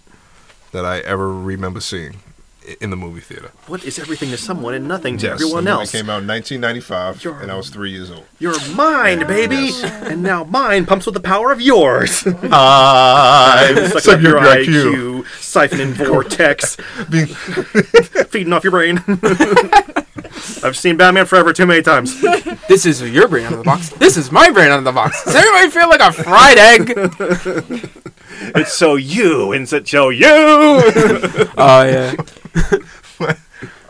that 0.72 0.84
I 0.84 1.00
ever 1.00 1.32
remember 1.32 1.80
seeing 1.80 2.14
i- 2.14 2.33
in 2.80 2.90
the 2.90 2.96
movie 2.96 3.20
theater. 3.20 3.50
what 3.66 3.84
is 3.84 3.98
everything 3.98 4.30
to 4.30 4.36
someone 4.38 4.72
and 4.74 4.88
nothing 4.88 5.18
to 5.18 5.26
Yes, 5.26 5.34
everyone 5.34 5.64
the 5.64 5.70
movie 5.70 5.80
else? 5.82 5.92
came 5.92 6.08
out 6.08 6.22
in 6.22 6.28
1995, 6.28 7.22
You're- 7.24 7.42
and 7.42 7.50
I 7.52 7.56
was 7.56 7.68
three 7.68 7.90
years 7.90 8.10
old. 8.10 8.24
You're 8.38 8.58
mine, 8.74 9.26
baby, 9.26 9.56
Yes. 9.56 9.82
and 10.10 10.22
now 10.22 10.44
mine 10.44 10.86
pumps 10.86 11.04
with 11.06 11.14
the 11.14 11.20
power 11.20 11.52
of 11.52 11.60
yours. 11.60 12.24
I 12.52 13.88
Suck 13.92 14.02
suck 14.02 14.14
up 14.16 14.22
your 14.22 14.38
your 14.40 14.40
IQ. 14.40 15.24
IQ, 15.24 15.24
siphoning 15.40 15.92
vortex, 16.08 16.76
feeding 18.30 18.52
off 18.52 18.64
your 18.64 18.70
brain. 18.70 19.02
I've 20.62 20.76
seen 20.76 20.96
Batman 20.96 21.26
Forever 21.26 21.52
too 21.52 21.66
many 21.66 21.82
times. 21.82 22.20
This 22.68 22.86
is 22.86 23.02
your 23.02 23.28
brain 23.28 23.44
out 23.46 23.52
of 23.52 23.58
the 23.58 23.64
box. 23.64 23.90
This 23.90 24.16
is 24.16 24.32
my 24.32 24.50
brain 24.50 24.70
out 24.70 24.78
of 24.78 24.84
the 24.84 24.92
box. 24.92 25.22
Does 25.24 25.34
everybody 25.34 25.70
feel 25.70 25.88
like 25.88 26.00
a 26.00 26.12
fried 26.12 26.58
egg? 26.58 27.90
It's 28.56 28.72
so 28.72 28.96
you 28.96 29.52
and 29.52 29.68
so- 29.68 29.84
so 29.84 30.08
you. 30.08 30.26
Oh 30.26 31.82
yeah. 31.86 32.14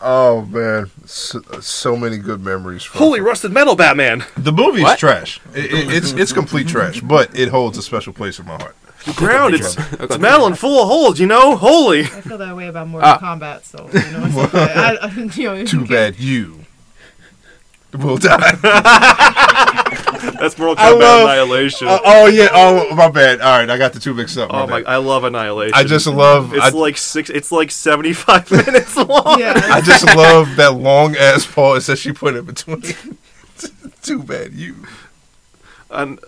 oh 0.01 0.45
man, 0.45 0.89
so, 1.05 1.41
so 1.61 1.95
many 1.95 2.17
good 2.17 2.41
memories. 2.41 2.83
From 2.83 2.99
Holy 2.99 3.21
rusted 3.21 3.51
metal, 3.51 3.75
Batman. 3.75 4.23
the 4.37 4.51
movie's 4.51 4.83
What? 4.83 4.99
trash. 4.99 5.39
It, 5.53 5.65
it, 5.65 5.93
it's 5.93 6.11
it's 6.13 6.33
complete 6.33 6.67
trash, 6.67 7.01
but 7.01 7.37
it 7.37 7.49
holds 7.49 7.77
a 7.77 7.81
special 7.81 8.13
place 8.13 8.39
in 8.39 8.45
my 8.45 8.55
heart. 8.57 8.75
The 9.05 9.13
ground, 9.13 9.53
it's, 9.53 9.75
it's 9.99 10.17
metal 10.17 10.47
and 10.47 10.57
full 10.57 10.81
of 10.81 10.87
holes, 10.87 11.19
you 11.19 11.27
know? 11.27 11.55
Holy. 11.55 12.01
I 12.01 12.21
feel 12.21 12.39
that 12.39 12.55
way 12.55 12.67
about 12.69 12.87
Mortal 12.87 13.07
Ah. 13.11 13.19
Kombat, 13.19 13.63
so 13.63 13.87
you 13.93 14.17
know, 14.17 14.25
it's. 14.25 14.55
I, 14.55 14.95
I, 14.99 15.09
you 15.35 15.43
know, 15.43 15.63
Too 15.65 15.85
bad 15.85 16.17
you 16.19 16.64
will 17.95 18.17
die. 18.17 18.51
That's 20.39 20.57
Mortal 20.57 20.75
I 20.83 20.91
Kombat 20.91 20.99
love- 20.99 21.29
Annihilation. 21.29 21.87
oh, 21.89 21.99
oh 22.03 22.25
yeah. 22.27 22.49
Oh 22.51 22.93
my 22.95 23.09
bad. 23.09 23.41
All 23.41 23.59
right, 23.59 23.69
I 23.69 23.77
got 23.77 23.93
the 23.93 23.99
two 23.99 24.13
mixed 24.13 24.37
up. 24.37 24.49
oh 24.53 24.67
my, 24.67 24.81
bad. 24.81 24.87
I 24.91 24.97
love 24.97 25.23
Annihilation. 25.23 25.73
I 25.75 25.83
just 25.83 26.07
love. 26.07 26.53
It's 26.53 26.63
I, 26.63 26.69
like 26.69 26.97
six. 26.97 27.29
It's 27.29 27.51
like 27.51 27.71
seventy-five 27.71 28.49
minutes 28.65 28.95
long. 28.97 29.39
Yeah, 29.39 29.53
I 29.71 29.81
just 29.81 30.05
love 30.15 30.55
that 30.57 30.73
long 30.75 31.15
ass 31.15 31.45
pause 31.45 31.85
that 31.87 31.97
she 31.97 32.11
put 32.11 32.35
in 32.35 32.45
between. 32.45 32.81
Too 34.01 34.21
bad 34.21 34.53
you 34.53 34.75
And 35.89 36.19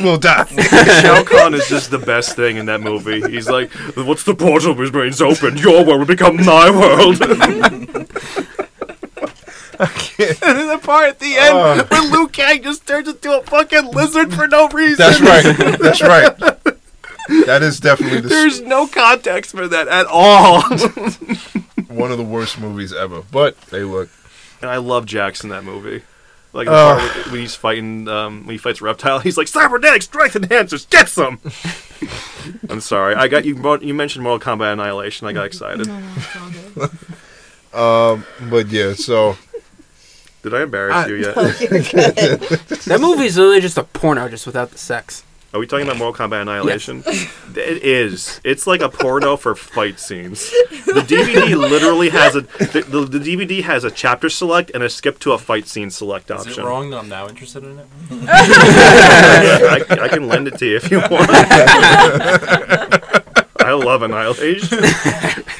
will 0.00 0.18
die. 0.18 0.44
Shao 0.44 1.22
Kahn 1.24 1.54
is 1.54 1.68
just 1.68 1.90
the 1.90 1.98
best 1.98 2.36
thing 2.36 2.56
in 2.56 2.66
that 2.66 2.80
movie. 2.80 3.20
He's 3.30 3.48
like, 3.48 3.70
"What's 3.96 4.24
the 4.24 4.34
portal 4.34 4.74
which 4.74 4.92
brain's 4.92 5.22
open? 5.22 5.56
Your 5.58 5.84
world 5.84 6.00
will 6.00 6.06
become 6.06 6.36
my 6.44 6.70
world." 6.70 7.18
and 9.80 10.58
then 10.58 10.68
the 10.68 10.80
part 10.82 11.08
at 11.08 11.18
the 11.20 11.36
end 11.36 11.54
Oh. 11.54 11.84
where 11.90 12.10
Liu 12.10 12.28
Kang 12.28 12.62
just 12.62 12.86
turns 12.86 13.08
into 13.08 13.38
a 13.38 13.42
fucking 13.42 13.86
lizard 13.92 14.32
for 14.34 14.46
no 14.46 14.68
reason. 14.68 14.96
That's 14.98 15.20
right. 15.20 15.78
That's 15.80 16.02
right. 16.02 16.58
That 17.46 17.62
is 17.62 17.78
definitely 17.78 18.20
the, 18.20 18.28
There's 18.28 18.60
no 18.60 18.88
context 18.88 19.52
for 19.52 19.68
that 19.68 19.86
at 19.86 20.06
all. 20.06 20.60
one 21.88 22.10
of 22.10 22.18
the 22.18 22.24
worst 22.24 22.58
movies 22.60 22.92
ever. 22.92 23.22
But 23.30 23.56
they 23.70 23.84
look 23.84 24.10
And 24.60 24.68
I 24.68 24.78
love 24.78 25.06
Jax 25.06 25.44
in 25.44 25.50
that 25.50 25.62
movie. 25.62 26.02
Like 26.52 26.66
the 26.66 26.72
part 26.72 27.26
when 27.30 27.40
he's 27.40 27.54
fighting, 27.54 28.08
um, 28.08 28.40
when 28.44 28.54
he 28.54 28.58
fights 28.58 28.82
Reptile, 28.82 29.20
he's 29.20 29.38
like 29.38 29.46
cybernetic 29.48 30.02
strength 30.02 30.34
enhancers, 30.34 30.90
get 30.90 31.08
some. 31.08 31.40
I'm 32.68 32.80
sorry, 32.80 33.14
I 33.14 33.28
got 33.28 33.44
you. 33.44 33.54
brought- 33.54 33.82
You 33.82 33.94
mentioned 33.94 34.24
Mortal 34.24 34.56
Kombat 34.58 34.72
Annihilation. 34.74 35.26
I 35.28 35.32
got 35.32 35.46
excited. 35.46 35.88
Um, 37.72 38.26
but 38.50 38.68
yeah, 38.68 38.92
so 38.94 39.36
Did 40.42 40.54
I 40.54 40.62
embarrass 40.62 40.94
I- 40.94 41.06
you 41.06 41.14
yet? 41.16 41.34
That 42.84 42.98
movie 43.00 43.26
is 43.26 43.36
literally 43.36 43.60
just 43.60 43.78
a 43.78 43.84
porno, 43.84 44.28
just 44.28 44.44
without 44.46 44.70
the 44.70 44.78
sex. 44.78 45.24
Are 45.54 45.60
we 45.60 45.66
talking 45.66 45.86
about 45.86 45.98
Mortal 45.98 46.28
Kombat 46.28 46.42
Annihilation? 46.42 47.04
It 47.54 47.82
is. 47.84 48.40
It's 48.44 48.66
like 48.66 48.80
a 48.80 48.88
porno 48.88 49.36
for 49.36 49.54
fight 49.54 50.00
scenes. 50.00 50.48
The 50.86 51.04
DVD 51.06 51.54
literally 51.70 52.08
has 52.08 52.34
a 52.34 52.40
the, 52.40 52.80
the, 52.88 53.18
the 53.18 53.18
DVD 53.18 53.62
has 53.62 53.84
a 53.84 53.90
chapter 53.90 54.30
select 54.30 54.70
and 54.72 54.82
a 54.82 54.88
skip 54.88 55.18
to 55.18 55.32
a 55.32 55.38
fight 55.38 55.68
scene 55.68 55.90
select 55.90 56.30
option. 56.30 56.52
Is 56.52 56.58
it 56.58 56.64
wrong 56.64 56.88
that 56.90 56.98
I'm 57.00 57.10
now 57.10 57.28
interested 57.28 57.62
in 57.62 57.78
it? 57.78 57.86
I, 58.26 59.84
I 60.00 60.08
can 60.08 60.28
lend 60.28 60.48
it 60.48 60.56
to 60.60 60.66
you 60.66 60.76
if 60.76 60.90
you 60.90 61.00
want. 61.00 61.28
I 63.60 63.72
love 63.74 64.00
Annihilation. 64.00 64.78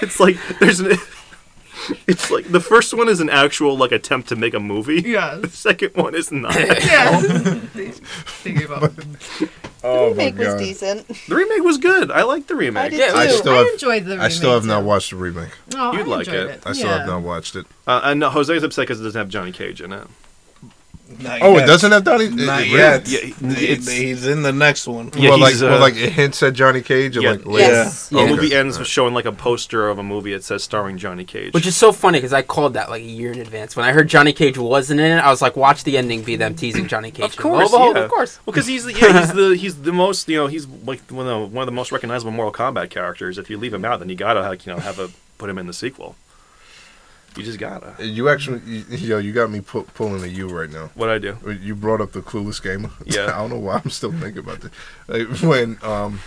It's 0.01 0.19
like 0.19 0.39
there's 0.61 0.81
an. 0.81 0.97
It's 2.07 2.31
like 2.31 2.51
the 2.51 2.61
first 2.61 2.95
one 2.95 3.09
is 3.09 3.21
an 3.21 3.31
actual 3.31 3.77
like 3.77 3.93
attempt 3.93 4.29
to 4.29 4.37
make 4.37 4.55
a 4.55 4.61
movie. 4.61 5.03
Yes. 5.03 5.41
The 5.41 5.49
second 5.49 5.95
one 5.95 6.15
is 6.15 6.31
not. 6.31 6.55
Yeah. 6.83 7.21
Thinking 8.43 8.65
about 8.65 8.93
oh 9.85 10.11
the 10.11 10.17
remake 10.17 10.37
was 10.37 10.55
decent. 10.61 11.09
The 11.29 11.35
remake 11.35 11.63
was 11.63 11.79
good. 11.79 12.11
I 12.11 12.23
like 12.23 12.47
the 12.47 12.55
remake. 12.55 12.85
I 12.85 12.89
did 12.89 12.99
Yeah, 12.99 13.13
too. 13.13 13.17
I 13.17 13.27
still 13.29 13.53
I 13.53 13.57
have 13.59 13.67
enjoyed 13.69 14.05
the 14.05 14.11
remake. 14.13 14.25
I 14.25 14.29
still 14.29 14.53
have 14.53 14.63
remake, 14.65 14.77
not 14.79 14.85
watched 14.85 15.11
the 15.11 15.17
remake. 15.17 15.51
Oh, 15.75 15.93
You'd 15.93 16.03
I 16.03 16.05
like 16.05 16.27
enjoyed 16.29 16.51
it. 16.51 16.63
I 16.67 16.73
still 16.73 16.89
yeah. 16.89 16.99
have 16.99 17.07
not 17.07 17.23
watched 17.23 17.57
it. 17.57 17.67
Uh, 17.87 18.01
and 18.05 18.21
no, 18.21 18.31
Jose's 18.31 18.63
upset 18.63 18.83
because 18.85 19.01
it 19.01 19.05
doesn't 19.05 19.19
have 19.19 19.29
Johnny 19.29 19.53
Cage 19.53 19.81
in 19.81 19.93
it. 19.93 20.07
Not 21.21 21.39
Oh, 21.43 21.55
yet. 21.55 21.65
it 21.65 21.67
doesn't 21.67 21.93
have 21.93 22.05
Donnie. 22.05 22.29
Not 22.29 22.63
it- 22.63 22.69
yet. 22.69 23.09
Yeah, 23.09 23.19
He- 23.55 23.75
he's 23.77 24.27
in 24.27 24.43
the 24.43 24.53
next 24.53 24.87
one. 24.87 25.11
Yeah, 25.17 25.31
well, 25.31 25.39
like, 25.39 25.53
he's, 25.53 25.63
well, 25.63 25.75
uh, 25.75 25.81
like 25.81 25.95
it 25.97 26.13
hints 26.13 26.43
at 26.43 26.55
Johnny 26.55 26.81
Cage. 26.81 27.17
Or 27.17 27.21
Yeah. 27.23 27.31
like 27.33 27.47
later? 27.47 27.73
Yes. 27.73 28.09
The 28.09 28.19
Yeah. 28.19 28.27
movie 28.27 28.55
ends 28.55 28.79
with 28.79 28.89
showing 28.89 29.15
like 29.15 29.25
a 29.25 29.33
poster 29.33 29.89
of 29.89 29.99
a 29.99 30.03
movie 30.03 30.33
that 30.33 30.45
says 30.45 30.63
starring 30.63 30.99
Johnny 30.99 31.25
Cage. 31.25 31.53
Which 31.53 31.67
is 31.67 31.77
so 31.77 31.93
funny 31.93 32.19
because 32.19 32.33
I 32.33 32.43
called 32.43 32.75
that 32.75 32.91
like 32.91 33.03
a 33.03 33.07
year 33.07 33.33
in 33.33 33.41
advance. 33.41 33.77
When 33.77 33.85
I 33.85 33.93
heard 33.93 34.09
Johnny 34.09 34.33
Cage 34.33 34.59
wasn't 34.59 35.01
in 35.01 35.19
it, 35.19 35.21
I 35.21 35.31
was 35.31 35.43
like, 35.43 35.57
watch 35.57 35.85
the 35.85 35.97
ending 35.99 36.23
be 36.23 36.37
them 36.37 36.55
teasing 36.55 36.87
Johnny 36.89 37.11
Cage. 37.11 37.25
Of 37.25 37.37
course, 37.37 37.71
behold, 37.71 37.97
yeah. 37.97 38.03
of 38.05 38.11
course. 38.11 38.39
well, 38.47 38.53
because 38.53 38.67
he's 38.67 38.85
the, 38.85 38.93
yeah, 38.93 39.21
he's 39.21 39.33
the 39.33 39.57
he's 39.57 39.75
the 39.83 39.93
most 39.93 40.29
you 40.29 40.37
know 40.37 40.47
he's 40.47 40.67
like 40.87 41.01
one 41.11 41.27
of 41.27 41.41
the, 41.41 41.47
one 41.55 41.63
of 41.63 41.67
the 41.67 41.73
most 41.73 41.93
recognizable 41.93 42.33
Mortal 42.33 42.53
Kombat 42.53 42.91
characters. 42.91 43.39
If 43.39 43.51
you 43.51 43.59
leave 43.59 43.75
him 43.75 43.85
out, 43.85 43.99
then 44.01 44.09
you 44.09 44.15
gotta 44.15 44.41
like, 44.41 44.67
you 44.67 44.73
know 44.73 44.79
have 44.79 44.99
a 44.99 45.11
put 45.39 45.51
him 45.51 45.59
in 45.59 45.67
the 45.67 45.73
sequel. 45.73 46.17
You 47.37 47.43
just 47.45 47.59
gotta. 47.59 47.95
You 48.05 48.29
actually, 48.29 48.61
you, 48.67 48.85
yo, 48.91 49.19
you 49.19 49.33
got 49.33 49.51
me 49.51 49.61
pu- 49.61 49.85
pulling 49.95 50.23
a 50.23 50.27
U 50.27 50.49
right 50.49 50.69
now. 50.71 50.91
What 50.95 51.09
I 51.09 51.19
do? 51.19 51.37
You 51.63 51.75
brought 51.75 52.01
up 52.01 52.13
the 52.13 52.21
clueless 52.21 52.63
gamer. 52.63 52.91
Yeah. 53.07 53.25
I 53.27 53.39
don't 53.39 53.51
know 53.51 53.59
why 53.59 53.81
I'm 53.83 53.91
still 53.91 54.13
thinking 54.13 54.39
about 54.39 54.61
this. 54.61 54.71
Like, 55.09 55.29
when 55.43 55.79
um 55.83 56.21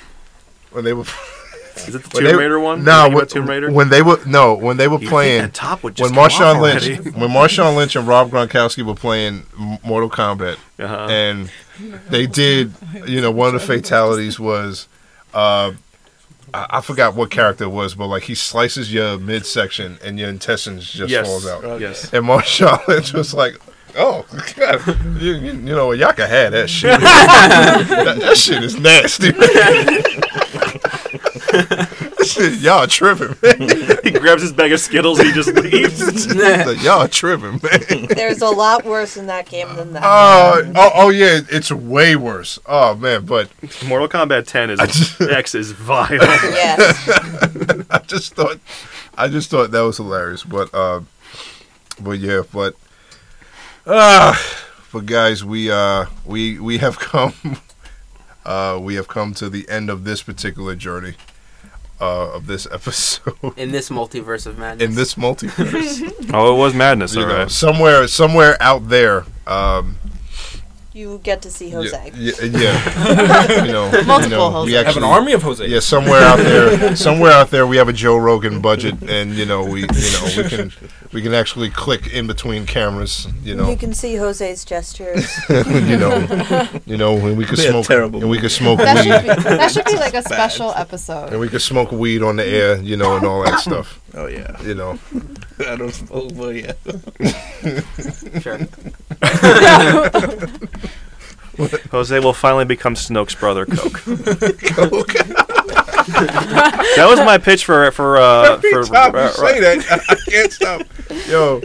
when 0.72 0.84
they 0.84 0.94
were 0.94 1.04
Is 1.76 1.94
it 1.96 2.04
the 2.04 2.10
when 2.14 2.24
Tomb 2.24 2.26
they- 2.26 2.36
Raider 2.36 2.60
one? 2.60 2.84
No, 2.84 3.04
You 3.04 3.10
when, 3.10 3.18
about 3.18 3.30
Tomb 3.30 3.48
Raider. 3.50 3.72
when 3.72 3.90
they 3.90 4.02
were 4.02 4.20
no 4.26 4.56
when 4.56 4.78
they 4.78 4.88
were 4.88 4.96
You 4.96 5.00
think 5.02 5.10
playing 5.12 5.42
that 5.44 5.54
top 5.54 5.84
would 5.84 6.00
when 6.00 6.14
just 6.14 6.38
come 6.38 6.58
Marshawn 6.58 6.62
Lynch 6.62 7.16
when 7.16 7.30
Marshawn 7.30 7.76
Lynch 7.76 7.96
and 7.96 8.08
Rob 8.08 8.32
Gronkowski 8.32 8.84
were 8.84 8.96
playing 8.96 9.44
Mortal 9.84 10.10
Kombat 10.10 10.58
Uh-huh. 10.80 11.08
and 11.10 11.52
they 12.10 12.26
did 12.26 12.74
you 13.06 13.22
know 13.22 13.32
one 13.32 13.54
of 13.54 13.62
the 13.62 13.66
fatalities 13.68 14.40
was 14.40 14.88
uh 15.34 15.72
I, 16.56 16.78
I 16.78 16.82
forgot 16.82 17.16
what 17.16 17.30
character 17.32 17.66
it 17.66 17.70
was 17.70 17.96
but 17.96 18.08
like 18.08 18.24
he 18.24 18.36
slices 18.36 18.94
your 18.94 19.18
midsection 19.18 20.00
and 20.04 20.18
your 20.18 20.30
intestines 20.30 20.90
just 20.92 21.12
yes. 21.12 21.28
falls 21.28 21.46
out. 21.46 21.80
Yes. 21.82 22.14
and 22.14 22.26
Marshawn 22.26 22.86
Lynch 22.88 23.14
was 23.14 23.34
like 23.34 23.60
oh 23.98 24.26
God, 24.56 25.22
you, 25.22 25.34
you, 25.34 25.52
you 25.52 25.54
know 25.54 25.92
y'all 25.92 26.14
can 26.14 26.30
have 26.30 26.52
that 26.52 26.70
shit. 26.70 27.00
That, 27.96 28.18
that 28.20 28.38
shit 28.38 28.64
is 28.64 28.80
nasty. 28.80 29.32
That 29.32 30.26
shit, 32.26 32.60
y'all 32.60 32.88
tripping 32.88 33.36
man 33.42 33.98
he 34.04 34.12
grabs 34.12 34.42
his 34.42 34.52
bag 34.54 34.72
of 34.72 34.80
Skittles 34.80 35.20
and 35.20 35.28
he 35.30 35.34
just 35.34 35.54
leaves. 35.54 36.34
Like, 36.36 36.82
y'all 36.84 37.08
tripping 37.08 37.60
man 37.64 38.08
There's 38.10 38.42
a 38.42 38.50
lot 38.50 38.84
worse 38.86 39.18
in 39.18 39.28
that 39.28 39.48
game 39.48 39.74
than 39.76 39.94
that. 39.94 40.04
Oh, 40.06 40.72
oh, 40.76 40.92
oh, 40.96 41.10
yeah, 41.10 41.40
it's 41.50 41.72
way 41.72 42.16
worse. 42.16 42.60
Oh 42.66 42.96
man, 42.96 43.26
but 43.26 43.50
Mortal 43.88 44.08
Kombat 44.08 44.48
10 44.48 44.70
is 44.72 44.80
just- 44.80 45.22
X 45.32 45.56
is 45.56 45.72
vile. 45.72 46.12
yes. 46.12 47.10
I 47.90 48.00
just 48.08 48.34
thought, 48.36 48.60
I 49.18 49.28
just 49.28 49.50
thought 49.50 49.72
that 49.72 49.82
was 49.82 49.98
hilarious. 49.98 50.44
But, 50.44 50.74
uh, 50.74 51.02
but 52.00 52.20
yeah, 52.20 52.42
but, 52.52 52.76
uh, 53.86 54.36
but 54.92 55.06
guys, 55.06 55.44
we 55.44 55.70
uh, 55.72 56.06
we 56.26 56.58
we 56.60 56.78
have 56.80 56.98
come, 57.00 57.34
uh, 58.46 58.80
we 58.82 58.96
have 58.96 59.08
come 59.08 59.34
to 59.36 59.50
the 59.50 59.68
end 59.70 59.90
of 59.90 60.04
this 60.06 60.24
particular 60.24 60.76
journey, 60.76 61.16
uh, 62.02 62.34
of 62.34 62.48
this 62.48 62.68
episode 62.72 63.36
In 63.58 63.72
this 63.72 63.90
multiverse 63.90 64.46
of 64.46 64.58
madness. 64.58 64.90
in 64.90 64.96
this 64.96 65.16
multiverse. 65.16 66.30
oh, 66.34 66.56
it 66.56 66.58
was 66.58 66.74
madness. 66.74 67.16
you 67.16 67.22
all 67.22 67.28
know, 67.28 67.38
right. 67.40 67.52
somewhere, 67.52 68.08
somewhere 68.08 68.58
out 68.62 68.90
there. 68.90 69.26
Um, 69.48 69.98
You 70.96 71.20
get 71.24 71.42
to 71.42 71.52
see 71.52 71.72
Jose. 71.72 72.12
yeah, 72.16 72.32
yeah, 72.42 72.58
yeah. 72.58 73.66
you 73.66 73.72
know, 73.74 73.92
Multiple 74.04 74.22
you 74.24 74.30
know, 74.30 74.50
Jose. 74.50 74.72
we 74.72 74.78
I 74.78 74.84
have 74.86 74.96
an 74.96 75.04
army 75.04 75.34
of 75.34 75.44
Jose. 75.44 75.68
Yeah, 75.68 75.82
somewhere 75.82 76.22
out 76.22 76.38
there, 76.38 76.96
somewhere 76.96 77.34
out 77.34 77.52
there, 77.52 77.68
we 77.68 77.76
have 77.76 77.90
a 77.90 77.94
Joe 77.94 78.16
Rogan 78.16 78.62
budget, 78.62 78.96
and 79.10 79.34
you 79.34 79.46
know, 79.46 79.66
we, 79.66 79.82
you 79.82 79.88
know, 79.88 80.30
we 80.38 80.44
can, 80.48 80.72
we 81.12 81.22
can 81.22 81.34
actually 81.34 81.70
click 81.70 82.08
in 82.14 82.28
between 82.28 82.66
cameras, 82.66 83.28
you 83.44 83.56
know, 83.56 83.70
You 83.70 83.76
can 83.76 83.94
see 83.94 84.16
Jose's 84.16 84.64
gestures. 84.64 85.30
you 85.50 85.98
know, 85.98 86.70
you 86.86 86.96
know, 86.96 87.14
when 87.14 87.36
we 87.36 87.44
could 87.44 87.58
Be 87.58 87.66
a 87.66 87.72
smoke, 87.72 87.88
terrible 87.88 88.22
and 88.22 88.30
we 88.30 88.38
could 88.40 88.52
smoke 88.52 88.80
That 88.80 89.04
should 89.04 89.28
weed, 89.28 89.36
be 89.36 89.44
that 89.58 89.72
should 89.74 89.86
be 89.86 89.98
like 89.98 90.14
a 90.14 90.22
special 90.24 90.72
episode. 90.78 91.32
and 91.34 91.42
we 91.42 91.50
could 91.50 91.62
smoke 91.62 91.92
weed 91.92 92.22
on 92.24 92.38
the 92.38 92.46
air, 92.46 92.78
you 92.82 92.96
know, 92.96 93.18
and 93.18 93.26
all 93.26 93.44
that 93.44 93.60
stuff, 93.60 94.00
Oh 94.14 94.28
yeah. 94.28 94.62
you 94.64 94.76
know. 94.76 94.98
I 95.60 95.76
don't 95.76 95.94
smoke, 95.94 96.32
but 96.38 96.56
yeah. 96.56 96.74
Sure. 98.40 98.60
Jose 101.92 102.20
will 102.20 102.34
finally 102.34 102.66
become 102.66 102.96
Snoke's 102.96 103.36
brother, 103.36 103.66
Coke. 103.66 104.02
that 106.06 107.06
was 107.10 107.20
my 107.20 107.38
pitch 107.38 107.66
for 107.66 107.92
for 107.92 108.18
uh, 108.18 108.54
Every 108.54 108.72
for 108.72 108.84
time 108.84 109.14
you 109.14 109.20
uh, 109.20 109.30
say 109.30 109.60
that, 109.60 110.04
I 110.10 110.16
can't 110.30 110.52
stop. 110.52 110.82
Yo, 111.28 111.62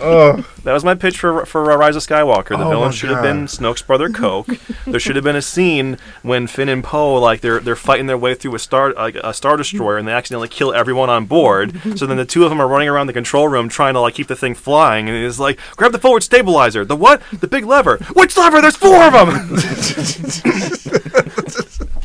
oh, 0.00 0.46
that 0.64 0.72
was 0.72 0.84
my 0.84 0.94
pitch 0.94 1.18
for 1.18 1.44
for 1.46 1.70
uh, 1.70 1.76
Rise 1.76 1.96
of 1.96 2.02
Skywalker. 2.02 2.50
The 2.50 2.64
Oh 2.64 2.70
villain 2.70 2.88
my 2.88 2.90
should 2.90 3.10
have 3.10 3.22
been 3.22 3.40
God. 3.40 3.48
Snoke's 3.48 3.82
brother, 3.82 4.08
Coke. 4.08 4.46
there 4.86 5.00
should 5.00 5.16
have 5.16 5.24
been 5.24 5.36
a 5.36 5.42
scene 5.42 5.98
when 6.22 6.46
Finn 6.46 6.68
and 6.68 6.82
Poe 6.84 7.14
like 7.14 7.40
they're 7.40 7.60
they're 7.60 7.76
fighting 7.76 8.06
their 8.06 8.18
way 8.18 8.34
through 8.34 8.54
a 8.54 8.58
star 8.58 8.92
like 8.94 9.16
a 9.16 9.34
star 9.34 9.56
destroyer 9.56 9.98
and 9.98 10.06
they 10.08 10.12
accidentally 10.12 10.48
kill 10.48 10.72
everyone 10.72 11.10
on 11.10 11.26
board. 11.26 11.80
so 11.96 12.06
then 12.06 12.16
the 12.16 12.24
two 12.24 12.44
of 12.44 12.50
them 12.50 12.60
are 12.60 12.68
running 12.68 12.88
around 12.88 13.06
the 13.06 13.12
control 13.12 13.48
room 13.48 13.68
trying 13.68 13.94
to 13.94 14.00
like 14.00 14.14
keep 14.14 14.26
the 14.28 14.36
thing 14.36 14.54
flying 14.54 15.08
and 15.08 15.16
it's 15.16 15.38
like 15.38 15.58
grab 15.76 15.92
the 15.92 15.98
forward 15.98 16.22
stabilizer. 16.22 16.84
The 16.84 16.96
what? 16.96 17.22
The 17.32 17.48
big 17.48 17.64
lever. 17.64 17.98
Which 18.14 18.36
lever? 18.36 18.60
There's 18.60 18.76
four 18.76 19.02
of 19.02 19.12
them. 19.12 19.56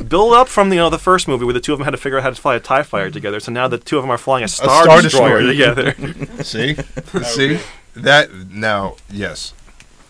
build 0.08 0.34
up 0.34 0.48
from 0.48 0.70
the, 0.70 0.76
you 0.76 0.82
know 0.82 0.90
the 0.90 1.00
first 1.00 1.28
movie 1.28 1.46
where 1.46 1.54
the 1.54 1.60
two 1.60 1.74
of 1.74 1.80
them 1.80 1.86
had 1.86 1.92
to 1.92 1.98
figure 1.98 2.18
out 2.18 2.24
how 2.24 2.30
to 2.30 2.36
fly 2.36 2.56
a 2.56 2.60
Tie 2.60 2.84
Fighter 2.84 3.10
together. 3.10 3.40
So 3.40 3.52
now 3.52 3.68
the 3.68 3.78
two 3.78 3.98
of 3.98 4.04
them 4.04 4.12
are 4.12 4.18
flying 4.18 4.44
a 4.44 4.48
Star, 4.48 4.84
Star 4.84 5.02
Destroyer, 5.02 5.42
Destroyer. 5.42 5.94
together. 5.94 6.44
see, 6.44 6.76
see, 7.24 7.60
that 7.96 8.32
now, 8.34 8.96
yes, 9.10 9.54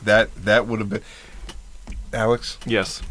that 0.03 0.33
that 0.35 0.67
would 0.67 0.79
have 0.79 0.89
been. 0.89 1.01
Alex, 2.13 2.57
yes. 2.65 3.01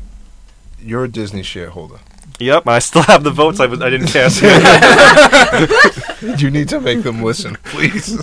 you're 0.81 1.05
a 1.05 1.09
Disney 1.09 1.43
shareholder. 1.43 1.99
Yep. 2.41 2.67
I 2.67 2.79
still 2.81 3.03
have 3.03 3.23
the 3.23 3.31
votes. 3.31 3.61
I, 3.61 3.67
was, 3.67 3.81
I 3.81 3.91
didn't 3.91 4.09
cast. 4.09 4.43
You 6.41 6.51
need 6.51 6.69
to 6.71 6.81
make 6.81 7.03
them 7.03 7.23
listen, 7.23 7.57
please. 7.65 8.19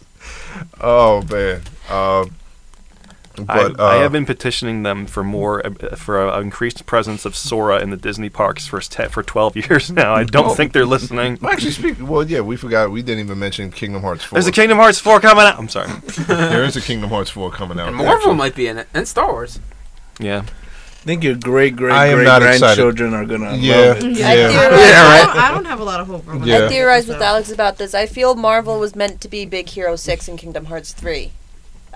oh 0.80 1.22
man. 1.22 1.62
Um, 1.88 2.34
but 3.36 3.80
I, 3.80 3.84
I 3.84 3.96
uh, 3.96 4.00
have 4.02 4.12
been 4.12 4.26
petitioning 4.26 4.82
them 4.84 5.06
for 5.06 5.24
more 5.24 5.64
uh, 5.66 5.96
for 5.96 6.26
an 6.28 6.42
increased 6.42 6.86
presence 6.86 7.24
of 7.24 7.34
Sora 7.36 7.80
in 7.80 7.90
the 7.90 7.96
Disney 7.96 8.28
parks 8.28 8.66
for 8.66 8.80
te- 8.80 9.06
for 9.08 9.22
twelve 9.22 9.56
years 9.68 9.90
now. 9.90 10.14
I 10.14 10.24
don't 10.24 10.46
Oh. 10.50 10.54
think 10.54 10.72
they're 10.72 10.86
listening. 10.86 11.38
well, 11.40 11.52
actually 11.52 11.72
speak. 11.72 11.96
Well, 12.00 12.22
yeah, 12.28 12.40
we 12.40 12.56
forgot. 12.56 12.90
We 12.90 13.02
didn't 13.02 13.24
even 13.24 13.38
mention 13.38 13.70
Kingdom 13.70 14.02
Hearts 14.02 14.24
four. 14.24 14.36
There's 14.36 14.46
a 14.46 14.52
Kingdom 14.52 14.78
Hearts 14.78 14.98
four 14.98 15.20
coming 15.20 15.44
out. 15.44 15.58
I'm 15.58 15.68
sorry. 15.68 15.90
there 16.28 16.64
is 16.64 16.76
a 16.76 16.80
Kingdom 16.80 17.10
Hearts 17.10 17.30
four 17.30 17.50
coming 17.50 17.78
out. 17.78 17.88
And 17.88 17.96
Marvel 17.96 18.14
actually. 18.16 18.34
might 18.36 18.54
be 18.54 18.66
in 18.68 18.78
it, 18.78 18.88
and 18.94 19.06
Star 19.08 19.32
Wars. 19.32 19.58
Yeah. 20.20 20.44
I 20.46 21.06
think 21.06 21.22
your 21.22 21.34
great 21.34 21.76
great 21.76 21.90
great 22.14 22.24
not 22.24 22.40
excited. 22.42 22.60
grandchildren 22.60 23.12
are 23.12 23.26
gonna 23.26 23.56
Yeah, 23.56 23.76
love 23.88 24.04
it. 24.04 24.16
yeah. 24.16 24.26
I 24.26 24.32
I, 24.32 24.36
theorize, 24.36 24.80
Yeah, 24.80 25.04
I 25.04 25.22
don't, 25.26 25.36
I 25.36 25.50
don't 25.50 25.64
have 25.66 25.80
a 25.80 25.84
lot 25.84 26.00
of 26.00 26.06
hope 26.06 26.24
for 26.24 26.36
Yeah. 26.46 26.64
I 26.64 26.68
theorized 26.68 27.08
with. 27.08 27.20
Alex 27.20 27.50
about 27.50 27.76
this. 27.76 27.92
I 27.94 28.06
feel 28.06 28.34
Marvel 28.34 28.78
was 28.80 28.96
meant 28.96 29.20
to 29.20 29.28
be 29.28 29.44
Big 29.44 29.68
Hero 29.68 29.96
Six 29.96 30.28
and 30.28 30.38
Kingdom 30.38 30.64
Hearts 30.66 30.92
Three. 30.94 31.32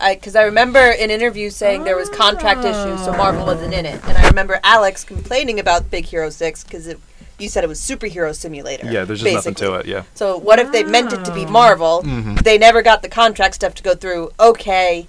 I 0.00 0.14
because 0.14 0.36
I 0.36 0.42
remember 0.44 0.78
an 0.78 1.10
interview 1.10 1.50
saying 1.50 1.84
there 1.84 1.96
was 1.96 2.08
contract 2.08 2.60
issues, 2.64 3.04
so 3.04 3.12
Marvel 3.12 3.44
wasn't 3.46 3.74
in 3.74 3.86
it. 3.86 4.02
And 4.04 4.16
I 4.18 4.26
remember 4.28 4.60
Alex 4.64 5.04
complaining 5.04 5.58
about 5.60 5.90
Big 5.90 6.04
Hero 6.06 6.30
Six 6.30 6.64
because 6.64 6.86
it 6.86 6.98
you 7.38 7.48
said 7.48 7.62
it 7.62 7.68
was 7.68 7.80
superhero 7.80 8.34
simulator. 8.34 8.90
Yeah, 8.90 9.04
there's 9.04 9.20
just 9.22 9.32
nothing 9.34 9.54
to 9.56 9.74
it. 9.74 9.86
Yeah. 9.86 10.02
So 10.14 10.36
what 10.38 10.58
if 10.58 10.72
they 10.72 10.82
meant 10.82 11.12
it 11.12 11.24
to 11.24 11.32
be. 11.32 11.46
Marvel? 11.46 12.02
Mm-hmm. 12.04 12.34
They 12.36 12.58
never 12.58 12.82
got 12.82 13.02
the 13.02 13.08
contract 13.08 13.54
stuff 13.54 13.74
to 13.76 13.82
go 13.82 13.94
through. 13.94 14.32
Okay, 14.40 15.06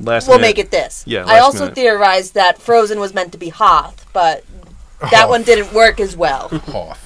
Last 0.00 0.26
we'll 0.26 0.38
minute. 0.38 0.48
make 0.56 0.58
it 0.58 0.70
this. 0.70 1.04
Yeah, 1.06 1.24
I 1.26 1.38
also 1.40 1.60
minute. 1.64 1.74
theorized 1.74 2.34
that 2.34 2.58
Frozen 2.58 2.98
was 2.98 3.12
meant 3.14 3.32
to 3.32 3.38
be 3.38 3.50
Hoth, 3.50 4.06
but 4.14 4.42
that 5.10 5.28
one 5.28 5.42
didn't 5.42 5.72
work 5.74 6.00
as 6.00 6.16
well. 6.16 6.48
Hoth. 6.72 7.04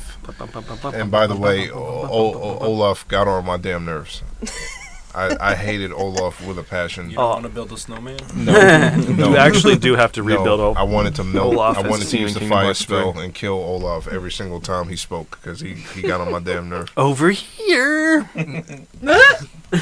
And 0.95 1.11
by 1.11 1.27
the 1.27 1.35
way, 1.37 1.69
o- 1.69 1.75
o- 1.75 2.35
o- 2.35 2.59
Olaf 2.61 3.07
got 3.09 3.27
on 3.27 3.45
my 3.45 3.57
damn 3.57 3.85
nerves. 3.85 4.23
I, 5.15 5.37
I 5.53 5.55
hated 5.55 5.93
Olaf 5.93 6.45
with 6.47 6.59
a 6.59 6.63
passion. 6.63 7.11
You 7.11 7.17
don't 7.17 7.25
Oh. 7.25 7.29
want 7.31 7.43
to 7.45 7.49
build 7.51 7.71
a 7.73 7.77
snowman? 7.77 8.19
No, 8.35 8.53
no. 9.17 9.29
You 9.31 9.37
actually 9.37 9.77
do 9.77 9.95
have 9.95 10.13
to 10.13 10.23
rebuild. 10.23 10.61
No, 10.61 10.69
Ol- 10.71 10.79
I 10.79 10.83
wanted 10.85 11.15
to 11.17 11.25
melt. 11.25 11.55
Olaf 11.55 11.77
I 11.79 11.83
wanted 11.89 12.05
to 12.05 12.09
seen 12.09 12.23
use 12.23 12.35
the 12.35 12.41
Kingdom 12.41 12.57
fire 12.57 12.65
Hearts 12.67 12.79
spell 12.81 13.13
3. 13.13 13.25
and 13.25 13.35
kill 13.35 13.55
Olaf 13.55 14.09
every 14.09 14.33
single 14.33 14.61
time 14.61 14.89
he 14.89 14.97
spoke 14.97 15.39
because 15.41 15.61
he, 15.61 15.75
he 15.75 16.03
got 16.03 16.21
on 16.21 16.31
my 16.33 16.41
damn 16.41 16.69
nerve. 16.69 16.91
Over 16.97 17.31
here. 17.31 18.29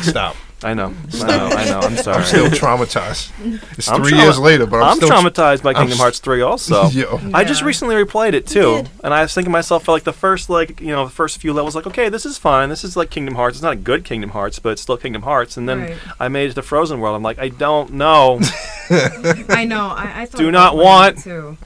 Stop. 0.02 0.36
I 0.62 0.74
know. 0.74 0.92
I 1.14 1.26
know. 1.26 1.46
I 1.48 1.64
know. 1.64 1.80
I'm 1.80 1.96
sorry. 1.96 2.18
I'm 2.18 2.24
still 2.24 2.46
traumatized. 2.48 3.30
It's 3.78 3.88
I'm 3.88 4.02
3 4.02 4.10
trauma- 4.10 4.24
years 4.24 4.38
later, 4.38 4.66
but 4.66 4.76
I'm, 4.82 4.90
I'm 4.90 4.96
still 4.96 5.08
traumatized 5.08 5.62
by 5.62 5.70
I'm 5.70 5.76
Kingdom 5.76 5.96
Hearts 5.98 6.18
3 6.18 6.42
also. 6.42 6.88
Yo. 6.90 7.18
I 7.32 7.44
just 7.44 7.62
Yeah. 7.62 7.66
recently 7.68 7.94
replayed 7.94 8.34
it 8.34 8.46
too, 8.46 8.76
did. 8.82 8.90
and 9.02 9.14
I 9.14 9.22
was 9.22 9.32
thinking 9.32 9.50
to 9.50 9.52
myself 9.52 9.84
for 9.84 9.92
like 9.92 10.04
the 10.04 10.12
first 10.12 10.50
like 10.50 10.78
you 10.80 10.88
know 10.88 11.04
the 11.06 11.10
first 11.10 11.40
few 11.40 11.52
levels 11.54 11.74
like 11.74 11.86
okay 11.86 12.08
this 12.10 12.26
is 12.26 12.36
fine 12.36 12.68
this 12.68 12.84
is 12.84 12.94
like 12.96 13.08
Kingdom 13.10 13.36
Hearts 13.36 13.56
it's 13.56 13.62
not 13.62 13.72
a 13.72 13.76
good 13.76 14.04
Kingdom 14.04 14.30
Hearts 14.30 14.58
but 14.58 14.70
it's 14.72 14.82
still 14.82 14.96
Kingdom 14.98 15.22
Hearts 15.22 15.56
and 15.56 15.66
then 15.68 15.80
Right. 15.80 15.96
I 16.20 16.28
made 16.28 16.50
it 16.50 16.54
to 16.54 16.62
Frozen 16.62 17.00
World 17.00 17.16
I'm 17.16 17.22
like 17.22 17.38
I 17.38 17.48
don't 17.48 17.94
know 17.94 18.38
I 18.90 19.64
know. 19.64 19.86
I, 19.96 20.22
I 20.22 20.26
thought 20.26 20.38
Do 20.38 20.50
not 20.50 20.72
playing 20.72 20.84
want- 20.86 21.18
it 21.18 21.22
too. 21.22 21.56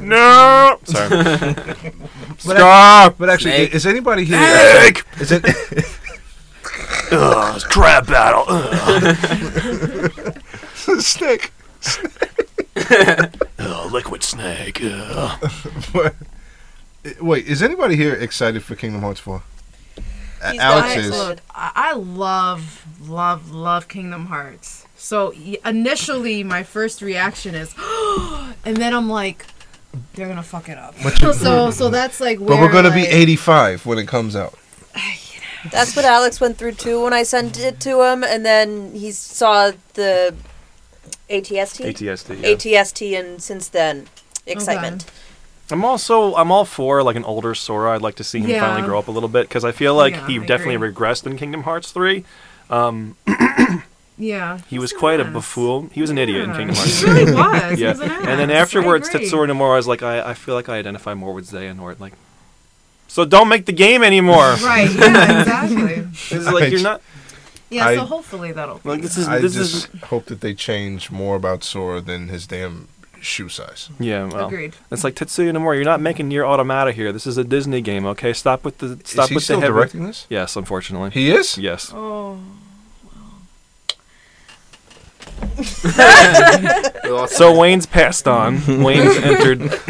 no 0.00 0.78
sorry 0.84 1.08
But, 2.46 2.56
stop 2.56 3.18
but 3.18 3.28
actually, 3.30 3.52
Snake. 3.52 3.74
is 3.74 3.86
anybody 3.86 4.24
here? 4.24 4.38
Snake! 4.38 5.04
Is 5.20 5.30
it? 5.32 5.44
Ugh, 7.12 7.62
crab 7.64 8.06
battle 8.06 8.44
Ugh. 8.48 10.36
Snake. 11.00 11.52
Ugh, 13.58 13.92
liquid 13.92 14.22
snake 14.22 14.80
Ugh. 14.82 15.50
What? 15.92 16.14
Wait, 17.20 17.46
is 17.46 17.62
anybody 17.62 17.96
here 17.96 18.14
excited 18.14 18.62
for 18.62 18.74
Kingdom 18.74 19.00
Hearts 19.02 19.20
4? 19.20 19.42
A- 20.42 20.50
He's 20.52 20.60
Alex 20.60 20.88
not 20.88 20.98
is. 20.98 21.10
Look, 21.10 21.38
I, 21.54 21.70
I 21.74 21.92
love, 21.94 22.86
love, 23.08 23.50
love 23.52 23.88
Kingdom 23.88 24.26
Hearts. 24.26 24.86
So 24.96 25.32
y- 25.36 25.56
initially, 25.64 26.42
my 26.44 26.62
first 26.62 27.00
reaction 27.02 27.54
is, 27.54 27.74
and 28.64 28.76
then 28.76 28.94
I'm 28.94 29.08
like, 29.08 29.46
they're 30.14 30.28
gonna 30.28 30.42
fuck 30.42 30.68
it 30.68 30.78
up. 30.78 30.94
so, 31.34 31.70
so 31.70 31.88
that's 31.90 32.20
like. 32.20 32.38
Where, 32.38 32.48
But 32.48 32.60
we're 32.60 32.72
gonna 32.72 32.90
be 32.94 33.02
like- 33.02 33.12
85 33.14 33.86
when 33.86 33.98
it 33.98 34.06
comes 34.08 34.36
out. 34.36 34.54
That's 35.70 35.94
what 35.94 36.04
Alex 36.04 36.40
went 36.40 36.56
through 36.56 36.72
too 36.72 37.02
when 37.02 37.12
I 37.12 37.22
sent 37.22 37.58
it 37.58 37.80
to 37.80 38.02
him, 38.02 38.24
and 38.24 38.44
then 38.46 38.92
he 38.94 39.10
saw 39.12 39.72
the 39.94 40.34
ATST, 41.28 41.84
ATST. 41.84 42.42
yeah. 42.42 42.48
ATST, 42.80 43.18
and 43.18 43.42
since 43.42 43.68
then, 43.68 44.08
excitement. 44.46 45.04
I'm 45.70 45.84
also 45.84 46.34
I'm 46.34 46.50
all 46.50 46.64
for 46.64 47.02
like 47.02 47.14
an 47.16 47.24
older 47.24 47.54
Sora 47.54 47.94
I'd 47.94 48.02
like 48.02 48.16
to 48.16 48.24
see 48.24 48.40
him 48.40 48.50
Yeah. 48.50 48.60
finally 48.60 48.82
grow 48.82 48.98
up 48.98 49.06
a 49.06 49.12
little 49.12 49.28
bit 49.28 49.48
because 49.48 49.64
I 49.64 49.70
feel 49.70 49.94
like 49.94 50.14
Yeah, 50.14 50.26
he 50.26 50.40
I 50.40 50.44
definitely 50.44 50.74
agree. 50.74 50.90
regressed 50.92 51.26
in 51.26 51.36
Kingdom 51.36 51.62
Hearts 51.62 51.92
3 51.92 52.24
um, 52.70 53.16
Yeah. 54.18 54.58
he 54.68 54.80
was 54.80 54.90
he's 54.90 54.98
quite 54.98 55.20
a 55.20 55.24
buffoon 55.24 55.90
he 55.92 56.00
was 56.00 56.10
an 56.10 56.18
idiot 56.18 56.42
in 56.42 56.54
Kingdom 56.56 56.74
Hearts 56.74 57.00
3 57.00 57.10
really 57.12 57.32
was. 57.34 57.78
He 57.78 57.84
Yeah, 57.84 57.90
was 57.90 58.00
an 58.00 58.10
and 58.10 58.40
then 58.40 58.50
afterwards, 58.50 59.08
agree. 59.08 59.26
Tetsuya 59.28 59.46
Nomura 59.48 59.78
is 59.78 59.86
like, 59.86 60.02
I, 60.02 60.30
I 60.30 60.34
feel 60.34 60.56
like 60.56 60.68
I 60.68 60.76
identify 60.78 61.14
more 61.14 61.32
with 61.32 61.48
Xehanort. 61.48 62.00
Like, 62.00 62.14
so 63.10 63.24
don't 63.24 63.48
make 63.48 63.64
the 63.66 63.72
game 63.86 64.02
anymore. 64.02 64.54
Right. 64.62 64.90
Yeah. 64.90 65.40
Exactly. 65.40 65.94
It's 66.36 66.52
like 66.56 66.70
you're 66.72 66.82
not 66.90 67.00
Yeah. 67.70 67.86
I- 67.88 67.96
so 67.96 68.04
hopefully 68.04 68.52
that'll. 68.52 68.80
like 68.84 69.02
this 69.02 69.16
is 69.16 69.26
I 69.28 69.38
this 69.40 69.54
just 69.54 69.74
is 69.94 70.02
hope 70.12 70.24
that 70.26 70.40
they 70.40 70.54
change 70.54 71.10
more 71.10 71.36
about 71.36 71.64
Sora 71.64 72.00
than 72.00 72.28
his 72.28 72.46
damn 72.46 72.88
shoe 73.20 73.48
size. 73.50 73.90
yeah. 73.98 74.24
Well, 74.32 74.46
Agreed. 74.46 74.74
it's 74.90 75.04
like 75.04 75.14
Tetsuya 75.14 75.52
Nomura. 75.52 75.74
You're 75.74 75.84
not 75.84 76.00
making 76.00 76.30
your 76.30 76.46
automata 76.46 76.90
here. 76.92 77.12
This 77.12 77.26
is 77.26 77.36
a 77.36 77.44
Disney 77.44 77.82
game. 77.82 78.06
Okay, 78.06 78.32
stop 78.32 78.64
with 78.64 78.78
the 78.78 78.98
stop 79.04 79.24
is 79.24 79.28
he 79.28 79.34
with 79.34 79.44
still 79.44 79.60
the 79.60 79.66
heavy. 79.66 79.74
directing 79.74 80.04
this? 80.06 80.26
Yes, 80.30 80.56
unfortunately. 80.56 81.10
He 81.10 81.30
is? 81.30 81.58
yes. 81.58 81.92
Oh. 81.94 82.38
So 87.28 87.58
Wayne's 87.58 87.86
passed 87.86 88.28
on. 88.28 88.82
Wayne's 88.82 89.16
entered. 89.16 89.60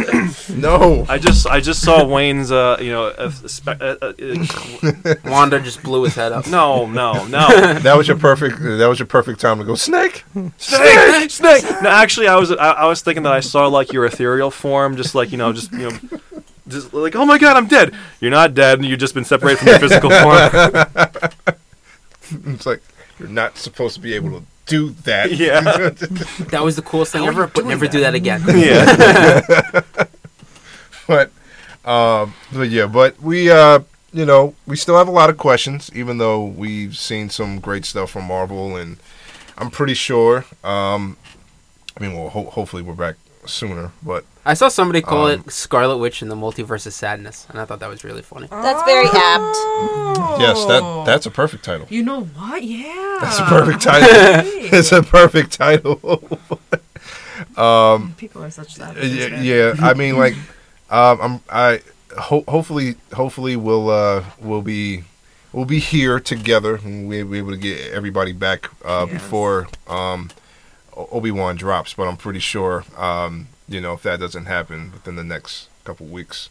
No. 0.51 1.07
I 1.09 1.19
just 1.19 1.47
I 1.47 1.61
just 1.61 1.83
saw 1.83 2.05
Wayne's. 2.05 2.51
Uh, 2.51 2.77
you 2.81 2.91
know, 2.91 3.07
uh, 3.07 3.31
spe- 3.31 3.69
uh, 3.81 3.97
uh, 4.03 4.13
uh, 4.19 5.15
Wanda 5.25 5.61
just 5.61 5.83
blew 5.83 6.03
his 6.05 6.15
head 6.15 6.33
up. 6.33 6.47
no, 6.47 6.87
no, 6.87 7.25
no. 7.27 7.47
That 7.81 7.97
was 7.97 8.09
your 8.09 8.17
perfect 8.19 8.59
that 8.61 8.87
was 8.89 8.99
your 8.99 9.07
perfect 9.07 9.41
time 9.41 9.59
to 9.59 9.65
go 9.65 9.75
snake. 9.75 10.25
snake, 10.59 11.31
snake. 11.31 11.65
No, 11.83 11.89
actually, 11.89 12.27
I 12.29 12.37
was 12.37 12.51
I, 12.53 12.57
I 12.73 12.87
was 12.87 13.01
thinking 13.01 13.23
that 13.25 13.33
I 13.33 13.41
saw 13.41 13.67
like 13.69 13.93
your 13.93 14.05
ethereal 14.07 14.51
form, 14.51 14.97
just 14.97 15.15
like 15.15 15.31
you 15.31 15.39
know, 15.39 15.53
just 15.53 15.73
you 15.73 15.91
know, 15.91 15.99
just 16.69 16.93
like 16.95 17.15
oh 17.17 17.25
my 17.27 17.39
god, 17.39 17.57
I'm 17.57 17.67
dead. 17.67 17.95
You're 18.21 18.31
not 18.33 18.55
dead. 18.55 18.85
You've 18.85 19.01
just 19.01 19.15
been 19.15 19.25
separated 19.25 19.59
from 19.59 19.69
your 19.69 19.79
physical 19.79 20.11
form. 20.11 20.51
It's 22.55 22.67
like 22.67 22.83
you're 23.19 23.29
not 23.29 23.57
supposed 23.57 23.95
to 23.97 24.01
be 24.01 24.15
able 24.15 24.31
to 24.41 24.45
do 24.71 24.91
that. 25.05 25.31
Yeah. 25.37 25.61
That 26.51 26.63
was 26.63 26.77
the 26.77 26.83
coolest 26.83 27.13
thing 27.13 27.23
How 27.25 27.29
ever, 27.29 27.47
but 27.47 27.55
doing 27.57 27.69
never 27.69 27.87
do 27.87 28.01
that 28.01 28.15
again. 28.15 28.43
yeah. 28.49 29.83
but 31.07 31.31
um 31.85 32.35
but 32.53 32.71
yeah, 32.71 32.87
but 32.87 33.21
we 33.21 33.51
uh 33.51 33.81
you 34.13 34.27
know, 34.27 34.55
we 34.67 34.77
still 34.77 34.99
have 34.99 35.07
a 35.07 35.13
lot 35.13 35.31
of 35.31 35.37
questions, 35.39 35.91
even 35.95 36.19
though 36.19 36.45
we've 36.45 36.97
seen 36.97 37.31
some 37.31 37.61
great 37.61 37.85
stuff 37.85 38.11
from 38.11 38.25
Marvel 38.25 38.77
and 38.77 38.97
I'm 39.59 39.71
pretty 39.71 39.95
sure 39.95 40.45
um 40.65 41.17
I 41.97 42.01
mean 42.03 42.15
well 42.15 42.31
ho- 42.31 42.51
hopefully 42.51 42.83
we're 42.83 42.95
back 42.95 43.17
sooner, 43.47 43.93
but 44.03 44.25
I 44.45 44.55
saw 44.55 44.69
somebody 44.69 45.01
call 45.03 45.27
Um, 45.27 45.41
it 45.47 45.51
Scarlet 45.51 45.99
Witch 45.99 46.23
and 46.23 46.31
the 46.31 46.35
Multiverse 46.37 46.87
of 46.87 46.93
Sadness, 46.95 47.47
and 47.51 47.61
I 47.61 47.65
thought 47.65 47.81
that 47.81 47.89
was 47.89 48.05
really 48.05 48.23
funny. 48.23 48.47
That's 48.49 48.83
very 48.85 49.07
apt. 49.07 49.57
yes, 50.41 50.65
that 50.67 51.03
that's 51.07 51.27
a 51.27 51.31
perfect 51.31 51.65
title. 51.65 51.87
You 51.91 52.03
know 52.03 52.23
what? 52.25 52.63
Yeah. 52.63 53.19
That's 53.21 53.39
a 53.39 53.45
perfect 53.45 53.83
title. 53.83 54.09
it's 54.79 54.93
a 54.93 55.03
perfect 55.03 55.53
title. 55.53 56.21
um, 57.57 58.15
People 58.17 58.43
are 58.45 58.51
such 58.51 58.79
yeah, 58.79 58.87
savages. 58.87 59.31
man. 59.31 59.45
yeah, 59.45 59.75
I 59.81 59.95
mean, 59.95 60.17
like, 60.17 60.35
um, 60.91 61.21
I'm, 61.21 61.41
I, 61.51 61.81
ho- 62.19 62.45
hopefully, 62.49 62.97
hopefully, 63.13 63.57
we'll, 63.57 63.91
uh, 63.91 64.25
we'll 64.41 64.63
be, 64.63 65.05
we'll 65.53 65.65
be 65.65 65.79
here 65.81 66.21
together, 66.21 66.77
and 66.77 67.09
we'll 67.09 67.27
be 67.27 67.39
able 67.39 67.51
to 67.53 67.57
get 67.59 67.93
everybody 67.93 68.33
back 68.33 68.71
uh, 68.85 69.07
Yes. 69.09 69.15
before 69.23 69.69
um, 69.87 70.31
Obi 71.11 71.31
Wan 71.31 71.57
drops. 71.57 71.95
But 71.95 72.09
I'm 72.09 72.17
pretty 72.17 72.41
sure, 72.41 72.85
um, 72.97 73.49
you 73.69 73.81
know, 73.81 73.93
if 73.95 74.03
that 74.03 74.21
doesn't 74.21 74.47
happen 74.47 74.93
within 74.93 75.17
the 75.17 75.25
next 75.25 75.69
couple 75.85 76.07
weeks, 76.07 76.49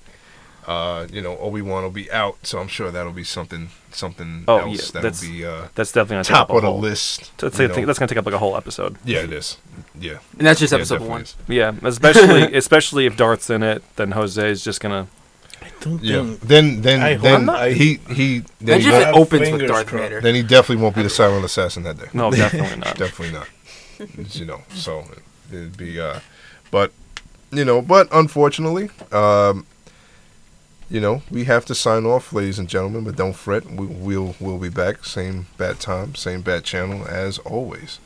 uh, 0.67 1.07
you 1.11 1.21
know, 1.21 1.37
Obi 1.39 1.61
Wan 1.61 1.83
will 1.83 1.89
be 1.89 2.11
out. 2.11 2.37
So 2.43 2.59
I'm 2.59 2.67
sure 2.67 2.91
that'll 2.91 3.11
be 3.11 3.23
something, 3.23 3.69
something 3.91 4.43
Oh, 4.47 4.57
else 4.59 4.69
yeah, 4.69 4.77
that'll 4.93 5.01
that's- 5.01 5.21
be 5.21 5.45
uh, 5.45 5.67
That's 5.75 5.91
definitely 5.91 6.15
gonna 6.15 6.23
take 6.25 6.35
top 6.35 6.49
up 6.49 6.53
a 6.53 6.57
of 6.57 6.61
the 6.63 6.67
whole, 6.71 6.79
list. 6.79 7.31
That's, 7.37 7.57
you 7.57 7.65
gonna 7.67 7.73
take- 7.75 7.85
that's 7.87 7.99
gonna 7.99 8.07
take 8.09 8.17
up 8.17 8.25
like 8.25 8.35
a 8.35 8.39
whole 8.39 8.55
episode. 8.55 8.97
yeah, 9.03 9.19
it 9.23 9.33
is. 9.33 9.57
Yeah, 9.99 10.17
And 10.37 10.45
that's 10.45 10.59
just 10.59 10.71
Yeah, 10.71 10.77
episode 10.79 10.95
definitely 10.95 11.11
one. 11.11 11.21
is. 11.21 11.35
Yeah, 11.47 11.73
especially 11.83 12.53
especially 12.55 13.05
if 13.05 13.17
Darth's 13.17 13.49
in 13.49 13.63
it, 13.63 13.83
then 13.95 14.11
Jose 14.11 14.47
is 14.49 14.63
just 14.63 14.79
gonna. 14.81 15.07
I 15.61 15.67
don't 15.81 16.01
Yeah. 16.03 16.21
think- 16.23 16.39
Then 16.41 16.81
then 16.81 17.01
I 17.01 17.13
hope 17.15 17.21
then 17.23 17.45
not. 17.45 17.71
he 17.71 17.99
he 18.09 18.43
then 18.61 18.81
he, 18.81 18.87
Imagine 18.87 18.91
if 19.01 19.07
it 19.07 19.15
opens 19.15 19.49
with 19.51 19.67
Darth 19.67 19.87
crossed. 19.87 20.03
Vader. 20.03 20.21
then 20.21 20.35
he 20.35 20.43
definitely 20.43 20.81
won't 20.83 20.95
be 20.95 21.03
the 21.03 21.09
silent 21.09 21.43
assassin 21.43 21.83
that 21.83 21.97
day. 21.97 22.05
No, 22.13 22.29
definitely 22.31 22.77
not. 22.77 22.95
Definitely 22.97 23.33
not. 23.33 23.47
you 24.31 24.45
know, 24.45 24.61
so 24.73 25.03
it'd 25.49 25.77
be 25.77 25.99
uh 25.99 26.19
but 26.71 26.91
you 27.51 27.65
know, 27.65 27.81
but 27.81 28.07
unfortunately, 28.11 28.89
um 29.11 29.65
you 30.89 30.99
know, 30.99 31.21
we 31.29 31.43
have 31.43 31.65
to 31.65 31.75
sign 31.75 32.05
off, 32.05 32.33
ladies 32.33 32.57
and 32.57 32.67
gentlemen, 32.67 33.03
but 33.03 33.15
don't 33.15 33.33
fret. 33.35 33.65
We, 33.65 33.85
we'll 33.85 34.35
we'll 34.39 34.57
be 34.57 34.69
back, 34.69 35.05
same 35.05 35.45
bad 35.57 35.79
time, 35.79 36.15
same 36.15 36.41
bad 36.41 36.63
channel 36.63 37.07
as 37.07 37.37
always. 37.39 37.99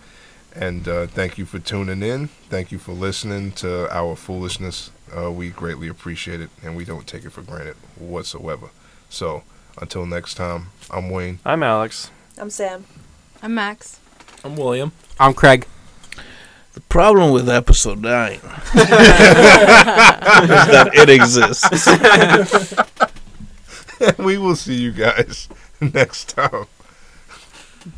And 0.55 0.87
uh, 0.87 1.07
thank 1.07 1.37
you 1.37 1.45
for 1.45 1.59
tuning 1.59 2.03
in. 2.03 2.27
Thank 2.49 2.71
you 2.71 2.77
for 2.77 2.91
listening 2.91 3.53
to 3.53 3.89
our 3.95 4.15
foolishness. 4.15 4.91
Uh, 5.15 5.31
we 5.31 5.49
greatly 5.49 5.87
appreciate 5.87 6.41
it, 6.41 6.49
and 6.61 6.75
we 6.75 6.85
don't 6.85 7.07
take 7.07 7.25
it 7.25 7.31
for 7.31 7.41
granted 7.41 7.75
whatsoever. 7.97 8.69
So, 9.09 9.43
until 9.81 10.05
next 10.05 10.35
time, 10.35 10.67
I'm 10.91 11.09
Wayne. 11.09 11.39
I'm 11.45 11.63
Alex. 11.63 12.11
I'm 12.37 12.49
Sam. 12.49 12.85
I'm 13.41 13.55
Max. 13.55 13.99
I'm 14.43 14.55
William. 14.55 14.91
I'm 15.19 15.33
Craig. 15.33 15.65
The 16.73 16.81
problem 16.81 17.31
with 17.31 17.47
episode 17.49 18.01
nine 18.01 18.33
is 18.73 18.87
that 20.73 20.89
it 20.93 21.09
exists. 21.09 21.87
we 24.17 24.37
will 24.39 24.55
see 24.55 24.75
you 24.75 24.91
guys 24.91 25.49
next 25.81 26.29
time. 26.29 26.65